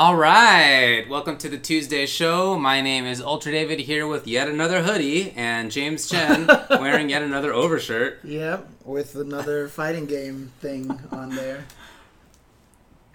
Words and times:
All 0.00 0.16
right, 0.16 1.04
welcome 1.10 1.36
to 1.36 1.50
the 1.50 1.58
Tuesday 1.58 2.06
show. 2.06 2.58
My 2.58 2.80
name 2.80 3.04
is 3.04 3.20
Ultra 3.20 3.52
David 3.52 3.80
here 3.80 4.06
with 4.06 4.26
yet 4.26 4.48
another 4.48 4.82
hoodie 4.82 5.32
and 5.32 5.70
James 5.70 6.08
Chen 6.08 6.48
wearing 6.70 7.10
yet 7.10 7.20
another 7.20 7.52
overshirt. 7.52 8.24
Yep, 8.24 8.66
with 8.86 9.14
another 9.14 9.68
fighting 9.68 10.06
game 10.06 10.52
thing 10.60 10.98
on 11.12 11.36
there. 11.36 11.66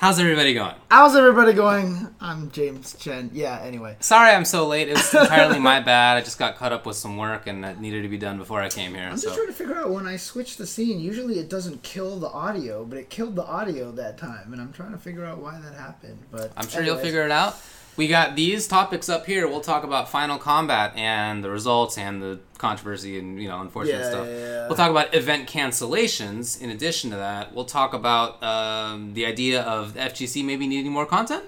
How's 0.06 0.20
everybody 0.20 0.54
going? 0.54 0.76
How's 0.92 1.16
everybody 1.16 1.54
going? 1.54 2.08
I'm 2.22 2.52
James 2.52 2.96
Chen. 3.00 3.32
Yeah, 3.34 3.60
anyway. 3.64 3.98
Sorry 4.02 4.30
I'm 4.30 4.46
so 4.46 4.68
late. 4.68 4.88
It 4.88 4.98
was 4.98 5.12
entirely 5.16 5.58
my 5.58 5.80
bad. 5.80 6.18
I 6.18 6.22
just 6.22 6.38
got 6.38 6.58
caught 6.58 6.72
up 6.72 6.86
with 6.86 6.96
some 6.96 7.18
work 7.18 7.48
and 7.48 7.64
that 7.64 7.82
needed 7.82 8.04
to 8.04 8.08
be 8.08 8.20
done 8.20 8.38
before 8.38 8.62
I 8.62 8.70
came 8.70 8.94
here. 8.94 9.08
I'm 9.10 9.18
so. 9.18 9.30
just 9.30 9.36
trying 9.36 9.48
to 9.48 9.54
figure 9.54 9.76
out 9.76 9.90
when 9.90 10.06
I 10.06 10.18
switch 10.18 10.58
the 10.58 10.68
scene. 10.68 11.00
Usually 11.00 11.40
it 11.40 11.50
doesn't 11.50 11.82
kill 11.82 12.20
the 12.20 12.30
audio, 12.30 12.86
but 12.86 13.00
it 13.00 13.10
killed 13.10 13.36
the 13.36 13.46
audio 13.46 13.92
that 13.94 14.20
time, 14.20 14.54
and 14.54 14.62
I'm 14.62 14.72
trying 14.72 14.92
to 14.92 15.00
figure 15.00 15.26
out 15.26 15.40
why 15.40 15.60
that 15.60 15.74
happened. 15.74 16.20
But 16.30 16.52
I'm 16.56 16.68
sure 16.68 16.84
you'll 16.84 16.98
figure 16.98 17.26
it 17.26 17.32
out. 17.32 17.60
We 17.98 18.08
got 18.10 18.36
these 18.36 18.68
topics 18.68 19.08
up 19.08 19.26
here. 19.26 19.48
We'll 19.48 19.62
talk 19.62 19.84
about 19.86 20.10
Final 20.10 20.38
Kombat 20.38 20.98
and 20.98 21.42
the 21.44 21.50
results 21.50 21.98
and 21.98 22.22
the 22.22 22.40
controversy 22.58 23.18
and 23.20 23.42
you 23.42 23.48
know 23.48 23.62
unfortunate 23.62 24.00
Yeah, 24.00 24.10
stuff. 24.10 24.28
yeah, 24.28 24.34
yeah. 24.38 24.68
We'll 24.68 24.76
talk 24.76 24.92
about 24.92 25.14
event 25.16 25.48
cancellations. 25.50 26.60
In 26.62 26.70
addition 26.72 27.10
to 27.12 27.16
that, 27.18 27.54
we'll 27.54 27.66
talk 27.66 27.94
about 27.94 28.42
um, 28.44 29.14
the 29.14 29.26
idea 29.26 29.62
of 29.62 29.94
the 29.94 30.02
FGC 30.02 30.44
maybe 30.44 30.68
needing 30.68 30.92
more 30.92 31.06
content. 31.06 31.44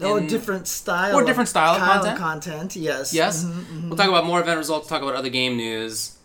Oh, 0.00 0.16
in- 0.16 0.26
different 0.26 0.66
style. 0.66 1.14
Or 1.14 1.24
different 1.24 1.48
style 1.50 1.74
of 1.74 1.80
content. 1.80 2.18
content. 2.18 2.74
Yes. 2.76 3.12
Yes, 3.12 3.44
Mhm, 3.44 3.52
mhm. 3.64 3.88
we'll 3.88 3.96
talk 3.96 4.08
about 4.08 4.24
more 4.26 4.40
event 4.40 4.58
results. 4.58 4.88
Talk 4.88 5.02
about 5.02 5.14
other 5.14 5.28
game 5.30 5.56
news. 5.56 6.16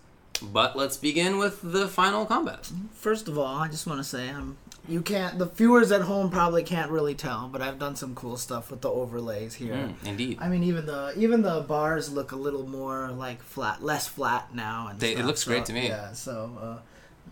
But 0.42 0.76
let's 0.76 0.98
begin 0.98 1.38
with 1.38 1.59
the 1.62 1.88
Final 1.88 2.26
Kombat. 2.26 2.70
First 2.94 3.28
of 3.30 3.38
all, 3.38 3.46
I 3.58 3.68
just 3.70 3.86
want 3.88 4.00
to 4.00 4.04
say 4.04 4.30
I'm. 4.30 4.58
You 4.88 5.02
can't. 5.02 5.39
The 5.39 5.45
viewers 5.45 5.91
at 5.91 6.02
home 6.02 6.30
probably 6.30 6.64
can't 6.64 6.91
really 6.91 7.16
tell, 7.16 7.47
but 7.47 7.61
I've 7.61 7.80
done 7.80 7.95
some 7.95 8.14
cool 8.16 8.38
stuff 8.38 8.69
with 8.72 8.81
the 8.81 8.89
overlays 8.89 9.55
here. 9.55 9.73
Mm, 9.73 10.05
indeed. 10.05 10.38
I 10.41 10.47
mean, 10.50 10.64
even 10.64 10.86
the 10.86 11.14
even 11.17 11.41
the 11.41 11.61
bars 11.61 12.11
look 12.11 12.31
a 12.31 12.36
little 12.36 12.67
more 12.67 13.11
like 13.11 13.41
flat, 13.41 13.83
less 13.83 14.08
flat 14.08 14.53
now. 14.53 14.88
And 14.89 15.00
They- 15.00 15.11
it 15.11 15.16
stuff, 15.17 15.25
looks 15.28 15.44
great 15.44 15.66
to 15.66 15.73
me. 15.73 15.88
Yeah, 15.88 16.13
so 16.13 16.52
uh, 16.61 16.78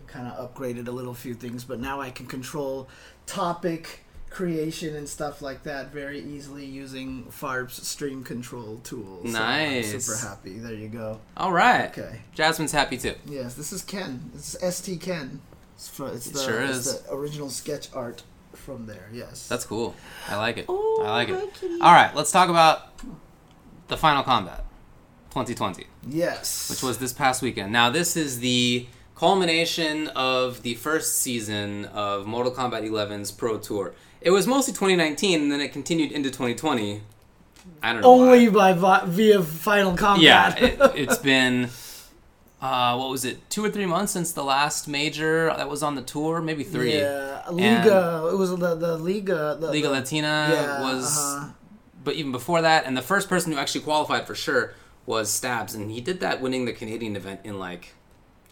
kind 0.06 0.26
of 0.28 0.54
upgraded 0.54 0.88
a 0.88 0.92
little 0.92 1.14
few 1.14 1.34
things, 1.34 1.64
but 1.64 1.78
now 1.80 2.00
I 2.00 2.10
can 2.10 2.26
control 2.26 2.88
topic 3.26 4.00
creation 4.30 4.96
and 4.96 5.08
stuff 5.08 5.40
like 5.40 5.62
that 5.62 5.92
very 5.92 6.18
easily 6.20 6.64
using 6.64 7.24
Farb's 7.30 7.86
stream 7.86 8.24
control 8.24 8.80
tool. 8.82 9.20
So 9.24 9.30
Nice. 9.30 9.94
I'm 9.94 10.00
super 10.00 10.18
happy. 10.28 10.58
There 10.58 10.74
you 10.74 10.88
go. 10.88 11.20
All 11.36 11.52
right. 11.52 11.86
Okay. 11.96 12.22
Jasmine's 12.34 12.72
happy 12.72 12.98
too. 12.98 13.14
Yes, 13.26 13.54
this 13.54 13.72
is 13.72 13.82
Ken. 13.82 14.30
This 14.34 14.56
is 14.56 14.74
ST 14.76 15.00
Ken. 15.00 15.40
It's, 15.74 15.88
for, 15.88 16.08
it's 16.08 16.26
It 16.26 16.34
the, 16.34 16.40
sure 16.40 16.62
it's 16.62 16.86
is. 16.86 17.00
the 17.00 17.12
original 17.14 17.50
sketch 17.50 17.88
art 17.94 18.22
from 18.52 18.86
there. 18.86 19.08
Yes. 19.12 19.48
That's 19.48 19.64
cool. 19.66 19.94
I 20.28 20.36
like 20.36 20.58
it. 20.58 20.66
Oh, 20.68 21.02
I 21.04 21.10
like 21.10 21.28
it. 21.28 21.34
hi, 21.34 21.46
kitty. 21.46 21.80
All 21.80 21.92
right, 21.92 22.14
let's 22.14 22.30
talk 22.30 22.48
about 22.48 22.92
the 23.88 23.96
Final 23.96 24.22
Kombat 24.22 24.60
2020, 25.30 25.84
yes. 26.08 26.70
which 26.70 26.82
was 26.82 26.98
this 26.98 27.12
past 27.12 27.42
weekend. 27.42 27.72
Now, 27.72 27.90
this 27.90 28.16
is 28.16 28.40
the 28.40 28.86
culmination 29.16 30.08
of 30.08 30.62
the 30.62 30.74
first 30.74 31.18
season 31.18 31.86
of 31.86 32.26
Mortal 32.26 32.52
Kombat 32.52 32.88
11's 32.88 33.30
Pro 33.32 33.58
Tour. 33.58 33.94
It 34.20 34.30
was 34.30 34.46
mostly 34.46 34.72
2019, 34.72 35.42
and 35.42 35.52
then 35.52 35.60
it 35.60 35.72
continued 35.72 36.12
into 36.12 36.30
2020. 36.30 37.02
I 37.82 37.92
don't 37.92 38.02
know. 38.02 38.08
only 38.08 38.48
why. 38.48 38.72
by 38.74 39.02
via 39.04 39.42
Final 39.42 39.96
Combat. 39.96 40.22
Yeah, 40.22 40.54
it, 40.56 40.92
it's 40.94 41.18
been. 41.18 41.68
Uh, 42.64 42.96
what 42.96 43.10
was 43.10 43.26
it? 43.26 43.50
Two 43.50 43.62
or 43.62 43.68
three 43.68 43.84
months 43.84 44.12
since 44.12 44.32
the 44.32 44.42
last 44.42 44.88
major 44.88 45.52
that 45.54 45.68
was 45.68 45.82
on 45.82 45.96
the 45.96 46.00
tour, 46.00 46.40
maybe 46.40 46.64
three. 46.64 46.96
Yeah, 46.96 47.42
Liga. 47.50 48.26
It 48.32 48.38
was 48.38 48.56
the 48.56 48.74
the 48.74 48.96
Liga. 48.96 49.58
The, 49.60 49.70
Liga 49.70 49.88
the, 49.88 49.92
Latina 49.92 50.48
yeah, 50.50 50.80
was 50.82 51.18
uh-huh. 51.18 51.50
but 52.02 52.14
even 52.14 52.32
before 52.32 52.62
that, 52.62 52.86
and 52.86 52.96
the 52.96 53.02
first 53.02 53.28
person 53.28 53.52
who 53.52 53.58
actually 53.58 53.82
qualified 53.82 54.26
for 54.26 54.34
sure 54.34 54.72
was 55.04 55.30
Stabs, 55.30 55.74
and 55.74 55.90
he 55.90 56.00
did 56.00 56.20
that 56.20 56.40
winning 56.40 56.64
the 56.64 56.72
Canadian 56.72 57.16
event 57.16 57.40
in 57.44 57.58
like 57.58 57.92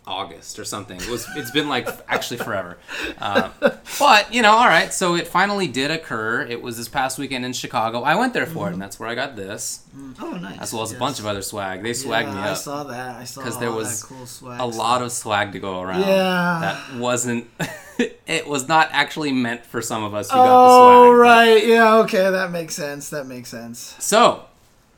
August 0.07 0.59
or 0.59 0.65
something. 0.65 0.97
It 1.01 1.09
was 1.09 1.27
it's 1.37 1.51
been 1.53 1.69
like 1.69 1.89
actually 2.09 2.39
forever, 2.39 2.79
uh, 3.19 3.51
but 3.99 4.35
you 4.35 4.43
know, 4.43 4.53
all 4.53 4.67
right. 4.67 4.93
So 4.93 5.15
it 5.15 5.29
finally 5.29 5.69
did 5.69 5.91
occur. 5.91 6.43
It 6.43 6.61
was 6.61 6.77
this 6.77 6.89
past 6.89 7.19
weekend 7.19 7.45
in 7.45 7.53
Chicago. 7.53 8.03
I 8.03 8.17
went 8.17 8.35
there 8.35 8.47
for 8.47 8.69
it, 8.69 8.73
and 8.73 8.83
that's 8.83 8.99
where 8.99 9.09
I 9.09 9.15
got 9.15 9.37
this, 9.37 9.83
Oh, 10.21 10.33
nice. 10.33 10.59
as 10.59 10.73
well 10.73 10.83
as 10.83 10.93
a 10.93 10.99
bunch 10.99 11.21
of 11.21 11.27
other 11.27 11.43
swag. 11.43 11.83
They 11.83 11.91
swagged 11.93 12.25
yeah, 12.25 12.35
me 12.35 12.41
up. 12.41 12.47
I 12.47 12.55
saw 12.55 12.85
that. 12.85 13.17
I 13.21 13.25
saw 13.25 13.43
because 13.43 13.59
there 13.59 13.71
was 13.73 14.03
cool 14.03 14.27
swag 14.27 14.61
a 14.61 14.67
lot 14.67 15.03
of 15.03 15.13
swag 15.13 15.53
to 15.53 15.59
go 15.61 15.81
around. 15.81 16.01
Yeah. 16.01 16.59
that 16.91 16.99
wasn't. 16.99 17.49
it 18.27 18.47
was 18.49 18.67
not 18.67 18.89
actually 18.93 19.33
meant 19.33 19.65
for 19.65 19.81
some 19.81 20.03
of 20.03 20.15
us 20.15 20.31
who 20.31 20.37
got 20.37 20.45
the 20.45 20.49
swag. 20.49 20.97
Oh 20.97 21.13
right, 21.13 21.67
yeah, 21.67 21.97
okay, 21.99 22.29
that 22.31 22.51
makes 22.51 22.75
sense. 22.75 23.11
That 23.11 23.27
makes 23.27 23.51
sense. 23.51 23.95
So, 24.01 24.47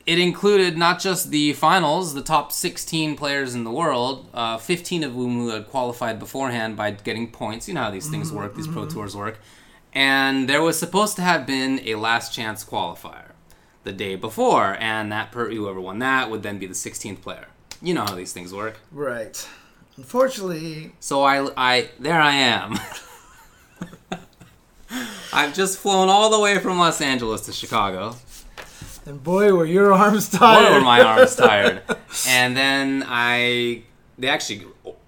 it 0.05 0.19
included 0.19 0.77
not 0.77 0.99
just 0.99 1.31
the 1.31 1.53
finals, 1.53 2.13
the 2.13 2.21
top 2.21 2.51
16 2.51 3.15
players 3.15 3.55
in 3.55 3.63
the 3.63 3.71
world, 3.71 4.29
uh, 4.33 4.57
15 4.57 5.03
of 5.03 5.13
whom 5.13 5.37
who 5.39 5.49
had 5.49 5.67
qualified 5.67 6.19
beforehand 6.19 6.77
by 6.77 6.91
getting 6.91 7.31
points. 7.31 7.67
You 7.67 7.73
know 7.73 7.83
how 7.83 7.91
these 7.91 8.09
things 8.09 8.31
work, 8.31 8.55
these 8.55 8.67
pro 8.67 8.85
tours 8.87 9.15
work. 9.15 9.39
And 9.93 10.47
there 10.47 10.61
was 10.61 10.77
supposed 10.77 11.15
to 11.15 11.21
have 11.21 11.47
been 11.47 11.79
a 11.85 11.95
last 11.95 12.33
chance 12.33 12.63
qualifier 12.63 13.31
the 13.83 13.93
day 13.93 14.15
before, 14.15 14.75
and 14.79 15.11
that 15.11 15.31
per- 15.31 15.49
whoever 15.49 15.79
won 15.79 15.99
that 15.99 16.29
would 16.29 16.43
then 16.43 16.59
be 16.59 16.67
the 16.67 16.73
16th 16.73 17.21
player. 17.21 17.47
You 17.81 17.93
know 17.93 18.03
how 18.03 18.15
these 18.15 18.33
things 18.33 18.53
work. 18.53 18.79
Right. 18.91 19.47
Unfortunately, 19.97 20.91
So 20.99 21.23
I, 21.23 21.49
I 21.55 21.89
there 21.97 22.19
I 22.19 22.33
am. 22.33 22.77
I've 25.33 25.53
just 25.53 25.79
flown 25.79 26.09
all 26.09 26.29
the 26.29 26.39
way 26.39 26.59
from 26.59 26.77
Los 26.77 27.01
Angeles 27.01 27.41
to 27.45 27.53
Chicago. 27.53 28.15
And 29.05 29.23
boy, 29.23 29.53
were 29.53 29.65
your 29.65 29.93
arms 30.03 30.29
Boy, 30.29 30.37
tired. 30.37 30.73
were 30.73 30.81
my 30.81 31.01
arms 31.01 31.35
tired. 31.35 31.81
And 32.27 32.55
then 32.55 33.03
I, 33.07 33.83
they 34.17 34.29
actually 34.29 34.65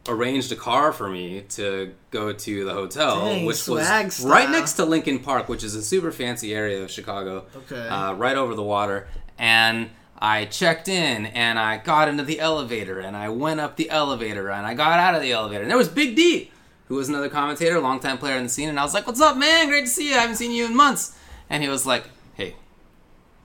arranged 0.09 0.51
a 0.51 0.55
car 0.57 0.91
for 0.91 1.09
me 1.09 1.41
to 1.49 1.93
go 2.11 2.33
to 2.33 2.65
the 2.65 2.73
hotel, 2.73 3.25
Dang, 3.25 3.45
which 3.45 3.65
was 3.67 3.85
style. 3.85 4.29
right 4.29 4.49
next 4.49 4.73
to 4.73 4.85
Lincoln 4.85 5.19
Park, 5.19 5.47
which 5.47 5.63
is 5.63 5.73
a 5.75 5.81
super 5.81 6.11
fancy 6.11 6.53
area 6.53 6.83
of 6.83 6.91
Chicago. 6.91 7.45
Okay. 7.55 7.87
Uh, 7.87 8.13
right 8.13 8.35
over 8.35 8.55
the 8.55 8.63
water. 8.63 9.07
And 9.37 9.89
I 10.19 10.45
checked 10.45 10.87
in 10.89 11.27
and 11.27 11.57
I 11.57 11.77
got 11.77 12.09
into 12.09 12.23
the 12.23 12.39
elevator 12.41 12.99
and 12.99 13.15
I 13.15 13.29
went 13.29 13.59
up 13.61 13.77
the 13.77 13.89
elevator 13.89 14.49
and 14.49 14.65
I 14.65 14.73
got 14.73 14.99
out 14.99 15.15
of 15.15 15.21
the 15.21 15.31
elevator. 15.31 15.61
And 15.61 15.69
there 15.71 15.77
was 15.77 15.87
Big 15.89 16.15
D, 16.15 16.51
who 16.87 16.95
was 16.95 17.07
another 17.07 17.29
commentator, 17.29 17.79
longtime 17.79 18.17
player 18.17 18.35
in 18.37 18.43
the 18.43 18.49
scene. 18.49 18.67
And 18.67 18.79
I 18.79 18.83
was 18.83 18.93
like, 18.93 19.07
What's 19.07 19.21
up, 19.21 19.37
man? 19.37 19.67
Great 19.67 19.85
to 19.85 19.87
see 19.91 20.09
you. 20.09 20.15
I 20.15 20.19
haven't 20.19 20.35
seen 20.37 20.51
you 20.51 20.65
in 20.65 20.75
months. 20.75 21.17
And 21.49 21.63
he 21.63 21.69
was 21.69 21.85
like, 21.85 22.09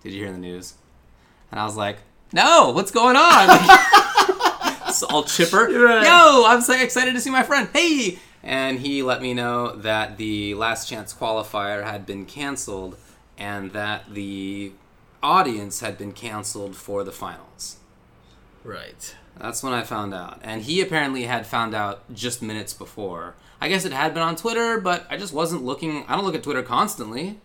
did 0.02 0.12
you 0.12 0.20
hear 0.22 0.32
the 0.32 0.38
news? 0.38 0.74
And 1.50 1.60
I 1.60 1.64
was 1.64 1.76
like, 1.76 1.98
No, 2.32 2.70
what's 2.74 2.90
going 2.90 3.16
on? 3.16 3.48
It's 4.88 5.02
all 5.02 5.24
chipper. 5.24 5.68
Right. 5.70 6.04
Yo, 6.04 6.44
I'm 6.46 6.60
so 6.60 6.74
excited 6.74 7.14
to 7.14 7.20
see 7.20 7.30
my 7.30 7.42
friend. 7.42 7.66
Hey! 7.72 8.18
And 8.42 8.78
he 8.80 9.02
let 9.02 9.22
me 9.22 9.32
know 9.32 9.74
that 9.76 10.18
the 10.18 10.54
last 10.54 10.86
chance 10.86 11.14
qualifier 11.14 11.82
had 11.82 12.04
been 12.04 12.26
canceled 12.26 12.98
and 13.38 13.72
that 13.72 14.12
the 14.12 14.72
audience 15.22 15.80
had 15.80 15.96
been 15.96 16.12
canceled 16.12 16.76
for 16.76 17.04
the 17.04 17.12
finals. 17.12 17.76
right. 18.64 19.16
That's 19.38 19.62
when 19.62 19.72
I 19.72 19.82
found 19.82 20.12
out. 20.12 20.40
And 20.42 20.60
he 20.60 20.82
apparently 20.82 21.22
had 21.22 21.46
found 21.46 21.74
out 21.74 22.12
just 22.12 22.42
minutes 22.42 22.74
before. 22.74 23.34
I 23.62 23.68
guess 23.70 23.86
it 23.86 23.92
had 23.92 24.12
been 24.12 24.22
on 24.22 24.36
Twitter, 24.36 24.78
but 24.78 25.06
I 25.08 25.16
just 25.16 25.32
wasn't 25.32 25.64
looking. 25.64 26.04
I 26.06 26.16
don't 26.16 26.24
look 26.26 26.34
at 26.34 26.42
Twitter 26.42 26.62
constantly. 26.62 27.38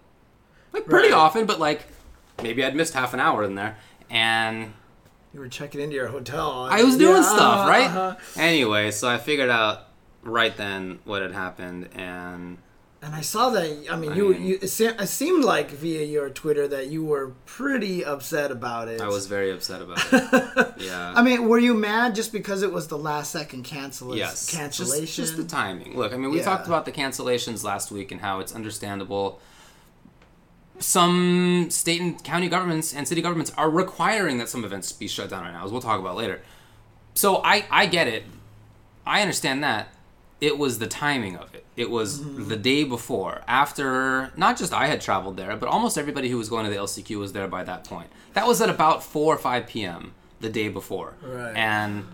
Like, 0.74 0.86
pretty 0.86 1.12
Right. 1.14 1.18
often, 1.18 1.46
but 1.46 1.62
like, 1.62 1.88
maybe 2.42 2.64
I'd 2.64 2.76
missed 2.76 2.94
half 2.94 3.14
an 3.14 3.20
hour 3.20 3.44
in 3.44 3.56
there. 3.56 3.78
And 4.10 4.74
You 5.34 5.40
were 5.40 5.48
checking 5.50 5.82
into 5.82 5.96
your 5.96 6.08
hotel. 6.08 6.68
I 6.70 6.84
was 6.84 6.98
doing 6.98 7.16
Yeah, 7.18 7.22
stuff, 7.22 7.42
uh-huh, 7.60 7.70
right? 7.70 7.86
uh-huh. 7.88 8.16
Anyway, 8.38 8.92
so 8.92 9.08
I 9.08 9.18
figured 9.18 9.50
out 9.50 9.88
right 10.24 10.56
then 10.56 11.00
what 11.06 11.22
had 11.22 11.32
happened, 11.32 11.90
and 11.96 12.58
And 13.02 13.14
I 13.14 13.22
saw 13.22 13.50
that. 13.52 13.86
I 13.92 13.96
mean, 13.96 14.12
I 14.14 14.16
you, 14.16 14.30
mean- 14.34 14.44
you. 14.46 14.60
It 14.62 14.70
seemed 14.70 15.44
like 15.44 15.70
via 15.72 16.04
your 16.04 16.30
Twitter 16.30 16.68
that 16.70 16.88
you 16.88 17.04
were 17.06 17.34
pretty 17.46 18.04
upset 18.04 18.50
about 18.52 18.88
it. 18.88 19.00
I 19.02 19.08
was 19.08 19.28
very 19.28 19.52
upset 19.52 19.82
about 19.82 20.00
it. 20.12 20.74
Yeah. 20.88 21.12
I 21.16 21.22
mean, 21.24 21.48
were 21.50 21.58
you 21.60 21.74
mad 21.74 22.14
just 22.16 22.32
because 22.32 22.62
it 22.62 22.72
was 22.72 22.88
the 22.88 22.98
last 22.98 23.32
second 23.32 23.64
cancel- 23.64 24.16
yes. 24.16 24.46
Just- 24.46 24.52
cancellation? 24.58 25.26
Just, 25.26 25.38
the 25.38 25.44
timing. 25.44 25.96
Look, 25.98 26.14
I 26.14 26.18
mean, 26.18 26.32
we 26.32 26.38
Yeah. 26.38 26.44
talked 26.44 26.68
about 26.68 26.86
the 26.86 26.92
cancellations 26.92 27.64
last 27.64 27.92
week 27.92 28.12
and 28.12 28.22
how 28.22 28.40
it's 28.40 28.54
understandable. 28.56 29.40
Some 30.80 31.68
state 31.72 32.02
and 32.02 32.24
county 32.24 32.50
governments 32.50 32.94
and 32.94 33.08
city 33.08 33.22
governments 33.22 33.52
are 33.58 33.70
requiring 33.70 34.38
that 34.38 34.48
some 34.50 34.64
events 34.64 34.92
be 34.92 35.08
shut 35.08 35.30
down 35.30 35.44
right 35.44 35.52
now, 35.54 35.66
as 35.66 35.72
we'll 35.72 35.82
talk 35.82 36.00
about 36.00 36.16
later. 36.16 36.42
So 37.16 37.42
I, 37.44 37.66
I 37.72 37.88
get 37.88 38.08
it. 38.08 38.24
I 39.06 39.22
understand 39.22 39.64
that. 39.64 39.90
It 40.40 40.60
was 40.60 40.78
the 40.78 40.86
timing 40.86 41.36
of 41.36 41.56
it. 41.56 41.66
It 41.76 41.90
was 41.90 42.20
Mm-hmm. 42.20 42.48
the 42.50 42.56
day 42.58 42.84
before, 42.84 43.42
after 43.48 44.32
not 44.38 44.58
just 44.58 44.72
I 44.72 44.86
had 44.88 45.02
traveled 45.02 45.36
there, 45.38 45.56
but 45.58 45.68
almost 45.68 45.98
everybody 45.98 46.30
who 46.30 46.38
was 46.38 46.48
going 46.50 46.66
to 46.66 46.70
the 46.70 46.78
LCQ 46.78 47.18
was 47.20 47.34
there 47.34 47.48
by 47.48 47.64
that 47.64 47.84
point. 47.86 48.10
That 48.34 48.46
was 48.46 48.62
at 48.62 48.70
about 48.70 49.04
4 49.04 49.34
or 49.34 49.38
5 49.38 49.66
p.m. 49.68 50.14
the 50.40 50.50
day 50.50 50.70
before. 50.70 51.16
Right. 51.24 51.56
And 51.56 52.06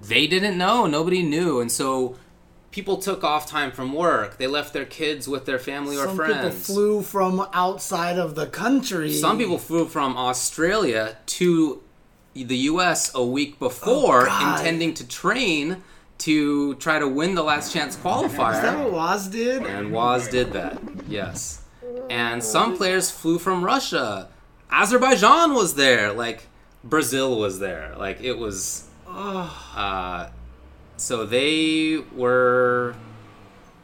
they 0.00 0.28
didn't 0.28 0.56
know. 0.56 0.86
Nobody 0.86 1.22
knew. 1.24 1.60
And 1.60 1.70
so 1.72 2.16
people 2.78 2.96
took 2.96 3.24
off 3.24 3.44
time 3.44 3.72
from 3.72 3.92
work. 3.92 4.38
They 4.38 4.46
left 4.46 4.72
their 4.72 4.84
kids 4.84 5.26
with 5.26 5.46
their 5.46 5.58
family 5.58 5.96
or 5.96 6.04
Some 6.06 6.14
friends. 6.14 6.34
people 6.36 6.50
flew 6.50 7.02
from 7.02 7.44
outside 7.52 8.18
of 8.20 8.36
the 8.36 8.46
country. 8.46 9.12
Some 9.12 9.36
people 9.36 9.58
flew 9.58 9.86
from 9.86 10.16
Australia 10.16 11.16
to 11.38 11.82
the 12.34 12.56
U.S. 12.72 13.10
a 13.16 13.24
week 13.24 13.58
before, 13.58 14.28
Oh, 14.30 14.54
intending 14.54 14.94
to 14.94 15.04
train 15.08 15.82
to 16.18 16.76
try 16.76 17.00
to 17.00 17.08
win 17.08 17.34
the 17.34 17.42
last 17.42 17.72
chance 17.72 17.96
qualifier. 17.96 18.54
Is 18.54 18.62
that 18.62 18.78
what 18.78 18.92
Waz 18.92 19.26
did? 19.26 19.66
And 19.66 19.90
Waz 19.90 20.28
did 20.28 20.52
that, 20.52 20.78
yes. 21.08 21.62
And 22.08 22.44
some 22.44 22.76
players 22.76 23.10
flew 23.10 23.40
from 23.40 23.64
Russia. 23.64 24.28
Azerbaijan 24.70 25.52
was 25.52 25.74
there. 25.74 26.12
Like 26.12 26.44
Brazil 26.84 27.40
was 27.40 27.58
there. 27.58 27.96
Like 27.98 28.20
it 28.20 28.38
was. 28.38 28.84
Uh, 29.08 30.28
so 30.98 31.24
they 31.24 32.02
were 32.14 32.94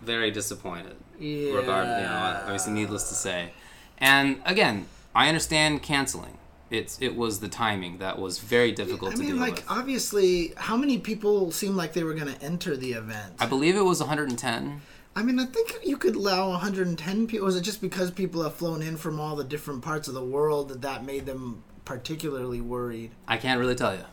very 0.03 0.31
disappointed. 0.31 0.97
Yeah. 1.19 1.55
Regard, 1.55 1.87
you 1.87 2.07
know, 2.07 2.41
obviously, 2.43 2.73
needless 2.73 3.09
to 3.09 3.15
say. 3.15 3.53
And 3.99 4.41
again, 4.45 4.87
I 5.15 5.29
understand 5.29 5.83
canceling. 5.83 6.39
It's 6.71 7.01
it 7.01 7.15
was 7.15 7.41
the 7.41 7.49
timing 7.49 7.99
that 7.99 8.19
was 8.19 8.39
very 8.41 8.73
difficult 8.73 9.13
I 9.13 9.15
to 9.15 9.21
mean, 9.21 9.29
deal 9.29 9.37
like 9.37 9.57
with. 9.57 9.71
obviously, 9.71 10.53
how 10.57 10.77
many 10.77 10.99
people 10.99 11.53
seemed 11.53 11.77
like 11.77 11.93
they 11.93 12.03
were 12.03 12.15
going 12.15 12.35
to 12.35 12.43
enter 12.43 12.77
the 12.77 12.93
event? 12.93 13.35
I 13.39 13.47
believe 13.47 13.77
it 13.77 13.83
was 13.83 14.01
110. 14.01 14.81
I 15.17 15.23
mean, 15.23 15.39
I 15.39 15.45
think 15.47 15.79
you 15.85 15.97
could 15.97 16.17
allow 16.17 16.51
110 16.51 17.27
people. 17.29 17.47
Was 17.47 17.55
it 17.57 17.63
just 17.63 17.81
because 17.81 18.11
people 18.11 18.43
have 18.43 18.55
flown 18.55 18.83
in 18.83 18.97
from 18.97 19.21
all 19.21 19.37
the 19.37 19.45
different 19.45 19.83
parts 19.83 20.09
of 20.09 20.15
the 20.15 20.25
world 20.25 20.71
that 20.71 20.83
that 20.83 21.05
made 21.05 21.27
them 21.27 21.63
particularly 21.85 22.61
worried? 22.61 23.13
I 23.29 23.37
can't 23.37 23.61
really 23.61 23.77
tell 23.77 23.95
you. 23.95 24.05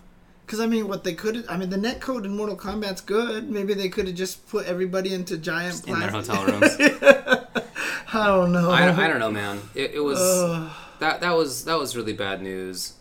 Because 0.51 0.65
I 0.65 0.67
mean, 0.67 0.89
what 0.89 1.05
they 1.05 1.13
could, 1.13 1.45
I 1.47 1.55
mean, 1.55 1.69
the 1.69 1.77
net 1.77 2.01
code 2.01 2.25
in 2.25 2.35
Mortal 2.35 2.57
Kombat's 2.57 2.99
good. 2.99 3.49
Maybe 3.49 3.73
they 3.73 3.87
could 3.87 4.07
have 4.07 4.17
just 4.17 4.45
put 4.49 4.65
everybody 4.65 5.13
into 5.13 5.37
giant 5.37 5.87
in 5.87 5.97
their 5.97 6.09
hotel 6.09 6.45
rooms. 6.45 6.75
I 8.13 8.27
don't 8.27 8.51
know. 8.51 8.69
I, 8.69 9.05
I 9.05 9.07
don't 9.07 9.19
know, 9.19 9.31
man. 9.31 9.61
It, 9.75 9.91
it 9.91 10.01
was 10.01 10.19
that 10.99 11.21
that 11.21 11.37
was 11.37 11.63
that 11.63 11.79
was 11.79 11.95
really 11.95 12.11
bad 12.11 12.41
news. 12.41 12.95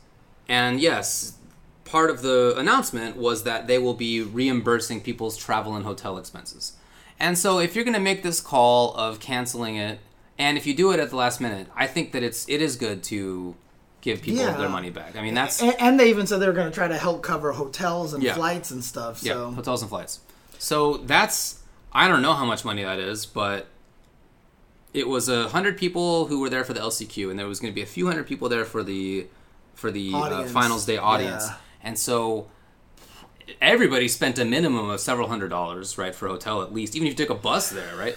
And 0.49 0.79
yes, 0.79 1.39
part 1.85 2.09
of 2.11 2.23
the 2.23 2.55
announcement 2.57 3.17
was 3.17 3.43
that 3.43 3.67
they 3.67 3.79
will 3.79 3.95
be 3.95 4.23
reimbursing 4.23 5.01
people's 5.01 5.37
travel 5.37 5.75
and 5.75 5.85
hotel 5.85 6.19
expenses. 6.19 6.75
And 7.19 7.37
so, 7.37 7.59
if 7.59 7.75
you're 7.75 7.85
going 7.85 7.95
to 7.95 8.01
make 8.01 8.23
this 8.23 8.41
call 8.41 8.95
of 8.95 9.19
canceling 9.19 9.75
it, 9.75 9.99
and 10.39 10.57
if 10.57 10.69
you 10.69 10.75
do 10.75 10.93
it 10.93 11.01
at 11.01 11.11
the 11.11 11.17
last 11.17 11.41
minute, 11.41 11.67
I 11.75 11.89
think 11.89 12.13
that 12.13 12.23
it's 12.23 12.49
it 12.49 12.63
is 12.63 12.77
good 12.77 13.03
to 13.05 13.57
give 14.01 14.23
people 14.23 14.41
Yeah. 14.41 14.57
their 14.57 14.69
money 14.69 14.91
back. 14.91 15.17
I 15.17 15.23
mean, 15.23 15.35
that's 15.35 15.61
And, 15.63 15.75
and 15.79 16.01
they 16.01 16.09
even 16.11 16.27
said 16.27 16.39
they 16.41 16.47
were 16.47 16.53
going 16.53 16.69
to 16.71 16.75
try 16.75 16.89
to 16.89 16.97
help 16.97 17.23
cover 17.23 17.53
hotels 17.53 18.15
and 18.15 18.23
Yeah. 18.23 18.35
flights 18.35 18.71
and 18.71 18.83
stuff. 18.85 19.23
Yeah, 19.23 19.35
So 19.35 19.51
hotels 19.53 19.83
and 19.83 19.89
flights. 19.91 20.21
So 20.59 20.97
that's 20.99 21.59
I 21.93 22.07
don't 22.09 22.23
know 22.23 22.35
how 22.35 22.45
much 22.45 22.65
money 22.65 22.83
that 22.85 22.99
is, 22.99 23.27
but 23.27 23.67
it 24.95 25.09
was 25.09 25.29
a 25.29 25.49
hundred 25.49 25.77
people 25.77 26.27
who 26.27 26.41
were 26.41 26.49
there 26.51 26.65
for 26.65 26.73
the 26.73 26.81
LCQ, 26.81 27.31
and 27.31 27.39
there 27.39 27.47
was 27.47 27.61
going 27.61 27.73
to 27.73 27.75
be 27.75 27.83
a 27.83 27.87
few 27.87 28.07
hundred 28.07 28.27
people 28.27 28.49
there 28.49 28.65
for 28.65 28.83
the 28.83 29.27
for 29.75 29.91
the 29.91 30.13
uh, 30.15 30.45
finals 30.45 30.85
day 30.85 30.99
audience, 30.99 31.47
Yeah. 31.47 31.55
and 31.83 31.99
so 31.99 32.47
everybody 33.61 34.09
spent 34.09 34.39
a 34.39 34.45
minimum 34.45 34.91
of 34.91 35.01
several 35.01 35.29
hundred 35.29 35.49
dollars, 35.49 35.97
right, 35.99 36.15
for 36.15 36.27
a 36.27 36.31
hotel 36.31 36.63
at 36.63 36.73
least, 36.73 36.95
even 36.95 37.09
if 37.09 37.19
you 37.19 37.27
took 37.27 37.35
a 37.37 37.41
bus 37.41 37.71
there, 37.71 37.97
right. 37.97 38.17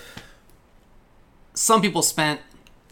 Some 1.53 1.81
people 1.81 2.01
spent 2.01 2.41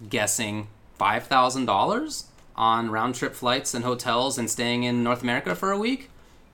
guessing 0.09 0.67
five 0.97 1.25
thousand 1.27 1.65
dollars 1.65 2.25
on 2.61 2.91
round 2.91 3.15
trip 3.15 3.33
flights 3.33 3.73
and 3.73 3.83
hotels 3.83 4.37
and 4.37 4.47
staying 4.49 4.83
in 4.83 5.03
North 5.03 5.23
America 5.23 5.55
for 5.55 5.71
a 5.71 5.77
week. 5.79 6.09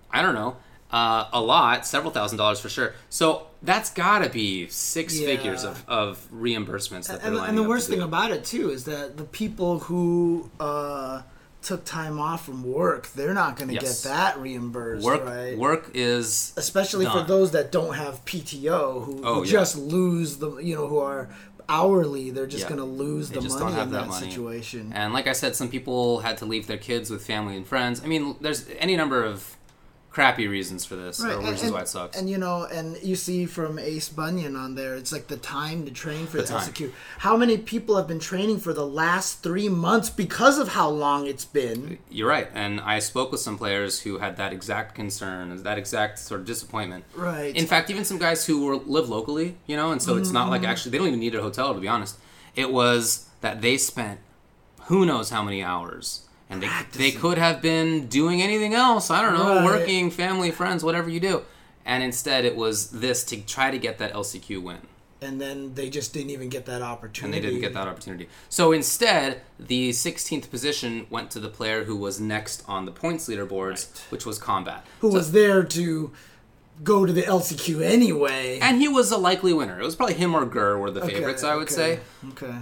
I 0.09 0.21
don't 0.21 0.33
know. 0.36 0.56
Uh, 0.89 1.25
a 1.33 1.42
lot, 1.42 1.86
several 1.86 2.12
thousand 2.13 2.38
dollars 2.38 2.62
for 2.62 2.69
sure. 2.69 2.94
So 3.09 3.48
that's 3.62 3.89
got 3.92 4.19
to 4.19 4.30
be 4.30 4.69
six 4.69 5.19
Yeah. 5.19 5.25
figures 5.27 5.65
of, 5.65 5.83
of 5.86 6.25
reimbursements 6.33 7.07
that 7.09 7.21
they're 7.21 7.33
and, 7.33 7.42
and 7.50 7.57
the 7.57 7.63
worst 7.63 7.89
thing 7.89 8.01
about 8.01 8.31
it 8.31 8.45
too 8.45 8.69
is 8.69 8.86
that 8.86 9.18
the 9.18 9.25
people 9.25 9.80
who 9.80 10.50
uh, 10.62 11.24
took 11.62 11.83
time 11.83 12.19
off 12.21 12.45
from 12.45 12.63
work, 12.63 13.07
they're 13.09 13.33
not 13.33 13.57
going 13.57 13.68
to 13.68 13.74
Yes. 13.74 14.01
get 14.01 14.09
that 14.09 14.39
reimbursed, 14.39 15.04
work 15.04 15.25
right? 15.25 15.57
work 15.57 15.92
is 15.94 16.54
Especially 16.56 17.06
for 17.06 17.21
those 17.21 17.51
that 17.51 17.69
don't 17.69 17.95
have 17.95 18.24
PTO, 18.24 19.04
who, 19.04 19.21
Oh, 19.25 19.33
who 19.36 19.44
yeah. 19.44 19.51
just 19.51 19.77
lose 19.77 20.38
the, 20.38 20.56
you 20.59 20.74
know, 20.74 20.88
who 20.88 21.00
are 21.00 21.27
hourly, 21.69 22.30
they're 22.31 22.48
just 22.48 22.64
Yeah. 22.64 22.69
going 22.75 22.80
to 22.80 22.86
lose 22.86 23.30
They 23.30 23.40
the 23.40 23.50
money 23.50 23.72
in 23.72 23.75
that 23.75 23.92
that, 23.92 24.08
money. 24.08 24.30
situation. 24.30 24.92
and 24.96 25.14
like 25.14 25.28
I 25.28 25.34
said, 25.34 25.56
some 25.56 25.68
people 25.69 26.19
had 26.19 26.38
to 26.38 26.46
leave 26.46 26.68
their 26.68 26.78
kids 26.78 27.10
with 27.10 27.25
family 27.25 27.58
and 27.58 27.68
friends. 27.68 28.02
I 28.04 28.08
mean, 28.08 28.36
there's 28.40 28.66
any 28.80 28.96
number 28.96 29.24
of 29.24 29.56
crappy 30.18 30.48
reasons 30.48 30.84
for 30.84 30.96
this, 30.96 31.24
or 31.24 31.30
and, 31.30 31.42
reasons 31.44 31.62
and- 31.62 31.74
why 31.74 31.81
it 31.81 31.88
sucks. 31.88 32.18
and, 32.18 32.28
you 32.28 32.40
know, 32.40 32.64
and 32.74 32.98
you 33.04 33.16
see 33.16 33.46
from 33.46 33.78
Ace 33.78 34.10
Bunyan 34.10 34.56
on 34.56 34.74
there, 34.74 34.96
it's 34.96 35.12
like 35.12 35.28
the 35.28 35.38
time 35.38 35.86
to 35.86 35.92
train 35.92 36.25
for 36.25 36.38
the. 36.38 36.44
LCQ. 36.44 36.92
How 37.19 37.38
many 37.38 37.56
people 37.60 37.98
have 37.98 38.08
been 38.08 38.18
training 38.18 38.60
for 38.60 38.74
the 38.74 38.86
last 38.88 39.44
three 39.44 39.69
months 39.69 40.10
because 40.10 40.58
of 40.58 40.69
how 40.69 40.90
long 40.90 41.28
it's 41.28 41.46
been? 41.46 42.00
You're 42.10 42.30
right, 42.30 42.48
and 42.56 42.81
I 42.81 42.98
spoke 42.98 43.31
with 43.31 43.42
some 43.42 43.60
players 43.60 44.00
who 44.02 44.18
had 44.18 44.38
that 44.38 44.52
exact 44.54 44.96
concern, 44.96 45.62
that 45.62 45.78
exact 45.78 46.18
sort 46.18 46.40
of 46.42 46.48
disappointment. 46.48 47.04
Right. 47.14 47.56
In 47.56 47.68
fact, 47.68 47.92
even 47.92 48.04
some 48.04 48.18
guys 48.18 48.48
who 48.48 48.66
were 48.66 48.78
live 48.78 49.10
locally, 49.10 49.56
you 49.68 49.75
know, 49.75 49.92
and 49.92 50.02
so 50.02 50.18
it's 50.18 50.31
not 50.31 50.46
Mm-hmm. 50.46 50.52
like 50.52 50.64
actually 50.64 50.92
they 50.94 50.98
don't 50.98 51.08
even 51.10 51.19
need 51.19 51.36
a 51.36 51.42
hotel 51.44 51.75
to 51.75 51.80
be 51.80 51.88
honest. 51.88 52.16
It 52.56 52.72
was 52.72 53.28
that 53.42 53.62
they 53.62 53.78
spent 53.78 54.19
who 54.86 55.06
knows 55.06 55.30
how 55.30 55.44
many 55.44 55.62
hours, 55.62 56.26
and 56.49 56.61
they 56.63 56.69
they 56.94 57.11
could 57.11 57.38
have 57.38 57.61
been 57.61 58.07
doing 58.07 58.41
anything 58.41 58.73
else. 58.73 59.09
I 59.09 59.21
don't 59.21 59.33
know, 59.33 59.55
Right. 59.57 59.65
working, 59.65 60.11
family, 60.11 60.51
friends, 60.51 60.83
whatever 60.83 61.09
you 61.09 61.19
do, 61.19 61.44
and 61.85 62.03
instead 62.03 62.45
it 62.45 62.55
was 62.55 62.89
this 62.91 63.23
to 63.25 63.38
try 63.41 63.71
to 63.71 63.77
get 63.77 63.97
that 63.99 64.13
LCQ 64.13 64.61
win. 64.61 64.79
and 65.19 65.41
then 65.41 65.73
they 65.73 65.89
just 65.89 66.13
didn't 66.13 66.29
even 66.29 66.47
get 66.47 66.67
that 66.67 66.83
opportunity. 66.83 67.38
and 67.38 67.44
they 67.44 67.49
didn't 67.49 67.61
get 67.61 67.73
that 67.73 67.88
opportunity. 67.88 68.29
So 68.49 68.71
instead, 68.71 69.41
the 69.59 69.89
16th 69.91 70.51
position 70.51 71.07
went 71.09 71.31
to 71.31 71.39
the 71.39 71.47
player 71.49 71.85
who 71.85 71.95
was 71.95 72.19
next 72.19 72.63
on 72.68 72.85
the 72.85 72.92
points 72.92 73.27
leaderboards, 73.27 73.87
which 74.11 74.27
was 74.27 74.37
Combat. 74.37 74.85
Who 74.99 75.09
So- 75.09 75.18
was 75.18 75.31
there 75.31 75.63
to 75.63 76.11
go 76.83 77.04
to 77.07 77.11
the 77.11 77.23
LCQ 77.23 77.81
anyway? 77.81 78.59
and 78.61 78.80
he 78.80 78.87
was 78.87 79.11
a 79.11 79.18
likely 79.18 79.54
winner. 79.54 79.80
It 79.80 79.83
was 79.83 79.95
probably 79.95 80.13
him 80.13 80.35
or 80.35 80.45
Gurr 80.45 80.77
were 80.77 80.92
the 80.92 81.01
Okay, 81.01 81.16
favorites, 81.16 81.44
I 81.44 81.56
would 81.56 81.63
okay, 81.71 81.73
say. 81.73 81.99
Okay. 82.30 82.56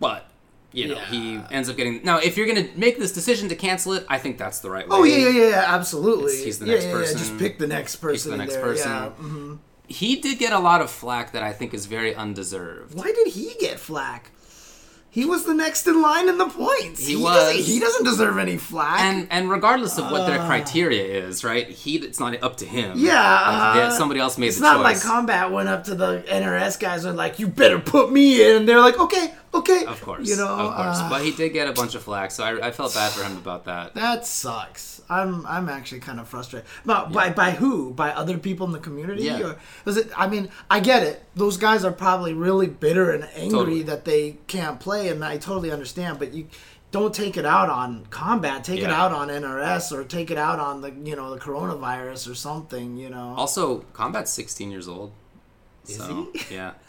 But 0.00 0.29
you 0.72 0.88
know, 0.88 0.94
Yeah. 0.94 1.04
he 1.06 1.40
ends 1.50 1.68
up 1.68 1.76
getting. 1.76 2.00
Now, 2.04 2.18
if 2.18 2.36
you're 2.36 2.46
gonna 2.46 2.68
make 2.76 2.98
this 2.98 3.12
decision 3.12 3.48
to 3.48 3.56
cancel 3.56 3.92
it, 3.94 4.04
I 4.08 4.18
think 4.18 4.38
that's 4.38 4.60
the 4.60 4.70
right 4.70 4.88
way. 4.88 4.96
Oh 4.96 5.04
yeah, 5.04 5.28
yeah, 5.28 5.48
yeah, 5.50 5.64
absolutely. 5.66 6.32
It's- 6.32 6.44
he's 6.44 6.58
the 6.58 6.66
yeah, 6.66 6.72
next 6.74 6.84
yeah, 6.86 6.92
person. 6.92 7.16
Yeah, 7.18 7.24
just 7.24 7.38
pick 7.38 7.58
the 7.58 7.66
next 7.66 7.96
person. 7.96 8.30
the 8.32 8.36
next 8.36 8.54
there, 8.54 8.62
person. 8.62 8.90
Yeah. 8.90 9.10
mhm. 9.20 9.58
He 9.88 10.16
did 10.16 10.38
get 10.38 10.52
a 10.52 10.58
lot 10.60 10.80
of 10.82 10.90
flack 10.90 11.32
that 11.32 11.42
I 11.42 11.52
think 11.52 11.74
is 11.74 11.86
very 11.86 12.14
undeserved. 12.14 12.94
Why 12.94 13.10
did 13.12 13.28
he 13.28 13.54
get 13.58 13.80
flack? 13.80 14.30
He 15.12 15.24
was 15.24 15.44
the 15.44 15.54
next 15.54 15.88
in 15.88 16.00
line 16.00 16.28
in 16.28 16.38
the 16.38 16.46
points. 16.46 17.04
He 17.04 17.14
doesn't- 17.14 17.56
was. 17.56 17.66
He 17.66 17.80
doesn't 17.80 18.04
deserve 18.04 18.38
any 18.38 18.56
flack. 18.56 19.00
And 19.00 19.26
and 19.32 19.50
regardless 19.50 19.98
of 19.98 20.08
what 20.12 20.28
their 20.28 20.38
criteria 20.46 21.02
is, 21.26 21.42
right? 21.42 21.68
He 21.68 21.96
it's 21.96 22.20
not 22.20 22.40
up 22.44 22.58
to 22.58 22.64
him. 22.64 22.92
Uh. 22.92 22.94
Yeah, 22.94 23.72
Like, 23.74 23.76
uh, 23.86 23.90
somebody 23.90 24.20
else 24.20 24.38
made 24.38 24.46
it's 24.46 24.60
not 24.60 24.76
choice. 24.76 24.84
like 24.84 25.02
Combat 25.02 25.50
went 25.50 25.68
up 25.68 25.82
to 25.86 25.96
the 25.96 26.22
NRS 26.28 26.76
guys 26.78 27.04
and 27.04 27.16
like, 27.16 27.40
you 27.40 27.48
better 27.48 27.80
put 27.80 28.12
me 28.12 28.40
in. 28.48 28.58
And 28.58 28.68
they're 28.68 28.78
like, 28.80 29.00
okay, 29.00 29.34
okay. 29.54 29.84
Of 29.84 30.00
course, 30.02 30.28
You 30.28 30.36
know, 30.36 30.48
of 30.48 30.74
course. 30.76 30.98
uh, 30.98 31.08
but 31.10 31.22
he 31.22 31.32
did 31.32 31.50
get 31.50 31.68
a 31.68 31.72
bunch 31.72 31.94
of 31.94 32.02
flack, 32.02 32.30
so 32.30 32.44
I, 32.44 32.68
I 32.68 32.70
felt 32.70 32.94
bad 32.94 33.12
for 33.12 33.24
him 33.24 33.36
about 33.36 33.64
that. 33.64 33.94
That 33.94 34.26
sucks. 34.26 35.00
I'm 35.08 35.44
I'm 35.46 35.68
actually 35.68 36.00
kind 36.00 36.20
of 36.20 36.28
frustrated. 36.28 36.68
But 36.86 37.12
by 37.12 37.30
by 37.30 37.50
who? 37.50 37.90
By 37.92 38.10
other 38.10 38.38
people 38.38 38.66
in 38.66 38.72
the 38.72 38.78
community? 38.78 39.24
Yeah. 39.24 39.40
Or 39.40 39.56
was 39.84 39.96
it? 39.96 40.10
I 40.16 40.28
mean, 40.28 40.48
I 40.70 40.80
get 40.80 41.02
it. 41.02 41.24
Those 41.34 41.56
guys 41.56 41.84
are 41.84 41.92
probably 41.92 42.32
really 42.32 42.68
bitter 42.68 43.10
and 43.10 43.24
angry 43.34 43.50
Totally. 43.50 43.82
that 43.82 44.04
they 44.04 44.38
can't 44.46 44.78
play, 44.78 45.08
and 45.08 45.24
I 45.24 45.36
totally 45.38 45.72
understand. 45.72 46.18
But 46.20 46.32
you 46.32 46.46
don't 46.92 47.14
take 47.14 47.36
it 47.36 47.44
out 47.44 47.68
on 47.68 48.06
combat. 48.10 48.62
Take 48.64 48.80
it 48.80 48.90
out 48.90 49.12
on 49.12 49.28
NRS 49.28 49.92
or 49.92 50.04
take 50.04 50.30
it 50.30 50.38
out 50.38 50.60
on 50.60 50.80
the 50.80 50.90
you 50.90 51.16
know 51.16 51.34
the 51.34 51.40
coronavirus 51.40 52.30
or 52.30 52.34
something. 52.34 52.96
You 52.96 53.10
know. 53.10 53.34
Also, 53.36 53.80
Combat's 53.92 54.30
16 54.32 54.70
years 54.70 54.86
old. 54.86 55.12
Is 55.88 55.96
so, 55.96 56.28
he? 56.34 56.54
Yeah. 56.54 56.72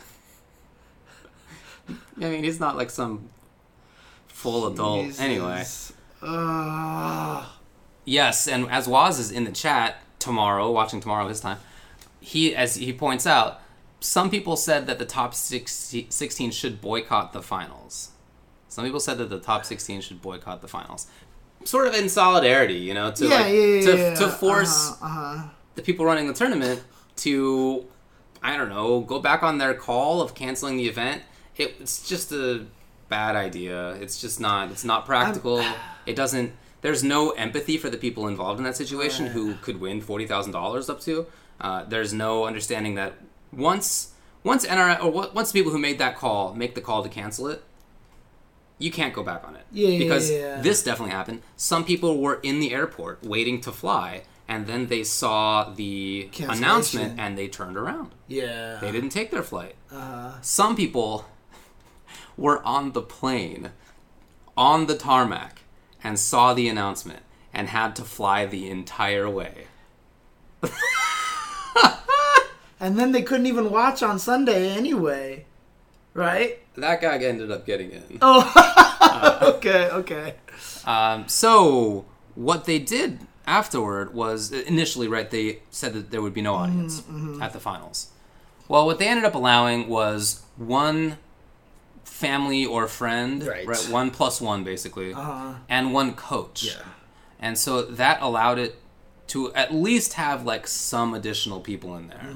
I 1.89 1.93
mean, 2.29 2.43
he's 2.43 2.59
not 2.59 2.77
like 2.77 2.89
some 2.89 3.29
full 4.27 4.67
adult. 4.67 5.19
Anyway. 5.19 5.63
Uh, 6.21 7.45
Yes, 8.03 8.47
and 8.47 8.67
as 8.71 8.88
Waz 8.88 9.19
is 9.19 9.31
in 9.31 9.43
the 9.43 9.51
chat 9.51 9.97
tomorrow, 10.17 10.71
watching 10.71 11.00
tomorrow 11.00 11.27
his 11.27 11.39
time, 11.39 11.59
he 12.19 12.55
as 12.55 12.75
he 12.75 12.91
points 12.93 13.27
out, 13.27 13.59
some 14.00 14.29
people 14.31 14.55
said 14.57 14.88
that 14.88 14.97
the 14.97 15.05
top 15.05 15.35
16 15.35 16.09
16 16.09 16.51
should 16.51 16.81
boycott 16.81 17.31
the 17.31 17.41
finals. 17.43 18.09
Some 18.69 18.85
people 18.85 19.00
said 19.00 19.17
that 19.19 19.29
the 19.29 19.39
top 19.39 19.65
16 19.65 20.01
should 20.01 20.21
boycott 20.21 20.61
the 20.61 20.67
finals. 20.67 21.07
Sort 21.63 21.85
of 21.88 21.93
in 21.93 22.09
solidarity, 22.09 22.73
you 22.75 22.95
know, 22.95 23.11
to 23.11 23.27
yeah, 23.27 23.35
like, 23.35 23.53
yeah, 23.53 23.59
yeah, 23.61 23.81
to, 23.81 24.15
to 24.15 24.29
force 24.29 24.93
Uh 25.01 25.07
huh. 25.07 25.43
the 25.75 25.83
people 25.83 26.03
running 26.05 26.25
the 26.27 26.33
tournament 26.33 26.83
to 27.17 27.85
I 28.41 28.57
don't 28.57 28.69
know, 28.69 29.01
go 29.01 29.19
back 29.19 29.43
on 29.43 29.59
their 29.59 29.75
call 29.75 30.21
of 30.23 30.33
canceling 30.33 30.77
the 30.77 30.88
event. 30.88 31.21
It, 31.58 31.75
it's 31.79 32.08
just 32.08 32.31
a 32.31 32.65
bad 33.10 33.36
idea. 33.36 33.91
It's 33.93 34.20
just 34.20 34.39
not 34.39 34.72
it's 34.72 34.86
not 34.86 35.05
practical. 35.05 35.63
it 36.05 36.15
doesn't 36.15 36.53
there's 36.81 37.03
no 37.03 37.31
empathy 37.31 37.77
for 37.77 37.89
the 37.89 37.98
people 37.98 38.27
involved 38.27 38.60
in 38.60 38.63
that 38.63 38.75
situation 38.75 39.27
who 39.27 39.53
could 39.55 39.79
win 39.79 40.01
$40,000 40.01 40.89
up 40.89 41.00
to. 41.01 41.27
Uh, 41.60 41.84
there's 41.84 42.12
no 42.12 42.46
understanding 42.46 42.96
that 42.96 43.13
once 43.53 44.13
once 44.43 44.65
NRS 44.65 45.03
or 45.03 45.31
once 45.31 45.51
people 45.51 45.72
who 45.72 45.77
made 45.77 46.00
that 46.00 46.17
call 46.17 46.53
make 46.55 46.74
the 46.74 46.81
call 46.81 47.03
to 47.03 47.10
cancel 47.10 47.48
it, 47.48 47.63
you 48.79 48.91
can't 48.91 49.13
go 49.13 49.22
back 49.24 49.48
on 49.48 49.55
it. 49.55 49.65
Yeah, 49.72 49.89
yeah, 49.89 50.00
because 50.00 50.31
yeah. 50.31 50.62
this 50.62 50.84
definitely 50.84 51.12
happened. 51.12 51.43
Some 51.55 51.86
people 51.86 52.17
were 52.17 52.39
in 52.41 52.60
the 52.60 52.74
airport 52.74 53.24
waiting 53.24 53.62
to 53.62 53.72
fly, 53.72 54.24
and 54.48 54.65
then 54.65 54.88
they 54.88 55.03
saw 55.03 55.70
the 55.70 56.29
announcement 56.39 57.20
and 57.20 57.38
they 57.38 57.48
turned 57.48 57.77
around. 57.77 58.15
Yeah. 58.27 58.79
They 58.81 58.91
didn't 58.91 59.10
take 59.10 59.29
their 59.29 59.43
flight. 59.43 59.75
Uh, 59.91 60.34
Some 60.41 60.75
people 60.75 61.25
were 62.41 62.62
on 62.65 62.91
the 62.93 63.01
plane, 63.01 63.71
on 64.57 64.88
the 64.88 64.98
tarmac, 64.98 65.62
and 66.03 66.19
saw 66.19 66.53
the 66.53 66.67
announcement 66.67 67.21
and 67.53 67.69
had 67.69 67.95
to 67.95 68.03
fly 68.03 68.45
the 68.45 68.69
entire 68.69 69.29
way. 69.29 69.67
and 72.79 72.98
then 72.98 73.12
they 73.12 73.21
couldn't 73.21 73.45
even 73.45 73.69
watch 73.69 74.01
on 74.01 74.17
Sunday 74.17 74.71
anyway. 74.71 75.45
Right? 76.13 76.60
That 76.75 77.00
guy 77.00 77.17
ended 77.17 77.51
up 77.51 77.65
getting 77.65 77.91
in. 77.91 78.17
Oh. 78.21 79.43
okay, 79.57 79.89
okay. 79.89 80.36
Um, 80.86 81.27
so 81.27 82.05
what 82.36 82.65
they 82.65 82.79
did 82.79 83.19
afterward 83.45 84.13
was 84.13 84.51
initially 84.51 85.07
right. 85.07 85.29
They 85.29 85.60
said 85.69 85.93
that 85.93 86.12
there 86.12 86.21
would 86.21 86.33
be 86.33 86.41
no 86.41 86.55
audience 86.55 87.03
at 87.41 87.53
the 87.53 87.60
finals. 87.60 88.10
Well, 88.67 88.86
what 88.86 89.00
they 89.00 89.07
ended 89.07 89.25
up 89.25 89.36
allowing 89.36 89.89
was 89.89 90.43
one 90.55 91.17
family 92.11 92.65
or 92.65 92.87
friend, 92.87 93.43
Right. 93.47 93.65
right? 93.65 93.89
One 93.89 94.11
plus 94.11 94.39
one, 94.41 94.63
basically, 94.63 95.13
Uh-huh. 95.13 95.53
and 95.69 95.93
one 95.93 96.13
coach. 96.13 96.63
Yeah. 96.63 96.73
And 97.39 97.57
so 97.57 97.81
that 97.83 98.21
allowed 98.21 98.59
it 98.59 98.79
to 99.27 99.51
at 99.53 99.73
least 99.73 100.13
have 100.13 100.45
like 100.45 100.67
some 100.67 101.13
additional 101.13 101.61
people 101.61 101.95
in 101.95 102.09
there. 102.09 102.27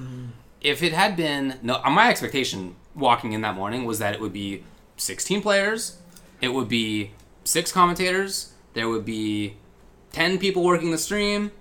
If 0.62 0.82
it 0.82 0.94
had 0.94 1.16
been 1.16 1.60
no, 1.62 1.76
uh, 1.84 1.90
my 1.90 2.10
expectation 2.10 2.76
walking 2.96 3.34
in 3.34 3.42
that 3.42 3.54
morning 3.56 3.86
was 3.86 4.00
that 4.00 4.14
it 4.14 4.22
would 4.22 4.34
be 4.34 4.64
16 4.98 5.42
players, 5.42 5.98
it 6.42 6.50
would 6.54 6.70
be 6.70 7.12
six 7.44 7.72
commentators, 7.72 8.54
there 8.74 8.88
would 8.90 9.06
be 9.06 9.58
10 10.14 10.38
people 10.40 10.64
working 10.64 10.92
the 10.92 10.98
stream, 10.98 11.52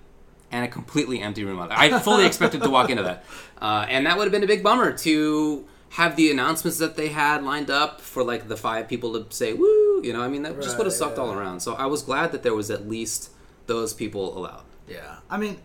and 0.51 0.63
a 0.63 0.67
completely 0.69 1.21
empty 1.21 1.43
room. 1.43 1.59
I 1.69 1.99
fully 1.99 2.25
expected 2.31 2.63
to 2.63 2.69
walk 2.69 2.89
into 2.89 3.03
that, 3.03 3.25
uh, 3.61 3.85
and 3.89 4.05
that 4.05 4.17
would 4.17 4.23
have 4.23 4.31
been 4.31 4.43
a 4.43 4.47
big 4.47 4.63
bummer 4.63 4.93
to 4.99 5.65
have 5.95 6.15
the 6.17 6.29
announcements 6.29 6.77
that 6.79 6.97
they 6.97 7.07
had 7.07 7.43
lined 7.43 7.69
up 7.69 8.01
for 8.01 8.21
like 8.23 8.47
the 8.49 8.57
five 8.57 8.87
people 8.87 9.23
to 9.23 9.33
say 9.33 9.53
woo. 9.53 10.01
You 10.03 10.11
know, 10.13 10.21
I 10.21 10.27
mean 10.27 10.43
that 10.43 10.61
just 10.61 10.77
would 10.77 10.85
have 10.85 10.93
Right, 10.93 10.99
sucked 10.99 11.17
all 11.17 11.31
around. 11.31 11.61
So 11.61 11.73
I 11.75 11.85
was 11.85 12.01
glad 12.03 12.31
that 12.33 12.43
there 12.43 12.53
was 12.53 12.69
at 12.69 12.87
least 12.87 13.29
those 13.67 13.93
people 13.93 14.37
allowed. 14.37 14.63
Yeah. 14.87 15.17
I 15.29 15.37
mean, 15.37 15.57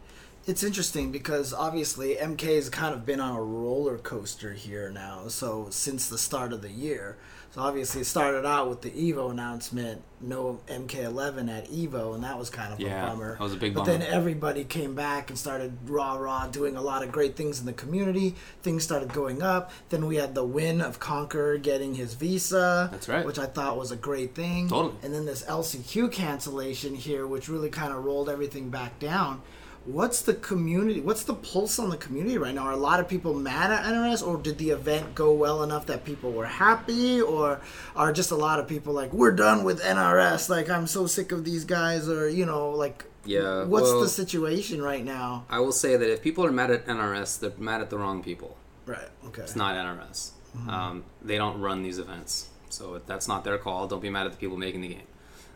it's 0.46 0.62
interesting 0.62 1.10
because 1.10 1.52
obviously 1.52 2.14
MK 2.14 2.42
has 2.54 2.68
kind 2.70 2.94
of 2.94 3.04
been 3.04 3.20
on 3.20 3.34
a 3.36 3.42
roller 3.42 3.98
coaster 3.98 4.52
here 4.52 4.88
now. 4.90 5.26
So 5.28 5.66
since 5.70 6.08
the 6.08 6.18
start 6.18 6.52
of 6.52 6.62
the 6.62 6.70
year. 6.70 7.16
So 7.52 7.62
obviously 7.62 8.02
it 8.02 8.04
started 8.04 8.46
out 8.46 8.68
with 8.68 8.82
the 8.82 8.90
Evo 8.90 9.32
announcement, 9.32 10.02
no 10.20 10.60
MK11 10.68 11.48
at 11.50 11.68
Evo, 11.68 12.14
and 12.14 12.22
that 12.22 12.38
was 12.38 12.48
kind 12.48 12.72
of 12.72 12.78
Yeah, 12.78 13.04
a 13.04 13.08
bummer. 13.08 13.32
that 13.32 13.40
was 13.40 13.54
a 13.54 13.56
big 13.56 13.74
but 13.74 13.86
bummer. 13.86 13.98
then 13.98 14.06
everybody 14.06 14.62
came 14.62 14.94
back 14.94 15.30
and 15.30 15.38
started 15.38 15.76
rah 15.86 16.14
rah 16.14 16.46
doing 16.46 16.76
a 16.76 16.80
lot 16.80 17.02
of 17.02 17.10
great 17.10 17.34
things 17.34 17.58
in 17.58 17.66
the 17.66 17.72
community. 17.72 18.36
Things 18.62 18.84
started 18.84 19.12
going 19.12 19.42
up. 19.42 19.72
Then 19.88 20.06
we 20.06 20.14
had 20.14 20.36
the 20.36 20.44
win 20.44 20.80
of 20.80 21.00
Conqueror 21.00 21.58
getting 21.58 21.96
his 21.96 22.14
visa. 22.14 22.88
That's 22.92 23.08
right. 23.08 23.26
Which 23.26 23.38
I 23.40 23.46
thought 23.46 23.76
was 23.76 23.90
a 23.90 23.96
great 23.96 24.36
thing. 24.36 24.68
Totally. 24.68 24.94
And 25.02 25.12
then 25.12 25.26
this 25.26 25.42
LCQ 25.42 26.12
cancellation 26.12 26.94
here, 26.94 27.26
which 27.26 27.48
really 27.48 27.68
kind 27.70 27.92
of 27.92 28.04
rolled 28.04 28.28
everything 28.28 28.70
back 28.70 29.00
down. 29.00 29.42
What's 29.86 30.20
the 30.22 30.34
community? 30.34 31.00
What's 31.00 31.24
the 31.24 31.34
pulse 31.34 31.78
on 31.78 31.88
the 31.88 31.96
community 31.96 32.36
right 32.36 32.54
now? 32.54 32.66
Are 32.66 32.72
a 32.72 32.76
lot 32.76 33.00
of 33.00 33.08
people 33.08 33.32
mad 33.32 33.72
at 33.72 33.84
NRS, 33.84 34.26
or 34.26 34.36
did 34.36 34.58
the 34.58 34.70
event 34.70 35.14
go 35.14 35.32
well 35.32 35.62
enough 35.62 35.86
that 35.86 36.04
people 36.04 36.32
were 36.32 36.44
happy, 36.46 37.20
or 37.20 37.60
are 37.96 38.12
just 38.12 38.30
a 38.30 38.36
lot 38.36 38.60
of 38.60 38.68
people 38.68 38.92
like, 38.92 39.12
"We're 39.12 39.32
done 39.32 39.64
with 39.64 39.80
NRS"? 39.82 40.50
Like, 40.50 40.68
I'm 40.68 40.86
so 40.86 41.06
sick 41.06 41.32
of 41.32 41.44
these 41.44 41.64
guys, 41.64 42.08
or 42.10 42.28
you 42.28 42.44
know, 42.44 42.70
like, 42.70 43.06
Yeah. 43.24 43.64
what's 43.64 43.90
well, 43.90 44.00
the 44.00 44.08
situation 44.08 44.82
right 44.82 45.04
now? 45.04 45.46
I 45.48 45.60
will 45.60 45.72
say 45.72 45.96
that 45.96 46.12
if 46.12 46.20
people 46.20 46.44
are 46.44 46.52
mad 46.52 46.70
at 46.70 46.86
NRS, 46.86 47.38
they're 47.38 47.52
mad 47.58 47.80
at 47.80 47.88
the 47.88 47.96
wrong 47.98 48.22
people. 48.22 48.56
Right. 48.84 49.08
Okay. 49.28 49.42
It's 49.42 49.56
not 49.56 49.76
NRS. 49.76 50.32
Mm-hmm. 50.56 50.70
Um, 50.70 51.04
they 51.22 51.38
don't 51.38 51.58
run 51.60 51.82
these 51.82 51.98
events, 51.98 52.48
so 52.68 53.00
that's 53.06 53.28
not 53.28 53.44
their 53.44 53.56
call. 53.56 53.86
Don't 53.86 54.02
be 54.02 54.10
mad 54.10 54.26
at 54.26 54.32
the 54.32 54.38
people 54.38 54.58
making 54.58 54.82
the 54.82 54.88
game. 54.88 55.06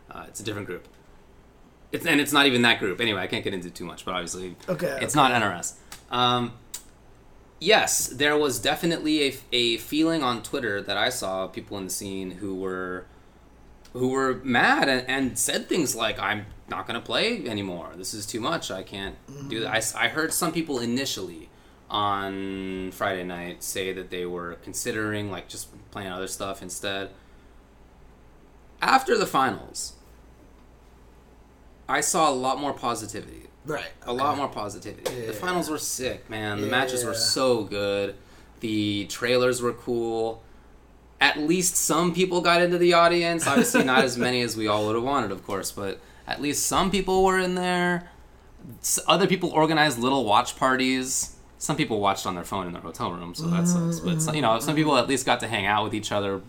Uh, 0.09 0.25
it's 0.27 0.39
a 0.39 0.43
different 0.43 0.67
group. 0.67 0.87
It's 1.95 2.05
and 2.05 2.19
it's 2.21 2.33
not 2.33 2.45
even 2.45 2.61
that 2.63 2.79
group. 2.79 2.99
Anyway, 3.01 3.21
I 3.21 3.27
can't 3.27 3.43
get 3.43 3.53
into 3.53 3.69
too 3.69 3.85
much, 3.85 4.05
but 4.05 4.13
obviously, 4.13 4.55
Okay, 4.69 4.97
it's 5.01 5.15
okay. 5.15 5.29
not 5.29 5.41
NRS. 5.41 5.73
Um, 6.11 6.53
yes, 7.59 8.07
there 8.07 8.37
was 8.37 8.59
definitely 8.59 9.23
a, 9.29 9.33
a 9.51 9.77
feeling 9.77 10.23
on 10.23 10.43
Twitter 10.43 10.81
that 10.81 10.97
I 10.97 11.09
saw 11.09 11.47
people 11.47 11.77
in 11.77 11.85
the 11.85 11.89
scene 11.89 12.31
who 12.31 12.55
were 12.55 13.05
who 13.93 14.09
were 14.09 14.41
mad 14.43 14.89
and, 14.89 15.07
and 15.09 15.37
said 15.39 15.67
things 15.69 15.95
like, 15.95 16.19
"I'm 16.19 16.45
not 16.69 16.85
going 16.87 16.99
to 16.99 17.05
play 17.05 17.47
anymore. 17.47 17.91
This 17.95 18.13
is 18.13 18.25
too 18.25 18.39
much. 18.41 18.69
I 18.71 18.83
can't 18.83 19.15
do 19.49 19.61
that." 19.61 19.93
I 19.97 20.07
heard 20.09 20.33
some 20.33 20.51
people 20.51 20.79
initially 20.79 21.49
on 21.89 22.91
Friday 22.91 23.23
night 23.23 23.63
say 23.63 23.93
that 23.93 24.09
they 24.09 24.25
were 24.25 24.55
considering 24.63 25.31
like 25.31 25.47
just 25.47 25.67
playing 25.91 26.09
other 26.11 26.27
stuff 26.27 26.61
instead. 26.61 27.11
After 28.81 29.17
the 29.17 29.25
finals, 29.25 29.93
I 31.87 32.01
saw 32.01 32.29
a 32.29 32.33
lot 32.33 32.59
more 32.59 32.73
positivity 32.73 33.45
right. 33.65 33.91
a 34.03 34.13
lot 34.13 34.37
more 34.37 34.47
positivity. 34.47 35.13
Yeah. 35.13 35.27
The 35.27 35.33
finals 35.33 35.69
were 35.69 35.77
sick, 35.77 36.29
man. 36.29 36.61
The 36.61 36.67
matches 36.67 37.03
were 37.03 37.13
so 37.13 37.63
good. 37.63 38.15
The 38.59 39.05
trailers 39.05 39.61
were 39.61 39.73
cool. 39.73 40.41
At 41.19 41.39
least 41.39 41.75
some 41.75 42.13
people 42.13 42.41
got 42.41 42.61
into 42.61 42.77
the 42.77 42.93
audience. 42.93 43.47
Obviously, 43.47 43.83
not 43.83 44.03
as 44.03 44.17
many 44.17 44.41
as 44.41 44.55
we 44.55 44.67
all 44.67 44.85
would 44.85 44.95
have 44.95 45.03
wanted, 45.03 45.31
of 45.31 45.45
course, 45.45 45.71
but 45.71 45.99
at 46.27 46.41
least 46.41 46.67
some 46.67 46.91
people 46.91 47.23
were 47.23 47.39
in 47.39 47.55
there. 47.55 48.09
Other 49.07 49.27
people 49.27 49.49
organized 49.49 49.99
little 49.99 50.25
watch 50.25 50.57
parties. 50.57 51.35
Some 51.57 51.77
people 51.77 51.99
watched 51.99 52.25
on 52.25 52.35
their 52.35 52.43
phone 52.43 52.67
in 52.67 52.73
their 52.73 52.81
hotel 52.81 53.11
room, 53.11 53.33
so 53.33 53.47
that 53.47 53.67
sucks. 53.67 53.99
But 53.99 54.35
you 54.35 54.41
know, 54.41 54.59
some 54.59 54.75
people 54.75 54.97
at 54.97 55.07
least 55.07 55.25
got 55.25 55.39
to 55.39 55.47
hang 55.47 55.65
out 55.65 55.83
with 55.83 55.93
each 55.93 56.11
other. 56.11 56.41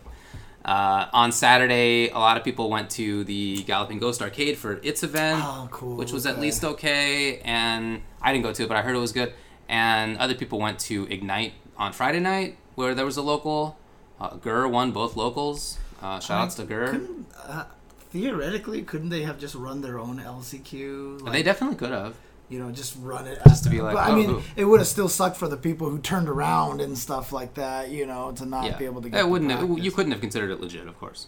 Uh, 0.66 1.06
on 1.12 1.30
Saturday, 1.30 2.08
a 2.08 2.18
lot 2.18 2.37
of 2.37 2.42
people 2.42 2.68
went 2.68 2.90
to 2.90 3.23
the 3.25 3.62
Galloping 3.62 4.00
Ghost 4.00 4.20
Arcade 4.20 4.58
for 4.58 4.80
its 4.82 5.04
event 5.04 5.40
Oh, 5.42 5.68
cool. 5.70 5.94
which 5.96 6.11
was 6.12 6.26
at 6.26 6.40
least 6.40 6.64
okay. 6.64 7.38
And 7.44 8.02
I 8.20 8.32
didn't 8.32 8.42
go 8.44 8.52
to 8.52 8.64
it, 8.64 8.68
but 8.68 8.76
I 8.76 8.82
heard 8.82 8.96
it 8.96 8.99
was 8.99 9.12
good. 9.12 9.32
And 9.68 10.18
other 10.18 10.35
people 10.35 10.58
went 10.58 10.80
to 10.80 11.04
Ignite 11.08 11.52
on 11.78 11.92
Friday 11.92 12.18
night, 12.20 12.56
where 12.75 12.94
there 12.96 13.04
was 13.06 13.16
a 13.16 13.23
local. 13.23 13.78
Uh, 14.20 14.37
Gur 14.37 14.66
won 14.66 14.90
both 14.90 15.14
locals. 15.14 15.78
Uh, 16.02 16.18
shout 16.18 16.42
outs 16.42 16.54
to 16.56 16.64
Gur. 16.64 16.90
Couldn't, 16.90 17.26
uh, 17.46 17.64
theoretically, 18.11 18.82
couldn't 18.82 19.11
they 19.11 19.23
have 19.23 19.38
just 19.38 19.54
run 19.54 19.82
their 19.82 19.99
own 20.00 20.18
LCQ? 20.18 21.23
Like, 21.23 21.32
They 21.32 21.42
definitely 21.44 21.76
could 21.76 21.90
have. 21.90 22.16
You 22.48 22.58
know, 22.58 22.70
just 22.70 22.96
run 23.00 23.26
it. 23.26 23.38
Just 23.48 23.64
to 23.64 23.70
be 23.70 23.80
like, 23.80 23.94
but 23.94 24.06
I 24.06 24.10
oh, 24.10 24.16
mean, 24.16 24.28
who? 24.28 24.42
it 24.54 24.64
would 24.64 24.80
have 24.80 24.86
still 24.86 25.08
sucked 25.08 25.36
for 25.36 25.48
the 25.48 25.56
people 25.56 25.90
who 25.90 25.98
turned 25.98 26.28
around 26.28 26.80
and 26.80 26.96
stuff 26.96 27.32
like 27.32 27.54
that. 27.54 27.90
You 27.90 28.06
know, 28.06 28.32
to 28.32 28.46
not 28.46 28.64
Yeah, 28.64 28.76
be 28.76 28.84
able 28.84 29.02
to 29.02 29.08
get. 29.08 29.20
it 29.20 29.28
wouldn't. 29.28 29.50
Have, 29.50 29.78
you 29.78 29.90
couldn't 29.90 30.12
have 30.12 30.20
considered 30.20 30.50
it 30.50 30.60
legit, 30.60 30.86
of 30.86 30.98
course. 30.98 31.26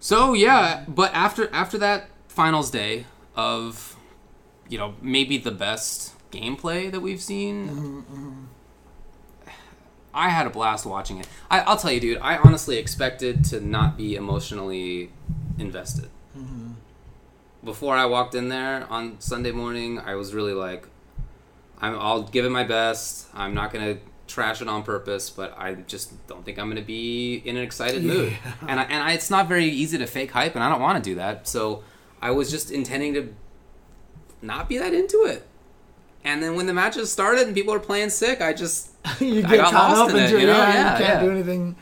So 0.00 0.32
yeah, 0.32 0.84
but 0.88 1.12
after 1.14 1.48
after 1.52 1.78
that 1.78 2.08
finals 2.28 2.70
day 2.70 3.06
of, 3.36 3.96
you 4.68 4.78
know, 4.78 4.94
maybe 5.00 5.38
the 5.38 5.50
best 5.50 6.14
gameplay 6.30 6.90
that 6.90 7.00
we've 7.00 7.20
seen. 7.20 7.68
Mm-hmm, 7.68 8.44
I 10.12 10.30
had 10.30 10.46
a 10.46 10.50
blast 10.50 10.86
watching 10.86 11.18
it. 11.18 11.28
I, 11.50 11.60
I'll 11.60 11.76
tell 11.76 11.92
you, 11.92 12.00
dude. 12.00 12.18
I 12.18 12.36
honestly 12.38 12.78
expected 12.78 13.44
to 13.46 13.60
not 13.60 13.96
be 13.96 14.16
emotionally 14.16 15.12
invested. 15.58 16.08
Mm-hmm. 16.36 16.69
Before 17.62 17.94
I 17.94 18.06
walked 18.06 18.34
in 18.34 18.48
there 18.48 18.86
on 18.88 19.20
Sunday 19.20 19.52
morning, 19.52 19.98
I 19.98 20.14
was 20.14 20.32
really 20.34 20.54
like, 20.54 20.86
I'm, 21.80 21.98
I'll 21.98 22.22
give 22.22 22.44
it 22.44 22.50
my 22.50 22.64
best. 22.64 23.26
I'm 23.34 23.54
not 23.54 23.72
gonna 23.72 23.98
trash 24.26 24.62
it 24.62 24.68
on 24.68 24.82
purpose, 24.82 25.28
but 25.28 25.54
I 25.58 25.74
just 25.74 26.26
don't 26.26 26.44
think 26.44 26.58
I'm 26.58 26.68
gonna 26.68 26.80
be 26.82 27.36
in 27.44 27.56
an 27.56 27.62
excited 27.62 28.02
mood. 28.02 28.32
And 28.66 28.80
I, 28.80 28.84
and 28.84 29.02
I, 29.02 29.12
it's 29.12 29.30
not 29.30 29.48
very 29.48 29.66
easy 29.66 29.98
to 29.98 30.06
fake 30.06 30.30
hype, 30.30 30.54
and 30.54 30.64
I 30.64 30.68
don't 30.70 30.80
want 30.80 31.02
to 31.02 31.10
do 31.10 31.16
that. 31.16 31.46
So 31.48 31.82
I 32.22 32.30
was 32.30 32.50
just 32.50 32.70
intending 32.70 33.14
to 33.14 33.34
not 34.42 34.68
be 34.68 34.78
that 34.78 34.94
into 34.94 35.24
it. 35.24 35.46
And 36.24 36.42
then 36.42 36.54
when 36.54 36.66
the 36.66 36.74
matches 36.74 37.10
started 37.10 37.46
and 37.46 37.54
people 37.54 37.72
were 37.72 37.80
playing 37.80 38.10
sick, 38.10 38.40
I 38.40 38.52
just 38.52 38.90
you 39.20 39.38
I 39.38 39.42
get 39.42 39.50
got 39.56 39.72
caught 39.72 39.98
lost 39.98 40.10
up 40.14 40.16
in 40.16 40.24
it, 40.24 40.30
you 40.40 40.46
know? 40.46 40.52
yeah, 40.52 40.72
Yeah, 40.72 40.92
you 40.98 41.04
can't 41.04 41.20
yeah. 41.20 41.22
do 41.24 41.30
anything. 41.30 41.76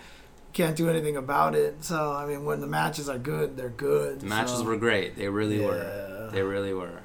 Can't 0.58 0.76
do 0.76 0.88
anything 0.90 1.16
about 1.16 1.54
it. 1.54 1.84
So 1.84 2.12
I 2.12 2.26
mean, 2.26 2.44
when 2.44 2.60
the 2.60 2.66
matches 2.66 3.08
are 3.08 3.16
good, 3.18 3.56
they're 3.56 3.68
good. 3.68 4.20
the 4.20 4.26
matches 4.26 4.58
so- 4.58 4.64
were 4.64 4.76
great. 4.76 5.16
They 5.16 5.28
really 5.28 5.60
Yeah. 5.60 5.66
were. 5.68 6.30
They 6.32 6.42
really 6.42 6.74
were. 6.74 6.98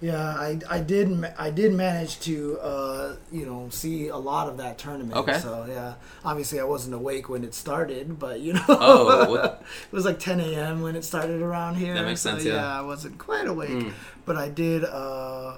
Yeah, 0.00 0.28
I, 0.46 0.60
I 0.70 0.78
did 0.78 1.08
I 1.36 1.50
did 1.50 1.74
manage 1.74 2.20
to 2.20 2.56
uh, 2.60 3.16
you 3.32 3.44
know 3.46 3.66
see 3.70 4.06
a 4.06 4.16
lot 4.16 4.48
of 4.48 4.58
that 4.58 4.78
tournament. 4.78 5.16
Okay. 5.16 5.38
So 5.40 5.66
yeah, 5.68 5.94
obviously 6.24 6.60
I 6.60 6.64
wasn't 6.74 6.94
awake 6.94 7.28
when 7.28 7.42
it 7.42 7.52
started, 7.52 8.16
but 8.16 8.38
you 8.38 8.52
know, 8.52 8.64
Oh, 8.68 9.28
what- 9.32 9.64
it 9.90 9.92
was 9.92 10.04
like 10.04 10.20
10 10.20 10.38
a.m. 10.38 10.82
when 10.82 10.94
it 10.94 11.04
started 11.04 11.42
around 11.42 11.74
here. 11.82 11.94
That 11.94 12.04
makes 12.04 12.20
so, 12.20 12.30
sense, 12.30 12.44
yeah. 12.44 12.78
I 12.78 12.82
wasn't 12.82 13.18
quite 13.18 13.48
awake, 13.48 13.70
Mm. 13.70 13.92
but 14.24 14.36
I 14.36 14.48
did 14.48 14.84
uh, 14.84 15.56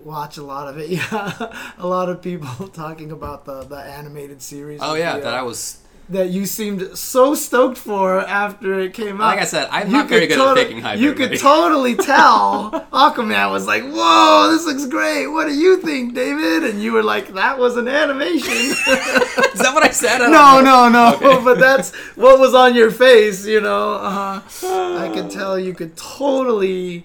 watch 0.00 0.38
a 0.38 0.42
lot 0.42 0.66
of 0.66 0.76
it. 0.78 0.90
Yeah, 0.98 1.52
a 1.78 1.86
lot 1.86 2.08
of 2.08 2.20
people 2.20 2.66
talking 2.84 3.12
about 3.12 3.44
the 3.44 3.62
the 3.62 3.78
animated 3.78 4.42
series. 4.42 4.80
Oh 4.82 4.94
yeah, 4.94 5.14
the, 5.18 5.22
that 5.22 5.34
uh, 5.34 5.38
I 5.38 5.42
was. 5.42 5.78
That 6.10 6.30
you 6.30 6.46
seemed 6.46 6.96
so 6.96 7.34
stoked 7.34 7.76
for 7.76 8.20
after 8.20 8.80
it 8.80 8.94
came 8.94 9.20
out. 9.20 9.26
Like 9.26 9.40
I 9.40 9.44
said, 9.44 9.68
I'm 9.70 9.88
You 9.88 9.92
not 9.98 10.08
very 10.08 10.26
good 10.26 10.38
at 10.38 10.42
tota- 10.44 10.60
faking 10.62 10.80
hype. 10.80 10.98
You 10.98 11.10
everybody. 11.10 11.36
could 11.36 11.40
totally 11.40 11.94
tell 11.96 12.70
Aquaman 12.92 13.50
was 13.50 13.66
like, 13.66 13.82
"Whoa, 13.84 14.48
this 14.50 14.64
looks 14.64 14.86
great. 14.86 15.26
What 15.26 15.46
do 15.48 15.54
you 15.54 15.76
think, 15.82 16.14
David?" 16.14 16.64
And 16.64 16.82
you 16.82 16.92
were 16.92 17.02
like, 17.02 17.34
"That 17.34 17.58
was 17.58 17.76
an 17.76 17.88
animation." 17.88 18.52
Is 18.52 19.60
that 19.64 19.72
what 19.74 19.82
I 19.84 19.90
said? 19.90 20.22
I 20.22 20.28
no, 20.30 20.60
know. 20.60 20.88
no, 20.88 20.88
no. 20.88 21.18
Okay. 21.28 21.44
But 21.44 21.58
that's 21.58 21.94
what 22.16 22.38
was 22.38 22.54
on 22.54 22.74
your 22.74 22.90
face. 22.90 23.44
You 23.46 23.60
know, 23.60 23.94
uh, 23.94 24.40
I 24.64 25.10
could 25.12 25.30
tell 25.30 25.58
you 25.58 25.74
could 25.74 25.96
totally 25.96 27.04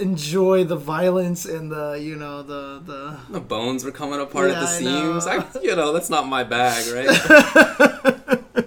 enjoy 0.00 0.64
the 0.64 0.76
violence 0.76 1.44
and 1.44 1.70
the, 1.70 1.92
you 2.02 2.16
know, 2.16 2.42
the 2.42 2.80
the. 2.84 3.16
The 3.30 3.40
bones 3.40 3.84
were 3.84 3.92
coming 3.92 4.20
apart 4.20 4.50
Yeah, 4.50 4.56
at 4.56 4.60
the 4.60 4.66
I 4.66 4.80
know. 4.80 5.20
seams. 5.20 5.26
I, 5.56 5.60
you 5.62 5.76
know, 5.76 5.92
that's 5.92 6.10
not 6.10 6.26
my 6.26 6.42
bag, 6.44 6.84
right? 6.92 7.08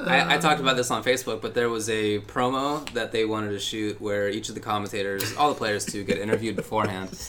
I, 0.00 0.36
I 0.36 0.38
talked 0.38 0.60
about 0.60 0.76
this 0.76 0.90
on 0.90 1.02
Facebook, 1.04 1.42
but 1.42 1.54
there 1.54 1.68
was 1.68 1.88
a 1.90 2.20
promo 2.20 2.88
that 2.92 3.12
they 3.12 3.24
wanted 3.24 3.50
to 3.50 3.58
shoot 3.58 4.00
where 4.00 4.28
each 4.28 4.48
of 4.48 4.54
the 4.54 4.60
commentators, 4.60 5.34
all 5.36 5.48
the 5.50 5.54
players 5.56 5.84
too, 5.84 6.04
get 6.04 6.18
interviewed 6.18 6.56
beforehand. 6.56 7.10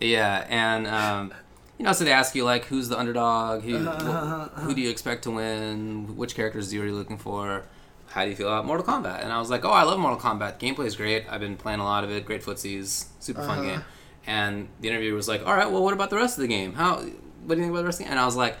Yeah, 0.00 0.46
and 0.48 0.86
um, 0.86 1.34
you 1.76 1.84
know, 1.84 1.92
so 1.92 2.04
they 2.04 2.12
ask 2.12 2.34
you 2.36 2.44
like, 2.44 2.66
who's 2.66 2.88
the 2.88 2.96
underdog? 2.98 3.62
Who, 3.62 3.76
Uh-huh, 3.88 4.48
wh- 4.54 4.60
who 4.60 4.74
do 4.74 4.80
you 4.80 4.90
expect 4.90 5.24
to 5.24 5.32
win? 5.32 6.16
Which 6.16 6.36
characters 6.36 6.72
are 6.72 6.76
you 6.86 6.94
looking 6.94 7.18
for? 7.18 7.64
How 8.10 8.24
do 8.24 8.30
you 8.30 8.36
feel 8.36 8.48
about 8.48 8.64
Mortal 8.66 8.84
Kombat? 8.86 9.22
And 9.22 9.32
I 9.32 9.38
was 9.38 9.50
like, 9.50 9.64
oh, 9.64 9.70
I 9.70 9.82
love 9.82 9.98
Mortal 9.98 10.18
Kombat. 10.18 10.58
Gameplay 10.58 10.86
is 10.86 10.96
great. 10.96 11.26
I've 11.30 11.40
been 11.40 11.56
playing 11.56 11.80
a 11.80 11.84
lot 11.84 12.04
of 12.04 12.10
it. 12.10 12.24
Great 12.24 12.42
footsies, 12.42 13.06
super 13.20 13.42
fun 13.42 13.58
Uh-huh. 13.60 13.68
game. 13.70 13.84
And 14.26 14.68
the 14.80 14.88
interviewer 14.88 15.16
was 15.16 15.28
like, 15.28 15.46
all 15.46 15.54
right, 15.54 15.70
well, 15.70 15.82
what 15.82 15.94
about 15.94 16.10
the 16.10 16.16
rest 16.16 16.36
of 16.38 16.42
the 16.42 16.48
game? 16.48 16.74
How? 16.74 16.96
What 16.96 17.54
do 17.54 17.54
you 17.56 17.62
think 17.62 17.70
about 17.70 17.78
the 17.80 17.84
rest 17.86 17.96
of 17.96 17.98
the 18.00 18.04
game? 18.04 18.12
And 18.12 18.20
I 18.20 18.26
was 18.26 18.36
like, 18.36 18.56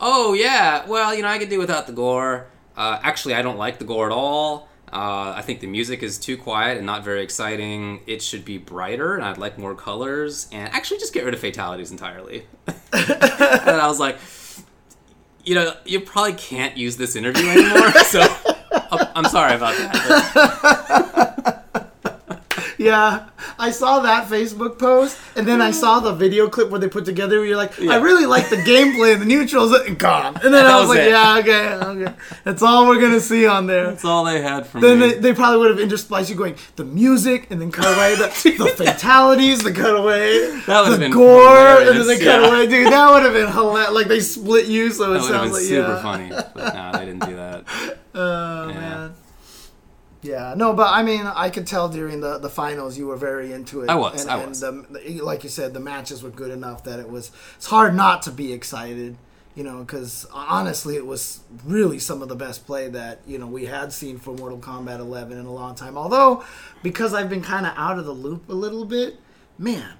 oh 0.00 0.32
yeah, 0.34 0.86
well, 0.86 1.14
you 1.14 1.22
know, 1.22 1.28
I 1.28 1.38
could 1.38 1.48
do 1.48 1.58
without 1.58 1.86
the 1.86 1.92
gore. 1.92 2.46
Uh, 2.76 2.98
actually, 3.02 3.34
I 3.34 3.42
don't 3.42 3.58
like 3.58 3.78
the 3.78 3.84
gore 3.84 4.06
at 4.06 4.12
all. 4.12 4.68
Uh, 4.92 5.32
I 5.36 5.42
think 5.42 5.60
the 5.60 5.66
music 5.68 6.02
is 6.02 6.18
too 6.18 6.36
quiet 6.36 6.76
and 6.76 6.84
not 6.84 7.02
very 7.04 7.22
exciting. 7.22 8.00
It 8.06 8.20
should 8.20 8.44
be 8.44 8.58
brighter, 8.58 9.14
and 9.14 9.24
I'd 9.24 9.38
like 9.38 9.58
more 9.58 9.74
colors. 9.74 10.48
And 10.52 10.72
actually, 10.74 10.98
just 10.98 11.14
get 11.14 11.24
rid 11.24 11.32
of 11.34 11.40
fatalities 11.40 11.90
entirely. 11.90 12.44
and 12.66 12.76
I 13.80 13.86
was 13.86 13.98
like, 14.00 14.18
you 15.44 15.54
know, 15.54 15.74
you 15.84 16.00
probably 16.00 16.34
can't 16.34 16.76
use 16.76 16.96
this 16.96 17.16
interview 17.16 17.48
anymore. 17.48 17.90
so 18.04 18.20
I'm- 18.92 19.08
I'm 19.16 19.24
sorry 19.24 19.54
about 19.54 19.74
that. 19.76 21.58
Yeah, 22.82 23.28
I 23.58 23.70
saw 23.70 24.00
that 24.00 24.28
Facebook 24.28 24.78
post, 24.78 25.18
and 25.36 25.46
then 25.46 25.60
I 25.60 25.70
mm. 25.70 25.74
saw 25.74 26.00
the 26.00 26.12
video 26.12 26.48
clip 26.48 26.70
where 26.70 26.80
they 26.80 26.88
put 26.88 27.04
together. 27.04 27.38
Where 27.38 27.46
you're 27.46 27.56
like, 27.56 27.78
Yeah. 27.78 27.92
I 27.92 27.96
really 27.96 28.26
like 28.26 28.48
the 28.50 28.56
gameplay 28.56 29.12
and 29.12 29.22
the 29.22 29.26
neutrals, 29.26 29.72
and 29.72 29.98
gone. 29.98 30.36
And 30.36 30.52
then 30.52 30.52
That 30.64 30.66
I 30.66 30.80
was, 30.80 30.88
was 30.88 30.96
like, 30.96 31.06
it. 31.06 31.10
yeah, 31.10 31.38
okay, 31.38 31.74
okay, 32.06 32.14
that's 32.44 32.62
all 32.62 32.88
we're 32.88 33.00
gonna 33.00 33.20
see 33.20 33.46
on 33.46 33.66
there. 33.66 33.86
That's 33.90 34.04
all 34.04 34.24
they 34.24 34.40
had 34.42 34.66
for 34.66 34.78
me. 34.78 34.82
Then 34.88 34.98
they, 35.00 35.12
they 35.18 35.32
probably 35.34 35.58
would 35.58 35.78
have 35.78 35.88
interspliced 35.88 36.30
you 36.30 36.36
going 36.36 36.56
the 36.76 36.84
music 36.84 37.48
and 37.50 37.60
then 37.60 37.70
cut 37.72 37.86
away 37.96 38.14
the, 38.16 38.26
the 38.58 38.68
fatalities, 38.84 39.62
the 39.62 39.72
cutaway, 39.72 40.60
That 40.66 40.90
the 40.90 40.98
been 40.98 41.12
gore, 41.12 41.78
and 41.80 41.88
then 41.88 41.94
hilarious, 41.96 42.24
cut 42.24 42.42
yeah. 42.42 42.48
away. 42.48 42.66
Dude, 42.66 42.92
that 42.92 43.10
would 43.12 43.22
have 43.22 43.32
been 43.32 43.50
hilarious. 43.52 43.92
Like 43.92 44.08
they 44.08 44.20
split 44.20 44.66
you, 44.66 44.90
so 44.90 45.04
it 45.04 45.14
that 45.14 45.22
would 45.22 45.30
have 45.30 45.40
sounds 45.40 45.42
been 45.44 45.52
like 45.52 45.62
super 45.62 45.94
yeah. 45.94 46.02
funny. 46.02 46.28
But 46.54 46.74
no, 46.74 46.98
they 46.98 47.06
didn't 47.06 47.26
do 47.28 47.36
that. 47.36 47.64
Oh 48.14 48.68
Yeah. 48.68 48.74
man. 48.74 49.14
Yeah, 50.22 50.54
no, 50.56 50.72
but 50.72 50.92
I 50.92 51.02
mean, 51.02 51.26
I 51.26 51.50
could 51.50 51.66
tell 51.66 51.88
during 51.88 52.20
the, 52.20 52.38
the 52.38 52.48
finals 52.48 52.96
you 52.96 53.08
were 53.08 53.16
very 53.16 53.52
into 53.52 53.82
it. 53.82 53.90
I 53.90 53.96
was, 53.96 54.22
and, 54.22 54.30
I 54.30 54.38
and 54.38 54.48
was. 54.50 54.60
the, 54.60 54.86
the- 54.90 55.20
like 55.20 55.42
you 55.42 55.50
said, 55.50 55.74
the 55.74 55.80
matches 55.80 56.22
were 56.22 56.30
good 56.30 56.52
enough 56.52 56.84
that 56.84 57.00
it 57.00 57.08
was. 57.10 57.32
It's 57.56 57.66
hard 57.66 57.96
not 57.96 58.22
to 58.22 58.30
be 58.30 58.52
excited, 58.52 59.16
you 59.56 59.64
know, 59.64 59.80
because 59.80 60.26
honestly, 60.32 60.94
it 60.94 61.06
was 61.06 61.40
really 61.64 61.98
some 61.98 62.22
of 62.22 62.28
the 62.28 62.36
best 62.36 62.66
play 62.66 62.88
that 62.90 63.18
you 63.26 63.36
know 63.36 63.48
we 63.48 63.64
had 63.66 63.92
seen 63.92 64.18
for 64.18 64.32
Mortal 64.32 64.58
Kombat 64.58 65.00
11 65.00 65.36
in 65.36 65.44
a 65.44 65.52
long 65.52 65.74
time. 65.74 65.98
Although, 65.98 66.44
because 66.84 67.14
I've 67.14 67.28
been 67.28 67.42
kind 67.42 67.66
of 67.66 67.72
out 67.76 67.98
of 67.98 68.04
the 68.04 68.12
loop 68.14 68.48
a 68.48 68.54
little 68.54 68.84
bit, 68.84 69.16
man. 69.58 69.94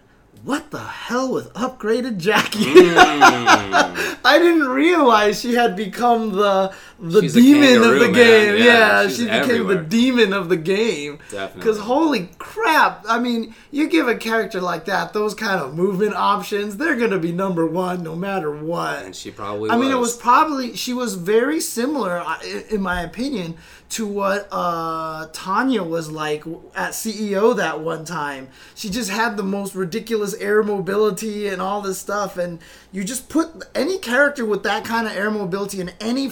What 0.45 0.73
the 0.73 0.81
hell 0.81 1.33
with 1.33 1.53
upgraded 1.53 2.19
Jacqui? 2.21 2.73
Mm. 2.75 4.19
I 4.25 4.39
didn't 4.41 4.67
realize 4.67 5.41
she 5.41 5.55
had 5.55 5.77
become 5.77 6.33
the 6.33 6.75
the 7.03 7.21
She's 7.23 7.35
demon 7.35 7.83
of 7.83 7.99
the 7.99 8.09
man. 8.09 8.13
game. 8.13 8.57
Yeah, 8.59 9.03
Yeah, 9.03 9.09
she 9.09 9.25
became 9.25 9.43
everywhere. 9.43 9.75
the 9.77 9.83
demon 9.83 10.33
of 10.33 10.49
the 10.49 10.57
game. 10.57 11.19
Definitely. 11.31 11.59
Because 11.61 11.79
holy 11.81 12.29
crap! 12.39 13.05
I 13.09 13.19
mean, 13.19 13.55
you 13.73 13.89
give 13.89 14.07
a 14.07 14.15
character 14.15 14.61
like 14.61 14.85
that 14.85 15.13
those 15.13 15.35
kind 15.35 15.61
of 15.61 15.75
movement 15.75 16.15
options, 16.15 16.77
they're 16.77 16.95
gonna 16.97 17.19
be 17.19 17.33
number 17.33 17.67
one 17.67 18.03
no 18.05 18.15
matter 18.15 18.51
what. 18.55 19.05
And 19.05 19.17
she 19.17 19.31
probably 19.33 19.71
I 19.71 19.75
was. 19.77 19.83
mean, 19.85 19.93
it 19.95 19.99
was 19.99 20.17
probably 20.17 20.77
she 20.77 20.95
was 20.95 21.15
very 21.17 21.59
similar, 21.61 22.23
in 22.71 22.81
my 22.81 23.03
opinion, 23.03 23.57
to 23.91 24.07
what 24.07 24.49
uh, 24.53 25.27
Tanya 25.33 25.83
was 25.83 26.11
like 26.11 26.45
at 26.75 26.93
CEO 26.93 27.57
that 27.57 27.81
one 27.81 28.05
time. 28.05 28.49
She 28.75 28.89
just 28.89 29.11
had 29.11 29.37
the 29.37 29.43
most 29.43 29.75
ridiculous 29.75 30.35
air 30.35 30.63
mobility 30.63 31.49
and 31.49 31.61
all 31.61 31.83
this 31.83 31.99
stuff, 31.99 32.37
and 32.39 32.61
you 32.93 33.03
just 33.05 33.29
put 33.29 33.49
any 33.75 33.99
character 33.99 34.45
with 34.47 34.63
that 34.63 34.85
kind 34.85 35.07
of 35.07 35.15
air 35.17 35.31
mobility 35.31 35.81
in 35.81 35.91
any 36.01 36.29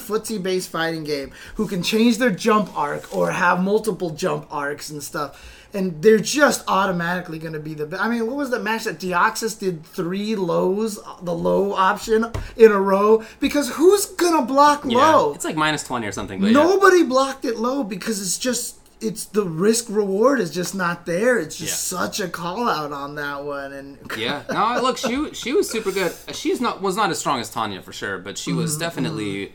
footsie-based 0.61 0.71
fighting 0.71 1.05
game 1.05 1.33
who 1.57 1.67
can 1.67 1.83
change 1.83 2.19
their 2.19 2.31
jump 2.31 2.77
arc 2.77 3.15
or 3.17 3.31
have 3.33 3.63
multiple 3.63 4.11
jump 4.11 4.47
arcs 4.51 4.91
and 4.91 5.03
stuff. 5.03 5.57
And 5.73 6.03
they're 6.03 6.19
just 6.19 6.65
automatically 6.67 7.39
going 7.39 7.53
to 7.53 7.61
be 7.61 7.75
the 7.75 7.87
best. 7.87 8.03
I 8.03 8.09
mean, 8.09 8.27
what 8.27 8.35
was 8.37 8.51
the 8.51 8.59
match 8.59 8.85
that 8.85 8.99
Deoxys 8.99 9.57
did 9.59 9.85
three 9.85 10.35
lows, 10.35 10.99
the 11.23 11.33
low 11.35 11.75
option 11.75 12.27
in 12.57 12.73
a 12.73 12.81
row? 12.81 13.23
Because 13.39 13.71
who's 13.77 14.07
going 14.07 14.35
to 14.41 14.43
block 14.45 14.85
low? 14.85 15.29
yeah? 15.29 15.35
It's 15.37 15.45
like 15.45 15.55
minus 15.57 15.85
20 15.85 16.07
or 16.09 16.13
something. 16.13 16.41
But 16.41 16.49
yeah. 16.49 16.53
Nobody 16.55 17.05
blocked 17.05 17.45
it 17.45 17.57
low 17.57 17.85
because 17.85 18.21
it's 18.21 18.39
just 18.39 18.79
it's 19.01 19.25
the 19.27 19.45
risk 19.45 19.87
reward 19.89 20.41
is 20.41 20.51
just 20.51 20.75
not 20.75 21.07
there. 21.07 21.39
It's 21.39 21.57
just 21.57 21.91
Yeah. 21.93 21.99
such 22.01 22.19
a 22.21 22.29
call 22.29 22.69
out 22.69 22.91
on 22.93 23.15
that 23.15 23.45
one 23.45 23.73
and 23.73 23.97
Yeah. 24.19 24.43
No, 24.51 24.81
look, 24.83 24.99
she 24.99 25.33
she 25.35 25.53
was 25.53 25.71
super 25.71 25.93
good. 25.93 26.13
She's 26.33 26.61
not 26.61 26.83
was 26.83 26.97
not 26.97 27.11
as 27.11 27.19
strong 27.21 27.39
as 27.41 27.49
Tanya 27.49 27.81
for 27.81 27.93
sure, 27.93 28.19
but 28.19 28.37
she 28.37 28.51
Mm-hmm, 28.51 28.61
was 28.61 28.77
definitely 28.77 29.55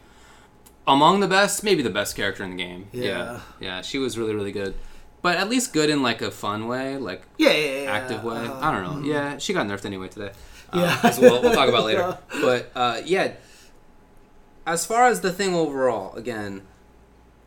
among 0.87 1.19
the 1.19 1.27
best, 1.27 1.63
maybe 1.63 1.81
the 1.81 1.89
best 1.89 2.15
character 2.15 2.43
in 2.43 2.51
the 2.51 2.57
game. 2.63 2.87
Yeah. 2.91 3.03
yeah. 3.03 3.39
Yeah, 3.59 3.81
she 3.81 3.97
was 3.97 4.17
really 4.17 4.35
really 4.35 4.51
good. 4.51 4.75
But 5.21 5.37
at 5.37 5.49
least 5.49 5.73
good 5.73 5.89
in 5.89 6.03
like 6.03 6.21
a 6.21 6.29
fun 6.29 6.67
way, 6.67 6.97
like 6.97 7.23
yeah, 7.37 7.51
yeah, 7.51 7.81
yeah, 7.83 7.91
active 7.91 8.23
way. 8.23 8.37
uh, 8.37 8.59
I 8.59 8.71
don't 8.71 8.83
know. 9.03 9.07
Yeah, 9.11 9.37
she 9.39 9.53
got 9.53 9.65
nerfed 9.67 9.85
anyway 9.85 10.07
today. 10.09 10.31
Uh, 10.71 10.79
Yeah. 10.79 10.99
as 11.09 11.19
we'll, 11.19 11.41
we'll 11.41 11.53
talk 11.53 11.67
about 11.69 11.85
later. 11.85 12.17
But 12.41 12.71
uh, 12.75 13.01
yeah, 13.05 13.33
as 14.67 14.85
far 14.85 15.07
as 15.07 15.21
the 15.21 15.31
thing 15.33 15.55
overall, 15.55 16.15
again, 16.15 16.61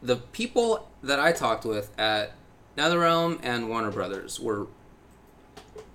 the 0.02 0.16
people 0.16 0.88
that 1.02 1.20
I 1.20 1.30
talked 1.32 1.64
with 1.64 1.96
at 1.98 2.32
NetherRealm 2.76 3.38
and 3.42 3.68
Warner 3.68 3.90
Brothers 3.92 4.38
were 4.40 4.66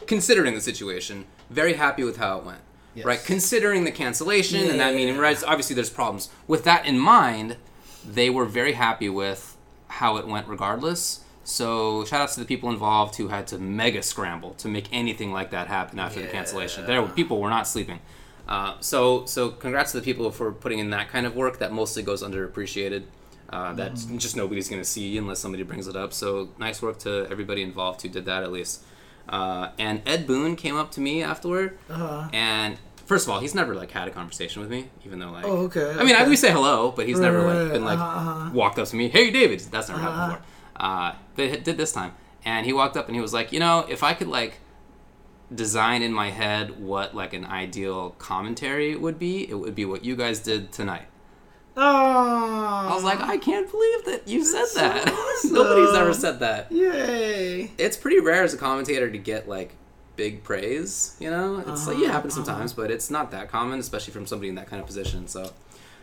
considering 0.08 0.53
the 0.53 0.62
situation, 0.62 1.25
very 1.49 1.73
happy 1.73 2.03
with 2.03 2.17
how 2.17 2.38
it 2.39 2.45
went. 2.45 2.62
Yes. 2.95 3.06
Right, 3.06 3.23
considering 3.23 3.86
the 3.86 3.91
cancellation 3.91 4.69
and 4.69 4.79
that 4.79 4.91
Yeah. 4.91 4.97
meaning, 4.97 5.17
right? 5.17 5.41
Obviously, 5.45 5.73
there's 5.75 5.89
problems. 5.89 6.29
With 6.47 6.63
that 6.65 6.86
in 6.86 6.99
mind, 6.99 7.58
they 8.08 8.29
were 8.29 8.45
very 8.45 8.73
happy 8.73 9.10
with 9.10 9.58
how 9.88 10.17
it 10.17 10.27
went, 10.27 10.47
regardless. 10.47 11.21
So, 11.43 12.06
shout 12.06 12.21
outs 12.21 12.36
to 12.36 12.39
the 12.39 12.45
people 12.45 12.69
involved 12.69 13.15
who 13.15 13.27
had 13.29 13.47
to 13.47 13.58
mega 13.58 14.01
scramble 14.03 14.51
to 14.60 14.67
make 14.67 14.88
anything 14.93 15.32
like 15.32 15.51
that 15.51 15.67
happen 15.67 15.99
after 15.99 16.21
the 16.21 16.27
cancellation. 16.27 16.86
There, 16.86 17.01
were 17.01 17.08
people 17.10 17.41
were 17.41 17.49
not 17.49 17.67
sleeping. 17.67 17.99
Uh, 18.47 18.75
so, 18.79 19.25
so 19.25 19.49
congrats 19.49 19.91
to 19.93 19.99
the 19.99 20.03
people 20.03 20.29
for 20.32 20.51
putting 20.51 20.79
in 20.79 20.89
that 20.91 21.10
kind 21.10 21.25
of 21.25 21.36
work 21.36 21.60
that 21.60 21.71
mostly 21.73 22.03
goes 22.03 22.21
underappreciated. 22.23 23.03
Uh, 23.49 23.73
that 23.73 23.93
Mm-hmm. 23.93 24.17
just 24.17 24.36
nobody's 24.36 24.67
going 24.69 24.82
to 24.82 24.88
see 24.88 25.17
unless 25.17 25.39
somebody 25.39 25.63
brings 25.63 25.88
it 25.88 25.95
up. 25.95 26.13
So, 26.13 26.49
nice 26.60 26.82
work 26.82 26.97
to 26.99 27.27
everybody 27.29 27.62
involved 27.62 28.01
who 28.03 28.10
did 28.10 28.25
that 28.25 28.43
at 28.43 28.51
least. 28.51 28.82
Uh, 29.30 29.70
and 29.80 30.02
Ed 30.06 30.28
Boon 30.28 30.56
came 30.56 30.76
up 30.76 30.92
to 30.92 31.02
me 31.02 31.24
afterward, 31.24 31.78
Uh-huh. 31.90 32.28
and 32.34 32.78
first 33.06 33.26
of 33.28 33.34
all, 33.34 33.40
he's 33.40 33.56
never 33.56 33.74
like 33.74 33.92
had 33.92 34.08
a 34.08 34.12
conversation 34.12 34.62
with 34.62 34.70
me, 34.70 34.90
even 35.06 35.20
though 35.20 35.32
like, 35.32 35.46
Oh, 35.46 35.66
okay, 35.66 35.92
I 35.98 36.04
mean, 36.04 36.16
I, 36.16 36.22
okay. 36.22 36.30
we 36.30 36.36
say 36.36 36.52
hello, 36.52 36.92
but 36.96 37.08
he's 37.08 37.20
never 37.20 37.42
like 37.42 37.72
been 37.74 37.86
like 37.86 38.00
uh-huh, 38.00 38.20
uh-huh. 38.32 38.50
walked 38.54 38.80
up 38.80 38.88
to 38.90 38.96
me, 38.96 39.08
hey 39.10 39.32
David, 39.32 39.60
that's 39.72 39.88
never 39.90 40.02
Uh-huh. 40.02 40.12
happened 40.12 40.44
before. 40.44 40.86
Uh, 40.88 41.16
but 41.36 41.46
it 41.46 41.64
did 41.64 41.78
this 41.78 41.92
time, 41.94 42.14
and 42.44 42.66
he 42.66 42.74
walked 42.74 42.98
up 42.98 43.08
and 43.08 43.16
he 43.16 43.22
was 43.22 43.34
like, 43.34 43.52
you 43.54 43.60
know, 43.60 43.86
if 43.90 44.04
I 44.04 44.14
could 44.14 44.28
like 44.28 44.60
design 45.54 46.02
in 46.02 46.12
my 46.12 46.30
head 46.32 46.80
what 46.80 47.14
like 47.16 47.34
an 47.34 47.46
ideal 47.46 48.12
commentary 48.18 48.96
would 48.96 49.20
be, 49.20 49.50
it 49.50 49.54
would 49.56 49.76
be 49.76 49.86
what 49.86 50.04
you 50.04 50.16
guys 50.16 50.40
did 50.40 50.72
tonight. 50.72 51.06
Oh, 51.76 52.88
I 52.90 52.94
was 52.94 53.04
like, 53.04 53.20
I 53.20 53.38
can't 53.38 53.70
believe 53.70 54.06
that 54.06 54.28
you 54.28 54.44
said 54.46 54.60
That's 54.62 54.74
that. 54.76 55.08
awesome. 55.14 55.54
Nobody's 55.54 55.96
ever 55.96 56.14
said 56.14 56.40
that. 56.40 56.72
yay! 56.72 57.72
It's 57.78 57.98
pretty 57.98 58.20
rare 58.20 58.44
as 58.44 58.54
a 58.54 58.58
commentator 58.58 59.10
to 59.10 59.18
get 59.18 59.48
like 59.50 59.74
big 60.16 60.44
praise. 60.44 61.16
You 61.20 61.32
know, 61.32 61.64
it's 61.68 61.88
like 61.88 61.98
yeah, 61.98 62.10
it 62.10 62.12
happens 62.12 62.38
Uh-huh, 62.38 62.46
sometimes, 62.46 62.74
but 62.74 62.92
it's 62.92 63.10
not 63.10 63.32
that 63.32 63.50
common, 63.50 63.80
especially 63.80 64.14
from 64.14 64.28
somebody 64.28 64.50
in 64.50 64.56
that 64.56 64.68
kind 64.68 64.80
of 64.82 64.86
position. 64.86 65.28
So, 65.28 65.52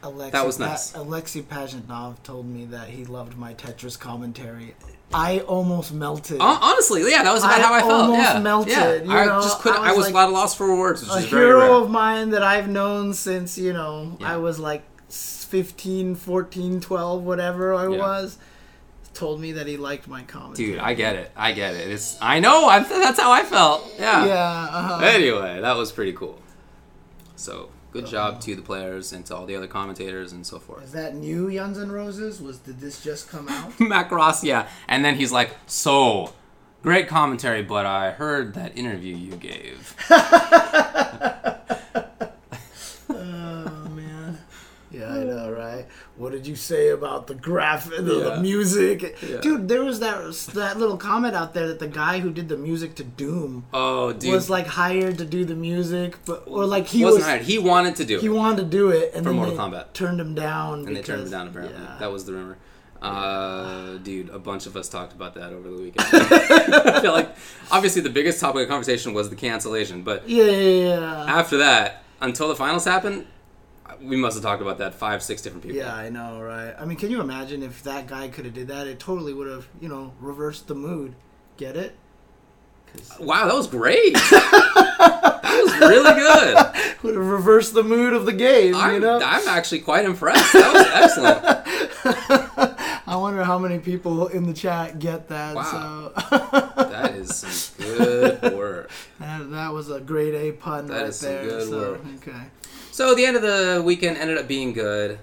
Alexei 0.03 0.31
That 0.33 0.47
was 0.47 0.57
Pa- 0.59 0.67
nice. 0.67 0.95
Alexei 0.95 1.43
Pajitnov 1.43 2.23
told 2.25 2.47
me 2.47 2.65
that 2.67 2.89
he 2.89 3.05
loved 3.05 3.37
my 3.37 3.55
Tetris 3.55 3.99
commentary. 3.99 4.75
I 5.13 5.41
almost 5.41 5.93
melted. 5.93 6.41
Hon- 6.41 6.59
Honestly, 6.63 7.03
yeah, 7.11 7.23
that 7.25 7.33
was 7.33 7.43
about 7.43 7.59
I 7.61 7.63
how 7.63 7.75
I 7.75 7.81
felt. 7.81 7.93
almost 7.93 8.19
Yeah, 8.35 8.39
melted, 8.41 8.73
yeah. 8.73 8.95
you 9.03 9.11
I 9.11 9.27
know? 9.27 9.41
just 9.43 9.59
couldn't. 9.61 9.81
I 9.83 9.89
I 9.89 9.93
was 9.93 10.07
was, 10.07 10.13
like- 10.15 10.25
at 10.25 10.29
a 10.31 10.33
loss 10.33 10.55
for 10.55 10.75
words, 10.77 11.03
a 11.09 11.17
is 11.19 11.27
very 11.27 11.47
rare. 11.53 11.63
hero 11.65 11.83
of 11.83 11.91
mine 11.91 12.31
that 12.31 12.43
I've 12.45 12.69
known 12.69 13.13
since, 13.15 13.59
you 13.59 13.73
know, 13.73 14.17
Yeah. 14.21 14.35
I 14.35 14.37
was 14.39 14.59
like 14.61 14.83
15, 15.51 16.15
14, 16.15 16.81
12, 16.81 17.23
whatever 17.25 17.75
I 17.75 17.89
Yeah. 17.89 17.99
was, 17.99 18.39
told 19.15 19.41
me 19.41 19.51
that 19.53 19.67
he 19.67 19.77
liked 19.77 20.07
my 20.07 20.23
commentary. 20.23 20.71
Dude, 20.71 20.79
I 20.79 20.95
get 20.95 21.17
it. 21.17 21.33
I 21.37 21.51
get 21.53 21.75
it. 21.75 21.91
It's. 21.91 22.17
I 22.23 22.39
know. 22.39 22.67
I, 22.67 22.79
that's 22.81 23.19
how 23.21 23.33
I 23.33 23.43
felt. 23.43 23.93
Yeah. 23.99 24.25
Yeah. 24.27 24.69
Uh-huh. 24.71 25.05
Anyway, 25.05 25.61
that 25.61 25.77
was 25.77 25.91
pretty 25.91 26.13
cool. 26.13 26.41
So 27.35 27.71
good 27.93 28.07
job 28.07 28.41
to 28.43 28.55
the 28.55 28.63
players 28.63 29.13
and 29.13 29.27
to 29.27 29.35
all 29.35 29.47
the 29.47 29.57
other 29.57 29.67
commentators 29.67 30.31
and 30.33 30.47
so 30.47 30.61
forth. 30.61 30.85
Is 30.85 30.93
that 30.93 31.17
new 31.17 31.53
Guns 31.53 31.77
N' 31.79 31.91
Roses? 31.91 32.41
Was 32.41 32.59
did 32.59 32.79
this 32.81 33.03
just 33.03 33.29
come 33.29 33.49
out? 33.49 33.81
Mac 33.81 34.13
Ross, 34.13 34.45
yeah, 34.45 34.69
and 34.87 35.05
then 35.05 35.17
he's 35.17 35.33
like, 35.33 35.57
"So, 35.67 36.33
great 36.83 37.09
commentary, 37.09 37.63
but 37.63 37.87
I 37.87 38.13
heard 38.13 38.55
that 38.55 38.79
interview 38.79 39.17
you 39.17 39.35
gave." 39.35 39.97
oh 43.11 43.89
man. 43.95 44.39
Yeah, 44.91 45.09
I 45.13 45.25
know, 45.25 45.51
right? 45.53 45.87
What 46.21 46.33
did 46.33 46.47
you 46.47 46.55
say 46.55 46.91
about 46.91 47.29
the 47.29 47.35
graphic, 47.35 47.97
the, 47.97 48.03
the 48.03 48.41
music, 48.43 49.17
Yeah. 49.27 49.39
dude? 49.41 49.69
There 49.69 49.83
was 49.83 50.01
that 50.01 50.19
that 50.55 50.79
little 50.79 50.99
comment 50.99 51.35
out 51.35 51.55
there 51.55 51.67
that 51.69 51.79
the 51.79 51.89
guy 51.89 52.21
who 52.21 52.31
did 52.31 52.49
the 52.51 52.59
music 52.59 52.95
to 52.97 53.05
Doom 53.05 53.65
Oh, 53.73 54.13
dude, 54.13 54.31
was 54.35 54.51
like 54.51 54.67
hired 54.67 55.17
to 55.19 55.25
do 55.25 55.47
the 55.47 55.55
music, 55.55 56.19
but 56.27 56.43
or 56.47 56.67
like 56.67 56.87
he 56.89 57.05
wasn't 57.05 57.21
was 57.23 57.27
hired. 57.27 57.43
He 57.43 57.59
wanted 57.59 57.97
to 57.97 58.05
do 58.05 58.17
it. 58.19 58.21
he 58.21 58.29
wanted 58.29 58.59
to 58.65 58.69
do 58.69 58.91
it, 58.91 59.13
and 59.15 59.25
For 59.25 59.33
Mortal 59.33 59.57
Kombat. 59.57 59.95
turned 59.95 60.21
him 60.21 60.35
down. 60.35 60.87
and 60.87 60.95
they 60.95 61.01
turned 61.03 61.23
him 61.23 61.31
down 61.31 61.49
apparently. 61.49 61.81
yeah. 61.83 61.97
That 61.99 62.13
was 62.13 62.27
the 62.27 62.35
rumor. 62.35 62.59
Uh, 63.01 63.97
dude, 63.99 64.29
a 64.29 64.39
bunch 64.39 64.67
of 64.67 64.77
us 64.77 64.89
talked 64.91 65.15
about 65.15 65.33
that 65.35 65.55
over 65.55 65.71
the 65.71 65.77
weekend. 65.83 66.07
I 66.13 67.01
feel 67.01 67.13
like 67.13 67.35
obviously 67.71 68.03
the 68.03 68.11
biggest 68.11 68.41
topic 68.41 68.65
of 68.65 68.69
conversation 68.69 69.15
was 69.15 69.31
the 69.31 69.37
cancellation, 69.37 70.03
but 70.03 70.29
yeah, 70.29 70.45
yeah, 70.45 70.99
yeah. 70.99 71.25
after 71.41 71.57
that, 71.57 72.03
until 72.21 72.49
the 72.49 72.57
finals 72.57 72.85
happened, 72.85 73.25
we 74.03 74.17
must 74.17 74.37
have 74.37 74.43
talked 74.43 74.63
about 74.63 74.79
that 74.79 74.95
five, 74.95 75.23
six 75.23 75.43
different 75.43 75.63
people. 75.63 75.79
Yeah, 75.79 75.95
I 75.95 76.09
know, 76.11 76.41
right? 76.41 76.75
I 76.79 76.85
mean, 76.85 76.97
can 76.97 77.11
you 77.11 77.21
imagine 77.21 77.63
if 77.63 77.83
that 77.85 78.07
guy 78.07 78.29
could 78.29 78.45
have 78.45 78.55
did 78.55 78.69
that? 78.69 78.87
It 78.87 78.99
totally 78.99 79.33
would 79.35 79.49
have, 79.49 79.67
you 79.81 79.89
know, 79.89 80.13
reversed 80.21 80.67
the 80.69 80.75
mood. 80.75 81.15
Get 81.57 81.77
it? 81.77 81.95
'Cause- 82.93 83.19
Wow, 83.21 83.47
that 83.47 83.55
was 83.55 83.67
great. 83.67 84.15
that 85.51 85.63
was 85.65 85.91
really 85.91 86.15
good. 86.15 86.97
would 87.03 87.15
have 87.17 87.27
reversed 87.27 87.75
the 87.75 87.83
mood 87.83 88.13
of 88.13 88.27
the 88.27 88.33
game. 88.33 88.75
I'm, 88.75 88.95
you 88.95 89.01
know, 89.01 89.21
I'm 89.23 89.49
actually 89.49 89.81
quite 89.81 90.05
impressed. 90.05 90.53
That 90.53 90.73
was 90.73 90.87
excellent. 90.95 92.77
I 93.07 93.17
wonder 93.17 93.43
how 93.43 93.59
many 93.59 93.79
people 93.79 94.29
in 94.29 94.47
the 94.47 94.53
chat 94.53 94.99
get 94.99 95.29
that. 95.29 95.57
Wow. 95.57 96.13
So 96.15 96.37
That 96.91 97.15
is 97.15 97.35
some 97.37 97.85
good 97.85 98.55
work. 98.55 98.91
that, 99.19 99.51
that 99.51 99.73
was 99.73 99.91
a 99.91 100.01
grade 100.01 100.35
A 100.35 100.53
pun 100.53 100.87
That 100.87 100.95
right 100.95 101.07
is 101.07 101.17
some 101.17 101.31
there. 101.31 101.43
good 101.45 101.69
so, 101.69 101.79
work. 101.79 102.01
Okay. 102.17 102.43
So 102.93 103.15
the 103.15 103.25
end 103.25 103.37
of 103.37 103.43
the 103.43 103.83
weekend 103.85 104.17
ended 104.17 104.39
up 104.39 104.47
being 104.47 104.73
good, 104.73 105.19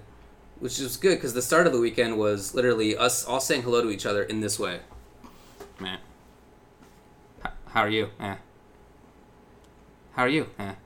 which 0.60 0.80
is 0.80 0.98
good 0.98 1.16
because 1.16 1.34
the 1.34 1.42
start 1.42 1.68
of 1.68 1.74
the 1.74 1.80
weekend 1.80 2.18
was 2.18 2.54
literally 2.56 2.98
us 2.98 3.24
all 3.26 3.40
saying 3.40 3.62
hello 3.62 3.82
to 3.82 3.90
each 3.90 4.06
other 4.06 4.24
in 4.24 4.42
this 4.42 4.58
way. 4.60 4.80
Man. 5.80 6.00
How 7.68 7.82
are 7.82 7.90
you? 7.90 8.10
Eh. 8.20 8.36
How 10.18 10.24
are 10.24 10.30
you? 10.30 10.50
Eh. 10.60 10.74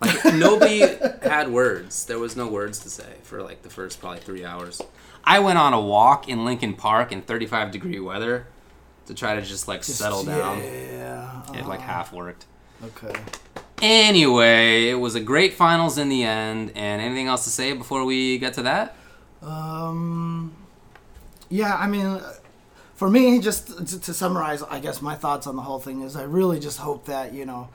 Like 0.00 0.34
nobody 0.34 0.80
had 1.22 1.48
words. 1.48 2.04
There 2.04 2.18
was 2.18 2.36
no 2.36 2.46
words 2.48 2.80
to 2.80 2.90
say 2.90 3.14
for 3.22 3.42
like 3.42 3.62
the 3.62 3.70
first 3.70 4.00
probably 4.00 4.20
three 4.20 4.44
hours. 4.44 4.82
I 5.24 5.38
went 5.38 5.58
on 5.58 5.72
a 5.72 5.80
walk 5.80 6.28
in 6.28 6.44
Lincoln 6.44 6.74
Park 6.74 7.10
in 7.10 7.22
35 7.22 7.70
degree 7.70 8.00
weather 8.00 8.46
to 9.06 9.14
try 9.14 9.34
to 9.36 9.42
just 9.42 9.66
like 9.66 9.82
settle 9.82 10.22
down. 10.24 10.58
Yeah. 10.58 11.42
It 11.54 11.66
like 11.66 11.80
uh, 11.80 11.84
half 11.84 12.12
worked. 12.12 12.44
Okay. 12.84 13.18
Anyway, 13.80 14.88
it 14.88 14.94
was 14.94 15.14
a 15.14 15.20
great 15.20 15.54
finals 15.54 15.96
in 15.96 16.08
the 16.08 16.24
end. 16.24 16.72
And 16.74 17.00
anything 17.00 17.28
else 17.28 17.44
to 17.44 17.50
say 17.50 17.72
before 17.72 18.04
we 18.04 18.38
get 18.38 18.54
to 18.54 18.62
that? 18.62 18.96
Um. 19.42 20.54
Yeah, 21.48 21.74
I 21.76 21.86
mean, 21.86 22.20
for 22.94 23.08
me, 23.08 23.38
just 23.38 23.68
to, 23.86 24.00
to 24.00 24.12
summarize, 24.12 24.62
I 24.62 24.80
guess 24.80 25.00
my 25.00 25.14
thoughts 25.14 25.46
on 25.46 25.56
the 25.56 25.62
whole 25.62 25.78
thing 25.78 26.02
is 26.02 26.14
I 26.14 26.24
really 26.24 26.58
just 26.60 26.78
hope 26.78 27.06
that 27.06 27.32
you 27.32 27.46
know 27.46 27.68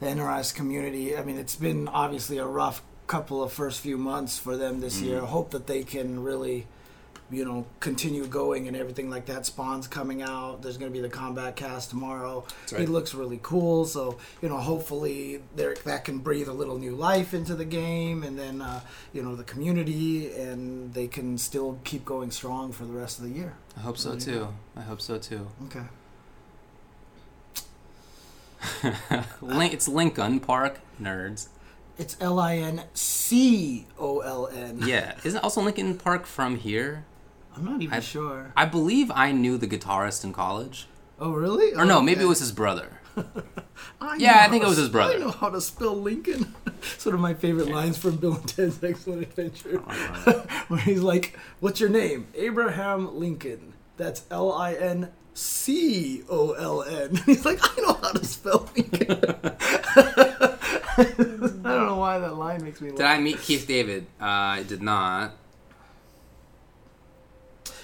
the 0.00 0.06
NRS 0.06 0.54
community. 0.54 1.16
I 1.16 1.22
mean, 1.22 1.38
it's 1.38 1.56
been 1.56 1.88
obviously 1.88 2.38
a 2.38 2.46
rough 2.46 2.82
couple 3.06 3.42
of 3.42 3.52
first 3.52 3.80
few 3.80 3.96
months 3.96 4.38
for 4.38 4.56
them 4.56 4.80
this 4.80 5.00
year. 5.00 5.18
Mm-hmm. 5.18 5.26
Hope 5.26 5.50
that 5.50 5.66
they 5.66 5.82
can 5.82 6.22
really. 6.22 6.66
You 7.28 7.44
know, 7.44 7.66
continue 7.80 8.24
going 8.24 8.68
and 8.68 8.76
everything 8.76 9.10
like 9.10 9.26
that. 9.26 9.46
Spawn's 9.46 9.88
coming 9.88 10.22
out. 10.22 10.62
There's 10.62 10.76
going 10.76 10.92
to 10.92 10.96
be 10.96 11.02
the 11.02 11.12
Kombat 11.12 11.56
Kast 11.56 11.90
tomorrow. 11.90 12.44
He 12.70 12.76
right. 12.76 12.88
looks 12.88 13.14
really 13.14 13.40
cool. 13.42 13.84
So 13.84 14.18
you 14.40 14.48
know, 14.48 14.58
hopefully 14.58 15.42
there 15.56 15.74
that 15.86 16.04
can 16.04 16.20
breathe 16.20 16.46
a 16.46 16.52
little 16.52 16.78
new 16.78 16.94
life 16.94 17.34
into 17.34 17.56
the 17.56 17.64
game, 17.64 18.22
and 18.22 18.38
then 18.38 18.62
uh, 18.62 18.80
you 19.12 19.24
know 19.24 19.34
the 19.34 19.42
community, 19.42 20.30
and 20.34 20.94
they 20.94 21.08
can 21.08 21.36
still 21.36 21.80
keep 21.82 22.04
going 22.04 22.30
strong 22.30 22.70
for 22.70 22.84
the 22.84 22.92
rest 22.92 23.18
of 23.18 23.24
the 23.24 23.30
year. 23.30 23.56
I 23.76 23.80
hope 23.80 23.98
so 23.98 24.16
too. 24.16 24.54
I 24.76 24.82
hope 24.82 25.00
so 25.00 25.18
too. 25.18 25.48
Okay. 25.64 25.82
It's 29.42 29.88
Lincoln 29.88 30.40
Park, 30.40 30.80
nerds. 31.00 31.48
It's 31.98 32.16
L 32.20 32.38
I 32.38 32.56
N 32.56 32.82
C 32.94 33.86
O 33.98 34.20
L 34.20 34.48
N. 34.48 34.80
Yeah, 34.84 35.14
isn't 35.24 35.40
also 35.42 35.62
Linkin 35.62 35.96
Park 35.96 36.26
from 36.26 36.56
here? 36.56 37.04
I'm 37.56 37.64
not 37.64 37.80
even 37.80 37.94
I- 37.94 38.00
sure. 38.00 38.52
I 38.56 38.66
believe 38.66 39.10
I 39.14 39.32
knew 39.32 39.56
the 39.56 39.66
guitarist 39.66 40.24
in 40.24 40.32
college. 40.32 40.86
Oh, 41.18 41.30
really? 41.32 41.72
Or 41.74 41.86
no, 41.86 42.02
maybe 42.02 42.20
it 42.22 42.26
was 42.26 42.40
his 42.40 42.52
brother. 42.52 43.00
I 44.00 44.16
Yeah, 44.16 44.42
I 44.44 44.48
think 44.50 44.62
it 44.62 44.68
was 44.68 44.76
his 44.76 44.90
brother. 44.90 45.14
I 45.14 45.18
know 45.18 45.30
how 45.30 45.48
to 45.48 45.60
spell 45.62 45.94
Lincoln. 45.96 46.54
Sort 46.98 47.14
of 47.14 47.20
my 47.22 47.32
favorite 47.32 47.68
lines 47.68 47.96
from 47.96 48.16
Bill 48.16 48.34
and 48.34 48.46
Ted's 48.46 48.84
Excellent 48.84 49.22
Adventure, 49.22 49.82
oh, 49.88 50.46
where 50.68 50.80
he's 50.80 51.00
like, 51.00 51.38
"What's 51.60 51.80
your 51.80 51.88
name? 51.88 52.26
Abraham 52.34 53.18
Lincoln. 53.18 53.72
That's 53.96 54.24
L 54.30 54.52
I 54.52 54.74
N 54.74 55.10
C 55.36 56.22
O 56.28 56.52
L 56.52 56.82
N." 56.82 57.16
He's 57.26 57.44
like, 57.44 57.58
"I 57.62 57.80
know 57.82 57.92
how 57.94 58.12
to 58.12 58.24
spell 58.24 58.68
Lincoln." 58.76 59.24
I 60.98 61.74
don't 61.74 61.86
know 61.86 61.96
why 61.96 62.18
that 62.18 62.36
line 62.36 62.62
makes 62.64 62.80
me 62.80 62.90
laugh. 62.90 62.96
Did 62.98 63.06
I 63.06 63.18
meet 63.18 63.40
Keith 63.40 63.66
David? 63.66 64.06
Uh, 64.20 64.24
I 64.24 64.64
did 64.66 64.82
not. 64.82 65.34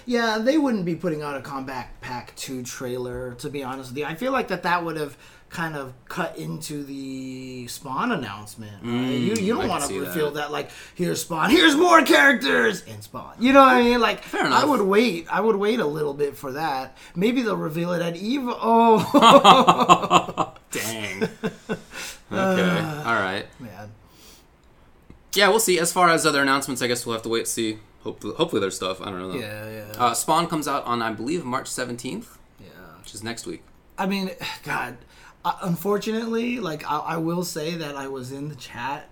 Yeah, 0.06 0.38
they 0.38 0.58
wouldn't 0.58 0.84
be 0.84 0.94
putting 0.96 1.22
out 1.22 1.36
a 1.36 1.40
Kombat 1.40 1.86
Pack 2.00 2.34
2 2.36 2.64
trailer, 2.64 3.34
to 3.34 3.48
be 3.48 3.62
honest 3.62 3.90
with 3.90 3.98
you. 3.98 4.04
I 4.04 4.14
feel 4.14 4.32
like 4.32 4.48
that 4.48 4.64
that 4.64 4.84
would 4.84 4.96
have 4.96 5.16
kind 5.52 5.76
of 5.76 5.92
cut 6.08 6.38
into 6.38 6.82
the 6.82 7.66
Spawn 7.68 8.10
announcement. 8.10 8.82
Right? 8.82 8.90
you, 8.90 9.34
you 9.34 9.54
Mm, 9.54 9.58
don't 9.60 9.68
want 9.68 9.84
to 9.84 9.92
that. 10.00 10.08
reveal 10.08 10.30
that. 10.32 10.50
like, 10.50 10.70
here's 10.94 11.20
Spawn, 11.20 11.50
here's 11.50 11.76
more 11.76 12.00
characters 12.02 12.82
in 12.84 13.02
Spawn. 13.02 13.34
You 13.38 13.52
know 13.52 13.60
what 13.60 13.74
I 13.74 13.82
mean? 13.82 14.00
Like, 14.00 14.22
Fair 14.24 14.46
enough. 14.46 14.62
I 14.62 14.66
would 14.66 14.80
wait. 14.80 15.26
I 15.30 15.42
would 15.42 15.56
wait 15.56 15.78
a 15.78 15.86
little 15.86 16.14
bit 16.14 16.38
for 16.38 16.52
that. 16.52 16.96
Maybe 17.14 17.42
they'll 17.42 17.54
reveal 17.56 17.92
it 17.92 18.00
at 18.00 18.16
Eve. 18.16 18.44
Oh, 18.46 20.54
Dang. 20.70 21.28
Okay. 22.32 22.78
All 23.04 23.20
right. 23.20 23.44
man. 23.60 23.92
Yeah, 25.34 25.48
we'll 25.50 25.60
see. 25.60 25.78
As 25.78 25.92
far 25.92 26.08
as 26.08 26.24
other 26.24 26.40
announcements, 26.40 26.80
I 26.80 26.86
guess 26.86 27.04
we'll 27.04 27.12
have 27.12 27.22
to 27.24 27.28
wait 27.28 27.40
and 27.40 27.48
see. 27.48 27.78
Hopefully, 28.04 28.34
hopefully 28.36 28.60
there's 28.60 28.74
stuff. 28.76 29.02
I 29.02 29.10
don't 29.10 29.18
know. 29.20 29.34
Yeah, 29.38 29.68
yeah. 29.70 29.92
Uh, 30.02 30.14
Spawn 30.14 30.46
comes 30.46 30.66
out 30.66 30.82
on, 30.86 31.02
I 31.02 31.12
believe, 31.12 31.44
March 31.44 31.66
17th, 31.68 32.24
yeah. 32.58 32.68
which 33.00 33.14
is 33.14 33.22
next 33.22 33.46
week. 33.46 33.62
I 33.98 34.06
mean, 34.06 34.30
God, 34.62 34.96
uh, 35.44 35.56
unfortunately, 35.62 36.60
like 36.60 36.88
I, 36.90 36.98
I 36.98 37.16
will 37.16 37.44
say 37.44 37.74
that 37.76 37.96
I 37.96 38.08
was 38.08 38.32
in 38.32 38.48
the 38.48 38.54
chat, 38.54 39.08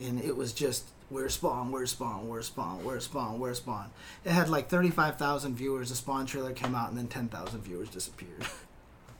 and 0.00 0.22
it 0.22 0.36
was 0.36 0.52
just 0.52 0.84
where's 1.10 1.34
Spawn, 1.34 1.70
where's 1.70 1.90
Spawn, 1.90 2.28
where's 2.28 2.46
Spawn, 2.46 2.82
where's 2.84 3.04
Spawn, 3.04 3.38
where's 3.38 3.58
Spawn. 3.58 3.90
It 4.24 4.32
had 4.32 4.48
like 4.48 4.68
thirty 4.68 4.90
five 4.90 5.16
thousand 5.16 5.54
viewers. 5.56 5.90
The 5.90 5.96
Spawn 5.96 6.26
trailer 6.26 6.52
came 6.52 6.74
out, 6.74 6.88
and 6.88 6.98
then 6.98 7.08
ten 7.08 7.28
thousand 7.28 7.60
viewers 7.62 7.88
disappeared. 7.88 8.44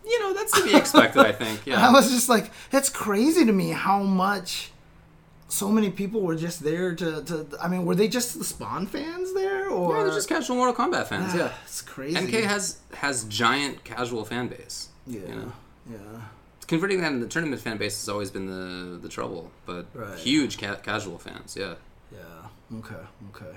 You 0.07 0.21
know, 0.21 0.35
that's 0.35 0.53
to 0.53 0.63
be 0.65 0.77
expected, 0.77 1.25
I 1.25 1.33
think. 1.33 1.63
Yeah. 1.67 1.89
I 1.89 1.91
was 1.91 2.11
just 2.11 2.29
like, 2.29 2.51
that's 2.69 2.91
crazy 2.91 3.47
to 3.47 3.53
me 3.53 3.71
how 3.71 4.03
much. 4.03 4.71
So 5.49 5.71
many 5.71 5.91
people 5.91 6.21
were 6.21 6.37
just 6.37 6.63
there 6.63 6.95
to, 6.95 7.23
to. 7.25 7.47
I 7.59 7.69
mean, 7.69 7.87
were 7.87 7.95
they 7.95 8.09
just 8.09 8.39
the 8.39 8.45
Spawn 8.45 8.87
fans 8.87 9.33
there, 9.33 9.71
or 9.71 9.97
Yeah, 9.97 10.05
they're 10.05 10.13
just 10.13 10.29
casual 10.29 10.57
Mortal 10.57 10.75
Kombat 10.75 11.07
fans. 11.07 11.35
Yeah. 11.35 11.53
it's 11.65 11.81
crazy. 11.81 12.19
MK 12.19 12.45
has 12.45 12.81
has 12.93 13.25
giant 13.25 13.83
casual 13.83 14.27
fan 14.27 14.49
base. 14.49 14.91
yeah, 15.07 15.21
You 15.21 15.35
know? 15.37 15.53
yeah. 15.91 16.21
Converting 16.67 17.01
that 17.03 17.13
into 17.13 17.27
tournament 17.27 17.61
fan 17.63 17.77
base 17.77 18.01
has 18.01 18.09
always 18.09 18.31
been 18.31 18.47
the 18.47 18.99
the 18.99 19.09
trouble, 19.09 19.51
but 19.67 19.87
Right. 19.95 20.19
huge 20.19 20.59
ca- 20.59 20.77
casual 20.77 21.19
fans. 21.19 21.57
Yeah. 21.59 21.75
Yeah. 22.13 22.79
Okay. 22.79 22.95
Okay. 23.35 23.57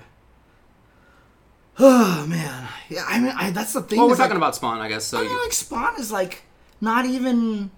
Oh 1.80 2.26
man. 2.28 2.66
Yeah. 2.88 3.04
I 3.06 3.20
mean, 3.20 3.32
I, 3.36 3.50
that's 3.50 3.72
the 3.72 3.82
thing. 3.82 3.98
Well, 3.98 4.08
we're 4.08 4.14
is, 4.14 4.18
like, 4.18 4.28
talking 4.28 4.36
about 4.36 4.56
Spawn, 4.56 4.78
I 4.80 4.88
guess. 4.88 5.04
So 5.04 5.18
I 5.18 5.22
mean, 5.22 5.30
you, 5.30 5.42
like 5.42 5.52
Spawn 5.52 5.94
is 6.00 6.10
like 6.10 6.42
not 6.80 7.04
even. 7.06 7.70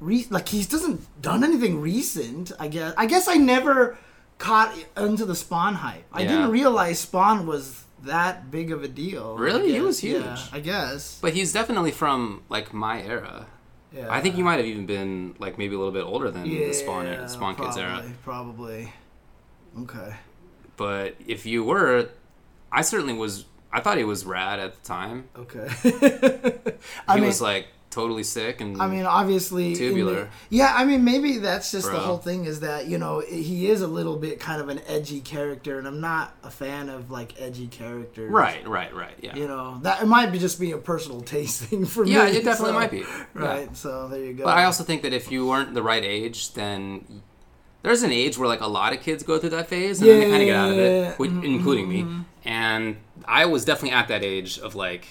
Re- 0.00 0.26
like 0.30 0.48
he 0.48 0.62
doesn't 0.64 1.00
done 1.22 1.42
anything 1.44 1.80
recent. 1.80 2.52
I 2.60 2.68
guess. 2.68 2.94
I 2.96 3.06
guess 3.06 3.26
I 3.28 3.34
never 3.34 3.98
caught 4.38 4.74
into 4.96 5.24
the 5.24 5.34
Spawn 5.34 5.74
hype. 5.74 6.04
I 6.12 6.22
Yeah. 6.22 6.28
didn't 6.28 6.50
realize 6.50 7.00
Spawn 7.00 7.46
was 7.46 7.84
that 8.04 8.50
big 8.50 8.70
of 8.72 8.82
a 8.82 8.88
deal. 8.88 9.36
Really? 9.36 9.72
He 9.72 9.80
was 9.80 10.00
huge. 10.00 10.22
Yeah, 10.24 10.38
I 10.52 10.60
guess. 10.60 11.18
But 11.20 11.34
he's 11.34 11.52
definitely 11.52 11.90
from 11.92 12.42
like 12.48 12.72
my 12.72 13.02
era. 13.02 13.46
Yeah. 13.94 14.06
I 14.10 14.20
think 14.20 14.36
you 14.36 14.44
might 14.44 14.56
have 14.56 14.66
even 14.66 14.86
been 14.86 15.34
like 15.38 15.58
maybe 15.58 15.74
a 15.74 15.78
little 15.78 15.92
bit 15.92 16.04
older 16.04 16.30
than 16.30 16.46
yeah, 16.46 16.68
the 16.68 16.72
Spawn 16.74 17.28
Spawn 17.28 17.56
Kids 17.56 17.76
era. 17.76 18.04
Probably. 18.24 18.92
Okay. 19.80 20.14
But 20.76 21.16
if 21.26 21.46
you 21.46 21.64
were, 21.64 22.08
I 22.70 22.82
certainly 22.82 23.14
was. 23.14 23.46
I 23.72 23.80
thought 23.80 23.96
he 23.96 24.04
was 24.04 24.24
rad 24.26 24.60
at 24.60 24.74
the 24.74 24.86
time. 24.86 25.28
Okay. 25.36 25.68
He 26.82 27.08
I 27.08 27.16
mean, 27.16 27.26
was 27.26 27.40
like 27.40 27.68
totally 27.92 28.24
sick 28.24 28.60
and 28.60 28.80
I 28.82 28.88
mean, 28.88 29.04
obviously, 29.06 29.66
in 29.66 29.72
the- 29.74 29.78
Tubular. 29.78 30.30
yeah, 30.50 30.72
I 30.74 30.84
mean, 30.84 31.04
maybe 31.04 31.38
that's 31.38 31.70
just 31.70 31.90
the 31.92 32.00
whole 32.00 32.16
thing 32.18 32.46
is 32.46 32.58
that 32.60 32.86
you 32.86 32.98
know 32.98 33.20
he 33.20 33.68
is 33.70 33.82
a 33.82 33.86
little 33.86 34.16
bit 34.16 34.40
kind 34.40 34.60
of 34.60 34.68
an 34.68 34.80
edgy 34.88 35.20
character, 35.20 35.78
and 35.78 35.86
I'm 35.86 36.00
not 36.00 36.34
a 36.42 36.50
fan 36.50 36.88
of 36.88 37.10
like 37.12 37.40
edgy 37.40 37.68
characters. 37.68 38.30
right, 38.30 38.66
right, 38.66 38.92
right. 38.94 39.14
Yeah. 39.20 39.36
You 39.36 39.46
know 39.46 39.78
that 39.82 40.02
it 40.02 40.06
might 40.06 40.32
be 40.32 40.38
just 40.40 40.58
be 40.58 40.72
a 40.72 40.78
personal 40.78 41.20
taste 41.34 41.62
thing 41.64 41.84
for 41.86 42.04
me. 42.04 42.12
Yeah, 42.14 42.26
it 42.26 42.44
definitely 42.44 42.72
so- 42.72 42.80
might 42.80 42.90
be. 42.90 43.04
Right. 43.34 43.66
Yeah. 43.68 43.72
So 43.74 44.08
there 44.08 44.24
you 44.24 44.32
go. 44.32 44.44
But 44.44 44.56
I 44.58 44.64
also 44.64 44.82
think 44.82 45.02
that 45.02 45.12
if 45.12 45.30
you 45.30 45.46
weren't 45.46 45.74
the 45.74 45.82
right 45.82 46.02
age, 46.04 46.54
then 46.54 47.22
there's 47.82 48.02
an 48.02 48.12
age 48.12 48.38
where 48.38 48.48
like 48.48 48.60
a 48.60 48.66
lot 48.66 48.92
of 48.92 49.00
kids 49.00 49.22
go 49.22 49.38
through 49.38 49.50
that 49.50 49.68
phase 49.68 50.00
and 50.00 50.08
then 50.08 50.20
they 50.20 50.30
kind 50.30 50.42
of 50.42 50.46
get 50.46 50.56
out 50.56 50.70
of 50.70 50.76
Yeah. 50.76 50.82
it, 51.10 51.18
which, 51.18 51.30
mm-hmm, 51.30 51.44
including 51.44 51.88
me. 51.88 52.02
Mm-hmm. 52.02 52.20
And 52.44 52.96
I 53.26 53.46
was 53.46 53.64
definitely 53.64 53.90
at 53.96 54.08
that 54.08 54.22
age 54.24 54.58
of 54.58 54.74
like 54.74 55.06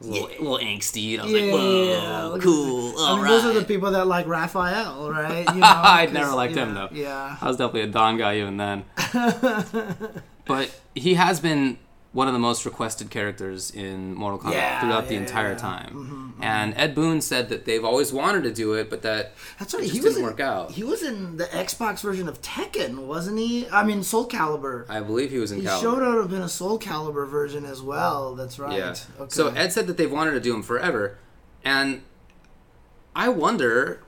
a 0.00 0.04
little, 0.04 0.28
a 0.28 0.42
little 0.42 0.58
angsty. 0.58 1.12
And 1.14 1.22
I 1.22 1.24
was 1.24 1.32
like, 1.32 1.52
whoa, 1.52 2.34
at 2.36 2.40
cool, 2.42 2.98
I 2.98 3.14
mean, 3.14 3.22
right. 3.24 3.30
those 3.30 3.44
are 3.44 3.52
the 3.60 3.64
people 3.64 3.90
that 3.92 4.06
like 4.06 4.26
Raphael, 4.26 5.10
right? 5.10 5.46
You 5.54 5.60
know, 5.60 5.66
I'd 5.66 6.06
'cause, 6.06 6.14
never 6.14 6.34
liked 6.34 6.54
him, 6.54 6.74
know, 6.74 6.88
though. 6.90 6.96
Yeah. 6.96 7.36
I 7.40 7.46
was 7.48 7.56
definitely 7.56 7.82
a 7.82 7.86
Don 7.88 8.18
guy 8.18 8.38
even 8.38 8.56
then. 8.56 8.84
but 10.46 10.80
he 10.94 11.14
has 11.14 11.40
been 11.40 11.78
one 12.14 12.28
of 12.28 12.32
the 12.32 12.38
most 12.38 12.64
requested 12.64 13.10
characters 13.10 13.72
in 13.72 14.14
Mortal 14.14 14.38
Kombat 14.38 14.52
Yeah, 14.52 14.80
throughout 14.80 15.08
the 15.08 15.16
entire 15.16 15.50
yeah. 15.52 15.58
Mm-hmm, 15.58 15.60
time. 15.60 16.34
And 16.40 16.72
Ed 16.76 16.94
Boon 16.94 17.20
said 17.20 17.48
that 17.48 17.64
they've 17.64 17.84
always 17.84 18.12
wanted 18.12 18.44
to 18.44 18.52
do 18.52 18.74
it, 18.74 18.88
but 18.88 19.02
that 19.02 19.34
That's 19.58 19.74
right. 19.74 19.82
He 19.82 19.88
just 19.90 20.02
was 20.04 20.14
didn't 20.14 20.24
in, 20.24 20.30
work 20.30 20.40
out. 20.40 20.70
He 20.70 20.84
was 20.84 21.02
in 21.02 21.38
the 21.38 21.44
Xbox 21.46 22.00
version 22.02 22.28
of 22.28 22.40
Tekken, 22.40 23.06
wasn't 23.06 23.40
he? 23.40 23.68
I 23.68 23.82
mean, 23.82 24.04
Soul 24.04 24.28
Calibur. 24.28 24.88
I 24.88 25.00
believe 25.00 25.32
he 25.32 25.38
was 25.38 25.50
in 25.50 25.60
He 25.60 25.66
Calibur. 25.66 25.80
showed 25.80 26.02
up 26.24 26.30
in 26.30 26.40
a 26.40 26.48
Soul 26.48 26.78
Calibur 26.78 27.28
version 27.28 27.64
as 27.64 27.82
well. 27.82 28.36
That's 28.36 28.60
right. 28.60 28.78
Yeah. 28.78 28.94
Okay. 29.18 29.30
So 29.30 29.48
Ed 29.48 29.72
said 29.72 29.88
that 29.88 29.96
they've 29.96 30.10
wanted 30.10 30.32
to 30.32 30.40
do 30.40 30.54
him 30.54 30.62
forever, 30.62 31.18
and 31.64 32.02
I 33.14 33.28
wonder. 33.28 34.00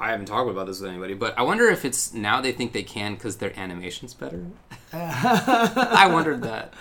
I 0.00 0.12
haven't 0.12 0.26
talked 0.26 0.48
about 0.48 0.68
this 0.68 0.80
with 0.80 0.90
anybody, 0.90 1.14
but 1.14 1.36
I 1.36 1.42
wonder 1.42 1.64
if 1.68 1.84
it's 1.84 2.14
now 2.14 2.40
they 2.40 2.52
think 2.52 2.72
they 2.72 2.84
can 2.84 3.14
because 3.14 3.38
their 3.38 3.52
animation's 3.58 4.14
better. 4.14 4.44
I 4.92 6.08
wondered 6.12 6.42
that 6.42 6.72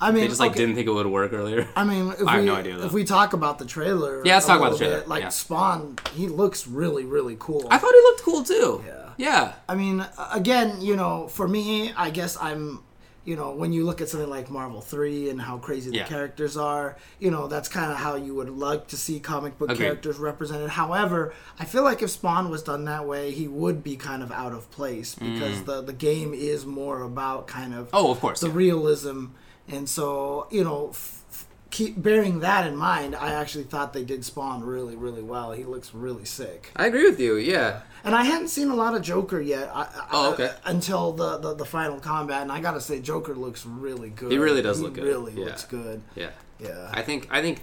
I 0.00 0.10
mean, 0.10 0.22
they 0.22 0.28
just 0.28 0.40
like 0.40 0.50
okay, 0.52 0.60
didn't 0.60 0.74
think 0.74 0.86
it 0.88 0.92
would 0.92 1.06
work 1.06 1.32
earlier. 1.32 1.68
I 1.76 1.84
mean, 1.84 2.10
if 2.10 2.26
I 2.26 2.32
have 2.32 2.40
we, 2.40 2.46
no 2.46 2.54
idea, 2.56 2.76
though. 2.76 2.86
If 2.86 2.92
we 2.92 3.04
talk 3.04 3.32
about 3.32 3.58
the 3.58 3.64
trailer, 3.64 4.22
Yeah, 4.24 4.34
let's 4.34 4.44
a 4.46 4.48
talk 4.48 4.58
about 4.60 4.72
the 4.72 4.78
trailer, 4.78 4.98
bit, 5.00 5.08
Like 5.08 5.22
yeah. 5.22 5.28
Spawn, 5.30 5.96
he 6.14 6.28
looks 6.28 6.66
really, 6.66 7.04
really 7.04 7.36
cool. 7.38 7.66
I 7.70 7.78
thought 7.78 7.92
he 7.94 8.00
looked 8.00 8.22
cool 8.22 8.42
too. 8.44 8.84
Yeah. 8.86 9.00
Yeah. 9.16 9.52
I 9.68 9.74
mean, 9.76 10.04
again, 10.32 10.80
you 10.80 10.96
know, 10.96 11.28
for 11.28 11.46
me, 11.46 11.92
I 11.96 12.10
guess 12.10 12.36
I'm, 12.40 12.80
you 13.24 13.36
know, 13.36 13.52
when 13.52 13.72
you 13.72 13.84
look 13.84 14.00
at 14.02 14.08
something 14.10 14.28
like 14.28 14.50
Marvel 14.50 14.80
3 14.82 15.30
and 15.30 15.40
how 15.40 15.56
crazy 15.58 15.88
the 15.90 15.98
Yeah. 15.98 16.06
characters 16.06 16.56
are, 16.58 16.96
you 17.20 17.30
know, 17.30 17.46
that's 17.46 17.68
kind 17.68 17.90
of 17.92 17.96
how 17.96 18.16
you 18.16 18.34
would 18.34 18.50
like 18.50 18.88
to 18.88 18.96
see 18.98 19.20
comic 19.20 19.56
book 19.56 19.70
Agreed. 19.70 19.84
characters 19.86 20.18
represented. 20.18 20.70
However, 20.70 21.32
I 21.58 21.64
feel 21.64 21.84
like 21.84 22.02
if 22.02 22.10
Spawn 22.10 22.50
was 22.50 22.62
done 22.62 22.84
that 22.86 23.06
way, 23.06 23.30
he 23.30 23.46
would 23.48 23.82
be 23.84 23.96
kind 23.96 24.22
of 24.22 24.30
out 24.32 24.52
of 24.52 24.70
place 24.72 25.14
because 25.14 25.62
the, 25.62 25.80
the 25.80 25.94
game 25.94 26.34
is 26.34 26.66
more 26.66 27.00
about 27.02 27.46
kind 27.46 27.72
of 27.72 27.86
Mm. 27.86 27.90
Oh, 27.94 28.10
of 28.10 28.20
course. 28.20 28.40
the 28.40 28.48
yeah. 28.48 28.54
realism. 28.56 29.26
And 29.68 29.88
so, 29.88 30.46
you 30.50 30.62
know, 30.62 30.90
f- 30.90 31.22
f- 31.30 31.46
keep 31.70 32.00
bearing 32.02 32.40
that 32.40 32.66
in 32.66 32.76
mind, 32.76 33.14
I 33.16 33.32
actually 33.32 33.64
thought 33.64 33.92
they 33.92 34.04
did 34.04 34.24
Spawn 34.24 34.62
really, 34.62 34.94
really 34.96 35.22
well. 35.22 35.52
He 35.52 35.64
looks 35.64 35.94
really 35.94 36.24
sick. 36.24 36.70
I 36.76 36.86
agree 36.86 37.04
with 37.08 37.18
you. 37.18 37.36
Yeah. 37.36 37.80
And 38.04 38.14
I 38.14 38.24
hadn't 38.24 38.48
seen 38.48 38.68
a 38.68 38.74
lot 38.74 38.94
of 38.94 39.00
Joker 39.02 39.40
yet. 39.40 39.70
I, 39.74 39.82
I- 39.82 40.08
Oh, 40.12 40.32
okay. 40.34 40.48
Uh, 40.48 40.52
until 40.66 41.12
the, 41.12 41.38
the 41.38 41.54
the 41.54 41.64
Final 41.64 41.98
Kombat, 41.98 42.42
and 42.42 42.52
I 42.52 42.60
gotta 42.60 42.80
say, 42.80 43.00
Joker 43.00 43.34
looks 43.34 43.64
really 43.64 44.10
good. 44.10 44.30
He 44.30 44.38
really 44.38 44.60
does 44.62 44.80
look 44.80 44.94
good. 44.94 45.04
Really 45.04 45.32
Yeah. 45.32 45.46
looks 45.46 45.64
good. 45.64 46.02
Yeah. 46.14 46.30
Yeah. 46.60 46.90
I 46.92 47.02
think 47.02 47.28
I 47.30 47.40
think 47.40 47.60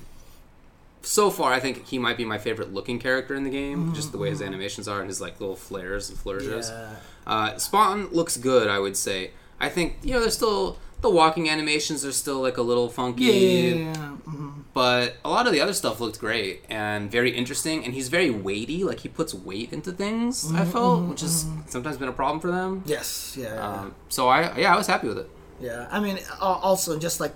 so 1.04 1.32
far 1.32 1.52
I 1.54 1.60
think 1.60 1.88
he 1.88 1.98
might 1.98 2.18
be 2.18 2.26
my 2.26 2.38
favorite 2.38 2.74
looking 2.74 3.00
character 3.00 3.36
in 3.36 3.44
the 3.44 3.50
game. 3.50 3.86
Mm-hmm, 3.86 3.94
just 3.94 4.12
the 4.12 4.18
way 4.18 4.30
his 4.30 4.40
mm-hmm. 4.40 4.48
animations 4.50 4.88
are 4.88 5.00
and 5.00 5.08
his 5.10 5.22
like 5.22 5.40
little 5.40 5.56
flares 5.56 6.10
and 6.10 6.18
flourishes. 6.18 6.70
Yeah. 6.70 6.96
Uh, 7.26 7.58
Spawn 7.58 8.08
looks 8.12 8.38
good, 8.38 8.68
I 8.68 8.80
would 8.80 8.98
say. 8.98 9.32
I 9.60 9.70
think 9.70 9.98
you 10.04 10.14
know 10.14 10.20
there's 10.20 10.36
still 10.36 10.78
the 11.02 11.10
walking 11.10 11.50
animations 11.50 12.06
are 12.06 12.12
still 12.12 12.42
like 12.42 12.58
a 12.58 12.62
little 12.62 12.90
funky. 12.90 13.24
yeah. 13.26 14.16
mhm. 14.28 14.64
But 14.74 15.18
a 15.26 15.30
lot 15.30 15.48
of 15.48 15.54
the 15.54 15.60
other 15.60 15.74
stuff 15.74 16.00
looked 16.00 16.20
great 16.20 16.64
and 16.70 17.12
very 17.12 17.32
interesting, 17.32 17.84
and 17.84 17.94
he's 17.94 18.08
very 18.08 18.30
weighty. 18.30 18.84
Like 18.86 19.00
he 19.02 19.10
puts 19.10 19.34
weight 19.34 19.74
into 19.74 19.92
things. 19.92 20.46
Mm-hmm, 20.46 20.56
I 20.56 20.66
felt, 20.66 21.04
which 21.10 21.22
has 21.22 21.46
sometimes 21.68 21.98
been 21.98 22.08
a 22.08 22.14
problem 22.14 22.40
for 22.40 22.52
them. 22.52 22.84
Yes. 22.86 23.36
Yeah. 23.38 23.56
Um, 23.68 23.96
so 24.08 24.30
I, 24.30 24.58
yeah, 24.58 24.74
I 24.74 24.78
was 24.78 24.88
happy 24.88 25.08
with 25.10 25.18
it. 25.18 25.30
yeah. 25.60 25.88
I 25.92 26.00
mean, 26.00 26.20
also 26.40 26.98
just 26.98 27.20
like. 27.20 27.34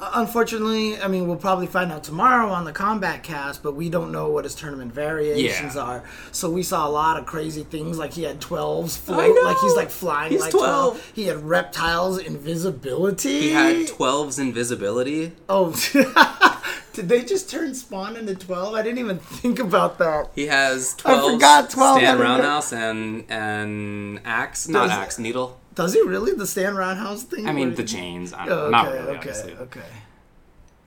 Uh, 0.00 0.10
Unfortunately, 0.14 1.00
I 1.00 1.08
mean, 1.08 1.26
we'll 1.26 1.36
probably 1.36 1.66
find 1.66 1.90
out 1.90 2.04
tomorrow 2.04 2.48
on 2.50 2.64
the 2.64 2.72
Kombat 2.72 3.22
Kast, 3.22 3.62
but 3.62 3.74
we 3.74 3.88
don't 3.90 4.12
know 4.12 4.28
what 4.30 4.44
his 4.44 4.54
tournament 4.54 4.92
variations 4.92 5.74
Yeah. 5.74 5.80
are. 5.82 6.04
So 6.32 6.50
we 6.50 6.62
saw 6.62 6.86
a 6.86 6.90
lot 6.90 7.18
of 7.18 7.26
crazy 7.26 7.64
things, 7.64 7.98
like 7.98 8.12
he 8.12 8.22
had 8.22 8.40
twelves 8.40 8.96
float, 8.96 9.36
like 9.44 9.56
he's 9.58 9.74
like 9.74 9.90
flying 9.90 10.30
He's 10.32 10.40
like 10.40 10.50
12. 10.52 10.64
12. 10.96 11.12
He 11.14 11.24
had 11.24 11.44
reptiles 11.48 12.18
invisibility. 12.18 13.40
He 13.40 13.50
had 13.50 13.86
12's 13.88 14.38
invisibility. 14.38 15.32
Oh, 15.48 15.70
did 16.92 17.08
they 17.08 17.24
just 17.24 17.50
turn 17.50 17.74
Spawn 17.74 18.16
into 18.16 18.34
12? 18.34 18.74
I 18.74 18.82
didn't 18.82 18.98
even 18.98 19.18
think 19.18 19.58
about 19.58 19.98
that. 19.98 20.30
He 20.34 20.46
has 20.46 20.94
12. 20.94 21.16
I 21.16 21.20
12 21.20 21.32
forgot 21.34 21.70
12 21.70 21.98
Stan 21.98 22.18
Roundhouse 22.18 22.72
and 22.72 23.24
and 23.30 24.20
axe, 24.24 24.68
not 24.68 24.90
axe, 24.90 25.18
needle. 25.18 25.58
Does 25.74 25.94
he 25.94 26.02
really? 26.02 26.32
The 26.32 26.46
Stan 26.46 26.74
Roundhouse 26.74 27.22
thing? 27.22 27.46
I 27.48 27.52
mean 27.52 27.74
the 27.74 27.84
chains. 27.84 28.32
I 28.32 28.44
Oh, 28.44 28.48
don't, 28.48 28.58
okay, 28.58 28.70
not 28.70 28.86
really, 28.86 28.98
okay, 29.08 29.16
obviously. 29.18 29.54
okay. 29.56 29.80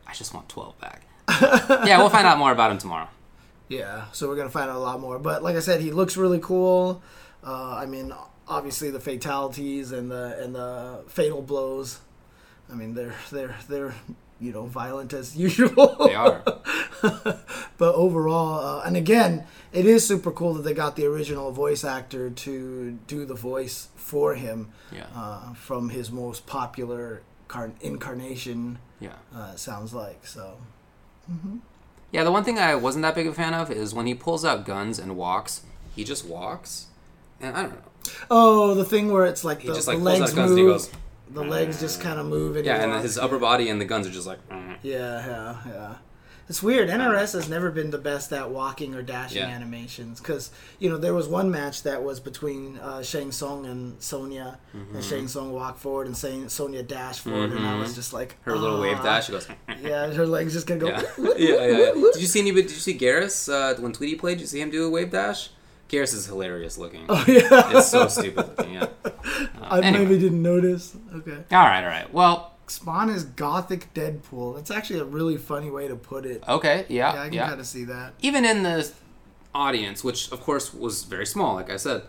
I 0.07 0.13
just 0.13 0.33
want 0.33 0.49
12 0.49 0.79
back. 0.81 1.01
yeah, 1.87 1.97
we'll 1.99 2.09
find 2.09 2.27
out 2.27 2.37
more 2.37 2.51
about 2.51 2.71
him 2.71 2.77
tomorrow. 2.77 3.07
Yeah, 3.69 4.05
so 4.11 4.27
we're 4.27 4.35
gonna 4.35 4.49
find 4.49 4.69
out 4.69 4.75
a 4.75 4.79
lot 4.79 4.99
more. 4.99 5.17
But 5.17 5.43
like 5.43 5.55
I 5.55 5.59
said, 5.61 5.79
he 5.79 5.91
looks 5.91 6.17
really 6.17 6.39
cool. 6.39 7.01
Uh, 7.45 7.75
I 7.75 7.85
mean, 7.85 8.13
obviously 8.47 8.91
the 8.91 8.99
fatalities 8.99 9.93
and 9.93 10.11
the 10.11 10.37
and 10.43 10.53
the 10.53 11.03
fatal 11.07 11.41
blows. 11.41 11.99
I 12.69 12.75
mean, 12.75 12.93
they're 12.95 13.15
they're 13.31 13.55
they're 13.69 13.95
you 14.41 14.51
know 14.51 14.65
violent 14.65 15.13
as 15.13 15.35
usual. 15.47 15.95
They 16.05 16.15
are. 16.15 16.41
but 17.77 17.95
overall, 17.95 18.79
uh, 18.79 18.83
and 18.85 18.97
again, 18.97 19.45
it 19.71 19.85
is 19.85 20.05
super 20.05 20.31
cool 20.31 20.53
that 20.55 20.63
they 20.63 20.73
got 20.73 20.95
the 20.95 21.05
original 21.05 21.51
voice 21.51 21.83
actor 21.83 22.29
to 22.29 22.97
do 23.07 23.25
the 23.25 23.35
voice 23.35 23.87
for 23.95 24.35
him 24.35 24.69
Yeah. 24.91 25.05
uh, 25.15 25.53
from 25.53 25.89
his 25.89 26.11
most 26.11 26.45
popular 26.47 27.21
car- 27.47 27.71
incarnation. 27.81 28.79
Yeah. 28.99 29.13
Uh, 29.35 29.55
sounds 29.55 29.93
like 29.93 30.25
so. 30.25 30.57
Yeah, 32.11 32.23
the 32.25 32.31
one 32.31 32.43
thing 32.43 32.59
I 32.59 32.75
wasn't 32.75 33.03
that 33.03 33.15
big 33.15 33.27
a 33.27 33.33
fan 33.33 33.53
of 33.53 33.71
is 33.71 33.93
when 33.93 34.05
he 34.05 34.13
pulls 34.13 34.43
out 34.43 34.65
guns 34.65 34.99
and 34.99 35.15
walks, 35.15 35.61
he 35.95 36.03
just 36.03 36.25
walks. 36.25 36.87
And 37.39 37.55
I 37.55 37.61
don't 37.63 37.71
know. 37.71 37.81
Oh, 38.29 38.73
the 38.73 38.83
thing 38.83 39.11
where 39.11 39.25
it's 39.25 39.43
like 39.43 39.61
He 39.61 39.67
the, 39.69 39.75
just 39.75 39.85
the 39.87 39.93
like 39.93 40.03
pulls 40.03 40.19
legs 40.19 40.31
out 40.31 40.35
guns 40.35 40.49
move. 40.51 40.59
and 40.59 40.67
he 40.67 40.73
goes, 40.73 40.91
the 41.33 41.43
legs 41.43 41.79
just 41.79 42.01
kind 42.01 42.19
of 42.19 42.25
move. 42.25 42.55
And 42.55 42.65
yeah, 42.65 42.81
and 42.81 42.91
walks. 42.91 43.03
his 43.03 43.17
upper 43.17 43.39
body 43.39 43.69
and 43.69 43.79
the 43.79 43.85
guns 43.85 44.07
are 44.07 44.11
just 44.11 44.27
like, 44.27 44.39
mm. 44.49 44.77
Yeah, 44.83 45.25
yeah, 45.25 45.57
yeah. 45.67 45.95
It's 46.49 46.61
weird. 46.61 46.89
NRS 46.89 47.31
has 47.33 47.47
never 47.47 47.71
been 47.71 47.91
the 47.91 47.97
best 47.97 48.33
at 48.33 48.49
walking 48.49 48.93
or 48.93 49.01
dashing 49.01 49.37
Yeah. 49.37 49.47
animations 49.47 50.19
because 50.19 50.51
you 50.79 50.89
know 50.89 50.97
there 50.97 51.13
was 51.13 51.25
one 51.29 51.49
match 51.49 51.83
that 51.83 52.03
was 52.03 52.19
between 52.19 52.77
uh, 52.79 53.01
Shang 53.03 53.31
Tsung 53.31 53.65
and 53.65 54.01
Sonya, 54.01 54.57
Mm-hmm. 54.75 54.95
and 54.95 55.05
Shang 55.05 55.27
Tsung 55.29 55.53
walked 55.53 55.79
forward 55.79 56.07
and 56.07 56.17
Shang, 56.17 56.49
Sonya 56.49 56.83
dashed 56.83 57.21
forward, 57.21 57.53
and 57.53 57.65
I 57.65 57.75
was 57.77 57.95
just 57.95 58.11
like 58.11 58.35
her 58.41 58.57
little 58.57 58.81
wave 58.81 59.01
dash. 59.01 59.27
She 59.27 59.31
goes, 59.31 59.47
Yeah, 59.81 60.11
her 60.11 60.25
legs 60.27 60.51
just 60.51 60.67
gonna 60.67 60.81
go. 60.81 60.87
yeah. 60.87 61.01
yeah, 61.17 61.33
yeah, 61.37 61.67
yeah. 61.67 61.91
Did 62.11 62.19
you 62.21 62.27
see 62.27 62.41
any? 62.41 62.51
Did 62.51 62.63
you 62.63 62.69
see 62.87 62.97
Geras 62.97 63.47
uh, 63.49 63.79
when 63.81 63.93
Tweety 63.93 64.15
played? 64.15 64.33
Did 64.39 64.41
you 64.41 64.47
see 64.47 64.59
him 64.59 64.71
do 64.71 64.85
a 64.85 64.89
wave 64.89 65.09
dash? 65.11 65.51
Geras 65.91 66.13
is 66.13 66.25
hilarious 66.25 66.77
looking. 66.77 67.05
Oh 67.09 67.23
yeah, 67.27 67.77
It's 67.77 67.89
so 67.89 68.07
stupid 68.07 68.47
looking. 68.57 68.73
Yeah. 68.75 68.87
I 69.61 69.79
anyway. 69.81 70.05
maybe 70.05 70.19
didn't 70.19 70.41
notice. 70.41 70.95
Okay, 71.15 71.37
All 71.51 71.65
right, 71.65 71.83
all 71.83 71.89
right. 71.89 72.11
Well, 72.13 72.53
Spawn 72.67 73.09
is 73.09 73.25
gothic 73.25 73.93
Deadpool. 73.93 74.55
That's 74.55 74.71
actually 74.71 74.99
a 74.99 75.03
really 75.05 75.35
funny 75.37 75.69
way 75.69 75.87
to 75.89 75.95
put 75.97 76.25
it. 76.25 76.43
okay, 76.47 76.85
yeah, 76.87 77.13
Yeah, 77.13 77.21
I 77.21 77.25
can 77.25 77.33
yeah. 77.33 77.47
kind 77.49 77.59
of 77.59 77.67
see 77.67 77.83
that. 77.85 78.13
Even 78.21 78.45
in 78.45 78.63
the 78.63 78.89
audience, 79.53 80.01
which 80.03 80.31
of 80.31 80.39
course 80.41 80.73
was 80.73 81.03
very 81.03 81.25
small, 81.25 81.55
like 81.55 81.69
I 81.69 81.75
said, 81.77 82.03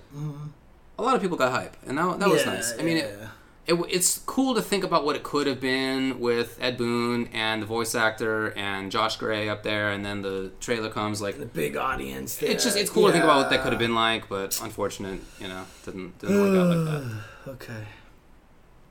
a 0.99 1.03
lot 1.03 1.16
of 1.16 1.21
people 1.23 1.37
got 1.37 1.51
hype, 1.51 1.77
and 1.85 1.99
that, 1.99 2.21
that 2.21 2.29
was 2.29 2.42
Mm-hmm. 2.42 2.49
Yeah, 2.51 2.55
nice. 2.55 2.75
I 2.79 2.83
mean, 2.83 2.97
yeah. 2.99 3.03
it, 3.05 3.18
it's 3.66 4.18
cool 4.18 4.55
to 4.55 4.62
think 4.62 4.85
about 4.85 5.05
what 5.05 5.14
it 5.14 5.22
could 5.22 5.46
have 5.46 5.61
been 5.61 6.18
with 6.18 6.59
Ed 6.61 6.77
Boon 6.77 7.29
and 7.33 7.62
the 7.62 7.66
voice 7.66 7.94
actor 7.94 8.48
and 8.57 8.90
Josh 8.90 9.16
Gray 9.16 9.48
up 9.48 9.62
there, 9.62 9.90
and 9.90 10.05
then 10.05 10.22
the 10.22 10.51
trailer 10.61 10.90
comes 10.90 11.22
like. 11.22 11.38
the 11.38 11.46
big 11.46 11.77
audience. 11.77 12.37
There. 12.37 12.51
It's 12.51 12.64
just 12.64 12.77
it's 12.77 12.90
cool 12.90 13.07
to 13.07 13.12
think 13.12 13.25
about 13.25 13.38
what 13.38 13.51
that 13.51 13.62
could 13.62 13.72
have 13.72 13.79
been 13.79 13.94
like, 13.94 14.29
but 14.29 14.61
unfortunate, 14.61 15.20
you 15.38 15.48
know, 15.48 15.64
didn't 15.85 16.18
didn't 16.18 16.40
work 16.40 16.59
out 16.59 16.77
like 16.77 16.87
that. 16.87 17.22
Okay. 17.48 17.85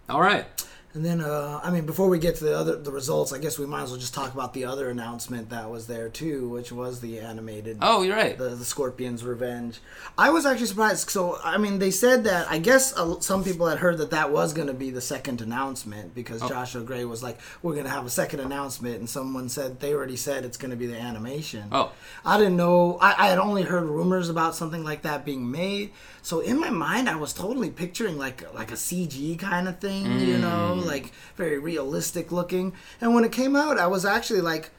All 0.10 0.20
right. 0.22 0.46
And 0.94 1.06
then, 1.06 1.22
uh, 1.22 1.62
I 1.64 1.72
mean, 1.72 1.86
before 1.86 2.10
we 2.10 2.20
get 2.20 2.36
to 2.38 2.44
the 2.44 2.58
other 2.58 2.76
the 2.76 2.92
results, 2.92 3.32
I 3.32 3.38
guess 3.38 3.58
we 3.58 3.66
might 3.66 3.84
as 3.84 3.92
well 3.92 4.00
just 4.00 4.14
talk 4.14 4.34
about 4.34 4.54
the 4.54 4.66
other 4.66 4.90
announcement 4.90 5.50
that 5.50 5.70
was 5.70 5.88
there 5.88 6.10
too, 6.10 6.50
which 6.50 6.72
was 6.72 7.00
the 7.00 7.20
animated. 7.20 7.78
Oh, 7.82 8.02
you're 8.02 8.16
right. 8.16 8.38
The, 8.38 8.50
the 8.50 8.66
Scorpion's 8.66 9.24
Revenge. 9.24 9.80
I 10.18 10.32
was 10.32 10.46
actually 10.46 10.66
surprised. 10.66 11.10
So, 11.10 11.38
I 11.44 11.58
mean, 11.58 11.80
they 11.80 11.92
said 11.92 12.26
that. 12.26 12.50
I 12.52 12.58
guess 12.58 12.92
uh, 12.98 13.22
some 13.22 13.44
people 13.44 13.68
had 13.68 13.78
heard 13.78 14.00
that 14.00 14.12
that 14.12 14.32
was 14.32 14.54
going 14.54 14.68
to 14.68 14.74
be 14.74 14.90
the 14.90 15.00
second 15.02 15.40
announcement 15.42 16.08
Oh. 16.08 16.12
because 16.14 16.42
Joshua 16.42 16.82
Gray 16.82 17.06
was 17.06 17.24
like, 17.24 17.40
"We're 17.62 17.74
going 17.74 17.86
to 17.86 17.92
have 17.92 18.06
a 18.06 18.10
second 18.10 18.42
announcement," 18.42 18.96
and 19.00 19.10
someone 19.10 19.48
said 19.48 19.80
they 19.80 19.94
already 19.94 20.18
said 20.18 20.44
it's 20.44 20.58
going 20.58 20.72
to 20.72 20.78
be 20.78 20.88
the 20.88 21.00
animation. 21.00 21.70
Oh. 21.72 21.92
I 22.26 22.38
didn't 22.38 22.58
know. 22.58 22.98
I, 23.00 23.16
I 23.18 23.28
had 23.30 23.38
only 23.40 23.62
heard 23.64 23.84
rumors 23.86 24.28
about 24.30 24.56
something 24.56 24.84
like 24.84 25.04
that 25.04 25.24
being 25.26 25.50
made. 25.50 25.92
So 26.24 26.40
in 26.40 26.60
my 26.60 26.70
mind, 26.70 27.10
I 27.10 27.16
was 27.16 27.34
totally 27.34 27.70
picturing 27.72 28.18
like 28.18 28.40
like 28.54 28.72
a 28.72 28.76
CG 28.76 29.38
kind 29.40 29.68
of 29.68 29.80
thing, 29.80 30.20
you 30.20 30.38
know, 30.38 30.78
Mm. 30.78 30.86
like 30.86 31.12
very 31.36 31.58
realistic 31.58 32.32
looking. 32.32 32.74
And 33.02 33.14
when 33.16 33.24
it 33.24 33.32
came 33.32 33.56
out, 33.56 33.78
I 33.80 33.88
was 33.88 34.06
actually 34.06 34.42
like. 34.42 34.70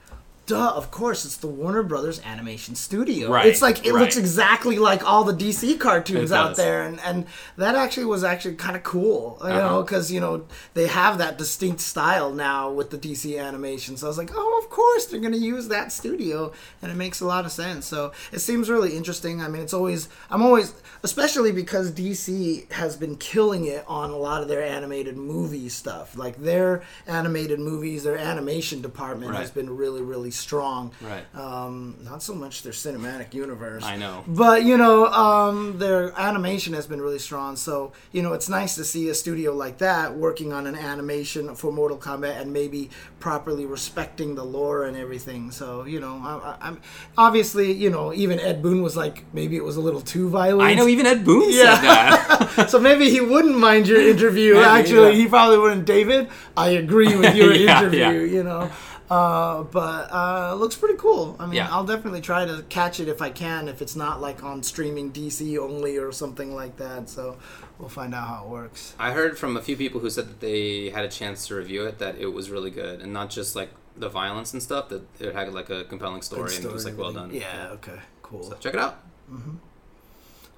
Duh, 0.53 0.73
of 0.77 0.91
course, 0.91 1.25
it's 1.25 1.37
the 1.38 1.47
Warner 1.47 1.83
Brothers 1.83 2.21
Animation 2.25 2.75
Studio. 2.75 3.31
Right, 3.31 3.47
It's 3.47 3.62
like 3.62 3.87
it 3.87 3.95
looks 3.95 4.17
exactly 4.19 4.79
like 4.79 5.03
all 5.09 5.25
the 5.25 5.33
DC 5.33 5.79
cartoons 5.81 6.31
out 6.31 6.57
there, 6.57 6.83
and 6.83 7.01
and 7.01 7.25
that 7.57 7.75
actually 7.75 8.05
was 8.05 8.23
actually 8.23 8.57
kind 8.57 8.77
of 8.77 8.83
cool, 8.83 9.38
you 9.43 9.49
Uh-huh. 9.49 9.59
know, 9.59 9.83
because 9.83 10.12
you 10.12 10.21
know 10.21 10.45
they 10.75 10.88
have 10.88 11.17
that 11.19 11.38
distinct 11.38 11.81
style 11.81 12.31
now 12.33 12.71
with 12.71 12.91
the 12.91 12.99
DC 12.99 13.38
animation. 13.38 13.97
So 13.97 14.07
I 14.07 14.09
was 14.09 14.19
like, 14.19 14.31
oh, 14.35 14.61
of 14.62 14.69
course 14.69 15.07
they're 15.07 15.21
gonna 15.21 15.37
use 15.55 15.69
that 15.69 15.91
studio, 15.91 16.53
and 16.83 16.93
it 16.93 16.97
makes 16.97 17.21
a 17.21 17.27
lot 17.27 17.47
of 17.47 17.53
sense. 17.53 17.87
So 17.87 18.12
it 18.31 18.41
seems 18.41 18.69
really 18.69 18.97
interesting. 18.97 19.41
I 19.41 19.49
mean, 19.49 19.62
it's 19.62 19.73
always 19.75 20.09
I'm 20.31 20.43
always 20.43 20.75
especially 21.03 21.53
because 21.53 21.91
DC 21.91 22.71
has 22.73 22.97
been 22.97 23.17
killing 23.17 23.65
it 23.65 23.85
on 23.88 24.11
a 24.11 24.17
lot 24.17 24.43
of 24.43 24.49
their 24.49 24.62
animated 24.62 25.17
movie 25.17 25.69
stuff. 25.69 26.17
Like 26.17 26.37
their 26.37 26.83
animated 27.07 27.59
movies, 27.59 28.05
their 28.05 28.19
animation 28.19 28.83
department 28.83 29.35
has 29.35 29.51
been 29.51 29.75
really 29.77 30.03
really 30.03 30.31
strong. 30.42 30.92
Right. 31.00 31.24
Um, 31.35 31.96
not 32.02 32.22
so 32.22 32.35
much 32.35 32.62
their 32.62 32.72
cinematic 32.72 33.33
universe. 33.35 33.85
I 33.85 33.96
know. 33.96 34.24
But 34.26 34.64
you 34.64 34.76
know, 34.76 35.07
um, 35.07 35.78
their 35.78 36.12
animation 36.18 36.72
has 36.74 36.87
been 36.87 37.00
really 37.00 37.18
strong. 37.18 37.57
So 37.57 37.92
you 38.12 38.22
know, 38.22 38.33
it's 38.35 38.48
nice 38.48 38.74
to 38.74 38.85
see 38.85 39.09
a 39.09 39.14
studio 39.14 39.55
like 39.55 39.78
that 39.78 40.14
working 40.14 40.52
on 40.52 40.66
an 40.66 40.74
animation 40.74 41.55
for 41.55 41.72
Mortal 41.72 41.96
Kombat 41.98 42.40
and 42.40 42.52
maybe 42.52 42.90
properly 43.20 43.64
respecting 43.66 44.35
the 44.35 44.44
lore 44.44 44.85
and 44.85 44.96
everything. 44.96 45.50
So 45.52 45.85
you 45.85 46.00
know, 46.00 46.20
I, 46.22 46.33
I, 46.50 46.57
I'm 46.68 46.81
obviously 47.16 47.72
you 47.72 47.90
know 47.90 48.12
even 48.12 48.40
Ed 48.40 48.62
Boon 48.62 48.83
was 48.83 48.96
like 48.96 49.24
maybe 49.33 49.57
it 49.57 49.64
was 49.64 49.76
a 49.76 49.81
little 49.81 50.00
too 50.00 50.28
violent. 50.28 50.68
I 50.68 50.74
know 50.74 50.88
even 50.88 51.07
Ed 51.07 51.24
Boon 51.24 51.44
Yeah. 51.50 51.74
said 51.74 51.85
that. 51.85 52.70
so 52.72 52.78
maybe 52.81 53.09
he 53.11 53.20
wouldn't 53.20 53.59
mind 53.59 53.87
your 53.88 54.00
interview. 54.12 54.55
Maybe, 54.55 54.64
Actually, 54.64 55.11
yeah. 55.11 55.22
he 55.22 55.28
probably 55.28 55.59
wouldn't. 55.59 55.85
David, 55.87 56.28
I 56.57 56.70
agree 56.70 57.16
with 57.16 57.35
your 57.37 57.52
Yeah, 57.62 57.78
interview. 57.81 58.20
You 58.22 58.42
know, 58.42 58.70
uh, 59.11 59.62
but 59.65 60.11
uh, 60.12 60.55
looks 60.55 60.77
pretty 60.77 60.97
cool. 60.97 61.37
I 61.38 61.47
mean, 61.47 61.55
Yeah. 61.57 61.69
I'll 61.71 61.85
definitely 61.85 62.21
try 62.21 62.45
to 62.45 62.62
catch 62.69 63.01
it 63.01 63.09
if 63.09 63.21
I 63.21 63.31
can. 63.31 63.69
If 63.69 63.83
it's 63.83 63.97
not 63.97 64.21
like 64.21 64.43
on 64.43 64.62
streaming 64.62 65.12
DC 65.12 65.59
only 65.59 65.97
or 65.99 66.12
something 66.12 66.55
like 66.55 66.77
that. 66.79 67.09
So 67.09 67.37
we'll 67.79 67.88
find 67.88 68.15
out 68.15 68.29
how 68.29 68.45
it 68.45 68.49
works. 68.51 68.95
I 68.99 69.12
heard 69.12 69.38
from 69.38 69.57
a 69.57 69.62
few 69.62 69.77
people 69.77 70.01
who 70.01 70.11
said 70.11 70.29
that 70.29 70.41
they 70.41 70.91
had 70.91 71.05
a 71.05 71.09
chance 71.09 71.47
to 71.49 71.55
review 71.57 71.85
it 71.85 71.99
that 71.99 72.17
it 72.19 72.33
was 72.33 72.51
really 72.51 72.71
good 72.71 73.01
and 73.01 73.12
not 73.12 73.31
just 73.31 73.55
like 73.57 73.71
the 73.97 74.09
violence 74.09 74.53
and 74.55 74.62
stuff 74.62 74.88
that 74.88 75.03
it 75.21 75.35
had 75.35 75.53
like 75.53 75.69
a 75.69 75.85
compelling 75.85 76.23
story, 76.23 76.55
and 76.57 76.65
it 76.65 76.73
was 76.73 76.85
like 76.87 76.97
well 76.97 77.12
done. 77.12 77.31
Yeah. 77.35 77.69
Okay. 77.73 77.99
Cool. 78.23 78.43
So 78.45 78.57
check 78.57 78.73
it 78.75 78.81
out. 78.81 79.03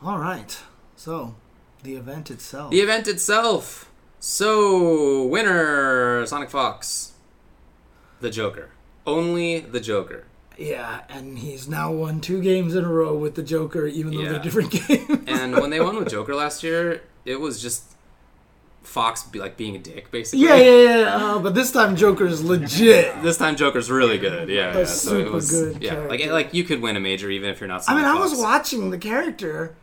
All 0.02 0.18
right. 0.18 0.56
So 0.96 1.34
the 1.82 1.96
event 1.96 2.30
itself. 2.30 2.70
The 2.70 2.80
event 2.80 3.08
itself. 3.08 3.90
So 4.20 5.26
winner 5.26 6.24
Sonic 6.26 6.50
Fox. 6.50 7.13
The 8.20 8.30
Joker. 8.30 8.70
Only 9.06 9.60
the 9.60 9.80
Joker. 9.80 10.24
Yeah, 10.56 11.00
and 11.08 11.38
he's 11.38 11.68
now 11.68 11.90
won 11.92 12.20
two 12.20 12.40
games 12.40 12.74
in 12.76 12.84
a 12.84 12.88
row 12.88 13.16
with 13.16 13.34
the 13.34 13.42
Joker, 13.42 13.86
even 13.86 14.14
though 14.14 14.20
Yeah. 14.22 14.28
they're 14.32 14.38
different 14.42 14.70
games. 14.88 15.24
And 15.26 15.56
when 15.56 15.70
they 15.70 15.80
won 15.80 15.96
with 15.96 16.08
Joker 16.10 16.34
last 16.34 16.62
year, 16.62 17.02
it 17.24 17.40
was 17.40 17.60
just 17.60 17.84
Fox 18.82 19.22
be 19.24 19.38
like 19.40 19.56
being 19.56 19.74
a 19.74 19.78
dick 19.78 20.10
basically. 20.10 20.46
yeah, 20.46 20.56
yeah, 20.56 20.98
yeah. 21.00 21.16
Uh, 21.16 21.38
but 21.38 21.54
this 21.54 21.72
time 21.72 21.96
Joker 21.96 22.26
is 22.26 22.44
legit. 22.44 23.14
This 23.22 23.36
time 23.38 23.56
Joker's 23.56 23.90
really 23.90 24.18
good. 24.18 24.48
Yeah, 24.48 24.78
yeah. 24.78 24.84
So 24.84 25.16
it 25.18 25.24
super 25.24 25.30
was 25.32 25.50
good 25.50 25.82
yeah, 25.82 25.94
like 26.00 26.20
character. 26.20 26.32
like 26.32 26.54
you 26.54 26.64
could 26.64 26.80
win 26.82 26.94
a 26.96 27.00
major 27.00 27.30
even 27.30 27.48
if 27.50 27.60
you're 27.60 27.68
not. 27.68 27.82
I 27.88 27.94
mean, 27.96 28.04
I 28.04 28.14
was 28.20 28.36
watching 28.38 28.90
the 28.90 28.98
character, 28.98 29.74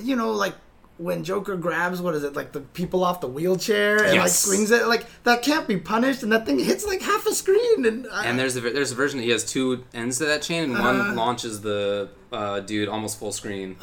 you 0.00 0.14
know, 0.16 0.32
like 0.32 0.54
when 0.98 1.24
Joker 1.24 1.56
grabs 1.56 2.00
what 2.02 2.14
is 2.14 2.24
it, 2.24 2.34
like 2.34 2.52
the 2.52 2.60
people 2.60 3.02
off 3.04 3.20
the 3.20 3.28
wheelchair 3.28 4.04
and 4.04 4.18
like 4.18 4.30
swings 4.30 4.70
it, 4.70 4.86
like 4.88 5.06
that 5.24 5.42
can't 5.42 5.66
be 5.66 5.76
punished, 5.76 6.22
and 6.22 6.30
that 6.32 6.44
thing 6.44 6.58
hits 6.58 6.84
like 6.86 7.00
half 7.00 7.24
a 7.26 7.32
screen, 7.34 7.86
and, 7.86 8.06
I, 8.12 8.26
And 8.26 8.38
there's 8.38 8.56
a 8.56 8.60
there's 8.60 8.92
a 8.92 8.96
version 8.96 9.18
that 9.18 9.24
he 9.24 9.30
has 9.30 9.44
two 9.44 9.84
ends 9.94 10.18
to 10.18 10.26
that 10.26 10.42
chain, 10.42 10.64
and 10.64 10.74
Uh-huh. 10.76 10.84
one 11.06 11.16
launches 11.16 11.60
the 11.60 12.08
uh, 12.32 12.60
dude 12.60 12.88
almost 12.88 13.18
full 13.18 13.32
screen, 13.32 13.76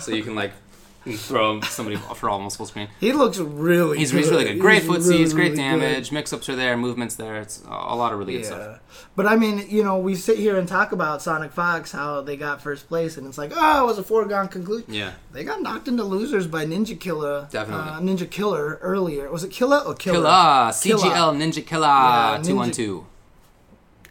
so 0.00 0.12
you 0.12 0.22
can 0.22 0.34
like 0.34 0.52
throw 1.04 1.60
somebody 1.62 1.96
for 2.14 2.30
almost 2.30 2.56
full 2.56 2.66
screen. 2.66 2.88
he 3.00 3.12
looks 3.12 3.38
really. 3.38 3.98
He's, 3.98 4.12
good. 4.12 4.18
he's 4.20 4.30
really 4.30 4.44
good. 4.44 4.60
Great 4.60 4.82
He's 4.82 4.90
footsies, 4.90 5.10
really, 5.10 5.34
great 5.34 5.56
damage, 5.56 6.08
good. 6.10 6.14
mix 6.14 6.32
ups 6.32 6.48
are 6.48 6.56
there, 6.56 6.76
movements 6.76 7.16
there. 7.16 7.36
It's 7.40 7.62
a 7.66 7.94
lot 7.96 8.12
of 8.12 8.18
really 8.18 8.34
good 8.34 8.42
Yeah, 8.42 8.46
stuff. 8.46 9.10
but 9.16 9.26
I 9.26 9.36
mean, 9.36 9.66
you 9.68 9.82
know, 9.82 9.98
we 9.98 10.14
sit 10.14 10.38
here 10.38 10.56
and 10.56 10.68
talk 10.68 10.92
about 10.92 11.20
Sonic 11.22 11.52
Fox, 11.52 11.92
how 11.92 12.20
they 12.20 12.36
got 12.36 12.62
first 12.62 12.88
place, 12.88 13.16
and 13.16 13.26
it's 13.26 13.38
like, 13.38 13.52
oh, 13.54 13.82
it 13.84 13.86
was 13.86 13.98
a 13.98 14.02
foregone 14.02 14.48
conclusion. 14.48 14.92
Yeah, 14.92 15.12
They 15.32 15.44
got 15.44 15.60
knocked 15.62 15.88
into 15.88 16.04
losers 16.04 16.46
by 16.46 16.64
Ninja 16.66 16.98
Killer. 16.98 17.48
Definitely. 17.50 17.90
Uh, 17.90 18.00
Ninja 18.00 18.30
Killer 18.30 18.78
earlier. 18.82 19.30
Was 19.30 19.44
it 19.44 19.50
Killer 19.50 19.78
or 19.78 19.94
Killer? 19.94 20.18
Killer 20.18 20.28
CGL 20.72 21.36
Ninja 21.36 21.64
Killer 21.66 21.86
Yeah, 21.86 22.40
two 22.42 22.56
one 22.56 22.70
two. 22.70 23.06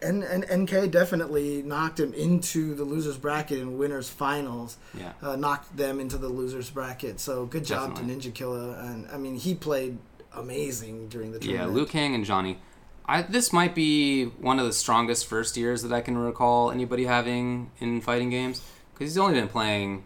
And, 0.01 0.23
and 0.23 0.45
NK 0.63 0.89
definitely 0.91 1.61
knocked 1.61 1.99
him 1.99 2.13
into 2.13 2.73
the 2.73 2.83
losers 2.83 3.17
bracket 3.17 3.59
in 3.59 3.77
winners 3.77 4.09
finals. 4.09 4.77
Yeah. 4.97 5.13
Uh, 5.21 5.35
knocked 5.35 5.77
them 5.77 5.99
into 5.99 6.17
the 6.17 6.27
losers 6.29 6.69
bracket. 6.71 7.19
So 7.19 7.45
good 7.45 7.65
job 7.65 7.91
Definitely. 7.95 8.19
to 8.21 8.29
Ninja 8.29 8.33
Killer. 8.33 8.75
And 8.79 9.07
I 9.11 9.17
mean, 9.17 9.35
he 9.35 9.53
played 9.53 9.97
amazing 10.33 11.09
during 11.09 11.31
the 11.31 11.39
tournament. 11.39 11.69
Yeah. 11.69 11.75
Liu 11.75 11.85
Kang 11.85 12.15
and 12.15 12.25
Johnny. 12.25 12.57
I, 13.05 13.23
this 13.23 13.51
might 13.51 13.75
be 13.75 14.25
one 14.25 14.59
of 14.59 14.65
the 14.65 14.73
strongest 14.73 15.25
first 15.27 15.57
years 15.57 15.81
that 15.83 15.91
I 15.91 16.01
can 16.01 16.17
recall 16.17 16.71
anybody 16.71 17.05
having 17.05 17.69
in 17.79 17.99
fighting 18.01 18.29
games 18.29 18.61
because 18.93 19.11
he's 19.11 19.17
only 19.17 19.33
been 19.39 19.49
playing. 19.49 20.03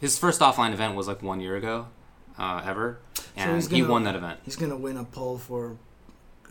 His 0.00 0.18
first 0.18 0.40
offline 0.40 0.72
event 0.72 0.94
was 0.94 1.06
like 1.08 1.22
one 1.22 1.40
year 1.40 1.56
ago, 1.56 1.86
uh, 2.38 2.62
ever, 2.64 2.98
and 3.36 3.54
he's 3.54 3.68
he 3.68 3.80
gonna- 3.80 3.92
won 3.92 4.04
that 4.04 4.14
event. 4.16 4.40
He's 4.44 4.56
gonna 4.56 4.76
win 4.76 4.96
a 4.96 5.04
poll 5.04 5.38
for 5.38 5.76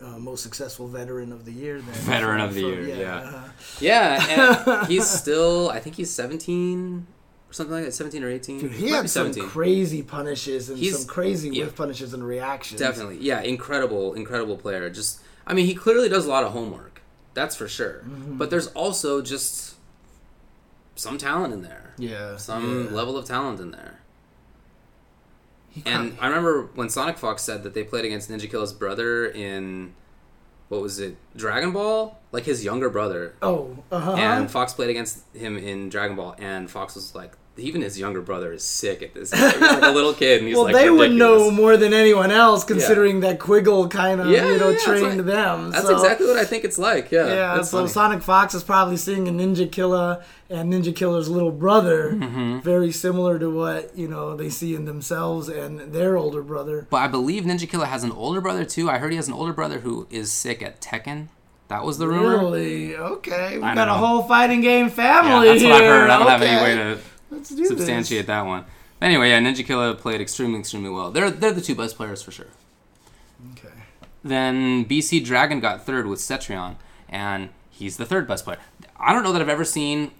uh, 0.02 0.18
most 0.18 0.42
successful 0.42 0.86
veteran 0.88 1.32
of 1.32 1.44
the 1.44 1.52
year. 1.52 1.80
Then 1.80 1.94
Veteran 1.94 2.40
of 2.40 2.54
the 2.54 2.62
for- 2.62 2.68
year, 2.68 2.82
yeah. 2.98 3.44
Yeah, 3.80 4.76
and 4.78 4.86
he's 4.88 5.08
still. 5.08 5.70
I 5.70 5.80
think 5.80 5.96
he's 5.96 6.10
seventeen 6.10 7.06
or 7.48 7.52
something 7.52 7.74
like 7.74 7.84
that, 7.84 7.92
seventeen 7.92 8.22
or 8.24 8.28
eighteen. 8.30 8.60
Dude, 8.60 8.72
he 8.72 8.86
Might 8.90 8.96
had 8.96 9.10
some 9.10 9.32
seventeen. 9.32 9.48
crazy 9.48 10.02
punishes 10.02 10.68
and 10.70 10.78
He's- 10.78 10.98
some 10.98 11.06
crazy 11.08 11.50
yeah. 11.50 11.64
whiff 11.64 11.76
punishes 11.76 12.14
and 12.14 12.22
reactions. 12.26 12.78
Definitely, 12.80 13.18
yeah, 13.18 13.40
incredible, 13.40 14.14
incredible 14.14 14.56
player. 14.56 14.88
Just, 14.90 15.20
I 15.46 15.54
mean, 15.54 15.66
he 15.66 15.74
clearly 15.74 16.08
does 16.08 16.26
a 16.26 16.28
lot 16.30 16.44
of 16.44 16.52
homework. 16.52 17.02
That's 17.34 17.54
for 17.56 17.68
sure. 17.68 18.02
Mm-hmm. 18.06 18.36
But 18.38 18.50
there's 18.50 18.66
also 18.68 19.22
just 19.22 19.74
some 20.96 21.18
talent 21.18 21.52
in 21.54 21.62
there. 21.62 21.94
Yeah. 21.98 22.36
some 22.36 22.86
yeah. 22.86 22.90
level 22.90 23.16
of 23.16 23.24
talent 23.26 23.60
in 23.60 23.70
there. 23.70 24.00
And 25.86 26.16
I 26.20 26.26
remember 26.28 26.68
when 26.74 26.88
Sonic 26.88 27.18
Fox 27.18 27.42
said 27.42 27.62
that 27.62 27.74
they 27.74 27.84
played 27.84 28.04
against 28.04 28.30
Ninja 28.30 28.50
Killer's 28.50 28.72
brother 28.72 29.26
in 29.26 29.94
what 30.68 30.82
was 30.82 30.98
it, 30.98 31.16
Dragon 31.36 31.72
Ball? 31.72 32.18
Like 32.30 32.44
his 32.44 32.64
younger 32.64 32.90
brother. 32.90 33.34
oh, 33.42 33.76
uh-huh. 33.90 34.12
And 34.14 34.50
Fox 34.50 34.72
played 34.74 34.90
against 34.90 35.24
him 35.34 35.56
in 35.56 35.88
Dragon 35.88 36.16
Ball, 36.16 36.34
and 36.38 36.70
Fox 36.70 36.94
was 36.94 37.14
like, 37.14 37.32
even 37.58 37.82
his 37.82 37.98
younger 37.98 38.20
brother 38.20 38.52
is 38.52 38.62
sick 38.64 39.02
at 39.02 39.14
this. 39.14 39.30
He's 39.32 39.40
like 39.60 39.82
a 39.82 39.90
little 39.90 40.14
kid, 40.14 40.38
and 40.38 40.48
he's 40.48 40.56
well, 40.56 40.64
like, 40.64 40.74
they 40.74 40.90
would 40.90 41.12
know 41.12 41.50
more 41.50 41.76
than 41.76 41.92
anyone 41.92 42.30
else, 42.30 42.64
considering 42.64 43.20
that 43.20 43.38
Quiggle 43.38 43.88
kind 43.90 44.20
of 44.20 44.28
Yeah, 44.28 44.50
you 44.52 44.58
know 44.58 44.70
yeah, 44.70 44.78
trained 44.78 45.16
like- 45.18 45.26
them. 45.26 45.70
That's 45.70 45.86
so- 45.86 45.94
exactly 45.94 46.26
what 46.26 46.36
I 46.36 46.44
think 46.44 46.64
it's 46.64 46.78
like. 46.78 47.10
Yeah, 47.10 47.26
Yeah, 47.26 47.54
that's 47.56 47.70
so 47.70 47.78
funny. 47.78 47.88
Sonic 47.90 48.22
Fox 48.22 48.54
is 48.54 48.62
probably 48.62 48.96
seeing 48.96 49.28
a 49.28 49.32
Ninja 49.32 49.70
Killer 49.70 50.22
and 50.50 50.72
Ninja 50.72 50.94
Killer's 50.94 51.28
little 51.28 51.52
brother, 51.52 52.12
Mm-hmm. 52.12 52.60
very 52.60 52.90
similar 52.92 53.38
to 53.38 53.50
what 53.50 53.96
you 53.96 54.08
know 54.08 54.34
they 54.36 54.48
see 54.50 54.74
in 54.74 54.84
themselves 54.84 55.48
and 55.48 55.92
their 55.92 56.16
older 56.16 56.42
brother. 56.42 56.86
But 56.88 56.98
I 56.98 57.08
believe 57.08 57.44
Ninja 57.44 57.68
Killer 57.68 57.86
has 57.86 58.04
an 58.04 58.12
older 58.12 58.40
brother 58.40 58.64
too. 58.64 58.88
I 58.88 58.98
heard 58.98 59.10
he 59.12 59.16
has 59.16 59.28
an 59.28 59.34
older 59.34 59.52
brother 59.52 59.80
who 59.80 60.06
is 60.10 60.30
sick 60.32 60.62
at 60.62 60.80
Tekken. 60.80 61.28
That 61.68 61.84
was 61.84 61.98
the 61.98 62.08
rumor. 62.08 62.30
Really? 62.38 62.96
Okay, 62.96 63.58
we 63.58 63.62
I 63.62 63.74
got 63.74 63.88
a 63.88 63.92
whole 63.92 64.22
fighting 64.22 64.62
game 64.62 64.86
Yeah, 64.86 64.92
family 64.92 65.48
that's 65.48 65.62
what 65.62 65.72
I 65.72 65.78
here. 65.80 66.00
heard. 66.00 66.08
I 66.10 66.18
don't 66.18 66.28
have 66.28 66.40
any 66.40 66.56
Okay. 66.56 66.64
way 66.64 66.94
to 66.94 66.98
Let's 67.30 67.50
do 67.50 67.64
substantiate 67.66 68.26
that 68.26 68.46
one. 68.46 68.64
Anyway, 69.00 69.28
yeah, 69.30 69.38
Ninja 69.38 69.64
Killer 69.64 69.94
played 69.94 70.20
extremely, 70.20 70.58
extremely 70.60 70.90
well. 70.90 71.10
They're 71.10 71.30
they're 71.30 71.52
the 71.52 71.60
two 71.60 71.74
best 71.74 71.96
players 71.96 72.22
for 72.22 72.30
sure. 72.32 72.46
Okay. 73.52 73.68
Then 74.24 74.84
BC 74.84 75.24
Dragon 75.24 75.60
got 75.60 75.86
third 75.86 76.06
with 76.06 76.18
Cetrion, 76.18 76.76
and 77.08 77.50
he's 77.70 77.96
the 77.96 78.04
third 78.06 78.26
best 78.26 78.44
player. 78.44 78.58
I 78.98 79.12
don't 79.12 79.22
know 79.22 79.32
that 79.32 79.40
I've 79.42 79.48
ever 79.48 79.64
seen 79.64 80.10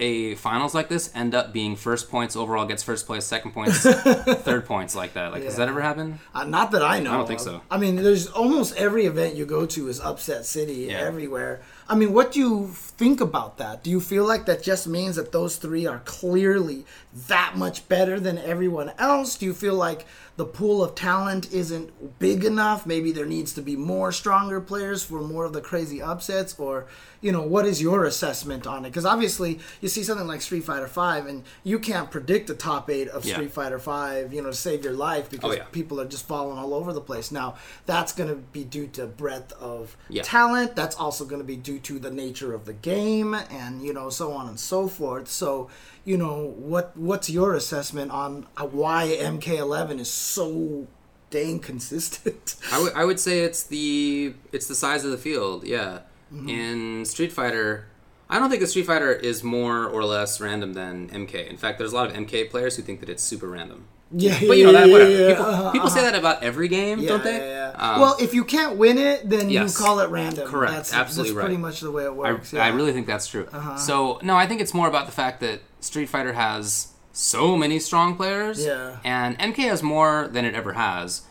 a 0.00 0.34
finals 0.34 0.74
like 0.74 0.88
this 0.88 1.08
end 1.14 1.36
up 1.36 1.52
being 1.52 1.76
first 1.76 2.10
points 2.10 2.34
overall 2.34 2.66
gets 2.66 2.82
first 2.82 3.06
place, 3.06 3.24
second 3.24 3.52
points, 3.52 3.78
third 3.82 4.66
points 4.66 4.96
like 4.96 5.12
that. 5.14 5.30
Like, 5.30 5.44
has 5.44 5.56
that 5.56 5.68
ever 5.68 5.80
happened? 5.80 6.18
Uh, 6.34 6.42
not 6.42 6.72
that 6.72 6.82
I 6.82 6.98
know. 6.98 7.12
I 7.12 7.16
don't 7.18 7.28
think 7.28 7.38
so. 7.38 7.60
I 7.70 7.78
mean, 7.78 7.94
there's 7.94 8.26
almost 8.26 8.74
every 8.76 9.06
event 9.06 9.36
you 9.36 9.46
go 9.46 9.66
to 9.66 9.88
is 9.88 10.00
upset 10.00 10.44
city 10.46 10.88
Yeah. 10.90 10.98
everywhere. 10.98 11.60
I 11.86 11.94
mean, 11.94 12.12
what 12.14 12.32
do 12.32 12.40
you 12.40 12.68
think 12.68 13.20
about 13.20 13.58
that? 13.58 13.84
Do 13.84 13.90
you 13.90 14.00
feel 14.00 14.24
like 14.24 14.46
that 14.46 14.62
just 14.62 14.86
means 14.86 15.16
that 15.16 15.32
those 15.32 15.56
three 15.56 15.86
are 15.86 16.00
clearly 16.06 16.86
that 17.28 17.56
much 17.56 17.88
better 17.88 18.18
than 18.18 18.38
everyone 18.38 18.92
else? 18.98 19.36
Do 19.36 19.46
you 19.46 19.54
feel 19.54 19.74
like 19.74 20.04
the 20.36 20.44
pool 20.44 20.82
of 20.82 20.96
talent 20.96 21.52
isn't 21.52 22.18
big 22.18 22.44
enough? 22.44 22.86
Maybe 22.86 23.12
there 23.12 23.24
needs 23.26 23.52
to 23.54 23.62
be 23.62 23.76
more 23.76 24.10
stronger 24.10 24.60
players 24.60 25.04
for 25.04 25.20
more 25.20 25.44
of 25.44 25.52
the 25.52 25.60
crazy 25.60 26.02
upsets, 26.02 26.58
or 26.58 26.86
you 27.20 27.30
know, 27.32 27.40
what 27.42 27.64
is 27.66 27.80
your 27.80 28.04
assessment 28.04 28.66
on 28.66 28.84
it? 28.84 28.90
Because 28.90 29.06
obviously, 29.06 29.58
you 29.80 29.88
see 29.88 30.02
something 30.02 30.26
like 30.26 30.42
Street 30.42 30.64
Fighter 30.64 30.88
Five, 30.88 31.26
and 31.26 31.44
you 31.62 31.78
can't 31.78 32.10
predict 32.10 32.48
the 32.48 32.54
top 32.54 32.90
eight 32.90 33.08
of 33.08 33.24
Yeah. 33.24 33.34
Street 33.36 33.52
Fighter 33.52 33.78
Five, 33.78 34.34
you 34.34 34.42
know, 34.42 34.50
to 34.50 34.56
save 34.56 34.82
your 34.84 34.92
life 34.92 35.30
because 35.30 35.52
Oh, 35.52 35.56
yeah. 35.56 35.64
people 35.72 36.00
are 36.00 36.04
just 36.06 36.26
falling 36.26 36.58
all 36.58 36.74
over 36.74 36.92
the 36.92 37.00
place. 37.00 37.30
Now, 37.30 37.54
that's 37.86 38.12
going 38.12 38.28
to 38.28 38.34
be 38.36 38.64
due 38.64 38.88
to 38.88 39.06
breadth 39.06 39.52
of 39.52 39.96
Yeah. 40.08 40.22
talent. 40.24 40.74
That's 40.76 40.96
also 40.96 41.24
going 41.24 41.40
to 41.40 41.46
be 41.46 41.56
due 41.56 41.78
to 41.78 41.98
the 41.98 42.10
nature 42.10 42.52
of 42.52 42.64
the 42.66 42.72
game, 42.74 43.34
and 43.34 43.82
you 43.82 43.92
know, 43.94 44.10
so 44.10 44.32
on 44.32 44.48
and 44.48 44.58
so 44.60 44.88
forth. 44.88 45.28
So, 45.28 45.68
you 46.04 46.18
know, 46.18 46.52
what 46.58 46.92
what's 47.04 47.28
your 47.30 47.54
assessment 47.54 48.10
on 48.10 48.46
uh, 48.56 48.66
why 48.66 49.16
MK11 49.20 50.00
is 50.00 50.10
so 50.10 50.86
dang 51.30 51.60
consistent? 51.60 52.56
I 52.72 53.04
would 53.04 53.20
say 53.20 53.40
it's 53.40 53.62
the 53.62 54.34
it's 54.52 54.66
the 54.66 54.74
size 54.74 55.04
of 55.04 55.10
the 55.10 55.18
field. 55.18 55.64
Yeah. 55.64 56.00
Mm-hmm. 56.32 56.48
In 56.48 57.04
Street 57.04 57.32
Fighter, 57.32 57.86
I 58.28 58.38
don't 58.38 58.48
think 58.50 58.60
the 58.60 58.66
Street 58.66 58.86
Fighter 58.86 59.12
is 59.12 59.44
more 59.44 59.86
or 59.86 60.04
less 60.04 60.40
random 60.40 60.72
than 60.72 61.08
MK. 61.10 61.48
In 61.48 61.56
fact, 61.56 61.78
there's 61.78 61.92
a 61.92 61.94
lot 61.94 62.08
of 62.10 62.16
MK 62.16 62.50
players 62.50 62.76
who 62.76 62.82
think 62.82 63.00
that 63.00 63.08
it's 63.08 63.22
super 63.22 63.46
random. 63.48 63.84
yeah, 64.10 64.40
But 64.46 64.56
you 64.56 64.64
know 64.64 64.72
that 64.72 64.88
yeah, 64.88 64.92
whatever. 64.92 65.10
yeah, 65.10 65.28
people 65.28 65.44
uh-huh, 65.44 65.70
people 65.70 65.90
say 65.90 66.00
uh-huh. 66.00 66.10
that 66.10 66.18
about 66.18 66.42
every 66.42 66.66
game, 66.68 66.98
Yeah, 67.00 67.08
don't 67.08 67.22
they? 67.22 67.36
yeah, 67.38 67.72
yeah. 67.76 67.92
Um, 67.94 68.00
well, 68.00 68.16
if 68.18 68.32
you 68.34 68.44
can't 68.44 68.76
win 68.76 68.98
it, 68.98 69.28
then 69.28 69.50
yes. 69.50 69.78
you 69.78 69.84
call 69.84 70.00
it 70.00 70.08
random. 70.08 70.48
Correct, 70.48 70.72
That's, 70.72 70.94
absolutely 70.94 71.34
that's 71.34 71.44
pretty 71.44 71.60
much 71.60 71.80
the 71.80 71.90
way 71.90 72.04
it 72.04 72.14
works. 72.14 72.54
I. 72.54 72.68
Uh-huh. 72.68 72.76
really 72.76 72.92
think 72.92 73.06
that's 73.06 73.26
true. 73.26 73.46
So 73.76 74.18
no, 74.22 74.34
I 74.36 74.46
think 74.46 74.60
it's 74.60 74.74
more 74.74 74.88
about 74.88 75.06
the 75.06 75.12
fact 75.12 75.40
that 75.40 75.60
Street 75.80 76.06
Fighter 76.06 76.32
has 76.32 76.93
so 77.14 77.56
many 77.56 77.78
strong 77.78 78.16
players. 78.16 78.62
Yeah. 78.62 78.98
And 79.04 79.38
MK 79.38 79.56
has 79.68 79.82
more 79.82 80.28
than 80.28 80.44
it 80.44 80.54
ever 80.54 80.74
has, 80.74 81.22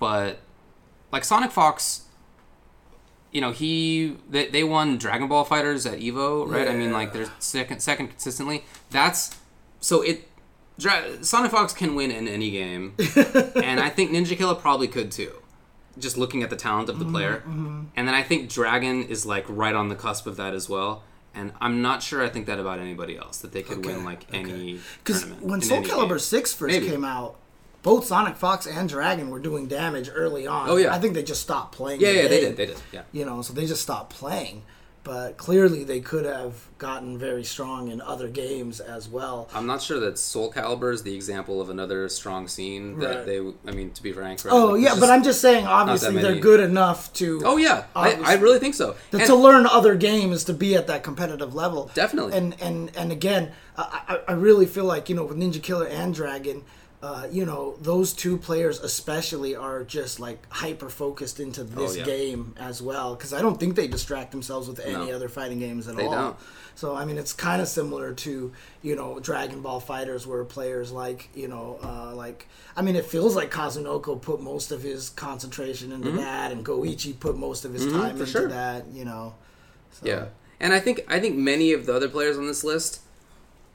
but 0.00 0.40
like 1.12 1.24
Sonic 1.24 1.52
Fox, 1.52 2.06
you 3.30 3.40
know, 3.40 3.52
he 3.52 4.16
they, 4.28 4.48
they 4.48 4.64
won 4.64 4.96
Dragon 4.96 5.28
Ball 5.28 5.44
Fighters 5.44 5.86
at 5.86 6.00
Evo, 6.00 6.48
right? 6.48 6.66
I 6.66 6.74
mean, 6.74 6.92
like 6.92 7.12
they're 7.12 7.30
second 7.38 7.80
second 7.80 8.08
consistently. 8.08 8.64
That's 8.90 9.36
so 9.80 10.02
it. 10.02 10.28
Dra- 10.78 11.24
Sonic 11.24 11.52
Fox 11.52 11.72
can 11.72 11.94
win 11.94 12.10
in 12.10 12.28
any 12.28 12.50
game, 12.50 12.94
and 13.16 13.80
I 13.80 13.88
think 13.88 14.10
Ninja 14.10 14.36
Killer 14.36 14.54
probably 14.54 14.88
could 14.88 15.10
too. 15.10 15.32
Just 15.98 16.18
looking 16.18 16.42
at 16.42 16.50
the 16.50 16.56
talent 16.56 16.90
of 16.90 16.98
the 16.98 17.06
mm-hmm, 17.06 17.14
player, 17.14 17.36
mm-hmm. 17.38 17.84
and 17.96 18.06
then 18.06 18.14
I 18.14 18.22
think 18.22 18.50
Dragon 18.50 19.04
is 19.04 19.24
like 19.24 19.46
right 19.48 19.74
on 19.74 19.88
the 19.88 19.94
cusp 19.94 20.26
of 20.26 20.36
that 20.36 20.52
as 20.52 20.68
well. 20.68 21.02
And 21.36 21.52
I'm 21.60 21.82
not 21.82 22.02
sure 22.02 22.24
I 22.24 22.30
think 22.30 22.46
that 22.46 22.58
about 22.58 22.78
anybody 22.78 23.18
else 23.18 23.38
that 23.38 23.52
they 23.52 23.62
could 23.62 23.84
win 23.84 24.04
like 24.04 24.24
any 24.32 24.80
Because 25.04 25.24
when 25.40 25.60
Soul 25.60 25.82
Calibur 25.82 26.08
game. 26.08 26.18
6 26.18 26.54
first 26.54 26.72
Maybe. 26.72 26.88
came 26.88 27.04
out, 27.04 27.36
both 27.82 28.06
Sonic 28.06 28.36
Fox 28.36 28.66
and 28.66 28.88
Dragon 28.88 29.28
were 29.30 29.38
doing 29.38 29.68
damage 29.68 30.10
early 30.12 30.46
on. 30.46 30.68
Oh, 30.68 30.76
yeah. 30.76 30.94
I 30.94 30.98
think 30.98 31.14
they 31.14 31.22
just 31.22 31.42
stopped 31.42 31.76
playing. 31.76 32.00
yeah, 32.00 32.12
the 32.12 32.16
yeah, 32.22 32.28
they 32.28 32.40
did, 32.40 32.56
they 32.56 32.66
did, 32.66 32.78
yeah. 32.90 33.02
You 33.12 33.26
know, 33.26 33.42
so 33.42 33.52
they 33.52 33.66
just 33.66 33.82
stopped 33.82 34.10
playing. 34.14 34.62
But 35.06 35.36
clearly, 35.36 35.84
they 35.84 36.00
could 36.00 36.24
have 36.24 36.66
gotten 36.78 37.16
very 37.16 37.44
strong 37.44 37.92
in 37.92 38.00
other 38.00 38.26
games 38.26 38.80
as 38.80 39.08
well. 39.08 39.48
I'm 39.54 39.64
not 39.64 39.80
sure 39.80 40.00
that 40.00 40.18
Soul 40.18 40.52
Calibur 40.52 40.92
is 40.92 41.04
the 41.04 41.14
example 41.14 41.60
of 41.60 41.70
another 41.70 42.08
strong 42.08 42.48
scene 42.48 42.98
that 42.98 43.18
Right. 43.18 43.26
they. 43.26 43.38
I 43.68 43.70
mean, 43.70 43.92
to 43.92 44.02
be 44.02 44.12
frank. 44.12 44.44
Right? 44.44 44.52
Oh 44.52 44.72
like, 44.72 44.82
yeah, 44.82 44.96
but 44.98 45.08
I'm 45.08 45.22
just 45.22 45.40
saying. 45.40 45.64
Obviously, 45.64 46.16
they're 46.20 46.40
good 46.40 46.58
enough 46.58 47.12
to. 47.14 47.40
Oh 47.44 47.56
yeah, 47.56 47.84
I, 47.94 48.14
I 48.14 48.34
really 48.34 48.58
think 48.58 48.74
so. 48.74 48.96
to, 49.12 49.18
And- 49.18 49.26
to 49.26 49.36
learn 49.36 49.64
other 49.66 49.94
games 49.94 50.42
to 50.44 50.52
be 50.52 50.74
at 50.74 50.88
that 50.88 51.04
competitive 51.04 51.54
level. 51.54 51.88
Definitely. 51.94 52.36
And 52.36 52.60
and 52.60 52.90
and 52.96 53.12
again, 53.12 53.52
I, 53.78 54.02
I 54.26 54.32
I 54.32 54.32
really 54.32 54.66
feel 54.66 54.86
like 54.86 55.08
you 55.08 55.14
know 55.14 55.22
with 55.24 55.36
Ninja 55.38 55.62
Killer 55.62 55.86
and 55.86 56.12
Dragon, 56.12 56.64
uh, 57.06 57.26
you 57.36 57.44
know 57.50 57.62
those 57.90 58.08
two 58.22 58.36
players 58.48 58.76
especially 58.80 59.52
are 59.54 59.80
just 59.84 60.14
like 60.26 60.38
hyper 60.62 60.88
focused 60.88 61.38
into 61.40 61.62
this 61.64 61.92
Oh, 61.92 61.98
yeah. 61.98 62.04
game 62.04 62.42
as 62.70 62.80
well 62.88 63.14
because 63.14 63.32
I 63.38 63.40
don't 63.44 63.58
think 63.60 63.76
they 63.76 63.86
distract 63.86 64.30
themselves 64.32 64.66
with 64.70 64.80
any 64.80 65.06
No. 65.10 65.14
other 65.16 65.28
fighting 65.28 65.58
games 65.66 65.86
at 65.88 65.96
They 65.96 66.06
all. 66.06 66.14
don't. 66.22 66.36
So 66.74 66.86
I 67.00 67.04
mean, 67.06 67.16
it's 67.22 67.32
kind 67.32 67.60
of 67.62 67.68
similar 67.68 68.12
to 68.26 68.32
you 68.82 68.94
know 68.96 69.18
Dragon 69.20 69.60
Ball 69.62 69.80
Fighters, 69.80 70.26
where 70.26 70.44
players 70.44 70.88
like 70.92 71.20
you 71.34 71.48
know 71.48 71.78
uh, 71.82 72.14
like 72.24 72.48
I 72.78 72.82
mean, 72.82 72.96
it 72.96 73.06
feels 73.14 73.34
like 73.40 73.50
Kazunoko 73.58 74.20
put 74.20 74.40
most 74.52 74.72
of 74.72 74.82
his 74.82 75.08
concentration 75.10 75.92
into 75.92 76.10
that, 76.12 76.52
and 76.52 76.64
Goichi 76.66 77.12
put 77.18 77.34
most 77.48 77.64
of 77.64 77.72
his 77.72 77.84
time 77.84 77.92
Mm-hmm. 77.92 78.16
for 78.18 78.24
into 78.24 78.26
sure. 78.26 78.48
that. 78.48 78.80
You 78.98 79.04
know. 79.10 79.34
So, 79.92 80.06
Yeah, 80.10 80.24
and 80.60 80.74
I 80.74 80.80
think 80.80 80.96
I 81.08 81.18
think 81.22 81.36
many 81.36 81.72
of 81.72 81.86
the 81.86 81.94
other 81.94 82.08
players 82.10 82.36
on 82.36 82.46
this 82.46 82.62
list 82.64 83.00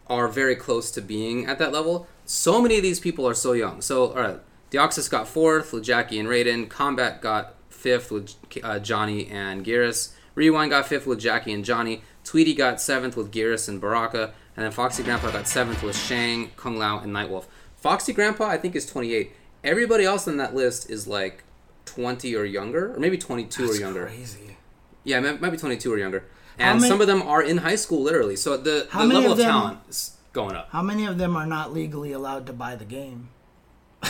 are 0.08 0.28
very 0.28 0.56
close 0.56 0.92
to 0.92 1.02
being 1.02 1.46
at 1.46 1.58
that 1.60 1.72
level. 1.72 2.08
So 2.26 2.62
many 2.62 2.78
of 2.78 2.84
these 2.84 3.00
people 3.00 3.28
are 3.28 3.34
so 3.34 3.54
young. 3.54 3.82
So 3.82 4.08
all 4.10 4.16
right, 4.16 4.40
Deoxys 4.72 5.10
got 5.10 5.28
fourth 5.28 5.74
with 5.74 5.84
Jacqui 5.84 6.20
and 6.20 6.28
Raiden. 6.30 6.70
Combat 6.70 7.22
got 7.22 7.56
fifth 7.70 8.12
with 8.12 8.36
uh, 8.64 8.80
Johnny 8.80 9.28
and 9.28 9.66
Geras. 9.66 10.14
Rewind 10.36 10.72
got 10.72 10.88
fifth 10.88 11.06
with 11.06 11.20
Jacqui 11.20 11.54
and 11.54 11.66
Johnny. 11.66 12.04
Tweety 12.24 12.54
got 12.54 12.80
seventh 12.80 13.18
with 13.18 13.32
Geras 13.32 13.68
and 13.68 13.82
Baraka. 13.82 14.34
And 14.56 14.66
then 14.66 14.72
Foxy 14.72 15.04
Grandpa 15.04 15.32
got 15.32 15.48
seventh 15.48 15.82
with 15.82 15.98
Shang, 15.98 16.52
Kung 16.58 16.78
Lao, 16.78 17.00
and 17.00 17.14
Nightwolf. 17.14 17.46
Foxy 17.76 18.14
Grandpa, 18.14 18.48
I 18.48 18.58
think, 18.58 18.76
is 18.76 18.86
28. 18.86 19.32
Everybody 19.64 20.06
else 20.06 20.28
on 20.28 20.38
that 20.38 20.54
list 20.54 20.90
is 20.90 21.08
like 21.08 21.44
20 21.86 22.36
or 22.36 22.46
younger, 22.46 22.94
or 22.94 23.00
maybe 23.00 23.18
22 23.18 23.66
That's 23.66 23.78
or 23.78 23.80
younger. 23.80 24.06
Crazy. 24.06 24.58
Yeah, 25.04 25.20
it 25.24 25.42
might 25.42 25.50
be 25.50 25.58
22 25.58 25.92
or 25.92 25.98
younger. 25.98 26.26
And 26.60 26.80
many- 26.80 26.90
some 26.90 27.02
of 27.02 27.08
them 27.08 27.22
are 27.24 27.42
in 27.42 27.58
high 27.58 27.76
school, 27.76 28.02
literally. 28.02 28.36
So 28.36 28.58
the, 28.58 28.88
the 28.92 29.06
level 29.06 29.32
of 29.32 29.38
them- 29.38 29.50
talent 29.50 29.80
is 29.90 30.18
going 30.34 30.56
up. 30.56 30.70
How 30.72 30.82
many 30.82 31.06
of 31.06 31.18
them 31.18 31.36
are 31.36 31.46
not 31.46 31.74
legally 31.74 32.12
allowed 32.12 32.46
to 32.48 32.54
buy 32.54 32.76
the 32.76 32.86
game? 32.86 33.30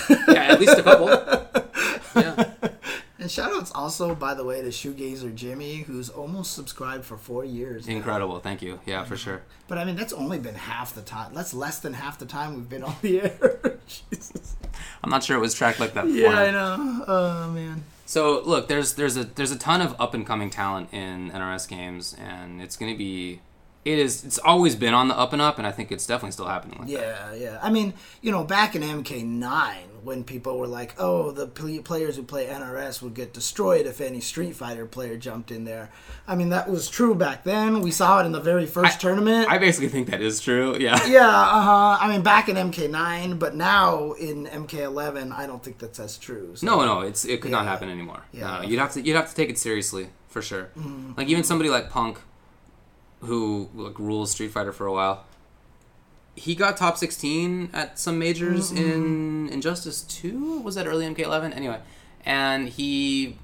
Yeah, 0.10 0.54
at 0.54 0.60
least 0.60 0.78
a 0.78 0.84
couple. 0.84 1.10
Yeah. 2.14 2.52
And 3.20 3.30
shoutouts 3.30 3.72
also, 3.74 4.16
by 4.16 4.34
the 4.34 4.44
way, 4.44 4.62
to 4.62 4.68
Shoegazer 4.68 5.34
Jimmy, 5.34 5.78
who's 5.84 6.10
almost 6.10 6.54
subscribed 6.54 7.06
for 7.06 7.16
four 7.18 7.46
years. 7.46 7.88
now. 7.88 7.94
Incredible. 7.96 8.40
Thank 8.40 8.62
you. 8.62 8.80
Yeah, 8.86 9.06
for 9.06 9.16
sure. 9.16 9.44
But 9.70 9.78
I 9.78 9.86
mean, 9.86 9.96
that's 9.96 10.12
only 10.12 10.40
been 10.40 10.56
half 10.56 10.94
the 10.94 11.04
time. 11.04 11.34
That's 11.34 11.54
less 11.54 11.80
than 11.80 11.94
half 11.94 12.18
the 12.20 12.26
time 12.26 12.56
we've 12.56 12.68
been 12.68 12.84
on 12.84 12.96
the 13.02 13.22
air. 13.22 13.80
Jesus. 13.88 14.58
I'm 15.04 15.10
not 15.10 15.24
sure 15.24 15.38
it 15.38 15.40
was 15.40 15.54
tracked 15.54 15.80
like 15.80 15.94
that 15.94 16.06
before. 16.06 16.20
Yeah, 16.34 16.40
I 16.42 16.52
know. 16.52 17.06
Oh 17.08 17.52
man. 17.52 17.84
So 18.06 18.42
look, 18.42 18.68
there's 18.68 18.96
there's 18.96 19.16
a 19.16 19.24
there's 19.24 19.52
a 19.52 19.58
ton 19.58 19.82
of 19.82 19.96
up 20.02 20.14
and 20.14 20.26
coming 20.28 20.50
talent 20.50 20.90
in 20.92 21.30
NRS 21.32 21.70
games, 21.70 22.14
and 22.20 22.62
it's 22.62 22.76
going 22.76 22.92
to 22.92 22.98
be. 22.98 23.40
It 23.84 23.98
is. 23.98 24.24
It's 24.24 24.38
always 24.38 24.76
been 24.76 24.94
on 24.94 25.08
the 25.08 25.18
up 25.18 25.34
and 25.34 25.42
up, 25.42 25.58
and 25.58 25.66
I 25.66 25.72
think 25.72 25.92
it's 25.92 26.06
definitely 26.06 26.34
still 26.34 26.46
happening. 26.48 26.80
Like 26.80 26.90
that. 26.90 26.94
Yeah, 26.94 27.34
yeah. 27.34 27.60
I 27.64 27.72
mean, 27.72 27.96
you 28.22 28.32
know, 28.32 28.44
back 28.44 28.76
in 28.76 28.84
MK9, 28.84 29.76
when 30.04 30.24
people 30.24 30.60
were 30.60 30.68
like, 30.68 30.94
"Oh, 31.00 31.32
the 31.32 31.48
pl- 31.48 31.82
players 31.82 32.16
who 32.16 32.24
play 32.24 32.46
NRS 32.46 33.02
would 33.02 33.16
get 33.16 33.34
destroyed 33.34 33.88
if 33.88 34.00
any 34.00 34.20
Street 34.20 34.56
Fighter 34.56 34.86
player 34.86 35.18
jumped 35.18 35.50
in 35.50 35.66
there," 35.66 35.90
I 36.28 36.36
mean, 36.36 36.50
that 36.50 36.70
was 36.70 36.90
true 36.90 37.16
back 37.16 37.44
then. 37.44 37.82
We 37.82 37.90
saw 37.90 38.22
it 38.22 38.26
in 38.28 38.34
the 38.34 38.40
very 38.40 38.68
first 38.68 39.02
tournament. 39.02 39.50
I 39.50 39.58
basically 39.58 39.90
think 39.90 40.10
that 40.12 40.22
is 40.22 40.40
true. 40.40 40.78
Yeah. 40.78 41.04
yeah, 41.08 41.28
uh 41.28 41.62
huh. 41.62 41.98
I 42.00 42.08
mean, 42.12 42.22
back 42.22 42.50
in 42.50 42.58
MK9, 42.58 43.40
but 43.40 43.56
now 43.56 44.12
in 44.14 44.46
MK11, 44.46 45.32
I 45.32 45.48
don't 45.48 45.64
think 45.64 45.80
that's 45.80 46.00
as 46.00 46.18
true. 46.20 46.56
So. 46.56 46.68
No, 46.68 46.86
no, 46.86 47.02
it's 47.02 47.26
it 47.26 47.42
could 47.42 47.52
not 47.52 47.66
happen 47.66 47.90
anymore. 47.90 48.22
Yeah. 48.32 48.44
Mm-hmm. 48.44 48.62
No, 48.62 48.70
you'd 48.70 48.80
have 48.80 48.94
to 48.94 49.02
you'd 49.02 49.16
have 49.16 49.30
to 49.30 49.36
take 49.36 49.50
it 49.50 49.58
seriously 49.58 50.10
for 50.28 50.42
sure. 50.42 50.70
Like 51.18 51.28
even 51.28 51.44
somebody 51.44 51.70
like 51.70 51.90
Punk, 51.90 52.20
who 53.22 53.70
like 53.74 53.98
rules 54.00 54.32
Street 54.32 54.52
Fighter 54.52 54.72
for 54.72 54.86
a 54.86 54.92
while, 54.94 55.26
he 56.36 56.56
got 56.56 56.78
top 56.78 56.98
sixteen 56.98 57.70
at 57.74 58.00
some 58.00 58.18
majors 58.20 58.72
Mm-hmm. 58.72 58.84
in 58.92 59.50
Injustice 59.50 60.02
Two. 60.04 60.60
Was 60.62 60.76
that 60.76 60.88
early 60.88 61.06
MK11? 61.06 61.56
Anyway, 61.56 61.80
and 62.26 62.70
he 62.70 63.38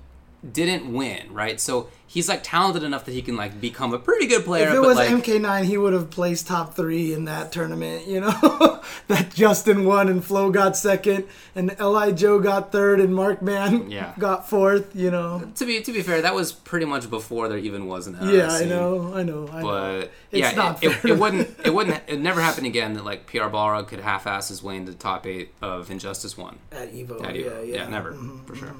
didn't 0.51 0.93
win, 0.93 1.33
right? 1.33 1.59
So 1.59 1.89
he's 2.05 2.29
like 2.29 2.41
talented 2.43 2.83
enough 2.83 3.05
that 3.05 3.11
he 3.11 3.21
can 3.21 3.35
like 3.35 3.59
become 3.59 3.93
a 3.93 3.99
pretty 3.99 4.27
good 4.27 4.45
player. 4.45 4.69
If 4.69 4.75
it 4.75 4.79
was 4.81 4.95
like, 4.97 5.09
MK9, 5.09 5.63
he 5.65 5.77
would 5.77 5.93
have 5.93 6.09
placed 6.09 6.47
top 6.47 6.75
three 6.75 7.11
in 7.11 7.25
that 7.25 7.51
tournament. 7.51 8.07
You 8.07 8.21
know, 8.21 8.81
that 9.07 9.33
Justin 9.33 9.83
won 9.83 10.07
and 10.09 10.23
Flo 10.23 10.51
got 10.51 10.77
second, 10.77 11.25
and 11.55 11.71
LiJoe 11.71 12.41
got 12.43 12.71
third, 12.71 12.99
and 12.99 13.09
Markman 13.09 13.91
Yeah. 13.91 14.13
got 14.19 14.47
fourth. 14.49 14.95
You 14.95 15.11
know. 15.11 15.51
to 15.55 15.65
be 15.65 15.81
to 15.81 15.91
be 15.91 16.01
fair, 16.03 16.21
that 16.21 16.35
was 16.35 16.51
pretty 16.51 16.85
much 16.85 17.09
before 17.09 17.47
there 17.49 17.57
even 17.57 17.87
was 17.87 18.07
an 18.07 18.17
Yeah, 18.21 18.49
I 18.51 18.63
know, 18.65 19.13
I 19.15 19.23
know, 19.23 19.47
I 19.51 19.61
know. 19.61 19.63
but 19.63 20.11
It's 20.31 20.39
yeah, 20.41 20.51
not 20.51 20.83
it, 20.83 20.91
it, 20.91 20.93
fair. 20.93 21.11
it 21.11 21.19
wouldn't, 21.19 21.49
it 21.65 21.73
wouldn't, 21.73 22.01
it 22.07 22.19
never 22.19 22.41
happened 22.41 22.67
again 22.67 22.93
that 22.93 23.03
like 23.03 23.25
PR 23.27 23.49
Balrog 23.49 23.87
could 23.87 23.99
half-ass 24.01 24.49
his 24.49 24.61
way 24.63 24.77
into 24.77 24.91
the 24.91 24.97
top 24.97 25.25
eight 25.25 25.51
of 25.61 25.89
Injustice 25.91 26.37
One. 26.37 26.59
At 26.71 26.93
Evo, 26.93 27.23
At 27.25 27.35
yeah, 27.35 27.45
Evo. 27.47 27.67
yeah, 27.73 27.87
never 27.89 28.13
Mhm. 28.13 28.45
for 28.45 28.55
sure. 28.55 28.75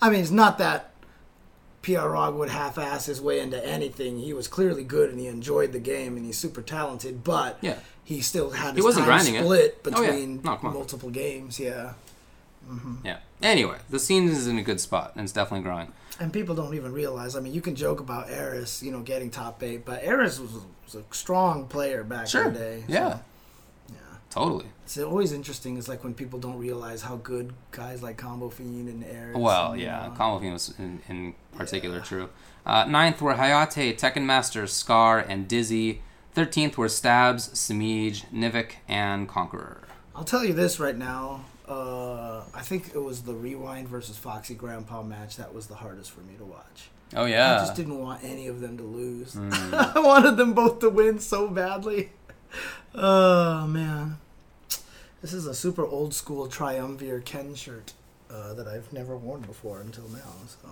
I 0.00 0.10
mean, 0.10 0.20
it's 0.20 0.30
not 0.30 0.58
that 0.58 0.90
PR 1.82 2.08
Rog 2.08 2.34
would 2.36 2.48
half-ass 2.48 3.06
his 3.06 3.20
way 3.20 3.40
into 3.40 3.64
anything. 3.64 4.18
He 4.18 4.32
was 4.32 4.48
clearly 4.48 4.84
good 4.84 5.10
and 5.10 5.18
he 5.20 5.26
enjoyed 5.26 5.72
the 5.72 5.78
game 5.78 6.16
and 6.16 6.24
he's 6.24 6.38
super 6.38 6.62
talented, 6.62 7.22
but 7.24 7.58
Yeah. 7.60 7.78
he 8.02 8.20
still 8.20 8.50
had 8.50 8.70
He 8.70 8.76
his 8.76 8.84
wasn't 8.84 9.02
time 9.06 9.08
grinding 9.16 9.34
it. 9.34 9.42
split 9.42 9.80
Oh, 9.86 9.90
yeah. 10.02 10.10
between 10.10 10.40
No, 10.42 10.58
multiple 10.62 11.10
games. 11.10 11.60
Yeah, 11.60 11.92
mm-hmm. 12.70 12.94
Yeah. 13.04 13.18
Anyway, 13.42 13.76
the 13.90 13.98
scene 13.98 14.28
is 14.28 14.46
in 14.46 14.56
a 14.58 14.62
good 14.62 14.80
spot 14.80 15.12
and 15.14 15.24
it's 15.24 15.32
definitely 15.32 15.64
growing. 15.64 15.92
and 16.20 16.32
people 16.32 16.54
don't 16.54 16.74
even 16.74 16.92
realize. 16.92 17.34
I 17.36 17.40
mean, 17.40 17.52
you 17.52 17.60
can 17.60 17.74
joke 17.74 17.98
about 18.00 18.30
Eris, 18.30 18.82
you 18.82 18.92
know, 18.92 19.00
getting 19.00 19.30
top 19.30 19.62
eight, 19.64 19.84
but 19.84 20.00
Eris 20.04 20.38
was, 20.38 20.52
was 20.84 20.94
a 20.94 21.02
strong 21.14 21.66
player 21.66 22.04
back 22.04 22.28
Sure. 22.28 22.46
in 22.46 22.52
the 22.54 22.58
day. 22.58 22.84
so, 22.86 22.92
Yeah. 22.92 23.18
Totally. 24.34 24.66
It's 24.82 24.98
always 24.98 25.30
interesting. 25.30 25.76
It's 25.78 25.86
like 25.86 26.02
when 26.02 26.12
people 26.12 26.40
don't 26.40 26.58
realize 26.58 27.02
how 27.02 27.16
good 27.16 27.52
guys 27.70 28.02
like 28.02 28.16
Combo 28.16 28.48
Fiend 28.50 28.88
and 28.88 29.04
Eris. 29.04 29.36
Well, 29.36 29.72
and, 29.72 29.80
yeah, 29.80 30.00
uh, 30.06 30.10
Combo 30.10 30.40
Fiend 30.40 30.52
was 30.54 30.74
in, 30.76 31.00
in 31.08 31.34
particular 31.56 31.98
Yeah. 31.98 32.02
true. 32.02 32.28
Uh, 32.66 32.84
ninth 32.84 33.22
were 33.22 33.34
Hayate, 33.34 33.96
Tekken 33.96 34.24
Master, 34.24 34.66
Scar, 34.66 35.20
and 35.20 35.46
Dizzy. 35.46 36.02
Thirteenth 36.32 36.76
were 36.76 36.88
Stabs, 36.88 37.48
Samij, 37.50 38.24
Nivik, 38.32 38.72
and 38.88 39.28
Conqueror. 39.28 39.82
I'll 40.16 40.24
tell 40.24 40.44
you 40.44 40.52
this 40.52 40.80
right 40.80 40.96
now. 40.96 41.44
Uh, 41.68 42.42
I 42.52 42.62
think 42.62 42.88
it 42.92 42.98
was 42.98 43.22
the 43.22 43.34
Rewind 43.34 43.88
versus 43.88 44.16
Foxy 44.16 44.54
Grandpa 44.56 45.04
match 45.04 45.36
that 45.36 45.54
was 45.54 45.68
the 45.68 45.76
hardest 45.76 46.10
for 46.10 46.20
me 46.22 46.34
to 46.38 46.44
watch. 46.44 46.90
Oh 47.14 47.26
yeah. 47.26 47.54
I 47.54 47.58
just 47.58 47.76
didn't 47.76 48.00
want 48.00 48.24
any 48.24 48.48
of 48.48 48.60
them 48.60 48.76
to 48.78 48.82
lose. 48.82 49.34
Mm. 49.34 49.72
I 49.96 50.00
wanted 50.00 50.36
them 50.36 50.54
both 50.54 50.80
to 50.80 50.90
win 50.90 51.20
so 51.20 51.46
badly. 51.48 52.10
Oh 52.94 53.66
man, 53.66 54.18
this 55.24 55.32
is 55.32 55.46
a 55.46 55.54
super 55.54 55.86
old 55.86 56.12
school 56.12 56.46
Triumvir 56.48 57.20
Ken 57.20 57.54
shirt 57.54 57.94
uh, 58.30 58.52
that 58.52 58.68
I've 58.68 58.92
never 58.92 59.16
worn 59.16 59.40
before 59.40 59.80
until 59.80 60.06
now. 60.10 60.18
So 60.46 60.68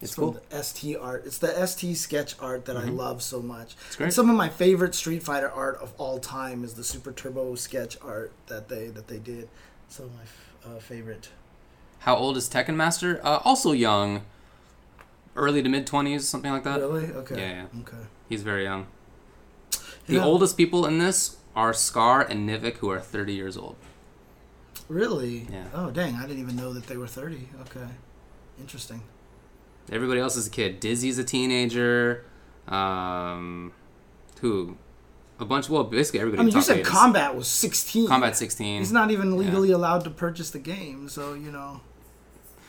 It's 0.00 0.16
from 0.16 0.24
cool. 0.32 0.40
the 0.50 0.64
ST 0.64 0.96
art. 0.96 1.22
It's 1.24 1.38
the 1.38 1.56
ST 1.64 1.96
sketch 1.96 2.34
art 2.40 2.64
that 2.64 2.76
I 2.76 2.86
Mhm. 2.86 2.96
love 2.96 3.22
so 3.22 3.40
much. 3.40 3.76
It's 3.86 3.94
great. 3.94 4.06
And 4.06 4.12
some 4.12 4.28
of 4.28 4.34
my 4.34 4.48
favorite 4.48 4.96
Street 4.96 5.22
Fighter 5.22 5.48
art 5.48 5.76
of 5.80 5.92
all 5.96 6.18
time 6.18 6.64
is 6.64 6.74
the 6.74 6.82
Super 6.82 7.12
Turbo 7.12 7.54
sketch 7.54 7.96
art 8.02 8.32
that 8.48 8.68
they 8.68 8.88
that 8.88 9.06
they 9.06 9.18
did. 9.18 9.48
Some 9.88 10.06
of 10.06 10.14
my 10.16 10.22
f- 10.22 10.54
uh, 10.66 10.78
favorite. 10.80 11.28
How 12.00 12.16
old 12.16 12.36
is 12.36 12.48
Tekken 12.48 12.74
Master? 12.74 13.20
Uh, 13.22 13.38
also 13.44 13.70
young, 13.70 14.22
early 15.36 15.62
to 15.62 15.68
mid 15.68 15.86
twenties, 15.86 16.26
something 16.28 16.50
like 16.50 16.64
that. 16.64 16.80
really? 16.80 17.12
Okay. 17.12 17.36
Yeah, 17.38 17.66
Okay. 17.82 18.06
He's 18.28 18.42
very 18.42 18.64
young. 18.64 18.88
The 20.08 20.14
Yeah. 20.14 20.24
oldest 20.24 20.56
people 20.56 20.84
in 20.84 20.98
this 20.98 21.36
are 21.54 21.72
Scar 21.72 22.20
and 22.22 22.48
Nivik, 22.48 22.76
who 22.78 22.90
are 22.90 23.00
thirty 23.00 23.34
years 23.34 23.56
old. 23.56 23.76
Really? 24.88 25.46
Yeah. 25.50 25.64
Oh 25.74 25.90
dang! 25.90 26.16
I 26.16 26.22
didn't 26.22 26.40
even 26.40 26.56
know 26.56 26.72
that 26.72 26.86
they 26.86 26.96
were 26.96 27.06
thirty. 27.06 27.48
Okay. 27.62 27.86
Interesting. 28.60 29.02
Everybody 29.90 30.20
else 30.20 30.36
is 30.36 30.46
a 30.46 30.50
kid. 30.50 30.80
Dizzy's 30.80 31.18
a 31.18 31.24
teenager. 31.24 32.24
Um, 32.68 33.72
who? 34.40 34.76
A 35.40 35.44
bunch. 35.44 35.68
Well, 35.68 35.84
basically 35.84 36.20
everybody. 36.20 36.42
I 36.42 36.44
mean, 36.44 36.54
you 36.54 36.62
said 36.62 36.84
Combat 36.84 37.34
was 37.34 37.48
sixteen. 37.48 38.06
Combat 38.06 38.36
sixteen. 38.36 38.78
He's 38.80 38.92
not 38.92 39.10
even 39.10 39.36
legally 39.36 39.72
allowed 39.72 40.04
to 40.04 40.10
purchase 40.10 40.50
the 40.50 40.58
game, 40.58 41.08
so 41.08 41.34
you 41.34 41.50
know. 41.50 41.80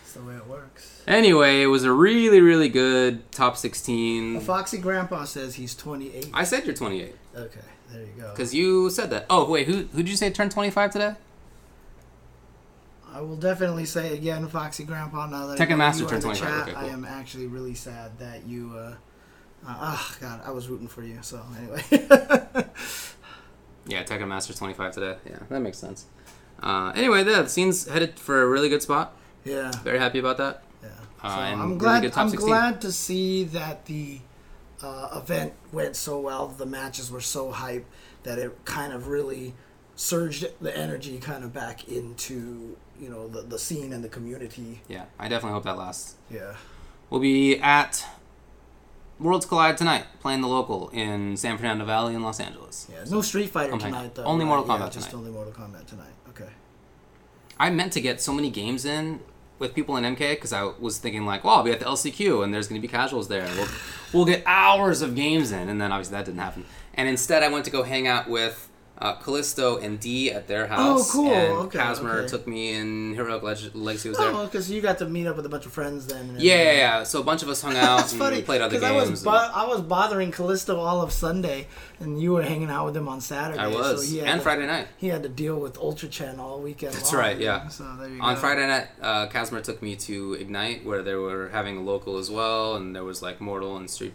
That's 0.01 0.13
the 0.13 0.23
way 0.23 0.35
it 0.35 0.47
works. 0.47 1.01
Anyway, 1.07 1.61
it 1.61 1.67
was 1.67 1.83
a 1.83 1.91
really, 1.91 2.39
really 2.39 2.69
good 2.69 3.31
top 3.31 3.57
16. 3.57 4.41
Foxy 4.41 4.77
Grandpa 4.77 5.23
says 5.25 5.55
he's 5.55 5.75
twenty-eight. 5.75 6.29
I 6.33 6.43
said 6.43 6.65
you're 6.65 6.75
28 6.75 7.15
Okay, 7.35 7.59
there 7.93 8.01
you 8.01 8.13
go. 8.21 8.31
because 8.31 8.53
you 8.53 8.89
said 8.89 9.09
that. 9.11 9.25
Oh 9.29 9.49
wait, 9.49 9.67
who 9.67 9.83
who 9.93 9.97
did 9.97 10.09
you 10.09 10.15
say 10.17 10.29
turned 10.31 10.51
25 10.51 10.91
today? 10.91 11.15
I 13.13 13.21
will 13.21 13.35
definitely 13.35 13.85
say 13.85 14.13
again, 14.15 14.47
Foxy 14.47 14.83
Grandpa. 14.83 15.27
Now 15.27 15.45
that 15.47 15.59
Tekken 15.59 15.77
Master 15.77 16.05
turned 16.07 16.23
25. 16.23 16.49
chat, 16.49 16.61
Okay, 16.63 16.71
cool. 16.73 16.89
I 16.89 16.91
am 16.93 17.05
actually 17.05 17.45
really 17.47 17.75
sad 17.75 18.17
that 18.19 18.45
you. 18.47 18.73
Uh, 18.75 18.95
uh, 19.67 19.75
oh 19.79 20.15
God, 20.19 20.41
I 20.43 20.51
was 20.51 20.67
rooting 20.67 20.87
for 20.87 21.03
you. 21.03 21.19
So 21.21 21.39
anyway, 21.57 21.83
Yeah, 23.85 24.03
Tekken 24.03 24.27
Master's 24.27 24.57
25 24.57 24.93
today. 24.93 25.17
Yeah, 25.29 25.39
that 25.49 25.59
makes 25.59 25.77
sense. 25.77 26.05
Uh, 26.61 26.91
anyway, 26.95 27.23
the 27.23 27.47
scene's 27.47 27.87
headed 27.87 28.17
for 28.19 28.41
a 28.41 28.47
really 28.47 28.69
good 28.69 28.81
spot. 28.81 29.13
yeah, 29.43 29.71
Very 29.83 29.99
happy 29.99 30.19
about 30.19 30.37
that. 30.37 30.63
yeah. 30.81 30.89
Uh, 31.21 31.29
So 31.29 31.61
I'm 31.61 31.77
glad. 31.77 32.03
top 32.11 32.17
I'm 32.17 32.29
16. 32.29 32.47
glad 32.49 32.81
to 32.81 32.91
see 32.91 33.43
that 33.45 33.85
the 33.85 34.19
uh, 34.83 35.09
event 35.15 35.53
went 35.71 35.95
so 35.95 36.19
well. 36.19 36.47
The 36.47 36.65
matches 36.65 37.09
were 37.09 37.21
so 37.21 37.51
hype 37.51 37.85
that 38.23 38.37
it 38.37 38.65
kind 38.65 38.93
of 38.93 39.07
really 39.07 39.53
surged 39.95 40.45
the 40.59 40.75
energy 40.75 41.19
kind 41.19 41.43
of 41.43 41.53
back 41.53 41.87
into 41.87 42.77
you 42.99 43.09
know 43.09 43.27
the 43.27 43.41
the 43.41 43.57
scene 43.57 43.93
and 43.93 44.03
the 44.03 44.09
community. 44.09 44.81
Yeah, 44.87 45.05
I 45.17 45.29
definitely 45.29 45.53
hope 45.53 45.63
that 45.63 45.77
lasts. 45.77 46.15
Yeah. 46.29 46.55
We'll 47.09 47.21
be 47.21 47.59
at 47.59 48.05
Worlds 49.19 49.45
Collide 49.45 49.77
tonight, 49.77 50.05
playing 50.19 50.41
the 50.41 50.47
local 50.47 50.89
in 50.89 51.37
San 51.37 51.57
Fernando 51.57 51.85
Valley 51.85 52.15
in 52.15 52.23
Los 52.23 52.39
Angeles. 52.39 52.87
Yeah, 52.91 53.03
no 53.09 53.21
Street 53.21 53.49
Fighter 53.49 53.77
tonight 53.77 54.15
though. 54.15 54.23
Only 54.23 54.45
right? 54.45 54.49
Mortal 54.49 54.75
Yeah, 54.75 54.85
Kombat 54.85 54.91
just 54.91 55.13
only 55.13 55.31
Mortal 55.31 55.53
Kombat 55.53 55.85
tonight. 55.85 56.13
Okay. 56.29 56.49
I 57.59 57.69
meant 57.69 57.93
to 57.93 58.01
get 58.01 58.19
so 58.19 58.33
many 58.33 58.49
games 58.49 58.83
in 58.83 59.19
with 59.59 59.73
people 59.73 59.97
in 59.97 60.03
MK 60.03 60.31
because 60.31 60.53
I 60.53 60.63
was 60.79 60.97
thinking 60.97 61.25
like, 61.25 61.43
well, 61.43 61.55
I'll 61.55 61.63
be 61.63 61.71
at 61.71 61.79
the 61.79 61.85
LCQ 61.85 62.43
and 62.43 62.53
there's 62.53 62.67
going 62.67 62.81
to 62.81 62.85
be 62.85 62.91
casuals 62.91 63.27
there. 63.27 63.47
We'll, 63.55 63.67
we'll 64.13 64.25
get 64.25 64.43
hours 64.45 65.01
of 65.01 65.15
games 65.15 65.51
in, 65.51 65.69
and 65.69 65.79
then 65.79 65.91
obviously 65.91 66.17
that 66.17 66.25
didn't 66.25 66.39
happen. 66.39 66.65
And 66.95 67.07
instead, 67.07 67.43
I 67.43 67.47
went 67.49 67.65
to 67.65 67.71
go 67.71 67.83
hang 67.83 68.07
out 68.07 68.29
with 68.29 68.69
uh, 69.03 69.15
Callisto 69.15 69.77
and 69.79 69.99
D 69.99 70.31
at 70.31 70.47
their 70.47 70.65
house. 70.67 71.09
Oh, 71.09 71.11
cool. 71.11 71.33
And 71.33 71.51
Okay, 71.67 71.77
Casmer 71.77 72.19
okay. 72.19 72.27
took 72.29 72.47
me, 72.47 72.73
and 72.73 73.13
Heroic 73.15 73.43
Leg- 73.43 73.75
Legacy 73.75 74.07
was 74.09 74.17
there. 74.17 74.31
Oh, 74.31 74.45
because 74.45 74.71
you 74.71 74.79
got 74.81 74.97
to 74.99 75.05
meet 75.05 75.27
up 75.27 75.35
with 75.35 75.45
a 75.45 75.49
bunch 75.49 75.65
of 75.65 75.73
friends 75.73 76.07
then. 76.07 76.37
Yeah, 76.39 76.55
yeah, 76.63 76.71
yeah. 76.71 77.03
So 77.03 77.19
a 77.19 77.23
bunch 77.23 77.43
of 77.43 77.49
us 77.49 77.61
hung 77.61 77.75
out 77.75 77.99
and 78.11 78.19
funny. 78.19 78.41
played 78.41 78.61
other 78.61 78.79
games. 78.79 78.83
I 78.85 78.91
was, 78.95 79.25
and- 79.25 79.29
I 79.29 79.65
was 79.67 79.81
bothering 79.81 80.31
Callisto 80.31 80.79
all 80.79 81.01
of 81.01 81.11
Sunday, 81.11 81.67
and 81.99 82.21
you 82.21 82.31
were 82.31 82.43
hanging 82.43 82.69
out 82.69 82.85
with 82.85 82.95
him 82.95 83.09
on 83.09 83.19
Saturday. 83.19 83.59
I 83.59 83.67
was, 83.67 84.09
so 84.09 84.23
and 84.23 84.39
to, 84.39 84.43
Friday 84.43 84.65
night. 84.65 84.87
He 84.97 85.07
had 85.09 85.21
to 85.23 85.29
deal 85.29 85.59
with 85.59 85.77
Ultra 85.77 86.07
Chen 86.07 86.39
all 86.39 86.61
weekend. 86.61 86.93
That's 86.93 87.11
long. 87.11 87.21
right, 87.21 87.37
yeah. 87.37 87.67
So 87.67 87.83
there 87.99 88.07
you 88.09 88.17
go. 88.19 88.23
On 88.23 88.35
go. 88.35 88.39
Friday 88.39 88.65
night, 88.67 88.87
uh, 89.01 89.27
Casmer 89.27 89.61
took 89.61 89.81
me 89.81 89.97
to 89.97 90.33
Ignite, 90.35 90.85
where 90.85 91.03
they 91.03 91.15
were 91.15 91.49
having 91.49 91.77
a 91.77 91.81
local 91.81 92.17
as 92.17 92.31
well, 92.31 92.75
and 92.77 92.95
there 92.95 93.03
was 93.03 93.21
like 93.21 93.41
Mortal 93.41 93.75
and 93.75 93.89
Street, 93.89 94.13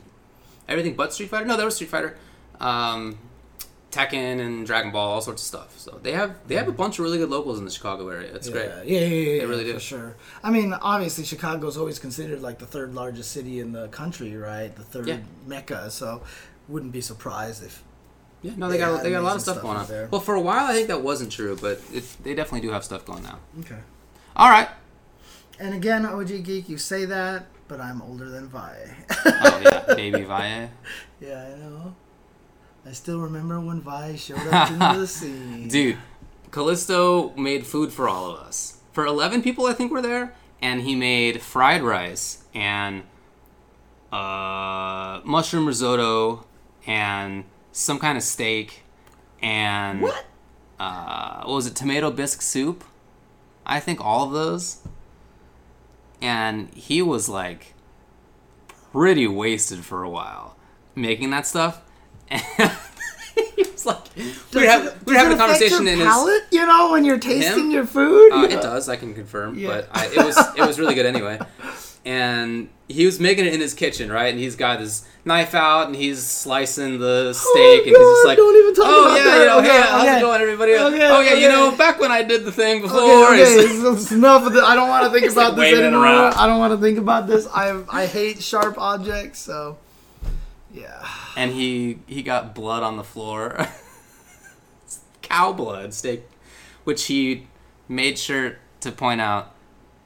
everything 0.67 0.95
but 0.95 1.13
Street 1.13 1.29
Fighter. 1.29 1.45
No, 1.45 1.57
there 1.59 1.67
was 1.67 1.75
Street 1.77 1.91
Fighter, 1.91 2.17
um, 2.59 3.19
Tekken 3.91 4.39
and 4.41 4.67
Dragon 4.67 4.93
Ball, 4.93 5.09
all 5.13 5.21
sorts 5.23 5.43
of 5.43 5.47
stuff. 5.47 5.79
So 5.79 5.99
they 6.03 6.13
have 6.13 6.37
they 6.47 6.57
have 6.57 6.69
a 6.69 6.73
bunch 6.73 6.99
of 6.99 7.05
really 7.05 7.19
good 7.19 7.31
locals 7.31 7.59
in 7.59 7.65
the 7.65 7.71
Chicago 7.71 8.09
area. 8.09 8.35
It's 8.35 8.47
yeah, 8.49 8.53
great. 8.53 8.67
Yeah, 8.69 9.01
yeah, 9.01 9.07
yeah, 9.07 9.33
yeah, 9.41 9.43
really 9.45 9.65
do. 9.65 9.75
for 9.75 9.81
sure. 9.81 10.17
I 10.43 10.51
mean, 10.51 10.73
obviously, 10.75 11.25
Chicago's 11.25 11.77
always 11.79 11.99
considered 11.99 12.43
like 12.43 12.59
the 12.59 12.67
third 12.67 12.95
largest 12.95 13.33
city 13.33 13.61
in 13.61 13.73
the 13.73 13.89
country, 13.89 14.37
right? 14.37 14.75
The 14.75 14.83
third 14.85 15.09
Yeah. 15.09 15.19
mecca. 15.47 15.91
So, 15.91 16.23
wouldn't 16.69 16.93
be 16.93 17.01
surprised 17.01 17.65
if. 17.65 17.83
Yeah, 18.43 18.53
no, 18.57 18.69
they 18.69 18.75
They 18.77 18.79
got 18.85 19.03
they 19.03 19.11
got 19.11 19.21
a 19.21 19.23
lot 19.23 19.37
of 19.37 19.43
stuff 19.43 19.55
stuff 19.57 19.63
going 19.65 19.79
on. 19.79 19.87
there. 19.89 20.09
Well, 20.13 20.21
for 20.21 20.35
a 20.37 20.41
while, 20.41 20.67
I 20.67 20.73
think 20.75 20.89
that 20.89 21.03
wasn't 21.03 21.33
true, 21.33 21.57
but 21.61 21.81
it, 21.93 22.05
they 22.23 22.35
definitely 22.35 22.69
do 22.69 22.73
have 22.73 22.85
stuff 22.85 23.05
going 23.05 23.23
now. 23.25 23.39
Okay. 23.61 23.79
All 24.37 24.49
right. 24.51 24.69
And 25.59 25.75
again, 25.75 26.07
OG 26.07 26.45
Geek, 26.45 26.69
you 26.69 26.79
say 26.79 27.05
that, 27.07 27.47
but 27.67 27.81
I'm 27.81 28.01
older 28.03 28.29
than 28.29 28.49
Vi. 28.49 28.97
Oh 29.27 29.61
yeah, 29.65 29.95
baby 29.97 30.23
Vi. 30.33 30.69
yeah, 31.21 31.49
I 31.53 31.59
know. 31.59 31.95
I 32.89 32.93
still 32.93 33.21
remember 33.21 33.61
when 33.61 33.83
Vi 33.83 34.17
showed 34.17 34.39
up 34.49 34.71
into 34.71 35.01
the 35.01 35.07
scene. 35.19 35.69
Dude, 35.69 35.99
Callisto 36.51 37.35
made 37.37 37.67
food 37.67 37.93
for 37.93 38.09
all 38.09 38.31
of 38.31 38.39
us. 38.39 38.79
For 38.93 39.05
11 39.05 39.43
people, 39.43 39.67
I 39.67 39.75
think 39.75 39.93
were 39.93 40.01
there, 40.01 40.33
and 40.63 40.81
he 40.81 40.95
made 40.95 41.43
fried 41.43 41.83
rice 41.83 42.45
and 42.55 43.03
uh, 44.11 45.21
mushroom 45.23 45.67
risotto 45.67 46.47
and 46.87 47.45
some 47.73 47.99
kind 47.99 48.17
of 48.17 48.25
steak 48.25 48.85
and 49.43 50.01
What? 50.01 50.25
Uh, 50.81 51.43
what 51.45 51.57
was 51.57 51.67
it? 51.67 51.77
Tomato 51.77 52.11
bisque 52.11 52.41
soup. 52.41 52.85
I 53.67 53.81
think 53.81 54.01
all 54.01 54.25
of 54.25 54.33
those. 54.33 54.79
And 56.23 56.73
he 56.73 57.03
was 57.03 57.29
like 57.29 57.75
pretty 58.93 59.27
wasted 59.27 59.85
for 59.85 60.03
a 60.03 60.09
while 60.09 60.57
making 60.95 61.31
that 61.31 61.47
stuff. 61.47 61.83
And 62.31 62.43
he 63.57 63.63
was 63.63 63.87
like, 63.87 64.05
Does 64.51 64.65
have, 64.65 65.05
does 65.05 65.17
have 65.17 65.31
it 65.31 65.35
a 65.35 65.39
conversation 65.39 65.87
in 65.89 65.99
your 65.99 66.07
his. 66.07 66.15
palate, 66.15 66.43
you 66.51 66.67
know, 66.67 66.91
when 66.93 67.05
you're 67.05 67.19
tasting 67.19 67.67
Him? 67.67 67.71
your 67.71 67.87
food. 67.87 68.33
Uh, 68.33 68.37
You 68.39 68.45
it 68.59 68.63
does, 68.63 68.89
I 68.89 68.97
can 68.97 69.15
confirm, 69.15 69.59
Yeah. 69.59 69.69
but 69.69 69.89
I, 69.93 70.07
it 70.07 70.17
was 70.17 70.37
it 70.57 70.67
was 70.67 70.79
really 70.81 70.95
good 70.95 71.07
anyway. 71.07 71.39
And 72.05 72.69
he 72.89 73.05
was 73.05 73.21
making 73.21 73.45
it 73.45 73.53
in 73.53 73.61
his 73.61 73.75
kitchen, 73.75 74.11
right? 74.11 74.29
And 74.29 74.39
he's 74.39 74.57
got 74.57 74.81
his 74.81 75.05
knife 75.27 75.55
out 75.55 75.89
and 75.89 75.97
he's 75.97 76.25
slicing 76.25 76.99
the 76.99 77.35
steak, 77.35 77.81
and 77.87 77.89
he's 77.89 77.97
just 77.97 78.01
Oh, 78.01 78.23
God, 78.23 78.29
like, 78.29 78.37
don't 78.39 78.57
even 78.63 78.75
talk 78.75 78.85
"Oh 78.89 79.05
about 79.05 79.17
yeah, 79.19 79.25
that. 79.25 79.39
you 79.41 79.47
know, 79.47 79.59
Okay, 79.59 79.69
hey, 79.69 79.81
how's 79.83 80.03
okay. 80.03 80.17
it 80.17 80.21
going, 80.21 80.41
everybody? 80.41 80.73
Okay, 80.75 81.09
oh 81.11 81.21
yeah, 81.21 81.35
you 81.35 81.49
know, 81.49 81.77
back 81.77 82.01
when 82.01 82.11
I 82.11 82.23
did 82.23 82.45
the 82.47 82.53
thing 82.53 82.81
before." 82.83 82.99
Okay, 83.01 83.43
okay, 83.43 83.61
it's- 83.65 84.11
enough 84.13 84.47
of 84.47 84.53
this. 84.55 84.63
I 84.65 84.75
don't 84.75 84.89
want 84.89 85.05
to 85.05 85.11
think 85.11 85.25
He's, 85.25 85.37
like, 85.37 85.49
about 85.53 85.57
this 85.61 85.79
anymore. 85.79 86.03
around. 86.05 86.35
I 86.35 86.47
don't 86.47 86.59
want 86.59 86.73
to 86.73 86.79
think 86.79 86.99
about 86.99 87.27
this. 87.27 87.47
I 87.53 87.79
I 87.91 88.07
hate 88.07 88.43
sharp 88.43 88.79
objects, 88.79 89.41
so 89.41 89.77
yeah. 90.79 91.09
and 91.37 91.53
he 91.53 91.99
he 92.07 92.23
got 92.23 92.55
blood 92.55 92.83
on 92.83 92.97
the 92.97 93.05
floor 93.05 93.67
cow 95.23 95.53
blood 95.53 95.93
steak 95.93 96.23
which 96.85 97.07
he 97.07 97.47
made 97.89 98.19
sure 98.19 98.57
to 98.81 98.91
point 98.91 99.21
out 99.21 99.55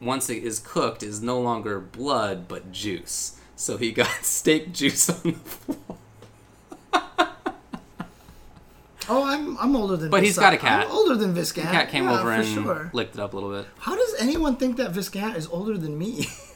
once 0.00 0.28
it 0.28 0.42
is 0.42 0.58
cooked, 0.58 1.02
is 1.02 1.22
no 1.22 1.40
longer 1.40 1.78
blood 1.78 2.48
but 2.48 2.72
juice. 2.72 3.38
So 3.54 3.76
he 3.76 3.92
got 4.02 4.08
steak 4.22 4.72
juice 4.72 5.08
on 5.08 5.22
the 5.22 5.32
floor. 5.32 5.78
Oh, 9.08 9.24
I'm 9.24 9.58
I'm 9.58 9.74
older 9.74 9.96
than. 9.96 10.10
But 10.10 10.22
he's 10.22 10.38
got 10.38 10.54
a 10.54 10.56
cat. 10.56 10.86
I'm 10.86 10.92
older 10.92 11.16
than 11.16 11.34
Viscant. 11.34 11.68
Cat 11.70 11.88
came 11.88 12.04
yeah, 12.04 12.20
over 12.20 12.30
and 12.30 12.46
sure. 12.46 12.90
licked 12.92 13.14
it 13.14 13.20
up 13.20 13.32
a 13.32 13.36
little 13.36 13.50
bit. 13.50 13.66
How 13.78 13.96
does 13.96 14.14
anyone 14.18 14.56
think 14.56 14.76
that 14.76 14.92
Viscant 14.92 15.36
is 15.36 15.48
older 15.48 15.76
than 15.76 15.98
me? 15.98 16.26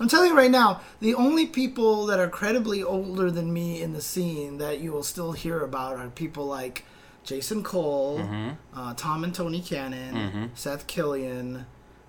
I'm 0.00 0.08
telling 0.08 0.30
you 0.30 0.36
right 0.36 0.50
now, 0.50 0.80
the 1.00 1.14
only 1.14 1.46
people 1.46 2.06
that 2.06 2.18
are 2.18 2.28
credibly 2.28 2.82
older 2.82 3.30
than 3.30 3.52
me 3.52 3.82
in 3.82 3.92
the 3.92 4.00
scene 4.00 4.58
that 4.58 4.80
you 4.80 4.92
will 4.92 5.02
still 5.02 5.32
hear 5.32 5.60
about 5.60 5.96
are 5.96 6.08
people 6.08 6.46
like 6.46 6.84
Jason 7.22 7.62
Cole, 7.62 8.18
Mm-hmm. 8.20 8.78
uh, 8.78 8.94
Tom 8.94 9.24
and 9.24 9.34
Tony 9.34 9.60
Cannon, 9.60 10.50
Seth 10.54 10.86
Killian, 10.86 11.66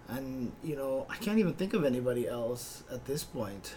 and 0.07 0.51
you 0.63 0.75
know 0.75 1.05
I 1.09 1.17
can't 1.17 1.37
even 1.37 1.53
think 1.53 1.73
of 1.73 1.83
anybody 1.83 2.27
else 2.27 2.83
at 2.91 3.05
this 3.05 3.23
point. 3.25 3.75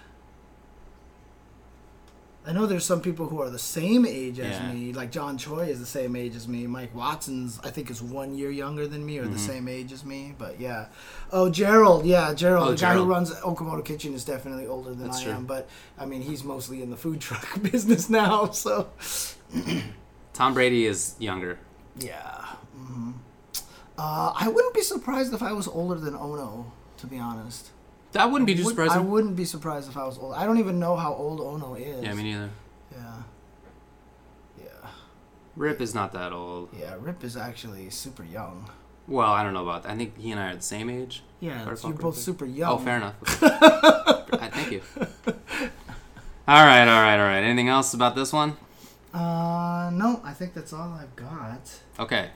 I 2.47 2.53
know 2.53 2.67
there's 2.67 2.85
some 2.85 3.01
people 3.01 3.27
who 3.29 3.41
are 3.41 3.49
the 3.49 3.59
same 3.59 4.05
age 4.05 4.39
as 4.39 4.61
Yeah. 4.61 4.71
me, 4.73 4.93
like 4.93 5.11
John 5.11 5.39
Choi 5.39 5.67
is 5.69 5.81
the 5.81 5.87
same 5.87 6.15
age 6.15 6.37
as 6.37 6.47
me. 6.47 6.67
Mike 6.67 6.95
Watson's, 6.95 7.59
I 7.65 7.71
think, 7.71 7.91
is 7.91 8.03
one 8.03 8.35
year 8.35 8.51
younger 8.51 8.87
than 8.87 9.05
me 9.07 9.17
or 9.19 9.23
Mm-hmm. 9.23 9.33
the 9.33 9.39
same 9.39 9.67
age 9.67 9.93
as 9.93 10.05
me. 10.05 10.35
But 10.37 10.61
yeah. 10.61 10.87
Oh, 11.33 11.49
Gerald, 11.49 12.05
yeah, 12.05 12.35
Gerald, 12.35 12.69
Oh, 12.69 12.71
the 12.73 12.77
guy 12.77 12.93
who 12.95 13.05
runs 13.05 13.31
Okamoto 13.37 13.83
Kitchen 13.83 14.13
is 14.13 14.25
definitely 14.27 14.67
older 14.67 14.91
than 14.91 15.07
That's 15.09 15.21
I 15.21 15.25
true. 15.25 15.33
am. 15.33 15.47
But 15.47 15.69
I 15.99 16.05
mean, 16.05 16.21
he's 16.21 16.45
mostly 16.45 16.83
in 16.83 16.91
the 16.91 16.97
food 16.99 17.21
truck 17.27 17.63
business 17.73 18.11
now, 18.11 18.51
so 18.51 18.91
Tom 20.35 20.53
Brady 20.55 20.87
is 20.87 21.15
younger. 21.19 21.59
yeah. 21.99 22.45
hmm 22.77 23.13
Uh, 23.97 24.33
I 24.37 24.49
wouldn't 24.49 24.75
be 24.75 24.81
surprised 24.83 25.33
if 25.33 25.43
I 25.43 25.53
was 25.53 25.69
older 25.69 25.95
than 26.01 26.15
Ono, 26.17 26.73
to 26.99 27.07
be 27.07 27.19
honest. 27.19 27.71
That 28.15 28.31
wouldn't 28.31 28.47
be 28.47 28.55
too 28.55 28.65
Would- 28.65 28.79
I 28.89 28.99
wouldn't 29.01 29.35
be 29.37 29.45
surprised 29.45 29.89
if 29.91 29.97
I 29.97 30.05
was 30.07 30.19
old. 30.19 30.35
I 30.35 30.47
don't 30.47 30.59
even 30.59 30.79
know 30.79 30.97
how 30.97 31.13
old 31.15 31.41
Ono 31.41 31.75
is. 31.75 32.03
Yeah, 32.03 32.15
me 32.15 32.23
neither. 32.23 32.51
Yeah. 32.93 33.13
Yeah. 34.63 34.89
Rip 35.57 35.81
is 35.81 35.95
not 35.95 36.13
that 36.13 36.33
old. 36.33 36.69
Yeah, 36.79 36.95
Rip 37.01 37.25
is 37.25 37.37
actually 37.37 37.91
super 37.91 38.23
young. 38.23 38.71
Well, 39.09 39.31
I 39.33 39.43
don't 39.43 39.53
know 39.53 39.63
about 39.63 39.83
that. 39.83 39.93
I 39.93 39.97
think 39.97 40.17
he 40.17 40.31
and 40.31 40.41
I 40.41 40.53
are 40.53 40.57
the 40.57 40.63
same 40.63 40.89
age. 40.89 41.23
Yeah, 41.41 41.65
you're 41.65 41.93
both 41.93 42.17
super 42.17 42.47
young. 42.47 42.71
Oh, 42.73 42.79
fair 42.79 42.97
enough. 42.97 43.17
Thank 44.55 44.71
you. 44.73 44.83
All 46.47 46.65
right, 46.65 46.83
all 46.89 47.03
right, 47.03 47.19
all 47.19 47.27
right. 47.27 47.43
Anything 47.43 47.69
else 47.69 47.95
about 47.95 48.15
this 48.15 48.33
one? 48.33 48.57
Uh, 49.13 49.91
no, 49.93 50.21
I 50.25 50.33
think 50.33 50.55
that's 50.55 50.73
all 50.73 50.93
I've 50.93 51.15
got. 51.17 51.81
Okay. 51.99 52.31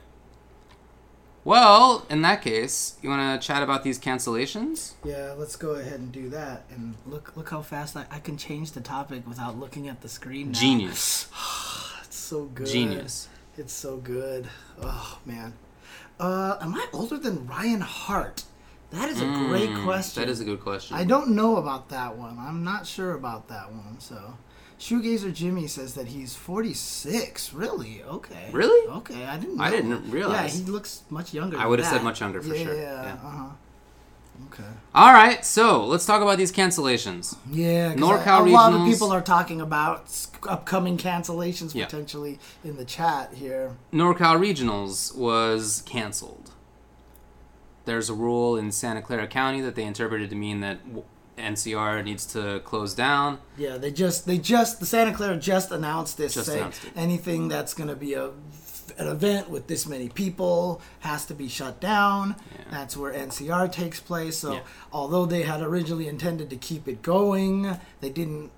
Well, 1.48 2.04
in 2.10 2.20
that 2.20 2.42
case, 2.42 2.98
you 3.00 3.08
want 3.08 3.40
to 3.40 3.46
chat 3.46 3.62
about 3.62 3.82
these 3.82 3.98
cancellations? 3.98 4.92
Yeah, 5.02 5.32
let's 5.34 5.56
go 5.56 5.70
ahead 5.70 5.98
and 5.98 6.12
do 6.12 6.28
that. 6.28 6.64
And 6.68 6.96
look, 7.06 7.34
look 7.36 7.48
how 7.48 7.62
fast 7.62 7.96
I, 7.96 8.04
I 8.10 8.18
can 8.18 8.36
change 8.36 8.72
the 8.72 8.82
topic 8.82 9.26
without 9.26 9.58
looking 9.58 9.88
at 9.88 10.02
the 10.02 10.10
screen. 10.10 10.52
Now. 10.52 10.60
Genius. 10.60 11.28
It's 12.04 12.16
so 12.16 12.44
good. 12.44 12.66
Genius. 12.66 13.28
It's 13.56 13.72
so 13.72 13.96
good. 13.96 14.46
Oh 14.82 15.18
man. 15.24 15.54
Uh, 16.20 16.58
am 16.60 16.74
I 16.74 16.86
older 16.92 17.16
than 17.16 17.46
Ryan 17.46 17.80
Hart? 17.80 18.44
That 18.90 19.08
is 19.08 19.22
a 19.22 19.24
great 19.24 19.70
Mm, 19.70 19.84
question. 19.84 20.22
That 20.22 20.28
is 20.30 20.40
a 20.40 20.44
good 20.44 20.60
question. 20.60 20.96
I 20.98 21.04
don't 21.04 21.30
know 21.30 21.56
about 21.56 21.88
that 21.88 22.18
one. 22.18 22.38
I'm 22.38 22.62
not 22.62 22.86
sure 22.86 23.12
about 23.12 23.48
that 23.48 23.72
one. 23.72 24.00
So, 24.00 24.34
Shoegazer 24.78 25.34
Jimmy 25.34 25.66
says 25.66 25.94
that 25.94 26.08
he's 26.08 26.36
46. 26.36 27.52
Really? 27.52 28.02
Okay. 28.04 28.48
Really? 28.52 28.88
Okay, 28.88 29.24
I 29.24 29.36
didn't. 29.36 29.56
Know. 29.56 29.64
I 29.64 29.70
didn't 29.70 30.10
realize. 30.10 30.58
Yeah, 30.58 30.66
he 30.66 30.70
looks 30.70 31.02
much 31.10 31.34
younger. 31.34 31.58
I 31.58 31.66
would've 31.66 31.84
said 31.84 32.04
much 32.04 32.20
younger 32.20 32.40
for 32.40 32.54
yeah, 32.54 32.64
sure. 32.64 32.74
Yeah. 32.74 33.02
Yeah. 33.02 33.12
Uh 33.14 33.16
huh. 33.30 33.48
Okay. 34.52 34.68
All 34.94 35.12
right, 35.12 35.44
so 35.44 35.84
let's 35.84 36.06
talk 36.06 36.22
about 36.22 36.38
these 36.38 36.52
cancellations. 36.52 37.36
Yeah, 37.50 37.94
NorCal 37.94 38.46
I- 38.46 38.48
a 38.48 38.52
lot 38.52 38.72
of 38.72 38.86
people 38.86 39.10
are 39.12 39.20
talking 39.20 39.60
about 39.60 40.08
upcoming 40.48 40.96
cancellations 40.96 41.74
Yeah. 41.74 41.86
potentially 41.86 42.38
in 42.64 42.76
the 42.76 42.84
chat 42.84 43.34
here. 43.34 43.76
NorCal 43.92 44.38
Regionals 44.38 45.16
was 45.16 45.82
canceled. 45.86 46.52
There's 47.84 48.08
a 48.08 48.14
rule 48.14 48.56
in 48.56 48.70
Santa 48.70 49.02
Clara 49.02 49.26
County 49.26 49.60
that 49.60 49.74
they 49.74 49.82
interpreted 49.84 50.30
to 50.30 50.36
mean 50.36 50.60
that 50.60 50.78
NCR 51.38 52.04
needs 52.04 52.26
to 52.26 52.60
close 52.64 52.94
down. 52.94 53.38
Yeah, 53.56 53.78
they 53.78 53.90
just 53.90 54.26
they 54.26 54.38
just 54.38 54.80
the 54.80 54.86
Santa 54.86 55.12
Clara 55.14 55.36
just 55.36 55.70
announced 55.70 56.16
this. 56.16 56.34
Just 56.34 56.46
saying 56.46 56.58
announced 56.60 56.84
it. 56.84 56.92
anything 56.96 57.48
that's 57.48 57.74
going 57.74 57.88
to 57.88 57.96
be 57.96 58.14
a 58.14 58.30
an 58.98 59.06
event 59.06 59.48
with 59.48 59.68
this 59.68 59.86
many 59.86 60.08
people 60.08 60.80
has 61.00 61.24
to 61.26 61.34
be 61.34 61.48
shut 61.48 61.80
down. 61.80 62.34
Yeah. 62.56 62.64
That's 62.70 62.96
where 62.96 63.12
NCR 63.12 63.70
takes 63.70 64.00
place. 64.00 64.38
So 64.38 64.54
Yeah. 64.54 64.60
although 64.92 65.24
they 65.26 65.42
had 65.42 65.60
originally 65.62 66.08
intended 66.08 66.50
to 66.50 66.56
keep 66.56 66.88
it 66.88 67.02
going, 67.02 67.78
they 68.00 68.10
didn't 68.10 68.50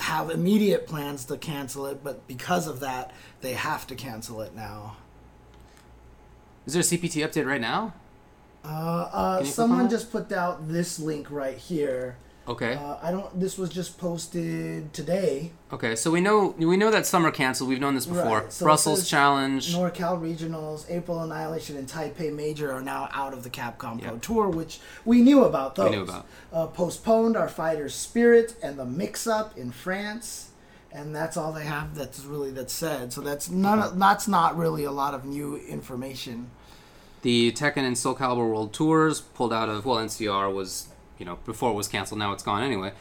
have 0.00 0.28
immediate 0.30 0.86
plans 0.86 1.24
to 1.26 1.38
cancel 1.38 1.86
it. 1.86 2.04
But 2.04 2.26
because 2.28 2.66
of 2.66 2.80
that, 2.80 3.12
they 3.40 3.54
have 3.54 3.86
to 3.86 3.94
cancel 3.94 4.42
it 4.42 4.54
now. 4.54 4.96
Is 6.66 6.74
there 6.74 6.80
a 6.80 6.84
CPT 6.84 7.22
update 7.26 7.46
right 7.46 7.60
now? 7.60 7.94
Uh, 8.64 8.68
uh, 8.68 9.36
Can 9.38 9.46
you 9.46 9.52
click 9.52 9.62
on 9.62 9.68
someone 9.70 9.88
just 9.88 10.10
put 10.10 10.32
out 10.32 10.68
this 10.68 10.98
link 10.98 11.30
right 11.30 11.56
here. 11.56 12.16
Okay. 12.48 12.74
Uh, 12.74 12.96
I 13.02 13.10
don't. 13.10 13.38
This 13.38 13.58
was 13.58 13.70
just 13.70 13.98
posted 13.98 14.92
today. 14.92 15.50
Okay, 15.72 15.96
so 15.96 16.12
we 16.12 16.20
know 16.20 16.54
we 16.58 16.76
know 16.76 16.92
that 16.92 17.04
some 17.04 17.26
are 17.26 17.32
canceled. 17.32 17.68
We've 17.68 17.80
known 17.80 17.96
this 17.96 18.06
before. 18.06 18.42
Right, 18.42 18.52
so 18.52 18.64
Brussels 18.64 19.08
Challenge. 19.08 19.74
NorCal 19.74 20.20
Regionals, 20.20 20.88
April 20.88 21.20
Annihilation, 21.20 21.76
and 21.76 21.88
Taipei 21.88 22.32
Major 22.32 22.70
are 22.70 22.82
now 22.82 23.08
out 23.12 23.32
of 23.32 23.42
the 23.42 23.50
Capcom 23.50 24.00
Pro 24.00 24.18
Tour, 24.18 24.48
which 24.48 24.78
we 25.04 25.22
knew 25.22 25.44
about 25.44 25.74
those. 25.74 25.90
We 25.90 25.96
knew 25.96 26.02
about. 26.02 26.26
Uh, 26.52 26.66
postponed 26.68 27.36
our 27.36 27.48
Fighter 27.48 27.88
Spirit 27.88 28.54
and 28.62 28.78
the 28.78 28.86
Mix 28.86 29.26
Up 29.26 29.58
in 29.58 29.72
France, 29.72 30.50
and 30.92 31.14
that's 31.14 31.36
all 31.36 31.52
they 31.52 31.64
have. 31.64 31.96
That's 31.96 32.24
really 32.24 32.52
that's 32.52 32.72
said. 32.72 33.12
So 33.12 33.22
that's 33.22 33.50
none. 33.50 33.80
Of, 33.80 33.98
that's 33.98 34.28
not 34.28 34.56
really 34.56 34.84
a 34.84 34.92
lot 34.92 35.14
of 35.14 35.24
new 35.24 35.56
information. 35.56 36.50
The 37.22 37.50
Tekken 37.50 37.78
and 37.78 37.98
Soul 37.98 38.14
Calibur 38.14 38.48
World 38.48 38.72
Tours 38.72 39.20
pulled 39.20 39.52
out 39.52 39.68
of 39.68 39.84
well, 39.84 39.96
NCR 39.96 40.54
was 40.54 40.86
you 41.18 41.24
know 41.26 41.38
before 41.44 41.70
it 41.70 41.74
was 41.74 41.88
canceled. 41.88 42.18
Now 42.18 42.32
it's 42.32 42.42
gone 42.42 42.62
anyway. 42.62 42.92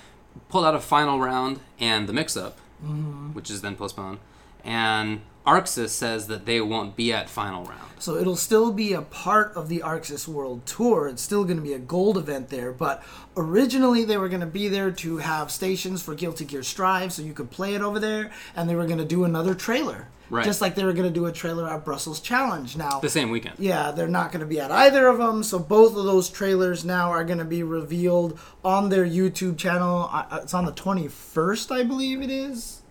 Pulled 0.49 0.65
out 0.65 0.75
a 0.75 0.79
final 0.79 1.19
round 1.19 1.59
and 1.79 2.07
the 2.07 2.13
mix-up, 2.13 2.57
mm-hmm. 2.83 3.33
which 3.33 3.49
is 3.49 3.61
then 3.61 3.75
postponed. 3.75 4.19
And 4.63 5.21
ArcSys 5.45 5.89
says 5.89 6.27
that 6.27 6.45
they 6.45 6.59
won't 6.61 6.95
be 6.95 7.13
at 7.13 7.29
final 7.29 7.63
round. 7.65 7.81
So 7.99 8.15
it'll 8.17 8.35
still 8.35 8.71
be 8.71 8.93
a 8.93 9.01
part 9.01 9.53
of 9.55 9.69
the 9.69 9.79
ArcSys 9.79 10.27
World 10.27 10.65
Tour. 10.65 11.07
It's 11.07 11.21
still 11.21 11.43
going 11.43 11.57
to 11.57 11.63
be 11.63 11.73
a 11.73 11.79
gold 11.79 12.17
event 12.17 12.49
there, 12.49 12.71
but 12.71 13.03
originally 13.37 14.03
they 14.05 14.17
were 14.17 14.29
going 14.29 14.41
to 14.41 14.45
be 14.47 14.67
there 14.67 14.91
to 14.91 15.17
have 15.17 15.51
stations 15.51 16.01
for 16.01 16.13
Guilty 16.15 16.45
Gear 16.45 16.63
Strive, 16.63 17.13
so 17.13 17.21
you 17.21 17.33
could 17.33 17.51
play 17.51 17.75
it 17.75 17.81
over 17.81 17.99
there, 17.99 18.31
and 18.55 18.69
they 18.69 18.75
were 18.75 18.85
going 18.85 18.97
to 18.99 19.05
do 19.05 19.23
another 19.23 19.53
trailer, 19.55 20.07
Right. 20.29 20.43
just 20.43 20.59
like 20.61 20.73
they 20.75 20.83
were 20.83 20.93
going 20.93 21.07
to 21.07 21.13
do 21.19 21.25
a 21.27 21.31
trailer 21.31 21.69
at 21.69 21.85
Brussels 21.85 22.19
Challenge. 22.19 22.75
Now, 22.75 22.99
The 22.99 23.09
same 23.09 23.29
weekend. 23.29 23.55
yeah, 23.59 23.91
they're 23.91 24.07
not 24.07 24.31
going 24.31 24.39
to 24.41 24.45
be 24.47 24.59
at 24.59 24.71
either 24.71 25.07
of 25.07 25.17
them, 25.19 25.43
so 25.43 25.59
both 25.59 25.95
of 25.95 26.03
those 26.05 26.29
trailers 26.29 26.83
now 26.83 27.11
are 27.11 27.23
going 27.23 27.37
to 27.39 27.45
be 27.45 27.61
revealed 27.63 28.37
on 28.63 28.89
their 28.89 29.05
YouTube 29.05 29.57
channel. 29.57 30.09
Uh, 30.11 30.39
it's 30.43 30.53
on 30.53 30.65
the 30.65 30.73
21st, 30.73 31.71
I 31.71 31.83
believe 31.83 32.21
it 32.21 32.29
is. 32.31 32.81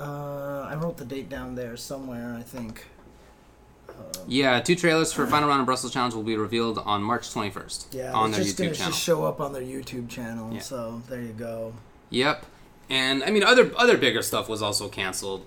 Uh, 0.00 0.66
I 0.70 0.74
wrote 0.76 0.96
the 0.96 1.04
date 1.04 1.28
down 1.28 1.54
there 1.54 1.76
somewhere, 1.76 2.34
I 2.38 2.42
think. 2.42 2.86
Yeah, 4.26 4.60
two 4.60 4.76
trailers 4.76 5.12
for 5.12 5.26
final 5.26 5.48
round 5.48 5.60
of 5.60 5.66
Brussels 5.66 5.92
Challenge 5.92 6.14
will 6.14 6.22
be 6.22 6.36
revealed 6.36 6.78
on 6.78 7.02
March 7.02 7.28
21st 7.34 7.92
Yeah, 7.92 8.12
on 8.12 8.30
their 8.30 8.40
just 8.40 8.56
YouTube 8.56 8.58
gonna 8.58 8.74
channel. 8.74 8.90
just 8.92 9.02
show 9.02 9.24
up 9.24 9.40
on 9.40 9.52
their 9.52 9.62
YouTube 9.62 10.08
channel. 10.08 10.54
Yeah. 10.54 10.60
So 10.60 11.02
there 11.08 11.20
you 11.20 11.32
go. 11.32 11.74
Yep. 12.10 12.46
And 12.88 13.22
I 13.22 13.30
mean, 13.30 13.42
other 13.42 13.70
other 13.76 13.98
bigger 13.98 14.22
stuff 14.22 14.48
was 14.48 14.62
also 14.62 14.88
canceled. 14.88 15.44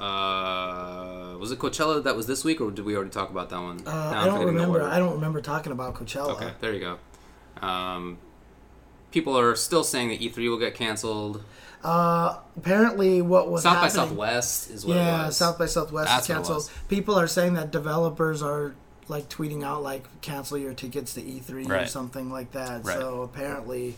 Uh, 0.00 1.36
was 1.38 1.52
it 1.52 1.58
Coachella 1.58 2.02
that 2.02 2.16
was 2.16 2.26
this 2.26 2.42
week, 2.44 2.60
or 2.60 2.70
did 2.70 2.84
we 2.84 2.96
already 2.96 3.10
talk 3.10 3.30
about 3.30 3.50
that 3.50 3.60
one? 3.60 3.82
Uh, 3.86 3.90
I'm 3.90 4.26
don't 4.26 4.46
remember. 4.46 4.82
I 4.82 4.98
don't 4.98 5.14
remember 5.14 5.40
talking 5.40 5.72
about 5.72 5.94
Coachella. 5.94 6.30
Okay, 6.30 6.50
there 6.60 6.72
you 6.72 6.80
go. 6.80 7.66
Um, 7.66 8.18
people 9.12 9.38
are 9.38 9.54
still 9.54 9.84
saying 9.84 10.08
that 10.08 10.20
E3 10.20 10.48
will 10.50 10.58
get 10.58 10.74
canceled. 10.74 11.42
Uh, 11.84 12.38
apparently, 12.56 13.20
what 13.22 13.50
was 13.50 13.62
South 13.64 13.74
by 13.74 13.80
happening, 13.88 14.08
Southwest 14.08 14.70
is 14.70 14.84
what 14.86 14.96
Yeah, 14.96 15.24
it 15.24 15.26
was. 15.26 15.36
South 15.36 15.58
by 15.58 15.66
Southwest 15.66 16.08
That's 16.08 16.28
is 16.28 16.34
canceled. 16.34 16.70
People 16.88 17.18
are 17.18 17.26
saying 17.26 17.54
that 17.54 17.70
developers 17.70 18.40
are 18.42 18.74
like 19.08 19.28
tweeting 19.28 19.64
out 19.64 19.82
like 19.82 20.04
cancel 20.22 20.56
your 20.56 20.74
tickets 20.74 21.14
to 21.14 21.20
E3 21.22 21.68
or 21.68 21.86
something 21.86 22.30
like 22.30 22.52
that. 22.52 22.84
Right. 22.84 22.98
So 22.98 23.22
apparently, 23.22 23.96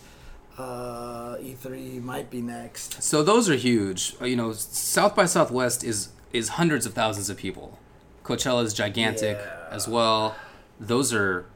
uh, 0.58 1.36
E3 1.36 2.02
might 2.02 2.30
be 2.30 2.40
next. 2.40 3.02
So 3.02 3.22
those 3.22 3.48
are 3.50 3.54
huge. 3.56 4.16
Uh, 4.20 4.24
You 4.24 4.36
know, 4.36 4.52
South 4.52 5.14
by 5.14 5.26
Southwest 5.26 5.84
is 5.84 6.08
is 6.32 6.50
hundreds 6.50 6.86
of 6.86 6.94
thousands 6.94 7.30
of 7.30 7.36
people. 7.36 7.78
Coachella 8.24 8.64
is 8.64 8.72
gigantic 8.74 9.36
Yeah. 9.38 9.66
as 9.70 9.86
well. 9.86 10.34
Those 10.80 11.12
are. 11.12 11.46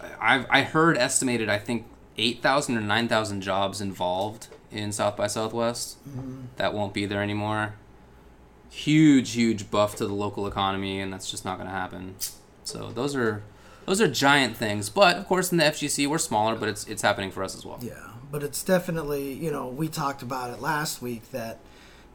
I 0.00 0.34
I've, 0.34 0.46
I 0.50 0.62
heard 0.62 0.96
estimated. 0.96 1.48
I 1.48 1.58
think 1.58 1.86
eight 2.16 2.42
thousand 2.42 2.76
or 2.76 2.80
nine 2.80 3.08
thousand 3.08 3.40
jobs 3.40 3.80
involved 3.80 4.48
in 4.70 4.92
South 4.92 5.16
by 5.16 5.26
Southwest. 5.26 5.98
Mm-hmm. 6.08 6.42
That 6.56 6.74
won't 6.74 6.94
be 6.94 7.06
there 7.06 7.22
anymore. 7.22 7.74
Huge, 8.70 9.32
huge 9.32 9.70
buff 9.70 9.96
to 9.96 10.06
the 10.06 10.14
local 10.14 10.46
economy, 10.46 11.00
and 11.00 11.12
that's 11.12 11.30
just 11.30 11.44
not 11.44 11.56
going 11.56 11.68
to 11.68 11.74
happen. 11.74 12.14
So 12.64 12.90
those 12.92 13.16
are 13.16 13.42
those 13.86 14.00
are 14.00 14.08
giant 14.08 14.56
things. 14.56 14.88
But 14.88 15.16
of 15.16 15.26
course, 15.26 15.50
in 15.50 15.58
the 15.58 15.64
FGC, 15.64 16.06
we're 16.06 16.18
smaller, 16.18 16.54
but 16.54 16.68
it's 16.68 16.86
it's 16.86 17.02
happening 17.02 17.30
for 17.30 17.42
us 17.42 17.56
as 17.56 17.66
well. 17.66 17.78
Yeah, 17.82 18.10
but 18.30 18.42
it's 18.42 18.62
definitely 18.62 19.32
you 19.32 19.50
know 19.50 19.68
we 19.68 19.88
talked 19.88 20.22
about 20.22 20.50
it 20.50 20.60
last 20.60 21.02
week 21.02 21.30
that 21.32 21.58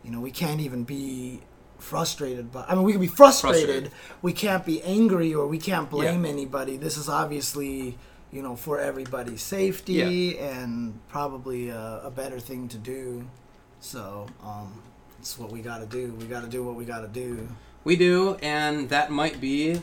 you 0.04 0.12
know 0.12 0.22
we 0.22 0.32
can't 0.32 0.62
even 0.62 0.84
be 0.84 1.42
frustrated 1.86 2.52
but 2.52 2.70
I 2.70 2.76
mean 2.76 2.84
we 2.84 2.92
can 2.92 3.02
be 3.02 3.08
frustrated, 3.08 3.60
Frustrated. 3.62 3.92
we 4.22 4.34
can't 4.34 4.66
be 4.66 4.82
angry 4.84 5.34
or 5.34 5.46
we 5.48 5.58
can't 5.60 5.90
blame 5.90 6.24
Yeah. 6.26 6.32
anybody. 6.32 6.78
This 6.78 6.98
is 6.98 7.08
obviously 7.08 7.98
you 8.32 8.42
know 8.42 8.56
for 8.56 8.80
everybody's 8.80 9.42
safety 9.42 10.38
and 10.40 11.00
probably 11.10 11.70
a, 11.70 12.02
a 12.04 12.12
better 12.12 12.40
thing 12.40 12.68
to 12.70 12.78
do. 12.78 13.28
So 13.80 14.28
um 14.44 14.82
it's 15.20 15.38
what 15.40 15.52
we 15.52 15.62
got 15.62 15.80
to 15.80 15.86
do. 16.00 16.14
We 16.20 16.26
got 16.26 16.42
to 16.44 16.50
do 16.50 16.64
what 16.64 16.76
we 16.76 16.86
got 16.86 17.02
to 17.02 17.08
do. 17.08 17.48
We 17.84 17.96
do, 17.96 18.36
and 18.42 18.90
that 18.90 19.12
might 19.12 19.40
be 19.40 19.82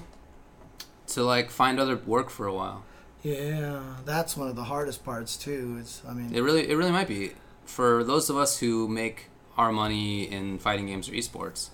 to 1.09 1.23
like 1.23 1.51
find 1.51 1.79
other 1.81 1.97
work 1.97 2.31
for 2.31 2.47
a 2.47 2.55
while. 2.55 2.85
yeah 3.23 3.81
that's 4.05 4.37
one 4.37 4.49
of 4.49 4.57
the 4.57 4.65
hardest 4.65 5.05
parts 5.05 5.37
too. 5.37 5.77
It's 5.81 6.03
i 6.09 6.13
mean 6.13 6.35
It 6.35 6.41
really, 6.41 6.69
it 6.69 6.77
really 6.77 6.91
might 6.99 7.09
be 7.09 7.33
for 7.65 8.03
those 8.05 8.29
of 8.31 8.37
us 8.37 8.59
who 8.59 8.89
make 8.89 9.29
our 9.57 9.71
money 9.71 10.25
in 10.37 10.59
fighting 10.59 10.87
games 10.87 11.09
or 11.09 11.13
esports, 11.13 11.71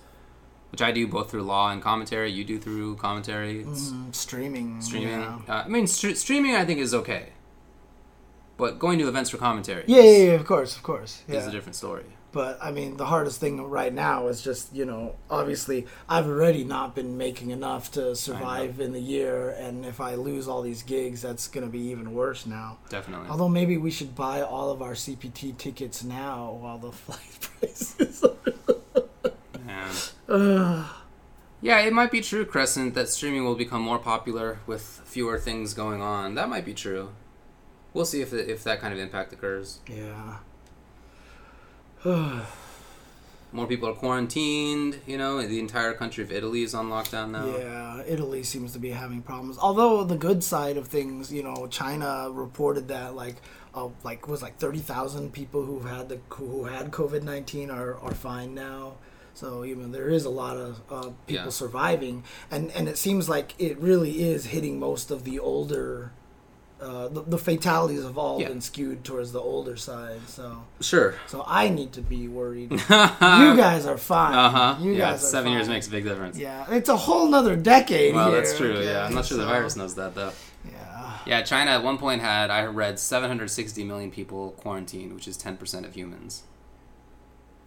which 0.71 0.81
I 0.81 0.91
do 0.91 1.07
both 1.07 1.31
through 1.31 1.43
law 1.43 1.71
and 1.71 1.81
commentary. 1.81 2.31
You 2.31 2.43
do 2.43 2.59
through 2.59 2.95
commentary. 2.97 3.61
It's 3.61 3.89
mm, 3.89 4.13
streaming 4.13 4.81
streaming. 4.81 5.09
yeah. 5.09 5.39
Uh, 5.47 5.63
I 5.65 5.67
mean, 5.67 5.85
stre- 5.85 6.15
streaming 6.15 6.55
I 6.55 6.65
think 6.65 6.79
is 6.79 6.93
okay, 6.93 7.29
but 8.57 8.79
going 8.79 8.99
to 8.99 9.07
events 9.07 9.29
for 9.29 9.37
commentary 9.37 9.83
Yeah, 9.87 10.01
yeah, 10.01 10.17
yeah, 10.25 10.31
of 10.33 10.45
course, 10.45 10.75
of 10.75 10.83
course. 10.83 11.23
is 11.27 11.47
a 11.47 11.51
different 11.51 11.75
story. 11.75 12.03
But 12.31 12.59
I 12.61 12.69
mean, 12.71 12.97
the 12.97 13.07
hardest 13.07 13.39
thing 13.39 13.59
right 13.63 13.91
now 13.91 14.27
is 14.27 14.43
just 14.43 14.71
you 14.75 14.85
know, 14.85 15.15
obviously, 15.31 15.87
I've 16.07 16.27
already 16.27 16.63
not 16.63 16.93
been 16.93 17.17
making 17.17 17.49
enough 17.49 17.89
to 17.93 18.15
survive 18.15 18.79
in 18.79 18.91
the 18.93 18.99
year, 19.01 19.49
and 19.49 19.83
if 19.83 19.99
I 19.99 20.13
lose 20.13 20.47
all 20.47 20.61
these 20.61 20.83
gigs, 20.83 21.23
that's 21.23 21.47
gonna 21.47 21.65
be 21.65 21.79
even 21.89 22.13
worse 22.13 22.45
now. 22.45 22.77
Definitely. 22.89 23.29
Although 23.29 23.49
maybe 23.49 23.77
we 23.77 23.89
should 23.89 24.13
buy 24.13 24.43
all 24.43 24.69
of 24.69 24.79
our 24.83 24.93
CPT 24.93 25.57
tickets 25.57 26.03
now 26.03 26.51
while 26.61 26.77
the 26.77 26.91
flight 27.03 27.39
prices. 27.59 28.23
are- 28.23 28.75
Ugh. 30.29 30.85
yeah, 31.61 31.79
it 31.79 31.91
might 31.91 32.11
be 32.11 32.21
true, 32.21 32.45
Crescent, 32.45 32.93
that 32.93 33.09
streaming 33.09 33.43
will 33.43 33.55
become 33.55 33.81
more 33.81 33.99
popular 33.99 34.59
with 34.67 35.01
fewer 35.05 35.39
things 35.39 35.73
going 35.73 36.01
on. 36.01 36.35
That 36.35 36.49
might 36.49 36.65
be 36.65 36.73
true. 36.73 37.09
We'll 37.93 38.05
see 38.05 38.21
if 38.21 38.31
if 38.33 38.63
that 38.63 38.79
kind 38.79 38.93
of 38.93 38.99
impact 38.99 39.33
occurs. 39.33 39.79
yeah. 39.87 40.37
More 43.51 43.65
people 43.65 43.89
are 43.89 43.93
quarantined. 43.93 44.99
You 45.07 45.17
know, 45.17 45.41
the 45.41 45.59
entire 45.59 45.93
country 45.93 46.23
of 46.23 46.31
Italy 46.31 46.61
is 46.61 46.75
on 46.75 46.89
lockdown 46.89 47.31
now. 47.31 47.47
Yeah, 47.47 48.03
Italy 48.05 48.43
seems 48.43 48.73
to 48.73 48.79
be 48.79 48.91
having 48.91 49.23
problems. 49.23 49.57
Although 49.57 50.03
the 50.03 50.15
good 50.15 50.43
side 50.43 50.77
of 50.77 50.87
things, 50.87 51.33
you 51.33 51.41
know, 51.41 51.65
China 51.67 52.29
reported 52.31 52.89
that 52.89 53.15
like, 53.15 53.37
uh, 53.73 53.89
like 54.03 54.27
was 54.27 54.43
like 54.43 54.59
thirty 54.59 54.77
thousand 54.77 55.33
people 55.33 55.65
who 55.65 55.79
had 55.79 56.09
the 56.09 56.19
who 56.29 56.65
had 56.65 56.91
COVID 56.91 57.23
nineteen 57.23 57.71
are 57.71 57.97
are 57.97 58.13
fine 58.13 58.53
now. 58.53 58.93
So 59.39 59.63
you 59.63 59.75
know 59.77 59.87
there 59.87 60.09
is 60.09 60.25
a 60.25 60.29
lot 60.29 60.57
of 60.57 60.81
uh, 60.91 61.09
people 61.25 61.45
Yeah. 61.45 61.49
surviving, 61.49 62.23
and 62.51 62.71
and 62.71 62.89
it 62.89 62.97
seems 62.97 63.29
like 63.29 63.53
it 63.57 63.77
really 63.79 64.21
is 64.31 64.47
hitting 64.47 64.79
most 64.79 65.11
of 65.11 65.23
the 65.23 65.39
older. 65.39 66.11
Uh, 66.81 67.09
the, 67.09 67.21
the 67.23 67.37
fatalities 67.37 68.03
have 68.03 68.17
all 68.17 68.39
Yeah. 68.39 68.47
been 68.49 68.61
skewed 68.61 69.03
towards 69.03 69.31
the 69.33 69.39
older 69.41 69.75
side, 69.75 70.21
so 70.27 70.63
Sure. 70.81 71.15
so 71.27 71.43
I 71.45 71.67
need 71.69 71.91
to 71.93 72.01
be 72.01 72.27
worried. 72.29 72.71
you 72.71 72.77
uh 72.89 73.55
guys 73.55 73.85
are 73.85 73.97
fine. 73.97 74.33
huh. 74.33 74.75
You 74.81 74.91
yeah, 74.93 75.11
guys 75.11 75.29
seven 75.29 75.51
years 75.53 75.67
makes 75.69 75.87
a 75.87 75.91
big 75.91 76.03
difference. 76.05 76.37
Yeah, 76.37 76.65
it's 76.71 76.87
a 76.89 76.95
whole 76.97 77.27
nother 77.27 77.55
decade. 77.57 78.15
Well, 78.15 78.29
here, 78.31 78.37
that's 78.41 78.57
true. 78.57 78.73
okay? 78.73 78.87
Yeah, 78.91 79.05
I'm 79.05 79.13
not 79.13 79.25
sure 79.25 79.37
the 79.37 79.45
virus 79.45 79.75
knows 79.75 79.95
that 79.95 80.15
though. 80.15 80.31
Yeah, 80.65 81.17
Yeah, 81.25 81.41
China 81.43 81.71
at 81.71 81.83
one 81.83 81.97
point 81.97 82.21
had 82.21 82.49
I 82.49 82.65
read 82.65 82.97
760 82.99 83.83
million 83.83 84.09
people 84.11 84.51
quarantined, 84.51 85.13
which 85.13 85.27
is 85.27 85.37
10% 85.37 85.85
of 85.85 85.95
humans. 85.95 86.43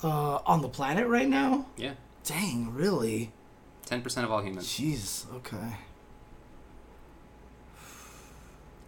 Uh, 0.02 0.38
on 0.46 0.62
the 0.62 0.68
planet 0.68 1.06
right 1.06 1.28
now. 1.28 1.66
Yeah, 1.76 1.92
Dang, 2.24 2.72
really? 2.74 3.32
10% 3.86 4.24
of 4.24 4.30
all 4.30 4.42
humans. 4.42 4.66
Jeez. 4.68 5.26
Okay. 5.34 5.76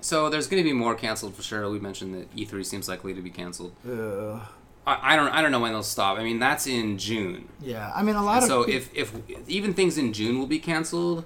So 0.00 0.28
there's 0.28 0.46
going 0.46 0.62
to 0.62 0.68
be 0.68 0.72
more 0.74 0.94
canceled 0.94 1.34
for 1.34 1.42
sure. 1.42 1.68
We 1.70 1.80
mentioned 1.80 2.14
that 2.14 2.34
E3 2.36 2.64
seems 2.64 2.88
likely 2.88 3.14
to 3.14 3.22
be 3.22 3.30
canceled. 3.30 3.72
Uh, 3.88 4.40
I, 4.86 5.14
I 5.14 5.16
don't 5.16 5.28
I 5.28 5.40
don't 5.40 5.50
know 5.50 5.60
when 5.60 5.72
they'll 5.72 5.82
stop. 5.82 6.18
I 6.18 6.22
mean, 6.22 6.38
that's 6.38 6.66
in 6.66 6.98
June. 6.98 7.48
yeah, 7.60 7.90
I 7.94 8.02
mean 8.02 8.14
a 8.16 8.22
lot 8.22 8.42
of 8.42 8.48
So 8.48 8.62
if 8.62 8.94
if 8.94 9.14
even 9.48 9.72
things 9.72 9.96
in 9.96 10.12
June 10.12 10.38
will 10.38 10.46
be 10.46 10.58
canceled, 10.58 11.24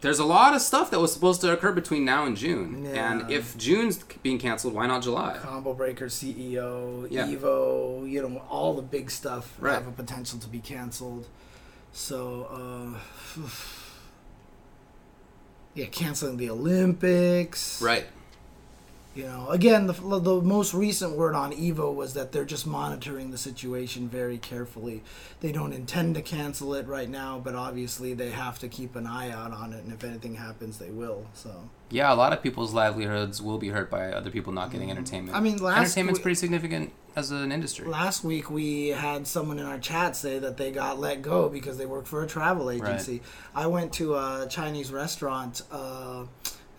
there's 0.00 0.18
a 0.20 0.24
lot 0.24 0.54
of 0.54 0.60
stuff 0.62 0.90
that 0.92 1.00
was 1.00 1.12
supposed 1.12 1.40
to 1.40 1.52
occur 1.52 1.72
between 1.72 2.04
now 2.04 2.24
and 2.24 2.36
June. 2.36 2.86
And 2.86 3.30
if 3.30 3.56
June's 3.56 3.98
being 4.22 4.38
canceled, 4.38 4.74
why 4.74 4.86
not 4.86 5.02
July? 5.02 5.36
Combo 5.40 5.74
Breaker 5.74 6.06
CEO, 6.06 7.06
Yeah. 7.10 7.26
Evo, 7.26 8.08
you 8.08 8.22
know, 8.22 8.38
all 8.48 8.74
the 8.74 8.82
big 8.82 9.10
stuff 9.10 9.54
Right. 9.58 9.74
have 9.74 9.88
a 9.88 9.92
potential 9.92 10.38
to 10.38 10.48
be 10.48 10.60
canceled. 10.60 11.26
So, 11.92 12.94
uh, 13.36 13.40
yeah, 15.74 15.86
canceling 15.86 16.36
the 16.36 16.50
Olympics. 16.50 17.80
Right. 17.82 18.06
You 19.18 19.26
know, 19.26 19.48
again, 19.48 19.88
the, 19.88 19.94
the 19.94 20.40
most 20.40 20.72
recent 20.72 21.16
word 21.16 21.34
on 21.34 21.50
Evo 21.50 21.92
was 21.92 22.14
that 22.14 22.30
they're 22.30 22.44
just 22.44 22.68
monitoring 22.68 23.32
the 23.32 23.36
situation 23.36 24.08
very 24.08 24.38
carefully. 24.38 25.02
They 25.40 25.50
don't 25.50 25.72
intend 25.72 26.14
to 26.14 26.22
cancel 26.22 26.72
it 26.74 26.86
right 26.86 27.10
now, 27.10 27.40
but 27.42 27.56
obviously 27.56 28.14
they 28.14 28.30
have 28.30 28.60
to 28.60 28.68
keep 28.68 28.94
an 28.94 29.08
eye 29.08 29.30
out 29.32 29.52
on 29.52 29.72
it, 29.72 29.82
and 29.82 29.92
if 29.92 30.04
anything 30.04 30.36
happens, 30.36 30.78
they 30.78 30.90
will. 30.90 31.26
So, 31.34 31.68
Yeah, 31.90 32.12
a 32.12 32.14
lot 32.14 32.32
of 32.32 32.44
people's 32.44 32.72
livelihoods 32.72 33.42
will 33.42 33.58
be 33.58 33.70
hurt 33.70 33.90
by 33.90 34.12
other 34.12 34.30
people 34.30 34.52
not 34.52 34.70
getting 34.70 34.88
entertainment. 34.88 35.36
Mm-hmm. 35.36 35.46
I 35.46 35.50
mean, 35.50 35.56
last 35.56 35.78
entertainment's 35.78 36.20
we- 36.20 36.22
pretty 36.22 36.36
significant 36.36 36.92
as 37.16 37.32
an 37.32 37.50
industry. 37.50 37.88
last 37.88 38.22
week 38.22 38.48
we 38.48 38.88
had 38.90 39.26
someone 39.26 39.58
in 39.58 39.66
our 39.66 39.80
chat 39.80 40.14
say 40.14 40.38
that 40.38 40.56
they 40.56 40.70
got 40.70 41.00
let 41.00 41.22
go 41.22 41.48
because 41.48 41.76
they 41.76 41.86
work 41.86 42.06
for 42.06 42.22
a 42.22 42.26
travel 42.28 42.70
agency. 42.70 43.20
I 43.52 43.66
went 43.66 43.92
to 43.94 44.14
a 44.14 44.46
Chinese 44.48 44.92
restaurant. 44.92 45.62
Uh, 45.72 46.26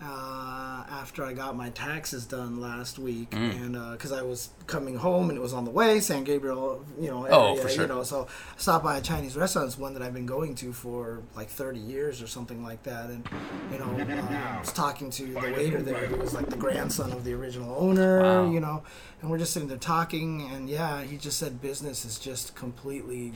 uh, 0.02 0.84
after 0.90 1.24
I 1.24 1.32
got 1.34 1.56
my 1.56 1.70
taxes 1.70 2.24
done 2.24 2.60
last 2.60 2.98
week, 2.98 3.30
Mm. 3.30 3.62
and 3.76 3.92
because 3.92 4.12
I 4.12 4.22
was 4.22 4.48
coming 4.66 4.96
home 4.96 5.28
and 5.28 5.38
it 5.38 5.42
was 5.42 5.52
on 5.52 5.64
the 5.64 5.70
way, 5.70 6.00
San 6.00 6.24
Gabriel, 6.24 6.84
you 6.98 7.08
know, 7.10 7.24
area, 7.24 7.36
Oh, 7.36 7.56
for 7.56 7.68
sure. 7.68 7.82
you 7.82 7.88
know, 7.88 8.02
so 8.02 8.26
I 8.56 8.60
stopped 8.60 8.84
by 8.84 8.96
a 8.96 9.00
Chinese 9.02 9.36
restaurant. 9.36 9.68
It's 9.68 9.78
one 9.78 9.92
that 9.94 10.02
I've 10.02 10.14
been 10.14 10.26
going 10.26 10.54
to 10.56 10.72
for 10.72 11.20
like 11.36 11.48
30 11.50 11.78
years 11.80 12.22
or 12.22 12.26
something 12.26 12.62
like 12.62 12.82
that, 12.84 13.06
and 13.10 13.28
you 13.72 13.78
know, 13.78 13.84
uh, 13.84 14.56
I 14.56 14.58
was 14.60 14.72
talking 14.72 15.10
to 15.10 15.26
the 15.26 15.40
waiter 15.40 15.82
there, 15.82 16.06
who 16.06 16.16
was 16.16 16.32
like 16.34 16.48
the 16.48 16.56
grandson 16.56 17.12
of 17.12 17.24
the 17.24 17.34
original 17.34 17.74
owner, 17.78 18.22
Wow. 18.22 18.50
you 18.50 18.60
know, 18.60 18.82
and 19.20 19.30
we're 19.30 19.38
just 19.38 19.52
sitting 19.52 19.68
there 19.68 19.76
talking, 19.78 20.48
and 20.52 20.68
yeah, 20.70 21.02
he 21.02 21.16
just 21.18 21.38
said 21.38 21.60
business 21.60 22.04
is 22.06 22.18
just 22.18 22.54
completely 22.54 23.32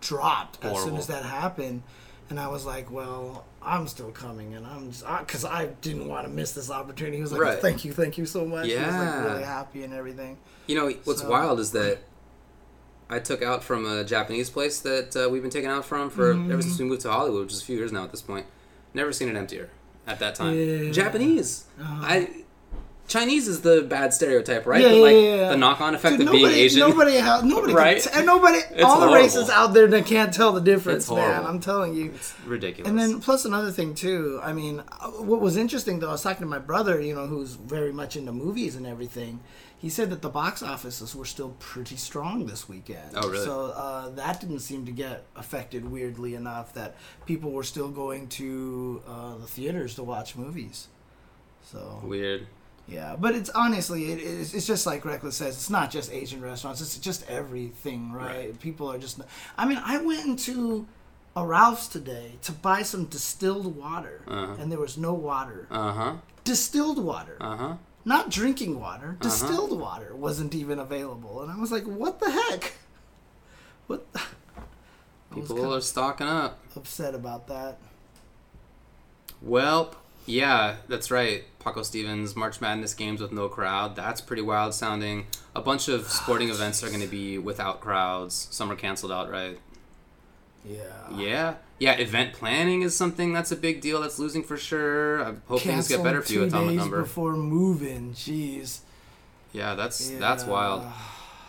dropped 0.00 0.64
as 0.64 0.82
soon 0.82 0.96
as 0.96 1.06
that 1.08 1.24
happened. 1.24 1.82
And 2.30 2.38
I 2.38 2.46
was 2.48 2.64
like, 2.64 2.90
well, 2.90 3.44
I'm 3.60 3.86
still 3.88 4.10
coming, 4.12 4.54
and 4.54 4.64
I'm 4.66 4.90
just 4.92 5.04
because 5.18 5.44
I, 5.44 5.66
didn't 5.82 6.06
want 6.08 6.26
to 6.26 6.32
miss 6.32 6.52
this 6.52 6.70
opportunity. 6.70 7.16
He 7.16 7.22
was 7.22 7.32
like, 7.32 7.40
Right. 7.40 7.58
thank 7.58 7.84
you, 7.84 7.92
thank 7.92 8.16
you 8.16 8.24
so 8.24 8.46
much. 8.46 8.66
He 8.68 8.76
was 8.76 8.86
like 8.86 9.24
really 9.24 9.42
happy 9.42 9.82
and 9.82 9.92
everything. 9.92 10.38
You 10.68 10.76
know 10.76 10.90
what's 11.04 11.20
So- 11.22 11.28
wild 11.28 11.58
is 11.60 11.72
that 11.72 11.98
I 13.10 13.18
took 13.18 13.42
out 13.42 13.64
from 13.64 13.84
a 13.84 14.04
Japanese 14.04 14.48
place 14.48 14.78
that 14.80 15.16
uh, 15.16 15.28
we've 15.28 15.42
been 15.42 15.50
taking 15.50 15.68
out 15.68 15.84
from 15.84 16.08
for 16.10 16.32
Mm-hmm. 16.32 16.52
ever 16.52 16.62
since 16.62 16.78
we 16.78 16.84
moved 16.84 17.00
to 17.02 17.10
Hollywood, 17.10 17.42
which 17.46 17.52
is 17.52 17.62
a 17.62 17.64
few 17.64 17.76
years 17.76 17.90
now 17.90 18.04
at 18.04 18.12
this 18.12 18.22
point. 18.22 18.46
Never 18.94 19.12
seen 19.12 19.28
it 19.28 19.36
emptier 19.36 19.68
at 20.06 20.20
that 20.20 20.36
time. 20.36 20.54
Yeah. 20.54 20.92
Japanese. 20.92 21.64
Uh-huh. 21.80 22.00
I 22.06 22.39
Chinese 23.10 23.48
is 23.48 23.60
the 23.60 23.82
bad 23.82 24.14
stereotype, 24.14 24.64
right? 24.66 24.80
Yeah, 24.80 24.88
but 24.90 24.98
like 25.00 25.14
yeah, 25.14 25.20
yeah. 25.34 25.48
the 25.50 25.56
knock-on 25.56 25.94
effect 25.94 26.18
Dude, 26.18 26.28
of 26.28 26.32
being 26.32 26.46
Asian. 26.46 26.80
nobody, 26.80 27.18
ha- 27.18 27.42
nobody, 27.44 27.74
Right? 27.74 28.00
t- 28.00 28.08
and 28.14 28.24
nobody, 28.24 28.58
It's 28.70 28.82
all 28.84 29.00
the 29.00 29.12
races 29.12 29.50
out 29.50 29.74
there 29.74 29.88
that 29.88 30.06
can't 30.06 30.32
tell 30.32 30.52
the 30.52 30.60
difference, 30.60 31.10
man. 31.10 31.44
I'm 31.44 31.58
telling 31.60 31.94
you. 31.94 32.12
It's 32.14 32.34
ridiculous. 32.46 32.88
And 32.88 32.98
then 32.98 33.20
plus 33.20 33.44
another 33.44 33.72
thing 33.72 33.94
too. 33.94 34.40
I 34.42 34.52
mean, 34.52 34.80
uh, 35.00 35.08
what 35.10 35.40
was 35.40 35.56
interesting 35.56 35.98
though, 35.98 36.08
I 36.08 36.12
was 36.12 36.22
talking 36.22 36.42
to 36.42 36.46
my 36.46 36.60
brother, 36.60 37.00
you 37.00 37.14
know, 37.14 37.26
who's 37.26 37.54
very 37.54 37.92
much 37.92 38.16
into 38.16 38.32
movies 38.32 38.76
and 38.76 38.86
everything. 38.86 39.40
He 39.76 39.88
said 39.88 40.10
that 40.10 40.20
the 40.22 40.28
box 40.28 40.62
offices 40.62 41.16
were 41.16 41.24
still 41.24 41.56
pretty 41.58 41.96
strong 41.96 42.46
this 42.46 42.68
weekend. 42.68 43.12
Oh, 43.16 43.28
really? 43.28 43.44
So 43.44 43.72
uh, 43.74 44.10
that 44.10 44.38
didn't 44.40 44.58
seem 44.60 44.84
to 44.86 44.92
get 44.92 45.24
affected 45.34 45.90
weirdly 45.90 46.34
enough. 46.34 46.74
That 46.74 46.96
people 47.26 47.50
were 47.50 47.64
still 47.64 47.88
going 47.88 48.28
to 48.28 49.02
uh, 49.08 49.38
the 49.38 49.46
theaters 49.46 49.94
to 49.96 50.02
watch 50.04 50.36
movies. 50.36 50.88
So 51.62 52.00
weird. 52.04 52.46
Yeah, 52.90 53.16
but 53.18 53.34
it's 53.34 53.50
honestly, 53.50 54.12
it, 54.12 54.16
it's, 54.18 54.52
it's 54.54 54.66
just 54.66 54.84
like 54.86 55.04
Reckless 55.04 55.36
says. 55.36 55.54
It's 55.56 55.70
not 55.70 55.90
just 55.90 56.12
Asian 56.12 56.40
restaurants. 56.42 56.80
It's 56.80 56.98
just 56.98 57.28
everything, 57.28 58.12
right? 58.12 58.26
Right. 58.26 58.60
People 58.60 58.90
are 58.90 58.98
just. 58.98 59.20
I 59.56 59.66
mean, 59.66 59.80
I 59.84 59.98
went 59.98 60.26
into 60.26 60.86
a 61.36 61.46
Ralph's 61.46 61.86
today 61.88 62.32
to 62.42 62.52
buy 62.52 62.82
some 62.82 63.04
distilled 63.04 63.76
water, 63.76 64.22
Uh-huh. 64.26 64.56
and 64.58 64.70
there 64.72 64.80
was 64.80 64.98
no 64.98 65.14
water. 65.14 65.66
Uh 65.70 65.92
huh. 65.92 66.14
Distilled 66.44 66.98
water, 67.02 67.36
Uh 67.40 67.56
huh. 67.56 67.74
not 68.04 68.30
drinking 68.30 68.80
water. 68.80 69.10
Uh-huh. 69.20 69.28
Distilled 69.28 69.78
water 69.78 70.14
wasn't 70.14 70.54
even 70.54 70.78
available, 70.78 71.42
and 71.42 71.52
I 71.52 71.56
was 71.56 71.70
like, 71.70 71.84
"What 71.84 72.18
the 72.20 72.30
heck?" 72.30 72.72
What? 73.86 74.06
Was 75.34 75.48
People 75.48 75.74
are 75.74 75.80
stocking 75.80 76.26
up. 76.26 76.58
upset 76.76 77.14
about 77.14 77.46
that. 77.48 77.78
Well, 79.42 79.94
Yeah, 80.26 80.76
that's 80.88 81.10
right. 81.10 81.44
Paco 81.58 81.82
Stevens, 81.82 82.36
March 82.36 82.60
Madness 82.60 82.94
games 82.94 83.20
with 83.20 83.32
no 83.32 83.48
crowd. 83.48 83.96
That's 83.96 84.20
pretty 84.20 84.42
wild 84.42 84.74
sounding. 84.74 85.26
A 85.54 85.60
bunch 85.60 85.88
of 85.88 86.08
sporting 86.08 86.48
events 86.50 86.82
are 86.82 86.88
going 86.88 87.00
to 87.00 87.06
be 87.06 87.38
without 87.38 87.80
crowds. 87.80 88.48
Some 88.50 88.70
are 88.70 88.76
canceled 88.76 89.12
outright. 89.12 89.58
Yeah. 90.64 90.82
Yeah. 91.16 91.54
Yeah, 91.78 91.92
event 91.94 92.34
planning 92.34 92.82
is 92.82 92.94
something 92.94 93.32
that's 93.32 93.50
a 93.50 93.56
big 93.56 93.80
deal 93.80 94.02
that's 94.02 94.18
losing 94.18 94.42
for 94.42 94.58
sure. 94.58 95.22
I 95.24 95.34
hope 95.48 95.62
things 95.62 95.88
get 95.88 96.02
better 96.02 96.20
for 96.20 96.32
you, 96.32 96.40
two 96.40 96.44
Atomic 96.44 96.68
days 96.70 96.78
Number. 96.78 97.02
before 97.02 97.32
moving. 97.32 98.12
Jeez. 98.12 98.80
Yeah, 99.52 99.74
that's 99.74 100.10
that's 100.10 100.44
wild. 100.44 100.84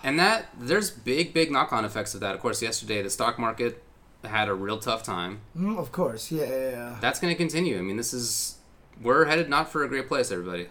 And 0.03 0.17
that 0.19 0.47
there's 0.57 0.89
big, 0.89 1.33
big 1.33 1.51
knock 1.51 1.73
on 1.73 1.83
effects 1.83 2.13
of 2.15 2.21
that. 2.21 2.33
Of 2.33 2.41
course, 2.41 2.61
yesterday 2.61 3.01
the 3.01 3.09
stock 3.09 3.37
market 3.37 3.83
had 4.23 4.47
a 4.47 4.53
real 4.53 4.79
tough 4.79 5.03
time. 5.03 5.41
Mm, 5.57 5.77
of 5.77 5.91
course. 5.91 6.31
Yeah, 6.31 6.45
yeah, 6.45 6.69
yeah. 6.69 6.97
That's 7.01 7.19
going 7.19 7.33
to 7.33 7.37
continue. 7.37 7.77
I 7.77 7.81
mean, 7.81 7.97
this 7.97 8.13
is 8.13 8.55
we're 9.01 9.25
headed 9.25 9.49
not 9.49 9.71
for 9.71 9.83
a 9.83 9.87
great 9.87 10.07
place, 10.07 10.31
everybody. 10.31 10.67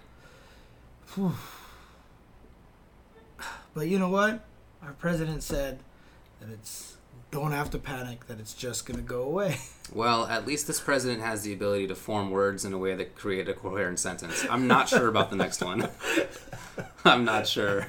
But 3.73 3.87
you 3.87 4.01
know 4.01 4.09
what? 4.09 4.41
Our 4.83 4.93
president 4.95 5.45
said 5.45 5.79
that 6.41 6.51
it's 6.51 6.97
don't 7.31 7.53
have 7.53 7.71
to 7.71 7.79
panic. 7.79 8.27
That 8.27 8.41
it's 8.41 8.55
just 8.55 8.87
gonna 8.87 9.03
go 9.03 9.23
away. 9.23 9.57
Well, 9.93 10.27
at 10.27 10.47
least 10.47 10.68
this 10.68 10.79
president 10.79 11.21
has 11.21 11.43
the 11.43 11.53
ability 11.53 11.89
to 11.89 11.97
form 11.97 12.31
words 12.31 12.64
in 12.64 12.73
a 12.73 12.79
way 12.79 12.95
that 12.95 13.16
create 13.16 13.49
a 13.49 13.55
coherent 13.55 13.99
sentence. 13.99 14.47
I'm 14.49 14.68
not 14.68 14.89
sure 14.89 15.09
about 15.09 15.31
the 15.31 15.37
next 15.37 15.64
one. 15.64 15.89
I'm 17.05 17.25
not 17.25 17.49
sure. 17.49 17.89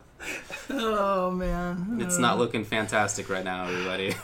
oh 0.68 1.30
man. 1.30 1.96
It's 2.02 2.18
not 2.18 2.36
looking 2.36 2.66
fantastic 2.66 3.30
right 3.30 3.44
now, 3.44 3.64
everybody. 3.64 4.14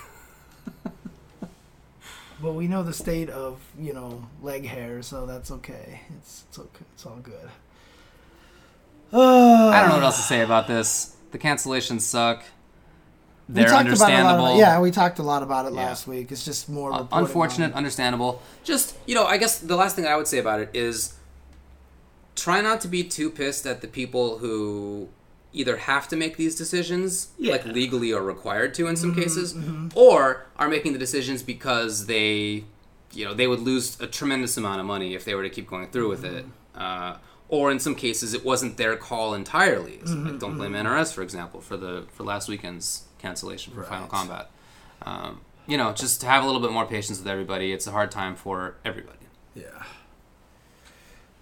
But 2.41 2.53
we 2.53 2.68
know 2.68 2.82
the 2.84 2.93
state 2.93 3.30
of 3.30 3.61
you 3.78 3.93
know 3.93 4.24
leg 4.43 4.64
hair, 4.66 5.03
so 5.03 5.26
that's 5.26 5.51
okay. 5.51 6.01
It's 6.18 6.45
it's 6.49 6.59
okay. 6.59 6.84
It's 6.95 7.05
all 7.07 7.16
good. 7.22 7.51
Uh, 9.12 9.68
I 9.70 9.80
don't 9.80 9.89
know 9.89 9.95
what 9.97 10.05
else 10.05 10.16
to 10.18 10.22
say 10.22 10.43
about 10.43 10.68
this. 10.68 11.16
The 11.32 11.39
cancellations 11.39 12.03
suck. 12.03 12.43
They're 13.49 13.66
it 13.66 13.72
understandable. 13.72 14.47
about- 14.47 14.57
yeah, 14.59 14.78
we 14.80 14.91
talked 14.91 15.18
a 15.18 15.22
lot 15.22 15.43
about 15.43 15.64
it 15.66 15.72
Yeah. 15.72 15.86
last 15.86 16.07
week. 16.07 16.30
It's 16.30 16.45
just 16.45 16.68
more 16.68 16.93
Uh, 16.93 17.07
unfortunate, 17.12 17.72
understandable. 17.72 18.43
Just 18.62 18.95
you 19.07 19.14
know, 19.14 19.24
I 19.24 19.39
guess 19.39 19.59
the 19.59 19.76
last 19.76 19.97
thing 19.97 20.07
I 20.07 20.16
would 20.16 20.28
say 20.28 20.39
about 20.39 20.61
it 20.61 20.70
is 20.74 21.14
try 22.36 22.61
not 22.61 22.80
to 22.82 22.89
be 22.89 23.03
too 23.03 23.30
pissed 23.30 23.66
at 23.66 23.80
the 23.80 23.89
people 23.89 24.39
who 24.39 25.09
either 25.53 25.76
have 25.76 26.09
to 26.09 26.16
make 26.16 26.36
these 26.36 26.55
decisions, 26.55 27.28
Yeah. 27.38 27.53
like 27.53 27.64
legally 27.66 28.12
or 28.12 28.22
required 28.22 28.74
to 28.74 28.86
in 28.86 28.96
some 28.96 29.12
mm-hmm, 29.12 29.22
cases, 29.22 29.55
mm-hmm. 29.55 29.88
or 29.94 30.46
are 30.57 30.68
making 30.68 30.92
the 30.92 30.99
decisions 30.99 31.42
because 31.42 32.07
they, 32.07 32.64
you 33.12 33.24
know, 33.24 33.34
they 33.34 33.46
would 33.46 33.61
lose 33.61 33.99
a 34.01 34.07
tremendous 34.07 34.57
amount 34.57 34.80
of 34.80 34.86
money 34.86 35.14
if 35.14 35.24
they 35.24 35.34
were 35.34 35.42
to 35.42 35.51
keep 35.51 35.68
going 35.68 35.88
through 35.88 36.09
with 36.09 36.24
it. 36.24 36.44
Mm-hmm. 36.44 36.80
Uh, 36.80 37.16
or 37.49 37.70
in 37.70 37.80
some 37.80 37.94
cases, 37.94 38.34
it 38.34 38.44
wasn't 38.44 38.76
their 38.76 38.94
call 38.94 39.32
entirely. 39.32 40.01
So, 40.05 40.12
like, 40.14 40.38
don't 40.38 40.59
blame 40.59 40.72
NRS, 40.72 41.14
for 41.14 41.22
example, 41.22 41.62
for 41.62 41.78
the 41.78 42.05
for 42.12 42.22
last 42.22 42.46
weekend's 42.46 43.05
cancellation 43.18 43.72
for 43.72 43.84
Final 43.84 44.07
Kombat. 44.07 44.46
Um, 45.01 45.40
you 45.66 45.78
know, 45.78 45.92
just 45.92 46.20
to 46.20 46.26
have 46.26 46.42
a 46.42 46.46
little 46.46 46.61
bit 46.61 46.72
more 46.72 46.84
patience 46.84 47.18
with 47.18 47.26
everybody. 47.26 47.72
It's 47.72 47.86
a 47.86 47.90
hard 47.90 48.11
time 48.11 48.36
for 48.36 48.76
everybody. 48.84 49.18
Yeah. 49.55 49.82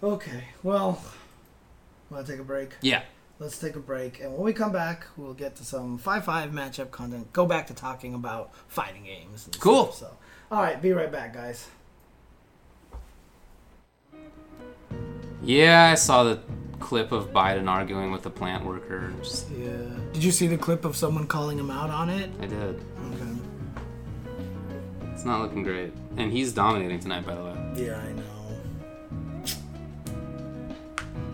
Okay. 0.03 0.45
Well, 0.63 1.03
want 2.11 2.27
to 2.27 2.33
take 2.33 2.41
a 2.41 2.45
break? 2.45 2.71
Yeah. 2.81 3.03
Let's 3.39 3.59
take 3.59 3.77
a 3.77 3.81
break, 3.81 4.21
and 4.21 4.33
when 4.33 4.43
we 4.43 4.55
come 4.55 4.73
back, 4.73 5.07
we'll 5.17 5.35
get 5.35 5.57
to 5.57 5.65
some 5.65 5.99
five-five 5.99 6.53
matchup 6.53 6.91
content. 6.91 7.33
Go 7.35 7.45
back 7.45 7.67
to 7.67 7.75
talking 7.75 8.15
about 8.15 8.51
fighting 8.67 9.05
games. 9.05 9.49
Cool. 9.61 9.93
Stuff, 9.93 10.11
so, 10.11 10.17
all 10.51 10.63
right, 10.63 10.81
be 10.81 10.93
right 10.93 11.13
back, 11.13 11.35
guys. 11.35 11.69
Yeah, 15.43 15.91
I 15.93 15.97
saw 15.97 16.25
the 16.25 16.41
clip 16.81 17.13
of 17.13 17.33
Biden 17.33 17.69
arguing 17.69 18.11
with 18.11 18.23
the 18.23 18.31
plant 18.31 18.65
worker. 18.65 19.13
Just, 19.23 19.51
Yeah. 19.51 19.77
Did 20.15 20.25
you 20.25 20.31
see 20.33 20.47
the 20.47 20.57
clip 20.57 20.87
of 20.87 20.97
someone 20.97 21.27
calling 21.27 21.59
him 21.59 21.71
out 21.71 21.91
on 21.91 22.09
it? 22.09 22.31
I 22.41 22.47
did. 22.47 22.81
Okay. 23.13 23.37
It's 25.13 25.25
not 25.25 25.43
looking 25.43 25.63
great. 25.63 25.93
And 26.17 26.33
he's 26.33 26.53
dominating 26.55 27.01
tonight, 27.01 27.27
by 27.27 27.35
the 27.35 27.43
way. 27.45 27.55
Yeah, 27.77 27.99
I 27.99 28.13
know. 28.13 28.23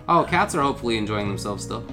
Oh, 0.09 0.25
cats 0.25 0.55
are 0.55 0.63
hopefully 0.63 0.99
enjoying 0.99 1.29
themselves 1.29 1.65
still. 1.65 1.85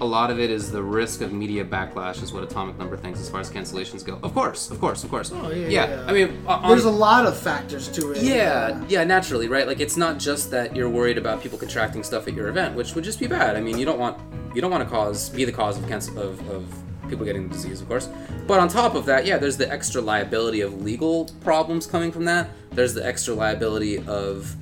A 0.00 0.02
lot 0.02 0.32
of 0.32 0.40
it 0.40 0.50
is 0.50 0.72
the 0.72 0.82
risk 0.82 1.20
of 1.20 1.32
media 1.32 1.64
backlash, 1.64 2.24
is 2.24 2.32
what 2.32 2.42
Atomic 2.42 2.76
Number 2.76 2.96
thinks 2.96 3.20
as 3.20 3.30
far 3.30 3.38
as 3.38 3.48
cancellations 3.48 4.04
go. 4.04 4.18
Of 4.24 4.34
course, 4.34 4.68
of 4.68 4.80
course, 4.80 5.04
of 5.04 5.10
course. 5.10 5.30
Oh, 5.32 5.50
yeah, 5.52 5.68
yeah. 5.68 6.04
I 6.08 6.12
mean, 6.12 6.42
uh, 6.44 6.54
on, 6.54 6.70
There's 6.70 6.86
a 6.86 6.90
lot 6.90 7.24
of 7.24 7.38
factors 7.38 7.86
to 7.90 8.10
it. 8.10 8.20
Yeah, 8.20 8.82
yeah, 8.88 9.04
naturally, 9.04 9.46
right? 9.46 9.64
Like 9.64 9.78
it's 9.78 9.96
not 9.96 10.18
just 10.18 10.50
that 10.50 10.74
you're 10.74 10.90
worried 10.90 11.18
about 11.18 11.40
people 11.40 11.56
contracting 11.56 12.02
stuff 12.02 12.26
at 12.26 12.34
your 12.34 12.48
event, 12.48 12.74
which 12.74 12.96
would 12.96 13.04
just 13.04 13.20
be 13.20 13.28
bad. 13.28 13.54
I 13.54 13.60
mean, 13.60 13.78
you 13.78 13.84
don't 13.84 14.00
want 14.00 14.18
you 14.56 14.60
don't 14.60 14.72
want 14.72 14.82
to 14.82 14.90
cause 14.90 15.28
be 15.28 15.44
the 15.44 15.52
cause 15.52 15.78
of 15.78 15.86
cancel 15.86 16.18
of, 16.18 16.50
of 16.50 16.66
people 17.08 17.24
getting 17.24 17.48
the 17.48 17.54
disease, 17.54 17.80
of 17.80 17.88
course. 17.88 18.08
But 18.46 18.60
on 18.60 18.68
top 18.68 18.94
of 18.94 19.06
that, 19.06 19.26
yeah, 19.26 19.38
there's 19.38 19.56
the 19.56 19.70
extra 19.70 20.00
liability 20.00 20.60
of 20.60 20.82
legal 20.82 21.26
problems 21.40 21.86
coming 21.86 22.12
from 22.12 22.24
that. 22.26 22.50
There's 22.70 22.94
the 22.94 23.04
extra 23.04 23.34
liability 23.34 23.98
of 24.06 24.54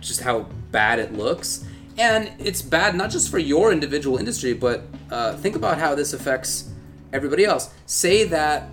just 0.00 0.20
how 0.20 0.46
bad 0.70 0.98
it 0.98 1.12
looks. 1.12 1.64
And 1.98 2.30
it's 2.38 2.62
bad 2.62 2.94
not 2.94 3.10
just 3.10 3.30
for 3.30 3.38
your 3.38 3.72
individual 3.72 4.18
industry, 4.18 4.52
but 4.52 4.84
uh, 5.10 5.34
think 5.36 5.56
about 5.56 5.78
how 5.78 5.94
this 5.94 6.12
affects 6.12 6.70
everybody 7.12 7.44
else. 7.44 7.72
Say 7.86 8.24
that 8.24 8.70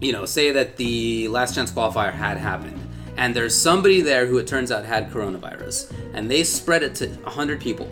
you 0.00 0.12
know, 0.12 0.24
say 0.24 0.50
that 0.52 0.76
the 0.76 1.28
last 1.28 1.54
chance 1.54 1.70
qualifier 1.70 2.12
had 2.12 2.38
happened, 2.38 2.80
and 3.16 3.36
there's 3.36 3.54
somebody 3.54 4.00
there 4.00 4.26
who 4.26 4.38
it 4.38 4.46
turns 4.46 4.72
out 4.72 4.84
had 4.84 5.10
coronavirus, 5.10 5.92
and 6.14 6.30
they 6.30 6.42
spread 6.42 6.82
it 6.82 6.94
to 6.96 7.08
100 7.08 7.60
people. 7.60 7.88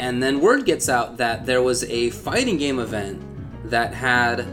And 0.00 0.22
then 0.22 0.40
word 0.40 0.64
gets 0.64 0.88
out 0.88 1.18
that 1.18 1.44
there 1.44 1.60
was 1.60 1.84
a 1.84 2.08
fighting 2.08 2.56
game 2.56 2.78
event 2.78 3.22
that 3.68 3.92
had 3.92 4.46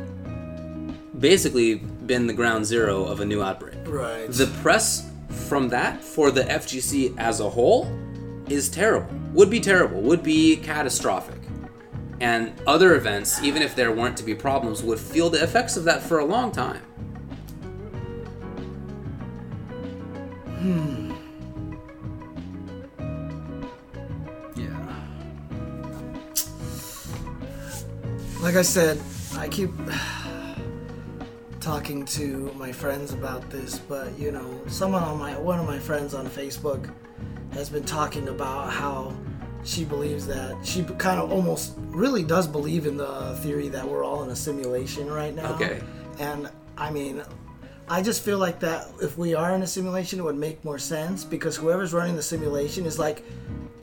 basically 1.18 1.76
been 1.76 2.28
the 2.28 2.34
ground 2.34 2.66
zero 2.66 3.06
of 3.06 3.22
a 3.22 3.26
new 3.26 3.42
outbreak. 3.42 3.78
Right. 3.86 4.30
The 4.30 4.48
press 4.62 5.10
from 5.30 5.70
that 5.70 6.04
for 6.04 6.32
the 6.32 6.44
FGC 6.44 7.18
as 7.18 7.40
a 7.40 7.50
whole 7.50 7.90
is 8.50 8.68
terrible. 8.68 9.10
Would 9.32 9.50
be 9.50 9.62
terrible. 9.62 10.02
Would 10.02 10.22
be 10.22 10.58
catastrophic. 10.58 11.40
And 12.20 12.54
other 12.68 12.96
events, 12.96 13.42
even 13.42 13.62
if 13.62 13.74
there 13.74 13.94
weren't 13.94 14.18
to 14.18 14.24
be 14.24 14.36
problems, 14.36 14.84
would 14.84 15.00
feel 15.00 15.30
the 15.30 15.42
effects 15.42 15.78
of 15.78 15.86
that 15.86 16.04
for 16.04 16.20
a 16.20 16.26
long 16.26 16.52
time. 16.52 16.82
Yeah. 20.62 20.97
Like 28.48 28.56
I 28.56 28.62
said, 28.62 28.98
I 29.36 29.50
keep 29.50 29.72
talking 31.60 32.06
to 32.06 32.50
my 32.56 32.72
friends 32.72 33.12
about 33.12 33.50
this, 33.50 33.78
but 33.78 34.18
you 34.18 34.32
know, 34.32 34.62
someone 34.68 35.04
on 35.04 35.20
my 35.20 35.38
one 35.38 35.60
of 35.60 35.66
my 35.66 35.78
friends 35.78 36.14
on 36.14 36.28
Facebook 36.28 36.90
has 37.52 37.70
been 37.70 37.84
talking 37.84 38.30
about 38.30 38.72
how 38.72 39.14
she 39.66 39.84
believes 39.84 40.26
that 40.28 40.66
she 40.66 40.82
kind 40.98 41.20
of 41.20 41.30
almost 41.30 41.74
really 41.90 42.24
does 42.24 42.48
believe 42.48 42.86
in 42.86 42.96
the 42.96 43.36
theory 43.42 43.68
that 43.68 43.86
we're 43.86 44.06
all 44.06 44.24
in 44.24 44.30
a 44.30 44.36
simulation 44.36 45.12
right 45.12 45.36
now. 45.36 45.54
Okay. 45.56 45.82
And 46.18 46.50
I 46.78 46.90
mean, 46.90 47.24
I 47.90 48.02
just 48.02 48.24
feel 48.24 48.38
like 48.38 48.62
that 48.62 48.88
if 49.02 49.18
we 49.18 49.36
are 49.36 49.56
in 49.56 49.62
a 49.62 49.68
simulation, 49.68 50.20
it 50.20 50.24
would 50.24 50.38
make 50.38 50.64
more 50.64 50.80
sense 50.80 51.26
because 51.26 51.58
whoever's 51.58 51.92
running 51.92 52.16
the 52.16 52.24
simulation 52.24 52.86
is 52.86 52.98
like, 52.98 53.26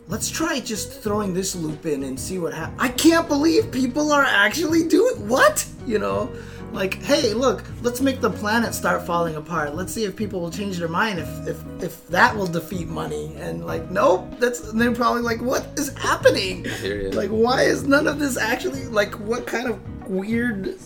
let's 0.09 0.31
try 0.31 0.61
just 0.61 1.03
throwing 1.03 1.35
this 1.35 1.55
loop 1.55 1.87
in 1.87 2.03
and 2.05 2.19
see 2.19 2.39
what 2.39 2.53
happens. 2.53 2.79
I 2.81 2.89
can't 2.89 3.29
believe 3.29 3.71
people 3.71 4.13
are 4.13 4.25
actually 4.25 4.87
doing 4.87 5.29
what? 5.29 5.67
You 5.87 5.99
know, 5.99 6.31
like, 6.73 7.01
hey, 7.03 7.35
look, 7.35 7.63
let's 7.83 8.01
make 8.01 8.21
the 8.21 8.31
planet 8.31 8.75
start 8.75 9.07
falling 9.07 9.37
apart. 9.37 9.75
Let's 9.75 9.93
see 9.93 10.05
if 10.05 10.17
people 10.17 10.41
will 10.41 10.51
change 10.51 10.79
their 10.79 10.89
mind 10.89 11.19
if 11.19 11.47
if 11.47 11.83
if 11.83 12.07
that 12.09 12.37
will 12.37 12.47
defeat 12.47 12.89
money. 12.89 13.35
And 13.37 13.65
like, 13.65 13.91
nope, 13.91 14.27
that's 14.39 14.61
and 14.71 14.81
they're 14.81 14.93
probably 14.93 15.23
like, 15.23 15.41
what 15.41 15.67
is 15.77 15.97
happening? 15.97 16.67
Like, 17.13 17.31
why 17.31 17.63
is 17.63 17.85
none 17.85 18.07
of 18.07 18.19
this 18.19 18.37
actually 18.37 18.87
like 18.87 19.19
what 19.21 19.47
kind 19.47 19.69
of 19.69 20.09
weird 20.09 20.77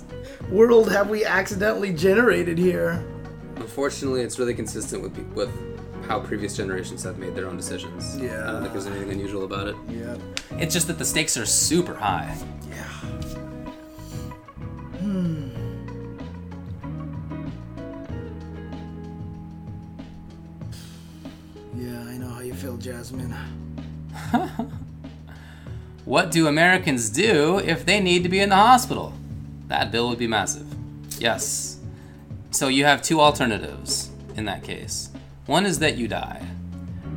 world 0.51 0.93
have 0.93 1.09
we 1.11 1.25
accidentally 1.25 1.93
generated 1.93 2.59
here? 2.59 3.05
Unfortunately, 3.57 4.21
it's 4.21 4.39
really 4.39 4.55
consistent 4.55 5.03
with 5.03 5.17
with 5.35 5.51
how 6.09 6.19
previous 6.19 6.57
generations 6.57 7.03
have 7.05 7.19
made 7.19 7.35
their 7.35 7.47
own 7.47 7.57
decisions. 7.57 8.17
Yeah. 8.19 8.49
I 8.49 8.53
don't 8.53 8.63
think 8.63 8.73
there's 8.73 8.87
anything 8.87 9.11
unusual 9.11 9.45
about 9.45 9.69
it. 9.69 9.77
Yeah. 9.91 10.17
It's 10.53 10.73
just 10.73 10.87
that 10.89 10.99
the 10.99 11.05
stakes 11.05 11.37
are 11.37 11.45
super 11.47 11.95
high. 11.95 12.35
Yeah. 12.71 12.85
Hmm. 14.99 15.49
Yeah, 21.77 22.01
I 22.03 22.17
know 22.17 22.29
how 22.29 22.41
you 22.41 22.55
feel, 22.55 22.77
Jasmine. 22.77 23.35
What 26.05 26.31
do 26.31 26.47
Americans 26.47 27.11
do 27.11 27.59
if 27.59 27.85
they 27.85 28.01
need 28.01 28.23
to 28.23 28.31
be 28.31 28.41
in 28.41 28.49
the 28.49 28.57
hospital? 28.57 29.13
That 29.67 29.93
bill 29.93 30.09
would 30.09 30.19
be 30.19 30.27
massive. 30.27 30.67
Yes. 31.19 31.77
so 32.51 32.69
you 32.69 32.87
have 32.87 33.03
two 33.03 33.21
alternatives 33.21 34.11
in 34.35 34.47
that 34.47 34.63
case. 34.65 35.08
One 35.49 35.65
is 35.65 35.79
that 35.79 35.97
you 35.97 36.09
die. 36.09 36.47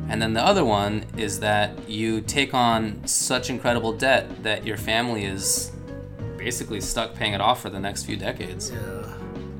And 0.08 0.22
then 0.22 0.32
the 0.32 0.42
other 0.42 0.64
one 0.64 1.04
is 1.18 1.40
that 1.40 1.86
you 1.86 2.22
take 2.22 2.54
on 2.54 3.06
such 3.06 3.50
incredible 3.50 3.92
debt 3.92 4.42
that 4.42 4.66
your 4.66 4.78
family 4.78 5.26
is 5.26 5.70
basically 6.38 6.80
stuck 6.80 7.14
paying 7.14 7.34
it 7.34 7.42
off 7.42 7.60
for 7.60 7.68
the 7.68 7.78
next 7.78 8.04
few 8.04 8.16
decades. 8.16 8.70
Yeah. 8.70 9.12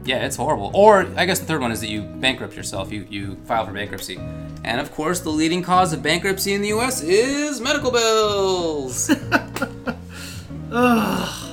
Yeah, 0.05 0.25
it's 0.25 0.37
horrible. 0.37 0.71
Or 0.73 1.07
I 1.17 1.27
guess 1.27 1.39
the 1.39 1.45
third 1.45 1.61
one 1.61 1.71
is 1.71 1.83
that 1.83 1.89
you 1.89 2.01
bankrupt 2.01 2.57
yourself. 2.57 2.91
You 2.91 3.07
you 3.11 3.37
file 3.45 3.67
for 3.67 3.73
bankruptcy. 3.73 4.17
And 4.65 4.81
of 4.81 4.91
course, 4.93 5.21
the 5.21 5.29
leading 5.29 5.63
cause 5.63 5.93
of 5.93 6.03
bankruptcy 6.03 6.55
in 6.55 6.63
the 6.63 6.69
US 6.69 7.03
is 7.03 7.61
medical 7.61 7.91
bills. 7.91 9.11
Ugh. 10.73 11.52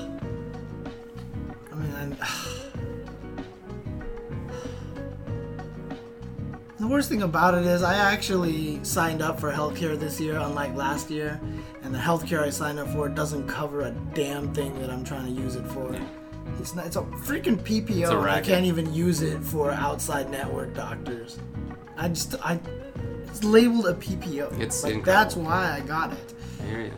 The 6.80 6.88
worst 6.88 7.10
thing 7.10 7.24
about 7.24 7.56
it 7.56 7.66
is 7.66 7.84
I 7.84 7.96
actually 7.96 8.84
signed 8.84 9.22
up 9.22 9.40
for 9.40 9.52
healthcare 9.52 10.00
this 10.00 10.20
year, 10.20 10.38
unlike 10.38 10.76
last 10.76 11.10
year, 11.10 11.40
and 11.84 11.94
the 11.94 12.00
healthcare 12.00 12.42
I 12.42 12.50
signed 12.50 12.80
up 12.80 12.88
for 12.90 13.10
doesn't 13.10 13.48
cover 13.48 13.82
a 13.82 13.92
damn 14.14 14.54
thing 14.54 14.80
that 14.80 14.90
I'm 14.90 15.04
trying 15.04 15.26
to 15.26 15.42
use 15.42 15.56
it 15.56 15.66
for. 15.68 15.94
It's 16.60 16.76
not. 16.76 16.86
It's 16.86 16.96
a 16.96 17.02
freaking 17.02 17.58
PPO. 17.58 18.02
It's 18.02 18.10
a 18.10 18.18
and 18.18 18.30
I 18.30 18.42
can't 18.42 18.66
even 18.66 18.94
use 18.94 19.22
it 19.22 19.44
for 19.44 19.72
outside 19.72 20.30
network 20.30 20.74
doctors. 20.74 21.40
I 21.98 22.10
just 22.10 22.36
I. 22.44 22.60
It's 23.28 23.44
labeled 23.44 23.88
a 23.88 23.94
PPO. 23.94 24.60
It's 24.60 24.84
like, 24.84 24.96
incredible. 24.96 25.24
that's 25.24 25.36
why 25.36 25.72
I 25.72 25.82
got 25.82 26.14
it. 26.14 26.34
I 26.62 26.66
hear 26.66 26.82
you. 26.82 26.94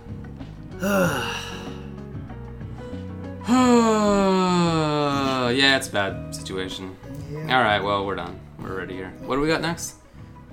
yeah, 5.58 5.78
it's 5.78 5.90
a 5.90 5.92
bad 5.92 6.36
situation. 6.36 6.96
Yeah. 7.32 7.58
All 7.58 7.64
right, 7.64 7.84
well, 7.84 8.06
we're 8.06 8.16
done. 8.16 8.41
We're 8.62 8.78
ready 8.78 8.96
here. 8.96 9.12
What 9.22 9.36
do 9.36 9.42
we 9.42 9.48
got 9.48 9.62
next? 9.62 9.96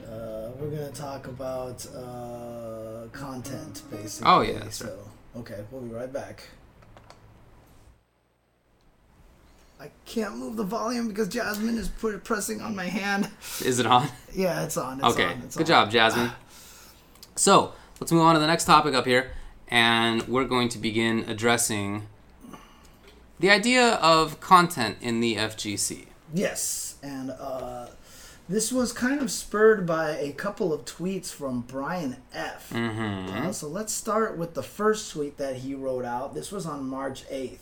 Uh, 0.07 0.51
we're 0.59 0.71
gonna 0.71 0.91
talk 0.91 1.27
about 1.27 1.85
uh, 1.95 3.07
content, 3.13 3.83
basically. 3.91 4.31
Oh, 4.31 4.41
yeah, 4.41 4.69
so, 4.71 4.87
right. 4.87 5.41
okay, 5.41 5.65
we'll 5.71 5.83
be 5.83 5.95
right 5.95 6.13
back. 6.13 6.43
I 9.81 9.91
can't 10.07 10.37
move 10.37 10.57
the 10.57 10.65
volume 10.65 11.07
because 11.07 11.29
Jasmine 11.29 11.79
is 11.79 11.89
put, 11.89 12.25
pressing 12.25 12.61
on 12.61 12.75
my 12.75 12.87
hand. 12.87 13.31
Is 13.65 13.79
it 13.79 13.87
on? 13.87 14.09
Yeah, 14.35 14.65
it's 14.65 14.77
on. 14.77 14.99
It's 14.99 15.15
Okay, 15.15 15.27
on, 15.27 15.43
it's 15.45 15.57
good 15.57 15.71
on. 15.71 15.87
job, 15.87 15.91
Jasmine. 15.93 16.33
So, 17.37 17.75
let's 18.01 18.11
move 18.11 18.23
on 18.23 18.35
to 18.35 18.41
the 18.41 18.47
next 18.49 18.65
topic 18.65 18.95
up 18.95 19.07
here, 19.07 19.31
and 19.69 20.27
we're 20.27 20.45
going 20.47 20.69
to 20.71 20.79
begin 20.79 21.25
addressing 21.29 22.09
the 23.39 23.51
idea 23.51 23.95
of 23.97 24.41
content 24.41 24.97
in 25.01 25.21
the 25.21 25.37
FGC. 25.37 26.07
Yes, 26.35 26.97
and 27.03 27.31
uh, 27.31 27.87
this 28.49 28.73
was 28.73 28.93
kind 28.93 29.21
of 29.21 29.31
spurred 29.31 29.87
by 29.87 30.11
a 30.13 30.33
couple 30.33 30.73
of 30.73 30.85
tweets 30.85 31.33
from 31.33 31.61
Brian 31.63 32.17
F. 32.33 32.71
Mm-hmm. 32.71 33.49
Uh, 33.49 33.53
so 33.53 33.69
let's 33.69 33.93
start 33.93 34.39
with 34.39 34.55
the 34.55 34.63
first 34.63 35.13
tweet 35.13 35.37
that 35.37 35.57
he 35.57 35.75
wrote 35.75 36.05
out. 36.05 36.35
This 36.35 36.51
was 36.51 36.65
on 36.65 36.89
March 36.89 37.29
8th. 37.29 37.59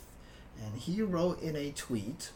And 0.65 0.79
he 0.79 1.01
wrote 1.01 1.41
in 1.41 1.55
a 1.55 1.71
tweet 1.71 2.31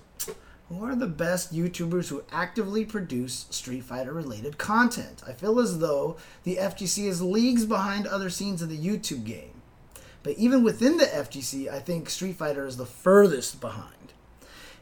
Who 0.70 0.84
are 0.84 0.96
the 0.96 1.08
best 1.08 1.54
YouTubers 1.54 2.10
who 2.10 2.24
actively 2.32 2.86
produce 2.86 3.48
Street 3.50 3.84
Fighter 3.84 4.14
related 4.14 4.58
content? 4.58 5.24
I 5.26 5.34
feel 5.34 5.60
as 5.60 5.80
though 5.80 6.18
the 6.44 6.58
FGC 6.58 7.08
is 7.08 7.22
leagues 7.22 7.66
behind 7.66 8.06
other 8.06 8.30
scenes 8.30 8.62
of 8.62 8.70
the 8.70 8.78
YouTube 8.78 9.26
game. 9.26 9.62
But 10.24 10.38
even 10.38 10.64
within 10.64 10.98
the 10.98 11.06
FGC, 11.06 11.68
I 11.72 11.80
think 11.80 12.10
Street 12.10 12.36
Fighter 12.36 12.68
is 12.68 12.78
the 12.78 12.86
furthest 12.86 13.60
behind. 13.60 14.01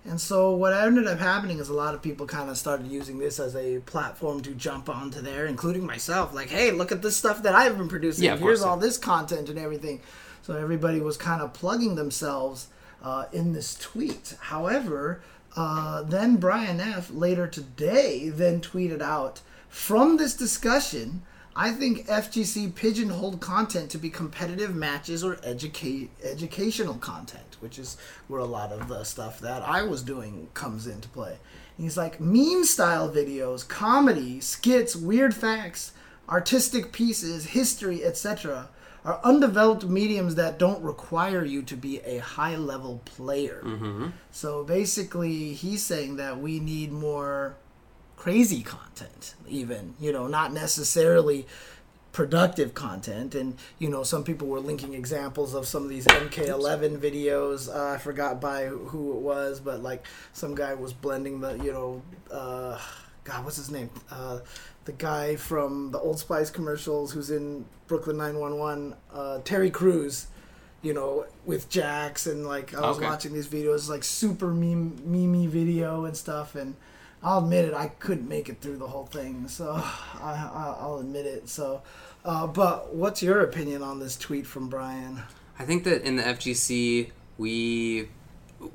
And 0.05 0.19
so 0.19 0.51
what 0.55 0.73
ended 0.73 1.07
up 1.07 1.19
happening 1.19 1.59
is 1.59 1.69
a 1.69 1.73
lot 1.73 1.93
of 1.93 2.01
people 2.01 2.25
kind 2.25 2.49
of 2.49 2.57
started 2.57 2.87
using 2.87 3.19
this 3.19 3.39
as 3.39 3.55
a 3.55 3.79
platform 3.79 4.41
to 4.41 4.51
jump 4.55 4.89
onto 4.89 5.21
there, 5.21 5.45
including 5.45 5.85
myself. 5.85 6.33
Like, 6.33 6.49
hey, 6.49 6.71
look 6.71 6.91
at 6.91 7.01
this 7.01 7.17
stuff 7.17 7.43
that 7.43 7.53
I've 7.53 7.77
been 7.77 7.89
producing. 7.89 8.25
Yeah, 8.25 8.37
Here's 8.37 8.61
all 8.61 8.77
this 8.77 8.97
content 8.97 9.49
and 9.49 9.59
everything. 9.59 10.01
So 10.41 10.55
everybody 10.55 10.99
was 10.99 11.17
kind 11.17 11.41
of 11.41 11.53
plugging 11.53 11.95
themselves 11.95 12.67
uh, 13.03 13.25
in 13.31 13.53
this 13.53 13.75
tweet. 13.75 14.35
However, 14.39 15.21
uh, 15.55 16.03
then 16.03 16.37
Brian 16.37 16.79
F. 16.79 17.11
later 17.11 17.45
today 17.47 18.29
then 18.29 18.61
tweeted 18.61 19.01
out 19.01 19.41
from 19.67 20.17
this 20.17 20.33
discussion. 20.35 21.23
I 21.55 21.71
think 21.71 22.07
FGC 22.07 22.73
pigeonholed 22.73 23.41
content 23.41 23.89
to 23.91 23.97
be 23.97 24.09
competitive 24.09 24.73
matches 24.73 25.23
or 25.23 25.39
educate 25.43 26.09
educational 26.23 26.93
content, 26.95 27.48
which 27.61 27.79
is 27.79 27.97
where 28.27 28.39
a 28.39 28.45
lot 28.45 28.71
of 28.71 28.87
the 28.87 29.03
stuff 29.03 29.39
that 29.39 29.61
I 29.61 29.83
was 29.83 30.01
doing 30.01 30.49
comes 30.53 30.87
into 30.87 31.09
play. 31.09 31.37
And 31.77 31.85
he's 31.85 31.97
like 31.97 32.19
meme 32.19 32.63
style 32.63 33.09
videos, 33.09 33.67
comedy, 33.67 34.39
skits, 34.39 34.95
weird 34.95 35.33
facts, 35.35 35.93
artistic 36.27 36.91
pieces, 36.91 37.47
history, 37.47 38.03
etc. 38.03 38.69
are 39.03 39.19
undeveloped 39.23 39.85
mediums 39.85 40.35
that 40.35 40.59
don't 40.59 40.83
require 40.83 41.43
you 41.43 41.61
to 41.63 41.75
be 41.75 41.99
a 42.01 42.19
high 42.19 42.55
level 42.55 43.01
player. 43.05 43.61
Mm-hmm. 43.63 44.07
So 44.31 44.63
basically, 44.63 45.53
he's 45.53 45.83
saying 45.85 46.17
that 46.17 46.39
we 46.39 46.59
need 46.59 46.91
more 46.91 47.55
crazy 48.15 48.61
content, 48.61 49.35
even, 49.47 49.95
you 49.99 50.11
know, 50.11 50.27
not 50.27 50.51
necessarily 50.51 51.47
productive 52.11 52.73
content. 52.73 53.35
And 53.35 53.57
you 53.77 53.89
know 53.89 54.03
some 54.03 54.23
people 54.23 54.47
were 54.47 54.59
linking 54.59 54.93
examples 54.93 55.53
of 55.53 55.67
some 55.67 55.83
of 55.83 55.89
these 55.89 56.05
mk11 56.05 56.97
videos. 56.97 57.73
Uh, 57.73 57.93
i 57.93 57.97
forgot 57.97 58.41
by 58.41 58.65
who 58.65 59.11
it 59.13 59.19
was 59.21 59.59
but 59.59 59.81
like 59.83 60.05
some 60.33 60.55
guy 60.55 60.73
was 60.73 60.91
blending 60.93 61.39
the 61.41 61.53
you 61.57 61.71
know 61.71 62.01
uh, 62.31 62.79
god 63.23 63.43
what's 63.45 63.57
his 63.57 63.69
name? 63.71 63.89
Uh, 64.11 64.39
the 64.85 64.91
guy 64.93 65.35
from 65.35 65.91
the 65.91 65.99
old 65.99 66.17
spice 66.19 66.49
commercials 66.49 67.11
who's 67.11 67.29
in 67.29 67.63
brooklyn 67.87 68.17
911 68.17 68.95
uh, 69.13 69.39
terry 69.43 69.69
Crews, 69.69 70.27
you 70.81 70.93
know 70.93 71.25
with 71.45 71.69
jax. 71.69 72.25
And 72.25 72.47
like 72.47 72.73
i 72.73 72.81
was 72.81 72.97
Okay. 72.97 73.05
watching 73.05 73.33
these 73.33 73.47
videos 73.47 73.87
like 73.87 74.03
super 74.03 74.47
meme 74.53 74.97
memey 75.07 75.47
video 75.47 76.05
and 76.05 76.17
stuff. 76.17 76.55
And 76.55 76.75
I'll 77.21 77.43
admit 77.43 77.65
it. 77.65 77.73
I 77.73 77.87
couldn't 77.87 78.29
make 78.29 78.49
it 78.49 78.61
through 78.61 78.77
the 78.77 78.87
whole 78.87 79.05
thing, 79.05 79.47
so 79.47 79.71
I, 80.21 80.49
I, 80.53 80.75
I'll 80.79 80.99
admit 80.99 81.25
it. 81.25 81.49
So, 81.49 81.81
uh, 82.23 82.47
but 82.47 82.93
what's 82.93 83.21
your 83.21 83.41
opinion 83.41 83.81
on 83.81 83.99
this 83.99 84.17
tweet 84.17 84.45
from 84.47 84.69
Brian? 84.69 85.21
I 85.57 85.65
think 85.65 85.83
that 85.83 86.03
in 86.03 86.15
the 86.15 86.23
FGC 86.23 87.11
we 87.37 88.07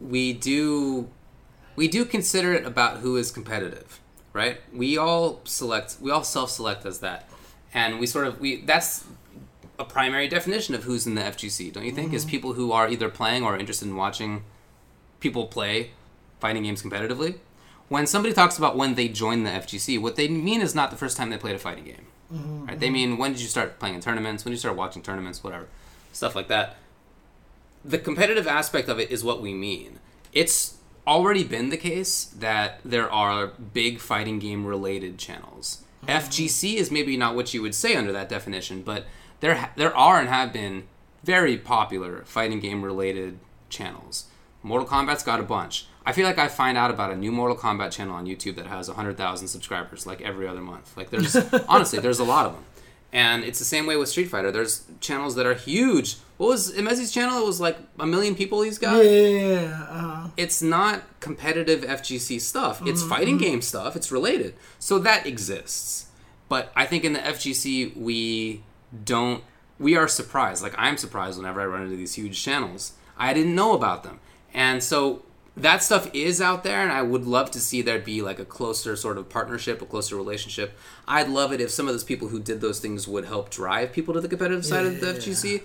we 0.01 0.33
do 0.33 1.09
we 1.77 1.89
do 1.89 2.05
consider 2.05 2.53
it 2.53 2.65
about 2.65 2.99
who 2.99 3.17
is 3.17 3.31
competitive, 3.31 4.01
right? 4.33 4.59
We 4.73 4.99
all 4.99 5.41
select 5.45 5.97
we 6.01 6.11
all 6.11 6.25
self-select 6.25 6.85
as 6.85 6.99
that. 7.01 7.29
And 7.73 7.99
we 7.99 8.07
sort 8.07 8.27
of 8.27 8.41
we 8.41 8.63
that's 8.63 9.05
a 9.79 9.85
primary 9.85 10.29
definition 10.29 10.75
of 10.75 10.85
who's 10.85 11.07
in 11.07 11.15
the 11.15 11.23
FGC, 11.23 11.73
don't 11.73 11.85
you 11.85 11.93
think? 11.93 12.13
Is 12.13 12.25
people 12.25 12.53
who 12.53 12.71
are 12.71 12.89
either 12.89 13.09
playing 13.09 13.43
or 13.43 13.59
interested 13.59 13.89
in 13.89 13.97
watching 13.97 14.45
people 15.21 15.47
play 15.47 15.91
fighting 16.39 16.63
games 16.63 16.83
competitively. 16.83 17.37
When 17.89 18.07
somebody 18.07 18.35
talks 18.35 18.57
about 18.59 18.77
when 18.77 18.95
they 18.95 19.09
joined 19.09 19.47
the 19.47 19.51
FGC, 19.51 20.01
what 20.01 20.17
they 20.17 20.29
mean 20.29 20.61
is 20.61 20.75
not 20.75 20.91
the 20.91 20.97
first 20.97 21.17
time 21.17 21.31
they 21.31 21.37
played 21.37 21.55
a 21.55 21.59
fighting 21.59 21.85
game. 21.85 22.07
Mm-hmm, 22.33 22.67
right? 22.67 22.81
They 22.81 22.87
mm-hmm. 22.87 22.93
mean 22.93 23.19
when 23.19 23.33
did 23.33 23.41
you 23.41 23.49
start 23.49 23.79
playing 23.79 23.97
in 23.97 24.01
tournaments? 24.01 24.45
When 24.45 24.51
did 24.51 24.57
you 24.57 24.61
start 24.61 24.77
watching 24.77 25.03
tournaments? 25.03 25.45
Whatever, 25.45 25.69
stuff 26.13 26.35
like 26.35 26.49
that. 26.49 26.77
The 27.85 27.99
competitive 27.99 28.47
aspect 28.47 28.89
of 28.89 28.99
it 28.99 29.11
is 29.11 29.23
what 29.23 29.43
we 29.43 29.53
mean. 29.53 29.99
It's 30.33 30.79
already 31.07 31.45
been 31.45 31.69
the 31.69 31.77
case 31.77 32.25
that 32.25 32.81
there 32.85 33.11
are 33.11 33.49
big 33.49 34.01
fighting 34.01 34.39
game 34.39 34.67
related 34.67 35.19
channels. 35.19 35.85
Mm-hmm. 36.07 36.17
FGC 36.17 36.75
is 36.75 36.91
maybe 36.91 37.17
not 37.17 37.35
what 37.35 37.53
you 37.53 37.61
would 37.63 37.75
say 37.75 37.95
under 37.95 38.13
that 38.13 38.29
definition, 38.29 38.83
but 38.83 39.05
there 39.41 39.57
ha- 39.57 39.71
there 39.77 39.95
are 39.95 40.19
and 40.19 40.29
have 40.29 40.53
been 40.53 40.85
very 41.23 41.57
popular 41.57 42.23
fighting 42.25 42.61
game 42.61 42.83
related 42.83 43.39
channels. 43.69 44.27
Mortal 44.63 44.89
Kombat's 44.89 45.23
got 45.23 45.41
a 45.41 45.43
bunch. 45.43 45.87
I 46.07 46.13
feel 46.13 46.27
like 46.27 46.39
I 46.39 46.49
find 46.49 46.77
out 46.77 46.91
about 46.91 47.11
a 47.11 47.17
new 47.17 47.33
Mortal 47.33 47.57
Kombat 47.57 47.91
channel 47.93 48.15
on 48.15 48.27
YouTube 48.27 48.57
that 48.57 48.67
has 48.67 48.89
100,000 48.89 49.49
subscribers 49.49 50.07
like 50.07 50.21
every 50.21 50.47
other 50.47 50.61
month. 50.61 50.97
Like 50.97 51.11
there's 51.11 51.35
honestly 51.69 51.99
there's 51.99 52.19
a 52.19 52.25
lot 52.25 52.47
of 52.47 52.53
them. 52.53 52.65
And 53.13 53.45
it's 53.45 53.61
the 53.61 53.65
same 53.65 53.87
way 53.87 53.97
with 53.97 54.09
Street 54.09 54.25
Fighter. 54.29 54.51
There's 54.51 54.85
channels 55.01 55.37
that 55.37 55.47
are 55.47 55.55
huge. 55.55 56.17
What 56.37 56.49
was 56.49 56.73
Imezi's 56.75 57.13
channel? 57.13 57.39
It 57.41 57.47
was 57.47 57.61
like 57.61 57.79
a 58.01 58.07
million 58.07 58.35
people 58.35 58.63
he's 58.63 58.77
got 58.77 59.05
Yeah, 59.05 59.87
uh, 59.89 60.29
it's 60.37 60.61
not 60.61 61.03
competitive 61.21 61.83
FGC 61.83 62.41
stuff. 62.41 62.83
It's 62.85 63.01
Mm-hmm. 63.01 63.09
fighting 63.09 63.39
game 63.39 63.63
stuff. 63.63 63.95
It's 63.95 64.11
related. 64.11 64.55
So 64.81 64.99
that 64.99 65.27
exists. 65.27 66.07
But 66.49 66.73
I 66.75 66.87
think 66.87 67.05
in 67.05 67.13
the 67.13 67.21
FGC 67.21 67.97
we 67.97 68.63
don't 69.05 69.45
we 69.79 69.97
are 69.97 70.09
surprised. 70.09 70.63
Like 70.63 70.75
I'm 70.77 70.97
surprised 70.97 71.39
whenever 71.39 71.61
I 71.61 71.67
run 71.67 71.83
into 71.83 71.97
these 71.97 72.15
huge 72.15 72.43
channels. 72.43 72.93
I 73.17 73.33
didn't 73.33 73.55
know 73.55 73.75
about 73.75 74.03
them. 74.03 74.19
And 74.53 74.83
so 74.83 75.23
that 75.57 75.83
stuff 75.83 76.11
is 76.13 76.41
out 76.41 76.65
there 76.65 76.83
and 76.83 76.91
I 76.91 77.03
would 77.03 77.25
love 77.27 77.51
to 77.53 77.61
see 77.61 77.81
there 77.83 77.99
be 78.01 78.23
like 78.23 78.39
a 78.41 78.45
closer 78.45 78.97
sort 78.97 79.19
of 79.19 79.29
partnership, 79.29 79.81
a 79.81 79.87
closer 79.87 80.17
relationship. 80.17 80.77
I'd 81.07 81.29
love 81.29 81.53
it 81.53 81.61
if 81.61 81.71
some 81.71 81.87
of 81.87 81.95
those 81.95 82.03
people 82.05 82.29
who 82.29 82.41
did 82.41 82.61
those 82.61 82.81
things 82.81 83.07
would 83.07 83.25
help 83.25 83.51
drive 83.51 83.93
people 83.93 84.15
to 84.15 84.21
the 84.21 84.29
competitive 84.29 84.67
side 84.67 84.85
of 84.87 85.01
the 85.01 85.07
Yeah. 85.07 85.13
FGC. 85.15 85.63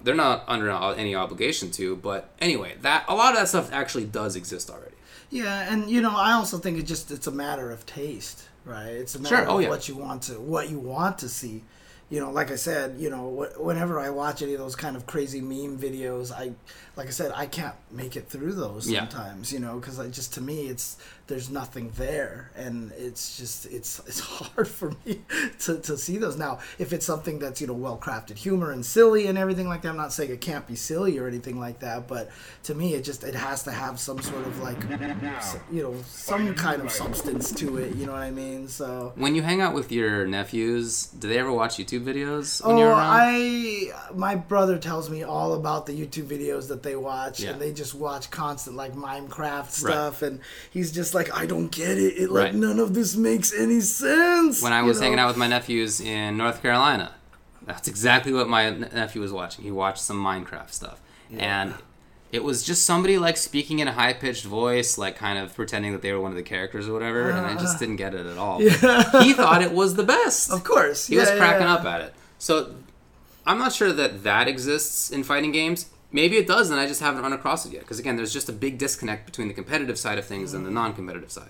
They're 0.00 0.14
not 0.14 0.44
under 0.48 0.70
any 0.70 1.14
obligation 1.14 1.70
to, 1.72 1.96
but 1.96 2.30
anyway, 2.40 2.76
that 2.82 3.04
a 3.08 3.14
lot 3.14 3.34
of 3.34 3.38
that 3.40 3.48
stuff 3.48 3.70
actually 3.72 4.04
does 4.04 4.36
exist 4.36 4.70
already. 4.70 4.94
Yeah, 5.30 5.72
and 5.72 5.90
you 5.90 6.00
know, 6.00 6.14
I 6.16 6.32
also 6.32 6.58
think 6.58 6.78
it 6.78 6.82
just 6.84 7.10
it's 7.10 7.26
a 7.26 7.30
matter 7.30 7.70
of 7.70 7.84
taste, 7.86 8.48
right? 8.64 8.88
It's 8.88 9.14
a 9.14 9.18
matter 9.20 9.36
Sure, 9.36 9.48
oh, 9.48 9.56
of 9.56 9.62
yeah. 9.62 9.68
what 9.68 9.88
you 9.88 9.96
want 9.96 10.22
to 10.24 10.34
what 10.34 10.70
you 10.70 10.78
want 10.78 11.18
to 11.18 11.28
see. 11.28 11.64
You 12.10 12.20
know, 12.20 12.30
like 12.30 12.50
I 12.50 12.56
said, 12.56 12.96
you 12.98 13.08
know, 13.08 13.30
wh- 13.56 13.64
whenever 13.64 13.98
I 13.98 14.10
watch 14.10 14.42
any 14.42 14.52
of 14.52 14.60
those 14.60 14.76
kind 14.76 14.96
of 14.96 15.06
crazy 15.06 15.40
meme 15.40 15.78
videos, 15.78 16.30
I, 16.30 16.52
like 16.96 17.06
I 17.06 17.10
said, 17.10 17.32
I 17.34 17.46
can't 17.46 17.74
make 17.90 18.16
it 18.16 18.28
through 18.28 18.52
those 18.52 18.88
Yeah. 18.90 19.08
sometimes. 19.08 19.52
You 19.52 19.60
know, 19.60 19.78
because 19.78 19.98
I 19.98 20.08
just 20.08 20.34
to 20.34 20.40
me, 20.40 20.66
it's 20.68 20.96
there's 21.28 21.48
nothing 21.48 21.90
there, 21.96 22.50
and 22.56 22.92
it's 22.98 23.38
just 23.38 23.64
it's 23.66 24.00
it's 24.06 24.20
hard 24.38 24.68
for 24.68 24.92
me 25.06 25.22
to 25.60 25.78
to 25.78 25.96
see 25.96 26.18
those. 26.18 26.36
Now, 26.36 26.58
if 26.78 26.92
it's 26.92 27.06
something 27.06 27.38
that's 27.38 27.60
you 27.60 27.66
know 27.66 27.72
well 27.72 27.96
crafted 27.96 28.36
humor 28.36 28.70
and 28.72 28.84
silly 28.84 29.26
and 29.26 29.38
everything 29.38 29.68
like 29.68 29.82
that, 29.82 29.88
I'm 29.88 29.96
not 29.96 30.12
saying 30.12 30.30
it 30.30 30.40
can't 30.40 30.66
be 30.66 30.74
silly 30.76 31.18
or 31.18 31.26
anything 31.28 31.58
like 31.58 31.78
that, 31.80 32.06
but 32.08 32.30
to 32.64 32.74
me, 32.74 32.94
it 32.94 33.04
just 33.04 33.24
it 33.24 33.34
has 33.34 33.62
to 33.64 33.70
have 33.72 33.98
some 33.98 34.20
sort 34.20 34.46
of 34.46 34.60
like 34.60 34.78
you 35.70 35.82
know 35.82 35.94
some 36.06 36.54
kind 36.54 36.82
of 36.82 36.90
substance 36.90 37.52
to 37.52 37.78
it. 37.78 37.94
You 37.94 38.06
know 38.06 38.12
what 38.12 38.22
I 38.22 38.30
mean? 38.30 38.68
So. 38.68 39.12
When 39.16 39.34
you 39.34 39.42
hang 39.42 39.60
out 39.60 39.74
with 39.74 39.90
your 39.92 40.26
nephews, 40.26 41.06
do 41.06 41.28
they 41.28 41.38
ever 41.38 41.52
watch 41.52 41.76
YouTube 41.76 42.04
videos 42.04 42.64
when 42.64 42.76
Oh, 42.76 42.78
you're 42.78 42.88
around? 42.90 43.18
I 43.20 43.92
my 44.14 44.34
brother 44.34 44.78
tells 44.78 45.08
me 45.08 45.22
all 45.22 45.54
about 45.54 45.86
the 45.86 45.92
YouTube 45.92 46.24
videos 46.26 46.68
that 46.68 46.81
they 46.82 46.96
watch, 46.96 47.40
Yeah. 47.40 47.50
and 47.50 47.60
they 47.60 47.72
just 47.72 47.94
watch 47.94 48.30
constant 48.30 48.76
like 48.76 48.94
Minecraft 48.94 49.70
stuff, 49.70 50.22
and 50.22 50.40
he's 50.70 50.92
just 50.92 51.14
like, 51.14 51.34
I 51.36 51.46
don't 51.46 51.70
get 51.70 51.98
it. 51.98 52.14
It 52.16 52.30
like 52.30 52.44
Right. 52.44 52.54
none 52.54 52.78
of 52.78 52.94
this 52.94 53.16
makes 53.16 53.52
any 53.52 53.80
sense. 53.80 54.62
when 54.62 54.72
I 54.72 54.82
was 54.82 54.98
know? 54.98 55.04
hanging 55.04 55.18
out 55.18 55.28
with 55.28 55.36
my 55.36 55.48
nephews 55.48 56.00
in 56.00 56.36
North 56.36 56.62
Carolina. 56.62 57.14
That's 57.64 57.86
exactly 57.88 58.32
what 58.32 58.48
my 58.48 58.70
nephew 58.70 59.20
was 59.20 59.32
watching. 59.32 59.64
He 59.64 59.70
watched 59.70 60.02
some 60.02 60.22
Minecraft 60.22 60.72
stuff. 60.72 61.00
And 61.38 61.74
it 62.32 62.42
was 62.42 62.62
just 62.62 62.84
somebody 62.84 63.18
like 63.18 63.36
speaking 63.36 63.78
in 63.78 63.88
a 63.88 63.92
high 63.92 64.14
pitched 64.14 64.44
voice, 64.44 64.98
like 64.98 65.16
kind 65.16 65.38
of 65.38 65.54
pretending 65.54 65.92
that 65.92 66.02
they 66.02 66.12
were 66.12 66.20
one 66.20 66.30
of 66.30 66.36
the 66.36 66.42
characters 66.42 66.88
or 66.88 66.92
whatever, 66.92 67.30
and 67.30 67.46
I 67.46 67.54
just 67.54 67.76
ah. 67.76 67.78
didn't 67.78 67.96
get 67.96 68.14
it 68.14 68.26
at 68.26 68.38
all. 68.38 68.58
he 68.58 68.70
thought 69.34 69.62
it 69.62 69.72
was 69.72 69.94
the 69.94 70.02
best. 70.02 70.50
of 70.50 70.64
course, 70.64 71.06
He 71.06 71.16
was 71.16 71.30
cracking 71.30 71.66
up 71.66 71.84
at 71.84 72.00
it. 72.00 72.14
So 72.38 72.74
I'm 73.46 73.58
not 73.58 73.72
sure 73.72 73.92
that 73.92 74.24
that 74.24 74.48
exists 74.48 75.10
in 75.10 75.24
fighting 75.24 75.52
games. 75.52 75.86
Maybe 76.12 76.36
it 76.36 76.46
does, 76.46 76.70
and 76.70 76.78
I 76.78 76.86
just 76.86 77.00
haven't 77.00 77.22
run 77.22 77.32
across 77.32 77.64
it 77.66 77.72
yet. 77.72 77.80
Because 77.82 77.98
again, 77.98 78.16
there's 78.16 78.32
just 78.32 78.48
a 78.48 78.52
big 78.52 78.78
disconnect 78.78 79.24
between 79.26 79.48
the 79.48 79.54
competitive 79.54 79.98
side 79.98 80.18
of 80.18 80.26
things 80.26 80.52
and 80.52 80.64
the 80.66 80.70
non-competitive 80.70 81.32
side. 81.32 81.48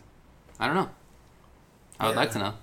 I 0.60 0.66
don't 0.66 0.76
know. 0.76 0.90
I 1.98 2.06
would 2.06 2.12
Yeah. 2.14 2.20
like 2.20 2.30
to 2.32 2.38
know. 2.38 2.54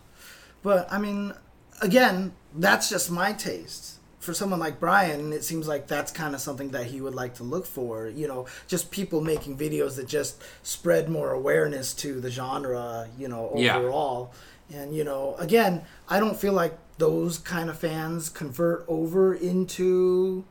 But 0.63 0.91
I 0.91 0.97
mean, 0.97 1.33
again, 1.81 2.33
that's 2.55 2.89
just 2.89 3.11
my 3.11 3.33
taste. 3.33 3.95
For 4.19 4.33
someone 4.33 4.59
like 4.59 4.81
Brian, 4.81 5.31
it 5.31 5.45
seems 5.45 5.65
like 5.67 5.87
that's 5.87 6.11
kind 6.11 6.35
of 6.35 6.41
something 6.41 6.71
that 6.71 6.87
he 6.87 6.99
would 6.99 7.15
like 7.15 7.35
to 7.35 7.43
look 7.43 7.65
for. 7.65 8.07
You 8.07 8.27
know, 8.27 8.45
just 8.67 8.91
people 8.91 9.21
making 9.21 9.57
videos 9.57 9.95
that 9.95 10.07
just 10.07 10.41
spread 10.61 11.09
more 11.09 11.31
awareness 11.31 11.93
to 11.95 12.19
the 12.19 12.29
genre. 12.29 13.07
You 13.17 13.27
know, 13.29 13.45
overall. 13.49 13.61
Yeah. 13.61 13.77
overall. 13.77 14.33
And 14.73 14.95
you 14.95 15.03
know, 15.03 15.35
again, 15.39 15.83
I 16.09 16.19
don't 16.19 16.37
feel 16.39 16.53
like 16.53 16.77
those 16.97 17.37
kind 17.37 17.69
of 17.69 17.79
fans 17.79 18.27
convert 18.29 18.83
over 18.89 19.33
into 19.33 20.43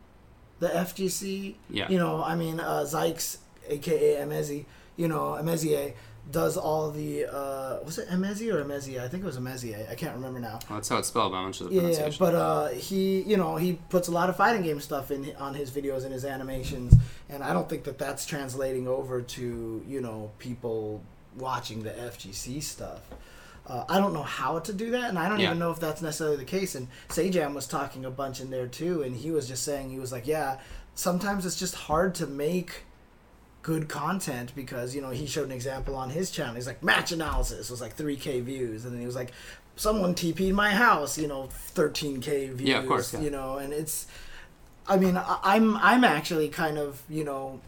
the 0.59 0.67
FGC. 0.67 1.55
Yeah. 1.69 1.89
You 1.89 1.97
know, 1.97 2.23
I 2.23 2.35
mean, 2.35 2.59
uh, 2.59 2.81
Zykes, 2.87 3.37
aka 3.67 4.15
Emezi, 4.25 4.65
you 4.97 5.07
know, 5.07 5.37
Emezier 5.39 5.93
does 6.31 6.57
all 6.57 6.91
the 6.91 7.25
uh, 7.25 7.79
was 7.83 7.97
it 7.97 8.07
Emezi 8.09 8.53
or 8.53 8.63
Emezier? 8.63 9.01
I 9.01 9.07
think 9.07 9.23
it 9.23 9.25
was 9.25 9.37
Emezier. 9.39 9.89
I 9.89 9.95
can't 9.95 10.13
remember 10.13 10.39
now. 10.39 10.59
Well, 10.69 10.77
that's 10.77 10.89
how 10.89 10.97
it's 10.97 11.07
spelled, 11.07 11.33
I'm 11.33 11.45
not 11.45 11.55
sure 11.55 11.67
the 11.69 11.73
Yeah, 11.73 11.81
pronunciation. 11.81 12.17
but 12.19 12.35
uh, 12.35 12.67
he, 12.67 13.21
you 13.23 13.35
know, 13.37 13.55
he 13.55 13.79
puts 13.89 14.09
a 14.09 14.11
lot 14.11 14.29
of 14.29 14.35
fighting 14.35 14.61
game 14.61 14.79
stuff 14.79 15.09
in 15.09 15.33
on 15.37 15.55
his 15.55 15.71
videos 15.71 16.03
and 16.03 16.13
his 16.13 16.25
animations, 16.25 16.93
and 17.29 17.43
I 17.43 17.51
don't 17.53 17.67
think 17.67 17.83
that 17.85 17.97
that's 17.97 18.25
translating 18.27 18.87
over 18.87 19.21
to 19.21 19.83
you 19.87 20.01
know 20.01 20.29
people 20.37 21.01
watching 21.35 21.81
the 21.83 21.91
FGC 21.91 22.61
stuff. 22.61 23.01
Uh, 23.69 23.85
I 23.87 23.99
don't 23.99 24.13
know 24.13 24.23
how 24.23 24.57
to 24.59 24.73
do 24.73 24.91
that, 24.91 25.09
and 25.09 25.19
I 25.19 25.29
don't 25.29 25.39
Yeah. 25.39 25.47
even 25.47 25.59
know 25.59 25.69
if 25.71 25.79
that's 25.79 26.01
necessarily 26.01 26.37
the 26.37 26.43
case. 26.45 26.73
And 26.73 26.87
Sajam 27.09 27.53
was 27.53 27.67
talking 27.67 28.03
a 28.03 28.09
bunch 28.09 28.41
in 28.41 28.49
there 28.49 28.65
too, 28.67 29.03
and 29.03 29.15
he 29.15 29.29
was 29.29 29.47
just 29.47 29.63
saying 29.63 29.91
he 29.91 29.99
was 29.99 30.11
like, 30.11 30.25
yeah, 30.25 30.57
sometimes 30.95 31.45
it's 31.45 31.59
just 31.59 31.75
hard 31.75 32.15
to 32.15 32.25
make 32.27 32.83
good 33.61 33.89
content 33.89 34.53
because 34.55 34.95
you 34.95 35.01
know 35.01 35.09
he 35.09 35.27
showed 35.27 35.45
an 35.45 35.51
example 35.51 35.93
on 35.95 36.09
his 36.09 36.31
channel. 36.31 36.55
He's 36.55 36.65
like 36.65 36.81
match 36.81 37.11
analysis 37.11 37.69
was 37.69 37.79
like 37.81 37.95
3k 37.95 38.41
views, 38.41 38.85
and 38.85 38.93
then 38.93 39.01
he 39.01 39.05
was 39.05 39.15
like 39.15 39.31
someone 39.75 40.15
TP'd 40.15 40.53
my 40.53 40.71
house, 40.71 41.17
you 41.17 41.27
know, 41.27 41.47
13k 41.75 42.53
views. 42.53 42.61
Yeah, 42.69 42.79
of 42.79 42.87
course, 42.87 43.13
yeah. 43.13 43.19
You 43.21 43.29
know, 43.29 43.57
and 43.57 43.71
it's, 43.71 44.07
I 44.87 44.97
mean, 44.97 45.15
I, 45.15 45.37
I'm 45.43 45.77
I'm 45.77 46.03
actually 46.03 46.49
kind 46.49 46.77
of 46.79 47.01
you 47.09 47.23
know 47.23 47.61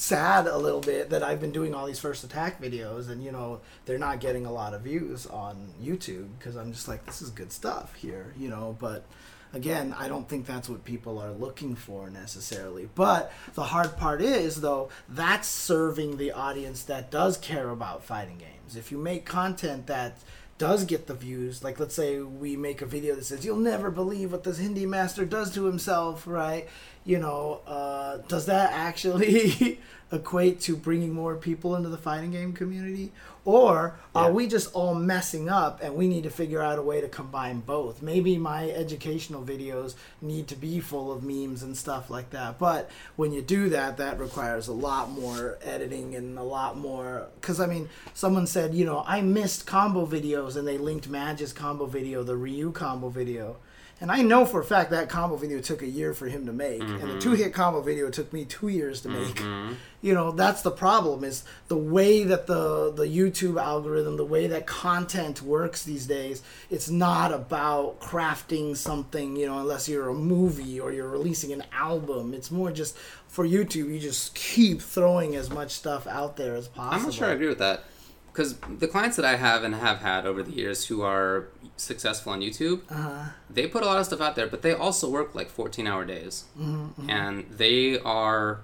sad 0.00 0.46
a 0.46 0.56
little 0.56 0.80
bit 0.80 1.10
that 1.10 1.22
I've 1.22 1.42
been 1.42 1.52
doing 1.52 1.74
all 1.74 1.86
these 1.86 1.98
first 1.98 2.24
attack 2.24 2.60
videos 2.60 3.10
and 3.10 3.22
you 3.22 3.30
know 3.30 3.60
they're 3.84 3.98
not 3.98 4.18
getting 4.18 4.46
a 4.46 4.52
lot 4.52 4.72
of 4.72 4.80
views 4.80 5.26
on 5.26 5.74
YouTube 5.80 6.28
because 6.38 6.56
I'm 6.56 6.72
just 6.72 6.88
like 6.88 7.04
this 7.04 7.20
is 7.20 7.28
good 7.28 7.52
stuff 7.52 7.94
here, 7.94 8.32
you 8.38 8.48
know, 8.48 8.74
but 8.80 9.04
again, 9.52 9.94
I 9.98 10.08
don't 10.08 10.26
think 10.26 10.46
that's 10.46 10.70
what 10.70 10.86
people 10.86 11.18
are 11.18 11.32
looking 11.32 11.76
for 11.76 12.08
necessarily. 12.08 12.88
But 12.94 13.30
the 13.52 13.64
hard 13.64 13.98
part 13.98 14.22
is 14.22 14.62
though 14.62 14.88
that's 15.06 15.46
serving 15.46 16.16
the 16.16 16.32
audience 16.32 16.82
that 16.84 17.10
does 17.10 17.36
care 17.36 17.68
about 17.68 18.02
fighting 18.02 18.38
games. 18.38 18.76
If 18.76 18.90
you 18.90 18.96
make 18.96 19.26
content 19.26 19.86
that 19.88 20.16
does 20.60 20.84
get 20.84 21.06
the 21.06 21.14
views, 21.14 21.64
like 21.64 21.80
let's 21.80 21.94
say 21.94 22.20
we 22.20 22.54
make 22.54 22.82
a 22.82 22.86
video 22.86 23.14
that 23.14 23.24
says 23.24 23.46
you'll 23.46 23.56
never 23.56 23.90
believe 23.90 24.30
what 24.30 24.44
this 24.44 24.58
Hindi 24.58 24.84
master 24.84 25.24
does 25.24 25.54
to 25.54 25.64
himself, 25.64 26.26
right? 26.26 26.68
You 27.02 27.18
know, 27.18 27.62
uh, 27.66 28.18
does 28.28 28.44
that 28.44 28.70
actually 28.74 29.80
equate 30.12 30.60
to 30.60 30.76
bringing 30.76 31.14
more 31.14 31.34
people 31.36 31.74
into 31.76 31.88
the 31.88 31.96
fighting 31.96 32.32
game 32.32 32.52
community? 32.52 33.10
Or 33.44 33.96
are 34.14 34.28
Yeah. 34.28 34.30
we 34.30 34.46
just 34.46 34.74
all 34.74 34.94
messing 34.94 35.48
up 35.48 35.80
and 35.82 35.94
we 35.94 36.08
need 36.08 36.24
to 36.24 36.30
figure 36.30 36.60
out 36.60 36.78
a 36.78 36.82
way 36.82 37.00
to 37.00 37.08
combine 37.08 37.60
both? 37.60 38.02
Maybe 38.02 38.36
my 38.36 38.70
educational 38.70 39.42
videos 39.42 39.94
need 40.20 40.46
to 40.48 40.56
be 40.56 40.78
full 40.80 41.10
of 41.10 41.22
memes 41.22 41.62
and 41.62 41.76
stuff 41.76 42.10
like 42.10 42.30
that. 42.30 42.58
But 42.58 42.90
when 43.16 43.32
you 43.32 43.40
do 43.40 43.68
that, 43.70 43.96
that 43.96 44.18
requires 44.18 44.68
a 44.68 44.72
lot 44.72 45.10
more 45.10 45.58
editing 45.62 46.14
and 46.14 46.38
a 46.38 46.42
lot 46.42 46.76
more. 46.76 47.28
Because, 47.40 47.60
I 47.60 47.66
mean, 47.66 47.88
someone 48.12 48.46
said, 48.46 48.74
you 48.74 48.84
know, 48.84 49.04
I 49.06 49.22
missed 49.22 49.66
combo 49.66 50.06
videos 50.06 50.56
and 50.56 50.68
they 50.68 50.76
linked 50.76 51.08
Madge's 51.08 51.52
combo 51.52 51.86
video, 51.86 52.22
the 52.22 52.36
Ryu 52.36 52.72
combo 52.72 53.08
video. 53.08 53.56
And 54.00 54.10
I 54.10 54.22
know 54.22 54.46
for 54.46 54.60
a 54.60 54.64
fact 54.64 54.90
that 54.90 55.10
combo 55.10 55.36
video 55.36 55.60
took 55.60 55.82
a 55.82 55.86
year 55.86 56.14
for 56.14 56.26
him 56.26 56.46
to 56.46 56.52
make, 56.52 56.80
and 56.80 57.00
the 57.00 57.06
mm-hmm. 57.06 57.18
two 57.18 57.32
hit 57.32 57.52
combo 57.52 57.82
video 57.82 58.08
took 58.08 58.32
me 58.32 58.46
two 58.46 58.68
years 58.68 59.02
to 59.02 59.08
make. 59.08 59.36
Mm-hmm. 59.36 59.74
You 60.02 60.14
know, 60.14 60.30
that's 60.30 60.62
the 60.62 60.70
problem 60.70 61.24
is 61.24 61.44
the 61.68 61.76
way 61.76 62.24
that 62.24 62.46
the 62.46 62.90
the 62.90 63.04
YouTube 63.04 63.60
algorithm, 63.60 64.16
the 64.16 64.24
way 64.24 64.46
that 64.46 64.66
content 64.66 65.42
works 65.42 65.84
these 65.84 66.06
days. 66.06 66.42
It's 66.70 66.88
not 66.88 67.34
about 67.34 68.00
crafting 68.00 68.74
something, 68.78 69.36
you 69.36 69.44
know, 69.44 69.58
unless 69.58 69.90
you're 69.90 70.08
a 70.08 70.14
movie 70.14 70.80
or 70.80 70.90
you're 70.90 71.10
releasing 71.10 71.52
an 71.52 71.64
album. 71.70 72.32
It's 72.32 72.50
more 72.50 72.72
just 72.72 72.96
for 73.28 73.46
YouTube. 73.46 73.92
You 73.92 73.98
just 73.98 74.34
keep 74.34 74.80
throwing 74.80 75.36
as 75.36 75.50
much 75.50 75.72
stuff 75.72 76.06
out 76.06 76.38
there 76.38 76.54
as 76.54 76.66
possible. 76.66 76.96
I'm 76.96 77.02
not 77.02 77.12
sure 77.12 77.28
I 77.28 77.32
agree 77.32 77.48
with 77.48 77.58
that. 77.58 77.84
Because 78.32 78.56
the 78.78 78.88
clients 78.88 79.16
that 79.16 79.26
I 79.26 79.36
have 79.36 79.64
and 79.64 79.74
have 79.74 79.98
had 79.98 80.24
over 80.24 80.42
the 80.42 80.52
years 80.52 80.86
who 80.86 81.02
are 81.02 81.48
successful 81.80 82.32
on 82.32 82.40
YouTube, 82.40 82.80
Uh-huh. 82.90 83.30
they 83.48 83.66
put 83.66 83.82
a 83.82 83.86
lot 83.86 83.98
of 83.98 84.06
stuff 84.06 84.20
out 84.20 84.36
there, 84.36 84.46
but 84.46 84.62
they 84.62 84.72
also 84.72 85.08
work 85.08 85.34
like 85.34 85.48
14 85.50 85.86
hour 85.86 86.04
days. 86.04 86.44
Mm-hmm, 86.58 87.08
And 87.10 87.46
they 87.50 87.98
are, 88.00 88.60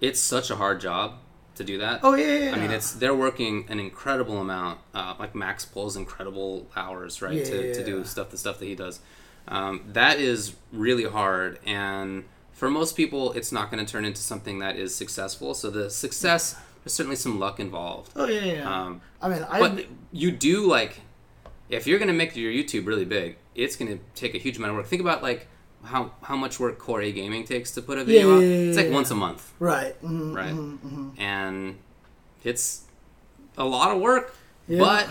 it's 0.00 0.20
such 0.20 0.50
a 0.50 0.56
hard 0.56 0.80
job 0.80 1.14
to 1.56 1.64
do 1.64 1.78
that. 1.78 2.00
Oh 2.02 2.14
yeah, 2.14 2.38
yeah, 2.50 2.54
I 2.54 2.58
mean, 2.58 2.70
it's 2.72 2.92
they're 2.94 3.14
working 3.14 3.64
an 3.68 3.78
incredible 3.78 4.38
amount. 4.40 4.80
Uh, 4.92 5.14
like 5.18 5.34
Max 5.36 5.64
pulls 5.64 5.96
incredible 5.96 6.66
hours, 6.74 7.22
right, 7.22 7.44
to, 7.44 7.74
to 7.74 7.84
do 7.84 8.04
stuff 8.04 8.30
the 8.30 8.38
stuff 8.38 8.58
that 8.58 8.66
he 8.66 8.74
does. 8.74 8.98
Um, 9.46 9.82
that 9.92 10.18
is 10.18 10.54
really 10.72 11.04
hard, 11.04 11.58
and 11.64 12.24
for 12.52 12.70
most 12.70 12.96
people, 12.96 13.32
it's 13.34 13.52
not 13.52 13.70
going 13.70 13.84
to 13.84 13.90
turn 13.92 14.04
into 14.04 14.20
something 14.20 14.58
that 14.60 14.76
is 14.76 14.94
successful. 14.94 15.54
So 15.54 15.70
the 15.70 15.90
success, 15.90 16.56
there's 16.82 16.92
certainly 16.94 17.16
some 17.16 17.38
luck 17.38 17.60
involved. 17.60 18.10
Oh 18.16 18.26
yeah, 18.26 18.44
yeah. 18.44 18.64
Um, 18.82 19.00
I 19.22 19.28
mean, 19.28 19.46
I 19.48 19.60
but 19.60 19.86
you 20.12 20.32
do 20.32 20.66
like, 20.66 21.02
if 21.76 21.86
you're 21.86 21.98
going 21.98 22.08
to 22.08 22.14
make 22.14 22.36
your 22.36 22.52
YouTube 22.52 22.86
really 22.86 23.04
big, 23.04 23.36
it's 23.54 23.76
going 23.76 23.90
to 23.96 24.02
take 24.14 24.34
a 24.34 24.38
huge 24.38 24.56
amount 24.58 24.70
of 24.70 24.76
work. 24.76 24.86
Think 24.86 25.02
about 25.02 25.22
like 25.22 25.46
how 25.84 26.12
how 26.22 26.36
much 26.36 26.58
work 26.58 26.78
Core 26.78 27.02
A 27.02 27.12
Gaming 27.12 27.44
takes 27.44 27.70
to 27.72 27.82
put 27.82 27.98
a 27.98 28.04
video 28.04 28.28
Yeah, 28.30 28.34
up. 28.36 28.42
yeah, 28.42 28.48
yeah, 28.48 28.68
It's 28.68 28.76
like 28.76 28.90
once 28.90 29.10
a 29.10 29.14
month 29.14 29.52
right. 29.58 29.94
mhm, 30.02 30.34
right? 30.34 30.54
mhm, 30.54 30.78
mhm. 30.78 31.20
And 31.20 31.76
it's 32.42 32.84
a 33.58 33.64
lot 33.64 33.94
of 33.94 34.00
work, 34.00 34.34
but 34.68 35.08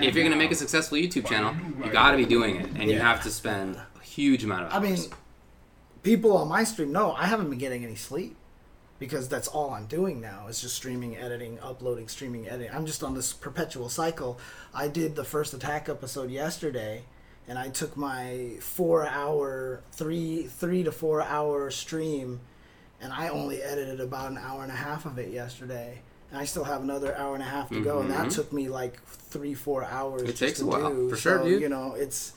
if 0.00 0.14
you're 0.14 0.24
gonna 0.24 0.36
make 0.44 0.50
a 0.50 0.54
successful 0.54 0.96
YouTube 0.98 1.26
channel, 1.26 1.54
you 1.84 1.90
got 1.92 2.10
to 2.12 2.16
be 2.16 2.24
doing 2.24 2.56
it, 2.56 2.68
and 2.76 2.90
you 2.90 2.98
have 2.98 3.22
to 3.24 3.30
spend 3.30 3.76
a 3.76 4.02
huge 4.02 4.42
amount 4.44 4.64
of 4.66 4.74
I 4.74 4.80
mean, 4.80 4.98
people 6.02 6.36
on 6.38 6.48
my 6.48 6.64
stream 6.64 6.90
know 6.92 7.12
I 7.12 7.26
haven't 7.26 7.50
been 7.50 7.58
getting 7.58 7.84
any 7.84 7.94
sleep 7.96 8.34
because 8.98 9.28
that's 9.28 9.48
all 9.48 9.70
I'm 9.70 9.86
doing 9.86 10.20
now 10.20 10.46
is 10.48 10.60
just 10.60 10.74
streaming, 10.74 11.16
editing, 11.16 11.58
uploading, 11.60 12.08
streaming, 12.08 12.48
editing. 12.48 12.74
I'm 12.74 12.86
just 12.86 13.02
on 13.04 13.14
this 13.14 13.32
perpetual 13.32 13.88
cycle. 13.88 14.38
I 14.74 14.88
did 14.88 15.16
the 15.16 15.24
first 15.24 15.52
attack 15.54 15.88
episode 15.88 16.30
yesterday, 16.30 17.04
and 17.48 17.58
I 17.58 17.68
took 17.68 17.96
my 17.96 18.52
four 18.60 19.06
hour, 19.06 19.82
three 19.92 20.44
three 20.44 20.82
to 20.82 20.92
four 20.92 21.20
hour 21.22 21.70
stream, 21.70 22.40
and 23.00 23.12
I 23.12 23.28
only 23.28 23.62
edited 23.62 24.00
about 24.00 24.30
an 24.30 24.38
hour 24.38 24.62
and 24.62 24.72
a 24.72 24.76
half 24.76 25.04
of 25.06 25.18
it 25.18 25.30
yesterday. 25.30 26.00
and 26.32 26.40
I 26.40 26.44
still 26.44 26.64
have 26.64 26.82
another 26.82 27.16
hour 27.16 27.34
and 27.34 27.42
a 27.42 27.46
half 27.46 27.68
to 27.68 27.80
go, 27.80 28.00
and 28.00 28.10
that 28.10 28.26
Mhm. 28.26 28.34
took 28.34 28.52
me 28.52 28.68
like 28.68 29.00
three, 29.06 29.54
four 29.54 29.84
hours. 29.84 30.22
It 30.22 30.36
takes 30.36 30.60
a 30.60 30.66
while, 30.66 30.90
do. 30.90 31.08
for 31.08 31.16
sure, 31.16 31.44
dude. 31.44 31.62
You 31.62 31.68
know, 31.68 31.94
it's 31.94 32.32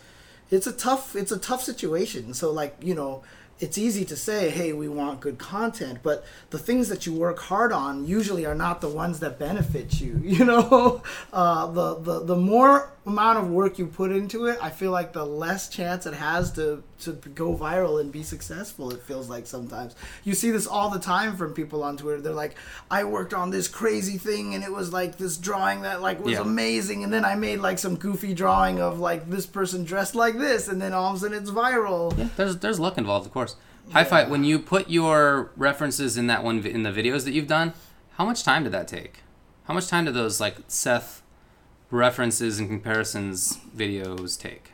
it's 0.51 0.67
a 0.67 0.71
tough 0.71 1.15
it's 1.15 1.31
a 1.31 1.39
tough 1.39 1.63
situation. 1.63 2.35
So 2.35 2.51
like 2.51 2.75
you 2.81 2.93
know. 2.93 3.23
It's 3.59 3.77
easy 3.77 4.05
to 4.05 4.15
say, 4.15 4.49
"Hey, 4.49 4.71
we 4.73 4.87
want 4.87 5.19
good 5.19 5.37
content," 5.37 5.99
but 6.01 6.23
the 6.49 6.57
things 6.57 6.87
that 6.89 7.05
you 7.05 7.13
work 7.13 7.39
hard 7.39 7.71
on 7.71 8.05
usually 8.05 8.45
are 8.45 8.55
not 8.55 8.79
the 8.81 8.87
ones 8.87 9.19
that 9.19 9.37
benefit 9.37 9.99
you. 10.01 10.19
You 10.39 10.45
know, 10.45 11.01
uh, 11.33 11.67
the 11.71 11.95
the 11.95 12.19
the 12.23 12.35
more 12.37 12.91
amount 13.09 13.39
of 13.39 13.49
work 13.49 13.77
you 13.79 13.85
put 13.87 14.11
into 14.11 14.45
it, 14.45 14.57
I 14.61 14.69
feel 14.69 14.91
like 14.91 15.13
the 15.13 15.25
less 15.25 15.67
chance 15.69 16.05
it 16.05 16.13
has 16.13 16.51
to 16.53 16.83
to 17.01 17.11
go 17.13 17.55
viral 17.55 17.99
and 18.01 18.11
be 18.11 18.23
successful. 18.23 18.91
It 18.91 19.01
feels 19.03 19.29
like 19.29 19.47
sometimes 19.47 19.95
you 20.23 20.33
see 20.33 20.51
this 20.51 20.67
all 20.67 20.89
the 20.89 20.99
time 20.99 21.35
from 21.37 21.53
people 21.53 21.83
on 21.83 21.97
Twitter. 21.97 22.21
They're 22.21 22.33
like, 22.33 22.55
"I 22.91 23.03
worked 23.03 23.33
on 23.33 23.49
this 23.51 23.67
crazy 23.67 24.17
thing, 24.17 24.53
and 24.55 24.63
it 24.63 24.71
was 24.71 24.91
like 24.93 25.17
this 25.17 25.37
drawing 25.37 25.81
that 25.81 26.01
like 26.01 26.23
was 26.23 26.33
Yeah. 26.33 26.41
amazing, 26.41 27.03
and 27.03 27.11
then 27.13 27.25
I 27.25 27.35
made 27.35 27.59
like 27.59 27.79
some 27.79 27.95
goofy 27.95 28.33
drawing 28.33 28.79
of 28.79 28.99
like 28.99 29.29
this 29.29 29.45
person 29.45 29.83
dressed 29.83 30.15
like 30.15 30.37
this, 30.37 30.67
and 30.67 30.81
then 30.81 30.93
all 30.93 31.11
of 31.11 31.17
a 31.17 31.19
sudden 31.19 31.37
it's 31.41 31.51
viral." 31.51 32.17
Yeah, 32.17 32.27
there's 32.37 32.57
there's 32.57 32.79
luck 32.79 32.97
involved, 32.97 33.25
of 33.25 33.33
course. 33.33 33.55
High 33.93 34.03
five. 34.03 34.29
When 34.29 34.43
you 34.43 34.59
put 34.59 34.89
your 34.89 35.51
references 35.57 36.15
in 36.17 36.27
that 36.27 36.43
one 36.43 36.63
in 36.65 36.83
the 36.83 36.91
videos 36.91 37.23
that 37.25 37.31
you've 37.33 37.47
done, 37.47 37.73
how 38.17 38.25
much 38.25 38.43
time 38.43 38.63
did 38.63 38.71
that 38.73 38.87
take? 38.87 39.23
How 39.63 39.73
much 39.73 39.87
time 39.87 40.05
did 40.05 40.13
those 40.15 40.39
like 40.39 40.57
Seth 40.67 41.18
references 41.91 42.59
and 42.59 42.67
comparisons 42.69 43.57
videos 43.75 44.39
take? 44.39 44.71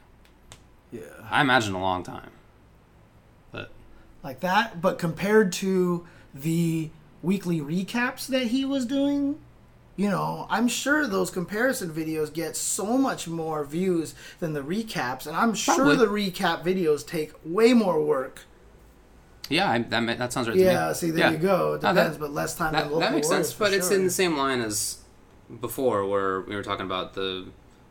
Yeah. 0.91 1.01
I 1.29 1.41
imagine 1.41 1.73
a 1.73 1.81
long 1.81 2.03
time. 2.03 2.31
But 3.51 3.71
like 4.23 4.39
that, 4.41 4.81
but 4.81 4.97
compared 4.99 5.51
to 5.53 6.05
the 6.33 6.89
weekly 7.21 7.59
recaps 7.59 8.27
that 8.27 8.47
he 8.47 8.65
was 8.65 8.85
doing, 8.85 9.39
you 9.95 10.09
know, 10.09 10.45
I'm 10.49 10.67
sure 10.67 11.07
those 11.07 11.31
comparison 11.31 11.89
videos 11.89 12.31
get 12.33 12.55
so 12.57 12.97
much 12.97 13.27
more 13.27 13.63
views 13.63 14.13
than 14.39 14.53
the 14.53 14.61
recaps, 14.61 15.25
and 15.25 15.35
I'm 15.35 15.53
sure 15.53 15.75
Probably. 15.75 15.95
the 15.95 16.31
recap 16.31 16.63
videos 16.63 17.05
take 17.05 17.31
way 17.45 17.73
more 17.73 18.01
work. 18.03 18.41
yeah, 19.49 19.69
I, 19.71 19.79
that 19.79 20.17
that 20.17 20.33
sounds 20.33 20.47
right 20.47 20.53
to 20.55 20.59
me. 20.59 20.65
Yeah, 20.65 20.91
see, 20.93 21.11
there 21.11 21.27
Yeah. 21.27 21.31
you 21.31 21.37
go. 21.37 21.73
It 21.75 21.83
No, 21.83 21.93
depends, 21.93 22.17
that- 22.17 22.19
but 22.19 22.33
less 22.33 22.55
time 22.55 22.73
That, 22.73 22.79
than 22.83 22.87
local 22.91 22.99
that 23.01 23.13
makes 23.13 23.27
sense, 23.29 23.53
but 23.53 23.73
it's 23.73 23.87
sure. 23.89 23.97
in 23.97 24.03
the 24.03 24.09
same 24.11 24.35
line 24.37 24.59
as 24.59 24.97
before, 25.61 26.05
where 26.05 26.41
we 26.41 26.55
were 26.55 26.63
talking 26.63 26.85
about 26.85 27.13
the 27.13 27.47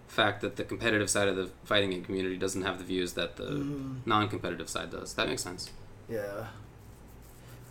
fact 0.08 0.40
that 0.42 0.56
the 0.56 0.64
competitive 0.64 1.08
side 1.10 1.28
of 1.28 1.36
the 1.36 1.50
fighting 1.64 1.90
game 1.90 2.04
community 2.04 2.36
doesn't 2.36 2.62
have 2.62 2.78
the 2.78 2.84
views 2.84 3.14
that 3.14 3.36
the 3.36 3.44
Mm-hmm. 3.44 3.94
non-competitive 4.06 4.68
side 4.68 4.90
does. 4.90 5.14
That 5.14 5.28
makes 5.28 5.42
sense. 5.42 5.70
Yeah. 6.08 6.46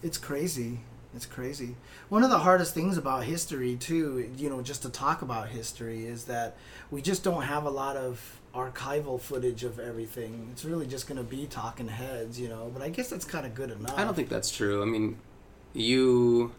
It's 0.02 0.18
crazy. 0.18 0.80
It's 1.16 1.26
crazy. 1.28 1.76
One 2.10 2.24
of 2.24 2.30
the 2.32 2.40
hardest 2.40 2.74
things 2.74 2.98
about 2.98 3.24
history, 3.26 3.76
too, 3.76 4.32
you 4.36 4.50
know, 4.50 4.62
just 4.62 4.82
to 4.82 4.90
talk 4.90 5.22
about 5.22 5.50
history, 5.50 6.06
is 6.08 6.26
that 6.26 6.58
we 6.90 7.02
just 7.02 7.24
don't 7.24 7.44
have 7.44 7.66
a 7.66 7.70
lot 7.70 7.96
of 7.96 8.40
archival 8.56 9.20
footage 9.22 9.64
of 9.64 9.80
everything. 9.80 10.50
It's 10.52 10.66
really 10.66 10.88
just 10.88 11.08
going 11.08 11.18
to 11.20 11.24
be 11.24 11.46
talking 11.46 11.88
heads, 11.88 12.40
you 12.40 12.50
know, 12.50 12.72
but 12.74 12.82
I 12.82 12.90
guess 12.90 13.10
that's 13.10 13.26
kind 13.26 13.46
of 13.46 13.54
good 13.54 13.70
enough. 13.72 13.94
I 13.98 14.04
don't 14.04 14.16
think 14.16 14.30
that's 14.30 14.50
true. 14.52 14.82
I 14.82 14.86
mean, 14.86 15.18
you, 15.74 16.52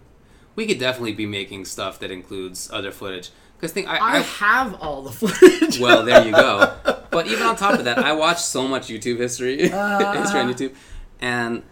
we 0.56 0.66
could 0.66 0.78
definitely 0.78 1.12
be 1.12 1.26
making 1.26 1.64
stuff 1.64 1.98
that 2.00 2.10
includes 2.10 2.70
other 2.72 2.90
footage. 2.92 3.30
Because 3.56 3.72
think 3.72 3.88
I, 3.88 3.96
I 3.96 4.16
I 4.16 4.18
have 4.20 4.74
all 4.80 5.02
the 5.02 5.10
footage. 5.20 5.78
well, 5.80 6.04
there 6.04 6.24
you 6.24 6.32
go. 6.32 6.72
But 7.14 7.28
even 7.28 7.44
on 7.46 7.54
top 7.54 7.78
of 7.78 7.84
that, 7.84 7.96
I 7.98 8.12
watch 8.12 8.38
so 8.42 8.66
much 8.66 8.88
YouTube 8.88 9.18
history, 9.18 9.70
Uh-huh. 9.70 10.12
history 10.20 10.40
on 10.40 10.52
YouTube, 10.52 10.74
and 11.20 11.62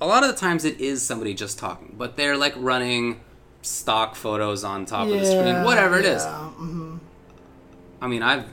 a 0.00 0.06
lot 0.08 0.24
of 0.24 0.28
the 0.30 0.34
times 0.36 0.64
it 0.64 0.80
is 0.80 1.02
somebody 1.02 1.34
just 1.34 1.56
talking, 1.56 1.94
but 1.96 2.16
they're 2.16 2.36
like 2.36 2.54
running 2.56 3.20
stock 3.62 4.16
photos 4.16 4.64
on 4.64 4.86
top 4.86 5.06
of 5.06 5.12
the 5.20 5.24
screen, 5.24 5.62
whatever 5.62 5.98
it 6.00 6.04
is. 6.04 6.24
yeah, 6.24 6.50
mhm. 6.58 6.98
I 8.02 8.08
mean, 8.08 8.24
I've 8.24 8.46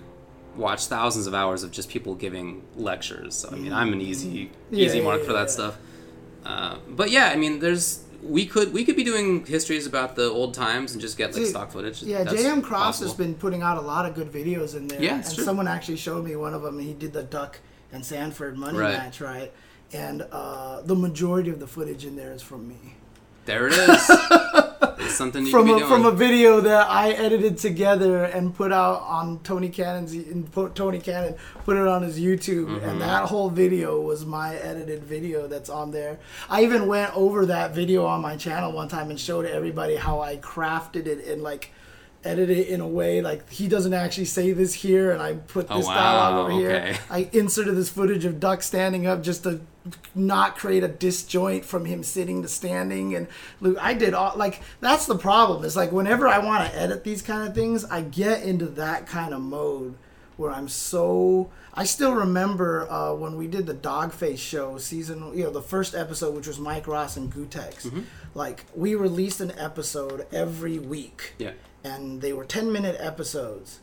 watched 0.56 0.88
thousands 0.88 1.26
of 1.26 1.34
hours 1.34 1.64
of 1.64 1.72
just 1.72 1.90
people 1.90 2.14
giving 2.14 2.62
lectures. 2.76 3.34
So 3.36 3.50
I 3.52 3.56
mean, 3.56 3.74
I'm 3.74 3.92
an 3.92 4.00
easy, 4.02 4.52
Yeah, 4.70 4.86
easy 4.86 5.02
mark 5.02 5.22
yeah, 5.22 5.26
for 5.28 5.34
that 5.34 5.48
yeah. 5.48 5.58
stuff. 5.58 5.78
Uh, 6.46 6.78
but 6.88 7.10
yeah, 7.10 7.30
I 7.34 7.36
mean, 7.38 7.58
there's 7.60 8.04
we 8.26 8.46
could 8.46 8.74
we 8.74 8.84
could 8.86 8.96
be 8.96 9.04
doing 9.04 9.46
histories 9.46 9.86
about 9.86 10.16
the 10.16 10.30
old 10.30 10.54
times 10.54 10.94
and 10.94 11.02
just 11.02 11.18
get 11.18 11.34
like 11.36 11.46
stock 11.46 11.72
footage. 11.72 12.02
Yeah, 12.04 12.24
That's 12.24 12.42
JM 12.42 12.64
Cross 12.64 13.00
has 13.02 13.14
been 13.14 13.36
putting 13.36 13.62
out 13.62 13.78
a 13.78 13.82
lot 13.82 14.06
of 14.06 14.16
good 14.16 14.32
videos 14.32 14.76
in 14.76 14.88
there. 14.88 15.02
Yeah, 15.02 15.16
and 15.16 15.24
true. 15.26 15.44
someone 15.44 15.68
actually 15.68 15.98
showed 15.98 16.26
me 16.26 16.36
one 16.36 16.54
of 16.54 16.62
them. 16.62 16.80
He 16.80 16.94
did 16.94 17.14
the 17.14 17.24
Duck 17.24 17.60
and 17.92 18.04
Sanford 18.06 18.58
money 18.58 18.78
Right. 18.78 18.98
match, 18.98 19.22
right? 19.22 19.52
And 19.94 20.24
uh, 20.32 20.82
the 20.82 20.96
majority 20.96 21.50
of 21.52 21.60
the 21.60 21.68
footage 21.68 22.06
in 22.06 22.16
there 22.16 22.32
is 22.34 22.42
from 22.42 22.68
me. 22.68 22.96
There 23.46 23.68
it 23.68 23.74
is. 23.74 24.10
it's 25.00 25.16
something 25.16 25.46
From 25.48 25.70
a, 25.70 25.80
from 25.88 26.06
a 26.06 26.12
video 26.12 26.60
that 26.62 26.90
I 26.90 27.12
edited 27.12 27.58
together 27.58 28.24
and 28.26 28.54
put 28.56 28.72
out 28.72 29.02
on 29.02 29.40
Tony 29.44 29.70
Cannon's 29.70 30.16
Tony 30.74 31.00
Cannon 31.00 31.36
put 31.64 31.78
it 31.78 31.88
on 31.88 32.02
his 32.04 32.20
YouTube, 32.20 32.66
Mm-hmm. 32.66 32.90
and 32.90 33.02
that 33.02 33.24
whole 33.26 33.50
video 33.50 34.02
was 34.02 34.26
my 34.26 34.56
edited 34.58 35.04
video 35.04 35.48
that's 35.48 35.70
on 35.70 35.92
there. 35.92 36.20
I 36.50 36.64
even 36.64 36.88
went 36.88 37.16
over 37.16 37.46
that 37.48 37.74
video 37.76 38.06
on 38.06 38.22
my 38.22 38.36
channel 38.36 38.72
one 38.72 38.88
time 38.88 39.10
and 39.10 39.20
showed 39.20 39.46
everybody 39.46 39.96
how 39.96 40.22
I 40.22 40.38
crafted 40.38 41.06
it 41.08 41.26
and 41.28 41.42
like 41.44 41.72
edited 42.26 42.58
it 42.58 42.68
in 42.68 42.82
a 42.82 42.88
way 42.88 43.22
like 43.22 43.50
he 43.50 43.68
doesn't 43.68 43.94
actually 43.94 44.26
say 44.26 44.52
this 44.52 44.74
here, 44.74 45.12
and 45.12 45.22
I 45.22 45.34
put 45.34 45.68
Oh, 45.70 45.78
this 45.78 45.86
wow, 45.86 45.94
dialogue 45.94 46.52
over 46.52 46.60
here. 46.60 46.98
I 47.10 47.30
inserted 47.32 47.76
this 47.76 47.90
footage 47.90 48.26
of 48.26 48.40
Duck 48.40 48.62
standing 48.64 49.06
up 49.08 49.24
just 49.24 49.44
to 49.44 49.62
not 50.16 50.58
create 50.58 50.84
a 50.84 50.88
disjoint 50.88 51.64
from 51.64 51.86
him 51.86 52.02
sitting 52.02 52.42
to 52.42 52.48
standing 52.48 53.14
and 53.14 53.28
Luke 53.62 53.78
I 53.80 53.94
did 53.94 54.16
all 54.16 54.34
like 54.36 54.62
that's 54.82 55.06
the 55.06 55.18
problem. 55.18 55.64
It's 55.64 55.76
like 55.76 55.92
whenever 55.92 56.28
I 56.28 56.40
want 56.40 56.68
to 56.70 56.76
edit 56.78 57.04
these 57.04 57.22
kind 57.22 57.48
of 57.48 57.54
things, 57.54 57.86
I 57.86 58.02
get 58.02 58.42
into 58.44 58.66
that 58.66 59.06
kind 59.06 59.34
of 59.34 59.42
mode 59.42 59.94
where 60.38 60.52
I'm 60.52 60.68
so 60.68 61.50
I 61.78 61.84
still 61.84 62.14
remember 62.16 62.90
uh, 62.90 63.14
when 63.14 63.36
we 63.38 63.48
did 63.48 63.66
the 63.68 63.74
Dogface 63.76 64.38
show 64.40 64.78
season, 64.78 65.38
you 65.38 65.44
know, 65.44 65.50
the 65.52 65.62
first 65.62 65.94
episode, 65.94 66.34
which 66.34 66.48
was 66.48 66.58
Mike 66.58 66.88
Ross 66.88 67.16
and 67.18 67.32
Gootecks. 67.32 68.04
Like 68.34 68.66
we 68.76 68.96
released 68.96 69.40
an 69.40 69.52
episode 69.58 70.26
every 70.34 70.80
week 70.80 71.34
yeah. 71.38 71.52
And 71.86 72.22
they 72.22 72.34
were 72.34 72.46
10 72.46 72.72
minute 72.72 72.98
episodes 73.00 73.80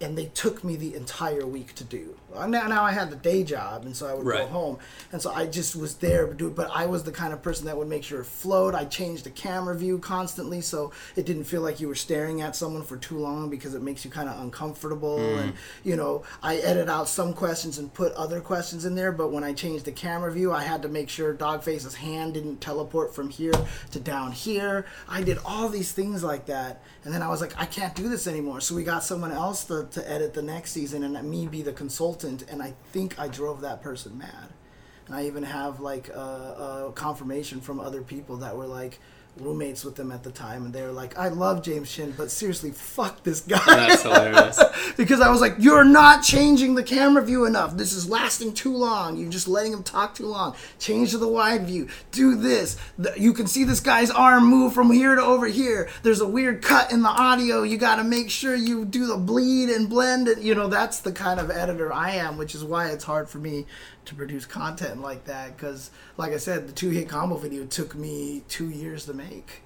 and 0.00 0.16
they 0.16 0.26
took 0.26 0.62
me 0.62 0.76
the 0.76 0.94
entire 0.94 1.46
week 1.46 1.74
to 1.74 1.82
do 1.82 2.14
Now, 2.34 2.46
now 2.46 2.84
i 2.84 2.92
had 2.92 3.10
the 3.10 3.16
day 3.16 3.42
job 3.42 3.84
and 3.84 3.96
so 3.96 4.06
i 4.06 4.14
would 4.14 4.24
go 4.24 4.46
home. 4.46 4.78
And 5.12 5.20
so 5.20 5.32
i 5.32 5.46
just 5.46 5.74
was 5.74 5.96
there 5.96 6.32
do 6.34 6.50
but 6.50 6.70
i 6.74 6.86
was 6.86 7.02
the 7.02 7.12
kind 7.12 7.32
of 7.32 7.42
person 7.42 7.66
that 7.66 7.76
would 7.76 7.88
make 7.88 8.04
sure 8.04 8.20
it 8.20 8.26
flowed. 8.26 8.74
I 8.74 8.84
changed 8.84 9.24
the 9.24 9.30
camera 9.30 9.74
view 9.74 9.98
constantly 9.98 10.60
so 10.60 10.92
it 11.16 11.24
didn't 11.26 11.44
feel 11.44 11.62
like 11.62 11.80
you 11.80 11.88
were 11.88 11.94
staring 11.94 12.42
at 12.42 12.54
someone 12.54 12.82
for 12.82 12.96
too 12.96 13.18
long 13.18 13.48
because 13.48 13.74
it 13.74 13.82
makes 13.82 14.04
you 14.04 14.10
kind 14.10 14.28
of 14.28 14.40
uncomfortable 14.40 15.18
mm. 15.18 15.42
and 15.42 15.52
you 15.84 15.96
know 15.96 16.22
i 16.42 16.56
edit 16.56 16.88
out 16.88 17.08
some 17.08 17.32
questions 17.32 17.78
and 17.78 17.92
put 17.94 18.12
other 18.12 18.40
questions 18.40 18.84
in 18.84 18.94
there 18.94 19.12
but 19.12 19.32
when 19.32 19.42
i 19.42 19.52
changed 19.52 19.84
the 19.84 19.92
camera 19.92 20.30
view 20.30 20.52
i 20.52 20.62
had 20.62 20.82
to 20.82 20.88
make 20.88 21.08
sure 21.08 21.32
dogface's 21.34 21.94
hand 21.94 22.34
didn't 22.34 22.60
teleport 22.60 23.14
from 23.14 23.30
here 23.30 23.52
to 23.90 23.98
down 24.00 24.32
here. 24.32 24.86
I 25.08 25.22
did 25.22 25.38
all 25.44 25.68
these 25.68 25.92
things 25.92 26.22
like 26.22 26.46
that 26.46 26.82
and 27.04 27.12
then 27.14 27.22
i 27.22 27.28
was 27.28 27.40
like 27.40 27.52
i 27.58 27.64
can't 27.64 27.94
do 27.94 28.08
this 28.08 28.26
anymore. 28.26 28.60
So 28.60 28.74
we 28.74 28.84
got 28.84 29.02
someone 29.02 29.32
else 29.32 29.64
to, 29.64 29.86
to 29.92 30.10
edit 30.10 30.34
the 30.34 30.42
next 30.42 30.72
season 30.72 31.02
and 31.02 31.28
me 31.28 31.46
be 31.46 31.62
the 31.62 31.72
consultant 31.72 32.17
and 32.24 32.62
i 32.62 32.74
think 32.92 33.18
i 33.18 33.28
drove 33.28 33.60
that 33.62 33.82
person 33.82 34.16
mad. 34.18 34.48
And 35.06 35.16
i 35.16 35.26
even 35.26 35.42
have 35.42 35.80
like 35.80 36.08
a, 36.08 36.86
a 36.88 36.92
confirmation 36.94 37.60
from 37.60 37.80
other 37.80 38.02
people 38.02 38.36
that 38.38 38.56
were 38.56 38.66
like 38.66 39.00
roommates 39.40 39.84
with 39.84 39.96
them 39.96 40.12
at 40.12 40.22
the 40.22 40.30
time 40.30 40.64
and 40.64 40.74
they 40.74 40.82
were 40.82 40.92
like 40.92 41.16
i 41.18 41.28
love 41.28 41.62
james 41.62 41.90
chen 41.90 42.12
but 42.16 42.30
seriously 42.30 42.70
fuck 42.70 43.22
this 43.22 43.40
guy 43.40 43.58
That's 43.66 44.02
hilarious. 44.02 44.62
because 44.96 45.20
I 45.20 45.30
was 45.30 45.40
like, 45.40 45.54
"You're 45.58 45.84
not 45.84 46.22
changing 46.22 46.74
the 46.74 46.82
camera 46.82 47.22
view 47.22 47.44
enough. 47.44 47.76
This 47.76 47.92
is 47.92 48.08
lasting 48.08 48.54
too 48.54 48.74
long. 48.74 49.16
You're 49.16 49.30
just 49.30 49.48
letting 49.48 49.72
him 49.72 49.82
talk 49.82 50.14
too 50.14 50.26
long. 50.26 50.54
Change 50.78 51.10
to 51.12 51.18
the 51.18 51.28
wide 51.28 51.66
view. 51.66 51.88
Do 52.12 52.34
this. 52.34 52.76
You 53.16 53.32
can 53.32 53.46
see 53.46 53.64
this 53.64 53.80
guy's 53.80 54.10
arm 54.10 54.46
move 54.46 54.72
from 54.72 54.90
here 54.90 55.14
to 55.14 55.22
over 55.22 55.46
here. 55.46 55.88
There's 56.02 56.20
a 56.20 56.28
weird 56.28 56.62
cut 56.62 56.92
in 56.92 57.02
the 57.02 57.08
audio. 57.08 57.62
You 57.62 57.78
got 57.78 57.96
to 57.96 58.04
make 58.04 58.30
sure 58.30 58.54
you 58.54 58.84
do 58.84 59.06
the 59.06 59.16
bleed 59.16 59.70
and 59.70 59.88
blend. 59.88 60.28
And 60.28 60.42
you 60.42 60.54
know, 60.54 60.68
that's 60.68 61.00
the 61.00 61.12
kind 61.12 61.40
of 61.40 61.50
editor 61.50 61.92
I 61.92 62.12
am, 62.12 62.36
which 62.36 62.54
is 62.54 62.64
why 62.64 62.88
it's 62.88 63.04
hard 63.04 63.28
for 63.28 63.38
me 63.38 63.66
to 64.08 64.14
produce 64.14 64.44
content 64.44 65.00
like 65.00 65.24
that. 65.24 65.56
Because, 65.56 65.90
like 66.16 66.32
I 66.32 66.38
said, 66.38 66.68
the 66.68 66.72
two 66.72 66.90
hit 66.90 67.08
combo 67.08 67.36
video 67.36 67.64
took 67.64 67.94
me 67.94 68.42
two 68.48 68.68
years 68.68 69.06
to 69.06 69.14
make 69.14 69.62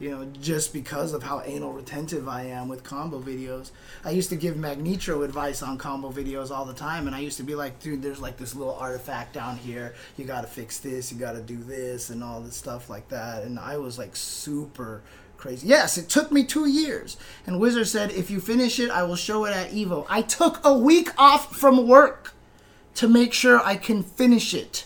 you 0.00 0.10
know, 0.10 0.24
just 0.40 0.72
because 0.72 1.12
of 1.12 1.22
how 1.22 1.42
anal 1.44 1.72
retentive 1.72 2.26
I 2.26 2.44
am 2.44 2.68
with 2.68 2.82
combo 2.82 3.20
videos. 3.20 3.70
I 4.02 4.10
used 4.10 4.30
to 4.30 4.36
give 4.36 4.56
Magnetro 4.56 5.22
advice 5.22 5.62
on 5.62 5.76
combo 5.76 6.10
videos 6.10 6.50
all 6.50 6.64
the 6.64 6.72
time, 6.72 7.06
and 7.06 7.14
I 7.14 7.18
used 7.18 7.36
to 7.36 7.42
be 7.42 7.54
like, 7.54 7.78
dude, 7.80 8.00
there's 8.02 8.20
like 8.20 8.38
this 8.38 8.54
little 8.54 8.74
artifact 8.74 9.34
down 9.34 9.58
here. 9.58 9.94
You 10.16 10.24
got 10.24 10.40
to 10.40 10.46
fix 10.46 10.78
this, 10.78 11.12
you 11.12 11.18
got 11.18 11.32
to 11.32 11.42
do 11.42 11.58
this, 11.58 12.08
and 12.08 12.24
all 12.24 12.40
this 12.40 12.56
stuff 12.56 12.88
like 12.88 13.08
that. 13.10 13.44
And 13.44 13.58
I 13.58 13.76
was 13.76 13.98
like 13.98 14.16
super 14.16 15.02
crazy. 15.36 15.68
Yes, 15.68 15.98
it 15.98 16.08
took 16.08 16.32
me 16.32 16.44
two 16.44 16.66
years. 16.66 17.18
And 17.46 17.60
Wizard 17.60 17.86
said, 17.86 18.10
if 18.10 18.30
you 18.30 18.40
finish 18.40 18.80
it, 18.80 18.90
I 18.90 19.02
will 19.02 19.16
show 19.16 19.44
it 19.44 19.54
at 19.54 19.70
Evo. 19.70 20.06
I 20.08 20.22
took 20.22 20.64
a 20.64 20.72
week 20.72 21.10
off 21.18 21.54
from 21.54 21.86
work 21.86 22.32
to 23.00 23.08
make 23.08 23.32
sure 23.32 23.60
I 23.64 23.76
can 23.76 24.02
finish 24.02 24.52
it. 24.52 24.84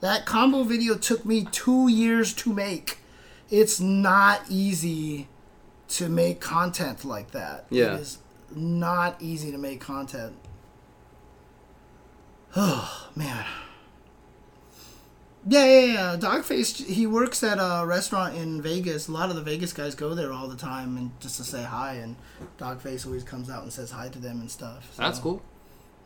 That 0.00 0.26
combo 0.26 0.64
video 0.64 0.96
took 0.96 1.24
me 1.24 1.46
two 1.50 1.88
years 1.88 2.34
to 2.34 2.52
make 2.52 2.98
it's 3.50 3.80
not 3.80 4.42
easy 4.50 5.28
to 5.88 6.08
make 6.10 6.40
content 6.40 7.04
like 7.06 7.30
that. 7.30 7.64
Yeah. 7.70 7.94
It 7.94 8.00
is 8.00 8.18
not 8.54 9.16
easy 9.22 9.50
to 9.50 9.56
make 9.58 9.80
content. 9.80 10.34
Oh, 12.56 13.08
man. 13.16 13.44
Yeah, 15.46 15.64
yeah, 15.66 15.84
yeah. 15.92 16.16
Dogface, 16.18 16.86
he 16.86 17.06
works 17.06 17.42
at 17.42 17.58
a 17.58 17.84
restaurant 17.86 18.34
in 18.34 18.60
Vegas. 18.62 19.08
A 19.08 19.12
lot 19.12 19.28
of 19.30 19.36
the 19.36 19.42
Vegas 19.42 19.72
guys 19.72 19.94
go 19.94 20.14
there 20.14 20.32
all 20.32 20.48
the 20.48 20.56
time 20.56 20.96
and 20.96 21.10
just 21.20 21.36
to 21.36 21.44
say 21.44 21.62
hi. 21.62 21.94
And 21.94 22.16
Dogface 22.58 23.06
always 23.06 23.24
comes 23.24 23.48
out 23.50 23.62
and 23.62 23.72
says 23.72 23.90
hi 23.90 24.08
to 24.08 24.18
them 24.18 24.40
and 24.40 24.50
stuff. 24.50 24.90
so- 24.94 25.02
That's 25.02 25.18
cool. 25.18 25.42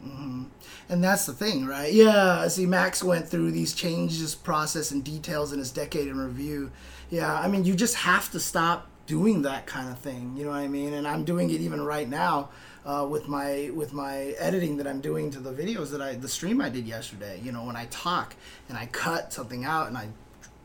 And 0.03 1.05
that's 1.05 1.27
the 1.27 1.33
thing, 1.33 1.67
right? 1.67 1.93
Yeah, 1.93 2.47
see, 2.49 2.67
Max 2.67 3.03
went 3.03 3.29
through 3.29 3.51
these 3.51 3.75
changes, 3.75 4.35
process, 4.35 4.91
and 4.91 5.05
details 5.05 5.53
in 5.53 5.59
his 5.59 5.71
decade 5.71 6.09
in 6.09 6.19
review. 6.19 6.71
Yeah, 7.11 7.35
I 7.35 7.49
mean, 7.49 7.65
you 7.65 7.75
just 7.75 7.97
have 7.97 8.31
to 8.33 8.41
stop 8.41 8.89
doing 9.07 9.43
that 9.43 9.67
kind 9.67 9.91
of 9.91 9.99
thing. 9.99 10.35
You 10.37 10.45
know 10.45 10.51
what 10.51 10.59
I 10.59 10.69
mean? 10.69 10.93
And 10.95 11.07
I'm 11.09 11.25
doing 11.25 11.51
it 11.51 11.61
even 11.61 11.81
right 11.83 12.09
now 12.09 12.51
uh, 12.85 13.07
with 13.09 13.29
my 13.29 13.71
with 13.75 13.93
my 13.93 14.35
editing 14.39 14.77
that 14.77 14.87
I'm 14.87 15.01
doing 15.01 15.31
to 15.33 15.41
the 15.41 15.53
videos 15.53 15.91
that 15.91 16.01
I 16.01 16.15
the 16.15 16.29
stream 16.29 16.61
I 16.61 16.69
did 16.69 16.87
yesterday. 16.87 17.41
You 17.43 17.53
know, 17.53 17.65
when 17.65 17.77
I 17.77 17.87
talk 17.87 18.37
and 18.69 18.79
I 18.79 18.87
cut 18.87 19.33
something 19.33 19.65
out 19.65 19.89
and 19.89 19.97
I 19.97 20.09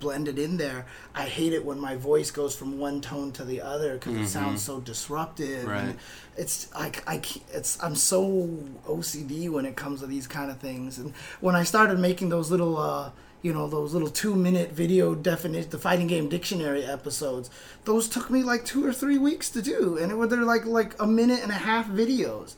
blend 0.03 0.27
it 0.27 0.37
in 0.37 0.57
there, 0.57 0.85
I 1.15 1.23
hate 1.23 1.53
it 1.53 1.65
when 1.65 1.79
my 1.79 1.95
voice 1.95 2.29
goes 2.29 2.55
from 2.55 2.77
one 2.77 3.01
tone 3.01 3.31
to 3.33 3.43
the 3.43 3.61
other 3.61 3.93
because 3.93 4.15
it 4.15 4.27
sounds 4.27 4.61
so 4.61 4.79
disruptive. 4.79 5.65
Right. 5.65 5.81
And 5.81 5.97
it's 6.37 6.69
I, 6.75 6.91
I 7.07 7.21
it's 7.51 7.81
I'm 7.81 7.95
so 7.95 8.49
OCD 8.85 9.49
when 9.49 9.65
it 9.65 9.75
comes 9.75 10.01
to 10.01 10.07
these 10.07 10.27
kind 10.27 10.51
of 10.51 10.59
things. 10.59 10.99
And 10.99 11.13
when 11.39 11.55
I 11.55 11.63
started 11.63 11.97
making 11.97 12.29
those 12.29 12.51
little 12.51 12.77
uh, 12.77 13.11
you 13.41 13.53
know 13.53 13.67
those 13.67 13.93
little 13.93 14.09
two 14.09 14.35
minute 14.35 14.71
video 14.71 15.15
definition 15.15 15.69
the 15.69 15.79
fighting 15.79 16.07
game 16.07 16.27
dictionary 16.29 16.83
episodes, 16.83 17.49
those 17.85 18.09
took 18.09 18.29
me 18.29 18.43
like 18.43 18.65
two 18.65 18.85
or 18.85 18.93
three 18.93 19.17
weeks 19.17 19.49
to 19.51 19.61
do, 19.61 19.97
and 19.97 20.11
it 20.11 20.15
were 20.15 20.27
they're 20.27 20.43
like 20.43 20.65
like 20.65 21.01
a 21.01 21.07
minute 21.07 21.41
and 21.41 21.51
a 21.51 21.55
half 21.55 21.87
videos. 21.87 22.55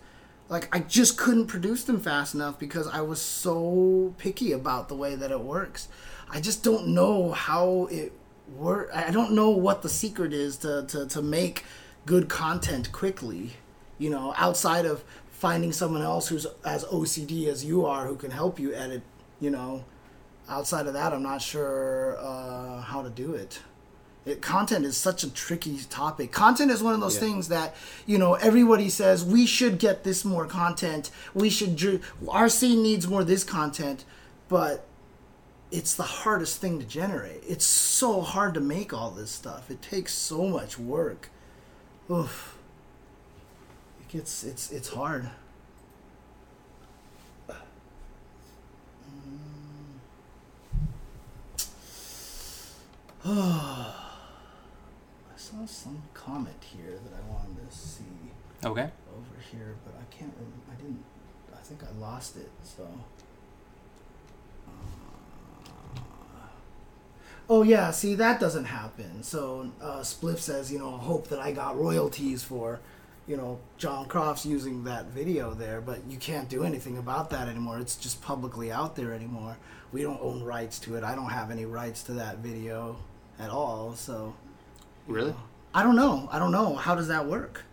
Like 0.48 0.74
I 0.76 0.80
just 0.80 1.18
couldn't 1.18 1.48
produce 1.48 1.84
them 1.84 2.00
fast 2.00 2.36
enough 2.36 2.60
because 2.60 2.88
I 2.88 3.02
was 3.02 3.22
so 3.22 4.14
picky 4.18 4.52
about 4.52 4.90
the 4.90 4.96
way 4.96 5.16
that 5.16 5.32
it 5.32 5.42
works. 5.42 5.88
I 6.30 6.42
just 6.42 6.64
don't 6.64 6.88
know 6.90 7.32
how 7.32 7.88
it 7.92 8.12
work. 8.56 8.90
I 8.94 9.12
don't 9.12 9.34
know 9.34 9.50
what 9.52 9.82
the 9.82 9.90
secret 9.90 10.34
is 10.34 10.58
to, 10.58 10.86
to, 10.90 11.06
to 11.08 11.22
make 11.22 11.64
good 12.06 12.30
content 12.30 12.92
quickly. 12.92 13.54
You 13.98 14.10
know, 14.10 14.34
outside 14.38 14.86
of 14.86 15.04
finding 15.32 15.72
someone 15.72 16.02
else 16.02 16.28
who's 16.28 16.46
as 16.66 16.84
OCD 16.86 17.48
as 17.48 17.64
you 17.64 17.86
are 17.86 18.08
who 18.08 18.16
can 18.16 18.32
help 18.32 18.60
you 18.60 18.74
edit. 18.74 19.04
You 19.40 19.50
know, 19.52 19.84
outside 20.50 20.88
of 20.88 20.94
that, 20.94 21.14
I'm 21.14 21.24
not 21.24 21.42
sure 21.42 22.18
uh, 22.20 22.82
how 22.82 23.02
to 23.02 23.10
do 23.10 23.34
it. 23.34 23.60
It, 24.26 24.42
content 24.42 24.86
is 24.86 24.98
such 24.98 25.24
a 25.24 25.30
tricky 25.30 25.78
topic. 25.90 26.32
Content 26.32 26.72
is 26.72 26.82
one 26.82 26.96
of 26.96 27.00
those 27.00 27.16
Yeah. 27.16 27.22
things 27.22 27.48
that 27.50 27.76
you 28.08 28.18
know 28.18 28.34
everybody 28.36 28.90
says 28.90 29.24
we 29.24 29.46
should 29.46 29.78
get 29.78 30.04
this 30.04 30.26
more 30.26 30.48
content. 30.48 31.12
We 31.36 31.50
should 31.50 31.76
dr- 31.76 32.02
our 32.28 32.50
scene 32.50 32.82
needs 32.82 33.08
more 33.08 33.24
this 33.24 33.44
content, 33.44 34.04
but 34.50 34.86
it's 35.72 35.96
the 35.96 36.04
hardest 36.04 36.62
thing 36.62 36.80
to 36.80 36.86
generate. 36.86 37.44
It's 37.48 37.66
so 37.66 38.22
hard 38.22 38.54
to 38.54 38.60
make 38.60 38.94
all 38.94 39.12
this 39.12 39.32
stuff. 39.32 39.70
It 39.72 39.82
takes 39.82 40.14
so 40.14 40.48
much 40.48 40.78
work. 40.80 41.30
Oof. 42.10 42.58
It 44.02 44.08
gets 44.12 44.44
it's 44.44 44.72
it's 44.72 44.90
hard. 44.90 45.30
I 53.26 53.92
saw 55.36 55.66
some 55.66 56.02
comment 56.14 56.56
here 56.62 57.00
that 57.04 57.14
I 57.18 57.32
wanted 57.34 57.70
to 57.70 57.76
see 57.76 58.04
Okay. 58.64 58.90
over 59.14 59.42
here, 59.52 59.76
but 59.86 59.94
I 60.00 60.16
can't. 60.16 60.34
Rem- 60.38 60.62
I 60.72 60.76
didn't. 60.76 61.04
I 61.54 61.58
think 61.58 61.82
I 61.84 61.92
lost 62.00 62.38
it. 62.38 62.50
So. 62.64 62.88
Oh 67.50 67.64
yeah, 67.64 67.92
see 67.92 68.16
that 68.16 68.40
doesn't 68.40 68.66
happen. 68.66 69.24
So 69.24 69.72
uh, 69.82 70.00
Spliff 70.00 70.40
says, 70.40 70.72
you 70.72 70.80
know, 70.80 70.92
hope 70.92 71.28
that 71.30 71.40
I 71.40 71.52
got 71.52 71.78
royalties 71.78 72.44
for, 72.44 72.80
you 73.28 73.38
know, 73.38 73.60
John 73.78 74.08
Crofts 74.08 74.46
using 74.46 74.84
that 74.86 75.08
video 75.08 75.54
there, 75.54 75.82
but 75.82 76.00
you 76.10 76.18
can't 76.18 76.50
do 76.50 76.64
anything 76.64 76.98
about 76.98 77.30
that 77.32 77.48
anymore. 77.48 77.80
It's 77.80 77.96
just 77.96 78.22
publicly 78.22 78.72
out 78.72 78.96
there 78.96 79.14
anymore. 79.14 79.58
We 79.92 80.02
don't 80.02 80.22
own 80.22 80.44
rights 80.44 80.80
to 80.80 80.96
it. 80.96 81.04
I 81.04 81.16
don't 81.16 81.30
have 81.30 81.52
any 81.52 81.66
rights 81.66 82.04
to 82.04 82.14
that 82.14 82.40
video 82.40 82.98
at 83.40 83.50
all. 83.50 83.94
So 83.96 84.34
Really? 85.08 85.34
I 85.74 85.84
don't 85.84 85.96
know. 85.96 86.28
I 86.32 86.40
don't 86.40 86.52
know. 86.52 86.76
How 86.76 86.96
does 86.96 87.08
that 87.10 87.26
work? 87.28 87.64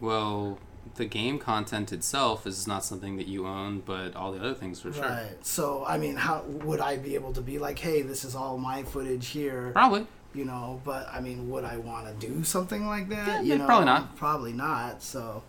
Well, 0.00 0.58
the 0.96 1.04
game 1.04 1.38
content 1.38 1.92
itself 1.92 2.46
is 2.46 2.66
not 2.66 2.84
something 2.84 3.16
that 3.16 3.26
you 3.26 3.46
own, 3.46 3.80
but 3.80 4.14
all 4.14 4.32
the 4.32 4.38
other 4.38 4.54
things 4.54 4.80
for 4.80 4.92
sure. 4.92 5.02
Right. 5.02 5.44
So, 5.44 5.84
I 5.86 5.98
mean, 5.98 6.16
how 6.16 6.42
would 6.42 6.80
I 6.80 6.96
be 6.96 7.14
able 7.14 7.32
to 7.34 7.40
be 7.40 7.58
like, 7.58 7.78
hey, 7.78 8.02
this 8.02 8.24
is 8.24 8.34
all 8.34 8.58
my 8.58 8.82
footage 8.82 9.28
here? 9.28 9.70
Probably. 9.72 10.06
You 10.34 10.44
know, 10.44 10.80
but 10.84 11.08
I 11.12 11.20
mean, 11.20 11.50
would 11.50 11.64
I 11.64 11.76
want 11.76 12.06
to 12.06 12.26
do 12.26 12.42
something 12.44 12.86
like 12.86 13.08
that? 13.10 13.26
Yeah, 13.26 13.42
you 13.42 13.58
know, 13.58 13.66
probably 13.66 13.86
not. 13.86 14.16
Probably 14.16 14.52
not. 14.52 15.02
So, 15.02 15.42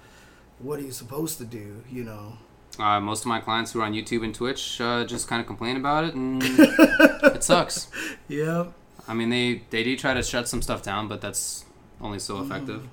what 0.60 0.80
are 0.80 0.84
you 0.84 0.92
supposed 0.92 1.38
to 1.38 1.46
do? 1.46 1.84
You 1.90 2.04
know. 2.04 2.38
Uh, 2.80 3.00
most 3.00 3.22
of 3.22 3.28
my 3.28 3.40
clients 3.40 3.72
who 3.72 3.80
are 3.80 3.84
on 3.84 3.94
YouTube 3.94 4.24
and 4.24 4.34
Twitch 4.34 4.82
uh, 4.82 5.06
just 5.06 5.28
kind 5.28 5.40
of 5.40 5.48
complain 5.48 5.78
about 5.78 6.04
it, 6.04 6.16
and 6.16 6.42
it 6.46 7.44
sucks. 7.44 7.90
Yep. 8.28 8.74
I 9.08 9.14
mean, 9.14 9.30
they 9.30 9.62
they 9.70 9.84
do 9.84 9.96
try 9.96 10.14
to 10.14 10.24
shut 10.24 10.50
some 10.50 10.62
stuff 10.62 10.82
down, 10.82 11.08
but 11.08 11.22
that's 11.22 11.66
only 12.02 12.20
so 12.20 12.42
effective. 12.42 12.88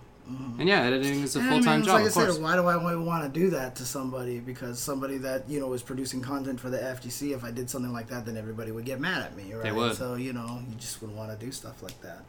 And 0.58 0.68
yeah, 0.68 0.82
editing 0.82 1.22
is 1.22 1.36
a 1.36 1.38
Mm-hmm. 1.40 1.48
I 1.48 1.50
full 1.52 1.62
time 1.64 1.80
mean, 1.80 1.86
job, 1.86 1.94
Like 1.94 2.04
I 2.04 2.06
of 2.08 2.12
course. 2.14 2.34
said, 2.34 2.42
why 2.42 2.54
do 2.56 2.66
I 2.66 2.94
want 2.96 3.32
to 3.32 3.40
do 3.40 3.50
that 3.50 3.76
to 3.76 3.84
somebody? 3.84 4.38
Because 4.40 4.78
somebody 4.78 5.18
that 5.18 5.48
you 5.48 5.58
know 5.60 5.72
is 5.72 5.82
producing 5.82 6.20
content 6.20 6.60
for 6.60 6.70
the 6.70 6.78
FGC, 6.78 7.34
if 7.34 7.44
I 7.44 7.50
did 7.50 7.68
something 7.70 7.92
like 7.92 8.08
that, 8.08 8.26
then 8.26 8.36
everybody 8.36 8.70
would 8.72 8.84
get 8.84 9.00
mad 9.00 9.22
at 9.22 9.36
me, 9.36 9.52
right? 9.54 9.62
They 9.62 9.72
would. 9.72 9.96
So 9.96 10.14
you 10.14 10.32
know, 10.32 10.60
you 10.68 10.74
just 10.76 11.00
wouldn't 11.00 11.18
want 11.18 11.30
to 11.38 11.44
do 11.46 11.50
stuff 11.52 11.82
like 11.82 12.00
that. 12.02 12.22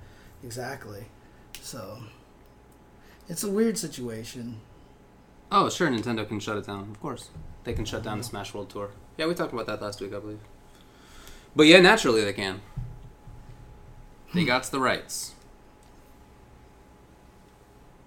Exactly. 0.43 1.03
So 1.61 1.99
it's 3.29 3.43
a 3.43 3.49
weird 3.51 3.77
situation. 3.77 4.59
Oh, 5.51 5.69
sure, 5.69 5.89
Nintendo 5.89 6.25
can 6.27 6.39
shut 6.39 6.57
it 6.57 6.65
down. 6.65 6.89
Of 6.91 6.99
course, 7.01 7.29
they 7.65 7.73
can 7.73 7.83
shut 7.85 8.03
down 8.03 8.13
Mm-hmm. 8.13 8.19
the 8.21 8.23
Smash 8.27 8.53
World 8.53 8.69
Tour. 8.69 8.91
Yeah, 9.17 9.27
we 9.27 9.33
talked 9.33 9.51
about 9.53 9.65
that 9.67 9.81
last 9.81 9.99
week, 10.01 10.13
I 10.13 10.19
believe. 10.19 10.39
But 11.55 11.63
yeah, 11.67 11.81
naturally 11.81 12.23
they 12.23 12.31
can. 12.33 12.61
Hmm. 14.29 14.37
They 14.37 14.45
got 14.45 14.63
the 14.63 14.79
rights. 14.79 15.33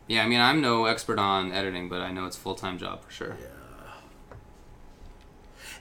Yeah, 0.06 0.22
I 0.22 0.28
mean, 0.28 0.40
I'm 0.40 0.60
no 0.60 0.84
expert 0.84 1.18
on 1.18 1.52
editing, 1.52 1.88
but 1.88 2.00
I 2.02 2.10
know 2.10 2.26
it's 2.26 2.36
a 2.36 2.40
full 2.40 2.54
time 2.54 2.78
job 2.78 3.02
for 3.02 3.10
sure. 3.10 3.36
Yeah. 3.40 3.46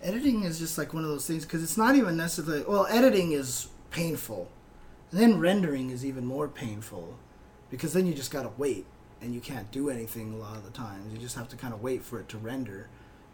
Editing 0.01 0.43
is 0.43 0.59
just 0.59 0.77
like 0.77 0.93
one 0.93 1.03
of 1.03 1.09
those 1.09 1.25
things 1.25 1.45
because 1.45 1.63
it's 1.63 1.77
not 1.77 1.95
even 1.95 2.17
necessarily 2.17 2.63
well 2.67 2.85
editing 2.87 3.31
is 3.31 3.69
painful 3.89 4.49
and 5.11 5.19
then 5.21 5.39
rendering 5.39 5.91
is 5.91 6.05
even 6.05 6.25
more 6.25 6.47
painful 6.47 7.17
because 7.69 7.93
then 7.93 8.05
you 8.05 8.13
just 8.13 8.29
gotta 8.29 8.51
wait 8.57 8.85
and 9.21 9.33
you 9.33 9.39
can't 9.39 9.71
do 9.71 9.89
anything 9.89 10.33
a 10.33 10.37
lot 10.37 10.57
of 10.57 10.65
the 10.65 10.71
times 10.71 11.13
you 11.13 11.19
just 11.19 11.37
have 11.37 11.47
to 11.47 11.55
kind 11.55 11.73
of 11.73 11.81
wait 11.81 12.03
for 12.03 12.19
it 12.19 12.27
to 12.27 12.37
render 12.37 12.89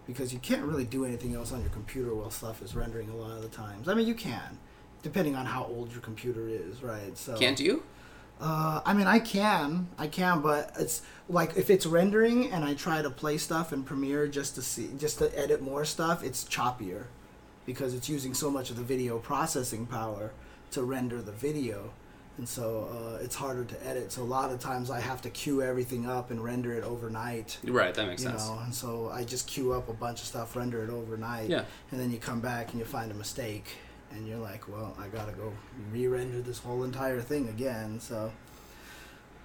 because 0.06 0.32
you 0.32 0.38
can't 0.40 0.64
really 0.64 0.86
do 0.86 1.06
anything 1.06 1.34
else 1.34 1.52
on 1.52 1.61
your 1.61 1.72
computer 1.72 2.14
while 2.14 2.30
stuff 2.30 2.61
is 2.61 2.76
rendering 2.76 3.10
a 3.10 3.16
lot 3.16 3.32
of 3.32 3.41
the 3.41 3.48
times 3.48 3.88
i 3.88 3.94
mean 3.95 4.06
you 4.06 4.14
can 4.14 4.60
depending 5.02 5.36
on 5.36 5.48
how 5.48 5.64
old 5.64 5.91
your 5.91 6.02
computer 6.02 6.48
is 6.48 6.84
right 6.84 7.18
so 7.18 7.36
Can't 7.36 7.60
you? 7.60 7.82
Uh, 8.41 8.82
I 8.86 8.94
mean, 8.94 9.07
I 9.07 9.20
can, 9.20 9.88
I 9.98 10.07
can, 10.07 10.41
but 10.41 10.72
it's 10.80 11.02
like 11.28 11.57
if 11.57 11.70
it's 11.70 11.86
rendering 11.86 12.52
and 12.52 12.64
I 12.64 12.74
try 12.74 13.02
to 13.02 13.10
play 13.10 13.38
stuff 13.38 13.74
in 13.74 13.84
Premiere 13.84 14.28
just 14.28 14.56
to 14.56 14.61
see, 14.61 14.90
just 14.98 15.20
to 15.20 15.38
edit 15.38 15.61
more 15.61 15.84
stuff, 15.86 16.24
it's 16.24 16.44
choppier 16.45 17.06
because 17.66 17.94
it's 17.94 18.10
using 18.10 18.34
so 18.34 18.49
much 18.49 18.70
of 18.70 18.78
the 18.78 18.84
video 18.84 19.20
processing 19.20 19.86
power 19.86 20.32
to 20.72 20.84
render 20.84 21.22
the 21.22 21.32
video, 21.32 21.91
and 22.38 22.48
so 22.48 22.88
uh, 22.91 23.24
it's 23.24 23.36
harder 23.36 23.64
to 23.66 23.88
edit. 23.88 24.11
So 24.11 24.22
a 24.22 24.24
lot 24.24 24.52
of 24.52 24.60
times 24.60 24.90
I 24.90 24.99
have 25.02 25.22
to 25.24 25.30
queue 25.30 25.61
everything 25.61 26.07
up 26.07 26.32
and 26.32 26.44
render 26.44 26.74
it 26.74 26.84
overnight. 26.84 27.57
Right, 27.66 27.94
that 27.94 28.07
makes 28.07 28.24
You 28.24 28.30
sense. 28.30 28.48
know, 28.48 28.60
and 28.64 28.74
so 28.74 29.10
I 29.11 29.24
just 29.24 29.48
queue 29.48 29.74
up 29.74 29.90
a 29.90 29.94
bunch 29.94 30.22
of 30.22 30.28
stuff, 30.28 30.56
render 30.56 30.84
it 30.84 30.90
overnight, 30.90 31.49
Yeah. 31.49 31.66
and 31.91 31.99
then 31.99 32.11
you 32.11 32.18
come 32.20 32.40
back 32.40 32.70
and 32.72 32.80
you 32.80 32.86
find 32.86 33.11
a 33.11 33.16
mistake 33.16 33.66
and 34.11 34.27
you're 34.27 34.38
like 34.40 34.68
well 34.68 34.95
i 34.99 35.07
gotta 35.07 35.31
go 35.34 35.52
re-render 35.91 36.41
this 36.41 36.60
whole 36.60 36.84
entire 36.84 37.22
thing 37.22 37.48
again 37.49 37.99
so 37.99 38.31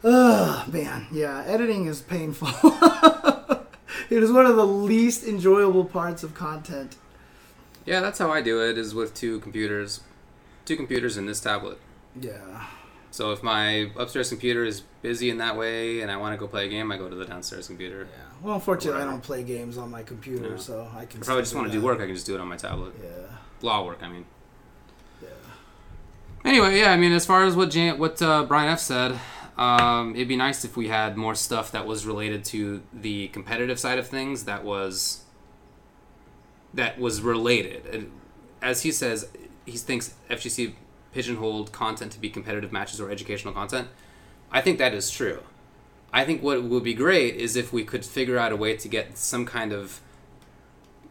Ugh, 0.02 0.72
man 0.72 1.06
yeah 1.12 1.42
editing 1.46 1.86
is 1.86 2.02
painful 2.02 2.48
it 4.10 4.22
is 4.22 4.30
one 4.30 4.44
of 4.46 4.56
the 4.56 4.66
least 4.66 5.24
enjoyable 5.24 5.84
parts 5.84 6.22
of 6.22 6.34
content 6.34 6.96
Yeah, 7.86 8.00
that's 8.00 8.18
how 8.18 8.30
I 8.32 8.40
do 8.42 8.62
it. 8.62 8.78
Is 8.78 8.94
with 8.94 9.12
two 9.14 9.40
computers, 9.40 10.00
two 10.64 10.74
computers 10.76 11.16
and 11.18 11.28
this 11.28 11.40
tablet. 11.40 11.78
yeah 12.18 12.64
So 13.10 13.32
if 13.32 13.42
my 13.42 13.90
upstairs 13.96 14.28
computer 14.30 14.64
is 14.64 14.82
busy 15.02 15.28
in 15.30 15.36
that 15.38 15.56
way, 15.56 16.00
and 16.00 16.10
I 16.10 16.16
want 16.16 16.32
to 16.34 16.38
go 16.38 16.46
play 16.48 16.64
a 16.66 16.68
game, 16.70 16.90
I 16.92 16.96
go 16.96 17.08
to 17.10 17.14
the 17.14 17.26
downstairs 17.26 17.66
computer. 17.66 18.06
yeah 18.10 18.24
well 18.42 18.54
unfortunately 18.56 19.00
i 19.02 19.04
don't 19.06 19.22
play 19.22 19.42
games 19.42 19.78
on 19.78 19.90
my 19.90 20.02
computer 20.02 20.58
so 20.58 20.86
i 20.94 21.04
can 21.06 21.20
If 21.20 21.24
I 21.24 21.26
probably 21.26 21.42
just 21.44 21.54
want 21.54 21.66
to 21.68 21.72
do 21.72 21.80
work, 21.82 21.98
I 22.00 22.06
can 22.06 22.14
just 22.14 22.26
do 22.26 22.34
it 22.34 22.40
on 22.40 22.48
my 22.48 22.56
tablet. 22.58 22.92
yeah 23.02 23.38
Law 23.62 23.86
work, 23.86 24.00
I 24.02 24.08
mean. 24.08 24.26
Anyway, 26.44 26.78
yeah, 26.78 26.92
I 26.92 26.96
mean, 26.96 27.12
as 27.12 27.24
far 27.24 27.44
as 27.44 27.56
what 27.56 27.70
Jan- 27.70 27.98
what 27.98 28.20
uh, 28.20 28.44
Brian 28.44 28.68
F 28.68 28.80
said, 28.80 29.18
Um, 29.56 30.16
it'd 30.16 30.26
be 30.26 30.36
nice 30.36 30.64
if 30.64 30.76
we 30.76 30.88
had 30.88 31.16
more 31.16 31.34
stuff 31.36 31.70
that 31.70 31.86
was 31.86 32.06
related 32.06 32.44
to 32.46 32.82
the 32.92 33.28
competitive 33.28 33.78
side 33.78 33.98
of 34.00 34.08
things. 34.08 34.44
That 34.44 34.64
was 34.64 35.22
that 36.74 36.98
was 36.98 37.20
related. 37.20 37.86
And 37.86 38.10
as 38.60 38.82
he 38.82 38.90
says, 38.90 39.28
he 39.64 39.78
thinks 39.78 40.14
FGC 40.28 40.74
pigeonholed 41.12 41.70
content 41.70 42.10
to 42.12 42.20
be 42.20 42.28
competitive 42.28 42.72
matches 42.72 43.00
or 43.00 43.10
educational 43.12 43.54
content. 43.54 43.86
I 44.50 44.60
think 44.60 44.78
that 44.78 44.92
is 44.92 45.08
true. 45.08 45.40
I 46.12 46.24
think 46.24 46.42
what 46.42 46.62
would 46.64 46.82
be 46.82 46.94
great 46.94 47.36
is 47.36 47.54
if 47.54 47.72
we 47.72 47.84
could 47.84 48.04
figure 48.04 48.36
out 48.38 48.50
a 48.50 48.56
way 48.56 48.76
to 48.76 48.88
get 48.88 49.16
some 49.16 49.46
kind 49.46 49.72
of 49.72 50.00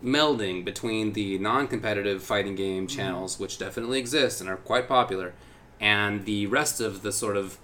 melding 0.03 0.65
between 0.65 1.13
the 1.13 1.37
non-competitive 1.37 2.23
fighting 2.23 2.55
game 2.55 2.87
mm-hmm. 2.87 2.97
channels, 2.97 3.39
which 3.39 3.57
definitely 3.57 3.99
exist 3.99 4.41
and 4.41 4.49
are 4.49 4.57
quite 4.57 4.87
popular, 4.87 5.33
and 5.79 6.25
the 6.25 6.45
rest 6.47 6.81
of 6.81 7.01
the 7.01 7.11
sort 7.11 7.37
of 7.37 7.57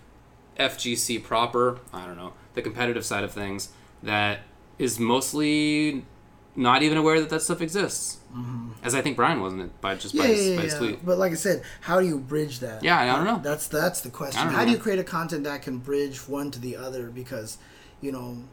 FGC 0.57 1.23
proper, 1.23 1.79
I 1.93 2.05
don't 2.05 2.17
know, 2.17 2.33
the 2.53 2.61
competitive 2.61 3.05
side 3.05 3.23
of 3.23 3.31
things 3.31 3.69
that 4.03 4.39
is 4.77 4.99
mostly 4.99 6.05
not 6.55 6.83
even 6.83 6.97
aware 6.97 7.19
that 7.19 7.29
that 7.29 7.41
stuff 7.41 7.61
exists. 7.61 8.17
Mm-hmm. 8.33 8.71
As 8.83 8.93
I 8.95 9.01
think 9.01 9.15
Brian 9.15 9.41
wasn't 9.41 9.61
it 9.63 9.81
by 9.81 9.95
just 9.95 10.13
Yeah, 10.13 10.23
by, 10.23 10.27
his, 10.27 10.47
yeah, 10.47 10.55
by 10.55 10.61
yeah, 10.61 10.69
his 10.69 10.73
tweet. 10.75 11.05
But 11.05 11.17
like 11.17 11.31
I 11.31 11.35
said, 11.35 11.63
how 11.81 11.99
do 12.01 12.07
you 12.07 12.19
bridge 12.19 12.59
that? 12.59 12.83
Yeah, 12.83 12.99
I 12.99 13.15
don't 13.15 13.25
know. 13.25 13.39
That's 13.41 13.67
that's 13.67 14.01
the 14.01 14.09
question. 14.09 14.47
How 14.47 14.65
do 14.65 14.71
you 14.71 14.77
create 14.77 14.99
a 14.99 15.03
content 15.03 15.43
that 15.45 15.61
can 15.61 15.77
bridge 15.77 16.27
one 16.27 16.51
to 16.51 16.59
the 16.59 16.75
other? 16.75 17.09
Because, 17.09 17.57
you 18.01 18.11
know, 18.11 18.43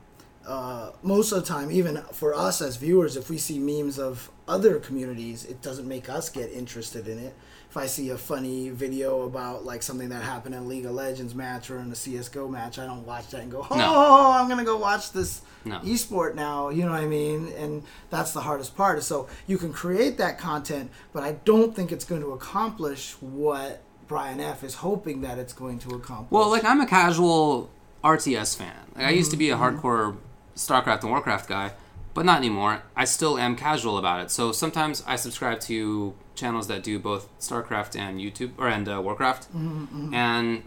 uh, 0.47 0.93
most 1.03 1.33
of 1.33 1.41
the 1.43 1.47
time, 1.47 1.71
even 1.71 1.97
for 2.13 2.35
us 2.35 2.61
as 2.63 2.77
viewers, 2.77 3.17
if 3.17 3.29
we 3.29 3.37
see 3.39 3.59
memes 3.59 3.99
of 3.99 4.31
other 4.47 4.79
communities, 4.79 5.45
it 5.45 5.61
doesn't 5.61 5.89
make 5.89 6.09
us 6.09 6.29
get 6.29 6.51
interested 6.53 7.09
in 7.09 7.19
it. 7.19 7.35
If 7.69 7.77
I 7.77 7.87
see 7.87 8.11
a 8.11 8.17
funny 8.17 8.71
video 8.71 9.23
about 9.23 9.65
like 9.65 9.83
something 9.83 10.09
that 10.11 10.23
happened 10.23 10.55
in 10.55 10.63
a 10.63 10.65
League 10.65 10.87
of 10.87 10.93
Legends 10.93 11.35
match 11.35 11.69
or 11.71 11.79
in 11.81 11.91
a 11.91 11.97
CS:GO 11.97 12.47
match, 12.49 12.79
I 12.79 12.87
don't 12.87 13.05
watch 13.05 13.29
that 13.31 13.43
and 13.43 13.51
go, 13.51 13.67
"Oh, 13.69 13.77
No. 13.77 14.31
I'm 14.33 14.49
gonna 14.49 14.65
go 14.65 14.77
watch 14.77 15.11
this 15.13 15.43
No. 15.65 15.81
esport 15.81 16.37
now." 16.37 16.69
You 16.69 16.85
know 16.85 16.93
what 16.93 17.01
I 17.03 17.07
mean? 17.07 17.49
And 17.59 17.83
that's 18.09 18.33
the 18.33 18.41
hardest 18.43 18.77
part. 18.77 19.03
So 19.03 19.27
you 19.49 19.59
can 19.59 19.73
create 19.73 20.17
that 20.19 20.39
content, 20.39 20.91
but 21.13 21.23
I 21.25 21.33
don't 21.45 21.75
think 21.75 21.91
it's 21.93 22.05
going 22.05 22.23
to 22.23 22.31
accomplish 22.33 23.17
what 23.21 23.83
Brian 24.07 24.41
F 24.41 24.63
is 24.63 24.77
hoping 24.77 25.23
that 25.23 25.37
it's 25.39 25.53
going 25.53 25.81
to 25.81 25.91
accomplish. 25.91 26.31
Well, 26.31 26.49
like 26.49 26.65
I'm 26.65 26.81
a 26.81 26.87
casual 26.87 27.69
RTS 28.05 28.55
fan. 28.57 28.73
Like, 28.95 29.07
I 29.07 29.11
used 29.11 29.33
to 29.33 29.37
be 29.37 29.51
a 29.51 29.57
hardcore 29.57 30.17
StarCraft 30.57 31.03
and 31.03 31.11
Warcraft 31.11 31.49
guy, 31.49 31.73
but 32.15 32.25
not 32.25 32.39
anymore. 32.39 32.83
I 32.97 33.05
still 33.05 33.39
am 33.39 33.55
casual 33.57 33.99
about 33.99 34.23
it. 34.23 34.31
So 34.31 34.51
sometimes 34.53 35.05
I 35.07 35.17
subscribe 35.17 35.61
to 35.61 36.15
channels 36.35 36.67
that 36.69 36.83
do 36.83 36.99
both 36.99 37.29
StarCraft 37.39 37.97
and 37.99 38.19
YouTube 38.21 38.53
or 38.59 38.69
and 38.69 38.89
uh, 38.89 39.01
Warcraft, 39.03 39.49
and 39.55 40.63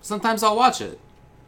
sometimes 0.00 0.42
I'll 0.42 0.56
watch 0.56 0.80
it, 0.80 0.98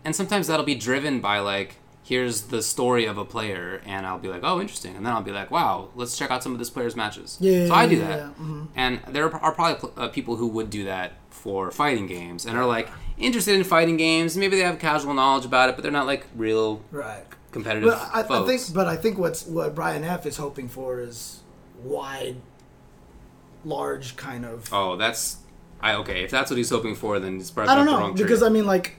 and 0.04 0.14
sometimes 0.14 0.46
that'll 0.46 0.64
be 0.66 0.74
driven 0.74 1.20
by 1.20 1.38
like 1.38 1.76
here's 2.02 2.42
the 2.44 2.62
story 2.62 3.04
of 3.04 3.18
a 3.18 3.24
player, 3.24 3.82
and 3.84 4.06
I'll 4.06 4.18
be 4.18 4.28
like, 4.28 4.40
oh, 4.42 4.60
interesting, 4.62 4.96
and 4.96 5.04
then 5.04 5.12
I'll 5.12 5.22
be 5.22 5.30
like, 5.30 5.50
wow, 5.50 5.88
let's 5.94 6.16
check 6.16 6.30
out 6.30 6.42
some 6.42 6.52
of 6.52 6.58
this 6.58 6.70
player's 6.70 6.96
matches. 6.96 7.36
Yeah, 7.38 7.66
so 7.66 7.74
I 7.74 7.86
do 7.86 7.98
that. 7.98 8.18
yeah, 8.18 8.30
mhm. 8.40 8.68
And 8.74 9.00
there 9.08 9.30
are 9.30 9.52
probably 9.52 9.90
uh, 9.98 10.08
people 10.08 10.36
who 10.36 10.46
would 10.48 10.70
do 10.70 10.84
that 10.84 11.12
for 11.28 11.70
fighting 11.70 12.06
games 12.06 12.46
and 12.46 12.56
are 12.56 12.64
like 12.64 12.88
interested 13.18 13.54
in 13.54 13.64
fighting 13.64 13.96
games. 13.96 14.36
Maybe 14.36 14.56
they 14.56 14.62
have 14.62 14.78
casual 14.78 15.14
knowledge 15.14 15.44
about 15.44 15.68
it, 15.68 15.76
but 15.76 15.82
they're 15.82 15.92
not 15.92 16.06
like 16.06 16.26
real 16.36 16.82
right. 16.90 17.24
competitive 17.50 17.90
But 17.90 18.10
I, 18.12 18.20
I 18.20 18.46
think, 18.46 18.62
but 18.74 18.86
I 18.86 18.96
think 18.96 19.18
what's 19.18 19.46
what 19.46 19.74
Brian 19.74 20.04
F 20.04 20.26
is 20.26 20.36
hoping 20.36 20.68
for 20.68 21.00
is 21.00 21.40
wide, 21.82 22.36
large 23.64 24.16
kind 24.16 24.44
of. 24.44 24.68
oh, 24.72 24.96
that's 24.96 25.38
I 25.80 25.94
okay. 25.96 26.24
If 26.24 26.30
that's 26.30 26.50
what 26.50 26.56
he's 26.56 26.70
hoping 26.70 26.94
for, 26.94 27.18
then 27.18 27.36
he's 27.36 27.50
probably 27.50 27.72
I 27.72 27.76
don't 27.76 27.86
the 27.86 27.92
know 27.92 27.98
wrong 27.98 28.14
because 28.14 28.42
I 28.42 28.48
mean, 28.48 28.66
like, 28.66 28.96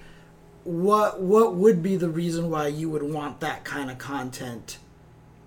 what 0.64 1.22
what 1.22 1.56
would 1.56 1.82
be 1.82 1.96
the 1.96 2.10
reason 2.10 2.50
why 2.50 2.68
you 2.68 2.90
would 2.90 3.04
want 3.04 3.40
that 3.42 3.64
kind 3.64 3.90
of 3.90 3.98
content? 3.98 4.78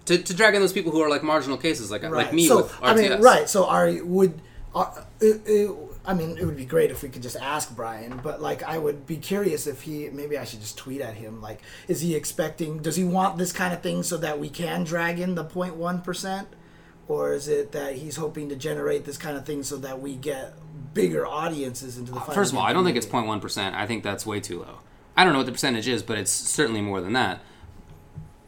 to, 0.07 0.19
to 0.19 0.35
drag 0.35 0.55
in 0.55 0.61
those 0.61 0.73
people 0.73 0.93
who 0.93 1.01
are 1.01 1.09
like 1.09 1.23
marginal 1.23 1.57
cases, 1.57 1.91
like 1.91 2.03
like 2.03 2.13
Right. 2.13 2.33
me 2.33 2.49
so 2.49 2.59
with 2.59 2.73
RTS. 2.73 2.83
I 2.83 2.95
mean, 2.95 3.21
right? 3.21 3.49
So 3.49 3.67
are 3.67 3.93
would 4.03 4.41
are, 4.75 5.07
it, 5.21 5.43
it, 5.47 5.71
I 6.05 6.15
mean, 6.15 6.37
it 6.37 6.45
would 6.45 6.57
be 6.57 6.65
great 6.65 6.91
if 6.91 7.03
we 7.03 7.09
could 7.09 7.23
just 7.23 7.37
ask 7.37 7.75
Brian, 7.75 8.21
but 8.23 8.43
like, 8.43 8.63
I 8.65 8.77
would 8.77 9.07
be 9.07 9.17
curious 9.17 9.67
if 9.69 9.83
he 9.83 10.11
maybe 10.11 10.37
I 10.37 10.45
should 10.45 10.61
just 10.61 10.77
tweet 10.77 11.01
at 11.01 11.15
him. 11.15 11.41
Like, 11.41 11.61
is 11.87 12.01
he 12.01 12.17
expecting? 12.17 12.79
Does 12.79 12.97
he 12.97 13.05
want 13.05 13.39
this 13.39 13.53
kind 13.53 13.73
of 13.73 13.83
thing 13.83 14.03
so 14.03 14.17
that 14.17 14.41
we 14.41 14.49
can 14.49 14.83
drag 14.83 15.21
in 15.21 15.37
the 15.37 15.45
0.1 15.45 16.03
percent, 16.03 16.49
or 17.07 17.33
is 17.33 17.47
it 17.47 17.71
that 17.73 17.97
he's 17.97 18.17
hoping 18.17 18.49
to 18.49 18.57
generate 18.57 19.05
this 19.05 19.17
kind 19.17 19.37
of 19.37 19.47
thing 19.47 19.63
so 19.63 19.77
that 19.77 20.01
we 20.01 20.17
get 20.17 20.55
bigger 20.93 21.25
audiences 21.25 21.97
into 21.97 22.11
the? 22.11 22.19
Uh, 22.19 22.21
fighting 22.21 22.35
First 22.35 22.53
of 22.53 22.59
all, 22.59 22.65
I 22.65 22.73
don't 22.73 22.85
think 22.85 22.97
it's 22.97 23.07
community? 23.07 23.39
0.1 23.39 23.41
percent. 23.41 23.77
I 23.77 23.87
think 23.87 24.03
that's 24.03 24.27
way 24.27 24.41
too 24.41 24.59
low. 24.61 24.79
I 25.17 25.23
don't 25.23 25.33
know 25.33 25.41
what 25.41 25.47
the 25.47 25.53
percentage 25.53 25.87
is, 25.87 26.03
but 26.03 26.19
it's 26.19 26.33
certainly 26.33 26.81
more 26.81 27.01
than 27.01 27.13
that. 27.13 27.43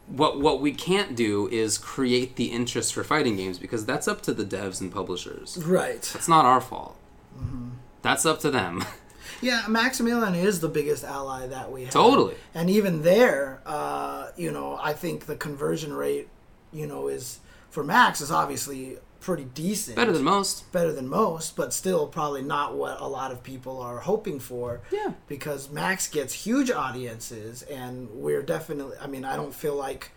What 0.07 0.41
what 0.41 0.59
we 0.59 0.73
can't 0.73 1.15
do 1.15 1.47
is 1.47 1.77
create 1.77 2.35
the 2.35 2.51
interest 2.51 2.93
for 2.93 3.05
fighting 3.05 3.37
games 3.37 3.59
because 3.59 3.85
that's 3.85 4.09
up 4.09 4.21
to 4.23 4.33
the 4.33 4.43
devs 4.43 4.81
and 4.81 4.91
publishers. 4.91 5.57
right. 5.65 6.11
It's 6.13 6.27
not 6.27 6.43
our 6.43 6.59
fault. 6.59 6.97
Mm-hmm. 7.37 7.69
That's 8.01 8.25
up 8.25 8.39
to 8.41 8.51
them. 8.51 8.83
Yeah, 9.41 9.63
Maximilian 9.67 10.33
is 10.33 10.59
the 10.61 10.69
biggest 10.69 11.03
ally 11.03 11.47
that 11.47 11.71
we 11.71 11.83
have. 11.83 11.91
Totally. 11.91 12.35
And 12.53 12.69
even 12.69 13.01
there, 13.01 13.61
uh, 13.65 14.29
you 14.37 14.51
know, 14.51 14.79
I 14.81 14.93
think 14.93 15.25
the 15.25 15.35
conversion 15.35 15.93
rate, 15.93 16.29
you 16.71 16.87
know, 16.87 17.09
is 17.09 17.39
for 17.69 17.83
Max 17.83 18.21
is 18.21 18.31
obviously 18.31 18.97
pretty 19.19 19.43
decent. 19.43 19.97
Better 19.97 20.13
than 20.13 20.23
most. 20.23 20.71
better 20.71 20.93
than 20.93 21.07
most, 21.07 21.55
but 21.55 21.73
still 21.73 22.07
probably 22.07 22.43
not 22.43 22.75
what 22.75 22.99
a 23.01 23.07
lot 23.07 23.31
of 23.31 23.43
people 23.43 23.81
are 23.81 23.99
hoping 23.99 24.39
for. 24.39 24.81
Yeah. 24.91 25.11
Because 25.27 25.69
Max 25.69 26.07
gets 26.07 26.33
huge 26.33 26.71
audiences, 26.71 27.61
and 27.63 28.09
we're 28.11 28.41
definitely. 28.43 28.95
I 29.01 29.07
mean, 29.07 29.25
I 29.25 29.35
don't 29.35 29.53
feel 29.53 29.75
like 29.75 30.11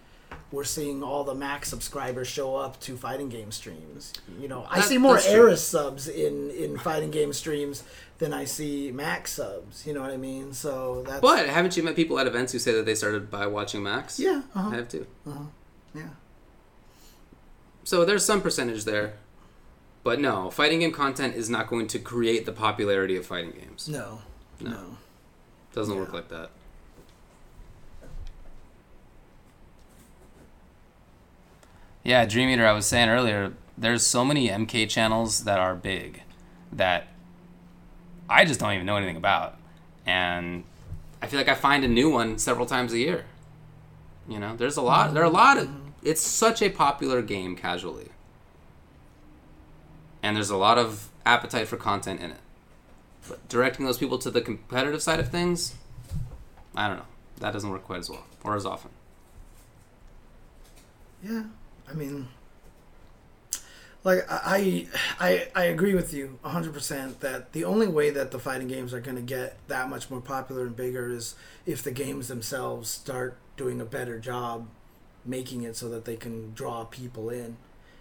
we're 0.50 0.64
seeing 0.64 1.02
all 1.02 1.24
the 1.24 1.34
Max 1.34 1.68
subscribers 1.68 2.26
show 2.28 2.56
up 2.56 2.80
to 2.80 2.96
fighting 2.96 3.28
game 3.28 3.52
streams. 3.52 4.12
You 4.40 4.48
know, 4.48 4.66
I 4.70 4.76
That- 4.80 4.88
see 4.88 4.98
more. 4.98 5.18
Eris 5.18 5.62
subs 5.66 6.08
in 6.08 6.50
in 6.50 6.78
fighting 6.78 7.10
game 7.10 7.32
streams 7.32 7.82
than 8.18 8.32
I 8.32 8.44
see 8.44 8.90
Max 8.90 9.32
subs. 9.32 9.86
You 9.86 9.92
know 9.94 10.00
what 10.00 10.10
I 10.10 10.16
mean? 10.16 10.52
So 10.52 11.02
that's 11.06 11.20
But 11.20 11.48
haven't 11.48 11.76
you 11.76 11.82
met 11.82 11.94
people 11.96 12.18
at 12.18 12.26
events 12.26 12.52
who 12.52 12.58
say 12.58 12.72
that 12.72 12.86
they 12.86 12.94
started 12.94 13.30
by 13.30 13.46
watching 13.46 13.82
Max? 13.82 14.18
yeah, 14.18 14.42
uh-huh, 14.54 14.70
I 14.70 14.74
have 14.76 14.88
too. 14.88 15.06
yeah. 15.94 16.02
So 17.84 18.04
there's 18.04 18.24
some 18.24 18.40
percentage 18.42 18.84
there. 18.84 19.14
But 20.04 20.20
no, 20.20 20.50
fighting 20.50 20.80
game 20.80 20.92
content 20.92 21.34
is 21.34 21.50
not 21.50 21.68
going 21.68 21.86
to 21.88 21.98
create 21.98 22.46
the 22.46 22.52
popularity 22.52 23.16
of 23.16 23.26
fighting 23.26 23.50
games. 23.50 23.88
No, 23.88 24.20
No. 24.60 24.70
no. 24.70 24.96
Doesn't 25.74 25.92
Yeah. 25.94 26.00
work 26.00 26.12
like 26.12 26.28
that. 26.28 26.50
Yeah, 32.08 32.24
Dream 32.24 32.48
Eater, 32.48 32.66
I 32.66 32.72
was 32.72 32.86
saying 32.86 33.10
earlier, 33.10 33.52
there's 33.76 34.06
so 34.06 34.24
many 34.24 34.48
MK 34.48 34.88
channels 34.88 35.44
that 35.44 35.58
are 35.58 35.74
big 35.74 36.22
that 36.72 37.08
I 38.30 38.46
just 38.46 38.58
don't 38.58 38.72
even 38.72 38.86
know 38.86 38.96
anything 38.96 39.18
about. 39.18 39.58
And 40.06 40.64
I 41.20 41.26
feel 41.26 41.38
like 41.38 41.50
I 41.50 41.54
find 41.54 41.84
a 41.84 41.88
new 41.88 42.08
one 42.08 42.38
several 42.38 42.64
times 42.64 42.94
a 42.94 42.98
year. 42.98 43.26
You 44.26 44.38
know, 44.38 44.56
there's 44.56 44.78
a 44.78 44.80
lot, 44.80 45.12
there 45.12 45.22
are 45.22 45.26
a 45.26 45.28
lot 45.28 45.58
of, 45.58 45.68
it's 46.02 46.22
such 46.22 46.62
a 46.62 46.70
popular 46.70 47.20
game 47.20 47.54
casually. 47.54 48.08
And 50.22 50.34
there's 50.34 50.48
a 50.48 50.56
lot 50.56 50.78
of 50.78 51.10
appetite 51.26 51.68
for 51.68 51.76
content 51.76 52.22
in 52.22 52.30
it. 52.30 52.40
But 53.28 53.46
directing 53.50 53.84
those 53.84 53.98
people 53.98 54.16
to 54.20 54.30
the 54.30 54.40
competitive 54.40 55.02
side 55.02 55.20
of 55.20 55.28
things, 55.28 55.74
I 56.74 56.88
don't 56.88 56.96
know. 56.96 57.06
That 57.40 57.52
doesn't 57.52 57.68
work 57.68 57.84
quite 57.84 57.98
as 57.98 58.08
well 58.08 58.24
or 58.44 58.56
as 58.56 58.64
often. 58.64 58.92
Yeah, 61.22 61.42
I 61.90 61.94
mean, 61.94 62.28
like 64.04 64.24
I 64.28 64.86
I 65.18 65.48
I 65.54 65.64
agree 65.64 65.94
with 65.94 66.12
you 66.12 66.38
hundred 66.42 66.72
percent 66.72 67.20
that 67.20 67.52
the 67.52 67.64
only 67.64 67.88
way 67.88 68.10
that 68.10 68.30
the 68.30 68.38
fighting 68.38 68.68
games 68.68 68.94
are 68.94 69.00
going 69.00 69.16
to 69.16 69.22
get 69.22 69.56
that 69.68 69.88
much 69.88 70.10
more 70.10 70.20
popular 70.20 70.62
and 70.66 70.76
bigger 70.76 71.10
is 71.10 71.34
if 71.66 71.82
the 71.82 71.90
games 71.90 72.28
themselves 72.28 72.88
start 72.88 73.36
doing 73.56 73.80
a 73.80 73.84
better 73.84 74.18
job 74.18 74.68
making 75.24 75.62
it 75.62 75.76
so 75.76 75.88
that 75.88 76.04
they 76.04 76.16
can 76.16 76.52
draw 76.54 76.84
people 76.84 77.28
in. 77.28 77.56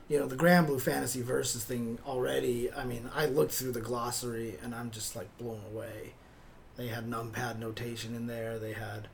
You 0.08 0.20
know, 0.20 0.28
the 0.28 0.38
Granblue 0.38 0.80
Fantasy 0.80 1.22
Versus 1.22 1.64
thing 1.66 2.00
already. 2.08 2.72
I 2.72 2.86
mean, 2.86 3.10
I 3.14 3.26
looked 3.26 3.52
through 3.52 3.74
the 3.74 3.82
glossary 3.82 4.58
and 4.64 4.74
I'm 4.74 4.92
just 4.92 5.16
like 5.16 5.36
blown 5.38 5.62
away. 5.74 6.14
They 6.78 6.88
had 6.88 7.10
numpad 7.10 7.60
notation 7.60 8.16
in 8.16 8.28
there. 8.28 8.58
They 8.58 8.74
had 8.74 9.10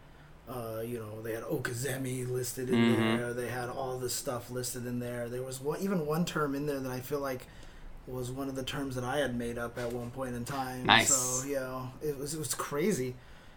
uh, 0.49 0.81
you 0.85 0.99
know, 0.99 1.21
they 1.21 1.33
had 1.33 1.43
Okizeme 1.43 2.29
listed 2.29 2.69
in 2.69 2.75
Mhm. 2.75 3.17
there. 3.17 3.33
They 3.33 3.47
had 3.47 3.69
all 3.69 3.97
this 3.97 4.13
stuff 4.13 4.49
listed 4.51 4.85
in 4.85 4.99
there. 4.99 5.29
There 5.29 5.41
was 5.41 5.61
one, 5.61 5.79
even 5.79 6.05
one 6.05 6.25
term 6.25 6.53
in 6.55 6.65
there 6.65 6.79
that 6.79 6.91
I 6.91 6.99
feel 6.99 7.19
like 7.19 7.47
was 8.07 8.29
one 8.29 8.49
of 8.49 8.55
the 8.55 8.63
terms 8.63 8.95
that 8.95 9.05
I 9.05 9.17
had 9.19 9.37
made 9.37 9.57
up 9.57 9.77
at 9.77 9.93
one 9.93 10.11
point 10.11 10.35
in 10.35 10.43
time. 10.43 10.85
Nice. 10.85 11.13
So 11.13 11.47
you 11.47 11.55
know, 11.55 11.91
it 12.01 12.17
was 12.17 12.33
it 12.33 12.39
was 12.39 12.53
crazy. 12.53 13.15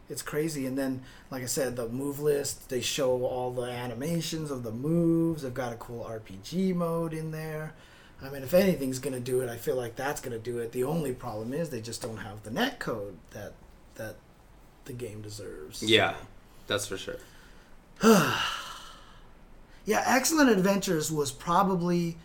It's 0.09 0.23
crazy. 0.23 0.67
And 0.67 0.79
then, 0.79 1.03
like 1.33 1.43
I 1.43 1.47
said, 1.47 1.75
the 1.75 1.89
move 1.89 2.21
list. 2.21 2.69
They 2.69 2.81
show 2.81 3.25
all 3.25 3.51
the 3.51 3.63
animations 3.65 4.53
of 4.53 4.63
the 4.63 4.71
moves. 4.71 5.43
They've 5.43 5.53
got 5.53 5.73
a 5.73 5.77
cool 5.77 6.05
RPG 6.05 6.73
mode 6.77 7.13
in 7.13 7.33
there. 7.33 7.75
I 8.23 8.31
mean, 8.31 8.45
if 8.45 8.55
anything's 8.55 9.01
gonna 9.01 9.19
do 9.19 9.41
it, 9.41 9.51
I 9.51 9.57
feel 9.57 9.75
like 9.75 9.97
that's 9.97 10.21
gonna 10.21 10.39
do 10.39 10.59
it. 10.59 10.71
The 10.71 10.85
only 10.85 11.13
problem 11.13 11.53
is 11.53 11.71
they 11.71 11.81
just 11.81 12.01
don't 12.01 12.19
have 12.19 12.45
the 12.45 12.51
net 12.53 12.79
code 12.79 13.17
that 13.33 13.55
that 13.97 14.15
the 14.85 14.93
game 14.93 15.21
deserves. 15.23 15.83
Yeah, 15.83 16.15
that's 16.67 16.87
for 16.87 16.97
sure. 16.97 17.17
Yeah, 19.87 20.03
Excellent 20.05 20.51
Adventures 20.51 21.13
was 21.13 21.31
probably 21.31 22.17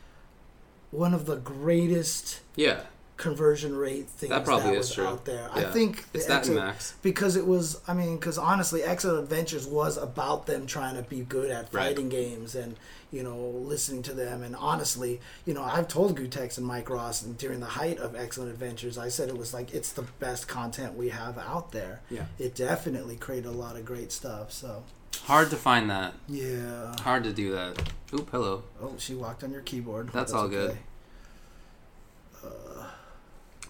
one 0.89 1.13
of 1.13 1.27
the 1.27 1.35
greatest 1.35 2.39
Yeah, 2.55 2.81
conversion 3.21 3.75
rate 3.75 4.07
things 4.09 4.29
That 4.31 4.43
probably 4.43 4.77
was 4.77 4.89
is 4.89 4.95
true. 4.95 5.05
out 5.07 5.23
there. 5.25 5.49
I 5.53 5.63
think 5.63 6.03
It's 6.13 6.25
that 6.25 6.39
Excellent- 6.39 6.65
Max. 6.65 6.93
because 7.01 7.35
it 7.37 7.47
was. 7.47 7.79
I 7.87 7.93
mean, 7.93 8.17
because 8.17 8.37
honestly, 8.37 8.83
Excellent 8.83 9.19
Adventures 9.19 9.65
was 9.67 9.95
about 9.97 10.47
them 10.47 10.65
trying 10.65 10.95
to 10.95 11.03
be 11.03 11.21
good 11.21 11.49
at 11.51 11.73
Right. 11.73 11.89
fighting 11.89 12.09
games 12.09 12.55
and 12.55 12.75
you 13.11 13.23
know 13.23 13.37
listening 13.37 14.01
to 14.03 14.13
them. 14.13 14.41
And 14.43 14.55
honestly, 14.55 15.21
you 15.45 15.53
know, 15.53 15.63
I've 15.63 15.87
told 15.87 16.17
Gootecks 16.17 16.57
and 16.57 16.65
Mike 16.65 16.89
Ross 16.89 17.21
and 17.21 17.37
during 17.37 17.59
the 17.59 17.65
height 17.81 17.99
of 17.99 18.15
Excellent 18.15 18.51
Adventures, 18.51 18.97
I 18.97 19.09
said 19.09 19.29
it 19.29 19.37
was 19.37 19.53
like 19.53 19.73
it's 19.73 19.91
the 19.91 20.03
best 20.19 20.47
content 20.47 20.95
we 20.97 21.09
have 21.09 21.37
out 21.37 21.71
there. 21.71 22.01
Yeah. 22.09 22.25
it 22.39 22.55
definitely 22.55 23.15
created 23.15 23.47
a 23.47 23.51
lot 23.51 23.75
of 23.77 23.85
great 23.85 24.11
stuff. 24.11 24.51
So 24.51 24.83
hard 25.25 25.49
to 25.51 25.55
find 25.57 25.89
that. 25.91 26.15
yeah. 26.27 26.95
Hard 27.01 27.23
to 27.25 27.31
do 27.33 27.51
that. 27.51 27.91
Oop, 28.13 28.29
hello. 28.31 28.63
Oh, 28.81 28.95
she 28.97 29.13
walked 29.13 29.43
on 29.43 29.51
your 29.51 29.61
keyboard. 29.61 30.09
That's 30.11 30.33
all 30.33 30.47
good. 30.47 30.77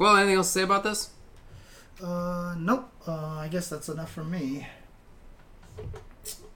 Well, 0.02 0.18
anything 0.18 0.38
else 0.38 0.48
to 0.48 0.54
say 0.54 0.64
about 0.64 0.84
this? 0.84 1.12
Uh, 2.04 2.56
nope. 2.58 2.90
Uh, 3.08 3.38
I 3.38 3.48
guess 3.52 3.70
that's 3.70 3.88
enough 3.88 4.12
for 4.12 4.24
me. 4.24 4.66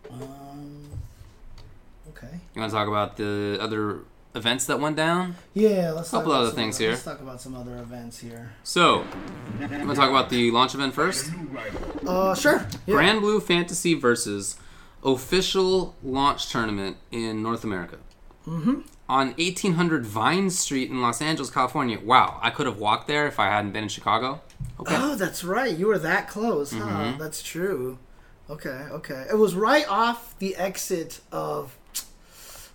Um, 0.10 0.90
okay. 2.10 2.40
You 2.56 2.62
want 2.62 2.72
to 2.72 2.76
talk 2.76 2.88
about 2.88 3.18
the 3.18 3.60
other 3.62 4.00
events 4.34 4.66
that 4.66 4.80
went 4.80 4.96
down? 4.96 5.36
Yeah, 5.54 5.92
let's 5.92 6.10
Couple 6.10 6.22
talk 6.22 6.26
about 6.26 6.40
other 6.40 6.48
some 6.50 6.56
things 6.56 6.76
other- 6.78 6.84
here. 6.86 6.92
Let's 6.94 7.04
talk 7.04 7.22
about 7.22 7.40
some 7.40 7.54
other 7.56 7.78
events 7.78 8.18
here. 8.18 8.54
So, 8.64 9.06
you 9.60 9.68
want 9.68 9.90
to 9.92 9.96
talk 9.96 10.10
about 10.10 10.32
the 10.32 10.50
launch 10.50 10.74
event 10.74 10.96
first? 10.96 11.30
Uh, 12.04 12.34
sure. 12.34 12.68
Yeah. 12.88 12.96
Granblue 12.96 13.44
Fantasy 13.44 13.94
versus 13.94 14.58
official 15.04 15.94
launch 16.02 16.50
tournament 16.52 16.98
in 17.12 17.44
North 17.44 17.64
America. 17.64 17.98
Mm-hmm. 18.48 18.80
On 19.08 19.28
1800 19.28 20.04
Vine 20.06 20.50
Street 20.50 20.90
in 20.90 21.02
Los 21.02 21.22
Angeles, 21.22 21.52
California. 21.52 22.00
Wow, 22.00 22.40
I 22.42 22.50
could 22.50 22.66
have 22.66 22.80
walked 22.80 23.08
there 23.08 23.28
if 23.28 23.40
I 23.40 23.46
hadn't 23.48 23.72
been 23.72 23.84
in 23.84 23.90
Chicago. 23.90 24.42
Okay. 24.80 24.96
Oh, 24.98 25.16
that's 25.16 25.44
right. 25.44 25.76
You 25.76 25.88
were 25.88 26.00
that 26.00 26.28
close, 26.28 26.72
huh? 26.72 26.80
Mm-hmm. 26.80 27.20
That's 27.22 27.44
true. 27.44 28.00
Okay, 28.50 28.70
okay. 28.70 29.26
It 29.30 29.38
was 29.38 29.56
right 29.56 29.88
off 29.88 30.38
the 30.40 30.56
exit 30.56 31.20
of. 31.32 31.78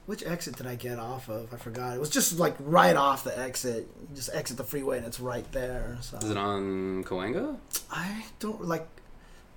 Which 0.07 0.25
exit 0.25 0.57
did 0.57 0.67
I 0.67 0.75
get 0.75 0.99
off 0.99 1.29
of? 1.29 1.55
I 1.55 1.57
forgot. 1.57 1.95
It 1.95 2.01
was 2.01 2.11
just 2.11 2.39
like 2.39 2.57
right 2.59 2.97
off 2.97 3.23
the 3.23 3.39
exit. 3.39 3.89
You 4.01 4.17
just 4.17 4.31
exit 4.33 4.57
the 4.57 4.65
freeway 4.65 4.99
and 4.99 5.07
it's 5.07 5.21
right 5.21 5.51
there. 5.53 5.99
So 6.01 6.17
Is 6.17 6.31
it 6.31 6.37
on 6.37 7.05
Cahuenga? 7.05 7.59
I 7.93 8.25
don't 8.41 8.65
like. 8.65 8.89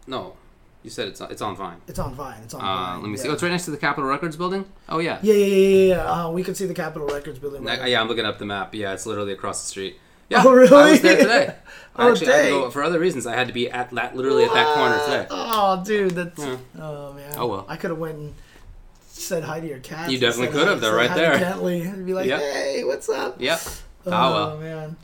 No, 0.06 0.36
you 0.84 0.90
said 0.90 1.08
it's 1.08 1.22
on, 1.22 1.32
it's 1.32 1.42
on 1.42 1.56
Vine. 1.56 1.78
It's 1.88 2.00
on 2.00 2.14
Vine. 2.14 2.42
It's 2.44 2.54
on 2.54 2.62
Uh, 2.62 2.64
Vine. 2.64 3.02
let 3.02 3.10
me 3.10 3.18
see. 3.18 3.24
yeah. 3.26 3.32
Oh, 3.32 3.34
it's 3.34 3.44
right 3.44 3.52
next 3.52 3.66
to 3.66 3.72
the 3.72 3.78
Capitol 3.78 4.10
Records 4.10 4.36
building. 4.36 4.66
Oh 4.90 5.00
yeah. 5.00 5.20
Yeah, 5.22 5.34
yeah, 5.34 5.46
yeah, 5.46 5.56
yeah. 5.56 5.96
yeah. 5.96 6.26
Uh, 6.26 6.32
we 6.32 6.44
could 6.44 6.58
see 6.58 6.66
the 6.66 6.74
Capitol 6.74 7.08
Records 7.08 7.40
building. 7.40 7.64
Right 7.64 7.90
yeah, 7.90 8.02
I'm 8.02 8.08
looking 8.08 8.26
up 8.26 8.38
the 8.40 8.46
map. 8.46 8.76
Yeah, 8.76 8.94
it's 8.94 9.06
literally 9.06 9.34
across 9.34 9.62
the 9.64 9.68
street. 9.70 10.00
Yeah, 10.30 10.44
Oh, 10.46 10.54
really? 10.54 10.76
I 10.76 10.92
was 10.92 11.02
there 11.02 11.18
today. 11.18 11.56
I 11.96 12.08
Oh, 12.08 12.12
actually 12.12 12.28
had 12.28 12.44
to 12.44 12.50
go 12.50 12.70
for 12.72 12.82
other 12.84 13.00
reasons. 13.00 13.28
I 13.28 13.36
had 13.36 13.48
to 13.48 13.54
be 13.54 13.70
at 13.70 13.92
that 13.92 14.16
literally 14.16 14.46
at 14.46 14.54
that 14.54 14.74
corner 14.76 14.98
today. 15.06 15.28
Oh, 15.30 15.84
dude, 15.86 16.12
that's. 16.12 16.40
Yeah. 16.44 16.58
Oh 16.80 17.14
man. 17.14 17.34
Oh, 17.38 17.48
well. 17.48 17.66
I 17.68 17.76
could 17.78 17.90
have 17.92 18.00
went 18.00 18.16
and 18.16 18.34
said 19.08 19.44
hi 19.44 19.60
to 19.60 19.68
your 19.68 19.80
cat. 19.80 20.10
You 20.12 20.18
definitely 20.18 20.58
could 20.58 20.68
have. 20.68 20.82
They're 20.82 20.96
right 20.96 21.14
there. 21.14 21.38
Gently, 21.38 21.82
and 21.82 22.06
be 22.06 22.14
like, 22.14 22.26
Yep. 22.28 22.40
"Hey, 22.42 22.84
what's 22.84 23.10
up?" 23.10 23.40
Yep. 23.40 23.62
Oh, 24.08 24.12
Oh 24.12 24.34
well. 24.34 24.58
man. 24.58 24.96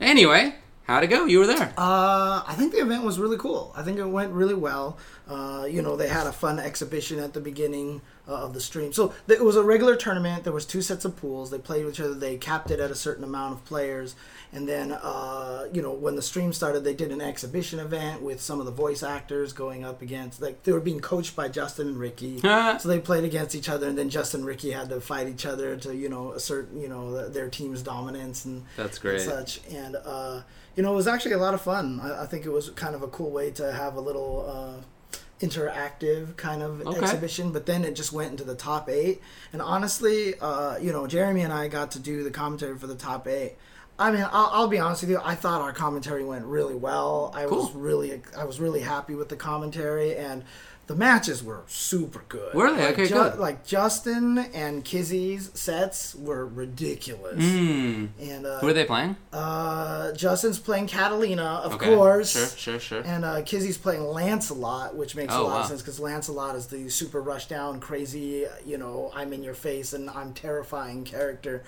Anyway, 0.00 0.54
how'd 0.86 1.02
it 1.02 1.08
go? 1.08 1.24
You 1.24 1.40
were 1.40 1.46
there. 1.46 1.72
Uh, 1.76 2.42
I 2.46 2.54
think 2.56 2.72
the 2.72 2.78
event 2.78 3.02
was 3.04 3.18
really 3.18 3.36
cool. 3.36 3.72
I 3.76 3.82
think 3.82 3.98
it 3.98 4.04
went 4.06 4.32
really 4.32 4.54
well. 4.54 4.96
Uh, 5.28 5.66
you 5.68 5.82
know, 5.82 5.94
they 5.96 6.08
had 6.08 6.26
a 6.26 6.32
fun 6.32 6.58
exhibition 6.58 7.18
at 7.18 7.34
the 7.34 7.40
beginning 7.40 8.00
uh, 8.26 8.32
of 8.44 8.54
the 8.54 8.60
stream. 8.60 8.92
So 8.92 9.12
th- 9.26 9.38
it 9.40 9.44
was 9.44 9.56
a 9.56 9.62
regular 9.62 9.94
tournament. 9.94 10.44
There 10.44 10.52
was 10.54 10.64
two 10.64 10.80
sets 10.80 11.04
of 11.04 11.16
pools. 11.16 11.50
They 11.50 11.58
played 11.58 11.86
each 11.86 12.00
other. 12.00 12.14
They 12.14 12.36
capped 12.38 12.70
it 12.70 12.80
at 12.80 12.90
a 12.90 12.94
certain 12.94 13.24
amount 13.24 13.52
of 13.54 13.64
players. 13.66 14.14
And 14.52 14.66
then, 14.66 14.92
uh, 14.92 15.66
you 15.70 15.82
know, 15.82 15.92
when 15.92 16.16
the 16.16 16.22
stream 16.22 16.54
started, 16.54 16.82
they 16.82 16.94
did 16.94 17.12
an 17.12 17.20
exhibition 17.20 17.78
event 17.78 18.22
with 18.22 18.40
some 18.40 18.58
of 18.60 18.64
the 18.64 18.72
voice 18.72 19.02
actors 19.02 19.52
going 19.52 19.84
up 19.84 20.00
against. 20.00 20.40
Like 20.40 20.62
they 20.62 20.72
were 20.72 20.80
being 20.80 21.00
coached 21.00 21.36
by 21.36 21.48
Justin 21.48 21.88
and 21.88 21.98
Ricki. 21.98 22.40
so 22.78 22.88
they 22.88 22.98
played 22.98 23.24
against 23.24 23.54
each 23.54 23.68
other, 23.68 23.86
and 23.86 23.98
then 23.98 24.08
Justin 24.08 24.40
and 24.40 24.48
Ricki 24.48 24.72
had 24.72 24.88
to 24.88 25.02
fight 25.02 25.28
each 25.28 25.44
other 25.44 25.76
to, 25.76 25.94
you 25.94 26.08
know, 26.08 26.32
assert, 26.32 26.72
you 26.74 26.88
know, 26.88 27.18
th- 27.20 27.32
their 27.34 27.50
team's 27.50 27.82
dominance 27.82 28.46
and 28.46 28.64
That's 28.78 28.96
and 28.96 29.02
great. 29.02 29.20
such. 29.20 29.60
And 29.70 29.96
uh, 30.02 30.40
you 30.76 30.82
know, 30.82 30.92
it 30.92 30.96
was 30.96 31.06
actually 31.08 31.32
a 31.32 31.38
lot 31.38 31.52
of 31.52 31.60
fun. 31.60 32.00
I, 32.02 32.22
I 32.22 32.26
think 32.26 32.46
it 32.46 32.50
was 32.50 32.70
kind 32.70 32.94
of 32.94 33.02
a 33.02 33.08
cool 33.08 33.30
way 33.30 33.50
to 33.50 33.70
have 33.72 33.96
a 33.96 34.00
little 34.00 34.46
uh, 34.48 34.82
interactive 35.40 36.36
kind 36.36 36.62
of 36.62 36.86
Okay. 36.86 36.98
exhibition. 36.98 37.52
But 37.52 37.66
then 37.66 37.84
it 37.84 37.94
just 37.94 38.12
went 38.12 38.30
into 38.30 38.44
the 38.44 38.54
top 38.54 38.88
eight. 38.88 39.20
And 39.52 39.62
honestly, 39.62 40.34
uh, 40.40 40.78
you 40.78 40.92
know, 40.92 41.06
Jeremy 41.06 41.42
and 41.42 41.52
I 41.52 41.68
got 41.68 41.92
to 41.92 41.98
do 41.98 42.24
the 42.24 42.30
commentary 42.30 42.76
for 42.78 42.86
the 42.86 42.94
top 42.94 43.26
eight. 43.28 43.56
I 44.00 44.12
mean, 44.12 44.22
I'll, 44.22 44.50
I'll 44.52 44.68
be 44.68 44.78
honest 44.78 45.02
with 45.02 45.10
you. 45.10 45.20
I 45.24 45.34
thought 45.34 45.60
our 45.60 45.72
commentary 45.72 46.24
went 46.24 46.44
really 46.44 46.76
well. 46.76 47.32
I 47.34 47.46
was 47.46 47.72
really, 47.74 48.22
I 48.36 48.44
was 48.44 48.60
really 48.60 48.80
happy 48.80 49.16
with 49.16 49.28
the 49.28 49.34
commentary, 49.36 50.14
and 50.16 50.44
the 50.88 50.96
matches 50.96 51.42
were 51.44 51.62
super 51.68 52.24
good. 52.28 52.52
Were 52.54 52.72
they? 52.74 52.82
Like, 52.86 52.98
Okay, 52.98 53.08
good. 53.08 53.38
Like 53.38 53.64
Justin 53.64 54.38
and 54.38 54.84
Kizzy's 54.84 55.50
sets 55.54 56.14
were 56.16 56.44
ridiculous. 56.46 57.36
Hmm. 57.36 58.06
And 58.20 58.44
uh, 58.46 58.58
Who 58.60 58.68
are 58.68 58.72
they 58.72 58.84
playing? 58.84 59.14
uh, 59.32 60.12
Justin's 60.12 60.58
playing 60.58 60.88
Catalina, 60.88 61.60
of 61.62 61.74
Okay. 61.74 61.94
course. 61.94 62.30
Sure, 62.32 62.46
sure, 62.46 62.80
sure. 62.80 63.02
And 63.04 63.24
uh, 63.24 63.42
Kizzy's 63.42 63.78
playing 63.78 64.02
Lancelot, 64.02 64.96
which 64.96 65.14
makes 65.14 65.32
Oh, 65.32 65.42
a 65.42 65.44
lot 65.44 65.54
wow. 65.54 65.60
of 65.60 65.66
sense 65.66 65.82
because 65.82 66.00
Lancelot 66.00 66.56
is 66.56 66.66
the 66.66 66.88
super 66.88 67.20
rush 67.20 67.46
down, 67.48 67.80
crazy, 67.80 68.46
you 68.66 68.78
know, 68.78 69.12
I'm 69.14 69.32
in 69.32 69.42
your 69.44 69.54
face 69.54 69.92
and 69.92 70.10
I'm 70.10 70.32
terrifying 70.32 71.04
character. 71.04 71.62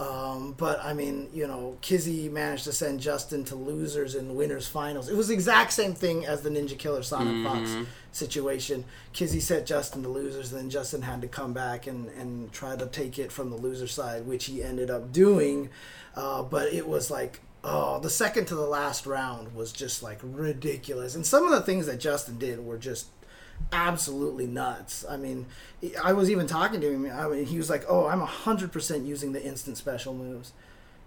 Um, 0.00 0.54
but 0.56 0.82
I 0.82 0.94
mean, 0.94 1.28
you 1.34 1.46
know, 1.46 1.76
Kizzy 1.82 2.30
managed 2.30 2.64
to 2.64 2.72
send 2.72 3.00
Justin 3.00 3.44
to 3.44 3.54
losers 3.54 4.14
in 4.14 4.34
winners 4.34 4.66
finals. 4.66 5.10
It 5.10 5.14
was 5.16 5.28
the 5.28 5.34
exact 5.34 5.74
same 5.74 5.92
thing 5.92 6.24
as 6.24 6.40
the 6.40 6.48
NinjaKilla 6.48 7.04
Sonic 7.04 7.34
Mm-hmm. 7.34 7.44
Fox 7.44 7.88
situation. 8.10 8.84
Kizzy 9.12 9.40
sent 9.40 9.66
Justin 9.66 10.02
to 10.02 10.08
losers, 10.08 10.52
and 10.52 10.60
then 10.62 10.70
Justin 10.70 11.02
had 11.02 11.20
to 11.20 11.28
come 11.28 11.52
back 11.52 11.86
and, 11.86 12.08
and 12.18 12.50
try 12.50 12.76
to 12.76 12.86
take 12.86 13.18
it 13.18 13.30
from 13.30 13.50
the 13.50 13.56
loser 13.56 13.86
side, 13.86 14.26
which 14.26 14.46
he 14.46 14.62
ended 14.62 14.90
up 14.90 15.12
doing. 15.12 15.68
Uh, 16.16 16.42
but 16.42 16.72
it 16.72 16.88
was 16.88 17.10
like, 17.10 17.40
oh, 17.62 18.00
the 18.00 18.10
second 18.10 18.46
to 18.46 18.54
the 18.54 18.66
last 18.66 19.04
round 19.04 19.54
was 19.54 19.70
just 19.70 20.02
like 20.02 20.18
ridiculous. 20.22 21.14
And 21.14 21.26
some 21.26 21.44
of 21.44 21.50
the 21.50 21.60
things 21.60 21.84
that 21.86 22.00
Justin 22.00 22.38
did 22.38 22.64
were 22.64 22.78
just 22.78 23.08
absolutely 23.72 24.46
nuts. 24.46 25.04
I 25.08 25.16
mean, 25.16 25.46
I 26.02 26.12
was 26.12 26.30
even 26.30 26.46
talking 26.46 26.80
to 26.80 26.90
him. 26.92 27.10
I 27.12 27.28
mean, 27.28 27.46
he 27.46 27.58
was 27.58 27.70
like, 27.70 27.84
"Oh, 27.88 28.06
I'm 28.06 28.20
hundred 28.20 28.72
percent 28.72 29.06
using 29.06 29.32
the 29.32 29.42
instant 29.42 29.76
special 29.76 30.14
moves." 30.14 30.52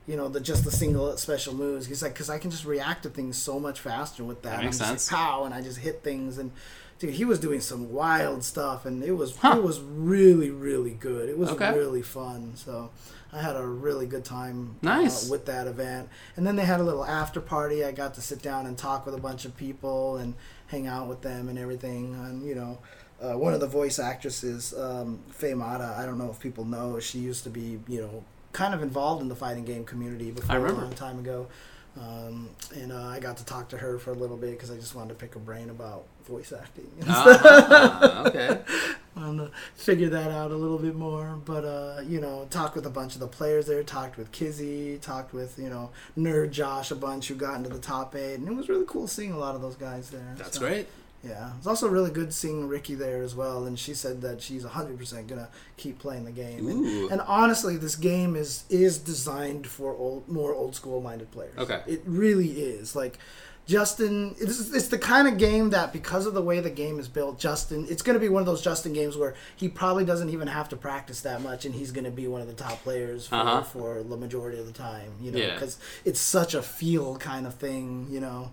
You 0.06 0.18
know, 0.18 0.28
the 0.28 0.42
just 0.42 0.66
the 0.66 0.72
single 0.72 1.16
special 1.18 1.54
moves. 1.54 1.88
He's 1.88 2.02
like, 2.04 2.14
because 2.14 2.30
I 2.30 2.38
can 2.38 2.52
just 2.52 2.66
react 2.66 3.04
to 3.04 3.10
things 3.10 3.38
so 3.38 3.58
much 3.60 3.80
faster 3.80 4.24
with 4.24 4.42
that. 4.42 4.50
That 4.52 4.60
I'm 4.60 4.66
makes 4.66 4.78
just 4.80 4.90
sense. 4.90 5.12
Like, 5.12 5.22
Pow, 5.22 5.44
and 5.46 5.54
I 5.54 5.62
just 5.62 5.80
hit 5.80 6.04
things, 6.04 6.38
and 6.38 6.52
dude, 7.00 7.14
he 7.14 7.24
was 7.24 7.40
doing 7.40 7.62
some 7.62 7.92
wild 7.94 8.44
stuff, 8.44 8.86
and 8.86 9.02
it 9.04 9.14
was 9.14 9.38
Huh. 9.38 9.56
it 9.58 9.64
was 9.64 9.80
really 9.80 10.50
really 10.52 10.92
good. 10.92 11.30
It 11.30 11.38
was 11.38 11.50
Okay. 11.52 11.72
really 11.74 12.02
fun. 12.02 12.54
So. 12.56 12.92
I 13.36 13.42
had 13.42 13.56
a 13.56 13.66
really 13.66 14.06
good 14.06 14.24
time 14.24 14.76
uh, 14.84 14.86
Nice. 14.86 15.28
with 15.28 15.48
that 15.48 15.66
event. 15.66 16.08
And 16.36 16.46
then 16.46 16.56
they 16.56 16.66
had 16.66 16.80
a 16.80 16.84
little 16.84 17.04
after 17.04 17.42
party. 17.42 17.84
I 17.84 17.92
got 17.92 18.14
to 18.14 18.22
sit 18.22 18.44
down 18.44 18.68
and 18.68 18.78
talk 18.78 19.08
with 19.08 19.16
a 19.16 19.20
bunch 19.20 19.44
of 19.44 19.58
people 19.58 20.18
and 20.18 20.36
hang 20.74 20.88
out 20.88 21.08
with 21.08 21.22
them 21.22 21.50
and 21.50 21.58
everything. 21.60 22.16
And 22.16 22.46
you 22.46 22.56
know, 22.56 22.80
uh, 23.22 23.38
one 23.38 23.54
of 23.54 23.60
the 23.60 23.68
voice 23.68 24.00
actresses, 24.00 24.74
um, 24.74 25.20
Faye 25.30 25.54
Mata, 25.54 25.96
I 25.98 26.06
don't 26.06 26.18
know 26.18 26.30
if 26.30 26.40
people 26.40 26.66
know, 26.66 27.00
she 27.00 27.20
used 27.20 27.44
to 27.44 27.50
be 27.50 27.80
you 27.88 28.02
know 28.02 28.24
kind 28.52 28.74
of 28.74 28.82
involved 28.84 29.22
in 29.22 29.30
the 29.30 29.36
fighting 29.36 29.66
game 29.66 29.84
community 29.84 30.32
before 30.32 30.58
a 30.58 30.72
long 30.72 30.94
time 30.94 31.20
ago. 31.20 31.48
Um, 32.00 32.50
and 32.74 32.92
uh, 32.92 33.04
I 33.06 33.20
got 33.20 33.38
to 33.38 33.46
talk 33.46 33.70
to 33.70 33.78
her 33.78 34.00
for 34.00 34.12
a 34.12 34.16
little 34.16 34.38
bit 34.38 34.52
because 34.52 34.72
I 34.72 34.76
just 34.76 34.96
wanted 34.96 35.10
to 35.10 35.16
pick 35.16 35.36
her 35.36 35.40
brain 35.40 35.70
about 35.70 36.06
voice 36.26 36.52
acting. 36.52 36.90
and 37.00 37.06
Ah, 37.10 38.26
okay. 38.28 38.60
want 39.16 39.38
to 39.38 39.52
figure 39.76 40.10
that 40.10 40.32
out 40.32 40.50
a 40.52 40.56
little 40.56 40.80
bit 40.80 40.96
more. 40.96 41.40
But 41.46 41.64
uh, 41.66 42.02
you 42.08 42.20
know, 42.20 42.48
talked 42.50 42.76
with 42.76 42.88
a 42.88 42.90
bunch 42.90 43.14
of 43.14 43.20
the 43.20 43.28
players 43.28 43.68
there. 43.68 43.84
Talked 43.84 44.18
with 44.18 44.32
Kizzy. 44.32 44.98
Talked 44.98 45.34
with 45.34 45.60
you 45.60 45.70
know 45.70 45.92
Nerd 46.18 46.50
Josh 46.52 46.90
a 46.90 46.96
bunch 46.96 47.28
who 47.28 47.36
got 47.36 47.58
into 47.58 47.70
the 47.70 47.80
top 47.80 48.16
eight, 48.16 48.36
and 48.36 48.48
it 48.48 48.56
was 48.56 48.70
really 48.70 48.86
cool 48.88 49.08
seeing 49.08 49.32
a 49.32 49.38
lot 49.38 49.54
of 49.56 49.62
those 49.62 49.76
guys 49.76 50.10
there. 50.10 50.34
That's 50.38 50.58
So, 50.58 50.66
great. 50.66 50.88
Yeah, 51.24 51.52
it's 51.58 51.68
also 51.68 51.88
really 51.88 52.12
good 52.12 52.34
seeing 52.34 52.68
Ricki 52.68 52.96
there 52.96 53.24
as 53.24 53.34
well. 53.34 53.64
And 53.66 53.80
she 53.80 53.94
said 53.94 54.22
that 54.22 54.42
she's 54.42 54.64
hundred 54.64 54.98
percent 54.98 55.28
gonna 55.28 55.48
keep 55.78 55.98
playing 56.00 56.26
the 56.26 56.32
game. 56.32 56.68
And, 56.68 57.12
and 57.12 57.22
honestly, 57.22 57.78
this 57.78 57.96
game 57.96 58.36
is 58.36 58.66
is 58.70 58.98
designed 58.98 59.66
for 59.68 59.96
old, 59.96 60.28
more 60.28 60.54
old 60.54 60.76
school 60.76 61.00
minded 61.02 61.32
players. 61.32 61.58
Okay. 61.58 61.82
it 61.88 62.02
really 62.06 62.50
is. 62.62 62.94
Like 62.96 63.20
Justin, 63.66 64.36
it's, 64.42 64.74
it's 64.74 64.90
the 64.90 64.98
kind 64.98 65.26
of 65.26 65.38
game 65.38 65.70
that 65.70 65.94
because 65.94 66.26
of 66.26 66.34
the 66.34 66.42
way 66.42 66.60
the 66.60 66.70
game 66.70 67.00
is 67.00 67.08
built, 67.08 67.40
Justin, 67.40 67.88
it's 67.90 68.02
going 68.02 68.16
to 68.16 68.20
be 68.20 68.28
one 68.28 68.42
of 68.42 68.46
those 68.46 68.62
Justin 68.62 68.92
games 68.92 69.16
where 69.16 69.36
he 69.56 69.70
probably 69.70 70.04
doesn't 70.04 70.28
even 70.30 70.50
have 70.50 70.68
to 70.68 70.76
practice 70.76 71.22
that 71.22 71.42
much, 71.42 71.64
and 71.64 71.74
he's 71.74 71.92
going 71.94 72.04
to 72.04 72.12
be 72.12 72.28
one 72.28 72.42
of 72.42 72.48
the 72.48 72.54
top 72.54 72.84
players 72.84 73.28
for, 73.28 73.36
Uh-huh. 73.36 73.62
for 73.64 74.04
the 74.04 74.18
majority 74.18 74.60
of 74.60 74.66
the 74.66 74.74
time. 74.74 75.14
You 75.22 75.32
know, 75.32 75.38
Yeah. 75.38 75.54
because 75.54 75.78
it's 76.04 76.20
such 76.20 76.54
a 76.54 76.62
feel 76.62 77.16
kind 77.16 77.48
of 77.48 77.54
thing. 77.56 78.08
You 78.12 78.20
know, 78.20 78.52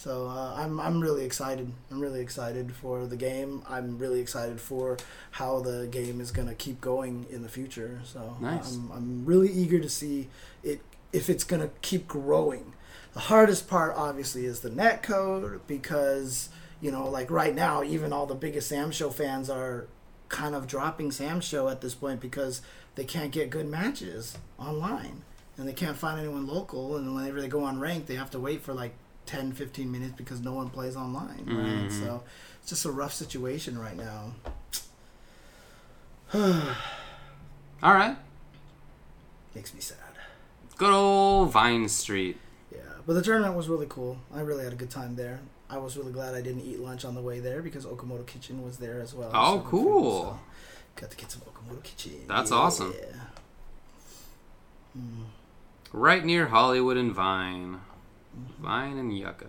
So 0.00 0.28
uh, 0.28 0.54
I'm 0.56 0.80
I'm 0.80 0.98
really 0.98 1.26
excited. 1.26 1.70
I'm 1.90 2.00
really 2.00 2.20
excited 2.22 2.74
for 2.74 3.04
the 3.04 3.18
game. 3.18 3.62
I'm 3.68 3.98
really 3.98 4.20
excited 4.20 4.58
for 4.58 4.96
how 5.32 5.60
the 5.60 5.88
game 5.88 6.22
is 6.22 6.30
gonna 6.30 6.54
keep 6.54 6.80
going 6.80 7.26
in 7.28 7.42
the 7.42 7.50
future. 7.50 8.00
So 8.04 8.34
Nice. 8.40 8.76
I'm 8.76 8.90
I'm 8.92 9.26
really 9.26 9.50
eager 9.50 9.78
to 9.78 9.90
see 9.90 10.28
it 10.62 10.80
if 11.12 11.28
it's 11.28 11.44
gonna 11.44 11.68
keep 11.82 12.08
growing. 12.08 12.72
The 13.12 13.20
hardest 13.20 13.68
part, 13.68 13.92
obviously, 13.94 14.46
is 14.46 14.60
the 14.60 14.70
net 14.70 15.02
code 15.02 15.60
because 15.66 16.48
you 16.80 16.90
know, 16.90 17.06
like 17.06 17.30
right 17.30 17.54
now, 17.54 17.82
even 17.82 18.10
all 18.10 18.24
the 18.24 18.34
biggest 18.34 18.72
SamSho 18.72 19.12
fans 19.12 19.50
are 19.50 19.86
kind 20.30 20.54
of 20.54 20.66
dropping 20.66 21.10
SamSho 21.10 21.70
at 21.70 21.82
this 21.82 21.94
point 21.94 22.20
because 22.20 22.62
they 22.94 23.04
can't 23.04 23.32
get 23.32 23.50
good 23.50 23.68
matches 23.68 24.38
online 24.58 25.24
and 25.58 25.68
they 25.68 25.74
can't 25.74 25.98
find 25.98 26.18
anyone 26.18 26.46
local. 26.46 26.96
And 26.96 27.14
whenever 27.14 27.42
they 27.42 27.48
go 27.48 27.64
on 27.64 27.78
rank, 27.78 28.06
they 28.06 28.14
have 28.14 28.30
to 28.30 28.40
wait 28.40 28.62
for 28.62 28.72
like 28.72 28.94
10, 29.30 29.52
15 29.52 29.90
minutes 29.92 30.14
because 30.16 30.40
no 30.40 30.52
one 30.52 30.68
plays 30.70 30.96
online. 30.96 31.44
Right? 31.46 31.88
Mhm. 31.88 31.90
So 32.00 32.22
it's 32.60 32.68
just 32.70 32.84
a 32.84 32.90
rough 32.90 33.14
situation 33.14 33.78
right 33.78 33.96
now. 33.96 34.32
All 37.82 37.94
right. 37.94 38.16
Makes 39.54 39.72
me 39.74 39.80
sad. 39.80 39.98
Good 40.76 40.90
old 40.92 41.50
Vine 41.52 41.88
Street. 41.88 42.38
Yeah, 42.72 42.78
but 43.06 43.12
the 43.14 43.22
tournament 43.22 43.56
was 43.56 43.68
really 43.68 43.86
cool. 43.88 44.18
I 44.34 44.40
really 44.40 44.64
had 44.64 44.72
a 44.72 44.76
good 44.76 44.90
time 44.90 45.16
there. 45.16 45.40
I 45.68 45.78
was 45.78 45.96
really 45.96 46.12
glad 46.12 46.34
I 46.34 46.40
didn't 46.40 46.62
eat 46.62 46.80
lunch 46.80 47.04
on 47.04 47.14
the 47.14 47.20
way 47.22 47.38
there 47.40 47.62
because 47.62 47.86
Okamoto 47.86 48.26
Kitchen 48.26 48.62
was 48.64 48.78
there 48.78 49.00
as 49.00 49.14
well. 49.14 49.30
Oh, 49.32 49.56
serving 49.56 49.62
food, 49.62 49.70
cool. 49.70 50.22
so 50.22 51.00
got 51.00 51.10
to 51.10 51.16
get 51.16 51.30
some 51.30 51.42
Okamoto 51.42 51.82
Kitchen. 51.82 52.24
That's 52.26 52.50
Yeah. 52.50 52.56
awesome. 52.56 52.94
Mm. 54.98 55.24
Right 55.92 56.24
near 56.24 56.46
Hollywood 56.48 56.96
and 56.96 57.12
Vine. 57.12 57.80
Vine 58.60 58.98
and 58.98 59.16
Yucca. 59.16 59.48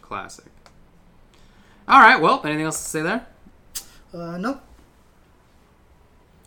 Classic. 0.00 0.50
All 1.88 2.00
right. 2.00 2.20
Well, 2.20 2.40
anything 2.44 2.64
else 2.64 2.82
to 2.82 2.88
say 2.88 3.02
there? 3.02 3.26
Uh, 4.12 4.38
nope. 4.38 4.60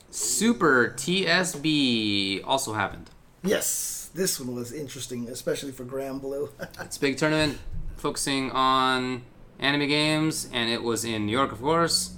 Super 0.10 0.94
TSB 0.98 2.42
also 2.46 2.74
happened. 2.74 3.10
Yes, 3.44 4.10
this 4.16 4.40
one 4.40 4.56
was 4.56 4.72
interesting, 4.72 5.28
especially 5.30 5.72
for 5.72 5.86
Granblue. 5.86 6.50
It's 6.82 6.98
a 6.98 7.00
big 7.00 7.18
tournament 7.18 7.60
focusing 7.98 8.52
on 8.52 9.24
anime 9.60 9.88
games, 9.88 10.50
and 10.52 10.70
it 10.70 10.82
was 10.82 11.04
in 11.06 11.26
New 11.26 11.32
York, 11.32 11.52
of 11.52 11.62
course. 11.62 12.14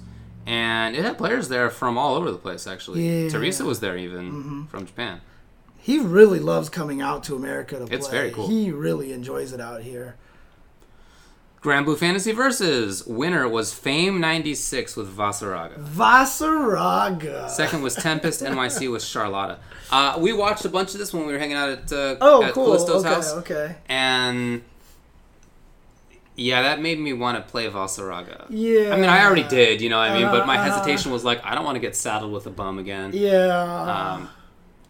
And 0.46 0.96
it 0.96 1.04
had 1.04 1.18
players 1.18 1.48
there 1.48 1.68
from 1.68 1.98
all 1.98 2.14
over 2.14 2.30
the 2.30 2.38
place, 2.38 2.66
actually. 2.66 3.06
Yeah. 3.06 3.26
Mm-hmm. 3.26 3.36
Teresa 3.36 3.64
was 3.64 3.80
there, 3.80 3.96
even 3.96 4.66
from 4.70 4.86
Japan. 4.86 5.20
He 5.82 5.98
really 5.98 6.38
loves 6.40 6.68
coming 6.68 7.00
out 7.00 7.24
to 7.24 7.34
America 7.34 7.78
to 7.78 7.86
play. 7.86 7.96
It's 7.96 8.08
very 8.08 8.30
cool. 8.30 8.48
He 8.48 8.70
really 8.70 9.12
enjoys 9.12 9.52
it 9.52 9.60
out 9.60 9.82
here. 9.82 10.16
Granblue 11.62 11.98
Fantasy 11.98 12.32
Versus. 12.32 13.06
Winner 13.06 13.46
was 13.48 13.72
Fame 13.74 14.18
96 14.20 14.96
with 14.96 15.14
Vaseraga. 15.14 15.78
Vaseraga. 15.78 17.50
Second 17.50 17.82
was 17.82 17.94
Tempest 17.94 18.40
NYC 18.44 18.90
with 18.90 19.02
Charlotta. 19.02 19.58
Uh, 19.90 20.16
we 20.18 20.32
watched 20.32 20.64
a 20.64 20.68
bunch 20.70 20.92
of 20.94 20.98
this 20.98 21.12
when 21.12 21.26
we 21.26 21.32
were 21.32 21.38
hanging 21.38 21.56
out 21.56 21.68
at, 21.68 21.92
uh, 21.92 22.16
Oh, 22.20 22.42
at 22.42 22.54
cool. 22.54 22.66
Callisto's 22.66 23.04
okay, 23.04 23.14
house. 23.14 23.32
okay. 23.34 23.76
And 23.90 24.62
yeah, 26.36 26.62
that 26.62 26.80
made 26.80 26.98
me 26.98 27.12
want 27.12 27.36
to 27.44 27.50
play 27.50 27.68
Vaseraga. 27.68 28.46
Yeah. 28.48 28.94
I 28.94 28.96
mean, 28.96 29.10
I 29.10 29.24
already 29.26 29.42
did, 29.44 29.82
you 29.82 29.90
know 29.90 29.98
what 29.98 30.10
I 30.10 30.14
mean? 30.18 30.28
But 30.30 30.46
my 30.46 30.56
Uh, 30.56 30.60
uh, 30.60 30.64
hesitation 30.72 31.12
was 31.12 31.24
like, 31.24 31.44
I 31.44 31.54
don't 31.54 31.64
want 31.64 31.76
to 31.76 31.80
get 31.80 31.94
saddled 31.94 32.32
with 32.32 32.46
a 32.46 32.50
bum 32.50 32.78
again. 32.78 33.10
Yeah. 33.12 34.14
Um, 34.14 34.30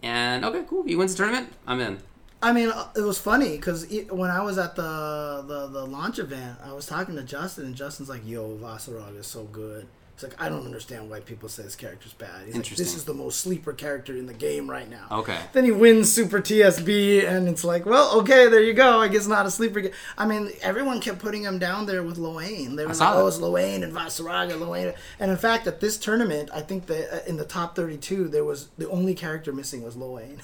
and 0.02 0.44
okay, 0.44 0.64
cool. 0.68 0.85
He 0.85 0.97
wins 0.97 1.14
the 1.14 1.18
tournament. 1.22 1.52
I'm 1.66 1.81
in. 1.81 1.98
I 2.43 2.52
mean, 2.52 2.70
uh, 2.70 2.89
it 2.97 3.02
was 3.02 3.18
funny 3.18 3.56
because 3.56 3.86
when 4.10 4.31
I 4.31 4.43
was 4.43 4.56
at 4.56 4.74
the, 4.74 5.44
the 5.47 5.66
the 5.66 5.85
launch 5.85 6.18
event, 6.18 6.59
I 6.64 6.72
was 6.72 6.86
talking 6.86 7.16
to 7.16 7.22
Justin, 7.22 7.66
and 7.66 7.74
Justin's 7.74 8.09
like, 8.09 8.27
"Yo, 8.27 8.56
Vaseraga 8.56 9.18
is 9.18 9.27
so 9.27 9.44
good." 9.44 9.86
He's 10.20 10.28
like, 10.28 10.42
"I 10.42 10.48
don't 10.51 10.66
understand 10.66 11.09
why 11.09 11.20
people 11.20 11.48
say 11.48 11.62
this 11.62 11.76
character's 11.76 12.12
bad." 12.12 12.44
He's 12.47 12.55
like, 12.55 12.68
"This 12.68 12.94
is 12.94 13.05
the 13.05 13.14
most 13.14 13.40
sleeper 13.40 13.72
character 13.72 14.14
in 14.14 14.26
the 14.26 14.34
game 14.34 14.68
right 14.68 14.88
now." 14.88 15.06
Okay. 15.10 15.38
Then 15.52 15.64
he 15.64 15.70
wins 15.70 16.12
Super 16.12 16.40
TSB, 16.40 17.26
and 17.26 17.48
it's 17.48 17.64
like, 17.64 17.86
well, 17.86 18.18
okay, 18.20 18.48
there 18.48 18.60
you 18.62 18.74
go. 18.74 19.01
I 19.01 19.09
guess 19.09 19.26
not 19.26 19.47
a 19.47 19.51
sleeper. 19.51 19.80
ga- 19.80 19.92
I 20.18 20.26
mean, 20.26 20.51
everyone 20.60 21.01
kept 21.01 21.18
putting 21.20 21.42
him 21.44 21.59
down 21.59 21.86
there 21.86 22.02
with 22.02 22.18
Lowain. 22.18 22.76
They 22.76 22.84
were 22.84 22.92
like, 22.92 23.14
oh, 23.16 23.26
it's 23.26 23.38
Lowain 23.38 23.82
and 23.82 23.92
Vaseraga, 23.94 24.59
Lowain. 24.60 24.92
And 25.18 25.30
in 25.30 25.36
fact, 25.38 25.66
at 25.66 25.80
this 25.80 25.97
tournament, 25.97 26.51
I 26.52 26.60
think 26.60 26.86
that 26.86 27.14
uh, 27.14 27.20
in 27.28 27.36
the 27.38 27.44
top 27.44 27.74
32, 27.74 28.28
there 28.28 28.44
was 28.44 28.68
the 28.76 28.88
only 28.90 29.14
character 29.14 29.52
missing 29.52 29.82
was 29.82 29.97
Lowain. 29.97 30.42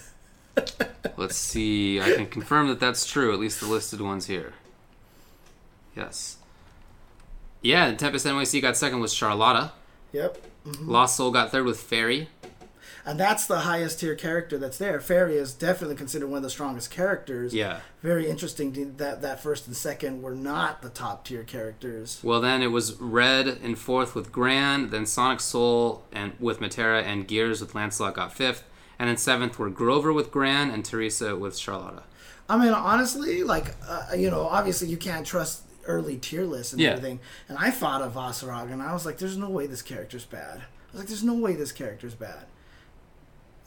Let's 1.19 1.37
see. 1.37 2.01
I 2.01 2.13
can 2.13 2.27
confirm 2.27 2.69
that 2.69 2.81
that's 2.81 3.05
true. 3.05 3.33
At 3.35 3.39
least 3.39 3.61
the 3.61 3.67
listed 3.67 4.01
ones 4.01 4.27
here. 4.27 4.55
Yes. 5.95 6.39
Yeah, 7.63 7.93
Tempest 7.95 8.27
NYC 8.27 8.63
got 8.63 8.77
second 8.77 9.01
with 9.01 9.11
Charlotta. 9.11 9.73
Yep. 10.13 10.39
Lost 10.81 11.17
Soul 11.17 11.31
got 11.31 11.51
third 11.51 11.65
with 11.65 11.79
Ferry. 11.79 12.29
And 13.05 13.21
that's 13.21 13.47
the 13.47 13.61
highest 13.61 14.01
tier 14.01 14.17
character 14.17 14.59
that's 14.59 14.79
there. 14.79 15.01
Ferry 15.01 15.37
is 15.37 15.53
definitely 15.53 15.95
considered 15.95 16.27
one 16.27 16.39
of 16.39 16.43
the 16.43 16.51
strongest 16.51 16.91
characters. 16.91 17.55
Yeah. 17.55 17.79
Very 18.03 18.29
interesting 18.29 18.97
that 18.97 19.23
that 19.23 19.41
first 19.41 19.69
and 19.69 19.77
second 19.77 20.23
were 20.23 20.35
not 20.35 20.83
the 20.83 20.89
top 20.89 21.25
tier 21.25 21.45
characters. 21.45 22.21
Well, 22.25 22.41
then 22.41 22.63
it 22.63 22.73
was 22.73 23.01
Red 23.01 23.47
in 23.47 23.77
fourth 23.77 24.17
with 24.17 24.33
Gran, 24.33 24.91
then 24.91 25.07
Sonic 25.07 25.39
Soul 25.39 26.03
and 26.11 26.33
with 26.41 26.59
Metera, 26.59 27.01
and 27.05 27.29
Gears 27.29 27.61
with 27.61 27.77
Lancelot 27.77 28.15
got 28.15 28.33
fifth, 28.33 28.65
and 28.99 29.09
then 29.09 29.17
seventh 29.17 29.57
were 29.57 29.71
Grover 29.71 30.13
with 30.13 30.33
Gran 30.33 30.71
and 30.71 30.85
Teresa 30.85 31.37
with 31.37 31.57
Charlotta. 31.57 32.03
I 32.49 32.57
mean, 32.57 32.73
honestly, 32.73 33.45
like 33.45 33.77
uh, 33.89 34.15
you 34.17 34.31
know, 34.31 34.49
obviously 34.49 34.89
you 34.89 34.97
can't 34.97 35.25
trust 35.25 35.63
early 35.87 36.17
tier 36.17 36.45
lists 36.45 36.73
and 36.73 36.81
Yeah. 36.83 36.91
everything. 36.91 37.21
And 37.49 37.57
I 37.59 37.71
thought 37.71 38.03
of 38.03 38.15
Vasarag, 38.15 38.73
and 38.73 38.83
I 38.83 38.93
was 38.93 39.07
like, 39.07 39.19
"There's 39.19 39.37
no 39.37 39.49
way 39.51 39.67
this 39.67 39.83
character's 39.83 40.25
bad." 40.25 40.59
I 40.59 40.93
was 40.93 41.01
like, 41.01 41.09
"There's 41.09 41.25
no 41.25 41.35
way 41.35 41.55
this 41.55 41.73
character's 41.73 42.15
bad." 42.15 42.45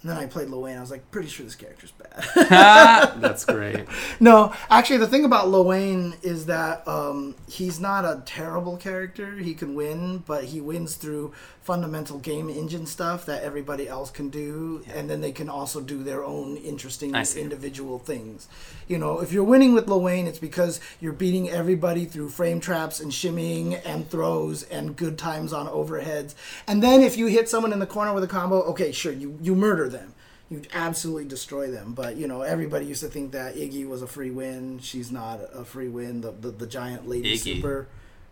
And 0.01 0.09
then 0.09 0.17
I 0.17 0.27
played 0.27 0.47
Lowain. 0.49 0.77
I 0.77 0.79
was 0.81 0.91
like, 0.91 1.11
"Pretty 1.11 1.27
sure 1.27 1.45
this 1.45 1.55
character's 1.55 1.91
bad." 1.91 2.23
That's 3.21 3.43
great. 3.43 3.85
no, 4.21 4.53
actually, 4.69 4.97
the 4.97 5.07
thing 5.07 5.25
about 5.25 5.49
Lowain 5.49 6.13
is 6.21 6.45
that 6.45 6.87
um, 6.87 7.35
he's 7.49 7.81
not 7.81 8.05
a 8.05 8.21
terrible 8.25 8.77
character. 8.77 9.35
He 9.37 9.53
can 9.53 9.75
win, 9.75 10.19
but 10.25 10.45
he 10.45 10.61
wins 10.61 10.95
through 10.95 11.33
fundamental 11.69 12.17
game 12.17 12.49
engine 12.49 12.87
stuff 12.87 13.27
that 13.27 13.43
everybody 13.43 13.87
else 13.87 14.09
can 14.09 14.27
do, 14.29 14.83
and 14.91 15.07
then 15.07 15.21
they 15.21 15.31
can 15.31 15.47
also 15.47 15.79
do 15.79 16.01
their 16.01 16.23
own 16.23 16.57
interesting 16.57 17.13
individual 17.13 17.99
things. 17.99 18.47
You 18.87 18.97
know, 18.97 19.19
if 19.19 19.31
you're 19.31 19.43
winning 19.43 19.75
with 19.75 19.87
Lowain, 19.87 20.25
it's 20.25 20.39
because 20.39 20.79
you're 20.99 21.13
beating 21.13 21.47
everybody 21.47 22.05
through 22.05 22.29
frame 22.29 22.59
traps 22.59 22.99
and 22.99 23.11
shimmying 23.11 23.79
and 23.85 24.09
throws 24.09 24.63
and 24.63 24.95
good 24.95 25.19
times 25.19 25.53
on 25.53 25.67
overheads. 25.67 26.33
And 26.65 26.81
then 26.81 27.03
if 27.03 27.17
you 27.19 27.27
hit 27.27 27.47
someone 27.47 27.71
in 27.71 27.77
the 27.77 27.85
corner 27.85 28.15
with 28.15 28.23
a 28.23 28.27
combo, 28.27 28.63
okay, 28.71 28.91
sure, 28.91 29.13
you 29.13 29.37
you 29.39 29.53
murder 29.53 29.87
them. 29.89 30.15
You 30.49 30.63
absolutely 30.73 31.25
destroy 31.25 31.69
them. 31.69 31.93
But 31.93 32.15
you 32.15 32.27
know, 32.27 32.41
everybody 32.41 32.87
used 32.87 33.01
to 33.01 33.09
think 33.09 33.33
that 33.33 33.53
Iggy 33.53 33.87
was 33.87 34.01
a 34.01 34.07
free 34.07 34.31
win. 34.31 34.79
She's 34.79 35.11
not 35.11 35.39
a 35.53 35.63
free 35.63 35.87
win. 35.87 36.21
The 36.21 36.31
the, 36.31 36.49
the 36.49 36.65
giant 36.65 37.07
lady 37.07 37.35
Iggy. 37.35 37.57
super. 37.57 37.87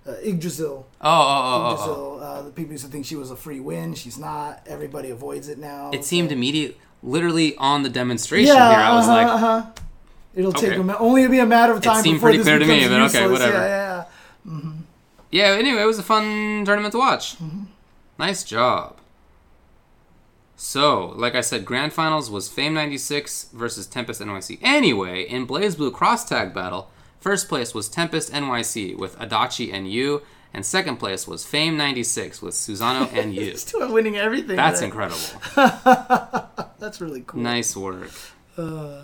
Uh, 0.08 0.14
Yggdrasil. 0.24 0.88
Oh, 1.02 1.10
oh, 1.10 1.10
oh, 1.12 1.12
oh, 1.12 1.66
oh. 1.68 1.72
Yggdrasil. 1.74 2.20
Uh, 2.24 2.42
the 2.44 2.52
people 2.52 2.72
used 2.72 2.86
to 2.86 2.92
think 2.92 3.06
she 3.06 3.16
was 3.16 3.30
a 3.30 3.36
free 3.36 3.60
win. 3.60 3.94
She's 3.94 4.18
not. 4.18 4.66
Everybody 4.68 5.10
avoids 5.10 5.50
it 5.50 5.58
now. 5.58 5.92
It 5.92 6.06
seemed 6.06 6.32
immediate, 6.32 6.78
literally 7.04 7.56
on 7.58 7.84
the 7.84 7.90
demonstration 7.90 8.56
here. 8.56 8.64
I 8.64 8.96
was 8.96 9.08
uh-huh, 9.08 9.16
like, 9.16 9.28
uh-huh. 9.28 9.72
it'll 10.36 10.54
take 10.54 10.72
Okay. 10.72 10.80
a, 10.80 10.84
ma- 10.84 10.98
only 11.00 11.28
be 11.28 11.40
a 11.40 11.46
matter 11.46 11.74
of 11.74 11.82
time. 11.82 12.00
It 12.00 12.04
seemed 12.04 12.22
pretty 12.22 12.42
clear 12.42 12.58
to 12.58 12.66
me, 12.66 12.88
but 12.88 12.94
okay, 12.94 13.04
useless. 13.04 13.32
whatever. 13.32 13.58
Yeah, 13.58 14.06
yeah, 14.46 14.52
yeah. 14.52 14.72
yeah. 15.32 15.60
Anyway, 15.60 15.82
it 15.82 15.86
was 15.86 16.00
a 16.00 16.04
fun 16.04 16.64
tournament 16.64 16.94
to 16.94 17.00
watch. 17.00 17.38
Mm-hmm. 17.38 17.64
Nice 18.18 18.44
job. 18.44 18.98
So, 20.56 21.14
like 21.18 21.36
I 21.36 21.42
said, 21.42 21.66
grand 21.66 21.94
finals 21.94 22.32
was 22.32 22.50
Fame 22.50 22.74
96 22.74 23.50
versus 23.54 23.86
Tempest 23.86 24.20
NYC. 24.20 24.58
Anyway, 24.64 25.22
in 25.22 25.46
BlazBlue 25.46 25.94
cross 25.94 26.28
tag 26.28 26.52
battle, 26.52 26.90
first 27.20 27.48
place 27.50 27.74
was 27.74 27.90
Tempest 27.90 28.32
NYC 28.32 28.98
with 28.98 29.18
Adachi 29.20 29.74
and 29.74 29.90
Yu, 29.92 30.22
and 30.54 30.66
second 30.66 30.98
place 30.98 31.28
was 31.28 31.46
Fame 31.46 31.78
96 31.78 32.42
with 32.42 32.56
Susano 32.56 33.12
and 33.14 33.36
two 33.68 33.80
are 33.80 33.92
winning 33.92 34.18
everything. 34.18 34.56
That's 34.56 34.80
there. 34.80 34.88
incredible. 34.90 35.20
That's 36.80 37.02
really 37.02 37.22
cool. 37.22 37.42
Nice 37.42 37.76
work. 37.76 38.12
Uh, 38.58 39.04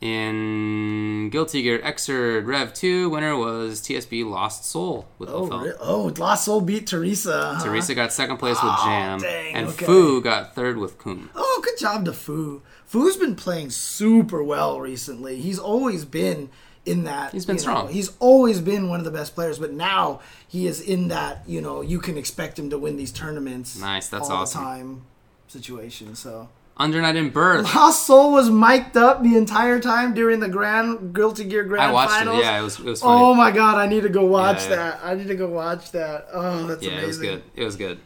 In 0.00 1.28
Guilty 1.30 1.62
Gear 1.62 1.78
Xrd 1.80 2.46
Rev 2.46 2.72
2, 2.72 3.10
winner 3.10 3.36
was 3.36 3.80
TSB 3.80 4.24
Lost 4.28 4.64
Soul 4.64 5.06
with 5.18 5.28
oh, 5.30 5.46
re- 5.46 5.72
oh, 5.80 6.12
Lost 6.16 6.44
Soul 6.46 6.60
beat 6.62 6.86
Teresa. 6.86 7.56
huh? 7.56 7.64
Teresa 7.64 7.94
got 7.94 8.12
second 8.12 8.38
place 8.38 8.56
with 8.62 8.72
Jam, 8.84 9.18
dang, 9.20 9.54
and 9.54 9.68
okay. 9.68 9.84
Fu 9.84 10.20
got 10.22 10.54
third 10.54 10.78
with 10.78 10.98
Kun. 10.98 11.28
Oh, 11.34 11.60
good 11.64 11.78
job 11.78 12.04
to 12.06 12.12
Fu. 12.12 12.62
Fu's 12.86 13.16
been 13.16 13.36
playing 13.36 13.70
super 13.70 14.42
well 14.42 14.80
recently. 14.80 15.40
He's 15.40 15.58
always 15.58 16.04
been 16.04 16.48
in 16.90 17.04
that. 17.04 17.32
He's 17.32 17.46
been 17.46 17.56
you 17.56 17.60
know, 17.60 17.62
strong. 17.62 17.88
he's 17.88 18.12
always 18.18 18.60
been 18.60 18.88
one 18.88 18.98
of 18.98 19.04
the 19.04 19.10
best 19.10 19.34
players, 19.34 19.58
but 19.58 19.72
now 19.72 20.20
he 20.48 20.66
is 20.66 20.80
in 20.80 21.08
that. 21.08 21.42
You 21.46 21.60
know, 21.60 21.80
you 21.80 22.00
can 22.00 22.18
expect 22.18 22.58
him 22.58 22.68
to 22.70 22.78
win 22.78 22.96
these 22.96 23.12
tournaments. 23.12 23.78
Nice, 23.78 24.08
that's 24.08 24.28
all 24.28 24.38
awesome. 24.42 24.60
The 24.62 24.66
time 24.68 25.02
situation. 25.48 26.14
So 26.14 26.48
Under 26.76 27.00
Night 27.00 27.16
in 27.16 27.30
Birth. 27.30 27.74
Lost 27.74 28.06
Soul 28.06 28.32
was 28.32 28.48
mic'd 28.50 28.96
up 28.96 29.22
the 29.22 29.36
entire 29.36 29.78
time 29.80 30.14
during 30.14 30.40
the 30.40 30.48
Grand 30.48 31.14
Guilty 31.14 31.44
Gear 31.44 31.64
Grand 31.64 31.82
I 31.90 31.92
watched 31.92 32.12
Finals. 32.12 32.38
it. 32.38 32.42
Yeah, 32.42 32.60
it 32.60 32.62
was 32.62 32.78
it 32.78 32.84
was 32.84 33.00
funny. 33.02 33.22
Oh 33.22 33.34
my 33.34 33.50
god, 33.50 33.76
I 33.78 33.86
need 33.86 34.02
to 34.02 34.08
go 34.08 34.24
watch 34.24 34.64
Yeah, 34.64 34.70
yeah. 34.70 34.76
that. 34.76 35.00
I 35.04 35.14
need 35.14 35.28
to 35.28 35.34
go 35.36 35.48
watch 35.48 35.92
that. 35.92 36.26
Oh, 36.32 36.66
that's 36.66 36.82
yeah, 36.82 36.92
amazing. 36.92 37.04
it 37.04 37.06
was 37.06 37.18
good. 37.18 37.42
It 37.54 37.64
was 37.64 37.76
good. 37.76 37.98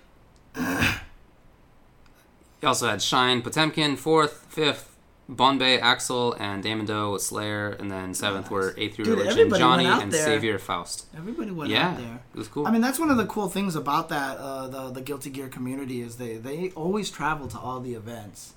you 2.62 2.69
also 2.69 2.89
had 2.89 3.02
Shine 3.02 3.43
Potemkin 3.43 3.97
fourth, 3.97 4.47
fifth, 4.48 4.93
Bombay, 5.28 5.78
Axel, 5.78 6.34
and 6.34 6.62
Damon 6.62 6.84
Doe 6.86 7.12
with 7.12 7.22
Slayer, 7.22 7.70
and 7.70 7.90
then 7.90 8.12
seventh 8.12 8.51
were 8.51 8.74
A 8.76 8.88
through 8.90 9.06
Dude, 9.06 9.18
Religion, 9.18 9.51
Johnny, 9.51 9.86
and 9.86 10.12
there. 10.12 10.24
Savior 10.24 10.59
Faust. 10.59 11.06
Everybody 11.16 11.51
went 11.51 11.70
Yeah, 11.70 11.90
out 11.92 11.96
there. 11.98 12.20
it 12.34 12.38
was 12.38 12.48
cool. 12.48 12.66
I 12.66 12.70
mean, 12.70 12.82
that's 12.82 12.98
one 12.98 13.10
of 13.10 13.16
the 13.16 13.24
cool 13.26 13.48
things 13.48 13.74
about 13.74 14.10
that 14.10 14.36
uh, 14.36 14.68
the 14.68 14.90
the 14.90 15.01
Guilty 15.01 15.30
Gear 15.30 15.48
community 15.48 16.02
is 16.02 16.16
they 16.16 16.36
they 16.36 16.70
always 16.72 17.10
travel 17.10 17.48
to 17.48 17.59
all 17.59 17.80
the 17.80 17.94
events. 17.94 18.52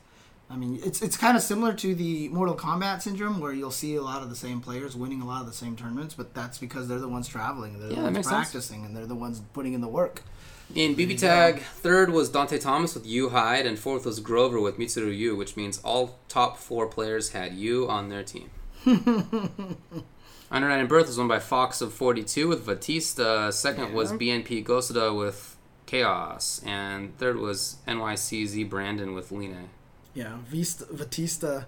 I 0.49 0.56
mean, 0.56 0.80
it's 0.84 1.02
it's 1.02 1.18
kind 1.18 1.35
of 1.38 1.44
similar 1.44 1.73
to 1.73 1.95
the 1.95 2.30
Mortal 2.30 2.56
Kombat 2.56 3.02
syndrome, 3.02 3.39
where 3.39 3.52
you'll 3.53 3.72
see 3.72 3.95
a 3.95 4.02
lot 4.02 4.22
of 4.22 4.30
the 4.30 4.35
same 4.35 4.60
players 4.61 4.95
winning 4.95 5.22
a 5.22 5.26
lot 5.26 5.41
of 5.41 5.48
the 5.48 5.53
same 5.53 5.76
tournaments, 5.76 6.15
but 6.15 6.34
that's 6.34 6.57
because 6.57 6.88
they're 6.88 6.99
the 6.99 7.07
ones 7.10 7.27
traveling, 7.30 7.73
and 7.76 7.81
they're 7.84 7.89
the 7.89 7.95
ones 8.02 8.14
makes 8.14 8.27
sense. 8.27 8.35
practicing, 8.52 8.85
and 8.85 8.95
they're 8.95 9.06
the 9.06 9.15
ones 9.15 9.41
putting 9.53 9.73
in 9.73 9.81
the 9.81 9.88
work. 9.89 10.23
In 10.76 10.95
BB 10.95 11.19
Tag, 11.19 11.61
third 11.61 12.10
was 12.10 12.30
Dante 12.30 12.60
Thomas 12.60 12.94
with 12.94 13.06
Yu 13.06 13.30
Hyde, 13.30 13.65
and 13.65 13.80
fourth 13.80 14.06
was 14.06 14.19
Grover 14.19 14.60
with 14.60 14.77
Mitsuru 14.77 15.15
Yu, 15.18 15.35
which 15.35 15.56
means 15.56 15.80
all 15.80 16.19
top 16.27 16.57
four 16.57 16.88
players 16.88 17.30
had 17.30 17.53
Yu 17.53 17.88
on 17.89 18.10
their 18.10 18.23
team. 18.23 18.49
Under 20.49 20.69
Night 20.69 20.80
in 20.80 20.88
Birth 20.88 21.07
was 21.07 21.18
won 21.18 21.27
by 21.27 21.39
Fox 21.39 21.81
of 21.81 21.94
42 21.94 22.48
with 22.48 22.65
Vatista. 22.65 23.52
Second 23.52 23.94
was 23.94 24.14
BNP 24.14 24.64
Gosada 24.64 25.18
with 25.18 25.57
Chaos. 25.85 26.61
And 26.65 27.18
third 27.18 27.38
was 27.38 27.77
NYCZ 27.88 28.69
Brandon 28.69 29.14
with 29.14 29.31
Linne. 29.31 29.69
Yeah, 30.14 30.38
Vista, 30.48 30.85
Vatista 30.85 31.65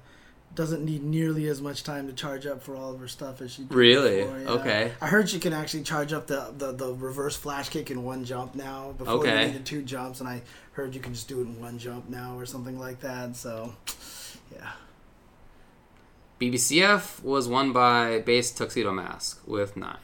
doesn't 0.60 0.84
need 0.84 1.02
nearly 1.02 1.48
as 1.48 1.62
much 1.62 1.86
time 1.86 2.06
to 2.06 2.12
charge 2.12 2.46
up 2.46 2.62
for 2.62 2.76
all 2.76 2.92
of 2.94 3.00
her 3.00 3.08
stuff 3.08 3.40
as 3.40 3.50
she 3.54 3.62
did 3.62 3.74
Really? 3.74 4.24
before, 4.24 4.40
yeah. 4.40 4.50
Okay. 4.50 4.92
I 5.00 5.08
heard 5.08 5.30
she 5.30 5.40
can 5.40 5.54
actually 5.54 5.84
charge 5.84 6.12
up 6.12 6.28
the, 6.28 6.54
the, 6.58 6.74
the 6.74 6.94
reverse 6.94 7.38
flash 7.38 7.70
kick 7.70 7.90
in 7.90 8.04
one 8.04 8.26
jump 8.26 8.56
now. 8.56 8.92
Before 8.98 9.14
Okay. 9.20 9.40
you 9.44 9.48
needed 9.48 9.66
two 9.66 9.82
jumps, 9.84 10.20
and 10.20 10.28
I 10.28 10.42
heard 10.74 10.94
you 10.94 11.00
can 11.00 11.14
just 11.14 11.30
do 11.30 11.40
it 11.40 11.44
in 11.44 11.62
one 11.62 11.80
jump 11.80 12.10
now 12.10 12.38
or 12.38 12.46
something 12.46 12.78
like 12.78 13.00
that. 13.00 13.38
So, 13.38 13.74
yeah. 14.54 14.72
BBCF 16.42 17.24
was 17.24 17.48
won 17.48 17.72
by 17.72 18.20
Base 18.20 18.52
Tuxedo 18.52 18.92
Mask 18.92 19.42
with 19.48 19.78
9. 19.78 19.96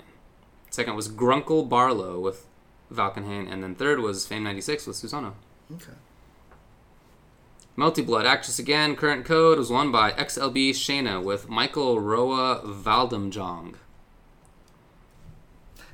Second 0.70 0.96
was 0.96 1.10
Grunkle 1.10 1.68
Barlow 1.68 2.18
with 2.20 2.46
Valkenhayn. 2.94 3.52
And 3.52 3.62
then 3.62 3.76
third 3.76 4.00
was 4.00 4.26
Fame 4.26 4.44
96 4.44 4.88
with 4.88 4.96
Susanoo. 4.96 5.34
Okay. 5.74 5.92
Melty 7.78 8.06
Blood 8.06 8.26
Actress 8.26 8.58
again. 8.60 8.96
Current 8.96 9.26
code 9.26 9.58
was 9.58 9.70
won 9.70 9.92
by 9.92 10.12
XLB 10.12 10.70
Shayna 10.72 11.22
with 11.22 11.50
Michael 11.50 12.00
Roa 12.00 12.62
Valdamjong. 12.64 13.76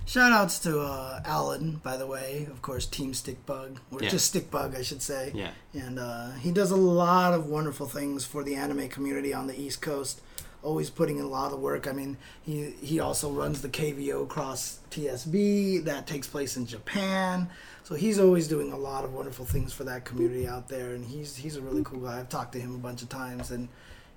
Shout 0.05 0.31
outs 0.33 0.59
to 0.59 0.79
uh, 0.81 1.21
Alan, 1.25 1.79
by 1.83 1.95
the 1.95 2.05
way. 2.05 2.47
Of 2.51 2.61
course, 2.61 2.85
Team 2.85 3.13
Stickbug, 3.13 3.77
or 3.91 4.01
Yeah. 4.03 4.09
just 4.09 4.33
Stickbug, 4.33 4.77
I 4.77 4.81
should 4.81 5.01
say. 5.01 5.31
Yeah. 5.33 5.51
And 5.73 5.99
uh, 5.99 6.31
he 6.31 6.51
does 6.51 6.71
a 6.71 6.75
lot 6.75 7.33
of 7.33 7.45
wonderful 7.47 7.87
things 7.87 8.25
for 8.25 8.43
the 8.43 8.55
anime 8.55 8.89
community 8.89 9.33
on 9.33 9.47
the 9.47 9.59
East 9.59 9.81
Coast. 9.81 10.21
Always 10.63 10.89
putting 10.89 11.17
in 11.17 11.23
a 11.23 11.29
lot 11.29 11.53
of 11.53 11.59
work. 11.59 11.87
I 11.87 11.91
mean, 11.91 12.17
he 12.43 12.71
he 12.81 12.99
also 12.99 13.31
runs 13.31 13.61
the 13.61 13.69
KVO 13.69 14.27
Cross 14.27 14.79
TSB 14.91 15.83
that 15.85 16.05
takes 16.05 16.27
place 16.27 16.55
in 16.57 16.67
Japan. 16.67 17.49
So 17.91 17.97
he's 17.97 18.21
always 18.21 18.47
doing 18.47 18.71
a 18.71 18.77
lot 18.77 19.03
of 19.03 19.13
wonderful 19.13 19.43
things 19.43 19.73
for 19.73 19.83
that 19.83 20.05
community 20.05 20.47
out 20.47 20.69
there, 20.69 20.93
and 20.93 21.03
he's 21.03 21.35
he's 21.35 21.57
a 21.57 21.61
really 21.61 21.83
cool 21.83 21.99
guy. 21.99 22.19
I've 22.19 22.29
talked 22.29 22.53
to 22.53 22.59
him 22.59 22.73
a 22.73 22.77
bunch 22.77 23.01
of 23.01 23.09
times, 23.09 23.51
and 23.51 23.67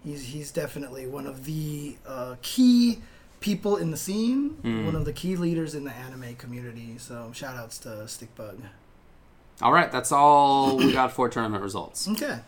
he's 0.04 0.22
he's 0.26 0.52
definitely 0.52 1.08
one 1.08 1.26
of 1.26 1.44
the 1.44 1.96
uh, 2.06 2.36
key 2.40 3.00
people 3.40 3.76
in 3.76 3.90
the 3.90 3.96
scene, 3.96 4.58
one 4.62 4.94
of 4.94 5.04
the 5.04 5.12
key 5.12 5.34
leaders 5.34 5.74
in 5.74 5.82
the 5.82 5.90
anime 5.90 6.36
community. 6.36 6.98
So 6.98 7.32
shout 7.34 7.56
outs 7.56 7.78
to 7.78 7.88
Stickbug. 8.06 8.60
All 9.60 9.72
right, 9.72 9.90
that's 9.90 10.12
all 10.12 10.76
we 10.76 10.92
got 10.92 11.10
for 11.10 11.28
tournament 11.28 11.64
results. 11.64 12.08
Okay. 12.08 12.38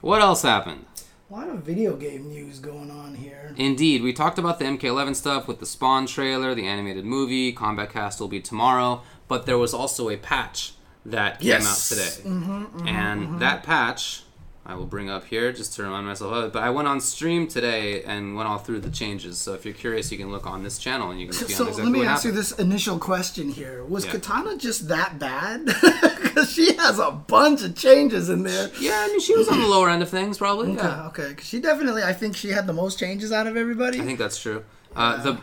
What 0.00 0.20
else 0.20 0.42
happened? 0.42 0.84
A 1.30 1.34
lot 1.34 1.48
of 1.48 1.58
video 1.58 1.94
game 1.94 2.28
news 2.28 2.58
going 2.58 2.90
on 2.90 3.14
here. 3.14 3.54
Indeed, 3.56 4.02
we 4.02 4.14
talked 4.14 4.38
about 4.38 4.58
the 4.58 4.64
MK11 4.64 5.14
stuff 5.14 5.46
with 5.46 5.60
the 5.60 5.66
Spawn 5.66 6.06
trailer, 6.06 6.54
the 6.54 6.66
animated 6.66 7.04
movie. 7.04 7.52
Kombat 7.52 7.90
Kast 7.90 8.18
will 8.18 8.28
be 8.28 8.40
tomorrow, 8.40 9.02
but 9.28 9.46
there 9.46 9.58
was 9.58 9.72
also 9.72 10.08
a 10.08 10.16
patch 10.16 10.72
that 11.06 11.40
came 11.40 11.48
Yes. 11.48 11.92
out 11.92 11.96
today, 11.96 12.28
mm-hmm, 12.28 12.64
mm-hmm, 12.64 12.88
and 12.88 13.22
mm-hmm. 13.22 13.38
that 13.38 13.62
patch 13.62 14.22
I 14.68 14.74
will 14.74 14.84
bring 14.84 15.08
up 15.08 15.24
here 15.24 15.50
just 15.50 15.72
to 15.76 15.82
remind 15.82 16.06
myself 16.06 16.30
of 16.30 16.44
it. 16.44 16.52
But 16.52 16.62
I 16.62 16.68
went 16.68 16.88
on 16.88 17.00
stream 17.00 17.48
today 17.48 18.02
and 18.02 18.36
went 18.36 18.50
all 18.50 18.58
through 18.58 18.80
the 18.80 18.90
changes. 18.90 19.38
So 19.38 19.54
if 19.54 19.64
you're 19.64 19.72
curious, 19.72 20.12
you 20.12 20.18
can 20.18 20.30
look 20.30 20.46
on 20.46 20.62
this 20.62 20.76
channel 20.78 21.10
and 21.10 21.18
you 21.18 21.26
can 21.28 21.32
see 21.32 21.54
So 21.54 21.68
exactly 21.68 21.90
let 21.90 21.98
me 22.02 22.06
ask 22.06 22.26
you 22.26 22.32
this 22.32 22.52
initial 22.52 22.98
question 22.98 23.48
here: 23.48 23.82
Was 23.82 24.04
Yeah. 24.04 24.12
Katana 24.12 24.58
just 24.58 24.88
that 24.88 25.18
bad? 25.18 25.70
Because 26.28 26.52
she 26.52 26.74
has 26.74 26.98
a 26.98 27.10
bunch 27.10 27.62
of 27.64 27.74
changes 27.74 28.28
in 28.28 28.42
there. 28.42 28.70
Yeah, 28.78 28.92
I 28.94 29.08
mean 29.08 29.20
she 29.20 29.34
was 29.34 29.48
on 29.48 29.58
the 29.60 29.66
lower 29.66 29.88
end 29.88 30.02
of 30.02 30.10
things, 30.10 30.36
probably. 30.38 30.72
Okay, 30.72 30.82
Yeah. 30.86 31.06
okay. 31.06 31.34
she 31.40 31.58
definitely, 31.60 32.02
I 32.02 32.12
think 32.12 32.36
she 32.36 32.50
had 32.50 32.66
the 32.66 32.72
most 32.74 32.98
changes 32.98 33.32
out 33.32 33.46
of 33.46 33.56
everybody. 33.56 33.98
I 34.00 34.04
think 34.04 34.18
that's 34.18 34.38
true. 34.38 34.62
Uh, 34.94 35.16
the 35.22 35.38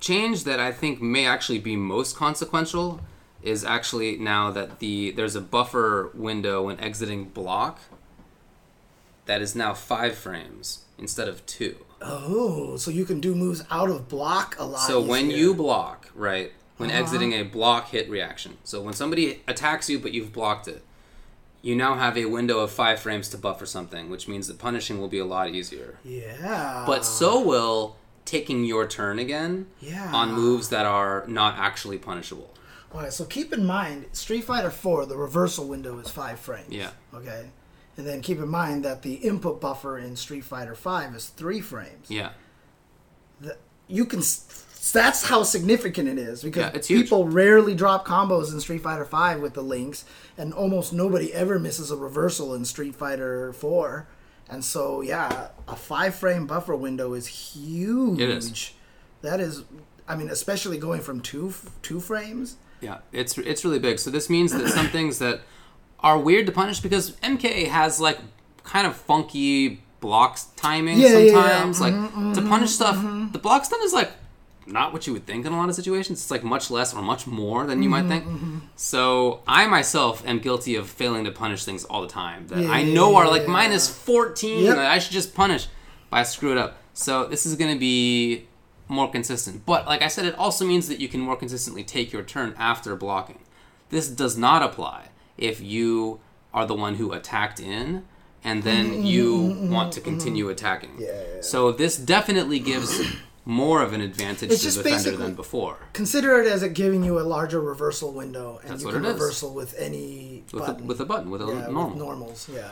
change 0.00 0.44
that 0.44 0.60
I 0.60 0.72
think 0.72 1.00
may 1.02 1.26
actually 1.26 1.58
be 1.58 1.76
most 1.76 2.16
consequential 2.16 3.00
is 3.42 3.64
actually 3.64 4.16
now 4.16 4.50
that 4.50 4.78
the 4.80 5.10
there's 5.12 5.36
a 5.36 5.40
buffer 5.40 6.10
window 6.14 6.66
when 6.66 6.78
exiting 6.80 7.24
block 7.24 7.80
that 9.26 9.40
is 9.42 9.54
now 9.54 9.74
five 9.74 10.16
frames 10.16 10.84
instead 10.98 11.28
of 11.28 11.44
two. 11.46 11.76
oh, 12.00 12.76
so 12.76 12.90
you 12.90 13.04
can 13.04 13.20
do 13.20 13.34
moves 13.34 13.62
out 13.70 13.90
of 13.90 14.08
block 14.08 14.56
a 14.58 14.64
lot. 14.64 14.80
So 14.80 15.00
when 15.00 15.30
you 15.30 15.54
block, 15.54 16.10
right, 16.14 16.52
when 16.76 16.90
Uh-huh. 16.90 16.98
exiting 17.00 17.32
a 17.32 17.42
block 17.42 17.90
hit 17.90 18.08
reaction, 18.08 18.56
so 18.64 18.80
when 18.80 18.94
somebody 18.94 19.42
attacks 19.46 19.88
you 19.90 19.98
but 19.98 20.12
you've 20.12 20.32
blocked 20.32 20.66
it, 20.68 20.82
you 21.60 21.74
now 21.76 21.94
have 21.96 22.16
a 22.16 22.24
window 22.26 22.60
of 22.60 22.70
five 22.70 23.00
frames 23.00 23.28
to 23.30 23.38
buffer 23.38 23.66
something, 23.66 24.08
which 24.10 24.28
means 24.28 24.46
that 24.46 24.58
punishing 24.58 25.00
will 25.00 25.08
be 25.08 25.18
a 25.18 25.24
lot 25.24 25.48
easier. 25.50 25.98
yeah, 26.04 26.84
But 26.86 27.04
so 27.04 27.40
will 27.40 27.96
taking 28.28 28.64
your 28.64 28.86
turn 28.86 29.18
again 29.18 29.66
Yeah. 29.80 30.10
on 30.12 30.32
moves 30.32 30.68
that 30.68 30.84
are 30.86 31.24
not 31.26 31.56
actually 31.58 31.98
punishable. 31.98 32.54
All 32.92 33.00
right, 33.00 33.12
so 33.12 33.24
keep 33.24 33.52
in 33.52 33.64
mind, 33.64 34.06
Street 34.12 34.44
Fighter 34.44 34.70
4, 34.70 35.06
the 35.06 35.16
reversal 35.16 35.66
window 35.66 35.98
is 35.98 36.10
five 36.10 36.38
frames. 36.38 36.68
Yeah. 36.70 36.90
Okay. 37.14 37.50
And 37.96 38.06
then 38.06 38.20
keep 38.22 38.38
in 38.38 38.48
mind 38.48 38.84
that 38.84 39.02
the 39.02 39.14
input 39.14 39.60
buffer 39.60 39.98
in 39.98 40.14
Street 40.16 40.44
Fighter 40.44 40.74
5 40.74 41.14
is 41.14 41.26
three 41.28 41.60
frames. 41.60 42.06
Yeah. 42.08 42.30
The, 43.40 43.56
you 43.88 44.04
can. 44.04 44.20
That's 44.92 45.24
how 45.28 45.42
significant 45.42 46.08
it 46.08 46.18
is 46.18 46.42
because 46.42 46.88
Yeah, 46.88 46.96
people 46.98 47.26
rarely 47.26 47.74
drop 47.74 48.06
combos 48.06 48.52
in 48.52 48.60
Street 48.60 48.82
Fighter 48.82 49.04
5 49.04 49.40
with 49.40 49.54
the 49.54 49.62
links, 49.62 50.04
and 50.38 50.54
almost 50.54 50.92
nobody 50.92 51.32
ever 51.34 51.58
misses 51.58 51.90
a 51.90 51.96
reversal 51.96 52.54
in 52.54 52.64
Street 52.64 52.94
Fighter 52.94 53.52
4. 53.52 54.06
And 54.50 54.64
so, 54.64 55.02
yeah, 55.02 55.48
a 55.66 55.76
five 55.76 56.14
frame 56.14 56.46
buffer 56.46 56.74
window 56.74 57.12
is 57.14 57.26
huge. 57.26 58.20
It 58.20 58.30
is. 58.30 58.72
That 59.22 59.40
is, 59.40 59.64
I 60.06 60.16
mean, 60.16 60.30
especially 60.30 60.78
going 60.78 61.00
from 61.02 61.20
two 61.20 61.52
two 61.82 62.00
frames. 62.00 62.56
Yeah, 62.80 62.98
it's 63.12 63.36
it's 63.36 63.64
really 63.64 63.78
big. 63.78 63.98
So 63.98 64.10
this 64.10 64.30
means 64.30 64.52
that 64.52 64.68
some 64.68 64.86
things 64.86 65.18
that 65.18 65.40
are 66.00 66.18
weird 66.18 66.46
to 66.46 66.52
punish 66.52 66.80
because 66.80 67.12
MK 67.16 67.68
has 67.68 68.00
like 68.00 68.18
kind 68.62 68.86
of 68.86 68.96
funky 68.96 69.82
blocks 70.00 70.46
timing 70.56 70.98
Yeah, 70.98 71.08
yeah, 71.08 71.18
yeah. 71.18 71.32
sometimes. 71.32 71.80
Like 71.80 71.94
mm-hmm, 71.94 72.32
to 72.32 72.42
punish 72.42 72.50
mm-hmm, 72.50 72.66
stuff, 72.66 72.96
mm-hmm. 72.96 73.32
the 73.32 73.38
block 73.38 73.64
stun 73.64 73.80
is 73.82 73.92
like 73.92 74.12
not 74.68 74.92
what 74.92 75.06
you 75.06 75.12
would 75.12 75.26
think 75.26 75.46
in 75.46 75.52
a 75.52 75.56
lot 75.56 75.68
of 75.68 75.74
situations. 75.74 76.20
It's 76.20 76.30
like 76.30 76.44
much 76.44 76.70
less 76.70 76.94
or 76.94 77.02
much 77.02 77.26
more 77.26 77.66
than 77.66 77.82
you 77.82 77.88
might 77.88 78.00
mm-hmm, 78.04 78.08
think. 78.08 78.24
Mm-hmm. 78.24 78.58
So 78.76 79.42
I 79.46 79.66
myself 79.66 80.26
am 80.26 80.38
guilty 80.38 80.76
of 80.76 80.88
failing 80.88 81.24
to 81.24 81.32
punish 81.32 81.64
things 81.64 81.84
all 81.84 82.02
the 82.02 82.08
time 82.08 82.46
that 82.48 82.64
I 82.66 82.82
know 82.82 83.16
are 83.16 83.28
like 83.28 83.42
yeah. 83.42 83.48
minus 83.48 83.88
fourteen. 83.88 84.64
Yep. 84.64 84.76
that 84.76 84.86
I 84.86 84.98
should 84.98 85.12
just 85.12 85.34
punish, 85.34 85.66
but 86.10 86.18
I 86.18 86.22
screw 86.22 86.52
it 86.52 86.58
up. 86.58 86.78
So 86.92 87.26
this 87.26 87.46
is 87.46 87.54
going 87.56 87.72
to 87.72 87.78
be 87.78 88.46
more 88.88 89.10
consistent. 89.10 89.64
But 89.66 89.86
like 89.86 90.02
I 90.02 90.08
said, 90.08 90.24
it 90.24 90.34
also 90.36 90.64
means 90.64 90.88
that 90.88 91.00
you 91.00 91.08
can 91.08 91.20
more 91.20 91.36
consistently 91.36 91.84
take 91.84 92.12
your 92.12 92.22
turn 92.22 92.54
after 92.58 92.96
blocking. 92.96 93.40
This 93.90 94.08
does 94.08 94.36
not 94.36 94.62
apply 94.62 95.08
if 95.36 95.60
you 95.60 96.20
are 96.52 96.66
the 96.66 96.74
one 96.74 96.96
who 96.96 97.12
attacked 97.12 97.60
in 97.60 98.04
and 98.44 98.62
then 98.62 98.90
mm-hmm, 98.90 99.04
you 99.04 99.68
want 99.70 99.92
to 99.92 100.00
continue 100.00 100.48
attacking. 100.48 100.90
Mm-hmm, 100.90 101.02
Yeah, 101.02 101.22
yeah. 101.36 101.40
So 101.40 101.72
this 101.72 101.96
definitely 101.96 102.58
gives 102.58 103.00
more 103.48 103.80
of 103.82 103.94
an 103.94 104.02
advantage 104.02 104.50
It's 104.52 104.62
to 104.62 104.70
the 104.82 104.82
defender 104.90 105.16
than 105.16 105.34
before. 105.34 105.78
Consider 105.94 106.38
it 106.42 106.46
as 106.46 106.62
it 106.62 106.74
giving 106.74 107.02
you 107.02 107.18
a 107.18 107.24
larger 107.24 107.60
reversal 107.60 108.12
window, 108.12 108.58
and 108.62 108.70
That's 108.72 108.82
you 108.82 108.88
what 108.88 108.94
can 108.94 109.04
it 109.06 109.08
is. 109.08 109.14
reversal 109.14 109.54
with 109.54 109.74
any 109.78 110.44
With 110.52 110.62
a, 110.62 110.66
button. 110.66 110.86
with 110.86 111.00
a 111.00 111.04
button, 111.06 111.30
with 111.30 111.40
a 111.42 111.46
yeah, 111.46 111.52
normal. 111.66 111.88
with 111.88 111.98
normals. 111.98 112.48
Yeah. 112.52 112.68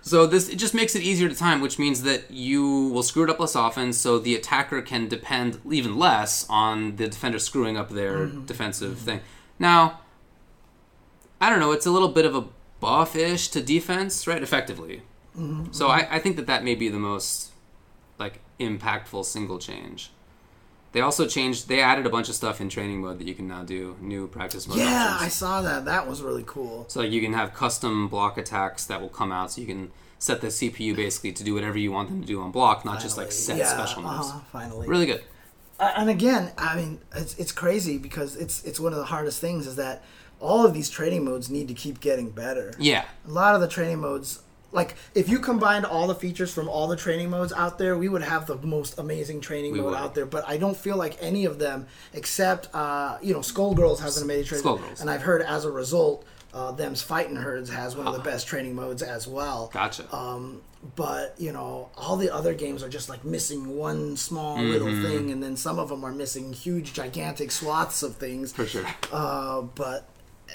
So 0.00 0.26
this 0.26 0.48
it 0.48 0.56
just 0.56 0.72
makes 0.72 0.94
it 0.96 1.02
easier 1.02 1.28
to 1.28 1.34
time, 1.34 1.60
which 1.60 1.78
means 1.78 2.02
that 2.04 2.30
you 2.30 2.88
will 2.94 3.02
screw 3.02 3.24
it 3.24 3.30
up 3.30 3.38
less 3.40 3.54
often, 3.56 3.92
so 3.92 4.18
the 4.18 4.34
attacker 4.34 4.80
can 4.80 5.06
depend 5.06 5.60
even 5.70 5.98
less 5.98 6.46
on 6.48 6.96
the 6.96 7.08
defender 7.08 7.38
screwing 7.38 7.76
up 7.76 7.90
their 7.90 8.26
Mm-hmm. 8.26 8.44
defensive 8.46 8.98
thing. 8.98 9.20
Now, 9.58 10.00
I 11.40 11.50
don't 11.50 11.60
know, 11.60 11.72
it's 11.72 11.86
a 11.86 11.90
little 11.90 12.08
bit 12.08 12.24
of 12.24 12.34
a 12.34 12.44
buff-ish 12.80 13.48
to 13.48 13.60
defense, 13.60 14.26
right? 14.26 14.42
Effectively. 14.42 15.02
Mm-hmm, 15.38 15.72
So 15.72 15.88
I, 15.88 16.06
I 16.10 16.18
think 16.20 16.36
that 16.36 16.46
that 16.46 16.64
may 16.64 16.74
be 16.74 16.88
the 16.88 16.98
most 16.98 17.50
like 18.18 18.40
impactful 18.58 19.24
single 19.24 19.58
change. 19.58 20.10
They 20.92 21.00
also 21.02 21.26
changed. 21.26 21.68
They 21.68 21.80
added 21.80 22.06
a 22.06 22.10
bunch 22.10 22.28
of 22.28 22.34
stuff 22.34 22.60
in 22.60 22.68
training 22.68 23.02
mode 23.02 23.18
that 23.18 23.26
you 23.26 23.34
can 23.34 23.46
now 23.46 23.62
do. 23.62 23.96
New 24.00 24.28
practice 24.28 24.66
mode. 24.66 24.78
Yeah, 24.78 25.18
I 25.20 25.28
saw 25.28 25.60
that. 25.62 25.84
That 25.84 26.08
was 26.08 26.22
really 26.22 26.44
cool. 26.46 26.86
So 26.88 27.00
like 27.00 27.10
you 27.10 27.20
can 27.20 27.34
have 27.34 27.52
custom 27.52 28.08
block 28.08 28.38
attacks 28.38 28.86
that 28.86 29.00
will 29.00 29.10
come 29.10 29.30
out. 29.30 29.52
So 29.52 29.60
you 29.60 29.66
can 29.66 29.92
set 30.18 30.40
the 30.40 30.46
CPU 30.46 30.96
basically 30.96 31.32
to 31.32 31.44
do 31.44 31.52
whatever 31.54 31.76
you 31.76 31.92
want 31.92 32.08
them 32.08 32.20
to 32.22 32.26
do 32.26 32.40
on 32.40 32.50
block, 32.50 32.84
not 32.84 33.00
just 33.00 33.18
like 33.18 33.30
set 33.30 33.58
yeah, 33.58 33.66
special 33.66 34.02
moves. 34.02 34.28
Uh-huh, 34.28 34.40
finally. 34.50 34.88
Really 34.88 35.06
good. 35.06 35.22
Uh, 35.78 35.92
and 35.96 36.08
again, 36.08 36.52
I 36.56 36.76
mean, 36.76 37.00
it's 37.14 37.36
it's 37.38 37.52
crazy 37.52 37.98
because 37.98 38.34
it's 38.36 38.64
it's 38.64 38.80
one 38.80 38.92
of 38.92 38.98
the 38.98 39.04
hardest 39.04 39.40
things 39.40 39.66
is 39.66 39.76
that 39.76 40.02
all 40.40 40.64
of 40.64 40.74
these 40.74 40.88
training 40.88 41.24
modes 41.24 41.50
need 41.50 41.68
to 41.68 41.74
keep 41.74 42.00
getting 42.00 42.30
better. 42.30 42.72
Yeah. 42.78 43.04
A 43.26 43.30
lot 43.30 43.54
of 43.54 43.60
the 43.60 43.68
training 43.68 44.00
modes, 44.00 44.40
like 44.72 44.94
if 45.14 45.28
you 45.28 45.38
combined 45.38 45.84
all 45.86 46.06
the 46.06 46.14
features 46.14 46.52
from 46.52 46.68
all 46.68 46.86
the 46.88 46.96
training 46.96 47.30
modes 47.30 47.52
out 47.52 47.78
there, 47.78 47.96
we 47.96 48.08
would 48.08 48.22
have 48.22 48.46
the 48.46 48.56
most 48.56 48.98
amazing 48.98 49.40
training 49.40 49.72
We 49.72 49.78
mode 49.80 49.90
would. 49.90 49.98
out 49.98 50.14
there. 50.14 50.26
But 50.26 50.46
I 50.48 50.56
don't 50.58 50.76
feel 50.76 50.96
like 50.96 51.16
any 51.20 51.44
of 51.46 51.58
them, 51.58 51.86
except 52.12 52.74
uh, 52.74 53.18
you 53.22 53.32
know, 53.32 53.40
Skullgirls 53.40 54.00
has 54.00 54.16
an 54.18 54.24
amazing 54.24 54.44
training, 54.46 54.64
Skullgirls. 54.66 55.00
and 55.00 55.08
I've 55.10 55.22
heard 55.22 55.42
as 55.42 55.64
a 55.64 55.70
result, 55.70 56.24
uh, 56.52 56.72
them's 56.72 57.02
fighting 57.02 57.36
herds 57.36 57.70
has 57.70 57.96
one 57.96 58.06
of 58.06 58.12
the 58.14 58.20
best 58.20 58.46
training 58.46 58.74
modes 58.74 59.02
as 59.02 59.26
well. 59.28 59.70
Gotcha. 59.72 60.14
Um, 60.14 60.62
but 60.94 61.34
you 61.38 61.52
know, 61.52 61.90
all 61.96 62.16
the 62.16 62.32
other 62.32 62.54
games 62.54 62.82
are 62.82 62.88
just 62.88 63.08
like 63.08 63.24
missing 63.24 63.76
one 63.76 64.16
small 64.16 64.56
Mm-hmm. 64.56 64.70
little 64.70 65.02
thing, 65.02 65.30
and 65.32 65.42
then 65.42 65.56
some 65.56 65.78
of 65.78 65.88
them 65.88 66.04
are 66.04 66.12
missing 66.12 66.52
huge, 66.52 66.92
gigantic 66.92 67.50
swaths 67.50 68.02
of 68.02 68.16
things. 68.16 68.52
For 68.52 68.66
sure. 68.66 68.86
Uh, 69.12 69.62
but 69.62 70.08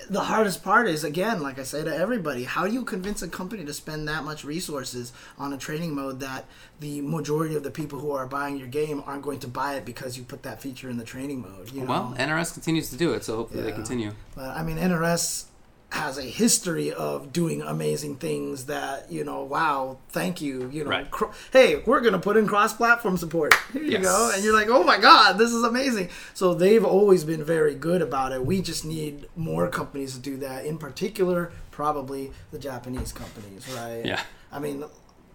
the 0.09 0.21
hardest 0.21 0.63
part 0.63 0.87
is 0.87 1.03
again, 1.03 1.41
like 1.41 1.59
I 1.59 1.63
say 1.63 1.83
to 1.83 1.95
everybody, 1.95 2.43
how 2.43 2.65
do 2.65 2.73
you 2.73 2.83
convince 2.83 3.21
a 3.21 3.27
company 3.27 3.65
to 3.65 3.73
spend 3.73 4.07
that 4.07 4.23
much 4.23 4.43
resources 4.43 5.11
on 5.37 5.53
a 5.53 5.57
training 5.57 5.93
mode 5.93 6.19
that 6.21 6.45
the 6.79 7.01
majority 7.01 7.55
of 7.55 7.63
the 7.63 7.71
people 7.71 7.99
who 7.99 8.11
are 8.11 8.25
buying 8.25 8.57
your 8.57 8.67
game 8.67 9.03
aren't 9.05 9.21
going 9.21 9.39
to 9.39 9.47
buy 9.47 9.75
it 9.75 9.85
because 9.85 10.17
you 10.17 10.23
put 10.23 10.43
that 10.43 10.61
feature 10.61 10.89
in 10.89 10.97
the 10.97 11.03
training 11.03 11.41
mode? 11.41 11.71
You 11.71 11.81
know? 11.81 11.87
Well, 11.87 12.15
NRS 12.17 12.53
continues 12.53 12.89
to 12.89 12.97
do 12.97 13.13
it, 13.13 13.23
so 13.23 13.37
hopefully 13.37 13.63
they 13.63 13.71
continue. 13.71 14.11
But 14.35 14.55
I 14.55 14.63
mean, 14.63 14.77
NRS 14.77 15.45
has 15.91 16.17
a 16.17 16.21
history 16.23 16.91
of 16.91 17.33
doing 17.33 17.61
amazing 17.61 18.15
things 18.15 18.65
that 18.65 19.11
you 19.11 19.23
know. 19.23 19.43
Wow, 19.43 19.97
thank 20.09 20.41
you. 20.41 20.69
You 20.71 20.83
know, 20.85 20.89
Right. 20.89 21.07
hey, 21.51 21.83
we're 21.85 21.99
gonna 22.01 22.19
put 22.19 22.37
in 22.37 22.47
cross-platform 22.47 23.17
support. 23.17 23.53
Here 23.73 23.83
you 23.83 23.97
go, 23.99 24.31
and 24.33 24.43
you're 24.43 24.53
like, 24.55 24.69
oh 24.69 24.83
my 24.83 24.97
god, 24.97 25.37
this 25.37 25.51
is 25.51 25.63
amazing. 25.63 26.09
So 26.33 26.53
they've 26.53 26.85
always 26.85 27.23
been 27.25 27.43
very 27.43 27.75
good 27.75 28.01
about 28.01 28.31
it. 28.31 28.45
We 28.45 28.61
just 28.61 28.85
need 28.85 29.27
more 29.35 29.67
companies 29.67 30.13
to 30.15 30.19
do 30.21 30.37
that. 30.37 30.65
In 30.65 30.77
particular, 30.77 31.51
probably 31.71 32.31
the 32.51 32.59
Japanese 32.59 33.11
companies, 33.11 33.67
right? 33.75 34.03
Yeah. 34.05 34.21
I 34.51 34.59
mean. 34.59 34.83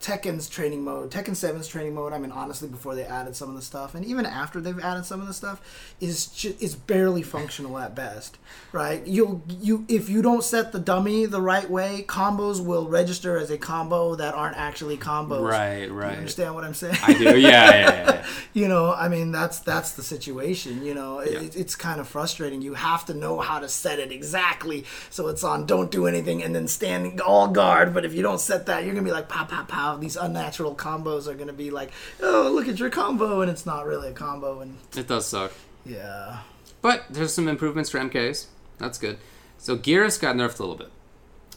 Tekken's 0.07 0.49
training 0.49 0.85
mode, 0.85 1.11
Tekken 1.11 1.31
7's 1.31 1.67
training 1.67 1.93
mode. 1.93 2.13
I 2.13 2.19
mean, 2.19 2.31
honestly, 2.31 2.69
before 2.69 2.95
they 2.95 3.03
added 3.05 3.35
some 3.35 3.49
of 3.49 3.57
the 3.57 3.63
stuff, 3.63 3.97
and 3.97 4.05
even 4.05 4.25
after 4.25 4.61
they've 4.61 4.79
added 4.79 5.05
some 5.05 5.21
of 5.21 5.27
the 5.27 5.35
stuff, 5.35 5.61
is 6.01 6.27
ju- 6.27 6.55
is 6.61 6.77
barely 6.77 7.23
functional 7.23 7.77
at 7.77 7.97
best, 7.97 8.39
right? 8.71 9.05
You'll 9.05 9.43
you 9.49 9.85
if 9.89 10.09
you 10.09 10.23
don't 10.23 10.45
set 10.45 10.71
the 10.71 10.79
dummy 10.79 11.27
the 11.27 11.41
right 11.43 11.69
way, 11.69 12.05
combos 12.07 12.65
will 12.65 12.87
register 12.87 13.37
as 13.37 13.51
a 13.51 13.59
combo 13.59 14.15
that 14.15 14.35
aren't 14.35 14.57
actually 14.57 14.97
combos. 14.97 15.43
Right, 15.43 15.91
right. 15.91 16.13
You 16.13 16.19
understand 16.19 16.55
what 16.55 16.63
I'm 16.63 16.75
saying? 16.75 16.97
I 17.03 17.13
do. 17.15 17.25
Yeah, 17.25 17.41
yeah, 17.41 17.71
yeah. 17.81 18.05
yeah. 18.13 18.27
you 18.53 18.69
know, 18.69 18.93
I 18.95 19.09
mean, 19.09 19.33
that's 19.33 19.59
that's 19.59 19.93
the 19.95 20.05
situation. 20.05 20.85
You 20.85 20.95
know, 20.95 21.19
it, 21.19 21.33
Yeah. 21.33 21.61
it's 21.61 21.75
kind 21.75 22.01
of 22.01 22.07
frustrating. 22.07 22.63
You 22.63 22.75
have 22.75 23.05
to 23.07 23.15
know 23.15 23.41
how 23.41 23.59
to 23.59 23.69
set 23.69 23.99
it 23.99 24.13
exactly, 24.13 24.85
so 25.11 25.27
it's 25.27 25.43
on 25.43 25.67
don't 25.67 25.91
do 25.91 26.07
anything 26.07 26.45
and 26.45 26.55
then 26.55 26.69
standing 26.69 27.21
all 27.21 27.49
guard. 27.49 27.93
But 27.93 28.05
if 28.05 28.15
you 28.15 28.23
don't 28.23 28.41
set 28.41 28.67
that, 28.67 28.85
you're 28.85 28.95
gonna 28.95 29.05
be 29.05 29.11
like 29.11 29.29
pow 29.29 29.45
pow 29.45 29.65
pow. 29.65 29.96
These 29.97 30.17
unnatural 30.17 30.75
combos 30.75 31.27
are 31.27 31.35
gonna 31.35 31.53
be 31.53 31.71
like, 31.71 31.91
oh 32.23 32.51
look 32.55 32.69
at 32.69 32.79
your 32.79 32.91
combo, 32.91 33.41
and 33.41 33.51
it's 33.51 33.67
not 33.67 33.87
really 33.87 34.09
a 34.09 34.13
combo. 34.13 34.61
And 34.61 34.79
It 34.97 35.09
does 35.09 35.27
suck. 35.27 35.53
yeah, 35.85 36.39
But 36.83 37.05
there's 37.11 37.33
some 37.35 37.49
improvements 37.49 37.91
for 37.91 37.99
MKs. 37.99 38.47
That's 38.79 38.99
good. 38.99 39.19
So 39.59 39.77
Geras 39.77 40.21
got 40.21 40.37
nerfed 40.37 40.59
a 40.59 40.63
little 40.63 40.77
bit. 40.77 40.91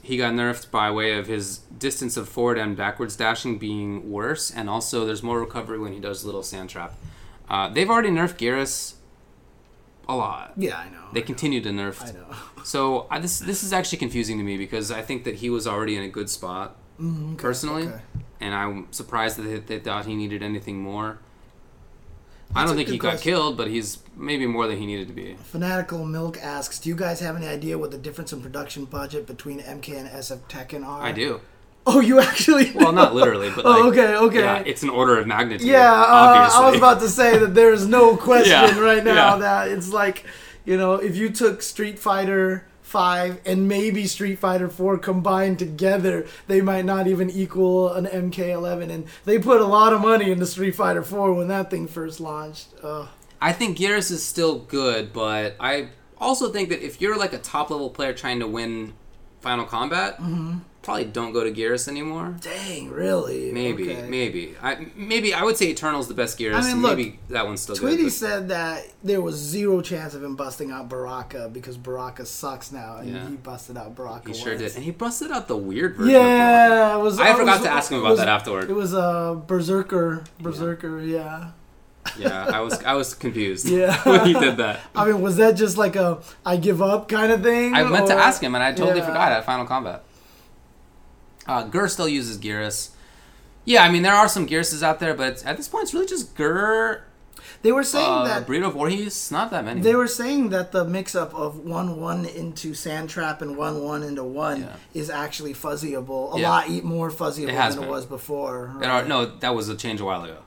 He 0.01 0.15
got 0.17 0.33
nerfed 0.33 0.71
by 0.71 0.89
way 0.91 1.17
of 1.17 1.27
his 1.27 1.57
distance 1.77 2.15
of 2.15 2.29
forward 2.29 2.57
and 2.57 2.75
backwards 2.77 3.15
dashing 3.17 3.57
being 3.59 4.09
worse, 4.09 4.49
and 4.49 4.69
also 4.69 5.05
there's 5.05 5.21
more 5.21 5.39
recovery 5.39 5.77
when 5.77 5.91
he 5.93 5.99
does 5.99 6.23
little 6.23 6.41
sand 6.43 6.69
trap. 6.69 6.93
Uh, 7.49 7.67
they've 7.67 7.89
already 7.89 8.09
nerfed 8.09 8.37
Geras 8.37 8.93
a 10.07 10.15
lot. 10.15 10.53
yeah, 10.57 10.77
I 10.77 10.89
know. 10.89 11.05
They 11.13 11.21
continue 11.21 11.61
to 11.61 11.69
nerf. 11.69 12.01
I 12.01 12.11
know. 12.11 12.25
So 12.63 13.07
I, 13.09 13.19
this 13.19 13.39
this 13.39 13.63
is 13.63 13.71
actually 13.71 13.99
confusing 13.99 14.37
to 14.37 14.43
me 14.43 14.57
because 14.57 14.91
I 14.91 15.01
think 15.01 15.23
that 15.23 15.35
he 15.35 15.49
was 15.49 15.65
already 15.65 15.95
in 15.95 16.03
a 16.03 16.09
good 16.09 16.29
spot 16.29 16.75
personally, 17.37 17.87
okay. 17.87 18.01
And 18.39 18.53
I'm 18.53 18.91
surprised 18.91 19.37
that 19.37 19.43
they, 19.43 19.59
they 19.59 19.79
thought 19.79 20.05
he 20.05 20.15
needed 20.15 20.41
anything 20.43 20.81
more. 20.81 21.19
I 22.55 22.65
don't 22.65 22.75
think 22.75 22.89
he 22.89 22.97
got 22.97 23.11
question. 23.11 23.31
killed, 23.31 23.57
but 23.57 23.67
he's 23.67 23.99
maybe 24.15 24.47
more 24.47 24.65
than 24.67 24.77
he 24.77 24.85
needed 24.87 25.07
to 25.07 25.13
be. 25.13 25.35
Fanatical 25.35 26.03
Milk 26.05 26.37
asks, 26.41 26.79
"Do 26.79 26.89
you 26.89 26.95
guys 26.95 27.19
have 27.19 27.35
any 27.35 27.47
idea 27.47 27.77
what 27.77 27.91
the 27.91 27.97
difference 27.97 28.33
in 28.33 28.41
production 28.41 28.85
budget 28.85 29.27
between 29.27 29.59
MK 29.59 29.95
and 29.99 30.09
SF 30.09 30.39
Tekken 30.49 30.83
are?" 30.85 31.01
I 31.03 31.11
do. 31.11 31.41
Oh, 31.85 31.99
you 31.99 32.19
actually? 32.19 32.71
Well, 32.75 32.91
not 32.91 33.13
literally, 33.13 33.49
but 33.55 33.65
Oh, 33.67 33.89
okay, 33.89 34.15
okay. 34.15 34.39
Yeah, 34.41 34.63
it's 34.65 34.83
an 34.83 34.89
order 34.89 35.17
of 35.19 35.27
magnitude. 35.27 35.67
Yeah, 35.67 35.91
uh. 35.91 36.49
I 36.51 36.69
was 36.69 36.77
about 36.77 36.99
to 37.01 37.09
say 37.09 37.37
that 37.37 37.53
there's 37.55 37.87
no 37.87 38.17
question 38.29 38.51
Yeah, 38.51 38.79
right 38.79 39.03
now 39.03 39.33
yeah. 39.35 39.37
that 39.37 39.67
it's 39.69 39.89
like, 39.89 40.25
you 40.65 40.77
know, 40.77 40.95
if 40.95 41.15
you 41.15 41.29
took 41.29 41.61
Street 41.61 41.97
Fighter 41.99 42.65
5 42.89 43.41
and 43.45 43.67
maybe 43.67 44.05
Street 44.07 44.39
Fighter 44.39 44.67
4 44.67 44.97
combined 44.97 45.59
together, 45.59 46.25
they 46.47 46.59
might 46.61 46.85
not 46.85 47.07
even 47.07 47.29
equal 47.29 47.93
an 47.93 48.05
MK11. 48.05 48.89
And 48.89 49.05
they 49.25 49.39
put 49.39 49.61
a 49.61 49.65
lot 49.65 49.93
of 49.93 50.01
money 50.01 50.31
into 50.31 50.45
Street 50.45 50.75
Fighter 50.75 51.03
4 51.03 51.33
when 51.33 51.47
that 51.47 51.69
thing 51.69 51.87
first 51.87 52.19
launched. 52.19 52.73
Uh, 52.83 53.07
I 53.41 53.53
think 53.53 53.77
Geras 53.77 54.11
is 54.11 54.25
still 54.25 54.59
good, 54.59 55.13
but 55.13 55.55
I 55.59 55.89
also 56.17 56.51
think 56.51 56.69
that 56.69 56.83
if 56.85 56.99
you're 56.99 57.17
like 57.17 57.31
a 57.33 57.37
top 57.37 57.69
level 57.69 57.89
player 57.89 58.11
trying 58.13 58.39
to 58.39 58.47
win 58.47 58.93
Final 59.41 59.65
Kombat, 59.65 60.17
Mm-hmm. 60.17 60.57
Probably 60.89 61.05
don't 61.05 61.31
go 61.33 61.43
to 61.43 61.51
Geras 61.51 61.87
anymore. 61.87 62.35
dang, 62.41 62.89
really? 62.89 63.51
Maybe, 63.51 63.91
Okay. 63.91 64.07
maybe. 64.09 64.55
I 64.61 64.87
maybe 64.95 65.33
I 65.33 65.43
would 65.43 65.55
say 65.57 65.67
Eternal's 65.73 66.07
the 66.07 66.13
best 66.13 66.37
Geras. 66.39 66.55
I 66.55 66.73
mean, 66.73 66.81
look, 66.81 66.97
maybe 66.97 67.19
that 67.29 67.45
one's 67.45 67.61
still 67.61 67.75
Tweedy 67.75 67.97
good. 67.97 68.03
but- 68.05 68.13
said 68.13 68.49
that 68.49 68.85
there 69.03 69.21
was 69.21 69.35
zero 69.35 69.81
chance 69.81 70.13
of 70.15 70.23
him 70.23 70.35
busting 70.35 70.71
out 70.71 70.89
Baraka 70.89 71.49
because 71.51 71.77
Baraka 71.77 72.25
sucks 72.25 72.71
now, 72.71 72.97
and 72.97 73.09
Yeah. 73.13 73.27
he 73.29 73.35
busted 73.35 73.77
out 73.77 73.95
Baraka. 73.95 74.31
He 74.31 74.33
sure 74.33 74.53
once. 74.53 74.61
did, 74.61 74.75
and 74.75 74.83
he 74.83 74.91
busted 74.91 75.31
out 75.31 75.47
the 75.47 75.57
weird 75.57 75.95
version. 75.95 76.15
of 76.15 76.21
Yeah, 76.21 76.97
it 76.97 77.01
was. 77.01 77.19
I 77.19 77.29
it 77.29 77.37
forgot 77.37 77.59
was- 77.59 77.67
to 77.67 77.71
ask 77.71 77.91
him 77.91 77.99
about 77.99 78.09
was- 78.11 78.19
that 78.19 78.27
afterward. 78.27 78.69
It 78.69 78.73
was 78.73 78.93
a 78.93 78.99
uh, 78.99 79.33
berserker, 79.35 80.23
berserker. 80.41 80.99
Yeah. 81.01 81.23
Baraka. 81.23 81.53
Yeah, 82.17 82.45
I 82.51 82.61
was 82.61 82.81
I 82.83 82.93
was 82.93 83.13
confused. 83.13 83.67
Yeah. 83.69 83.95
when 84.03 84.25
he 84.25 84.33
did 84.33 84.57
that. 84.57 84.79
I 84.95 85.05
mean, 85.05 85.21
was 85.21 85.37
that 85.37 85.51
just 85.55 85.77
like 85.77 85.95
a 85.95 86.17
I 86.45 86.57
give 86.57 86.81
up 86.81 87.07
kind 87.07 87.31
of 87.31 87.43
thing? 87.43 87.75
I 87.75 87.83
meant 87.83 88.07
to 88.07 88.15
ask 88.15 88.41
him, 88.41 88.55
and 88.55 88.63
I 88.63 88.71
totally 88.73 88.99
Yeah. 88.99 89.05
forgot 89.05 89.31
at 89.31 89.45
Final 89.45 89.67
Kombat. 89.67 89.99
Uh, 91.49 91.63
Gur 91.63 91.87
still 91.87 92.07
uses 92.07 92.37
Geras. 92.37 92.89
Yeah, 93.65 93.83
I 93.83 93.91
mean 93.91 94.03
there 94.03 94.13
are 94.15 94.27
some 94.29 94.47
Gerases 94.47 94.81
out 94.83 94.99
there, 94.99 95.13
but 95.13 95.43
at 95.45 95.57
this 95.57 95.67
point 95.67 95.83
it's 95.83 95.93
really 95.93 96.07
just 96.07 96.35
Gur, 96.35 97.03
They 97.61 97.71
were 97.71 97.83
saying 97.83 98.09
uh, 98.09 98.23
that 98.25 98.47
Burrito 98.47 98.71
Voorhees. 98.71 99.31
Not 99.31 99.51
that 99.51 99.65
many. 99.65 99.81
they 99.81 99.95
were 99.95 100.07
saying 100.07 100.49
that 100.49 100.71
the 100.71 100.85
mix-up 100.85 101.33
of 101.35 101.57
one 101.59 101.99
one 101.99 102.25
into 102.25 102.71
Sandtrap 102.71 103.41
and 103.41 103.57
one 103.57 103.83
one 103.83 104.01
into 104.03 104.23
one 104.23 104.61
Yeah. 104.61 104.75
is 104.93 105.09
actually 105.09 105.53
fuzzyable. 105.53 106.35
A 106.35 106.39
Yeah. 106.39 106.49
lot 106.49 106.69
more 106.83 107.09
fuzzyable 107.11 107.49
It 107.49 107.55
than 107.57 107.75
been. 107.75 107.83
it 107.83 107.89
was 107.89 108.05
before. 108.05 108.73
There 108.79 108.89
are- 108.91 109.03
no, 109.05 109.25
that 109.25 109.53
was 109.55 109.67
a 109.69 109.75
change 109.75 109.99
a 109.99 110.05
while 110.05 110.23
ago. 110.23 110.37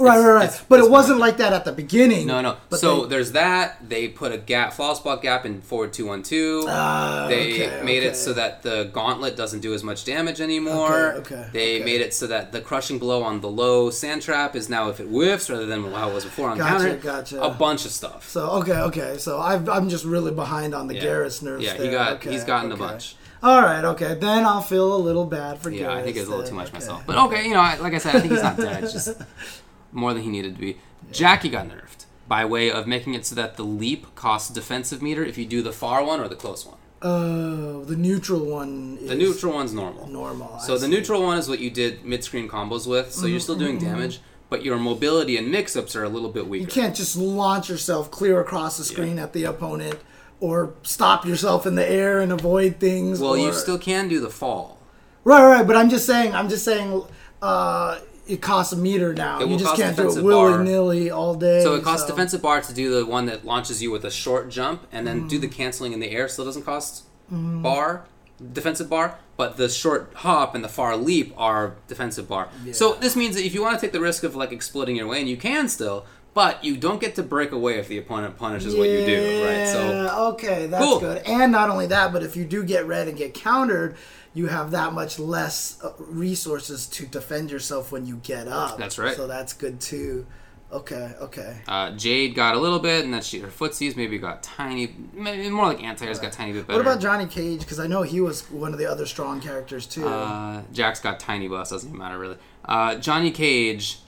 Right, 0.00 0.12
It's- 0.18 0.24
right, 0.26 0.32
right. 0.32 0.44
it's- 0.44 0.62
but 0.68 0.78
it's 0.78 0.86
it 0.88 0.90
wasn't 0.92 1.18
like 1.18 1.38
that 1.38 1.52
at 1.52 1.64
the 1.64 1.72
beginning. 1.72 2.26
No, 2.28 2.40
no. 2.40 2.56
So 2.70 3.02
they- 3.02 3.08
there's 3.08 3.32
that. 3.32 3.88
They 3.88 4.06
put 4.08 4.30
a 4.32 4.38
gap, 4.38 4.72
flaw 4.74 4.94
spot 4.94 5.22
gap 5.22 5.44
in 5.44 5.60
forward 5.60 5.92
two 5.92 6.06
one 6.06 6.22
two. 6.22 6.64
Ah, 6.68 7.26
They 7.28 7.52
okay, 7.52 7.82
made 7.84 7.98
okay. 7.98 8.06
it 8.08 8.16
so 8.16 8.32
that 8.34 8.62
the 8.62 8.90
gauntlet 8.92 9.36
doesn't 9.36 9.60
do 9.60 9.74
as 9.74 9.82
much 9.82 10.04
damage 10.04 10.40
anymore. 10.40 11.14
Okay, 11.18 11.34
okay, 11.34 11.46
they 11.52 11.78
made 11.82 12.00
it 12.00 12.14
so 12.14 12.26
that 12.28 12.52
the 12.52 12.60
crushing 12.60 12.98
blow 12.98 13.22
on 13.24 13.40
the 13.40 13.48
low 13.48 13.90
sand 13.90 14.22
trap 14.22 14.54
is 14.54 14.68
now 14.68 14.88
if 14.88 15.00
it 15.00 15.06
whiffs 15.08 15.50
rather 15.50 15.66
than 15.66 15.90
how 15.92 16.10
it 16.10 16.14
was 16.14 16.24
before 16.24 16.48
on 16.50 16.58
Gotcha, 16.58 16.70
counter. 16.84 16.94
gotcha. 16.96 17.42
A 17.42 17.50
bunch 17.50 17.84
of 17.84 17.90
stuff. 17.90 18.28
So 18.30 18.48
okay, 18.60 18.78
okay. 18.82 19.16
So 19.18 19.40
I've, 19.40 19.68
I'm 19.68 19.88
just 19.88 20.04
really 20.04 20.30
behind 20.30 20.74
on 20.74 20.86
the 20.86 20.94
Yeah. 20.94 21.02
Geras 21.04 21.42
nerfs. 21.42 21.64
Yeah, 21.64 21.72
he 21.72 21.78
there. 21.84 21.90
got 21.92 22.12
Okay, 22.14 22.30
he's 22.30 22.44
gotten 22.44 22.70
a 22.70 22.76
bunch. 22.76 23.16
All 23.42 23.62
right, 23.62 23.84
okay. 23.84 24.14
Then 24.14 24.44
I'll 24.44 24.62
feel 24.62 24.94
a 24.94 24.98
little 24.98 25.24
bad 25.24 25.60
for 25.60 25.70
Yeah, 25.70 25.92
I 25.92 26.02
think 26.02 26.16
Geras 26.16 26.20
it's 26.20 26.28
a 26.28 26.30
little 26.30 26.46
too 26.46 26.54
much 26.54 26.72
myself. 26.72 27.02
But 27.06 27.16
okay, 27.26 27.44
you 27.46 27.54
know, 27.54 27.60
I, 27.60 27.76
like 27.76 27.94
I 27.94 27.98
said, 27.98 28.16
I 28.16 28.20
think 28.20 28.32
he's 28.32 28.42
not 28.42 28.56
dead. 28.56 28.82
It's 28.84 28.92
just 28.92 29.10
more 29.92 30.12
than 30.14 30.22
he 30.22 30.28
needed 30.30 30.54
to 30.56 30.60
be. 30.60 30.78
Jacqui 31.12 31.50
got 31.50 31.68
nerfed 31.68 32.04
by 32.26 32.44
way 32.44 32.70
of 32.70 32.86
making 32.86 33.14
it 33.14 33.24
so 33.24 33.34
that 33.34 33.56
the 33.56 33.62
leap 33.64 34.14
costs 34.14 34.50
defensive 34.50 35.00
meter 35.00 35.24
if 35.24 35.38
you 35.38 35.46
do 35.46 35.62
the 35.62 35.72
far 35.72 36.04
one 36.04 36.20
or 36.20 36.28
the 36.28 36.34
close 36.36 36.66
one. 36.66 36.76
Oh, 37.00 37.84
the 37.84 37.96
neutral 37.96 38.44
one. 38.44 38.98
Is 39.00 39.08
The 39.08 39.14
neutral 39.14 39.54
one's 39.54 39.72
normal. 39.72 40.08
normal. 40.08 40.58
So 40.58 40.74
I 40.74 40.78
the 40.78 40.84
see. 40.86 40.90
neutral 40.90 41.22
one 41.22 41.38
is 41.38 41.48
what 41.48 41.60
you 41.60 41.70
did 41.70 42.04
mid-screen 42.04 42.48
combos 42.48 42.86
with. 42.86 43.12
So 43.12 43.26
you're 43.26 43.38
still 43.40 43.54
doing 43.56 43.78
damage, 43.78 44.20
but 44.50 44.64
your 44.64 44.78
mobility 44.78 45.36
and 45.36 45.48
mix-ups 45.50 45.94
are 45.94 46.02
a 46.04 46.08
little 46.08 46.28
bit 46.28 46.48
weaker. 46.48 46.62
You 46.62 46.66
can't 46.68 46.96
just 46.96 47.16
launch 47.16 47.68
yourself 47.70 48.10
clear 48.10 48.40
across 48.40 48.76
the 48.78 48.84
screen 48.84 49.18
at 49.18 49.32
the 49.32 49.44
opponent 49.44 49.98
or 50.40 50.74
stop 50.82 51.24
yourself 51.24 51.66
in 51.66 51.76
the 51.76 51.88
air 51.88 52.20
and 52.20 52.32
avoid 52.32 52.78
things. 52.80 53.20
Well, 53.20 53.36
you 53.36 53.52
still 53.52 53.78
can 53.78 54.08
do 54.08 54.20
the 54.20 54.30
fall. 54.30 54.78
right, 55.24 55.44
right. 55.46 55.66
But 55.66 55.76
I'm 55.76 55.88
just 55.90 56.04
saying, 56.04 56.34
I'm 56.34 56.48
just 56.48 56.64
saying, 56.64 57.02
uh, 57.40 58.00
it 58.28 58.42
costs 58.42 58.72
a 58.72 58.76
meter 58.76 59.14
now. 59.14 59.40
You 59.40 59.58
just 59.58 59.76
can't 59.76 59.96
do 59.96 60.10
it 60.10 60.22
willy 60.22 60.52
bar. 60.52 60.64
nilly 60.64 61.10
all 61.10 61.34
day. 61.34 61.62
So 61.62 61.74
it 61.74 61.82
costs 61.82 62.06
defensive 62.06 62.42
bar 62.42 62.60
to 62.60 62.74
do 62.74 62.94
the 62.94 63.06
one 63.06 63.26
that 63.26 63.44
launches 63.44 63.82
you 63.82 63.90
with 63.90 64.04
a 64.04 64.10
short 64.10 64.50
jump, 64.50 64.86
and 64.92 65.06
then 65.06 65.26
do 65.26 65.36
mm-hmm. 65.36 65.42
the 65.42 65.48
canceling 65.48 65.92
in 65.92 66.00
the 66.00 66.10
air, 66.10 66.28
so 66.28 66.42
it 66.42 66.46
doesn't 66.46 66.64
cost 66.64 67.04
mm-hmm. 67.32 67.62
bar 67.62 68.04
defensive 68.52 68.88
bar. 68.88 69.18
But 69.36 69.56
the 69.56 69.68
short 69.68 70.12
hop 70.16 70.54
and 70.54 70.64
the 70.64 70.68
far 70.68 70.96
leap 70.96 71.32
are 71.36 71.76
defensive 71.86 72.28
bar. 72.28 72.48
So 72.72 72.94
this 72.94 73.14
means 73.14 73.36
that 73.36 73.44
if 73.44 73.54
you 73.54 73.62
want 73.62 73.78
to 73.78 73.80
take 73.80 73.92
the 73.92 74.00
risk 74.00 74.24
of 74.24 74.34
like 74.34 74.50
exploding 74.50 74.96
your 74.96 75.06
way, 75.06 75.20
and 75.20 75.28
you 75.28 75.36
can 75.36 75.68
still, 75.68 76.06
but 76.34 76.64
you 76.64 76.76
don't 76.76 77.00
get 77.00 77.14
to 77.16 77.22
break 77.22 77.52
away 77.52 77.78
if 77.78 77.86
the 77.86 77.98
opponent 77.98 78.36
punishes 78.36 78.74
what 78.74 78.88
you 78.88 79.06
do, 79.06 79.44
right? 79.44 79.68
So 79.68 80.30
okay, 80.32 80.66
that's 80.66 80.84
Cool. 80.84 81.00
good. 81.00 81.22
And 81.24 81.52
not 81.52 81.70
only 81.70 81.86
that, 81.86 82.12
but 82.12 82.24
if 82.24 82.36
you 82.36 82.44
do 82.44 82.64
get 82.64 82.86
red 82.86 83.06
and 83.06 83.16
get 83.16 83.32
countered, 83.32 83.96
you 84.34 84.46
have 84.46 84.70
that 84.72 84.92
much 84.92 85.18
less 85.18 85.82
uh, 85.82 85.92
resources 85.98 86.86
to 86.86 87.06
defend 87.06 87.50
yourself 87.50 87.92
when 87.92 88.06
you 88.06 88.16
get 88.22 88.48
up. 88.48 88.78
That's 88.78 88.98
right. 88.98 89.16
So 89.16 89.26
that's 89.26 89.52
good 89.52 89.80
too. 89.80 90.26
Okay, 90.70 91.14
okay. 91.18 91.56
uh, 91.66 91.92
Jade 91.92 92.34
got 92.34 92.54
a 92.54 92.58
little 92.58 92.78
bit, 92.78 93.02
and 93.02 93.14
then 93.14 93.22
she 93.22 93.38
her 93.38 93.48
footsies 93.48 93.96
maybe 93.96 94.18
got 94.18 94.42
tiny, 94.42 94.94
maybe 95.14 95.48
more 95.48 95.64
like 95.64 95.82
anti-airs 95.82 96.18
got 96.18 96.32
tiny 96.32 96.52
bit 96.52 96.66
better. 96.66 96.78
What 96.78 96.86
about 96.86 97.00
Johnny 97.00 97.24
Cage? 97.24 97.60
Because 97.60 97.80
I 97.80 97.86
know 97.86 98.02
he 98.02 98.20
was 98.20 98.42
one 98.50 98.74
of 98.74 98.78
the 98.78 98.84
other 98.84 99.06
strong 99.06 99.40
characters 99.40 99.86
too. 99.86 100.06
Uh, 100.06 100.62
Jax 100.74 101.00
got 101.00 101.18
tiny 101.18 101.48
buffs, 101.48 101.70
doesn't 101.70 101.88
even 101.88 101.98
matter 101.98 102.18
really. 102.18 102.36
Uh, 102.66 102.96
Johnny 102.96 103.30
Cage 103.30 104.00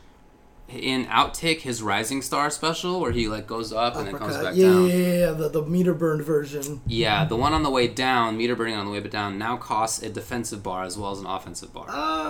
in 0.72 1.06
Outtake, 1.06 1.60
his 1.60 1.82
Rising 1.82 2.22
Star 2.22 2.50
special, 2.50 3.00
where 3.00 3.12
he 3.12 3.28
like 3.28 3.46
goes 3.46 3.72
up 3.72 3.96
and 3.96 4.06
then 4.06 4.16
comes 4.16 4.36
back 4.36 4.54
yeah, 4.54 4.66
down. 4.66 4.88
yeah, 4.88 4.94
yeah, 4.94 5.18
yeah, 5.18 5.30
the, 5.32 5.48
the 5.48 5.62
meter 5.62 5.94
burned 5.94 6.22
version. 6.22 6.80
Yeah, 6.86 7.24
the 7.24 7.36
one 7.36 7.52
on 7.52 7.62
the 7.62 7.70
way 7.70 7.88
down, 7.88 8.36
meter 8.36 8.54
burning 8.54 8.76
on 8.76 8.86
the 8.86 8.92
way 8.92 9.00
but 9.00 9.10
down, 9.10 9.38
now 9.38 9.56
costs 9.56 10.02
a 10.02 10.10
defensive 10.10 10.62
bar 10.62 10.84
as 10.84 10.96
well 10.96 11.12
as 11.12 11.20
an 11.20 11.26
offensive 11.26 11.72
bar. 11.72 11.86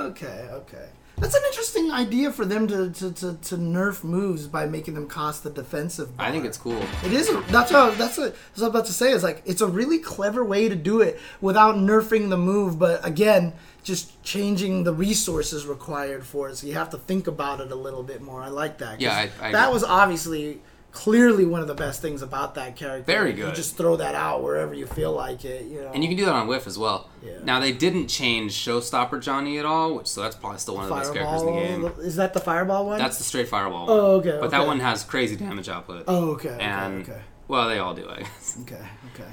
Okay, 0.06 0.48
okay. 0.52 0.88
That's 1.20 1.34
an 1.34 1.42
interesting 1.48 1.90
idea 1.92 2.32
for 2.32 2.46
them 2.46 2.66
to, 2.68 2.90
to, 2.90 3.12
to, 3.12 3.34
to 3.34 3.56
nerf 3.56 4.02
moves 4.02 4.46
by 4.46 4.64
making 4.64 4.94
them 4.94 5.06
cost 5.06 5.44
the 5.44 5.50
defensive. 5.50 6.16
Bar. 6.16 6.26
I 6.26 6.30
think 6.32 6.46
it's 6.46 6.56
cool. 6.56 6.80
It 7.04 7.12
is. 7.12 7.28
A, 7.28 7.40
that's 7.48 7.70
what. 7.70 7.98
That's 7.98 8.16
what 8.16 8.32
I 8.32 8.36
was 8.54 8.62
about 8.62 8.86
to 8.86 8.92
say. 8.92 9.10
Is 9.12 9.22
like 9.22 9.42
it's 9.44 9.60
a 9.60 9.66
really 9.66 9.98
clever 9.98 10.42
way 10.42 10.68
to 10.70 10.74
do 10.74 11.02
it 11.02 11.20
without 11.42 11.74
nerfing 11.76 12.30
the 12.30 12.38
move, 12.38 12.78
but 12.78 13.04
again, 13.06 13.52
just 13.82 14.22
changing 14.22 14.84
the 14.84 14.94
resources 14.94 15.66
required 15.66 16.24
for 16.24 16.48
it. 16.48 16.56
So 16.56 16.66
you 16.66 16.72
have 16.74 16.88
to 16.90 16.96
think 16.96 17.26
about 17.26 17.60
it 17.60 17.70
a 17.70 17.76
little 17.76 18.02
bit 18.02 18.22
more. 18.22 18.40
I 18.40 18.48
like 18.48 18.78
that. 18.78 19.00
Yeah, 19.00 19.14
I- 19.14 19.48
I 19.48 19.52
that 19.52 19.70
was 19.72 19.84
obviously 19.84 20.62
clearly 20.92 21.44
one 21.44 21.60
of 21.60 21.68
the 21.68 21.74
best 21.74 22.02
things 22.02 22.22
about 22.22 22.54
that 22.56 22.76
character. 22.76 23.04
Very 23.04 23.32
good. 23.32 23.48
You 23.48 23.54
just 23.54 23.76
throw 23.76 23.96
that 23.96 24.14
out 24.14 24.42
wherever 24.42 24.74
you 24.74 24.86
feel 24.86 25.12
like 25.12 25.44
it. 25.44 25.66
You 25.66 25.82
know. 25.82 25.90
And 25.92 26.02
you 26.02 26.08
can 26.08 26.16
do 26.16 26.24
that 26.24 26.34
on 26.34 26.46
Whiff 26.46 26.66
as 26.66 26.78
well. 26.78 27.08
Yeah. 27.22 27.38
Now 27.42 27.60
they 27.60 27.72
didn't 27.72 28.08
change 28.08 28.52
Showstopper 28.52 29.20
Johnny 29.20 29.58
at 29.58 29.66
all, 29.66 29.94
which 29.96 30.06
so 30.06 30.22
that's 30.22 30.36
probably 30.36 30.58
still 30.58 30.76
one 30.76 30.84
of 30.84 30.90
the 30.90 30.96
best 30.96 31.14
characters 31.14 31.42
in 31.42 31.46
the 31.46 31.60
game. 31.60 31.84
Is 32.04 32.16
that 32.16 32.32
the 32.32 32.40
fireball 32.40 32.86
one? 32.86 32.98
That's 32.98 33.18
the 33.18 33.24
straight 33.24 33.48
fireball 33.48 33.86
one. 33.86 33.98
Oh, 33.98 34.06
okay, 34.16 34.38
But 34.40 34.50
that 34.50 34.66
one 34.66 34.80
has 34.80 35.04
crazy 35.04 35.36
damage 35.36 35.68
output. 35.68 36.04
Oh, 36.08 36.30
okay. 36.32 36.50
Okay. 36.50 36.64
and 36.64 37.02
okay. 37.08 37.20
well, 37.48 37.68
they 37.68 37.78
all 37.78 37.94
do, 37.94 38.08
I 38.08 38.20
guess. 38.20 38.58
Okay. 38.62 38.84
Okay. 39.14 39.30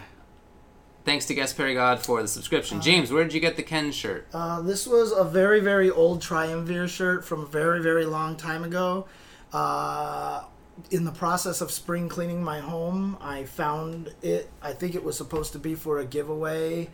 Thanks 1.05 1.25
to 1.27 1.33
Guest 1.33 1.55
Perry 1.55 1.73
God 1.73 2.01
for 2.01 2.21
the 2.21 2.27
subscription. 2.27 2.81
James, 2.81 3.13
where 3.13 3.23
did 3.23 3.33
you 3.33 3.39
get 3.39 3.55
the 3.55 3.63
Ken 3.63 3.93
shirt? 3.93 4.27
Uh, 4.33 4.61
this 4.61 4.85
was 4.85 5.13
a 5.13 5.23
very, 5.23 5.61
very 5.61 5.89
old 5.89 6.21
Triumvir 6.21 6.89
shirt 6.89 7.23
from 7.23 7.43
a 7.43 7.45
very, 7.45 7.81
very 7.81 8.05
long 8.05 8.35
time 8.35 8.65
ago. 8.65 9.07
Uh, 9.53 10.43
in 10.91 11.05
the 11.05 11.11
process 11.11 11.61
of 11.61 11.71
spring 11.71 12.09
cleaning 12.09 12.43
my 12.43 12.59
home, 12.59 13.17
I 13.21 13.43
found 13.43 14.13
it. 14.21 14.49
I 14.61 14.73
think 14.73 14.95
it 14.95 15.03
was 15.03 15.17
supposed 15.17 15.53
to 15.53 15.59
be 15.59 15.75
for 15.75 15.99
a 15.99 16.05
giveaway. 16.05 16.89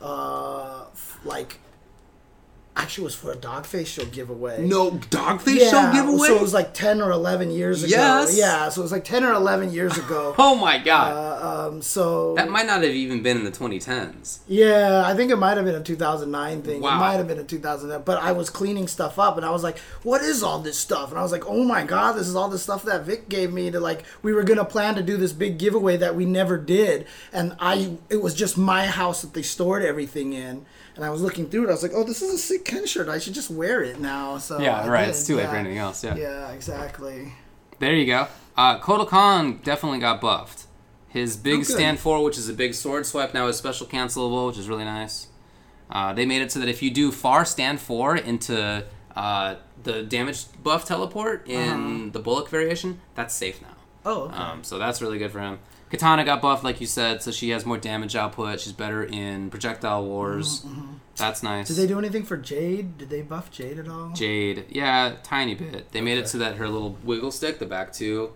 Uh, 0.00 0.84
like, 1.24 1.58
actually, 2.76 3.02
it 3.02 3.06
was 3.06 3.14
for 3.14 3.32
a 3.32 3.36
Dogface 3.36 3.86
Show 3.86 4.04
giveaway. 4.06 4.66
No 4.66 4.90
Dogface 4.92 5.58
yeah, 5.60 5.70
Show 5.70 5.92
giveaway. 5.92 6.28
So 6.28 6.36
it 6.36 6.42
was 6.42 6.54
like 6.54 6.74
10 6.74 7.00
or 7.00 7.10
11 7.12 7.50
years 7.50 7.82
ago. 7.82 7.90
Yes. 7.90 8.36
Yeah, 8.36 8.68
so 8.68 8.80
it 8.80 8.84
was 8.84 8.92
like 8.92 9.04
10 9.04 9.24
or 9.24 9.32
11 9.32 9.72
years 9.72 9.96
ago. 9.96 10.34
oh 10.38 10.54
my 10.56 10.78
god, 10.78 11.12
Uh, 11.12 11.68
um, 11.68 11.82
so 11.82 12.34
that 12.34 12.48
might 12.50 12.66
not 12.66 12.82
have 12.82 12.92
even 12.92 13.22
been 13.22 13.36
in 13.36 13.44
the 13.44 13.50
2010s. 13.52 14.40
Yeah, 14.48 15.02
I 15.04 15.14
think 15.14 15.30
it 15.30 15.36
might 15.36 15.56
have 15.56 15.64
been 15.66 15.74
a 15.74 15.82
2009 15.82 16.62
thing. 16.62 16.76
It 16.76 16.82
Wow. 16.82 16.98
might 16.98 17.14
have 17.14 17.28
been 17.28 17.38
a 17.38 17.44
2009. 17.44 18.02
But 18.04 18.20
I 18.22 18.32
was 18.32 18.50
cleaning 18.50 18.88
stuff 18.88 19.18
up, 19.18 19.36
and 19.36 19.46
I 19.46 19.50
was 19.50 19.62
like, 19.62 19.78
"What 20.02 20.22
is 20.22 20.42
all 20.42 20.58
this 20.58 20.78
stuff?" 20.78 21.10
And 21.10 21.18
I 21.18 21.22
was 21.22 21.32
like, 21.32 21.46
"Oh 21.46 21.64
my 21.64 21.84
god, 21.84 22.12
this 22.12 22.26
is 22.28 22.34
all 22.36 22.48
the 22.48 22.58
stuff 22.58 22.82
that 22.84 23.04
Vic 23.04 23.28
gave 23.28 23.52
me 23.52 23.70
to 23.70 23.80
like. 23.80 24.04
We 24.22 24.32
were 24.32 24.42
gonna 24.42 24.64
plan 24.64 24.94
to 24.96 25.02
do 25.02 25.16
this 25.16 25.32
big 25.32 25.58
giveaway 25.58 25.96
that 25.98 26.16
we 26.16 26.24
never 26.24 26.58
did, 26.58 27.06
and 27.32 27.54
I 27.60 27.96
it 28.10 28.20
was 28.22 28.34
just 28.34 28.58
my 28.58 28.86
house 28.86 29.22
that 29.22 29.32
they 29.34 29.42
stored 29.42 29.82
everything 29.84 30.32
in." 30.32 30.66
And 30.96 31.04
I 31.04 31.10
was 31.10 31.22
looking 31.22 31.48
through 31.50 31.64
it. 31.64 31.68
I 31.68 31.72
was 31.72 31.82
like, 31.82 31.92
"Oh, 31.94 32.04
this 32.04 32.22
is 32.22 32.32
a 32.34 32.38
sick 32.38 32.64
Ken 32.64 32.86
shirt. 32.86 33.08
I 33.08 33.18
should 33.18 33.34
just 33.34 33.50
wear 33.50 33.82
it 33.82 33.98
now." 34.00 34.38
So 34.38 34.60
Yeah, 34.60 34.80
I 34.82 34.88
right. 34.88 35.00
did, 35.06 35.10
It's 35.10 35.26
too 35.26 35.36
late 35.36 35.48
for 35.48 35.56
anything 35.56 35.78
else. 35.78 36.04
Yeah. 36.04 36.14
Yeah, 36.16 36.50
exactly. 36.52 37.32
There 37.80 37.94
you 37.94 38.06
go. 38.06 38.28
Uh, 38.56 38.78
Kotal 38.78 39.06
Khan 39.08 39.60
definitely 39.64 39.98
got 39.98 40.20
buffed. 40.20 40.66
His 41.08 41.36
big 41.36 41.60
Oh, 41.60 41.62
stand 41.64 41.98
four, 42.00 42.22
which 42.22 42.38
is 42.38 42.48
a 42.48 42.52
big 42.52 42.74
sword 42.74 43.06
swipe, 43.06 43.34
now 43.34 43.46
is 43.48 43.56
special 43.56 43.86
cancelable, 43.86 44.46
which 44.48 44.58
is 44.58 44.68
really 44.68 44.84
nice. 44.84 45.28
Uh, 45.90 46.12
they 46.12 46.26
made 46.26 46.42
it 46.42 46.50
so 46.50 46.58
that 46.60 46.68
if 46.68 46.82
you 46.82 46.90
do 46.90 47.10
far 47.12 47.44
stand 47.44 47.80
four 47.80 48.16
into 48.16 48.84
uh, 49.16 49.54
the 49.82 50.02
damage 50.02 50.46
buff 50.62 50.84
teleport 50.86 51.46
in 51.48 52.10
the 52.12 52.18
Bullock 52.18 52.48
variation, 52.48 53.00
that's 53.14 53.34
safe 53.34 53.60
now. 53.62 53.68
Oh, 54.06 54.24
Uh-huh. 54.24 54.24
okay. 54.34 54.36
Um, 54.52 54.64
so 54.64 54.78
that's 54.78 55.00
really 55.02 55.18
good 55.18 55.30
for 55.32 55.40
him. 55.40 55.58
Katana 55.94 56.24
got 56.24 56.42
buffed, 56.42 56.64
like 56.64 56.80
you 56.80 56.88
said, 56.88 57.22
so 57.22 57.30
she 57.30 57.50
has 57.50 57.64
more 57.64 57.78
damage 57.78 58.16
output. 58.16 58.58
She's 58.58 58.72
better 58.72 59.04
in 59.04 59.48
projectile 59.48 60.04
wars. 60.04 60.66
That's 61.14 61.40
nice. 61.44 61.70
Mm-hmm, 61.70 61.74
Did 61.74 61.82
they 61.82 61.86
do 61.92 61.98
anything 62.00 62.24
for 62.24 62.36
Jade? 62.36 62.98
Did 62.98 63.10
they 63.10 63.22
buff 63.22 63.52
Jade 63.52 63.78
at 63.78 63.86
all? 63.88 64.10
Jade, 64.10 64.64
yeah, 64.70 65.14
tiny 65.22 65.54
bit. 65.54 65.92
They 65.92 66.00
made 66.00 66.18
it 66.18 66.28
so 66.28 66.38
that 66.38 66.56
her 66.56 66.68
little 66.68 66.98
wiggle 67.04 67.30
stick, 67.30 67.60
the 67.60 67.66
back 67.66 67.92
two, 67.92 68.32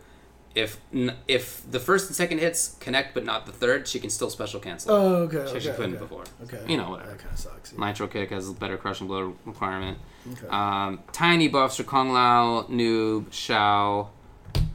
if 0.55 0.78
if 1.26 1.68
the 1.68 1.80
first 1.80 2.06
and 2.09 2.14
second 2.14 2.39
hits 2.39 2.76
connect 2.78 3.12
but 3.12 3.24
not 3.24 3.47
the 3.47 3.52
third, 3.52 3.89
she 3.89 3.98
can 3.98 4.09
still 4.10 4.30
special 4.30 4.60
cancel. 4.60 4.93
Oh, 4.93 5.14
okay. 5.22 5.39
She 5.39 5.43
okay, 5.43 5.56
actually 5.56 5.72
couldn't 5.72 5.94
okay. 5.94 6.02
before. 6.05 6.24
Okay. 6.44 6.60
You 6.68 6.76
know, 6.76 6.90
whatever. 6.90 7.10
That 7.10 7.18
kind 7.18 7.32
of 7.32 7.40
sucks. 7.40 7.72
yeah. 7.72 7.85
Nitro 7.85 8.06
kick 8.06 8.30
has 8.30 8.48
a 8.48 8.52
better 8.52 8.76
crushing 8.76 9.09
blow 9.09 9.35
requirement. 9.44 9.98
Okay. 10.32 10.47
Um, 10.47 11.01
tiny 11.10 11.48
buffs 11.48 11.76
for 11.76 11.82
Kung 11.82 12.12
Lao, 12.12 12.62
Noob, 12.70 13.32
Shao, 13.32 14.10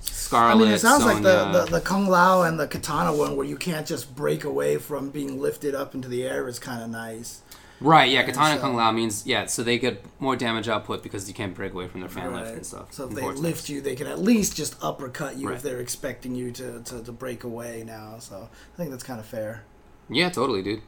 Scarlet. 0.02 0.56
I 0.56 0.58
mean, 0.58 0.72
it 0.72 0.80
sounds 0.80 1.06
like 1.06 1.22
the, 1.24 1.52
the, 1.52 1.66
the 1.66 1.82
Kung 1.82 2.08
Lao 2.08 2.44
and 2.44 2.60
the 2.60 2.68
Katana 2.68 3.16
one 3.16 3.36
where 3.36 3.46
you 3.46 3.56
can't 3.58 3.86
just 3.88 4.16
break 4.16 4.44
away 4.44 4.78
from 4.78 5.10
being 5.12 5.40
lifted 5.40 5.76
up 5.76 5.94
into 5.96 6.08
the 6.08 6.24
air 6.24 6.48
is 6.48 6.60
kind 6.60 6.82
of 6.82 6.90
nice. 6.90 7.42
Right, 7.82 8.10
yeah, 8.10 8.24
Katana 8.24 8.52
and 8.52 8.60
so- 8.60 8.68
Kung 8.68 8.76
Lao 8.76 8.92
means, 8.92 9.26
yeah, 9.28 9.46
so 9.46 9.62
they 9.64 9.78
get 9.78 10.06
more 10.20 10.36
damage 10.36 10.70
output 10.70 11.04
because 11.04 11.28
you 11.28 11.34
can't 11.34 11.54
break 11.54 11.74
away 11.74 11.88
from 11.88 12.00
their 12.00 12.10
fan 12.10 12.34
lift 12.34 12.52
and 12.54 12.66
stuff. 12.66 12.94
So 12.94 13.08
if 13.10 13.16
they 13.16 13.22
lift 13.30 13.68
you, 13.70 13.82
they 13.82 13.96
can 13.96 14.08
at 14.08 14.20
least 14.20 14.56
just 14.56 14.76
uppercut 14.82 15.36
you 15.38 15.50
Right. 15.50 15.58
if 15.58 15.64
they're 15.64 15.80
expecting 15.82 16.34
you 16.36 16.52
to, 16.54 16.82
to, 16.84 17.04
to 17.04 17.12
break 17.12 17.44
away 17.44 17.84
now. 17.86 18.20
So 18.20 18.48
I 18.74 18.78
think 18.78 18.92
that's 18.92 19.04
kind 19.04 19.20
of 19.20 19.26
fair. 19.26 19.64
Yeah, 20.10 20.30
totally, 20.30 20.62
dude. 20.62 20.82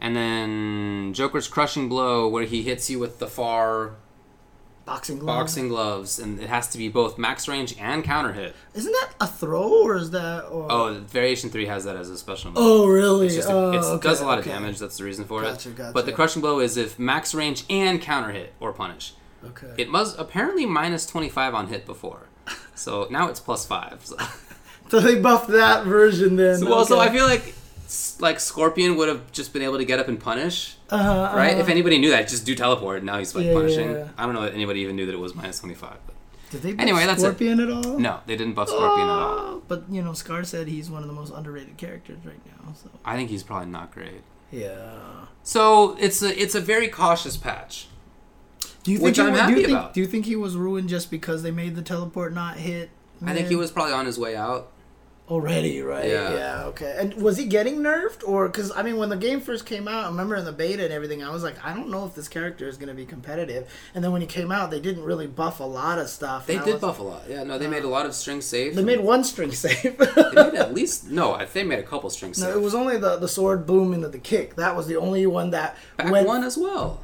And 0.00 0.14
then 0.16 1.12
Joker's 1.14 1.48
crushing 1.48 1.88
blow, 1.88 2.28
where 2.28 2.44
he 2.44 2.62
hits 2.62 2.90
you 2.90 2.98
with 2.98 3.18
the 3.18 3.28
far 3.28 3.92
Boxing 4.84 5.18
glove. 5.20 5.38
boxing 5.38 5.68
gloves, 5.68 6.18
and 6.18 6.40
it 6.40 6.48
has 6.48 6.66
to 6.68 6.78
be 6.78 6.88
both 6.88 7.16
max 7.16 7.46
range 7.46 7.76
and 7.78 8.02
counter 8.02 8.32
hit. 8.32 8.56
Isn't 8.74 8.90
that 8.92 9.10
a 9.20 9.26
throw 9.28 9.84
or 9.84 9.96
is 9.96 10.10
that? 10.10 10.46
Or... 10.46 10.66
Oh, 10.70 10.94
Variation 11.06 11.50
Three 11.50 11.66
has 11.66 11.84
that 11.84 11.94
as 11.96 12.10
a 12.10 12.18
special. 12.18 12.50
move. 12.50 12.58
Oh, 12.60 12.88
really? 12.88 13.26
It's 13.26 13.36
just 13.36 13.48
a, 13.48 13.52
oh, 13.52 13.70
it's, 13.72 13.86
okay, 13.86 14.08
does 14.08 14.20
a 14.20 14.26
lot 14.26 14.40
of 14.40 14.44
damage. 14.44 14.78
That's 14.80 14.96
the 14.98 15.04
reason 15.04 15.24
for 15.24 15.42
Gotcha, 15.42 15.70
it. 15.70 15.76
gotcha. 15.76 15.92
But 15.92 16.06
the 16.06 16.12
crushing 16.12 16.42
blow 16.42 16.58
is 16.58 16.76
if 16.76 16.98
max 16.98 17.32
range 17.34 17.64
and 17.70 18.00
counter 18.00 18.32
hit 18.32 18.54
or 18.58 18.72
punish. 18.72 19.14
Okay. 19.44 19.72
It 19.78 19.92
was 19.92 20.18
apparently 20.18 20.66
minus 20.66 21.06
twenty 21.06 21.28
five 21.28 21.54
on 21.54 21.68
hit 21.68 21.86
before, 21.86 22.26
so 22.74 23.06
now 23.10 23.28
it's 23.28 23.40
plus 23.40 23.64
five. 23.64 24.00
So, 24.04 24.16
so 24.88 25.00
they 25.00 25.20
buffed 25.20 25.48
that 25.50 25.84
version 25.84 26.36
then. 26.36 26.58
so 26.58 26.68
well, 26.68 26.84
so. 26.84 26.98
I 26.98 27.08
feel 27.10 27.24
like 27.26 27.54
like 28.20 28.40
Scorpion 28.40 28.96
would 28.96 29.08
have 29.08 29.30
just 29.32 29.52
been 29.52 29.62
able 29.62 29.78
to 29.78 29.84
get 29.84 29.98
up 30.00 30.08
and 30.08 30.18
punish. 30.18 30.76
Uh-huh, 30.92 31.36
right? 31.36 31.52
uh-huh. 31.52 31.60
If 31.60 31.68
anybody 31.68 31.98
knew 31.98 32.10
that, 32.10 32.28
just 32.28 32.44
do 32.46 32.54
teleport. 32.54 32.98
and 32.98 33.06
Now 33.06 33.18
he's 33.18 33.34
like 33.34 33.46
Yeah, 33.46 33.52
punishing. 33.54 33.90
yeah, 33.90 33.98
yeah. 33.98 34.08
I 34.18 34.24
don't 34.26 34.34
know 34.34 34.42
that 34.42 34.54
anybody 34.54 34.80
even 34.80 34.96
knew 34.96 35.06
that 35.06 35.12
it 35.14 35.18
was 35.18 35.34
minus 35.34 35.58
twenty 35.60 35.74
five. 35.74 35.96
But 36.06 36.14
Did 36.50 36.62
they 36.62 36.72
buff 36.72 36.82
Anyway. 36.82 37.14
Scorpion 37.16 37.60
at 37.60 37.70
all? 37.70 37.98
no, 37.98 38.20
they 38.26 38.36
didn't 38.36 38.54
buff 38.54 38.68
Scorpion 38.68 39.08
at 39.08 39.12
all. 39.12 39.38
Oh, 39.38 39.62
But 39.68 39.84
you 39.90 40.02
know, 40.02 40.12
Scar 40.12 40.44
said 40.44 40.68
he's 40.68 40.90
one 40.90 41.02
of 41.02 41.08
the 41.08 41.14
most 41.14 41.32
underrated 41.32 41.76
characters 41.76 42.18
right 42.24 42.40
now. 42.46 42.72
So 42.74 42.90
I 43.04 43.16
think 43.16 43.30
he's 43.30 43.42
probably 43.42 43.68
not 43.70 43.92
great. 43.92 44.22
yeah. 44.50 44.98
So 45.42 45.96
it's 45.98 46.22
a 46.22 46.40
it's 46.40 46.54
a 46.54 46.60
very 46.60 46.88
cautious 46.88 47.36
patch. 47.36 47.88
Do 48.84 48.90
you 48.90 48.98
think 48.98 49.04
Which 49.06 49.18
I'm 49.20 49.26
wa- 49.28 49.32
do 49.34 49.38
happy 49.40 49.52
you 49.52 49.66
think, 49.66 49.70
about. 49.78 49.94
Do 49.94 50.00
you 50.00 50.06
think 50.06 50.26
he 50.26 50.34
was 50.36 50.56
ruined 50.56 50.88
just 50.88 51.10
because 51.10 51.42
they 51.44 51.50
made 51.52 51.76
the 51.76 51.82
teleport 51.82 52.32
not 52.34 52.56
hit? 52.56 52.90
I 53.24 53.32
think 53.34 53.46
he 53.46 53.54
was 53.54 53.70
probably 53.70 53.92
on 53.92 54.06
his 54.06 54.18
way 54.18 54.34
out. 54.34 54.71
Already, 55.32 55.80
right? 55.80 56.06
Yeah. 56.08 56.34
Yeah. 56.34 56.64
Okay. 56.66 56.94
And 56.98 57.14
was 57.14 57.38
he 57.38 57.46
getting 57.46 57.78
nerfed, 57.78 58.22
or 58.26 58.48
because 58.48 58.70
I 58.76 58.82
mean, 58.82 58.98
when 58.98 59.08
the 59.08 59.16
game 59.16 59.40
first 59.40 59.64
came 59.64 59.88
out, 59.88 60.04
I 60.04 60.08
remember 60.08 60.36
in 60.36 60.44
the 60.44 60.52
beta 60.52 60.84
and 60.84 60.92
everything, 60.92 61.22
I 61.22 61.30
was 61.30 61.42
like, 61.42 61.56
I 61.64 61.72
don't 61.74 61.88
know 61.88 62.04
if 62.04 62.14
this 62.14 62.28
character 62.28 62.68
is 62.68 62.76
going 62.76 62.88
to 62.90 62.94
be 62.94 63.06
competitive. 63.06 63.66
And 63.94 64.04
then 64.04 64.12
when 64.12 64.20
he 64.20 64.26
came 64.26 64.52
out, 64.52 64.70
they 64.70 64.78
didn't 64.80 65.04
really 65.04 65.26
buff 65.26 65.60
a 65.60 65.64
lot 65.64 65.98
of 65.98 66.08
stuff. 66.10 66.46
They 66.46 66.58
did 66.58 66.66
was- 66.74 66.80
buff 66.82 66.98
a 66.98 67.02
lot. 67.02 67.22
Yeah, 67.28 67.44
no, 67.44 67.56
they 67.56 67.66
made 67.66 67.82
a 67.82 67.86
uh, 67.86 67.90
lot 67.90 68.04
of 68.04 68.14
string 68.14 68.42
safe. 68.42 68.74
They 68.74 68.84
made 68.84 69.00
one 69.00 69.24
string 69.24 69.52
save. 69.52 69.96
They 69.96 70.32
made 70.34 70.54
at 70.54 70.74
least 70.74 71.08
no. 71.10 71.32
I- 71.32 71.46
think 71.46 71.52
They 71.54 71.64
made 71.64 71.78
a 71.78 71.82
couple 71.82 72.10
string 72.10 72.34
no, 72.38 72.50
it 72.50 72.60
was 72.60 72.74
only 72.74 72.98
the 72.98 73.16
the 73.16 73.28
sword 73.28 73.66
boom 73.66 73.94
into 73.94 74.08
the 74.08 74.18
kick. 74.18 74.56
That 74.56 74.76
was 74.76 74.86
the 74.86 74.96
only 74.96 75.26
one 75.26 75.50
that 75.50 75.76
back 75.96 76.10
went 76.12 76.26
one 76.26 76.44
as 76.44 76.58
well. 76.58 77.02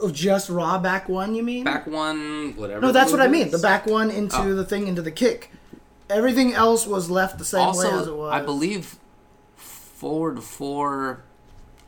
oh, 0.00 0.10
just 0.10 0.48
raw 0.50 0.78
back 0.78 1.08
one. 1.08 1.34
You 1.34 1.42
mean? 1.42 1.64
Back 1.64 1.86
one, 1.86 2.54
whatever. 2.56 2.80
No, 2.80 2.92
that's 2.92 3.10
what 3.12 3.20
I 3.20 3.28
mean. 3.28 3.50
The 3.50 3.58
back 3.58 3.86
one 3.86 4.10
into 4.10 4.38
Oh. 4.38 4.54
the 4.54 4.64
thing 4.64 4.86
into 4.86 5.02
the 5.02 5.10
kick. 5.10 5.50
Everything 6.10 6.52
else 6.52 6.86
was 6.86 7.10
left 7.10 7.38
the 7.38 7.44
same 7.44 7.74
way 7.74 7.86
as 7.88 8.06
it 8.06 8.14
was. 8.16 8.32
I 8.32 8.42
believe 8.42 8.96
forward 9.56 10.42
four, 10.42 11.22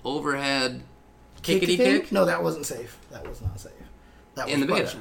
overhead, 0.04 0.82
kickity 1.42 1.76
thing? 1.76 2.00
kick. 2.02 2.12
No, 2.12 2.24
that 2.24 2.42
wasn't 2.42 2.66
safe. 2.66 2.98
That 3.10 3.26
was 3.28 3.40
not 3.42 3.58
safe. 3.60 3.72
That 4.34 4.46
was 4.46 4.54
In 4.54 4.60
the 4.60 4.66
beta. 4.66 4.96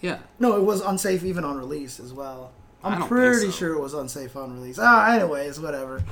Yeah. 0.00 0.18
No, 0.38 0.56
it 0.56 0.62
was 0.62 0.80
unsafe 0.82 1.24
even 1.24 1.44
on 1.44 1.56
release 1.56 1.98
as 2.00 2.12
well. 2.12 2.52
I 2.84 2.94
I'm 2.94 3.08
pretty 3.08 3.46
so. 3.46 3.50
sure 3.50 3.72
it 3.74 3.80
was 3.80 3.94
unsafe 3.94 4.36
on 4.36 4.54
release. 4.54 4.78
Ah, 4.80 5.14
anyways, 5.14 5.58
whatever. 5.58 6.02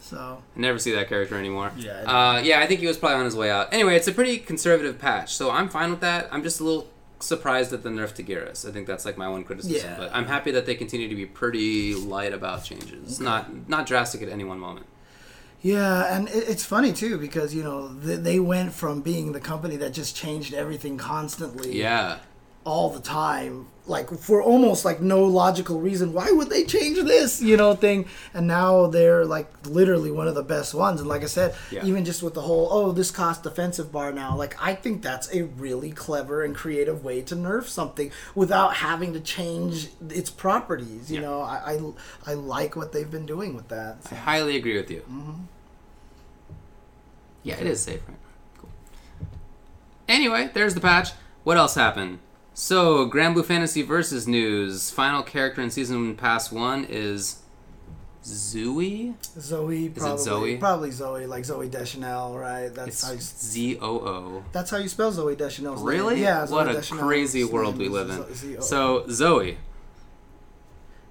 So 0.00 0.42
I 0.56 0.60
never 0.60 0.78
see 0.78 0.92
that 0.92 1.08
character 1.08 1.36
anymore. 1.36 1.72
Yeah, 1.76 1.92
Uh, 2.02 2.40
yeah, 2.40 2.60
I 2.60 2.66
think 2.66 2.80
he 2.80 2.86
was 2.86 2.96
probably 2.96 3.16
on 3.18 3.24
his 3.24 3.34
way 3.36 3.50
out. 3.50 3.72
Anyway, 3.72 3.96
it's 3.96 4.08
a 4.08 4.12
pretty 4.12 4.38
conservative 4.38 4.98
patch, 4.98 5.34
so 5.34 5.50
I'm 5.50 5.68
fine 5.68 5.90
with 5.90 6.00
that. 6.00 6.28
I'm 6.32 6.42
just 6.42 6.60
a 6.60 6.64
little 6.64 6.88
surprised 7.20 7.72
at 7.72 7.82
the 7.82 7.88
nerf 7.90 8.14
to 8.14 8.22
Geras. 8.22 8.68
I 8.68 8.72
think 8.72 8.86
that's 8.86 9.04
like 9.04 9.16
my 9.18 9.28
one 9.28 9.44
criticism. 9.44 9.90
Yeah. 9.90 9.96
But 9.98 10.10
I'm 10.14 10.26
happy 10.26 10.50
that 10.52 10.66
they 10.66 10.74
continue 10.74 11.08
to 11.08 11.14
be 11.16 11.26
pretty 11.26 11.94
light 11.94 12.32
about 12.32 12.64
changes. 12.64 13.20
Not 13.20 13.68
not 13.68 13.86
drastic 13.86 14.22
at 14.22 14.28
any 14.28 14.44
one 14.44 14.58
moment. 14.60 14.86
yeah, 15.60 16.14
and 16.16 16.28
it, 16.28 16.48
it's 16.48 16.64
funny 16.64 16.92
too 16.92 17.18
because 17.18 17.54
you 17.54 17.62
know 17.64 17.92
th- 18.04 18.20
they 18.20 18.38
went 18.38 18.72
from 18.72 19.00
being 19.00 19.32
the 19.32 19.40
company 19.40 19.76
that 19.76 19.92
just 19.92 20.14
changed 20.16 20.54
everything 20.54 20.96
constantly, 20.98 21.76
Yeah. 21.78 22.18
All 22.64 22.90
the 22.90 23.00
time, 23.00 23.66
like 23.86 24.10
for 24.10 24.42
almost 24.42 24.84
like 24.84 25.00
no 25.00 25.24
logical 25.24 25.80
reason. 25.80 26.12
Why 26.12 26.30
would 26.30 26.50
they 26.50 26.64
change 26.64 26.98
this, 27.04 27.40
you 27.40 27.56
know, 27.56 27.74
thing? 27.74 28.06
And 28.34 28.46
now 28.46 28.88
they're 28.88 29.24
like 29.24 29.50
literally 29.66 30.10
one 30.10 30.28
of 30.28 30.34
the 30.34 30.42
best 30.42 30.74
ones. 30.74 31.00
And 31.00 31.08
like 31.08 31.22
I 31.22 31.26
said, 31.26 31.54
Yeah. 31.70 31.84
even 31.86 32.04
just 32.04 32.22
with 32.22 32.34
the 32.34 32.42
whole 32.42 32.68
oh 32.70 32.92
this 32.92 33.10
cost 33.10 33.42
defensive 33.42 33.90
bar 33.90 34.12
now, 34.12 34.36
like 34.36 34.54
I 34.62 34.74
think 34.74 35.00
that's 35.02 35.32
a 35.32 35.44
really 35.44 35.90
clever 35.92 36.42
and 36.44 36.54
creative 36.54 37.02
way 37.02 37.22
to 37.22 37.34
nerf 37.34 37.64
something 37.68 38.10
without 38.34 38.74
having 38.76 39.14
to 39.14 39.20
change 39.20 39.88
its 40.10 40.28
properties. 40.28 41.10
You 41.10 41.20
Yeah. 41.22 41.26
know, 41.26 41.40
I, 41.40 41.78
I 42.26 42.32
I 42.32 42.34
like 42.34 42.76
what 42.76 42.92
they've 42.92 43.10
been 43.10 43.24
doing 43.26 43.54
with 43.56 43.68
that. 43.68 43.96
I 44.10 44.14
highly 44.14 44.56
agree 44.56 44.76
with 44.76 44.90
you. 44.90 45.00
Mm-hmm. 45.10 45.32
Yeah, 47.44 47.56
it 47.56 47.66
is 47.66 47.80
safe, 47.80 48.02
right? 48.06 48.18
Cool. 48.58 48.68
Anyway, 50.06 50.50
there's 50.52 50.74
the 50.74 50.80
patch. 50.80 51.10
What 51.44 51.56
else 51.56 51.74
happened? 51.74 52.18
So, 52.60 53.08
Granblue 53.08 53.44
Fantasy 53.44 53.82
Versus 53.82 54.26
news. 54.26 54.90
Final 54.90 55.22
character 55.22 55.62
in 55.62 55.70
Season 55.70 56.16
Pass 56.16 56.50
1 56.50 56.86
is 56.90 57.38
Zoe. 58.24 59.14
Zoe, 59.38 59.88
probably, 59.90 60.18
Zoe? 60.24 60.56
Probably 60.56 60.90
Zoe, 60.90 61.26
like 61.26 61.44
Zooey 61.44 61.70
Deschanel, 61.70 62.36
right? 62.36 62.74
That's 62.74 62.88
It's 62.88 63.06
how 63.06 63.12
you, 63.12 63.20
Z 63.20 63.78
O 63.80 63.98
O. 64.00 64.44
that's 64.50 64.72
how 64.72 64.78
you 64.78 64.88
spell 64.88 65.12
Zooey 65.12 65.38
Deschanel's 65.38 65.78
name. 65.78 65.86
Really? 65.86 66.20
Yeah. 66.20 66.46
Zoe 66.46 66.56
What 66.56 66.68
a 66.74 66.80
crazy 66.80 67.44
world 67.44 67.78
we 67.78 67.86
live 67.88 68.10
in. 68.10 68.34
Z-O-O. 68.34 68.60
So, 68.60 69.04
Zoe. 69.08 69.56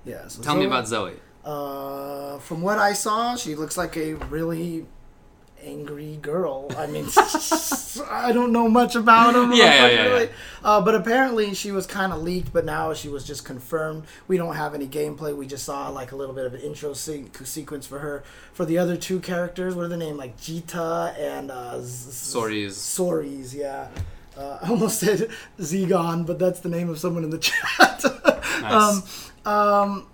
yeah. 0.04 0.28
So 0.28 0.44
Tell 0.44 0.58
me 0.58 0.66
about 0.66 0.86
Zoe. 0.86 1.14
Uh, 1.46 2.40
from 2.40 2.62
what 2.62 2.78
I 2.78 2.92
saw, 2.92 3.38
she 3.38 3.56
looks 3.56 3.78
like 3.78 3.96
a 3.96 4.16
really 4.16 4.86
angry 5.68 6.18
girl. 6.22 6.68
I 6.78 6.88
mean, 6.88 7.06
I 8.10 8.32
don't 8.34 8.52
know 8.52 8.70
much 8.70 8.96
about 8.96 9.36
him. 9.36 9.52
Yeah, 9.52 9.88
yeah, 9.88 9.90
yeah, 9.90 10.20
yeah. 10.22 10.28
Uh, 10.64 10.82
but 10.82 10.96
apparently, 10.96 11.54
she 11.54 11.72
was 11.72 11.86
kind 11.86 12.14
of 12.14 12.22
leaked, 12.22 12.54
but 12.54 12.66
now 12.66 12.94
she 12.94 13.10
was 13.10 13.24
just 13.26 13.44
confirmed. 13.46 14.06
We 14.28 14.38
don't 14.38 14.56
have 14.56 14.74
any 14.74 14.88
gameplay. 14.88 15.36
We 15.36 15.46
just 15.48 15.66
saw 15.66 15.90
like 15.90 16.12
a 16.12 16.16
little 16.16 16.34
bit 16.34 16.46
of 16.46 16.54
an 16.54 16.62
intro 16.62 16.94
se- 16.94 17.26
sequence 17.44 17.86
for 17.86 18.00
her. 18.00 18.24
For 18.54 18.66
the 18.66 18.78
other 18.78 18.98
two 18.98 19.20
characters, 19.20 19.76
what 19.76 19.86
are 19.86 19.90
the 19.90 19.98
name? 19.98 20.18
Like 20.18 20.38
Djeeta 20.38 21.18
and 21.20 21.52
uh, 21.52 21.80
Z- 21.82 22.38
Soriz. 22.38 22.72
Soriz, 22.72 23.54
yeah. 23.54 23.90
Uh, 24.38 24.60
I 24.64 24.70
almost 24.70 25.00
said 25.00 25.30
Zegon, 25.60 26.26
but 26.26 26.40
that's 26.40 26.60
the 26.62 26.70
name 26.70 26.90
of 26.90 27.00
someone 27.00 27.24
in 27.24 27.30
the 27.30 27.40
chat. 27.40 28.04
Nice. 28.62 29.32
um, 29.46 30.08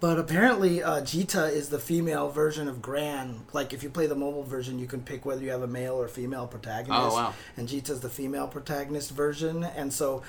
but 0.00 0.18
apparently, 0.18 0.82
uh, 0.82 1.02
Djeeta 1.02 1.50
is 1.52 1.68
the 1.68 1.78
female 1.78 2.30
version 2.30 2.68
of 2.68 2.80
Gran. 2.80 3.42
Like, 3.52 3.72
if 3.72 3.82
you 3.82 3.90
play 3.90 4.06
the 4.06 4.14
mobile 4.14 4.42
version, 4.42 4.78
you 4.78 4.86
can 4.86 5.02
pick 5.02 5.24
whether 5.24 5.42
you 5.42 5.50
have 5.50 5.62
a 5.62 5.66
male 5.66 5.94
or 5.94 6.08
female 6.08 6.46
protagonist. 6.46 7.00
Oh, 7.02 7.14
wow. 7.14 7.34
And 7.56 7.68
Djeeta's 7.68 8.00
the 8.00 8.08
female 8.08 8.48
protagonist 8.48 9.10
version, 9.10 9.62
and 9.64 9.92
so 9.92 10.22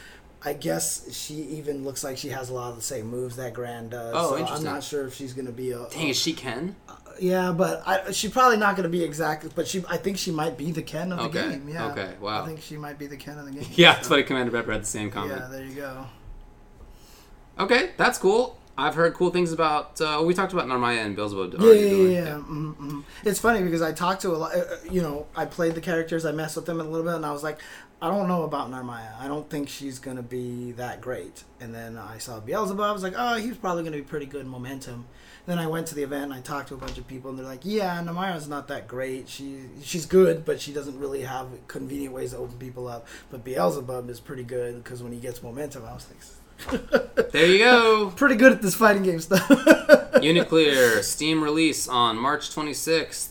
I 0.43 0.53
guess 0.53 1.13
she 1.15 1.35
even 1.35 1.83
looks 1.83 2.03
like 2.03 2.17
she 2.17 2.29
has 2.29 2.49
a 2.49 2.53
lot 2.53 2.71
of 2.71 2.75
the 2.75 2.81
same 2.81 3.07
moves 3.07 3.35
that 3.35 3.53
Gran 3.53 3.89
does. 3.89 4.13
Oh, 4.15 4.31
so 4.31 4.37
interesting. 4.37 4.67
I'm 4.67 4.73
not 4.73 4.83
sure 4.83 5.05
if 5.05 5.13
she's 5.13 5.33
going 5.33 5.45
to 5.45 5.51
be 5.51 5.71
a. 5.71 5.87
Dang, 5.89 6.09
is 6.09 6.17
she 6.19 6.33
Ken? 6.33 6.75
Yeah, 7.19 7.51
but 7.51 7.83
I, 7.85 8.11
she's 8.11 8.31
probably 8.31 8.57
not 8.57 8.75
going 8.75 8.83
to 8.83 8.89
be 8.89 9.03
exactly. 9.03 9.51
But 9.53 9.67
she, 9.67 9.83
I 9.87 9.97
think 9.97 10.17
she 10.17 10.31
might 10.31 10.57
be 10.57 10.71
the 10.71 10.81
Ken 10.81 11.11
of 11.11 11.19
the 11.19 11.29
game. 11.29 11.69
Yeah. 11.69 11.91
okay, 11.91 12.15
wow. 12.19 12.41
I 12.41 12.47
think 12.47 12.61
she 12.61 12.77
might 12.77 12.97
be 12.97 13.05
the 13.05 13.17
Ken 13.17 13.37
of 13.37 13.45
the 13.45 13.51
game. 13.51 13.69
Yeah, 13.75 13.93
that's 13.93 14.07
so- 14.07 14.17
what 14.17 14.25
Commander 14.25 14.51
Pepper 14.51 14.71
had 14.71 14.81
the 14.81 14.87
same 14.87 15.11
comment. 15.11 15.39
Yeah, 15.39 15.47
there 15.47 15.63
you 15.63 15.75
go. 15.75 16.07
Okay, 17.59 17.91
that's 17.97 18.17
cool. 18.17 18.57
I've 18.81 18.95
heard 18.95 19.13
cool 19.13 19.29
things 19.29 19.51
about. 19.51 19.99
Uh, 20.01 20.23
we 20.25 20.33
talked 20.33 20.53
about 20.53 20.65
Narmaya 20.67 21.05
and 21.05 21.15
Beelzebub. 21.15 21.53
Yeah, 21.61 21.71
yeah, 21.71 21.95
yeah. 21.95 22.23
yeah. 22.23 22.35
mm 22.37 22.75
mm. 22.75 23.03
It's 23.23 23.39
funny 23.39 23.63
because 23.63 23.81
I 23.81 23.91
talked 23.91 24.21
to 24.23 24.29
a 24.31 24.37
lot. 24.37 24.55
uh, 24.55 24.63
You 24.89 25.01
know, 25.01 25.27
I 25.35 25.45
played 25.45 25.75
the 25.75 25.81
characters, 25.81 26.25
I 26.25 26.31
messed 26.31 26.55
with 26.55 26.65
them 26.65 26.79
a 26.79 26.83
little 26.83 27.05
bit, 27.05 27.15
and 27.15 27.25
I 27.25 27.31
was 27.31 27.43
like, 27.43 27.59
I 28.01 28.09
don't 28.09 28.27
know 28.27 28.43
about 28.43 28.71
Narmaya. 28.71 29.13
I 29.19 29.27
don't 29.27 29.47
think 29.47 29.69
she's 29.69 29.99
gonna 29.99 30.23
be 30.23 30.71
that 30.73 31.01
great. 31.01 31.43
And 31.59 31.73
then 31.73 31.97
I 31.99 32.17
saw 32.17 32.39
Beelzebub. 32.39 32.79
I 32.79 32.91
was 32.91 33.03
like, 33.03 33.13
oh, 33.15 33.35
he's 33.35 33.57
probably 33.57 33.83
gonna 33.83 33.97
be 33.97 34.01
pretty 34.03 34.25
good 34.25 34.41
in 34.41 34.47
momentum. 34.47 35.05
Then 35.45 35.59
I 35.59 35.67
went 35.67 35.87
to 35.87 35.95
the 35.95 36.03
event 36.03 36.25
and 36.25 36.33
I 36.33 36.41
talked 36.41 36.69
to 36.69 36.73
a 36.73 36.77
bunch 36.77 36.97
of 36.97 37.07
people, 37.07 37.29
and 37.29 37.37
they're 37.37 37.45
like, 37.45 37.61
yeah, 37.63 38.01
Narmaya's 38.01 38.47
not 38.47 38.67
that 38.69 38.87
great. 38.87 39.29
She 39.29 39.59
she's 39.83 40.07
good, 40.07 40.45
but 40.45 40.59
she 40.59 40.73
doesn't 40.73 40.97
really 40.99 41.21
have 41.21 41.47
convenient 41.67 42.13
ways 42.13 42.31
to 42.31 42.37
open 42.37 42.57
people 42.57 42.87
up. 42.87 43.07
But 43.29 43.43
Beelzebub 43.43 44.09
is 44.09 44.19
pretty 44.19 44.43
good 44.43 44.83
because 44.83 45.03
when 45.03 45.11
he 45.11 45.19
gets 45.19 45.43
momentum, 45.43 45.85
I 45.85 45.93
was 45.93 46.07
like. 46.09 46.40
There 47.31 47.45
you 47.45 47.59
go. 47.59 48.09
Pretty 48.15 48.35
good 48.35 48.51
at 48.51 48.61
this 48.61 48.75
fighting 48.75 49.03
game 49.03 49.19
stuff. 49.19 49.47
UNICLR 49.47 51.03
Steam 51.03 51.43
release 51.43 51.87
on 51.87 52.17
March 52.17 52.53
26th, 52.53 53.29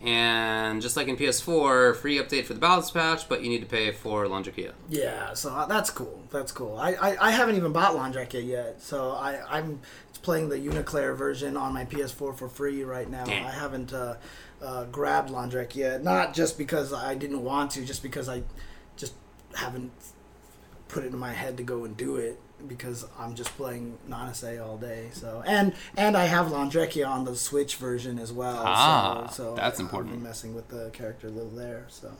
and 0.00 0.80
just 0.80 0.96
like 0.96 1.08
in 1.08 1.16
PS4, 1.16 1.96
free 1.96 2.18
update 2.18 2.44
for 2.44 2.54
the 2.54 2.60
balance 2.60 2.90
patch, 2.90 3.28
but 3.28 3.42
you 3.42 3.50
need 3.50 3.60
to 3.60 3.66
pay 3.66 3.90
for 3.92 4.24
Londrekia. 4.26 4.72
Yeah, 4.88 5.34
so 5.34 5.50
uh, 5.50 5.66
that's 5.66 5.90
cool. 5.90 6.22
That's 6.30 6.52
cool. 6.52 6.76
I, 6.76 6.94
I, 6.94 7.28
I 7.28 7.30
haven't 7.30 7.56
even 7.56 7.72
bought 7.72 7.94
Londrekia 7.94 8.46
yet, 8.46 8.80
so 8.80 9.10
I, 9.10 9.40
I'm 9.48 9.80
playing 10.22 10.48
the 10.48 10.56
UNICLR 10.56 11.16
version 11.16 11.56
on 11.56 11.72
my 11.72 11.84
PS4 11.84 12.36
for 12.36 12.48
free 12.48 12.84
right 12.84 13.10
now. 13.10 13.24
Damn. 13.24 13.46
I 13.46 13.50
haven't 13.50 13.92
uh, 13.92 14.16
uh, 14.62 14.84
grabbed 14.84 15.30
Londrekia 15.30 15.76
yet, 15.76 16.04
not 16.04 16.34
just 16.34 16.56
because 16.56 16.92
I 16.92 17.14
didn't 17.14 17.42
want 17.42 17.72
to, 17.72 17.84
just 17.84 18.02
because 18.02 18.28
I 18.28 18.42
just 18.96 19.14
haven't 19.54 19.92
put 20.88 21.04
it 21.04 21.12
in 21.12 21.18
my 21.18 21.32
head 21.32 21.56
to 21.56 21.62
go 21.62 21.84
and 21.84 21.96
do 21.96 22.16
it 22.16 22.38
because 22.68 23.06
I'm 23.18 23.34
just 23.34 23.50
playing 23.56 23.98
Nanase 24.08 24.64
all 24.64 24.76
day. 24.76 25.08
So 25.12 25.42
and 25.46 25.74
and 25.96 26.16
I 26.16 26.24
have 26.26 26.46
Londrekia 26.48 27.06
on 27.08 27.24
the 27.24 27.34
Switch 27.36 27.76
version 27.76 28.18
as 28.18 28.32
well. 28.32 28.62
Ah, 28.64 29.26
so, 29.28 29.50
so 29.50 29.54
that's 29.56 29.80
important. 29.80 30.12
been 30.14 30.22
messing 30.22 30.54
with 30.54 30.68
the 30.68 30.90
character 30.92 31.26
a 31.26 31.30
little 31.30 31.50
there. 31.50 31.86
So, 31.88 32.10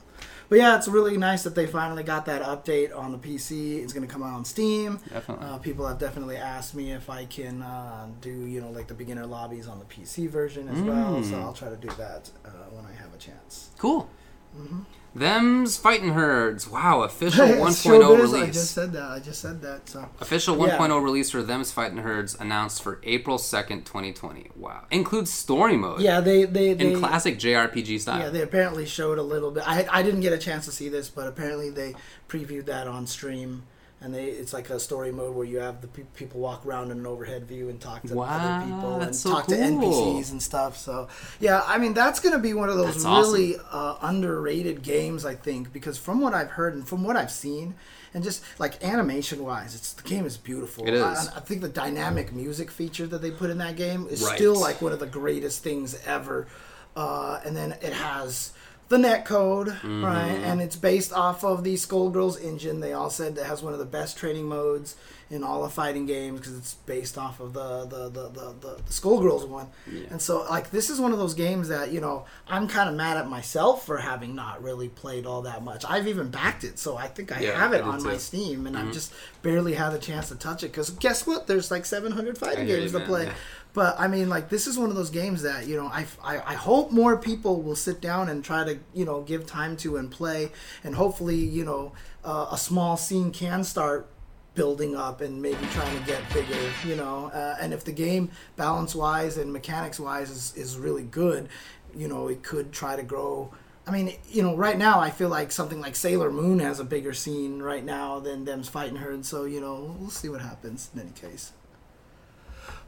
but 0.49 0.57
yeah, 0.59 0.75
it's 0.77 0.87
really 0.87 1.17
nice 1.17 1.43
that 1.43 1.55
they 1.55 1.65
finally 1.67 2.03
got 2.03 2.25
that 2.25 2.41
update 2.41 2.95
on 2.95 3.11
the 3.11 3.17
PC. 3.17 3.81
It's 3.83 3.93
going 3.93 4.05
to 4.07 4.11
come 4.11 4.23
out 4.23 4.33
on 4.33 4.45
Steam. 4.45 4.99
Definitely. 5.09 5.45
Uh, 5.47 5.57
people 5.59 5.87
have 5.87 5.99
definitely 5.99 6.37
asked 6.37 6.75
me 6.75 6.91
if 6.91 7.09
I 7.09 7.25
can 7.25 7.61
uh, 7.61 8.07
do 8.21 8.29
you 8.47 8.61
know 8.61 8.71
like 8.71 8.87
the 8.87 8.93
beginner 8.93 9.25
lobbies 9.25 9.67
on 9.67 9.79
the 9.79 9.85
PC 9.85 10.29
version 10.29 10.67
as 10.69 10.81
well. 10.81 11.23
So 11.23 11.35
Mm. 11.35 11.41
I'll 11.43 11.53
try 11.53 11.69
to 11.69 11.75
do 11.77 11.87
that 11.97 12.29
uh, 12.45 12.49
when 12.71 12.85
I 12.85 12.93
have 12.93 13.13
a 13.13 13.17
chance. 13.17 13.69
Cool. 13.77 14.09
Mm-hmm. 14.57 14.79
Them's 15.13 15.75
fighting 15.75 16.09
herds. 16.13 16.69
Wow, 16.69 17.01
official 17.03 17.45
1.0 17.47 17.81
sure 17.81 18.17
release. 18.17 18.33
I 18.33 18.45
just 18.47 18.71
said 18.71 18.93
that. 18.93 19.11
I 19.11 19.19
just 19.19 19.41
said 19.41 19.61
that. 19.61 19.89
So. 19.89 20.07
Official 20.21 20.61
oh 20.61 20.65
Yeah. 20.65 20.77
1.0 20.77 21.03
release 21.03 21.31
for 21.31 21.43
Them's 21.43 21.71
Fighting 21.71 21.97
Herds 21.97 22.35
announced 22.39 22.81
for 22.81 23.01
April 23.03 23.37
2nd, 23.37 23.83
2020. 23.83 24.51
Wow. 24.55 24.85
Includes 24.89 25.31
story 25.31 25.75
mode. 25.75 25.99
Yeah, 26.01 26.21
they 26.21 26.45
they, 26.45 26.73
they 26.73 26.93
In 26.93 26.99
classic 26.99 27.37
JRPG 27.37 27.99
style. 27.99 28.19
Yeah, 28.19 28.29
they 28.29 28.41
apparently 28.41 28.85
showed 28.85 29.17
a 29.17 29.23
little 29.23 29.51
bit. 29.51 29.67
I, 29.67 29.85
I 29.91 30.01
didn't 30.01 30.21
get 30.21 30.31
a 30.33 30.37
chance 30.37 30.65
to 30.65 30.71
see 30.71 30.87
this, 30.87 31.09
but 31.09 31.27
apparently 31.27 31.69
they 31.69 31.95
previewed 32.29 32.65
that 32.65 32.87
on 32.87 33.05
stream, 33.05 33.63
and 34.03 34.13
they 34.13 34.25
it's 34.25 34.51
like 34.53 34.69
a 34.71 34.79
story 34.79 35.11
mode 35.11 35.35
where 35.35 35.45
you 35.45 35.59
have 35.59 35.81
the 35.81 35.87
pe- 35.87 36.03
people 36.15 36.39
walk 36.39 36.65
around 36.65 36.89
in 36.91 36.97
an 36.99 37.05
overhead 37.05 37.45
view 37.45 37.69
and 37.69 37.79
talk 37.79 38.01
to 38.03 38.15
Wow, 38.15 38.25
other 38.25 38.65
people 38.65 39.01
and 39.01 39.15
so 39.15 39.29
talk 39.31 39.47
to. 39.47 39.55
NPCs 39.55 40.31
and 40.31 40.41
stuff. 40.41 40.75
So 40.77 41.07
yeah, 41.39 41.61
I 41.67 41.77
mean 41.77 41.93
that's 41.93 42.19
gonna 42.19 42.39
be 42.39 42.53
one 42.53 42.69
of 42.69 42.77
those 42.77 42.95
That's 42.95 43.05
awesome. 43.05 43.33
really 43.33 43.55
uh, 43.71 43.95
underrated 44.01 44.81
games, 44.81 45.25
I 45.25 45.35
think, 45.35 45.71
because 45.71 45.97
from 45.97 46.19
what 46.19 46.33
I've 46.33 46.49
heard 46.51 46.73
and 46.73 46.87
from 46.87 47.03
what 47.03 47.15
I've 47.15 47.31
seen, 47.31 47.75
and 48.13 48.23
just 48.23 48.43
like 48.59 48.83
animation 48.83 49.43
wise, 49.43 49.75
it's 49.75 49.93
the 49.93 50.03
game 50.07 50.25
is 50.25 50.35
beautiful. 50.35 50.87
It 50.87 50.93
is. 50.95 51.01
I, 51.29 51.37
I 51.37 51.39
think 51.39 51.61
the 51.61 51.69
dynamic 51.69 52.33
music 52.33 52.71
feature 52.71 53.05
that 53.07 53.21
they 53.21 53.31
put 53.31 53.49
in 53.51 53.59
that 53.59 53.75
game 53.75 54.07
is 54.09 54.23
Right. 54.23 54.35
still 54.35 54.59
like 54.59 54.81
one 54.81 54.91
of 54.93 54.99
the 54.99 55.05
greatest 55.05 55.63
things 55.63 55.97
ever. 56.05 56.47
Uh, 56.95 57.39
and 57.45 57.55
then 57.55 57.71
it 57.81 57.93
has 57.93 58.51
the 58.91 58.97
net 58.99 59.25
code, 59.25 59.67
Mm-hmm. 59.69 60.05
right? 60.05 60.37
And 60.43 60.61
it's 60.61 60.75
based 60.75 61.11
off 61.13 61.43
of 61.43 61.63
the 61.63 61.73
Skullgirls 61.73 62.39
engine. 62.41 62.79
They 62.81 62.93
all 62.93 63.09
said 63.09 63.37
it 63.37 63.45
has 63.45 63.63
one 63.63 63.73
of 63.73 63.79
the 63.79 63.85
best 63.85 64.17
training 64.17 64.45
modes 64.47 64.95
in 65.31 65.43
all 65.43 65.63
the 65.63 65.69
fighting 65.69 66.05
games 66.05 66.39
because 66.39 66.57
it's 66.57 66.73
based 66.73 67.17
off 67.17 67.39
of 67.39 67.53
the 67.53 67.85
the 67.85 68.09
the 68.09 68.29
the, 68.29 68.53
the, 68.59 68.75
the 68.75 68.91
Skullgirls 68.91 69.47
one. 69.47 69.67
And 70.09 70.21
so 70.21 70.45
like 70.49 70.69
this 70.71 70.89
is 70.89 70.99
one 70.99 71.11
of 71.13 71.17
those 71.17 71.33
games 71.33 71.69
that 71.69 71.91
you 71.91 72.01
know 72.01 72.25
I'm 72.47 72.67
kind 72.67 72.89
of 72.89 72.95
mad 72.95 73.17
at 73.17 73.27
myself 73.29 73.85
for 73.85 73.97
having 73.97 74.35
not 74.35 74.61
really 74.61 74.89
played 74.89 75.25
all 75.25 75.41
that 75.43 75.63
much. 75.63 75.85
I've 75.87 76.07
even 76.07 76.29
backed 76.29 76.63
it, 76.65 76.77
so 76.77 76.97
I 76.97 77.07
think 77.07 77.31
I 77.35 77.39
Yeah, 77.41 77.57
have 77.57 77.73
it 77.73 77.77
did 77.77 77.85
on 77.85 78.03
my. 78.03 78.17
Steam, 78.17 78.67
and 78.67 78.77
I've 78.77 78.91
just 78.93 79.13
barely 79.41 79.73
had 79.73 79.91
the 79.91 79.99
chance 79.99 80.27
to 80.29 80.35
touch 80.35 80.63
it 80.63 80.67
because 80.67 80.89
guess 80.91 81.25
what? 81.25 81.47
There's 81.47 81.71
like 81.71 81.85
700 81.85 82.37
fighting 82.37 82.67
hear 82.67 82.75
you, 82.75 82.81
games 82.81 82.91
to 82.91 82.99
play. 82.99 83.25
yeah. 83.25 83.33
But 83.73 83.97
I 83.97 84.09
mean, 84.09 84.27
like 84.27 84.49
this 84.49 84.67
is 84.67 84.77
one 84.77 84.89
of 84.89 84.95
those 84.97 85.09
games 85.09 85.43
that 85.43 85.65
you 85.65 85.77
know 85.77 85.85
I, 85.87 86.05
I, 86.21 86.35
I 86.39 86.53
hope 86.55 86.91
more 86.91 87.15
people 87.17 87.61
will 87.61 87.77
sit 87.77 88.01
down 88.01 88.27
and 88.27 88.43
try 88.43 88.65
to 88.65 88.79
you 88.93 89.05
know 89.05 89.21
give 89.21 89.45
time 89.45 89.77
to 89.77 89.95
and 89.95 90.11
play, 90.11 90.51
and 90.83 90.93
hopefully 90.95 91.37
you 91.37 91.63
know 91.63 91.93
uh, 92.25 92.47
a 92.51 92.57
small 92.57 92.97
scene 92.97 93.31
can 93.31 93.63
start 93.63 94.09
building 94.55 94.95
up 94.95 95.21
and 95.21 95.41
maybe 95.41 95.65
trying 95.71 95.97
to 95.97 96.05
get 96.05 96.21
bigger. 96.33 96.57
You 96.85 96.95
know, 96.95 97.27
uh, 97.33 97.57
and 97.59 97.73
if 97.73 97.83
the 97.83 97.91
game 97.91 98.31
balance 98.55 98.95
wise 98.95 99.37
and 99.37 99.51
mechanics 99.51 99.99
wise 99.99 100.29
is 100.29 100.53
is 100.55 100.77
really 100.77 101.03
good, 101.03 101.49
you 101.95 102.07
know 102.07 102.27
it 102.27 102.43
could 102.43 102.71
try 102.71 102.95
to 102.95 103.03
grow. 103.03 103.53
I 103.87 103.91
mean, 103.91 104.13
you 104.29 104.43
know, 104.43 104.55
right 104.55 104.77
now 104.77 104.99
I 104.99 105.09
feel 105.09 105.29
like 105.29 105.51
something 105.51 105.81
like 105.81 105.95
Sailor 105.95 106.31
Moon 106.31 106.59
has 106.59 106.79
a 106.79 106.83
bigger 106.83 107.13
scene 107.13 107.61
right 107.63 107.83
now 107.83 108.19
than 108.19 108.45
them's 108.45 108.69
fighting 108.69 108.97
her, 108.97 109.11
and 109.11 109.25
so 109.25 109.45
you 109.45 109.59
know 109.61 109.95
we'll 109.99 110.09
see 110.09 110.29
what 110.29 110.41
happens 110.41 110.89
in 110.93 111.01
any 111.01 111.11
case. 111.11 111.53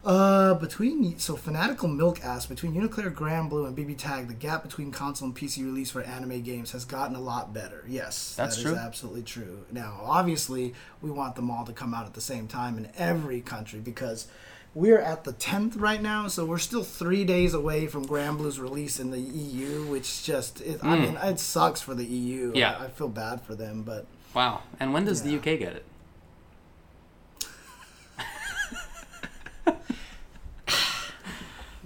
Uh, 0.05 0.53
between 0.55 1.17
so 1.17 1.37
fanatical 1.37 1.87
milk 1.87 2.23
asks 2.25 2.45
between 2.45 2.73
UNICLR, 2.73 3.13
Grand 3.13 3.49
Blue, 3.49 3.65
and 3.65 3.77
BB 3.77 3.97
Tag, 3.97 4.27
the 4.27 4.33
gap 4.33 4.61
between 4.61 4.91
console 4.91 5.27
and 5.29 5.35
PC 5.35 5.63
release 5.63 5.91
for 5.91 6.01
anime 6.01 6.41
games 6.41 6.71
has 6.71 6.83
gotten 6.83 7.15
a 7.15 7.21
lot 7.21 7.53
better. 7.53 7.85
Yes, 7.87 8.35
That's 8.35 8.55
that 8.57 8.61
is 8.61 8.65
true. 8.65 8.75
absolutely 8.75 9.23
true. 9.23 9.65
Now, 9.71 10.01
obviously, 10.03 10.73
we 11.01 11.09
want 11.09 11.35
them 11.35 11.49
all 11.49 11.63
to 11.63 11.71
come 11.71 11.93
out 11.93 12.05
at 12.05 12.15
the 12.15 12.21
same 12.21 12.47
time 12.47 12.77
in 12.77 12.89
every 12.97 13.39
country 13.39 13.79
because 13.79 14.27
we're 14.75 14.99
at 14.99 15.23
the 15.23 15.31
tenth 15.31 15.77
right 15.77 16.01
now, 16.01 16.27
so 16.27 16.43
we're 16.43 16.57
still 16.57 16.83
three 16.83 17.23
days 17.23 17.53
away 17.53 17.87
from 17.87 18.05
Granblue's 18.05 18.59
release 18.59 18.99
in 18.99 19.11
the 19.11 19.19
EU, 19.19 19.83
which 19.85 20.23
just 20.25 20.59
it, 20.61 20.83
I 20.83 20.97
mean 20.99 21.15
it 21.15 21.39
sucks 21.39 21.79
for 21.79 21.93
the 21.95 22.05
EU. 22.05 22.49
Hmm. 22.51 22.57
Yeah. 22.57 22.77
I, 22.77 22.85
I 22.85 22.87
feel 22.89 23.07
bad 23.07 23.41
for 23.41 23.55
them, 23.55 23.83
but 23.83 24.05
Wow. 24.33 24.63
And 24.79 24.93
when 24.93 25.05
does 25.05 25.21
the 25.21 25.35
UK 25.37 25.43
get 25.43 25.73
it? 25.75 25.85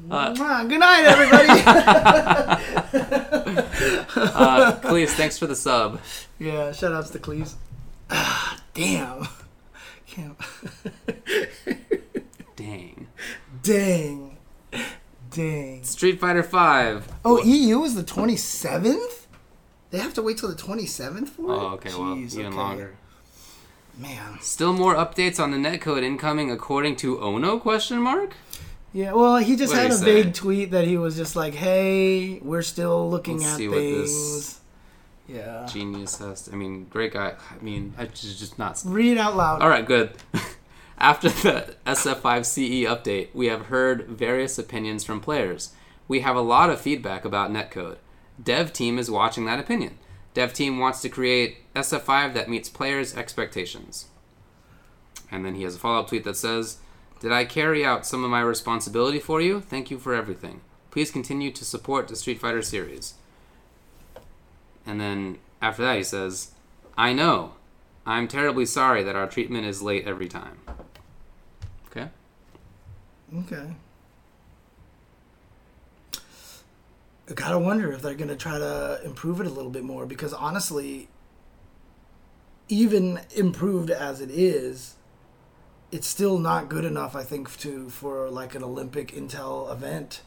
Mwah, 0.07 0.69
good 0.69 0.79
night, 0.79 1.03
everybody. 1.05 2.63
Uh, 4.39 4.71
please, 4.81 5.13
thanks 5.13 5.37
for 5.37 5.45
the 5.47 5.55
sub. 5.55 5.99
Yeah, 6.39 6.71
shout 6.71 6.91
outs 6.93 7.09
to 7.11 7.19
Cleese. 7.19 7.53
Ah, 8.09 8.59
damn. 8.73 9.27
Can't. 10.07 10.37
Dang. 12.55 13.07
Dang. 13.61 14.37
Dang. 15.29 15.83
Street 15.83 16.19
Fighter 16.19 16.43
Five. 16.43 17.07
Oh, 17.23 17.43
EU 17.43 17.83
is 17.83 17.95
the 17.95 18.03
27th? 18.03 19.25
They 19.91 19.99
have 19.99 20.13
to 20.15 20.21
wait 20.21 20.37
till 20.37 20.49
the 20.49 20.55
27th 20.55 21.29
for 21.29 21.41
it? 21.53 21.57
Oh, 21.57 21.67
okay. 21.73 21.89
well, 21.89 22.15
Jeez, 22.15 22.33
even 22.33 22.47
okay. 22.47 22.55
longer. 22.55 22.95
Man. 23.97 24.39
Still 24.41 24.73
more 24.73 24.95
updates 24.95 25.39
on 25.39 25.51
the 25.51 25.57
netcode 25.57 26.03
incoming, 26.03 26.51
according 26.51 26.95
to 26.97 27.19
Ono? 27.21 27.59
Question 27.59 28.01
mark. 28.01 28.35
Yeah, 28.93 29.13
well, 29.13 29.37
he 29.37 29.55
just 29.55 29.73
What 29.73 29.81
had 29.83 29.91
a 30.01 30.03
big 30.03 30.33
tweet 30.33 30.71
that 30.71 30.85
he 30.85 30.97
was 30.97 31.15
just 31.15 31.35
like, 31.35 31.53
hey, 31.53 32.39
we're 32.39 32.61
still 32.61 33.09
looking 33.09 33.37
Let's 33.39 33.51
at 33.51 33.57
see 33.57 33.67
what 33.67 33.77
things. 33.77 34.09
this- 34.11 34.59
Yeah. 35.27 35.67
Genius 35.69 36.17
has. 36.19 36.49
I 36.51 36.55
mean, 36.55 36.85
great 36.89 37.13
guy. 37.13 37.33
I 37.51 37.63
mean, 37.63 37.93
I 37.97 38.05
just 38.05 38.39
just 38.39 38.57
not. 38.57 38.81
Read 38.85 39.17
out 39.17 39.35
loud. 39.35 39.61
All 39.61 39.69
right, 39.69 39.85
good. 39.85 40.11
After 40.97 41.29
the 41.29 41.75
SF5 41.85 42.45
CE 42.45 42.87
update, 42.87 43.27
we 43.33 43.47
have 43.47 43.67
heard 43.67 44.07
various 44.07 44.57
opinions 44.57 45.03
from 45.03 45.19
players. 45.19 45.73
We 46.07 46.21
have 46.21 46.35
a 46.35 46.41
lot 46.41 46.69
of 46.71 46.81
feedback 46.81 47.23
about 47.25 47.51
netcode. 47.51 47.97
Dev 48.41 48.71
team 48.73 48.97
is 48.97 49.11
watching 49.11 49.45
that 49.45 49.59
opinion. 49.59 49.97
Dev 50.33 50.53
team 50.53 50.79
wants 50.79 51.01
to 51.01 51.09
create 51.09 51.57
SF5 51.75 52.33
that 52.33 52.49
meets 52.49 52.69
players' 52.69 53.15
expectations. 53.15 54.05
And 55.29 55.45
then 55.45 55.55
he 55.55 55.63
has 55.63 55.75
a 55.75 55.79
follow-up 55.79 56.07
tweet 56.07 56.23
that 56.23 56.37
says, 56.37 56.77
"Did 57.19 57.31
I 57.31 57.45
carry 57.45 57.83
out 57.85 58.05
some 58.05 58.23
of 58.23 58.29
my 58.29 58.41
responsibility 58.41 59.19
for 59.19 59.41
you? 59.41 59.61
Thank 59.61 59.89
you 59.89 59.97
for 59.97 60.13
everything. 60.13 60.61
Please 60.91 61.11
continue 61.11 61.51
to 61.51 61.65
support 61.65 62.07
the 62.07 62.15
Street 62.15 62.39
Fighter 62.39 62.61
series." 62.61 63.15
And 64.85 65.01
then 65.01 65.39
after 65.61 65.83
that 65.83 65.97
he 65.97 66.03
says, 66.03 66.51
"I 66.97 67.13
know. 67.13 67.53
I'm 68.05 68.27
terribly 68.27 68.65
sorry 68.65 69.03
that 69.03 69.15
our 69.15 69.27
treatment 69.27 69.65
is 69.65 69.81
late 69.81 70.07
every 70.07 70.27
time." 70.27 70.59
Okay? 71.87 72.09
Okay. 73.39 73.75
I 77.29 77.33
gotta 77.33 77.59
wonder 77.59 77.91
if 77.91 78.01
they're 78.01 78.15
gonna 78.15 78.37
try 78.37 78.57
to 78.57 79.01
improve 79.03 79.41
it 79.41 79.47
a 79.47 79.49
little 79.49 79.71
bit 79.71 79.83
more 79.83 80.05
because 80.05 80.33
honestly, 80.33 81.09
even 82.69 83.19
improved 83.35 83.89
as 83.89 84.21
it 84.21 84.31
is, 84.31 84.95
it's 85.91 86.07
still 86.07 86.37
not 86.39 86.69
good 86.69 86.85
enough. 86.85 87.15
I 87.15 87.23
think 87.23 87.55
to 87.59 87.89
for 87.89 88.29
like 88.29 88.55
an 88.55 88.63
Olympic 88.63 89.13
Intel 89.13 89.71
event, 89.71 90.21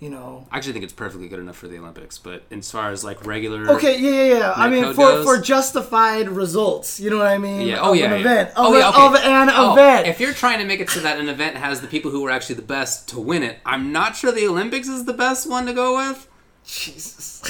you 0.00 0.08
know. 0.10 0.46
I 0.50 0.56
actually 0.56 0.72
think 0.74 0.84
it's 0.84 0.92
perfectly 0.92 1.28
good 1.28 1.38
enough 1.38 1.56
for 1.56 1.68
the 1.68 1.78
Olympics, 1.78 2.18
but 2.18 2.42
as 2.50 2.70
far 2.70 2.90
as 2.90 3.04
like 3.04 3.24
regular 3.26 3.68
Okay, 3.72 3.98
yeah, 3.98 4.10
yeah, 4.10 4.38
yeah. 4.38 4.52
I 4.56 4.68
mean, 4.70 4.84
for, 4.94 5.02
goes- 5.02 5.24
for 5.24 5.40
justified 5.40 6.28
results, 6.28 6.98
you 7.00 7.10
know 7.10 7.18
what 7.18 7.26
I 7.26 7.38
mean? 7.38 7.66
Yeah. 7.68 7.80
Oh 7.80 7.92
Of 7.92 7.96
yeah. 7.98 8.04
An 8.06 8.10
yeah. 8.12 8.18
event. 8.18 8.48
Of, 8.50 8.56
oh 8.58 8.74
a- 8.74 8.78
yeah. 8.78 8.88
Okay. 8.88 9.06
of 9.06 9.14
an 9.16 9.50
Oh, 9.52 9.72
event. 9.72 10.06
If 10.06 10.20
you're 10.20 10.32
trying 10.34 10.58
to 10.58 10.64
make 10.64 10.80
it 10.80 10.88
so 10.90 11.00
that 11.00 11.18
an 11.18 11.28
event 11.28 11.56
has 11.56 11.80
the 11.80 11.86
people 11.88 12.10
who 12.10 12.24
are 12.26 12.30
actually 12.30 12.56
the 12.56 12.62
best 12.62 13.08
to 13.10 13.20
win 13.20 13.42
it, 13.42 13.58
I'm 13.66 13.92
not 13.92 14.16
sure 14.16 14.32
the 14.32 14.46
Olympics 14.46 14.88
is 14.88 15.04
the 15.04 15.12
best 15.14 15.48
one 15.48 15.66
to 15.66 15.72
go 15.74 15.96
with. 15.96 16.28
Jesus. 16.66 17.42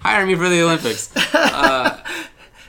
Hire 0.00 0.24
me 0.26 0.34
for 0.34 0.48
the 0.48 0.62
Olympics. 0.62 1.10
Uh, 1.34 2.02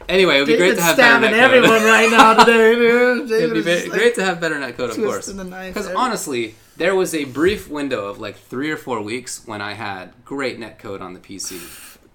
anyway, 0.09 0.37
it 0.37 0.39
would 0.39 0.47
be 0.47 0.57
great 0.57 0.75
to 0.75 0.81
have 0.81 0.97
better 0.97 1.25
stabbing 1.25 1.31
netcode. 1.37 1.43
everyone 1.43 1.83
right 1.83 2.09
now 2.11 2.33
today, 2.43 2.75
dude. 3.27 3.31
It'd 3.31 3.53
be 3.53 3.61
like- 3.63 3.89
great 3.91 4.15
to 4.15 4.23
have 4.25 4.39
better 4.39 4.55
netcode, 4.55 4.89
of 4.91 4.95
course. 4.97 5.25
twisting 5.25 5.37
the 5.37 5.43
knife 5.43 5.73
Because 5.73 5.89
honestly, 5.93 6.55
there 6.77 6.95
was 6.95 7.13
a 7.15 7.25
brief 7.25 7.69
window 7.69 8.05
of 8.07 8.19
like 8.19 8.35
three 8.37 8.69
or 8.71 8.77
four 8.77 9.01
weeks 9.01 9.45
when 9.47 9.61
I 9.61 9.73
had 9.73 10.13
great 10.25 10.59
netcode 10.59 11.01
on 11.01 11.13
the 11.13 11.19
PC. 11.19 11.59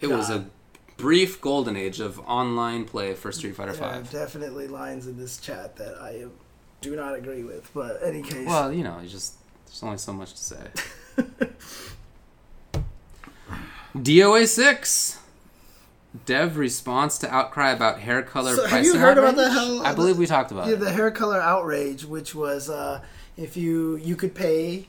It 0.01 0.07
was 0.11 0.31
a 0.31 0.47
brief 0.97 1.41
golden 1.41 1.77
age 1.77 1.99
of 2.01 2.19
online 2.21 2.85
play 2.85 3.15
for 3.15 3.33
Street 3.33 3.57
Fighter 3.57 3.73
There 3.73 3.85
are 3.89 3.93
Five. 3.95 4.11
definitely 4.11 4.69
lines 4.69 5.07
in 5.07 5.17
this 5.19 5.39
chat 5.39 5.77
that 5.77 5.95
I 6.01 6.27
do 6.83 6.95
not 6.97 7.15
agree 7.15 7.43
with. 7.43 7.71
But 7.73 8.01
any 8.05 8.23
case, 8.23 8.47
Well, 8.47 8.71
you 8.73 8.85
know, 8.85 8.99
it's 9.03 9.13
just 9.13 9.35
there's 9.67 9.83
only 9.83 9.99
so 9.99 10.13
much 10.13 10.33
to 10.35 10.43
say. 10.43 10.67
DOA 13.97 14.47
six. 14.47 15.19
Dev 16.27 16.57
response 16.57 17.19
to 17.19 17.33
outcry 17.33 17.71
about 17.71 18.01
hair 18.01 18.23
color 18.23 18.57
So 18.57 18.63
have 18.63 18.71
pricing. 18.71 18.95
you 18.95 18.99
heard 18.99 19.17
about 19.19 19.37
the 19.37 19.49
hell- 19.51 19.87
I 19.87 19.95
believe 19.95 20.19
we 20.19 20.27
talked 20.27 20.51
about 20.51 20.67
yeah, 20.67 20.73
it. 20.75 20.81
the 20.81 20.91
hair 20.91 21.11
color 21.13 21.41
outrage, 21.41 22.05
which 22.05 22.35
was 22.35 22.69
uh, 22.69 23.01
if 23.37 23.57
you 23.57 23.97
you 23.97 24.17
could 24.17 24.35
pay 24.35 24.89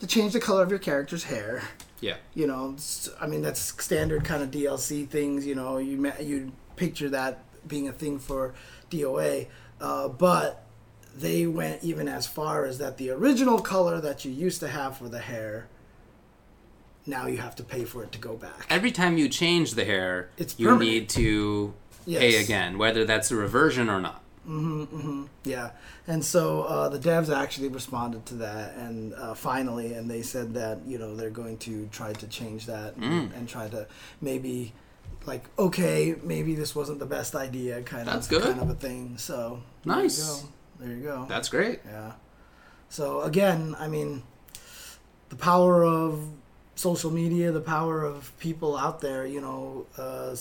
to 0.00 0.06
change 0.08 0.32
the 0.32 0.40
color 0.40 0.62
of 0.62 0.70
your 0.70 0.80
character's 0.80 1.24
hair. 1.24 1.62
Yeah. 2.00 2.16
You 2.34 2.48
know, 2.48 2.76
I 3.20 3.26
mean 3.28 3.42
that's 3.42 3.60
standard 3.82 4.24
kind 4.24 4.42
of 4.42 4.50
DLC 4.50 5.08
things. 5.08 5.46
You 5.46 5.54
know, 5.54 5.78
you 5.78 5.96
ma- 5.98 6.18
you 6.20 6.52
picture 6.74 7.08
that 7.10 7.38
being 7.68 7.86
a 7.88 7.92
thing 7.92 8.18
for 8.18 8.54
DOA, 8.90 9.46
uh, 9.80 10.08
but 10.08 10.64
they 11.16 11.46
went 11.46 11.84
even 11.84 12.08
as 12.08 12.26
far 12.26 12.64
as 12.64 12.78
that 12.78 12.96
the 12.98 13.08
original 13.10 13.60
color 13.60 14.00
that 14.00 14.24
you 14.24 14.32
used 14.32 14.58
to 14.60 14.68
have 14.68 14.98
for 14.98 15.08
the 15.08 15.20
hair. 15.20 15.68
Now 17.06 17.26
you 17.26 17.36
have 17.38 17.54
to 17.56 17.62
pay 17.62 17.84
for 17.84 18.02
it 18.02 18.12
to 18.12 18.18
go 18.18 18.36
back. 18.36 18.66
Every 18.70 18.90
time 18.90 19.18
you 19.18 19.28
change 19.28 19.74
the 19.74 19.84
hair, 19.84 20.30
It's 20.38 20.58
you 20.58 20.68
permanent. 20.68 20.90
need 20.90 21.08
to 21.10 21.74
pay 22.06 22.36
again, 22.42 22.78
whether 22.78 23.04
that's 23.04 23.30
a 23.30 23.36
reversion 23.36 23.88
or 23.90 24.00
not. 24.00 24.20
Yeah, 25.44 25.70
and 26.06 26.24
so 26.24 26.62
uh, 26.64 26.88
the 26.88 26.98
devs 26.98 27.34
actually 27.34 27.68
responded 27.68 28.26
to 28.26 28.34
that, 28.36 28.74
and 28.76 29.14
uh, 29.14 29.34
finally, 29.34 29.94
and 29.94 30.10
they 30.10 30.22
said 30.22 30.54
that 30.54 30.78
you 30.86 30.98
know 30.98 31.14
they're 31.16 31.30
going 31.30 31.58
to 31.58 31.86
try 31.92 32.12
to 32.12 32.26
change 32.26 32.66
that 32.66 32.96
and, 32.96 33.30
Mm. 33.30 33.36
and 33.36 33.48
try 33.48 33.68
to 33.68 33.86
maybe 34.20 34.72
like 35.26 35.44
okay, 35.58 36.16
maybe 36.22 36.54
this 36.54 36.74
wasn't 36.74 36.98
the 36.98 37.06
best 37.06 37.34
idea, 37.34 37.82
kind 37.82 38.06
That's 38.06 38.26
of 38.26 38.30
good. 38.30 38.42
kind 38.42 38.60
of 38.60 38.70
a 38.70 38.74
thing. 38.74 39.16
So 39.18 39.62
Nice. 39.84 40.18
There 40.78 40.88
you. 40.88 40.94
There 40.94 40.96
you 40.98 41.02
go. 41.04 41.26
That's 41.28 41.48
great. 41.48 41.80
yeah. 41.86 42.12
So 42.90 43.22
again, 43.22 43.74
I 43.78 43.88
mean, 43.88 44.22
the 45.30 45.36
power 45.36 45.84
of 45.84 46.18
social 46.74 47.10
media, 47.10 47.52
the 47.52 47.60
power 47.60 48.02
of 48.02 48.36
people 48.38 48.76
out 48.76 49.00
there, 49.00 49.26
you 49.26 49.40
know, 49.40 49.86
uh, 49.96 50.34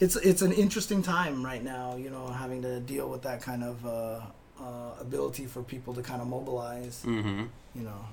it's 0.00 0.16
it's 0.16 0.42
an 0.42 0.52
interesting 0.52 1.02
time 1.02 1.44
right 1.44 1.62
now. 1.62 1.96
You 1.96 2.10
know, 2.10 2.28
having 2.28 2.62
to 2.62 2.80
deal 2.80 3.08
with 3.08 3.22
that 3.22 3.42
kind 3.42 3.64
of 3.64 3.86
uh, 3.86 4.20
uh, 4.60 4.92
ability 5.00 5.46
for 5.46 5.62
people 5.62 5.94
to 5.94 6.02
kind 6.02 6.20
of 6.22 6.28
mobilize. 6.28 7.02
Mm-hmm. 7.04 7.44
You 7.74 7.82
know. 7.82 8.04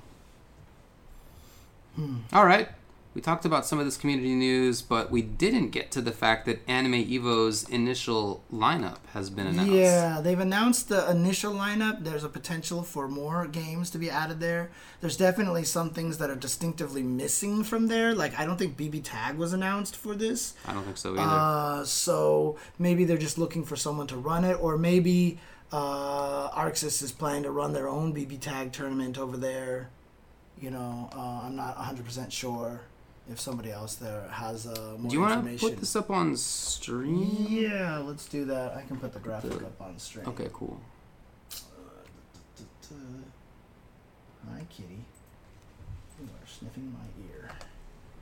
All 2.32 2.44
right. 2.44 2.68
We 3.16 3.22
talked 3.22 3.46
about 3.46 3.64
some 3.64 3.78
of 3.78 3.86
this 3.86 3.96
community 3.96 4.34
news, 4.34 4.82
but 4.82 5.10
we 5.10 5.22
didn't 5.22 5.70
get 5.70 5.90
to 5.92 6.02
the 6.02 6.12
fact 6.12 6.44
that 6.44 6.60
Anime 6.68 6.96
Evo's 6.96 7.66
initial 7.66 8.44
lineup 8.52 8.98
has 9.14 9.30
been 9.30 9.46
announced. 9.46 9.72
Yeah, 9.72 10.20
they've 10.20 10.38
announced 10.38 10.90
the 10.90 11.10
initial 11.10 11.54
lineup. 11.54 12.04
There's 12.04 12.24
a 12.24 12.28
potential 12.28 12.82
for 12.82 13.08
more 13.08 13.46
games 13.46 13.88
to 13.92 13.98
be 13.98 14.10
added 14.10 14.38
there. 14.40 14.68
There's 15.00 15.16
definitely 15.16 15.64
some 15.64 15.88
things 15.88 16.18
that 16.18 16.28
are 16.28 16.36
distinctively 16.36 17.02
missing 17.02 17.64
from 17.64 17.86
there. 17.86 18.14
Like 18.14 18.38
I 18.38 18.44
don't 18.44 18.58
think 18.58 18.76
BB 18.76 19.00
Tag 19.04 19.38
was 19.38 19.54
announced 19.54 19.96
for 19.96 20.14
this. 20.14 20.52
I 20.66 20.74
don't 20.74 20.84
think 20.84 20.98
so 20.98 21.14
either. 21.14 21.22
Uh, 21.22 21.84
so 21.86 22.58
maybe 22.78 23.06
they're 23.06 23.16
just 23.16 23.38
looking 23.38 23.64
for 23.64 23.76
someone 23.76 24.08
to 24.08 24.16
run 24.18 24.44
it, 24.44 24.60
or 24.60 24.76
maybe 24.76 25.38
uh, 25.72 26.50
ArcSys 26.50 27.02
is 27.02 27.12
planning 27.12 27.44
to 27.44 27.50
run 27.50 27.72
their 27.72 27.88
own 27.88 28.14
BB 28.14 28.40
Tag 28.40 28.72
tournament 28.72 29.16
over 29.16 29.38
there. 29.38 29.88
You 30.60 30.70
know, 30.70 31.08
uh, 31.16 31.40
I'm 31.44 31.56
not 31.56 31.78
100% 31.78 32.30
sure 32.30 32.82
if 33.30 33.40
somebody 33.40 33.70
else 33.70 33.96
there 33.96 34.28
has 34.30 34.66
uh, 34.66 34.96
more 34.98 35.10
Do 35.10 35.16
you 35.16 35.20
want 35.20 35.44
to 35.44 35.58
put 35.58 35.78
this 35.78 35.96
up 35.96 36.10
on 36.10 36.36
stream? 36.36 37.46
Yeah, 37.48 37.98
let's 37.98 38.26
do 38.26 38.44
that. 38.46 38.74
I 38.74 38.82
can 38.82 38.98
put 38.98 39.12
the 39.12 39.18
graphic 39.18 39.54
up 39.54 39.80
on 39.80 39.98
stream. 39.98 40.26
Okay, 40.28 40.48
cool. 40.52 40.80
Hi, 44.48 44.60
kitty. 44.70 45.00
You 46.20 46.26
are 46.26 46.46
sniffing 46.46 46.92
my 46.92 47.24
ear. 47.28 47.50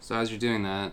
So 0.01 0.16
as 0.16 0.31
you're 0.31 0.40
doing 0.40 0.62
that, 0.62 0.93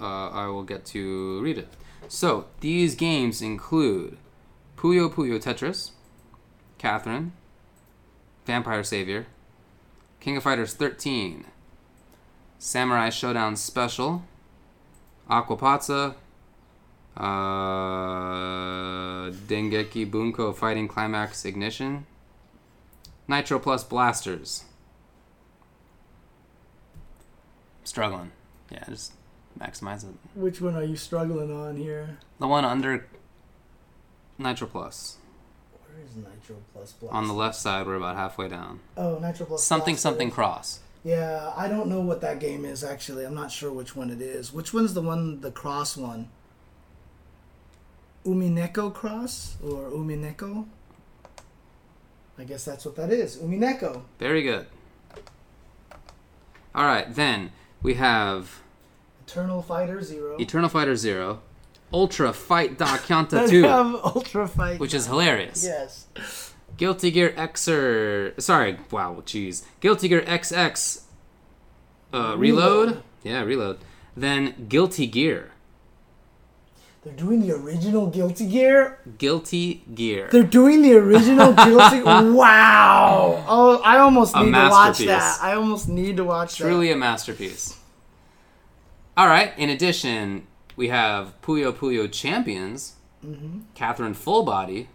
uh, 0.00 0.28
I 0.30 0.46
will 0.46 0.62
get 0.62 0.84
to 0.86 1.40
read 1.40 1.58
it. 1.58 1.68
So 2.08 2.46
these 2.60 2.94
games 2.94 3.42
include 3.42 4.16
Puyo 4.76 5.12
Puyo 5.12 5.42
Tetris, 5.42 5.92
Catherine, 6.78 7.32
Vampire 8.46 8.82
Savior, 8.82 9.26
King 10.20 10.36
of 10.36 10.42
Fighters 10.42 10.74
13, 10.74 11.44
Samurai 12.62 13.08
Shodown 13.08 13.58
Special, 13.58 14.22
Aquapazza, 15.28 16.14
uh, 17.16 17.22
Dengeki 19.48 20.08
Bunko 20.08 20.52
Fighting 20.52 20.86
Climax 20.86 21.44
Ignition, 21.44 22.06
Nitro 23.26 23.58
Plus 23.58 23.82
Blasters. 23.82 24.62
Struggling. 27.82 28.30
Yeah, 28.70 28.84
just 28.88 29.14
maximize 29.58 30.04
it. 30.04 30.14
Which 30.36 30.60
one 30.60 30.76
are 30.76 30.84
you 30.84 30.94
struggling 30.94 31.50
on 31.50 31.76
here? 31.76 32.18
The 32.38 32.46
one 32.46 32.64
under 32.64 33.08
Nitro 34.38 34.68
Plus. 34.68 35.16
Where 35.72 36.04
is 36.06 36.14
Nitro 36.14 36.58
Plus 36.72 36.92
Blast? 36.92 37.12
On 37.12 37.26
the 37.26 37.34
left 37.34 37.56
side, 37.56 37.88
we're 37.88 37.96
about 37.96 38.14
halfway 38.14 38.46
down. 38.46 38.78
Oh, 38.96 39.18
Nitro 39.18 39.46
Plus 39.46 39.64
Something, 39.64 39.94
Blast 39.94 40.02
something 40.04 40.30
cross. 40.30 40.78
Yeah, 41.04 41.52
I 41.56 41.66
don't 41.68 41.88
know 41.88 42.00
what 42.00 42.20
that 42.20 42.38
game 42.38 42.64
is 42.64 42.84
actually. 42.84 43.24
I'm 43.24 43.34
not 43.34 43.50
sure 43.50 43.72
which 43.72 43.96
one 43.96 44.10
it 44.10 44.20
is. 44.20 44.52
Which 44.52 44.72
one's 44.72 44.94
the 44.94 45.02
one, 45.02 45.40
the 45.40 45.50
cross 45.50 45.96
one? 45.96 46.28
Umineko 48.24 48.94
Cross 48.94 49.56
or 49.64 49.90
Umineko? 49.90 50.64
I 52.38 52.44
guess 52.44 52.64
that's 52.64 52.84
what 52.84 52.94
that 52.96 53.10
is. 53.10 53.36
Umineko. 53.38 54.02
Very 54.18 54.42
good. 54.42 54.66
All 56.74 56.84
right, 56.84 57.12
then 57.12 57.50
we 57.82 57.94
have 57.94 58.60
Eternal 59.26 59.60
Fighter 59.60 60.02
Zero. 60.02 60.36
Eternal 60.38 60.68
Fighter 60.68 60.96
Zero, 60.96 61.40
Ultra 61.92 62.32
Fight 62.32 62.78
Da 62.78 62.86
Kyanta 62.98 63.48
2, 63.48 63.62
we 63.62 63.68
have 63.68 63.94
Ultra 63.96 64.46
Fight. 64.48 64.78
which 64.80 64.94
is 64.94 65.06
hilarious. 65.06 65.64
yes. 65.64 66.51
Guilty 66.76 67.10
Gear 67.10 67.30
Xer. 67.36 68.40
Sorry, 68.40 68.76
wow, 68.90 69.22
jeez. 69.26 69.64
Guilty 69.80 70.08
Gear 70.08 70.22
XX. 70.22 71.02
Uh, 72.12 72.34
reload. 72.36 72.88
Reload. 72.88 73.02
Yeah, 73.22 73.42
reload. 73.42 73.78
Then 74.16 74.66
Guilty 74.68 75.06
Gear. 75.06 75.50
They're 77.04 77.12
doing 77.14 77.40
the 77.40 77.52
original 77.52 78.06
Guilty 78.06 78.46
Gear. 78.46 78.98
Guilty 79.18 79.82
Gear. 79.92 80.28
They're 80.30 80.42
doing 80.44 80.82
the 80.82 80.94
original 80.94 81.52
Guilty. 81.64 82.02
wow! 82.02 83.44
Oh, 83.48 83.82
I 83.84 83.98
almost 83.98 84.36
need 84.36 84.52
to 84.52 84.68
watch 84.70 84.98
that. 84.98 85.38
I 85.42 85.54
almost 85.54 85.88
need 85.88 86.16
to 86.18 86.24
watch 86.24 86.58
that. 86.58 86.64
Truly 86.64 86.92
a 86.92 86.96
masterpiece. 86.96 87.76
All 89.16 89.26
right. 89.26 89.52
In 89.58 89.68
addition, 89.68 90.46
we 90.76 90.88
have 90.88 91.34
Puyo 91.42 91.72
Puyo 91.72 92.10
Champions, 92.10 92.94
Mm-hmm. 93.24 93.60
Catherine 93.74 94.14
Full 94.14 94.42
Body. 94.42 94.82
that. 94.82 94.88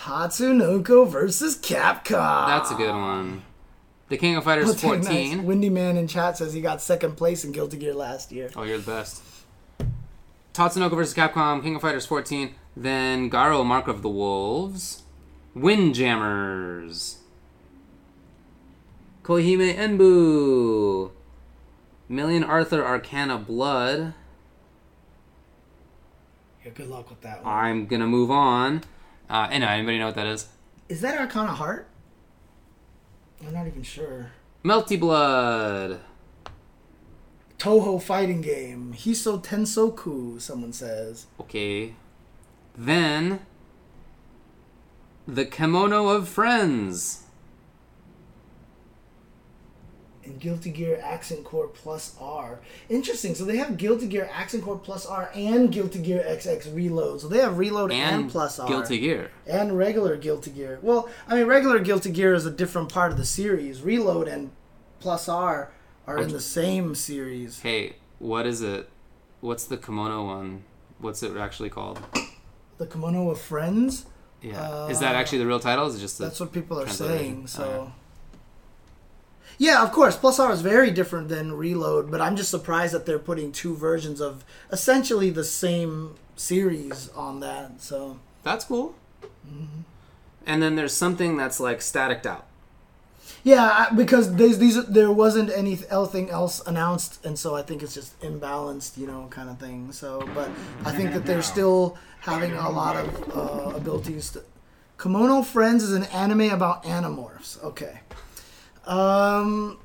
Tatsunoko 0.00 1.06
versus 1.06 1.56
Capcom. 1.58 2.46
That's 2.46 2.70
a 2.70 2.74
good 2.74 2.90
one. 2.94 3.42
The 4.08 4.16
King 4.16 4.36
of 4.36 4.44
Fighters 4.44 4.70
Oh, 4.70 4.74
14. 4.74 5.36
nice. 5.36 5.44
Windy 5.44 5.68
Man 5.68 5.96
in 5.98 6.08
chat 6.08 6.38
says 6.38 6.54
he 6.54 6.60
got 6.62 6.80
second 6.80 7.16
place 7.16 7.44
in 7.44 7.52
Guilty 7.52 7.76
Gear 7.76 7.92
last 7.94 8.32
year. 8.32 8.50
Oh, 8.56 8.62
you're 8.62 8.78
the 8.78 8.90
best. 8.90 9.22
Tatsunoko 10.54 10.92
versus 10.96 11.14
Capcom, 11.14 11.62
King 11.62 11.76
of 11.76 11.82
Fighters 11.82 12.06
14. 12.06 12.54
Then 12.76 13.28
Garou, 13.28 13.62
Mark 13.62 13.88
of 13.88 14.00
the 14.02 14.08
Wolves. 14.08 15.02
Windjammers. 15.54 17.18
Koihime 19.22 19.74
Enbu. 19.76 21.10
Million 22.08 22.42
Arthur 22.42 22.84
Arcana 22.84 23.36
Blood. 23.38 24.14
Yeah, 26.64 26.70
good 26.72 26.88
luck 26.88 27.10
with 27.10 27.20
that 27.20 27.44
one. 27.44 27.54
I'm 27.54 27.86
gonna 27.86 28.06
move 28.06 28.30
on. 28.30 28.82
Uh, 29.30 29.46
anybody 29.52 29.96
know 29.96 30.06
what 30.06 30.16
that 30.16 30.26
is? 30.26 30.48
Is 30.88 31.00
that 31.02 31.16
Arcana 31.16 31.54
Heart? 31.54 31.86
I'm 33.46 33.54
not 33.54 33.68
even 33.68 33.84
sure. 33.84 34.32
Melty 34.64 34.98
Blood. 34.98 36.00
Toho 37.56 38.02
fighting 38.02 38.40
game. 38.40 38.92
Hiso 38.96 39.40
Tensoku, 39.42 40.40
someone 40.40 40.72
says. 40.72 41.26
Okay. 41.38 41.94
Then 42.76 43.46
the 45.28 45.46
Kemono 45.46 46.14
of 46.14 46.28
Friends. 46.28 47.22
And 50.19 50.19
Guilty 50.38 50.70
Gear 50.70 51.00
Accent 51.02 51.44
Core 51.44 51.68
Plus 51.68 52.14
R. 52.20 52.60
Interesting. 52.88 53.34
So 53.34 53.44
they 53.44 53.56
have 53.56 53.76
Guilty 53.76 54.06
Gear 54.06 54.28
Accent 54.32 54.64
Core 54.64 54.78
Plus 54.78 55.06
R 55.06 55.30
and 55.34 55.72
Guilty 55.72 56.00
Gear 56.00 56.24
XX 56.26 56.74
Reload. 56.74 57.20
So 57.20 57.28
they 57.28 57.38
have 57.38 57.58
Reload 57.58 57.92
and, 57.92 58.22
And 58.22 58.30
Plus 58.30 58.58
R. 58.58 58.68
Guilty 58.68 58.98
Gear. 58.98 59.30
And 59.46 59.76
regular 59.76 60.16
Guilty 60.16 60.50
Gear. 60.50 60.78
Well, 60.82 61.08
I 61.28 61.36
mean, 61.36 61.46
regular 61.46 61.78
Guilty 61.80 62.10
Gear 62.10 62.34
is 62.34 62.46
a 62.46 62.50
different 62.50 62.92
part 62.92 63.12
of 63.12 63.18
the 63.18 63.24
series. 63.24 63.82
Reload 63.82 64.28
and 64.28 64.50
Plus 65.00 65.28
R 65.28 65.72
are 66.06 66.18
in 66.18 66.28
the 66.28 66.40
same 66.40 66.94
series. 66.94 67.60
Hey, 67.60 67.96
what 68.18 68.46
is 68.46 68.62
it? 68.62 68.88
What's 69.40 69.64
the 69.64 69.76
Kemono 69.76 70.26
one? 70.26 70.64
What's 70.98 71.22
it 71.22 71.36
actually 71.36 71.70
called? 71.70 72.00
The 72.78 72.86
Kemono 72.86 73.30
of 73.30 73.40
Friends. 73.40 74.06
Yeah. 74.42 74.88
is 74.88 74.98
uh, 74.98 75.00
that 75.00 75.16
actually 75.16 75.38
the 75.38 75.46
real 75.46 75.60
title? 75.60 75.86
Is 75.86 75.96
it 75.96 76.00
just 76.00 76.18
the, 76.18 76.24
That's 76.24 76.40
what 76.40 76.52
people 76.52 76.80
are 76.80 76.88
saying. 76.88 77.46
So. 77.46 77.92
Yeah, 79.60 79.82
of 79.82 79.92
course. 79.92 80.16
Plus 80.16 80.38
R 80.38 80.50
is 80.52 80.62
very 80.62 80.90
different 80.90 81.28
than 81.28 81.52
Reload, 81.52 82.10
but 82.10 82.18
I'm 82.22 82.34
just 82.34 82.50
surprised 82.50 82.94
that 82.94 83.04
they're 83.04 83.18
putting 83.18 83.52
two 83.52 83.76
versions 83.76 84.18
of 84.18 84.42
essentially 84.72 85.28
the 85.28 85.44
same 85.44 86.14
series 86.34 87.10
on 87.10 87.40
that. 87.40 87.82
So 87.82 88.18
That's 88.42 88.64
cool. 88.64 88.94
Mm-hmm. 89.46 89.82
And 90.46 90.62
then 90.62 90.76
there's 90.76 90.94
something 90.94 91.36
that's 91.36 91.60
like 91.60 91.82
staticked 91.82 92.26
out. 92.26 92.46
yeah, 93.44 93.88
because 93.94 94.34
these, 94.36 94.58
these 94.58 94.82
there 94.86 95.12
wasn't 95.12 95.50
anything 95.50 96.30
else 96.30 96.66
announced, 96.66 97.22
and 97.26 97.38
so 97.38 97.54
I 97.54 97.60
think 97.60 97.82
it's 97.82 97.92
just 97.92 98.18
imbalanced, 98.22 98.96
you 98.96 99.06
know, 99.06 99.26
kind 99.28 99.50
of 99.50 99.58
thing. 99.58 99.92
So, 99.92 100.26
but 100.34 100.48
I 100.86 100.92
think 100.92 101.12
that 101.12 101.26
they're 101.26 101.42
still 101.42 101.98
having 102.20 102.52
a 102.52 102.70
lot 102.70 102.96
of 102.96 103.36
uh, 103.36 103.76
abilities. 103.76 104.30
To... 104.30 104.42
Kemono 104.96 105.44
Friends 105.44 105.82
is 105.82 105.92
an 105.92 106.04
anime 106.04 106.48
about 106.50 106.84
animorphs. 106.84 107.62
Okay. 107.62 108.00
Um, 108.90 109.78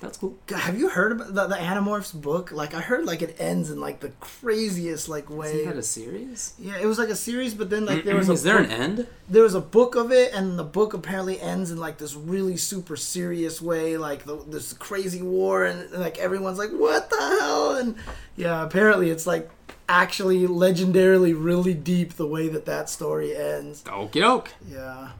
That's 0.00 0.16
cool. 0.18 0.36
Have 0.48 0.78
you 0.78 0.88
heard 0.88 1.12
about 1.12 1.34
the, 1.34 1.46
the 1.48 1.56
Animorphs 1.56 2.18
book? 2.18 2.52
Like 2.52 2.74
I 2.74 2.80
heard 2.80 3.04
like 3.04 3.22
it 3.22 3.36
ends 3.40 3.70
in 3.70 3.80
like 3.80 4.00
the 4.00 4.10
craziest 4.20 5.08
like 5.08 5.24
Isn't 5.24 5.36
way. 5.36 5.64
that 5.66 5.76
a 5.76 5.82
series? 5.82 6.54
Yeah, 6.58 6.78
it 6.80 6.86
was 6.86 6.98
like 6.98 7.08
a 7.08 7.16
series, 7.16 7.54
but 7.54 7.68
then 7.70 7.84
like 7.86 8.04
there 8.04 8.16
was 8.16 8.28
a 8.28 8.32
Is 8.32 8.42
there 8.44 8.58
book, 8.62 8.66
an 8.66 8.72
end? 8.72 9.06
there 9.28 9.42
was 9.42 9.54
a 9.54 9.60
book 9.60 9.96
of 9.96 10.12
it, 10.12 10.32
and 10.32 10.58
the 10.58 10.64
book 10.64 10.94
apparently 10.94 11.40
ends 11.40 11.70
in 11.70 11.78
like 11.78 11.98
this 11.98 12.14
really 12.14 12.56
super 12.56 12.96
serious 12.96 13.60
way, 13.60 13.96
like 13.98 14.24
the, 14.24 14.36
this 14.46 14.72
crazy 14.72 15.22
war, 15.22 15.64
and, 15.64 15.80
and, 15.92 16.00
like 16.00 16.16
everyone's 16.18 16.58
like, 16.58 16.70
"What 16.70 17.10
the 17.10 17.18
hell?" 17.18 17.76
And 17.76 17.96
yeah, 18.36 18.62
apparently 18.64 19.10
it's 19.10 19.26
like 19.26 19.50
actually 19.88 20.46
legendarily 20.46 21.34
really 21.36 21.74
deep 21.74 22.14
the 22.14 22.26
way 22.26 22.48
that 22.48 22.64
that 22.66 22.88
story 22.88 23.36
ends. 23.36 23.82
Okie 23.84 24.20
doke. 24.20 24.52
Yeah. 24.68 25.10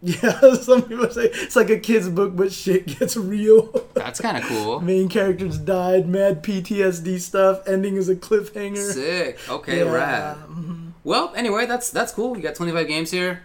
Yeah, 0.02 0.38
some 0.60 0.82
people 0.82 1.10
say 1.10 1.24
it's 1.24 1.56
like 1.56 1.70
a 1.70 1.78
kid's 1.78 2.08
book, 2.08 2.36
but 2.36 2.52
shit 2.52 2.86
gets 2.86 3.16
real. 3.16 3.84
That's 3.94 4.20
kind 4.20 4.36
of 4.36 4.44
cool. 4.44 4.80
Main 4.80 5.08
characters 5.08 5.58
died, 5.58 6.08
mad 6.08 6.44
PTSD 6.44 7.18
stuff. 7.20 7.66
Ending 7.66 7.96
is 7.96 8.08
a 8.08 8.14
cliffhanger. 8.14 8.92
Sick. 8.92 9.38
Okay, 9.50 9.78
Yeah, 9.84 9.90
rad. 9.92 10.36
mhm. 10.48 10.92
Well, 11.02 11.32
anyway, 11.34 11.66
that's 11.66 11.90
that's 11.90 12.12
cool. 12.12 12.36
You 12.36 12.42
got 12.42 12.54
25 12.54 12.86
games 12.86 13.10
here. 13.10 13.42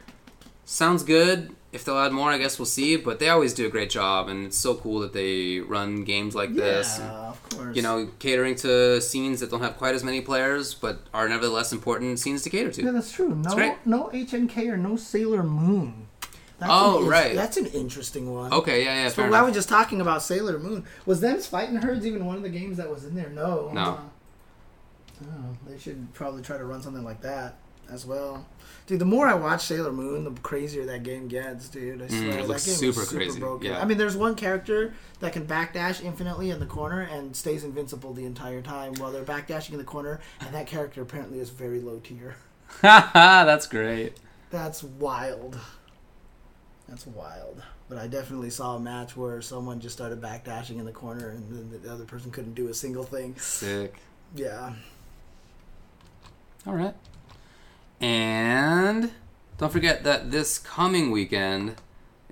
Sounds 0.65 1.01
good. 1.03 1.55
If 1.71 1.85
they'll 1.85 1.97
add 1.97 2.11
more, 2.11 2.29
I 2.29 2.37
guess 2.37 2.59
we'll 2.59 2.67
see. 2.67 2.97
But 2.97 3.17
they 3.19 3.29
always 3.29 3.53
do 3.53 3.65
a 3.65 3.69
great 3.69 3.89
job, 3.89 4.27
and 4.29 4.45
it's 4.45 4.57
so 4.57 4.75
cool 4.75 4.99
that 4.99 5.13
they 5.13 5.59
run 5.59 6.03
games 6.03 6.35
like 6.35 6.53
this. 6.53 6.97
Yeah, 6.99 7.09
of 7.29 7.49
course. 7.49 7.75
You 7.75 7.81
know, 7.81 8.09
catering 8.19 8.55
to 8.57 9.01
scenes 9.01 9.39
that 9.39 9.49
don't 9.49 9.61
have 9.61 9.77
quite 9.77 9.95
as 9.95 10.03
many 10.03 10.21
players, 10.21 10.73
but 10.75 10.99
are 11.15 11.27
nevertheless 11.27 11.71
important 11.71 12.19
scenes 12.19 12.43
to 12.43 12.49
cater 12.51 12.71
to. 12.71 12.83
Yeah, 12.83 12.91
that's 12.91 13.11
true. 13.11 13.29
No, 13.33 13.75
no 13.85 14.09
HNK 14.13 14.67
or 14.71 14.77
no 14.77 14.95
Sailor 14.97 15.41
Moon. 15.43 16.07
That's 16.67 16.71
Oh, 16.73 17.03
an 17.03 17.09
right. 17.09 17.35
That's 17.35 17.57
an 17.57 17.65
interesting 17.67 18.33
one. 18.33 18.53
Okay, 18.53 18.83
yeah, 18.85 19.03
yeah, 19.03 19.09
So 19.09 19.15
fair 19.15 19.31
why 19.31 19.37
enough. 19.39 19.47
we 19.49 19.53
just 19.53 19.69
talking 19.69 20.01
about 20.01 20.21
Sailor 20.21 20.57
Moon? 20.59 20.85
Was 21.05 21.19
them 21.21 21.39
fighting 21.39 21.75
herds 21.77 22.05
even 22.05 22.25
one 22.25 22.37
of 22.37 22.43
the 22.43 22.49
games 22.49 22.77
that 22.77 22.89
was 22.89 23.03
in 23.05 23.15
there? 23.15 23.29
No. 23.29 23.69
No. 23.73 23.81
Uh, 23.81 23.97
oh, 25.25 25.57
they 25.67 25.77
should 25.77 26.13
probably 26.13 26.41
try 26.41 26.57
to 26.57 26.65
run 26.65 26.81
something 26.81 27.03
like 27.03 27.21
that 27.21 27.55
as 27.91 28.05
well. 28.05 28.45
Dude, 28.87 28.99
the 28.99 29.05
more 29.05 29.27
I 29.27 29.33
watch 29.33 29.61
Sailor 29.65 29.91
Moon, 29.91 30.23
the 30.23 30.31
crazier 30.41 30.85
that 30.85 31.03
game 31.03 31.27
gets, 31.27 31.69
dude. 31.69 32.01
I 32.01 32.07
swear, 32.07 32.19
Mm, 32.21 32.27
it 32.33 32.47
that 32.47 32.47
game 32.47 32.57
super 32.59 33.01
super 33.01 33.17
crazy, 33.17 33.39
broken. 33.39 33.67
yeah. 33.71 33.79
I 33.81 33.85
mean, 33.85 33.97
there's 33.97 34.17
one 34.17 34.35
character 34.35 34.93
that 35.19 35.31
can 35.33 35.45
backdash 35.45 36.03
infinitely 36.03 36.49
in 36.49 36.59
the 36.59 36.65
corner 36.65 37.01
and 37.01 37.35
stays 37.35 37.63
invincible 37.63 38.13
the 38.13 38.25
entire 38.25 38.61
time 38.61 38.93
while 38.95 39.11
they're 39.11 39.23
backdashing 39.23 39.71
in 39.71 39.77
the 39.77 39.83
corner, 39.85 40.19
and 40.41 40.53
that 40.53 40.67
character 40.67 41.01
apparently 41.01 41.39
is 41.39 41.49
very 41.49 41.79
low 41.79 41.99
tier. 41.99 42.35
Ha 42.81 43.09
ha 43.13 43.43
that's 43.45 43.67
great. 43.67 44.17
That's 44.49 44.83
wild. 44.83 45.57
That's 46.87 47.07
wild. 47.07 47.61
But 47.89 47.97
I 47.97 48.07
definitely 48.07 48.49
saw 48.49 48.75
a 48.75 48.79
match 48.79 49.15
where 49.15 49.41
someone 49.41 49.79
just 49.79 49.95
started 49.95 50.21
backdashing 50.21 50.79
in 50.79 50.85
the 50.85 50.91
corner 50.91 51.29
and 51.29 51.71
then 51.71 51.81
the 51.81 51.91
other 51.91 52.05
person 52.05 52.31
couldn't 52.31 52.55
do 52.55 52.67
a 52.67 52.73
single 52.73 53.03
thing. 53.03 53.35
Sick. 53.37 53.95
Yeah. 54.35 54.73
All 56.65 56.73
right. 56.73 56.95
And 57.99 59.11
don't 59.57 59.71
forget 59.71 60.03
that 60.03 60.31
this 60.31 60.59
coming 60.59 61.11
weekend 61.11 61.75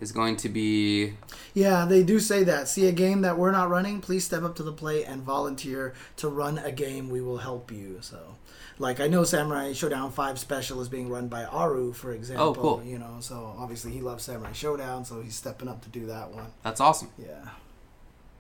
is 0.02 0.12
going 0.12 0.36
to 0.36 0.50
be 0.50 1.14
Yeah, 1.54 1.86
they 1.86 2.04
do 2.04 2.20
say 2.20 2.44
that. 2.44 2.68
See 2.68 2.88
a 2.88 2.92
game 2.92 3.22
that 3.22 3.38
we're 3.38 3.52
not 3.52 3.70
running, 3.70 4.02
please 4.02 4.26
step 4.26 4.44
up 4.44 4.56
to 4.56 4.64
the 4.64 4.74
plate 4.74 5.06
and 5.08 5.22
volunteer 5.22 5.94
to 6.18 6.28
run 6.28 6.58
a 6.58 6.72
game. 6.72 7.10
We 7.10 7.22
will 7.22 7.38
help 7.38 7.72
you. 7.72 8.00
So, 8.02 8.36
like 8.80 9.00
I 9.00 9.08
know 9.08 9.24
Samurai 9.24 9.72
Shodown 9.72 10.12
5 10.12 10.40
Special 10.40 10.82
is 10.82 10.90
being 10.90 11.08
run 11.10 11.28
by 11.28 11.46
Aru, 11.46 11.94
for 11.94 12.14
example. 12.14 12.48
Oh, 12.48 12.54
cool. 12.54 12.84
You 12.84 12.98
know, 12.98 13.18
so 13.20 13.56
obviously 13.58 13.92
he 13.92 14.02
loves 14.02 14.24
Samurai 14.24 14.52
Shodown, 14.52 15.06
so 15.06 15.22
he's 15.22 15.36
stepping 15.36 15.70
up 15.70 15.82
to 15.84 15.90
do 15.90 16.08
that 16.08 16.32
one. 16.32 16.48
that's 16.64 16.82
awesome. 16.82 17.10
Yeah. 17.18 17.50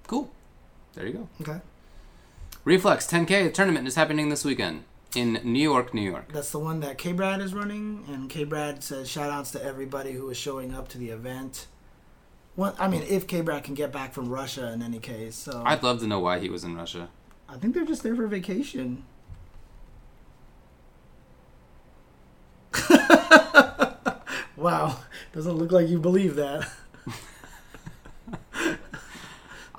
Cool. 0.07 0.29
There 0.95 1.07
you 1.07 1.13
go. 1.13 1.29
Okay. 1.41 1.61
Reflex 2.65 3.07
10K 3.07 3.53
tournament 3.53 3.87
is 3.87 3.95
happening 3.95 4.29
this 4.29 4.43
weekend 4.43 4.83
in 5.15 5.39
New 5.43 5.61
York, 5.61 5.93
New 5.93 6.01
York. 6.01 6.31
That's 6.31 6.51
the 6.51 6.59
one 6.59 6.79
that 6.81 6.97
K 6.97 7.11
Brad 7.11 7.41
is 7.41 7.53
running, 7.53 8.03
and 8.07 8.29
K 8.29 8.43
Brad 8.43 8.83
says 8.83 9.09
shout 9.09 9.29
outs 9.29 9.51
to 9.51 9.63
everybody 9.63 10.13
who 10.13 10.29
is 10.29 10.37
showing 10.37 10.73
up 10.73 10.87
to 10.89 10.97
the 10.97 11.09
event. 11.09 11.67
Well, 12.55 12.75
I 12.79 12.87
mean, 12.87 13.03
if 13.03 13.27
K 13.27 13.41
Brad 13.41 13.63
can 13.63 13.75
get 13.75 13.91
back 13.91 14.13
from 14.13 14.29
Russia 14.29 14.71
in 14.71 14.81
any 14.81 14.99
case, 14.99 15.35
so 15.35 15.63
I'd 15.65 15.83
love 15.83 15.99
to 15.99 16.07
know 16.07 16.19
why 16.19 16.39
he 16.39 16.49
was 16.49 16.63
in 16.63 16.75
Russia. 16.75 17.09
I 17.47 17.57
think 17.57 17.73
they're 17.73 17.85
just 17.85 18.03
there 18.03 18.15
for 18.15 18.27
vacation. 18.27 19.03
wow, 24.55 24.99
doesn't 25.33 25.57
look 25.57 25.71
like 25.71 25.89
you 25.89 25.99
believe 25.99 26.35
that. 26.35 26.69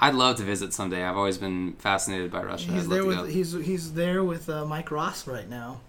I'd 0.03 0.15
love 0.15 0.37
to 0.37 0.43
visit 0.43 0.73
someday. 0.75 1.05
I've 1.05 1.17
always 1.17 1.39
been 1.39 1.75
fascinated 1.79 2.31
by 2.31 2.43
Russia. 2.43 2.73
He's 2.73 2.89
there 2.89 3.05
with 3.05 3.31
he's 3.31 3.53
he's 3.53 3.95
there 3.95 4.25
with 4.25 4.49
uh, 4.49 4.65
Mike 4.67 4.91
Ross 4.91 5.27
right 5.27 5.49
now. 5.49 5.81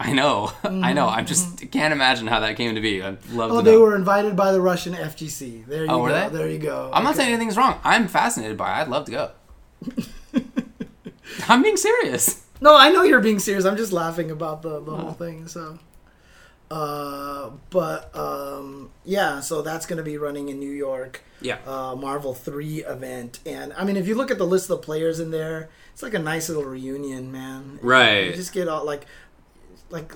I 0.00 0.12
know. 0.12 0.50
I 0.64 0.92
know. 0.92 1.06
I 1.08 1.22
just 1.22 1.70
can't 1.70 1.92
imagine 1.92 2.26
how 2.26 2.40
that 2.40 2.56
came 2.56 2.74
to 2.74 2.80
be. 2.80 3.02
I'd 3.02 3.24
love 3.30 3.52
Oh, 3.52 3.56
to 3.62 3.70
they 3.70 3.76
were 3.76 3.94
invited 3.94 4.34
by 4.34 4.50
the 4.50 4.60
Russian 4.60 4.94
FGC. 4.94 5.66
There 5.66 5.84
you 5.84 5.90
Oh, 5.90 5.98
go. 5.98 6.02
were 6.04 6.12
they? 6.12 6.28
There 6.30 6.48
you 6.48 6.58
go. 6.58 6.90
I'm 6.92 7.04
not 7.04 7.16
saying 7.16 7.28
anything's 7.32 7.56
wrong. 7.56 7.78
I'm 7.84 8.08
fascinated 8.08 8.56
by 8.56 8.70
it. 8.78 8.82
I'd 8.82 8.88
love 8.88 9.04
to 9.04 9.12
go. 9.12 9.30
I'm 11.48 11.62
being 11.62 11.76
serious. 11.76 12.44
No, 12.60 12.76
I 12.76 12.90
know 12.90 13.02
you're 13.02 13.20
being 13.20 13.38
serious. 13.38 13.64
I'm 13.64 13.76
just 13.76 13.92
laughing 13.92 14.30
about 14.30 14.62
the, 14.62 14.80
the 14.80 14.96
whole 14.96 15.12
thing. 15.12 15.48
So, 15.48 15.78
uh, 16.74 17.50
but 17.70 18.14
um, 18.16 18.90
yeah, 19.04 19.40
so 19.40 19.62
that's 19.62 19.86
going 19.86 19.98
to 19.98 20.02
be 20.02 20.18
running 20.18 20.48
in 20.48 20.58
New 20.58 20.72
York, 20.72 21.22
Yeah. 21.40 21.58
uh, 21.66 21.94
Marvel 21.94 22.34
Three 22.34 22.82
event, 22.84 23.38
and 23.46 23.72
I 23.74 23.84
mean, 23.84 23.96
if 23.96 24.08
you 24.08 24.14
look 24.16 24.30
at 24.30 24.38
the 24.38 24.46
list 24.46 24.64
of 24.70 24.78
the 24.80 24.82
players 24.84 25.20
in 25.20 25.30
there, 25.30 25.68
it's 25.92 26.02
like 26.02 26.14
a 26.14 26.18
nice 26.18 26.48
little 26.48 26.64
reunion, 26.64 27.30
man. 27.30 27.78
Right. 27.82 28.26
You 28.26 28.32
just 28.34 28.52
get 28.52 28.68
all 28.68 28.84
like. 28.84 29.06
Like, 29.90 30.12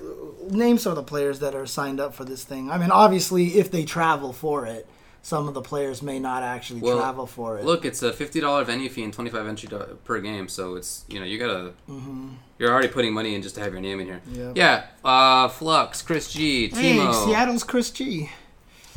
name 0.49 0.77
some 0.77 0.91
of 0.91 0.95
the 0.97 1.03
players 1.03 1.39
that 1.39 1.55
are 1.55 1.65
signed 1.65 2.01
up 2.01 2.13
for 2.13 2.25
this 2.25 2.43
thing. 2.43 2.69
I 2.69 2.77
mean, 2.77 2.91
obviously, 2.91 3.59
if 3.59 3.71
they 3.71 3.85
travel 3.85 4.33
for 4.33 4.65
it, 4.65 4.85
some 5.21 5.47
of 5.47 5.53
the 5.53 5.61
players 5.61 6.01
may 6.01 6.19
not 6.19 6.43
actually 6.43 6.81
Well, 6.81 6.97
travel 6.97 7.25
for 7.25 7.57
it. 7.59 7.65
Look, 7.65 7.85
it's 7.85 8.01
a 8.03 8.11
fifty 8.13 8.39
dollar 8.39 8.63
venue 8.63 8.89
fee 8.89 9.03
and 9.03 9.13
twenty 9.13 9.29
five 9.29 9.47
entry 9.47 9.67
do- 9.69 9.97
per 10.05 10.19
game, 10.19 10.47
so 10.47 10.75
it's 10.75 11.05
you 11.07 11.19
know 11.19 11.25
you 11.25 11.37
gotta 11.37 11.73
Mm-hmm. 11.89 12.29
you're 12.57 12.71
already 12.71 12.87
putting 12.87 13.13
money 13.13 13.35
in 13.35 13.41
just 13.41 13.55
to 13.55 13.61
have 13.61 13.71
your 13.73 13.81
name 13.81 13.99
in 13.99 14.07
here. 14.07 14.21
Yep. 14.31 14.57
Yeah, 14.57 14.85
uh, 15.03 15.47
Flux, 15.49 16.01
Chris 16.01 16.31
G, 16.31 16.69
hey, 16.69 16.95
Timo. 16.97 17.25
Seattle's 17.25 17.63
Chris 17.63 17.91
G. 17.91 18.29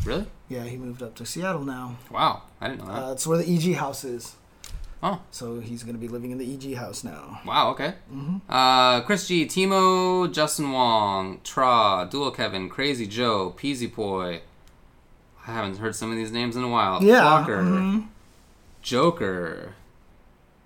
Really? 0.05 0.27
Yeah, 0.49 0.65
he 0.65 0.77
moved 0.77 1.03
up 1.03 1.15
to 1.17 1.25
Seattle 1.27 1.65
now. 1.65 1.97
Wow, 2.11 2.43
I 2.61 2.69
didn't 2.69 2.81
know 2.87 2.93
that. 2.93 3.03
Uh, 3.03 3.09
that's 3.11 3.27
where 3.27 3.39
the 3.39 3.45
EG 3.55 3.75
house 3.77 4.05
is. 4.05 4.35
Oh. 5.05 5.21
So 5.33 5.59
he's 5.59 5.83
going 5.83 5.97
to 5.97 6.01
be 6.01 6.07
living 6.07 6.31
in 6.31 6.39
the 6.39 6.55
EG 6.55 6.77
house 6.77 7.03
now. 7.03 7.41
wow, 7.45 7.71
okay. 7.71 7.95
Mm-hmm. 8.13 8.37
Uh, 8.49 9.01
Chris 9.01 9.27
G, 9.27 9.47
Timo, 9.47 10.33
Justin 10.33 10.71
Wong, 10.71 11.41
Tra, 11.43 12.07
Dual 12.11 12.31
Kevin, 12.31 12.69
Crazy 12.69 13.07
Joe, 13.09 13.53
Peasy 13.59 13.93
Boy. 13.93 14.43
I 15.47 15.53
haven't 15.53 15.79
heard 15.79 15.95
some 15.97 16.11
of 16.11 16.17
these 16.17 16.31
names 16.33 16.57
in 16.57 16.63
a 16.63 16.69
while. 16.69 17.03
Yeah. 17.03 17.21
Flocker, 17.23 17.63
mhm. 17.63 18.07
Joker, 18.81 19.75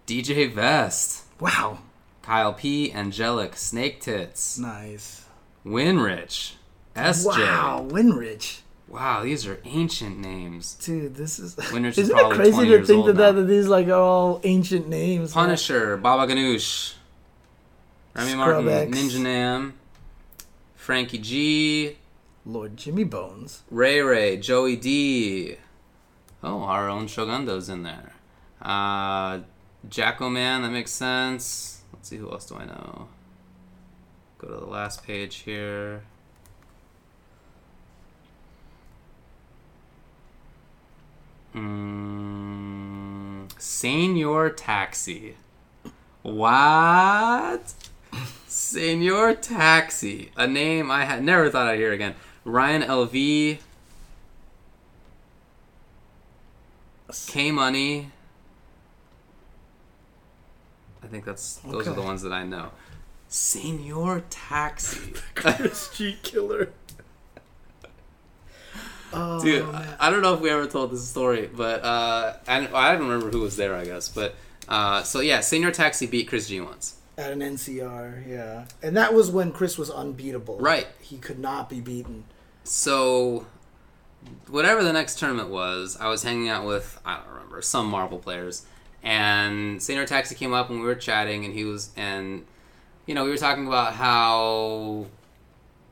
DJ 0.06 0.52
Vest, 0.52 1.24
Wow. 1.40 1.78
Kyle 2.22 2.52
P, 2.52 2.92
Angelic, 2.92 3.56
Snake 3.56 4.00
Tits, 4.00 4.58
Nice. 4.58 5.24
Winrich, 5.64 6.52
SJ. 6.94 7.26
Wow. 7.26 7.86
Winrich. 7.90 8.60
Wow, 8.88 9.24
these 9.24 9.46
are 9.48 9.58
ancient 9.64 10.18
names. 10.18 10.74
Dude, 10.74 11.16
this 11.16 11.38
is. 11.40 11.56
Winrich 11.56 11.98
is 11.98 11.98
Isn't 12.10 12.18
it 12.18 12.32
crazy 12.34 12.66
to 12.68 12.84
think 12.84 13.06
that, 13.06 13.16
that, 13.16 13.34
now. 13.34 13.40
that 13.40 13.46
these 13.46 13.66
like 13.66 13.88
are 13.88 13.94
all 13.94 14.40
ancient 14.44 14.88
names? 14.88 15.32
Punisher, 15.32 15.96
Baba 15.96 16.32
Ganoush, 16.32 16.94
Remy 18.14 18.34
Martin. 18.36 18.64
Ninja 18.92 19.20
Nam, 19.20 19.74
Frankie 20.76 21.18
G, 21.18 21.96
Lord 22.46 22.76
Jimmy 22.76 23.02
Bones. 23.02 23.64
Ray 23.72 24.00
Ray, 24.00 24.36
Joey 24.36 24.76
D. 24.76 25.56
Oh, 26.44 26.62
our 26.62 26.88
own 26.88 27.08
Shogundo's 27.08 27.68
in 27.68 27.82
there. 27.82 28.12
Uh, 28.62 29.40
Jacko 29.88 30.30
Man, 30.30 30.62
that 30.62 30.70
makes 30.70 30.92
sense. 30.92 31.82
Let's 31.92 32.08
see, 32.08 32.18
who 32.18 32.30
else 32.30 32.46
do 32.46 32.54
I 32.54 32.66
know? 32.66 33.08
Go 34.38 34.46
to 34.48 34.54
the 34.54 34.66
last 34.66 35.04
page 35.04 35.38
here. 35.38 36.04
Mm, 41.52 43.50
Senior 43.60 44.50
Taxi. 44.50 45.36
What? 46.22 47.74
Senior 48.46 49.34
Taxi. 49.34 50.30
A 50.36 50.46
name 50.46 50.92
I 50.92 51.06
had 51.06 51.24
never 51.24 51.50
thought 51.50 51.66
I'd 51.66 51.78
hear 51.78 51.92
again. 51.92 52.14
Ryan 52.46 52.82
LV. 52.82 53.58
K 57.26 57.50
Money. 57.50 58.10
I 61.02 61.06
think 61.08 61.24
that's 61.24 61.56
those 61.56 61.88
are 61.88 61.94
the 61.94 62.02
ones 62.02 62.22
that 62.22 62.32
I 62.32 62.44
know. 62.44 62.70
Senior 63.28 64.22
Taxi. 64.30 65.12
Chris 65.34 65.90
G 65.94 66.16
Killer. 66.22 66.70
Oh, 69.12 69.40
Dude, 69.40 69.62
I, 69.62 69.70
man. 69.70 69.96
I 70.00 70.10
don't 70.10 70.20
know 70.20 70.34
if 70.34 70.40
we 70.40 70.50
ever 70.50 70.66
told 70.66 70.90
this 70.90 71.08
story, 71.08 71.48
but 71.50 71.82
uh, 71.84 72.34
I, 72.48 72.68
I 72.74 72.92
don't 72.92 73.08
remember 73.08 73.30
who 73.30 73.40
was 73.40 73.56
there, 73.56 73.74
I 73.74 73.84
guess. 73.84 74.08
But 74.08 74.34
uh, 74.68 75.04
so 75.04 75.20
yeah, 75.20 75.40
Senior 75.40 75.70
Taxi 75.70 76.06
beat 76.06 76.26
Chris 76.26 76.48
G 76.48 76.60
once. 76.60 76.96
At 77.16 77.32
an 77.32 77.38
NCR, 77.38 78.26
yeah. 78.28 78.66
And 78.82 78.96
that 78.96 79.14
was 79.14 79.30
when 79.30 79.52
Chris 79.52 79.78
was 79.78 79.90
unbeatable. 79.90 80.58
Right. 80.58 80.88
He 81.00 81.18
could 81.18 81.38
not 81.38 81.70
be 81.70 81.80
beaten. 81.80 82.24
So, 82.66 83.46
whatever 84.48 84.82
the 84.82 84.92
next 84.92 85.18
tournament 85.18 85.50
was, 85.50 85.96
I 86.00 86.08
was 86.08 86.22
hanging 86.22 86.48
out 86.48 86.66
with 86.66 87.00
I 87.04 87.16
don't 87.16 87.28
remember 87.28 87.62
some 87.62 87.88
Marvel 87.88 88.18
players, 88.18 88.66
and 89.02 89.82
Senior 89.82 90.06
Taxi 90.06 90.34
came 90.34 90.52
up 90.52 90.68
and 90.68 90.80
we 90.80 90.86
were 90.86 90.94
chatting, 90.94 91.44
and 91.44 91.54
he 91.54 91.64
was 91.64 91.90
and 91.96 92.44
you 93.06 93.14
know 93.14 93.24
we 93.24 93.30
were 93.30 93.36
talking 93.36 93.66
about 93.66 93.94
how 93.94 95.06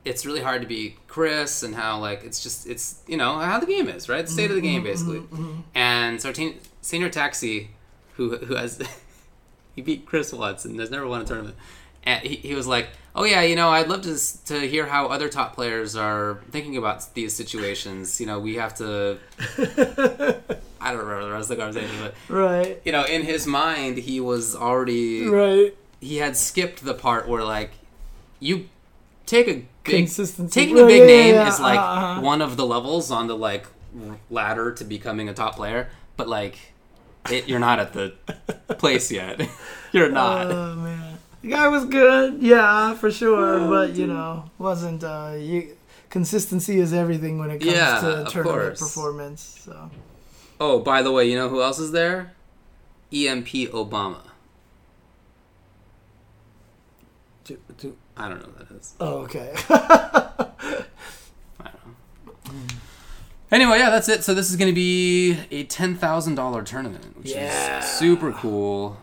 it's 0.03 0.25
really 0.25 0.41
hard 0.41 0.61
to 0.61 0.67
be 0.67 0.97
Chris 1.07 1.63
and 1.63 1.75
how 1.75 1.99
like 1.99 2.23
it's 2.23 2.43
just 2.43 2.67
it's 2.67 3.01
you 3.07 3.17
know 3.17 3.37
how 3.39 3.59
the 3.59 3.65
game 3.65 3.87
is 3.87 4.09
right? 4.09 4.25
The 4.25 4.31
state 4.31 4.51
of 4.51 4.55
the 4.55 4.61
mm-hmm, 4.61 4.83
game 4.83 4.83
mm-hmm, 4.83 4.91
basically. 4.91 5.19
Mm-hmm, 5.19 5.61
and 5.73 6.21
so 6.21 6.33
senior 6.81 7.09
taxi 7.09 7.71
who 8.15 8.37
who 8.37 8.55
has 8.55 8.81
he 9.75 9.81
beat 9.81 10.05
Chris 10.05 10.33
once 10.33 10.65
and 10.65 10.79
has 10.79 10.91
never 10.91 11.07
won 11.07 11.21
a 11.21 11.25
tournament 11.25 11.55
and 12.05 12.21
he, 12.23 12.35
he 12.35 12.53
was 12.55 12.67
like 12.67 12.89
oh 13.15 13.23
yeah 13.23 13.41
you 13.41 13.55
know 13.55 13.69
I'd 13.69 13.87
love 13.87 14.01
to 14.03 14.45
to 14.45 14.67
hear 14.67 14.85
how 14.85 15.07
other 15.07 15.29
top 15.29 15.55
players 15.55 15.95
are 15.95 16.39
thinking 16.51 16.77
about 16.77 17.13
these 17.13 17.33
situations 17.35 18.19
you 18.19 18.27
know 18.27 18.39
we 18.39 18.55
have 18.55 18.75
to 18.75 19.17
I 20.81 20.91
don't 20.91 20.99
remember 20.99 21.25
the 21.25 21.31
rest 21.31 21.49
of 21.49 21.57
the 21.57 21.63
conversation 21.63 21.95
but 22.01 22.13
Right. 22.33 22.81
you 22.85 22.91
know 22.91 23.03
in 23.05 23.23
his 23.23 23.47
mind 23.47 23.97
he 23.97 24.19
was 24.19 24.55
already 24.55 25.27
Right. 25.27 25.75
he 26.01 26.17
had 26.17 26.37
skipped 26.37 26.83
the 26.83 26.93
part 26.93 27.27
where 27.27 27.43
like 27.43 27.71
you 28.39 28.67
take 29.25 29.47
a 29.47 29.65
big 29.83 30.07
taking 30.51 30.77
a 30.79 30.85
big 30.85 31.01
yeah, 31.01 31.05
name 31.07 31.35
yeah, 31.35 31.47
is 31.47 31.59
like 31.59 31.79
uh-huh. 31.79 32.21
one 32.21 32.41
of 32.41 32.57
the 32.57 32.65
levels 32.65 33.11
on 33.11 33.27
the 33.27 33.35
like 33.35 33.65
ladder 34.29 34.71
to 34.73 34.83
becoming 34.83 35.29
a 35.29 35.33
top 35.33 35.55
player 35.55 35.89
but 36.17 36.27
like 36.27 36.57
it, 37.31 37.47
you're 37.47 37.59
not 37.59 37.79
at 37.79 37.93
the 37.93 38.13
place 38.77 39.11
yet 39.11 39.41
you're 39.93 40.11
not 40.11 40.47
Oh 40.51 40.75
man, 40.75 41.14
the 41.45 41.51
guy 41.51 41.67
was 41.67 41.85
good. 41.85 42.41
Yeah, 42.41 42.95
for 42.95 43.11
sure. 43.11 43.67
But 43.69 43.95
you 43.95 44.07
know, 44.07 44.49
wasn't 44.57 45.03
uh, 45.03 45.35
you, 45.37 45.77
consistency 46.09 46.79
is 46.79 46.91
everything 46.93 47.37
when 47.37 47.51
it 47.51 47.59
comes 47.59 47.73
Yeah, 47.73 47.99
to 48.01 48.25
tournament 48.29 48.79
performance. 48.79 49.41
So 49.63 49.89
oh 50.59 50.79
by 50.79 51.01
the 51.01 51.11
way 51.11 51.29
you 51.29 51.35
know 51.35 51.49
who 51.49 51.61
else 51.61 51.79
is 51.79 51.91
there 51.91 52.31
emp 53.11 53.47
obama 53.47 54.21
to, 57.43 57.59
to, 57.77 57.97
i 58.17 58.29
don't 58.29 58.39
know 58.39 58.47
who 58.57 58.65
that 58.65 58.71
is 58.79 58.93
oh, 58.99 59.17
okay. 59.17 59.53
i 59.69 60.45
don't 61.59 62.25
know 62.25 62.63
anyway 63.51 63.77
yeah 63.77 63.89
that's 63.89 64.07
it 64.09 64.23
so 64.23 64.33
this 64.33 64.49
is 64.49 64.55
going 64.55 64.71
to 64.71 64.75
be 64.75 65.33
a 65.51 65.65
$10000 65.65 66.65
tournament 66.65 67.17
which 67.17 67.31
Yeah. 67.31 67.79
is 67.79 67.85
super 67.85 68.31
cool 68.31 68.97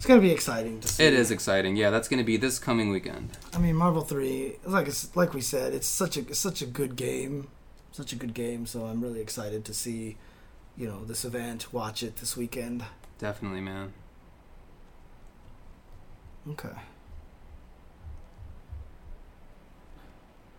it's 0.00 0.06
gonna 0.06 0.22
be 0.22 0.30
exciting 0.30 0.80
to 0.80 0.88
see. 0.88 1.04
It 1.04 1.12
is 1.12 1.30
exciting. 1.30 1.76
Yeah, 1.76 1.90
that's 1.90 2.08
to 2.08 2.24
be 2.24 2.38
this 2.38 2.58
coming 2.58 2.88
weekend. 2.88 3.36
I 3.52 3.58
mean, 3.58 3.76
Marvel 3.76 4.00
Three, 4.00 4.56
like 4.64 4.88
it's, 4.88 5.14
like 5.14 5.34
we 5.34 5.42
said, 5.42 5.74
it's 5.74 5.86
such 5.86 6.16
a 6.16 6.20
it's 6.20 6.38
such 6.38 6.62
a 6.62 6.66
good 6.66 6.96
game, 6.96 7.48
such 7.92 8.14
a 8.14 8.16
good 8.16 8.32
game. 8.32 8.64
So 8.64 8.86
I'm 8.86 9.02
really 9.02 9.20
excited 9.20 9.62
to 9.66 9.74
see, 9.74 10.16
you 10.74 10.88
know, 10.88 11.04
this 11.04 11.26
event, 11.26 11.70
watch 11.70 12.02
it 12.02 12.16
this 12.16 12.34
weekend. 12.34 12.82
Definitely, 13.18 13.60
man. 13.60 13.92
Okay. 16.48 16.70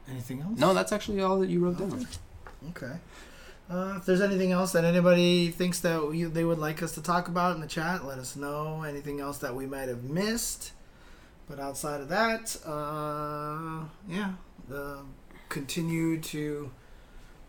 Anything 0.07 0.41
else? 0.41 0.59
No, 0.59 0.75
that's 0.75 0.91
actually 0.91 1.19
all 1.19 1.39
that 1.39 1.49
you 1.49 1.61
wrote 1.61 1.79
down. 1.79 2.07
Okay. 2.69 2.93
Uh, 3.71 3.95
if 3.95 4.05
there's 4.05 4.19
anything 4.19 4.51
else 4.51 4.73
that 4.73 4.83
anybody 4.83 5.49
thinks 5.49 5.79
that 5.79 6.29
they 6.33 6.43
would 6.43 6.59
like 6.59 6.83
us 6.83 6.91
to 6.91 7.01
talk 7.01 7.29
about 7.29 7.55
in 7.55 7.61
the 7.61 7.67
chat, 7.67 8.03
let 8.05 8.17
us 8.17 8.35
know. 8.35 8.83
Anything 8.83 9.21
else 9.21 9.37
that 9.37 9.55
we 9.55 9.65
might 9.65 9.87
have 9.87 10.03
missed. 10.03 10.73
But 11.47 11.57
outside 11.57 12.01
of 12.01 12.09
that, 12.09 12.57
uh, 12.65 13.85
yeah, 14.09 14.33
the 14.67 14.99
continue 15.47 16.19
to. 16.19 16.69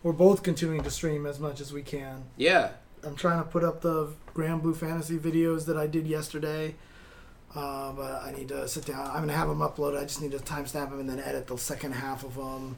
We're 0.05 0.13
both 0.13 0.45
continuing 0.45 0.83
to 0.83 0.91
stream 0.91 1.27
as 1.27 1.41
much 1.41 1.61
as 1.61 1.73
we 1.73 1.83
can. 1.83 2.25
Yeah. 2.37 2.71
I'm 3.05 3.17
trying 3.17 3.39
to 3.39 3.49
put 3.49 3.65
up 3.65 3.81
the 3.81 4.13
Granblue 4.35 4.77
Fantasy 4.77 5.19
videos 5.19 5.67
that 5.67 5.77
I 5.77 5.89
did 5.89 6.07
yesterday. 6.07 6.77
Uh, 7.55 7.93
but 7.93 8.23
I 8.23 8.33
need 8.37 8.49
to 8.49 8.67
sit 8.69 8.87
down. 8.87 9.09
I'm 9.09 9.21
gonna 9.21 9.33
have 9.33 9.49
them 9.49 9.59
uploaded. 9.59 9.99
I 9.99 10.05
just 10.05 10.23
need 10.23 10.31
to 10.33 10.39
timestamp 10.39 10.91
them 10.91 11.01
and 11.01 11.09
then 11.09 11.19
edit 11.19 11.49
the 11.49 11.59
second 11.59 11.93
half 11.93 12.25
of 12.25 12.37
them. 12.37 12.77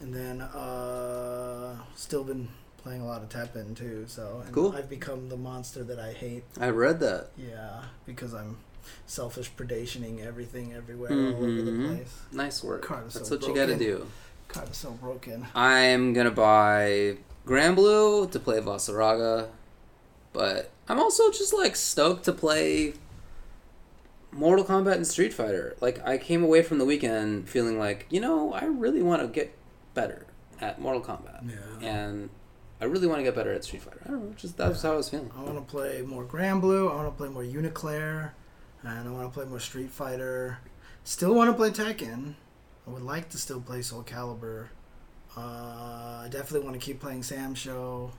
And 0.00 0.14
then 0.14 0.40
uh, 0.40 1.76
still 1.94 2.24
been 2.24 2.48
playing 2.86 3.00
a 3.02 3.06
lot 3.06 3.20
of 3.20 3.28
Tekken 3.28 3.76
too. 3.76 4.04
So 4.06 4.44
Cool. 4.52 4.72
I've 4.76 4.88
become 4.88 5.28
the 5.28 5.36
monster 5.36 5.82
that 5.82 5.98
I 5.98 6.12
hate. 6.12 6.44
I 6.60 6.68
read 6.68 7.00
that. 7.00 7.30
Yeah, 7.36 7.82
because 8.06 8.32
I'm 8.32 8.58
selfish 9.06 9.50
predationing 9.56 10.24
everything 10.24 10.72
everywhere 10.72 11.10
all 11.10 11.18
over 11.44 11.62
the 11.62 11.72
Mhm. 11.72 11.86
place. 11.96 12.12
Nice 12.30 12.62
work. 12.62 12.82
Card 12.82 13.08
is 13.08 13.14
That's 13.14 13.28
so 13.28 13.34
what 13.38 13.48
you 13.48 13.54
got 13.56 13.66
to 13.66 13.76
do. 13.76 14.06
God, 14.46 14.68
it's 14.68 14.78
so 14.78 14.92
broken. 14.92 15.44
I'm 15.52 16.14
to 16.14 16.30
buy 16.30 17.16
Granblue 17.44 18.30
to 18.30 18.38
play 18.38 18.60
Vaseraga, 18.60 19.48
but 20.32 20.70
I'm 20.88 21.00
also 21.00 21.32
just 21.32 21.52
like 21.52 21.74
stoked 21.74 22.24
to 22.26 22.32
play 22.32 22.92
Mortal 24.30 24.64
Kombat 24.64 24.92
and 24.94 25.06
Street 25.06 25.32
Fighter. 25.34 25.74
Like 25.80 26.06
I 26.06 26.18
came 26.18 26.44
away 26.44 26.62
from 26.62 26.78
the 26.78 26.84
weekend 26.84 27.48
feeling 27.48 27.80
like, 27.80 28.06
you 28.10 28.20
know, 28.20 28.52
I 28.52 28.64
really 28.66 29.02
want 29.02 29.22
to 29.22 29.26
get 29.28 29.52
better 29.94 30.26
at 30.60 30.80
Mortal 30.80 31.02
Kombat. 31.02 31.50
Yeah. 31.50 31.88
And 31.88 32.30
I 32.80 32.84
really 32.84 33.06
want 33.06 33.20
to 33.20 33.24
get 33.24 33.34
better 33.34 33.52
at 33.52 33.64
Street 33.64 33.82
Fighter. 33.82 34.00
I 34.04 34.10
don't 34.10 34.24
know, 34.24 34.34
just 34.36 34.56
that's 34.56 34.82
how 34.82 34.92
I 34.92 34.96
was 34.96 35.08
feeling. 35.08 35.30
I 35.36 35.42
want 35.42 35.56
to 35.56 35.62
play 35.62 36.02
more 36.02 36.24
Granblue. 36.24 36.90
I 36.90 36.94
want 36.94 37.08
to 37.08 37.16
play 37.16 37.28
more 37.28 37.42
UNICLR, 37.42 38.30
and 38.82 39.08
I 39.08 39.10
want 39.10 39.32
to 39.32 39.34
play 39.34 39.46
more 39.48 39.60
Street 39.60 39.90
Fighter. 39.90 40.58
Still 41.04 41.34
want 41.34 41.50
to 41.50 41.54
play 41.54 41.70
Tekken. 41.70 42.34
I 42.86 42.90
would 42.90 43.02
like 43.02 43.30
to 43.30 43.38
still 43.38 43.60
play 43.60 43.82
Soul 43.82 44.02
Calibur. 44.02 44.68
Uh, 45.36 45.40
I 46.24 46.28
definitely 46.30 46.66
want 46.66 46.80
to 46.80 46.84
keep 46.84 47.00
playing 47.00 47.20
SamSho. 47.20 48.10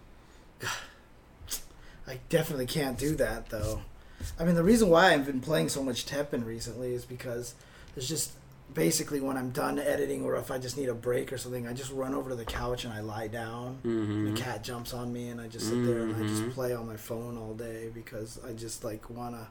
I 2.07 2.19
definitely 2.29 2.67
can't 2.67 2.97
do 2.97 3.15
that 3.15 3.49
though. 3.49 3.81
I 4.39 4.45
mean, 4.45 4.55
the 4.55 4.63
reason 4.63 4.89
why 4.89 5.13
I've 5.13 5.25
been 5.25 5.41
playing 5.41 5.69
so 5.69 5.83
much 5.83 6.05
Tekken 6.05 6.45
recently 6.45 6.93
is 6.93 7.05
because 7.05 7.53
there's 7.93 8.07
just 8.07 8.31
basically 8.77 9.19
when 9.19 9.35
I'm 9.37 9.49
done 9.49 9.79
editing 9.79 10.23
or 10.23 10.35
if 10.35 10.51
I 10.51 10.59
just 10.59 10.77
need 10.77 10.87
a 10.87 10.93
break 10.93 11.33
or 11.33 11.37
something, 11.39 11.67
I 11.67 11.73
just 11.73 11.91
run 11.91 12.13
over 12.13 12.29
to 12.29 12.35
the 12.35 12.45
couch 12.45 12.85
and 12.85 12.93
I 12.93 12.99
lie 12.99 13.27
down. 13.27 13.79
Mm-hmm. 13.83 14.35
The 14.35 14.39
cat 14.39 14.63
jumps 14.63 14.93
on 14.93 15.11
me 15.11 15.29
and 15.29 15.41
I 15.41 15.47
just 15.47 15.67
sit 15.67 15.83
there 15.83 16.03
and 16.03 16.15
I 16.15 16.27
just 16.27 16.47
play 16.51 16.75
on 16.75 16.85
my 16.85 16.95
phone 16.95 17.39
all 17.39 17.55
day 17.55 17.89
because 17.91 18.39
I 18.47 18.53
just 18.53 18.83
like 18.83 19.09
want 19.09 19.33
to 19.33 19.47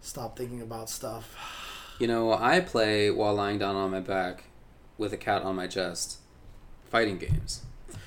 stop 0.00 0.36
thinking 0.36 0.60
about 0.60 0.90
stuff. 0.90 1.34
You 1.98 2.06
know, 2.06 2.30
I 2.34 2.60
play 2.60 3.10
while 3.10 3.32
lying 3.34 3.58
down 3.58 3.74
on 3.74 3.90
my 3.90 4.00
back 4.00 4.44
with 4.98 5.14
a 5.14 5.16
cat 5.16 5.40
on 5.40 5.56
my 5.56 5.66
chest, 5.66 6.18
fighting 6.90 7.16
games. 7.16 7.62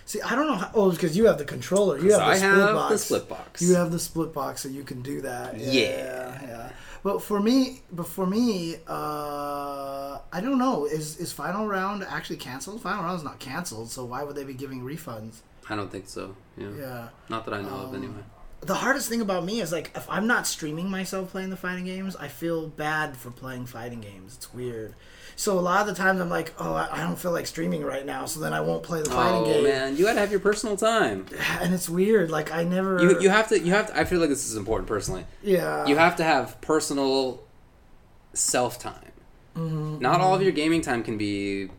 See, 0.06 0.22
I 0.22 0.36
don't 0.36 0.46
know 0.46 0.54
how. 0.58 0.70
Oh, 0.76 0.92
because 0.92 1.18
you 1.18 1.26
have 1.26 1.40
the 1.40 1.44
controller. 1.44 1.98
You 1.98 2.12
have 2.12 2.20
the 2.20 2.26
I 2.26 2.36
split 2.38 2.52
have 2.52 2.76
box. 2.76 2.92
the 2.92 2.98
split 3.00 3.28
box. 3.30 3.62
You 3.64 3.74
have 3.74 3.92
the 3.92 3.98
split 3.98 4.32
box, 4.32 4.62
so 4.62 4.70
you 4.70 4.84
can 4.84 5.02
do 5.02 5.22
that. 5.22 5.60
Yeah, 5.60 5.72
Yeah. 5.72 6.42
yeah. 6.44 6.70
But 7.04 7.20
for 7.24 7.40
me, 7.40 7.82
but 7.92 8.08
for 8.08 8.26
me, 8.26 8.76
uh, 8.88 10.20
I 10.32 10.42
don't 10.42 10.58
know. 10.58 10.86
Is 10.86 11.18
is 11.18 11.32
final 11.32 11.68
round 11.68 12.04
actually 12.04 12.38
canceled? 12.38 12.82
Final 12.82 13.04
round 13.04 13.18
is 13.18 13.24
not 13.24 13.40
canceled, 13.40 13.90
so 13.90 14.04
why 14.06 14.24
would 14.24 14.36
they 14.36 14.44
be 14.44 14.54
giving 14.54 14.82
refunds? 14.82 15.38
I 15.70 15.76
don't 15.76 15.92
think 15.92 16.08
so. 16.08 16.36
Yeah. 16.58 16.70
Yeah. 16.78 17.08
Not 17.30 17.46
that 17.46 17.54
I 17.54 17.62
know 17.62 17.70
of, 17.70 17.90
Um, 17.90 17.96
anyway. 17.96 18.24
The 18.62 18.76
hardest 18.76 19.08
thing 19.08 19.22
about 19.22 19.46
me 19.46 19.62
is 19.62 19.72
like 19.72 19.92
if 19.96 20.10
I'm 20.10 20.28
not 20.28 20.46
streaming 20.46 20.90
myself 20.90 21.32
playing 21.32 21.50
the 21.50 21.56
fighting 21.58 21.86
games, 21.86 22.16
I 22.18 22.28
feel 22.28 22.68
bad 22.68 23.16
for 23.16 23.32
playing 23.32 23.68
fighting 23.68 24.02
games. 24.02 24.36
It's 24.36 24.54
weird. 24.54 24.96
So 25.40 25.58
a 25.58 25.62
lot 25.62 25.80
of 25.80 25.88
the 25.88 25.94
times 25.94 26.20
I'm 26.20 26.30
like, 26.30 26.54
oh, 26.60 26.74
I, 26.74 27.00
don't 27.00 27.16
feel 27.18 27.32
like 27.32 27.48
streaming 27.48 27.82
right 27.82 28.06
now, 28.06 28.26
so 28.26 28.42
then 28.42 28.52
I 28.52 28.60
won't 28.60 28.84
play 28.84 29.02
the 29.02 29.10
fighting 29.10 29.42
Oh 29.42 29.46
game. 29.46 29.64
man, 29.64 29.96
you 29.96 30.04
gotta 30.04 30.20
have 30.20 30.32
your 30.32 30.42
personal 30.42 30.76
time. 30.76 31.28
And 31.62 31.74
it's 31.74 31.88
weird. 31.88 32.30
Like 32.30 32.52
I 32.52 32.66
never. 32.66 33.02
You 33.02 33.22
you 33.22 33.30
have 33.30 33.48
to 33.48 33.58
you 33.58 33.72
have 33.72 33.88
to. 33.88 33.98
I 33.98 34.04
feel 34.04 34.20
like 34.20 34.28
this 34.28 34.46
is 34.46 34.58
important 34.58 34.90
personally. 34.90 35.24
yeah. 35.42 35.86
You 35.86 35.96
have 35.96 36.18
to 36.18 36.26
have 36.26 36.60
personal 36.60 37.42
self 38.34 38.80
time. 38.80 39.14
Mhm, 39.56 40.02
Not 40.02 40.20
all 40.20 40.36
of 40.36 40.42
your 40.42 40.52
gaming 40.52 40.82
time 40.82 41.04
can 41.04 41.18
be 41.18 41.70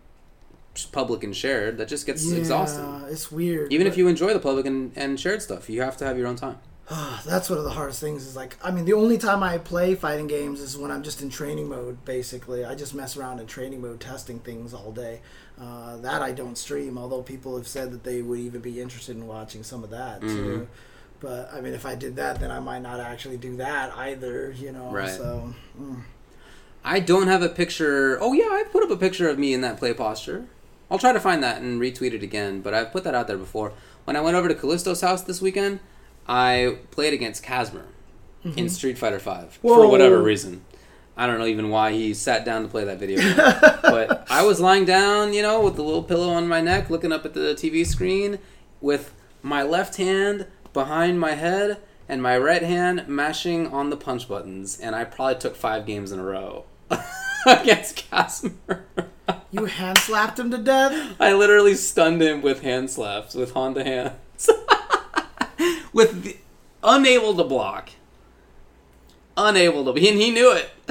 public 0.91 1.23
and 1.23 1.37
shared. 1.37 1.77
That 1.77 1.89
just 1.89 2.07
gets 2.07 2.25
yeah, 2.25 2.39
exhausting. 2.39 3.05
It's 3.11 3.31
weird. 3.31 3.71
Even 3.75 3.87
if 3.87 3.99
you 3.99 4.09
enjoy 4.09 4.33
the 4.33 4.41
public 4.41 4.65
and, 4.65 4.91
and 4.97 5.21
shared 5.21 5.43
stuff, 5.43 5.69
you 5.69 5.83
have 5.83 5.99
to 5.99 6.07
have 6.07 6.17
your 6.17 6.29
own 6.29 6.37
time. 6.37 6.57
That's 7.25 7.49
one 7.49 7.59
of 7.59 7.65
the 7.65 7.71
hardest 7.71 8.01
things. 8.01 8.27
Is 8.27 8.35
like, 8.35 8.57
I 8.63 8.73
mean, 8.73 8.85
the 8.85 8.95
only 8.95 9.17
time 9.17 9.43
I 9.43 9.59
play 9.59 9.95
fighting 9.95 10.27
games 10.27 10.61
is 10.61 10.77
when 10.77 10.91
I'm 10.91 11.03
just 11.05 11.23
in 11.23 11.31
training 11.31 11.69
mode. 11.69 12.05
Basically, 12.05 12.65
I 12.65 12.75
just 12.75 12.95
mess 12.95 13.17
around 13.17 13.39
in 13.39 13.47
training 13.47 13.81
mode, 13.81 14.01
testing 14.01 14.41
things 14.41 14.75
all 14.75 14.91
day. 14.91 15.21
Uh, 15.61 15.99
that 15.99 16.21
I 16.21 16.33
don't 16.33 16.59
stream. 16.59 16.99
Although 16.99 17.23
people 17.23 17.57
have 17.57 17.69
said 17.69 17.93
that 17.93 18.03
they 18.03 18.23
would 18.23 18.41
even 18.41 18.61
be 18.61 18.81
interested 18.81 19.17
in 19.17 19.27
watching 19.27 19.63
some 19.63 19.85
of 19.85 19.91
that 19.91 20.21
too. 20.21 20.69
But 21.21 21.53
I 21.53 21.61
mean, 21.61 21.75
if 21.75 21.87
I 21.87 21.95
did 21.95 22.17
that, 22.17 22.41
then 22.41 22.51
I 22.51 22.59
might 22.61 22.83
not 22.83 22.99
actually 22.99 23.37
do 23.37 23.57
that 23.57 23.97
either. 23.97 24.51
You 24.51 24.73
know. 24.73 24.91
Right. 24.91 25.11
So. 25.11 25.55
mm. 25.81 26.03
I 26.83 26.99
don't 26.99 27.29
have 27.29 27.43
a 27.43 27.49
picture. 27.49 28.19
Oh 28.21 28.33
yeah, 28.33 28.47
I 28.47 28.65
put 28.73 28.83
up 28.83 28.91
a 28.91 28.97
picture 28.97 29.29
of 29.29 29.39
me 29.39 29.53
in 29.53 29.61
that 29.61 29.77
play 29.77 29.93
posture. 29.95 30.47
I'll 30.91 30.99
try 30.99 31.13
to 31.13 31.21
find 31.21 31.43
that 31.45 31.61
and 31.61 31.81
retweet 31.81 32.15
it 32.15 32.23
again. 32.23 32.63
But 32.63 32.75
I've 32.75 32.91
put 32.91 33.05
that 33.05 33.15
out 33.15 33.29
there 33.29 33.37
before. 33.37 33.75
When 34.05 34.17
I 34.17 34.21
went 34.23 34.37
over 34.37 34.49
to 34.49 34.55
Callisto's 34.55 35.03
house 35.03 35.23
this 35.23 35.43
weekend, 35.43 35.79
I 36.27 36.79
played 36.91 37.13
against 37.13 37.45
Casmer 37.45 37.85
in 38.57 38.69
Street 38.69 38.97
Fighter 38.99 39.19
Five 39.19 39.55
for 39.55 39.79
Mm-hmm. 39.81 39.91
Whatever 39.91 40.23
reason. 40.23 40.65
I 41.17 41.27
don't 41.27 41.39
know 41.39 41.47
even 41.47 41.69
why 41.69 41.93
he 41.93 42.15
sat 42.15 42.45
down 42.47 42.63
to 42.63 42.69
play 42.69 42.85
that 42.85 42.99
video. 42.99 43.21
game. 43.21 43.37
but 43.37 44.27
I 44.31 44.43
was 44.43 44.59
lying 44.61 44.87
down, 44.87 45.35
you 45.35 45.43
know, 45.43 45.61
with 45.61 45.77
the 45.77 45.83
little 45.83 46.03
pillow 46.03 46.31
on 46.31 46.49
my 46.49 46.61
neck, 46.63 46.89
looking 46.89 47.13
up 47.13 47.27
at 47.27 47.35
the 47.35 47.55
TV 47.55 47.85
screen, 47.85 48.39
with 48.81 49.13
my 49.43 49.63
left 49.63 49.97
hand 49.97 50.47
behind 50.73 51.21
my 51.21 51.33
head 51.33 51.79
and 52.09 52.23
my 52.23 52.39
right 52.39 52.63
hand 52.63 53.07
mashing 53.07 53.67
on 53.67 53.91
the 53.91 53.97
punch 53.97 54.29
buttons, 54.29 54.79
and 54.81 54.97
I 54.97 55.05
probably 55.05 55.35
took 55.37 55.57
five 55.57 55.85
games 55.85 56.11
in 56.11 56.19
a 56.19 56.25
row 56.25 56.65
against 57.47 58.11
Casmer. 58.11 58.85
You 59.51 59.67
hand 59.67 59.99
slapped 59.99 60.39
him 60.39 60.51
to 60.53 60.59
death. 60.59 61.17
I 61.21 61.35
literally 61.35 61.75
stunned 61.75 62.23
him 62.23 62.41
with 62.41 62.63
hand 62.63 62.89
slaps 62.91 63.35
with 63.35 63.53
Honda 63.53 63.85
hands. 63.85 64.49
with 65.93 66.23
the, 66.25 66.37
unable 66.83 67.35
to 67.37 67.45
block. 67.45 67.91
Unable 69.37 69.85
to, 69.85 69.91
and 69.91 70.19
he 70.19 70.31
knew 70.31 70.53
it. 70.53 70.71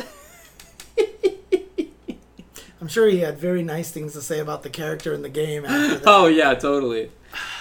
I'm 2.82 2.88
sure 2.88 3.08
he 3.10 3.20
had 3.20 3.38
very 3.38 3.62
nice 3.62 3.92
things 3.92 4.14
to 4.14 4.22
say 4.22 4.40
about 4.40 4.64
the 4.64 4.70
character 4.70 5.14
in 5.14 5.22
the 5.22 5.30
game 5.30 5.66
after 5.66 5.96
that. 6.00 6.04
Oh 6.08 6.28
yeah, 6.28 6.54
totally. 6.54 7.12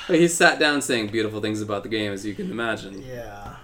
He 0.06 0.28
sat 0.28 0.58
down 0.58 0.80
saying 0.80 1.08
beautiful 1.08 1.40
things 1.40 1.60
about 1.60 1.82
the 1.82 1.88
game, 1.88 2.12
as 2.12 2.24
you 2.24 2.34
can 2.34 2.50
imagine. 2.50 3.02
Yeah. 3.02 3.56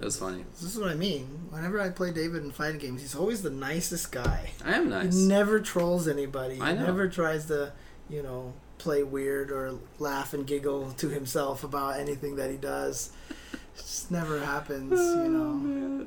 It 0.00 0.04
was 0.04 0.16
funny. 0.16 0.44
This 0.52 0.74
is 0.74 0.78
what 0.78 0.90
I 0.90 0.94
mean. 0.94 1.48
Whenever 1.50 1.80
I 1.80 1.90
play 1.90 2.12
David 2.12 2.44
in 2.44 2.52
fighting 2.52 2.78
games, 2.78 3.00
he's 3.00 3.16
always 3.16 3.42
the 3.42 3.50
nicest 3.50 4.12
guy. 4.12 4.52
I 4.64 4.74
am 4.74 4.88
nice. 4.88 5.16
He 5.16 5.26
never 5.26 5.58
trolls 5.58 6.06
anybody. 6.06 6.60
I 6.60 6.74
He 6.74 6.78
never 6.78 7.08
tries 7.08 7.46
to, 7.46 7.72
you 8.08 8.22
know, 8.22 8.52
play 8.78 9.02
weird 9.02 9.50
or 9.50 9.74
laugh 9.98 10.32
and 10.34 10.46
giggle 10.46 10.92
to 10.92 11.08
himself 11.08 11.64
about 11.64 11.98
anything 11.98 12.36
that 12.36 12.50
he 12.50 12.56
does. 12.56 13.10
It 13.50 13.58
just 13.76 14.10
never 14.10 14.40
happens, 14.40 14.92
you 14.98 15.28
know. 15.28 16.06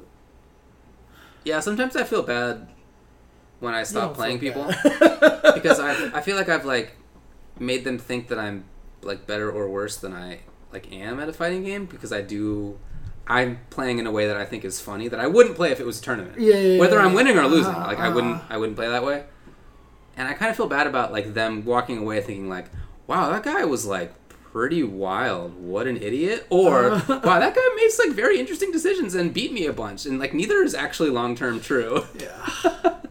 Yeah, 1.44 1.60
sometimes 1.60 1.96
I 1.96 2.04
feel 2.04 2.24
bad 2.24 2.68
when 3.60 3.74
I 3.74 3.84
stop 3.84 4.14
playing 4.14 4.40
people 4.40 4.66
because 5.54 5.80
I 5.80 6.12
I 6.14 6.22
feel 6.22 6.36
like 6.36 6.50
I've 6.50 6.66
like 6.66 6.98
made 7.60 7.84
them 7.84 7.98
think 7.98 8.28
that 8.30 8.40
I'm 8.40 8.66
like 9.02 9.26
better 9.28 9.52
or 9.52 9.70
worse 9.70 9.98
than 9.98 10.14
I 10.14 10.40
like 10.72 10.92
am 10.92 11.20
at 11.20 11.30
a 11.30 11.34
fighting 11.34 11.64
game 11.64 11.86
because 11.86 12.12
I 12.14 12.22
do 12.22 12.80
I'm 13.28 13.60
playing 13.70 14.00
in 14.00 14.08
a 14.08 14.12
way 14.12 14.28
that 14.28 14.38
I 14.38 14.46
think 14.46 14.66
is 14.66 14.80
funny 14.80 15.08
that 15.08 15.20
I 15.20 15.28
wouldn't 15.28 15.56
play 15.56 15.72
if 15.72 15.80
it 15.80 15.86
was 15.86 16.00
a 16.00 16.04
tournament. 16.04 16.40
Yeah, 16.40 16.56
yeah, 16.56 16.80
Whether 16.80 16.98
yeah, 16.98 17.06
I'm 17.06 17.14
winning 17.14 17.38
or 17.38 17.48
losing, 17.48 17.74
Uh-huh, 17.74 17.88
like 17.88 18.00
I 18.00 18.10
wouldn't 18.10 18.36
uh-huh. 18.36 18.54
I 18.54 18.58
wouldn't 18.58 18.78
play 18.78 18.90
that 18.90 19.04
way. 19.04 19.24
And 20.22 20.30
I 20.30 20.34
kind 20.34 20.52
of 20.52 20.56
feel 20.56 20.68
bad 20.68 20.86
about 20.86 21.12
like 21.12 21.34
them 21.34 21.66
walking 21.66 21.98
away 21.98 22.22
thinking 22.22 22.48
like, 22.48 22.70
"Wow, 23.08 23.32
that 23.32 23.42
guy 23.42 23.66
was 23.66 23.88
like 23.88 24.14
pretty 24.30 24.84
wild. 24.84 25.56
What 25.56 25.88
an 25.88 25.98
idiot!" 25.98 26.46
Or. 26.52 26.92
"Wow, 27.10 27.40
that 27.40 27.56
guy 27.56 27.76
makes 27.76 27.98
like 27.98 28.12
very 28.12 28.40
interesting 28.40 28.72
decisions 28.72 29.16
and 29.16 29.34
beat 29.34 29.52
me 29.52 29.66
a 29.66 29.74
bunch." 29.74 30.06
And 30.06 30.20
like 30.20 30.36
neither 30.36 30.62
is 30.62 30.76
actually 30.76 31.10
long 31.10 31.36
term 31.36 31.60
true. 31.60 32.06
Yeah. 32.20 32.98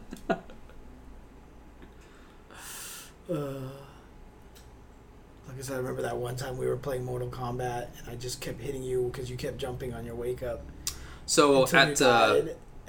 Uh, 3.29 3.61
like 5.47 5.57
I 5.57 5.61
said, 5.61 5.75
I 5.75 5.77
remember 5.77 6.03
that 6.03 6.17
one 6.17 6.35
time 6.35 6.59
we 6.59 6.67
were 6.67 6.77
playing 6.77 7.05
Mortal 7.05 7.29
Kombat, 7.29 7.87
and 8.01 8.11
I 8.11 8.17
just 8.17 8.41
kept 8.41 8.61
hitting 8.61 8.83
you 8.83 9.09
because 9.13 9.31
you 9.31 9.37
kept 9.37 9.57
jumping 9.57 9.95
on 9.95 10.05
your 10.05 10.17
wake 10.17 10.43
up. 10.43 10.67
So 11.27 11.65
at 11.65 12.03
uh. 12.03 12.43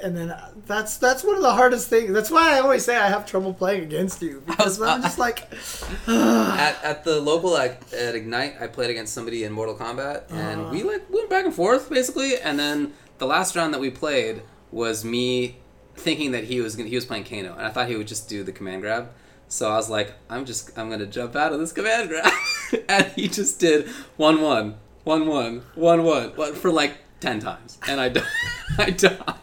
And 0.04 0.16
then 0.18 0.30
uh, 0.32 0.52
that's 0.68 0.98
that's 0.98 1.24
one 1.24 1.36
of 1.36 1.42
the 1.42 1.52
hardest 1.54 1.90
things. 1.90 2.12
That's 2.14 2.32
why 2.32 2.56
I 2.56 2.60
always 2.60 2.84
say 2.86 2.96
I 2.98 3.08
have 3.10 3.26
trouble 3.26 3.54
playing 3.54 3.84
against 3.84 4.22
you 4.22 4.42
because 4.46 4.80
was- 4.80 4.90
I'm 4.90 5.02
just 5.02 5.18
like, 5.20 5.48
at, 6.08 6.84
at 6.84 7.04
the 7.04 7.20
local 7.22 7.52
like 7.52 7.82
at 7.94 8.16
Ignite, 8.16 8.56
I 8.62 8.68
played 8.68 8.90
against 8.90 9.14
somebody 9.14 9.44
in 9.44 9.52
Mortal 9.52 9.76
Kombat, 9.76 10.30
and 10.32 10.62
Uh-huh. 10.62 10.72
we 10.72 10.84
like 10.84 11.10
went 11.10 11.30
back 11.30 11.46
and 11.46 11.54
forth 11.54 11.90
basically. 11.90 12.38
And 12.40 12.60
then 12.60 12.94
the 13.18 13.26
last 13.28 13.56
round 13.56 13.74
that 13.74 13.80
we 13.80 13.90
played 13.90 14.42
was 14.72 15.04
me 15.06 15.58
thinking 15.96 16.32
that 16.32 16.46
he 16.46 16.62
was 16.62 16.76
gonna, 16.76 16.90
he 16.90 16.96
was 16.96 17.06
playing 17.06 17.26
Kano, 17.26 17.54
and 17.56 17.66
I 17.66 17.70
thought 17.70 17.88
he 17.88 17.96
would 17.96 18.08
just 18.08 18.30
do 18.30 18.44
the 18.44 18.52
command 18.52 18.82
grab. 18.82 19.10
So 19.48 19.70
I 19.70 19.76
was 19.76 19.90
like, 19.90 20.14
I'm 20.30 20.46
just 20.46 20.78
I'm 20.78 20.90
gonna 20.90 21.06
jump 21.06 21.36
out 21.36 21.52
of 21.54 21.60
this 21.60 21.74
command 21.74 22.10
grab, 22.10 22.32
and 22.90 23.06
he 23.08 23.28
just 23.28 23.60
did 23.60 23.88
one 24.18 24.42
one 24.42 24.78
one 25.04 25.28
one 25.28 25.62
one 25.76 26.04
one 26.04 26.30
one 26.36 26.54
for 26.56 26.72
like 26.72 26.98
ten 27.20 27.40
times, 27.40 27.78
and 27.88 28.00
I 28.00 28.06
I 28.78 28.92
died. 28.92 29.36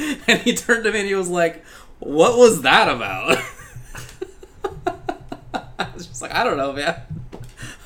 And 0.26 0.40
he 0.40 0.54
turned 0.54 0.84
to 0.84 0.92
me 0.92 1.00
and 1.00 1.08
he 1.08 1.14
was 1.14 1.28
like, 1.28 1.64
"What 1.98 2.38
was 2.38 2.62
that 2.62 2.88
about?" 2.88 3.38
I 5.78 5.88
was 5.94 6.06
just 6.06 6.22
like, 6.22 6.32
I 6.34 6.42
don't 6.44 6.56
know, 6.56 6.72
man. 6.72 6.96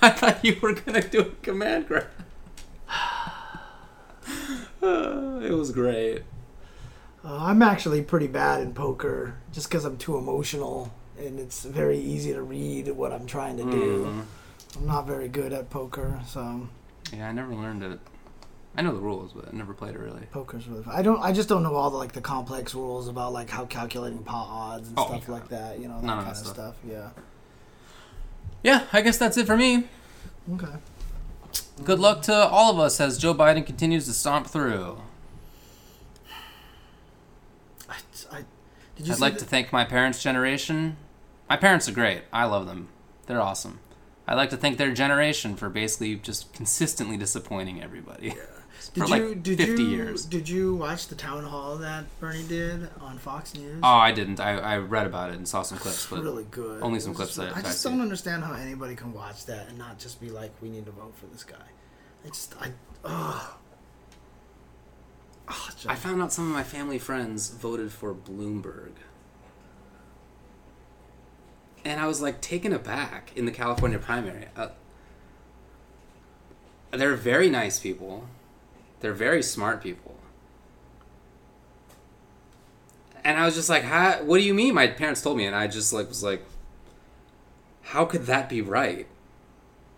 I 0.02 0.10
thought 0.10 0.44
you 0.44 0.56
were 0.62 0.74
gonna 0.74 1.00
do 1.06 1.20
a 1.20 1.24
command 1.42 1.88
grab. 1.88 2.06
it 4.82 5.52
was 5.52 5.70
great. 5.72 6.22
uh, 7.24 7.36
I'm 7.46 7.62
actually 7.62 8.02
pretty 8.02 8.26
bad 8.26 8.60
in 8.60 8.74
poker 8.74 9.34
just 9.52 9.68
because 9.68 9.84
I'm 9.84 9.96
too 9.96 10.16
emotional, 10.18 10.92
and 11.18 11.38
it's 11.40 11.64
very 11.64 11.98
easy 11.98 12.32
to 12.32 12.42
read 12.42 12.88
what 12.88 13.12
I'm 13.12 13.26
trying 13.26 13.56
to 13.56 13.64
do. 13.64 14.04
Mhm. 14.06 14.24
I'm 14.76 14.86
not 14.86 15.06
very 15.06 15.28
good 15.28 15.52
at 15.52 15.70
poker, 15.70 16.20
so 16.26 16.68
Yeah, 17.12 17.28
I 17.28 17.32
never 17.32 17.54
learned 17.54 17.82
it. 17.82 18.00
I 18.76 18.82
know 18.82 18.92
the 18.92 19.00
rules, 19.00 19.32
but 19.32 19.46
I 19.48 19.56
never 19.56 19.72
played 19.72 19.94
it 19.94 20.00
really. 20.00 20.26
poker's 20.32 20.66
really. 20.66 20.82
Fun. 20.82 20.94
I 20.94 21.02
don't. 21.02 21.20
I 21.22 21.32
just 21.32 21.48
don't 21.48 21.62
know 21.62 21.74
all 21.76 21.90
the 21.90 21.96
like 21.96 22.12
the 22.12 22.20
complex 22.20 22.74
rules 22.74 23.06
about 23.08 23.32
like 23.32 23.48
how 23.48 23.66
calculating 23.66 24.18
pot 24.24 24.46
odds 24.48 24.88
and 24.88 24.98
Oh, 24.98 25.06
stuff 25.06 25.24
yeah. 25.28 25.32
like 25.34 25.48
that. 25.48 25.78
You 25.78 25.88
know 25.88 26.00
that 26.00 26.06
None 26.06 26.18
of 26.18 26.24
kind 26.24 26.36
that 26.36 26.40
of 26.40 26.46
stuff. 26.46 26.54
stuff. 26.56 26.74
Yeah. 26.88 27.10
Yeah, 28.64 28.84
I 28.92 29.00
guess 29.02 29.16
that's 29.18 29.36
it 29.36 29.46
for 29.46 29.56
me. 29.56 29.84
Okay. 30.54 30.72
Good 31.84 31.98
luck 32.00 32.22
to 32.22 32.34
all 32.34 32.72
of 32.72 32.78
us 32.78 33.00
as 33.00 33.18
Joe 33.18 33.34
Biden 33.34 33.64
continues 33.64 34.06
to 34.06 34.12
stomp 34.12 34.46
through. 34.48 34.98
I, 37.88 37.94
I, 38.32 38.36
did 38.96 39.06
you 39.06 39.12
I'd 39.12 39.16
see 39.16 39.20
like 39.20 39.34
the- 39.34 39.40
to 39.40 39.44
thank 39.44 39.72
my 39.72 39.84
parents' 39.84 40.22
generation. 40.22 40.96
My 41.48 41.56
parents 41.56 41.88
are 41.88 41.92
great. 41.92 42.22
I 42.32 42.44
love 42.46 42.66
them. 42.66 42.88
They're 43.26 43.40
awesome. 43.40 43.80
I'd 44.26 44.34
like 44.34 44.50
to 44.50 44.56
thank 44.56 44.78
their 44.78 44.92
generation 44.92 45.56
for 45.56 45.68
basically 45.68 46.16
just 46.16 46.52
consistently 46.54 47.16
disappointing 47.18 47.82
everybody. 47.82 48.34
For 48.88 49.00
Did 49.00 49.08
like 49.10 49.22
you 49.22 49.34
did 49.34 49.58
50 49.58 49.82
you 49.82 49.88
years. 49.88 50.24
did 50.24 50.48
you 50.48 50.74
watch 50.76 51.08
the 51.08 51.14
town 51.14 51.44
hall 51.44 51.76
that 51.78 52.04
Bernie 52.20 52.42
did 52.46 52.88
on 53.00 53.18
Fox 53.18 53.54
News? 53.54 53.80
Oh, 53.82 53.88
I 53.88 54.12
didn't. 54.12 54.40
I, 54.40 54.58
I 54.58 54.78
read 54.78 55.06
about 55.06 55.30
it 55.30 55.36
and 55.36 55.46
saw 55.46 55.62
some 55.62 55.78
clips, 55.78 56.06
but 56.06 56.22
really 56.22 56.46
good. 56.50 56.82
only 56.82 57.00
some 57.00 57.14
clips 57.14 57.36
just- 57.36 57.48
that 57.48 57.56
I 57.56 57.60
I 57.60 57.62
just 57.62 57.82
don't 57.84 58.00
understand 58.00 58.44
how 58.44 58.54
anybody 58.54 58.94
can 58.94 59.12
watch 59.12 59.46
that 59.46 59.68
and 59.68 59.78
not 59.78 59.98
just 59.98 60.20
be 60.20 60.30
like, 60.30 60.52
"We 60.60 60.68
need 60.68 60.84
to 60.86 60.92
vote 60.92 61.14
for 61.16 61.26
this 61.26 61.44
guy." 61.44 61.56
I 62.24 62.28
just 62.28 62.54
I 62.60 62.70
ugh. 63.04 63.54
Oh, 65.46 65.68
I 65.86 65.94
found 65.94 66.22
out 66.22 66.32
some 66.32 66.46
of 66.46 66.52
my 66.54 66.64
family 66.64 66.98
friends 66.98 67.50
voted 67.50 67.92
for 67.92 68.14
Bloomberg. 68.14 68.92
And 71.84 72.00
I 72.00 72.06
was 72.06 72.22
like 72.22 72.40
taken 72.40 72.72
aback 72.72 73.30
in 73.36 73.44
the 73.44 73.52
California 73.52 73.98
primary. 73.98 74.46
Uh, 74.56 74.68
they're 76.92 77.14
very 77.14 77.50
nice 77.50 77.78
people. 77.78 78.26
They're 79.04 79.12
very 79.12 79.42
smart 79.42 79.82
people. 79.82 80.16
And 83.22 83.38
I 83.38 83.44
was 83.44 83.54
just 83.54 83.68
like, 83.68 83.82
"How? 83.82 84.22
What 84.22 84.38
do 84.38 84.44
you 84.44 84.54
mean?" 84.54 84.72
My 84.72 84.86
parents 84.86 85.20
told 85.20 85.36
me, 85.36 85.44
and 85.44 85.54
I 85.54 85.66
just 85.66 85.92
like 85.92 86.08
was 86.08 86.22
like, 86.22 86.42
"How 87.82 88.06
could 88.06 88.24
that 88.24 88.48
be 88.48 88.62
right?" 88.62 89.06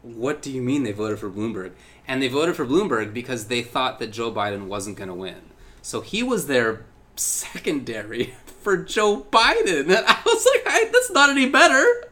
What 0.02 0.42
do 0.42 0.50
you 0.50 0.60
mean 0.60 0.82
they 0.82 0.90
voted 0.90 1.20
for 1.20 1.30
Bloomberg? 1.30 1.74
And 2.08 2.20
they 2.20 2.26
voted 2.26 2.56
for 2.56 2.66
Bloomberg 2.66 3.14
because 3.14 3.44
they 3.46 3.62
thought 3.62 4.00
that 4.00 4.10
Joe 4.10 4.32
Biden 4.32 4.66
wasn't 4.66 4.96
going 4.96 5.08
to 5.08 5.14
win. 5.14 5.52
So 5.82 6.00
he 6.00 6.24
was 6.24 6.48
their 6.48 6.84
secondary 7.14 8.34
for 8.60 8.76
Joe 8.76 9.24
Biden. 9.30 9.82
And 9.82 10.04
I 10.04 10.20
was 10.26 10.48
like, 10.52 10.64
I, 10.66 10.90
that's 10.92 11.12
not 11.12 11.30
any 11.30 11.48
better. 11.48 12.10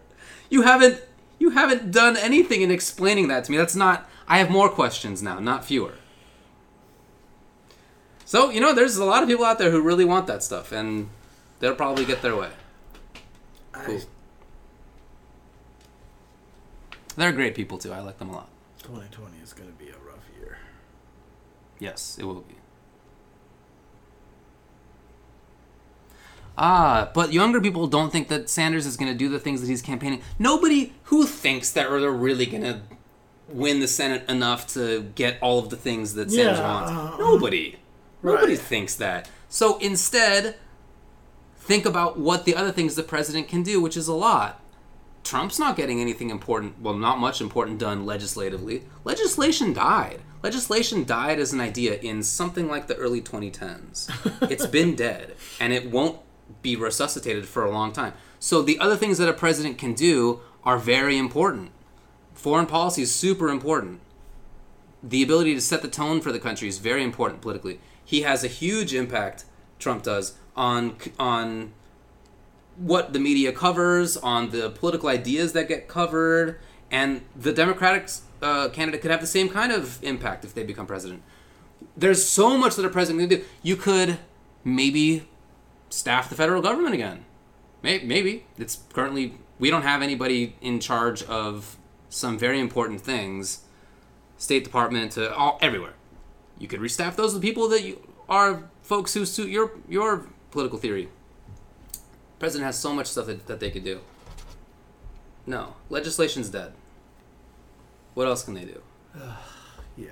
You 0.49 0.63
haven't 0.63 1.03
you 1.41 1.51
haven't 1.51 1.91
done 1.91 2.17
anything 2.17 2.63
in 2.63 2.71
explaining 2.71 3.27
that 3.29 3.43
to 3.47 3.51
me. 3.51 3.59
That's 3.59 3.75
not 3.75 4.09
I 4.29 4.39
have 4.39 4.49
more 4.49 4.69
questions 4.69 5.25
now, 5.25 5.41
not 5.41 5.65
fewer. 5.65 5.95
So, 8.35 8.51
you 8.51 8.59
know, 8.61 8.75
there's 8.75 8.97
a 8.97 9.05
lot 9.05 9.23
of 9.23 9.29
people 9.29 9.45
out 9.45 9.59
there 9.61 9.71
who 9.71 9.81
really 9.81 10.05
want 10.05 10.27
that 10.27 10.43
stuff 10.43 10.73
and 10.73 11.09
they'll 11.61 11.77
probably 11.77 12.05
get 12.05 12.21
their 12.21 12.35
way. 12.35 12.51
Cool. 13.71 14.01
They're 17.15 17.31
great 17.31 17.55
people 17.55 17.79
too. 17.79 17.93
I 17.93 18.01
like 18.01 18.19
them 18.19 18.31
a 18.31 18.33
lot. 18.33 18.49
2020 18.83 19.37
is 19.41 19.53
going 19.53 19.71
to 19.71 19.75
be 19.77 19.89
a 19.89 19.93
rough 20.05 20.25
year. 20.37 20.59
Yes, 21.79 22.17
it 22.19 22.25
will 22.25 22.41
be. 22.41 22.57
Ah, 26.59 27.13
but 27.15 27.33
younger 27.33 27.61
people 27.61 27.87
don't 27.87 28.11
think 28.11 28.27
that 28.27 28.51
Sanders 28.51 28.85
is 28.85 28.97
going 28.97 29.13
to 29.13 29.17
do 29.17 29.29
the 29.29 29.39
things 29.39 29.61
that 29.61 29.69
he's 29.69 29.81
campaigning. 29.81 30.23
Nobody 30.41 30.93
who 31.05 31.25
thinks 31.25 31.71
that 31.71 31.89
they're 31.89 32.11
really 32.11 32.47
going 32.47 32.65
to 32.65 32.81
win 33.49 33.79
the 33.79 33.87
Senate 33.87 34.29
enough 34.29 34.67
to 34.75 35.03
get 35.15 35.39
all 35.41 35.61
of 35.61 35.69
the 35.71 35.77
things 35.77 36.15
that 36.15 36.33
Sanders 36.33 36.59
Yeah, 36.59 36.75
wants. 36.83 36.91
uh, 36.91 37.23
Nobody. 38.25 38.41
Nobody 38.43 38.57
Right. 38.57 38.63
thinks 38.67 38.95
that. 38.97 39.29
So 39.49 39.79
instead, 39.79 40.57
think 41.59 41.87
about 41.87 42.19
what 42.19 42.45
the 42.45 42.57
other 42.57 42.73
things 42.73 42.95
the 42.95 43.03
president 43.03 43.49
can 43.49 43.63
do, 43.63 43.81
which 43.81 43.97
is 43.97 44.09
a 44.09 44.15
lot. 44.15 44.61
Trump's 45.23 45.59
not 45.59 45.77
getting 45.77 46.01
anything 46.01 46.29
important, 46.31 46.81
well, 46.83 46.95
not 46.95 47.19
much 47.19 47.41
important 47.41 47.79
done 47.79 48.05
legislatively. 48.05 48.85
Legislation 49.05 49.73
died. 49.73 50.21
Legislation 50.43 51.05
died 51.05 51.39
as 51.39 51.53
an 51.53 51.61
idea 51.61 51.95
in 52.01 52.23
something 52.23 52.69
like 52.69 52.89
the 52.89 52.97
early 52.97 53.23
2010s. 53.23 54.11
it's 54.51 54.67
been 54.67 54.95
dead, 54.95 55.35
and 55.59 55.73
it 55.73 55.91
won't 55.91 56.19
be 56.61 56.77
resuscitated 56.77 57.47
for 57.47 57.65
a 57.65 57.71
long 57.71 57.93
time. 57.93 58.13
So 58.39 58.61
the 58.61 58.79
other 58.79 58.97
things 58.97 59.17
that 59.17 59.29
a 59.29 59.33
president 59.33 59.79
can 59.79 59.95
do 59.95 60.41
are 60.65 60.77
very 60.79 61.17
important. 61.17 61.71
Foreign 62.35 62.67
policy 62.67 63.01
is 63.03 63.15
super 63.15 63.49
important. 63.49 64.01
The 65.03 65.23
ability 65.23 65.55
to 65.55 65.61
set 65.63 65.81
the 65.81 65.89
tone 65.89 66.21
for 66.21 66.33
the 66.33 66.39
country 66.39 66.69
is 66.69 66.79
very 66.79 67.03
important 67.03 67.41
politically. 67.41 67.81
He 68.05 68.23
has 68.23 68.45
a 68.45 68.49
huge 68.49 68.95
impact, 68.95 69.45
Trump 69.79 70.03
does, 70.03 70.35
on 70.57 70.97
on 71.19 71.73
what 72.77 73.13
the 73.13 73.19
media 73.19 73.53
covers, 73.53 74.17
on 74.17 74.51
the 74.51 74.71
political 74.71 75.09
ideas 75.09 75.53
that 75.53 75.69
get 75.69 75.89
covered, 75.89 76.59
and 76.91 77.23
the 77.37 77.53
Democratic 77.53 78.09
uh, 78.43 78.69
candidate 78.69 79.01
could 79.01 79.11
have 79.11 79.21
the 79.21 79.27
same 79.27 79.49
kind 79.49 79.73
of 79.73 80.03
impact 80.03 80.45
if 80.45 80.55
they 80.55 80.65
become 80.65 80.87
president. 80.87 81.23
There's 81.97 82.25
so 82.25 82.57
much 82.59 82.77
that 82.77 82.85
a 82.85 82.89
president 82.89 83.29
can 83.29 83.39
do. 83.39 83.45
You 83.63 83.77
could 83.77 84.19
maybe 84.65 85.29
staff 85.89 86.29
the 86.29 86.35
federal 86.35 86.61
government 86.61 86.95
again. 86.95 87.25
Maybe, 87.83 88.07
maybe. 88.07 88.47
it's 88.59 88.79
currently 88.93 89.35
we 89.59 89.71
don't 89.71 89.83
have 89.83 90.03
anybody 90.03 90.57
in 90.61 90.81
charge 90.81 91.23
of 91.25 91.77
some 92.09 92.39
very 92.39 92.59
important 92.59 93.01
things. 93.01 93.65
State 94.37 94.65
Department 94.65 95.13
to 95.13 95.35
all 95.35 95.59
everywhere. 95.61 95.95
You 96.59 96.69
could 96.69 96.81
restaff 96.81 97.17
those 97.17 97.33
with 97.35 97.43
people 97.43 97.69
that 97.69 97.83
you 97.83 98.01
are 98.29 98.65
folks 98.83 99.15
who 99.15 99.25
suit 99.27 99.49
your 99.51 99.73
your 99.89 100.27
political 100.51 100.79
theory. 100.79 101.09
President 102.39 102.67
has 102.67 102.79
so 102.79 102.93
much 102.93 103.07
stuff 103.07 103.27
that, 103.27 103.47
that 103.47 103.61
they 103.61 103.71
could 103.71 103.85
do. 103.85 104.01
No, 105.47 105.75
legislation's 105.91 106.49
dead. 106.49 106.73
What 108.15 108.27
else 108.27 108.43
can 108.45 108.55
they 108.55 108.65
do? 108.65 108.83
Yeah. 109.97 110.09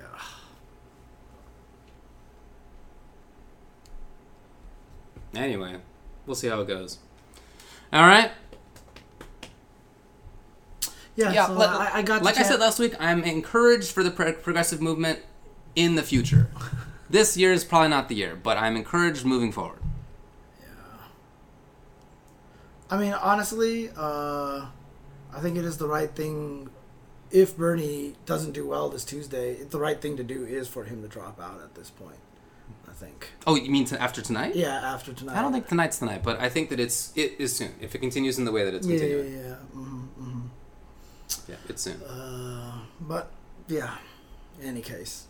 Anyway, 5.35 5.77
we'll 6.25 6.35
see 6.35 6.47
how 6.47 6.61
it 6.61 6.67
goes. 6.67 6.99
All 7.91 8.03
right. 8.07 8.31
Yeah, 11.15 11.31
Yeah, 11.31 11.47
so 11.47 11.53
let- 11.53 11.69
I, 11.69 11.89
I 11.95 12.01
got 12.01 12.23
like 12.23 12.35
I 12.35 12.39
chat- 12.39 12.47
said 12.47 12.59
last 12.59 12.79
week, 12.79 12.93
I'm 12.99 13.23
encouraged 13.23 13.91
for 13.91 14.03
the 14.03 14.11
pro- 14.11 14.33
progressive 14.33 14.81
movement 14.81 15.19
in 15.75 15.95
the 15.95 16.03
future. 16.03 16.47
this 17.09 17.37
year 17.37 17.51
is 17.53 17.63
probably 17.63 17.89
not 17.89 18.09
the 18.09 18.15
year, 18.15 18.35
but 18.41 18.57
I'm 18.57 18.75
encouraged 18.75 19.25
moving 19.25 19.51
forward. 19.51 19.79
Yeah. 20.59 20.67
I 22.89 22.97
mean, 22.97 23.13
honestly, 23.13 23.89
uh, 23.95 24.65
I 25.33 25.39
think 25.41 25.57
it 25.57 25.65
is 25.65 25.77
the 25.77 25.87
right 25.87 26.09
thing. 26.13 26.69
If 27.31 27.57
Bernie 27.57 28.15
doesn't 28.27 28.51
do 28.51 28.67
well 28.67 28.89
this 28.89 29.03
Tuesday, 29.03 29.55
the 29.63 29.79
right 29.79 29.99
thing 29.99 30.17
to 30.17 30.23
do 30.23 30.45
is 30.45 30.67
for 30.67 30.83
him 30.83 31.01
to 31.01 31.07
drop 31.07 31.41
out 31.41 31.61
at 31.63 31.73
this 31.75 31.89
point. 31.89 32.17
I 32.87 32.91
think. 32.95 33.31
Oh, 33.47 33.55
you 33.55 33.71
mean 33.71 33.85
t- 33.85 33.95
after 33.95 34.21
tonight? 34.21 34.55
Yeah, 34.55 34.67
after 34.93 35.13
tonight. 35.13 35.35
I 35.35 35.41
don't 35.41 35.51
think 35.51 35.67
tonight's 35.67 35.97
tonight, 35.97 36.21
but 36.23 36.39
I 36.39 36.47
think 36.49 36.69
that 36.69 36.79
it's 36.79 37.11
it 37.15 37.33
is 37.39 37.55
soon. 37.55 37.73
If 37.81 37.95
it 37.95 37.99
continues 37.99 38.37
in 38.37 38.45
the 38.45 38.51
way 38.51 38.63
that 38.65 38.73
it's 38.75 38.85
Yeah, 38.85 38.93
yeah, 38.93 38.99
continuing, 38.99 39.43
yeah. 39.47 39.55
hmm 39.55 39.99
hmm 40.21 40.41
yeah, 41.49 41.55
it's 41.67 41.81
soon. 41.81 41.99
Uh, 42.03 42.81
but 43.01 43.31
yeah, 43.67 43.95
in 44.61 44.67
any 44.67 44.81
case, 44.81 45.25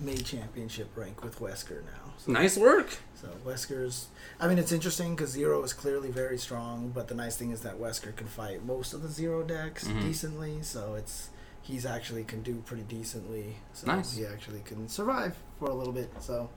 made 0.00 0.24
championship 0.24 0.88
rank 0.96 1.22
with 1.22 1.38
Wesker 1.40 1.82
now. 1.84 2.12
So, 2.18 2.32
Nice 2.32 2.56
work. 2.56 2.98
so 3.14 3.28
Wesker's. 3.46 4.08
I 4.38 4.48
mean, 4.48 4.58
it's 4.58 4.72
interesting 4.72 5.14
because 5.14 5.30
Zero 5.30 5.62
is 5.62 5.72
clearly 5.72 6.10
very 6.10 6.38
strong, 6.38 6.90
but 6.94 7.08
the 7.08 7.14
nice 7.14 7.36
thing 7.36 7.50
is 7.50 7.60
that 7.62 7.78
Wesker 7.80 8.14
can 8.14 8.26
fight 8.26 8.64
most 8.64 8.92
of 8.92 9.02
the 9.02 9.08
Zero 9.08 9.42
decks 9.42 9.84
Mhm. 9.88 10.00
decently. 10.02 10.62
So 10.62 10.94
it's 10.94 11.30
he's 11.62 11.84
actually 11.86 12.24
can 12.24 12.42
do 12.42 12.56
pretty 12.66 12.82
decently. 12.82 13.56
So 13.72 13.86
Nice. 13.86 14.14
he 14.16 14.26
actually 14.26 14.60
can 14.60 14.88
survive 14.88 15.36
for 15.58 15.70
a 15.70 15.74
little 15.74 15.92
bit. 15.92 16.10
So 16.20 16.50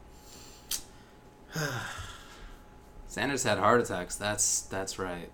Sanders 3.07 3.43
had 3.43 3.57
heart 3.59 3.80
attacks. 3.81 4.15
That's 4.15 4.61
that's 4.61 4.97
right. 4.97 5.30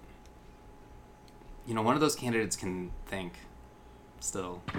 You 1.66 1.74
know, 1.76 1.82
one 1.82 1.96
of 1.96 2.02
those 2.02 2.16
candidates 2.16 2.56
can 2.56 2.92
think. 3.06 3.34
Still, 4.22 4.62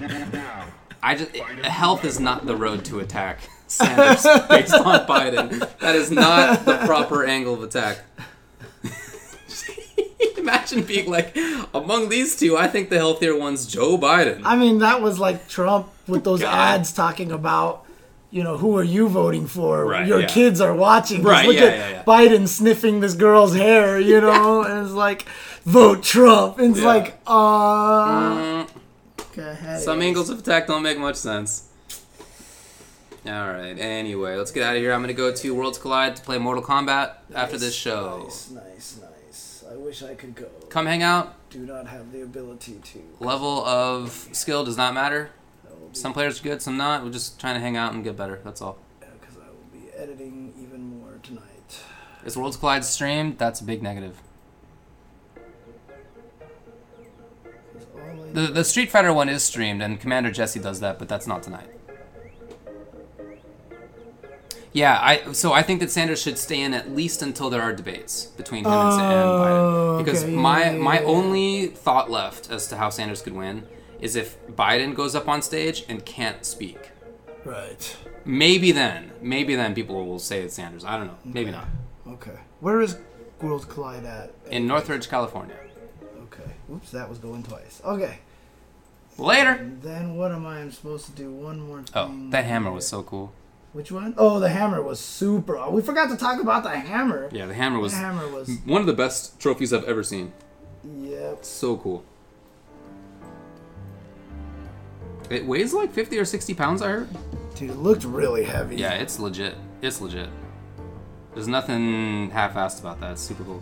I 1.02 1.14
just 1.14 1.34
health 1.36 2.04
is 2.04 2.20
not 2.20 2.46
the 2.46 2.56
road 2.56 2.84
to 2.86 3.00
attack 3.00 3.40
Sanders 3.66 4.22
based 4.48 4.74
on 4.74 5.06
Biden. 5.06 5.78
That 5.78 5.94
is 5.94 6.10
not 6.10 6.64
the 6.64 6.78
proper 6.78 7.24
angle 7.24 7.54
of 7.54 7.62
attack. 7.62 8.00
Imagine 10.36 10.82
being 10.82 11.08
like, 11.10 11.36
among 11.72 12.08
these 12.08 12.36
two, 12.36 12.56
I 12.56 12.66
think 12.66 12.90
the 12.90 12.96
healthier 12.98 13.36
one's 13.36 13.66
Joe 13.66 13.96
Biden. 13.96 14.40
I 14.44 14.56
mean, 14.56 14.78
that 14.80 15.00
was 15.00 15.18
like 15.18 15.48
Trump 15.48 15.88
with 16.08 16.24
those 16.24 16.40
God. 16.40 16.52
ads 16.52 16.92
talking 16.92 17.30
about, 17.30 17.86
you 18.30 18.42
know, 18.42 18.56
who 18.56 18.76
are 18.76 18.82
you 18.82 19.08
voting 19.08 19.46
for? 19.46 19.86
Right, 19.86 20.06
Your 20.06 20.20
yeah. 20.20 20.26
kids 20.26 20.60
are 20.60 20.74
watching. 20.74 21.22
Right, 21.22 21.46
Look 21.46 21.56
yeah, 21.56 21.62
at 21.62 21.78
yeah, 21.78 21.90
yeah. 21.90 22.02
Biden 22.04 22.48
sniffing 22.48 23.00
this 23.00 23.14
girl's 23.14 23.54
hair, 23.54 24.00
you 24.00 24.20
know, 24.26 24.62
and 24.62 24.84
it's 24.84 24.94
like, 24.94 25.26
vote 25.64 26.02
Trump. 26.02 26.58
And 26.58 26.74
it's 26.74 26.84
like, 26.84 27.18
uh. 27.26 28.34
Mm, 28.34 28.59
Some 29.80 30.02
angles 30.02 30.30
of 30.30 30.38
attack 30.40 30.66
don't 30.66 30.82
make 30.82 30.98
much 30.98 31.16
sense. 31.16 31.68
All 33.26 33.32
right. 33.32 33.78
Anyway, 33.78 34.36
let's 34.36 34.50
get 34.50 34.62
out 34.62 34.76
of 34.76 34.82
here. 34.82 34.92
I'm 34.92 35.00
gonna 35.02 35.12
go 35.12 35.32
to 35.32 35.54
Worlds 35.54 35.78
Collide 35.78 36.16
to 36.16 36.22
play 36.22 36.38
Mortal 36.38 36.62
Kombat 36.62 37.16
after 37.34 37.54
Nice, 37.56 37.60
this 37.60 37.74
show. 37.74 38.22
Nice, 38.24 38.50
nice, 38.50 39.00
nice. 39.02 39.64
I 39.70 39.76
wish 39.76 40.02
I 40.02 40.14
could 40.14 40.34
go. 40.34 40.46
Come 40.70 40.86
hang 40.86 41.02
out. 41.02 41.34
Do 41.50 41.58
not 41.60 41.86
have 41.88 42.12
the 42.12 42.22
ability 42.22 42.80
to. 42.82 43.02
Level 43.20 43.64
of 43.66 44.28
skill 44.32 44.64
does 44.64 44.76
not 44.76 44.94
matter. 44.94 45.30
That 45.64 45.78
will 45.78 45.88
be- 45.88 45.98
Some 45.98 46.12
players 46.12 46.40
are 46.40 46.42
good, 46.44 46.62
some 46.62 46.76
not. 46.76 47.04
We're 47.04 47.10
just 47.10 47.38
trying 47.38 47.54
to 47.54 47.60
hang 47.60 47.76
out 47.76 47.92
and 47.92 48.02
get 48.02 48.16
better. 48.16 48.40
That's 48.44 48.62
all. 48.62 48.78
Because 49.00 49.36
I 49.36 49.48
will 49.50 49.68
be 49.80 49.88
editing 49.96 50.54
even 50.58 50.98
more 51.00 51.18
tonight. 51.22 51.80
Is 52.24 52.36
Worlds 52.36 52.56
Collide 52.56 52.84
streamed? 52.84 53.38
That's 53.38 53.60
a 53.60 53.64
big 53.64 53.82
negative. 53.82 54.20
The 58.32 58.42
the 58.48 58.64
Street 58.64 58.90
Fighter 58.90 59.12
one 59.12 59.28
is 59.28 59.42
streamed, 59.42 59.82
and 59.82 60.00
Commander 60.00 60.30
Jesse 60.30 60.60
does 60.60 60.80
that, 60.80 60.98
but 60.98 61.08
that's 61.08 61.26
not 61.26 61.42
tonight. 61.42 61.68
Yeah, 64.72 64.98
I 65.02 65.32
so 65.32 65.52
I 65.52 65.62
think 65.62 65.80
that 65.80 65.90
Sanders 65.90 66.22
should 66.22 66.38
stay 66.38 66.60
in 66.60 66.74
at 66.74 66.94
least 66.94 67.22
until 67.22 67.50
there 67.50 67.60
are 67.62 67.72
debates 67.72 68.26
between 68.26 68.64
him 68.64 68.70
and, 68.72 68.92
Sa- 68.92 69.10
and 69.10 69.12
Oh, 69.18 69.96
Biden. 69.98 70.04
Because 70.04 70.22
okay, 70.22 70.32
my 70.32 70.60
yeah, 70.60 70.70
yeah, 70.72 70.78
my 70.78 71.00
yeah. 71.00 71.06
only 71.06 71.66
thought 71.68 72.08
left 72.10 72.50
as 72.50 72.68
to 72.68 72.76
how 72.76 72.88
Sanders 72.88 73.20
could 73.20 73.32
win 73.32 73.66
is 74.00 74.14
if 74.14 74.38
Biden 74.46 74.94
goes 74.94 75.14
up 75.16 75.28
on 75.28 75.42
stage 75.42 75.84
and 75.88 76.04
can't 76.06 76.44
speak. 76.46 76.90
Right. 77.44 77.96
Maybe 78.24 78.70
then, 78.70 79.10
maybe 79.20 79.56
then 79.56 79.74
people 79.74 80.06
will 80.06 80.18
say 80.20 80.42
it's 80.42 80.54
Sanders. 80.54 80.84
I 80.84 80.96
don't 80.96 81.06
know. 81.08 81.18
Maybe 81.24 81.50
not. 81.50 81.66
Okay. 82.06 82.38
Where 82.60 82.80
is 82.80 82.96
Worlds 83.42 83.64
Collide 83.64 84.04
at? 84.04 84.30
In 84.50 84.66
Northridge, 84.68 85.08
California. 85.08 85.56
Oops, 86.72 86.90
that 86.90 87.08
was 87.08 87.18
going 87.18 87.42
twice. 87.42 87.80
Okay. 87.84 88.18
Later. 89.18 89.70
Then 89.82 90.16
what 90.16 90.32
am 90.32 90.46
I 90.46 90.68
supposed 90.70 91.06
to 91.06 91.12
do? 91.12 91.30
One 91.30 91.60
more 91.60 91.82
oh, 91.94 92.06
thing. 92.06 92.26
Oh, 92.28 92.30
that 92.30 92.44
hammer 92.44 92.70
was 92.70 92.86
so 92.86 93.02
cool. 93.02 93.32
Which 93.72 93.92
one? 93.92 94.14
Oh, 94.16 94.40
the 94.40 94.48
hammer 94.48 94.82
was 94.82 94.98
super. 94.98 95.56
Oh, 95.56 95.70
we 95.70 95.82
forgot 95.82 96.10
to 96.10 96.16
talk 96.16 96.40
about 96.40 96.64
the 96.64 96.70
hammer. 96.70 97.28
Yeah, 97.30 97.46
the 97.46 97.54
hammer 97.54 97.78
was. 97.78 97.92
The 97.92 97.98
hammer 97.98 98.28
was. 98.28 98.50
one 98.64 98.80
of 98.80 98.86
the 98.86 98.92
best 98.92 99.38
trophies 99.38 99.72
I've 99.72 99.84
ever 99.84 100.02
seen. 100.02 100.32
Yep. 100.84 101.44
So 101.44 101.76
cool. 101.76 102.04
It 105.28 105.46
weighs 105.46 105.72
like 105.72 105.92
50 105.92 106.18
or 106.18 106.24
60 106.24 106.54
pounds, 106.54 106.82
I 106.82 106.88
heard. 106.88 107.08
Dude, 107.54 107.70
it 107.70 107.76
looked 107.76 108.02
really 108.02 108.42
heavy. 108.42 108.76
Yeah, 108.76 108.94
it's 108.94 109.20
legit. 109.20 109.54
It's 109.80 110.00
legit. 110.00 110.28
There's 111.34 111.46
nothing 111.46 112.30
half 112.30 112.54
assed 112.54 112.80
about 112.80 113.00
that. 113.00 113.12
It's 113.12 113.22
super 113.22 113.44
cool. 113.44 113.60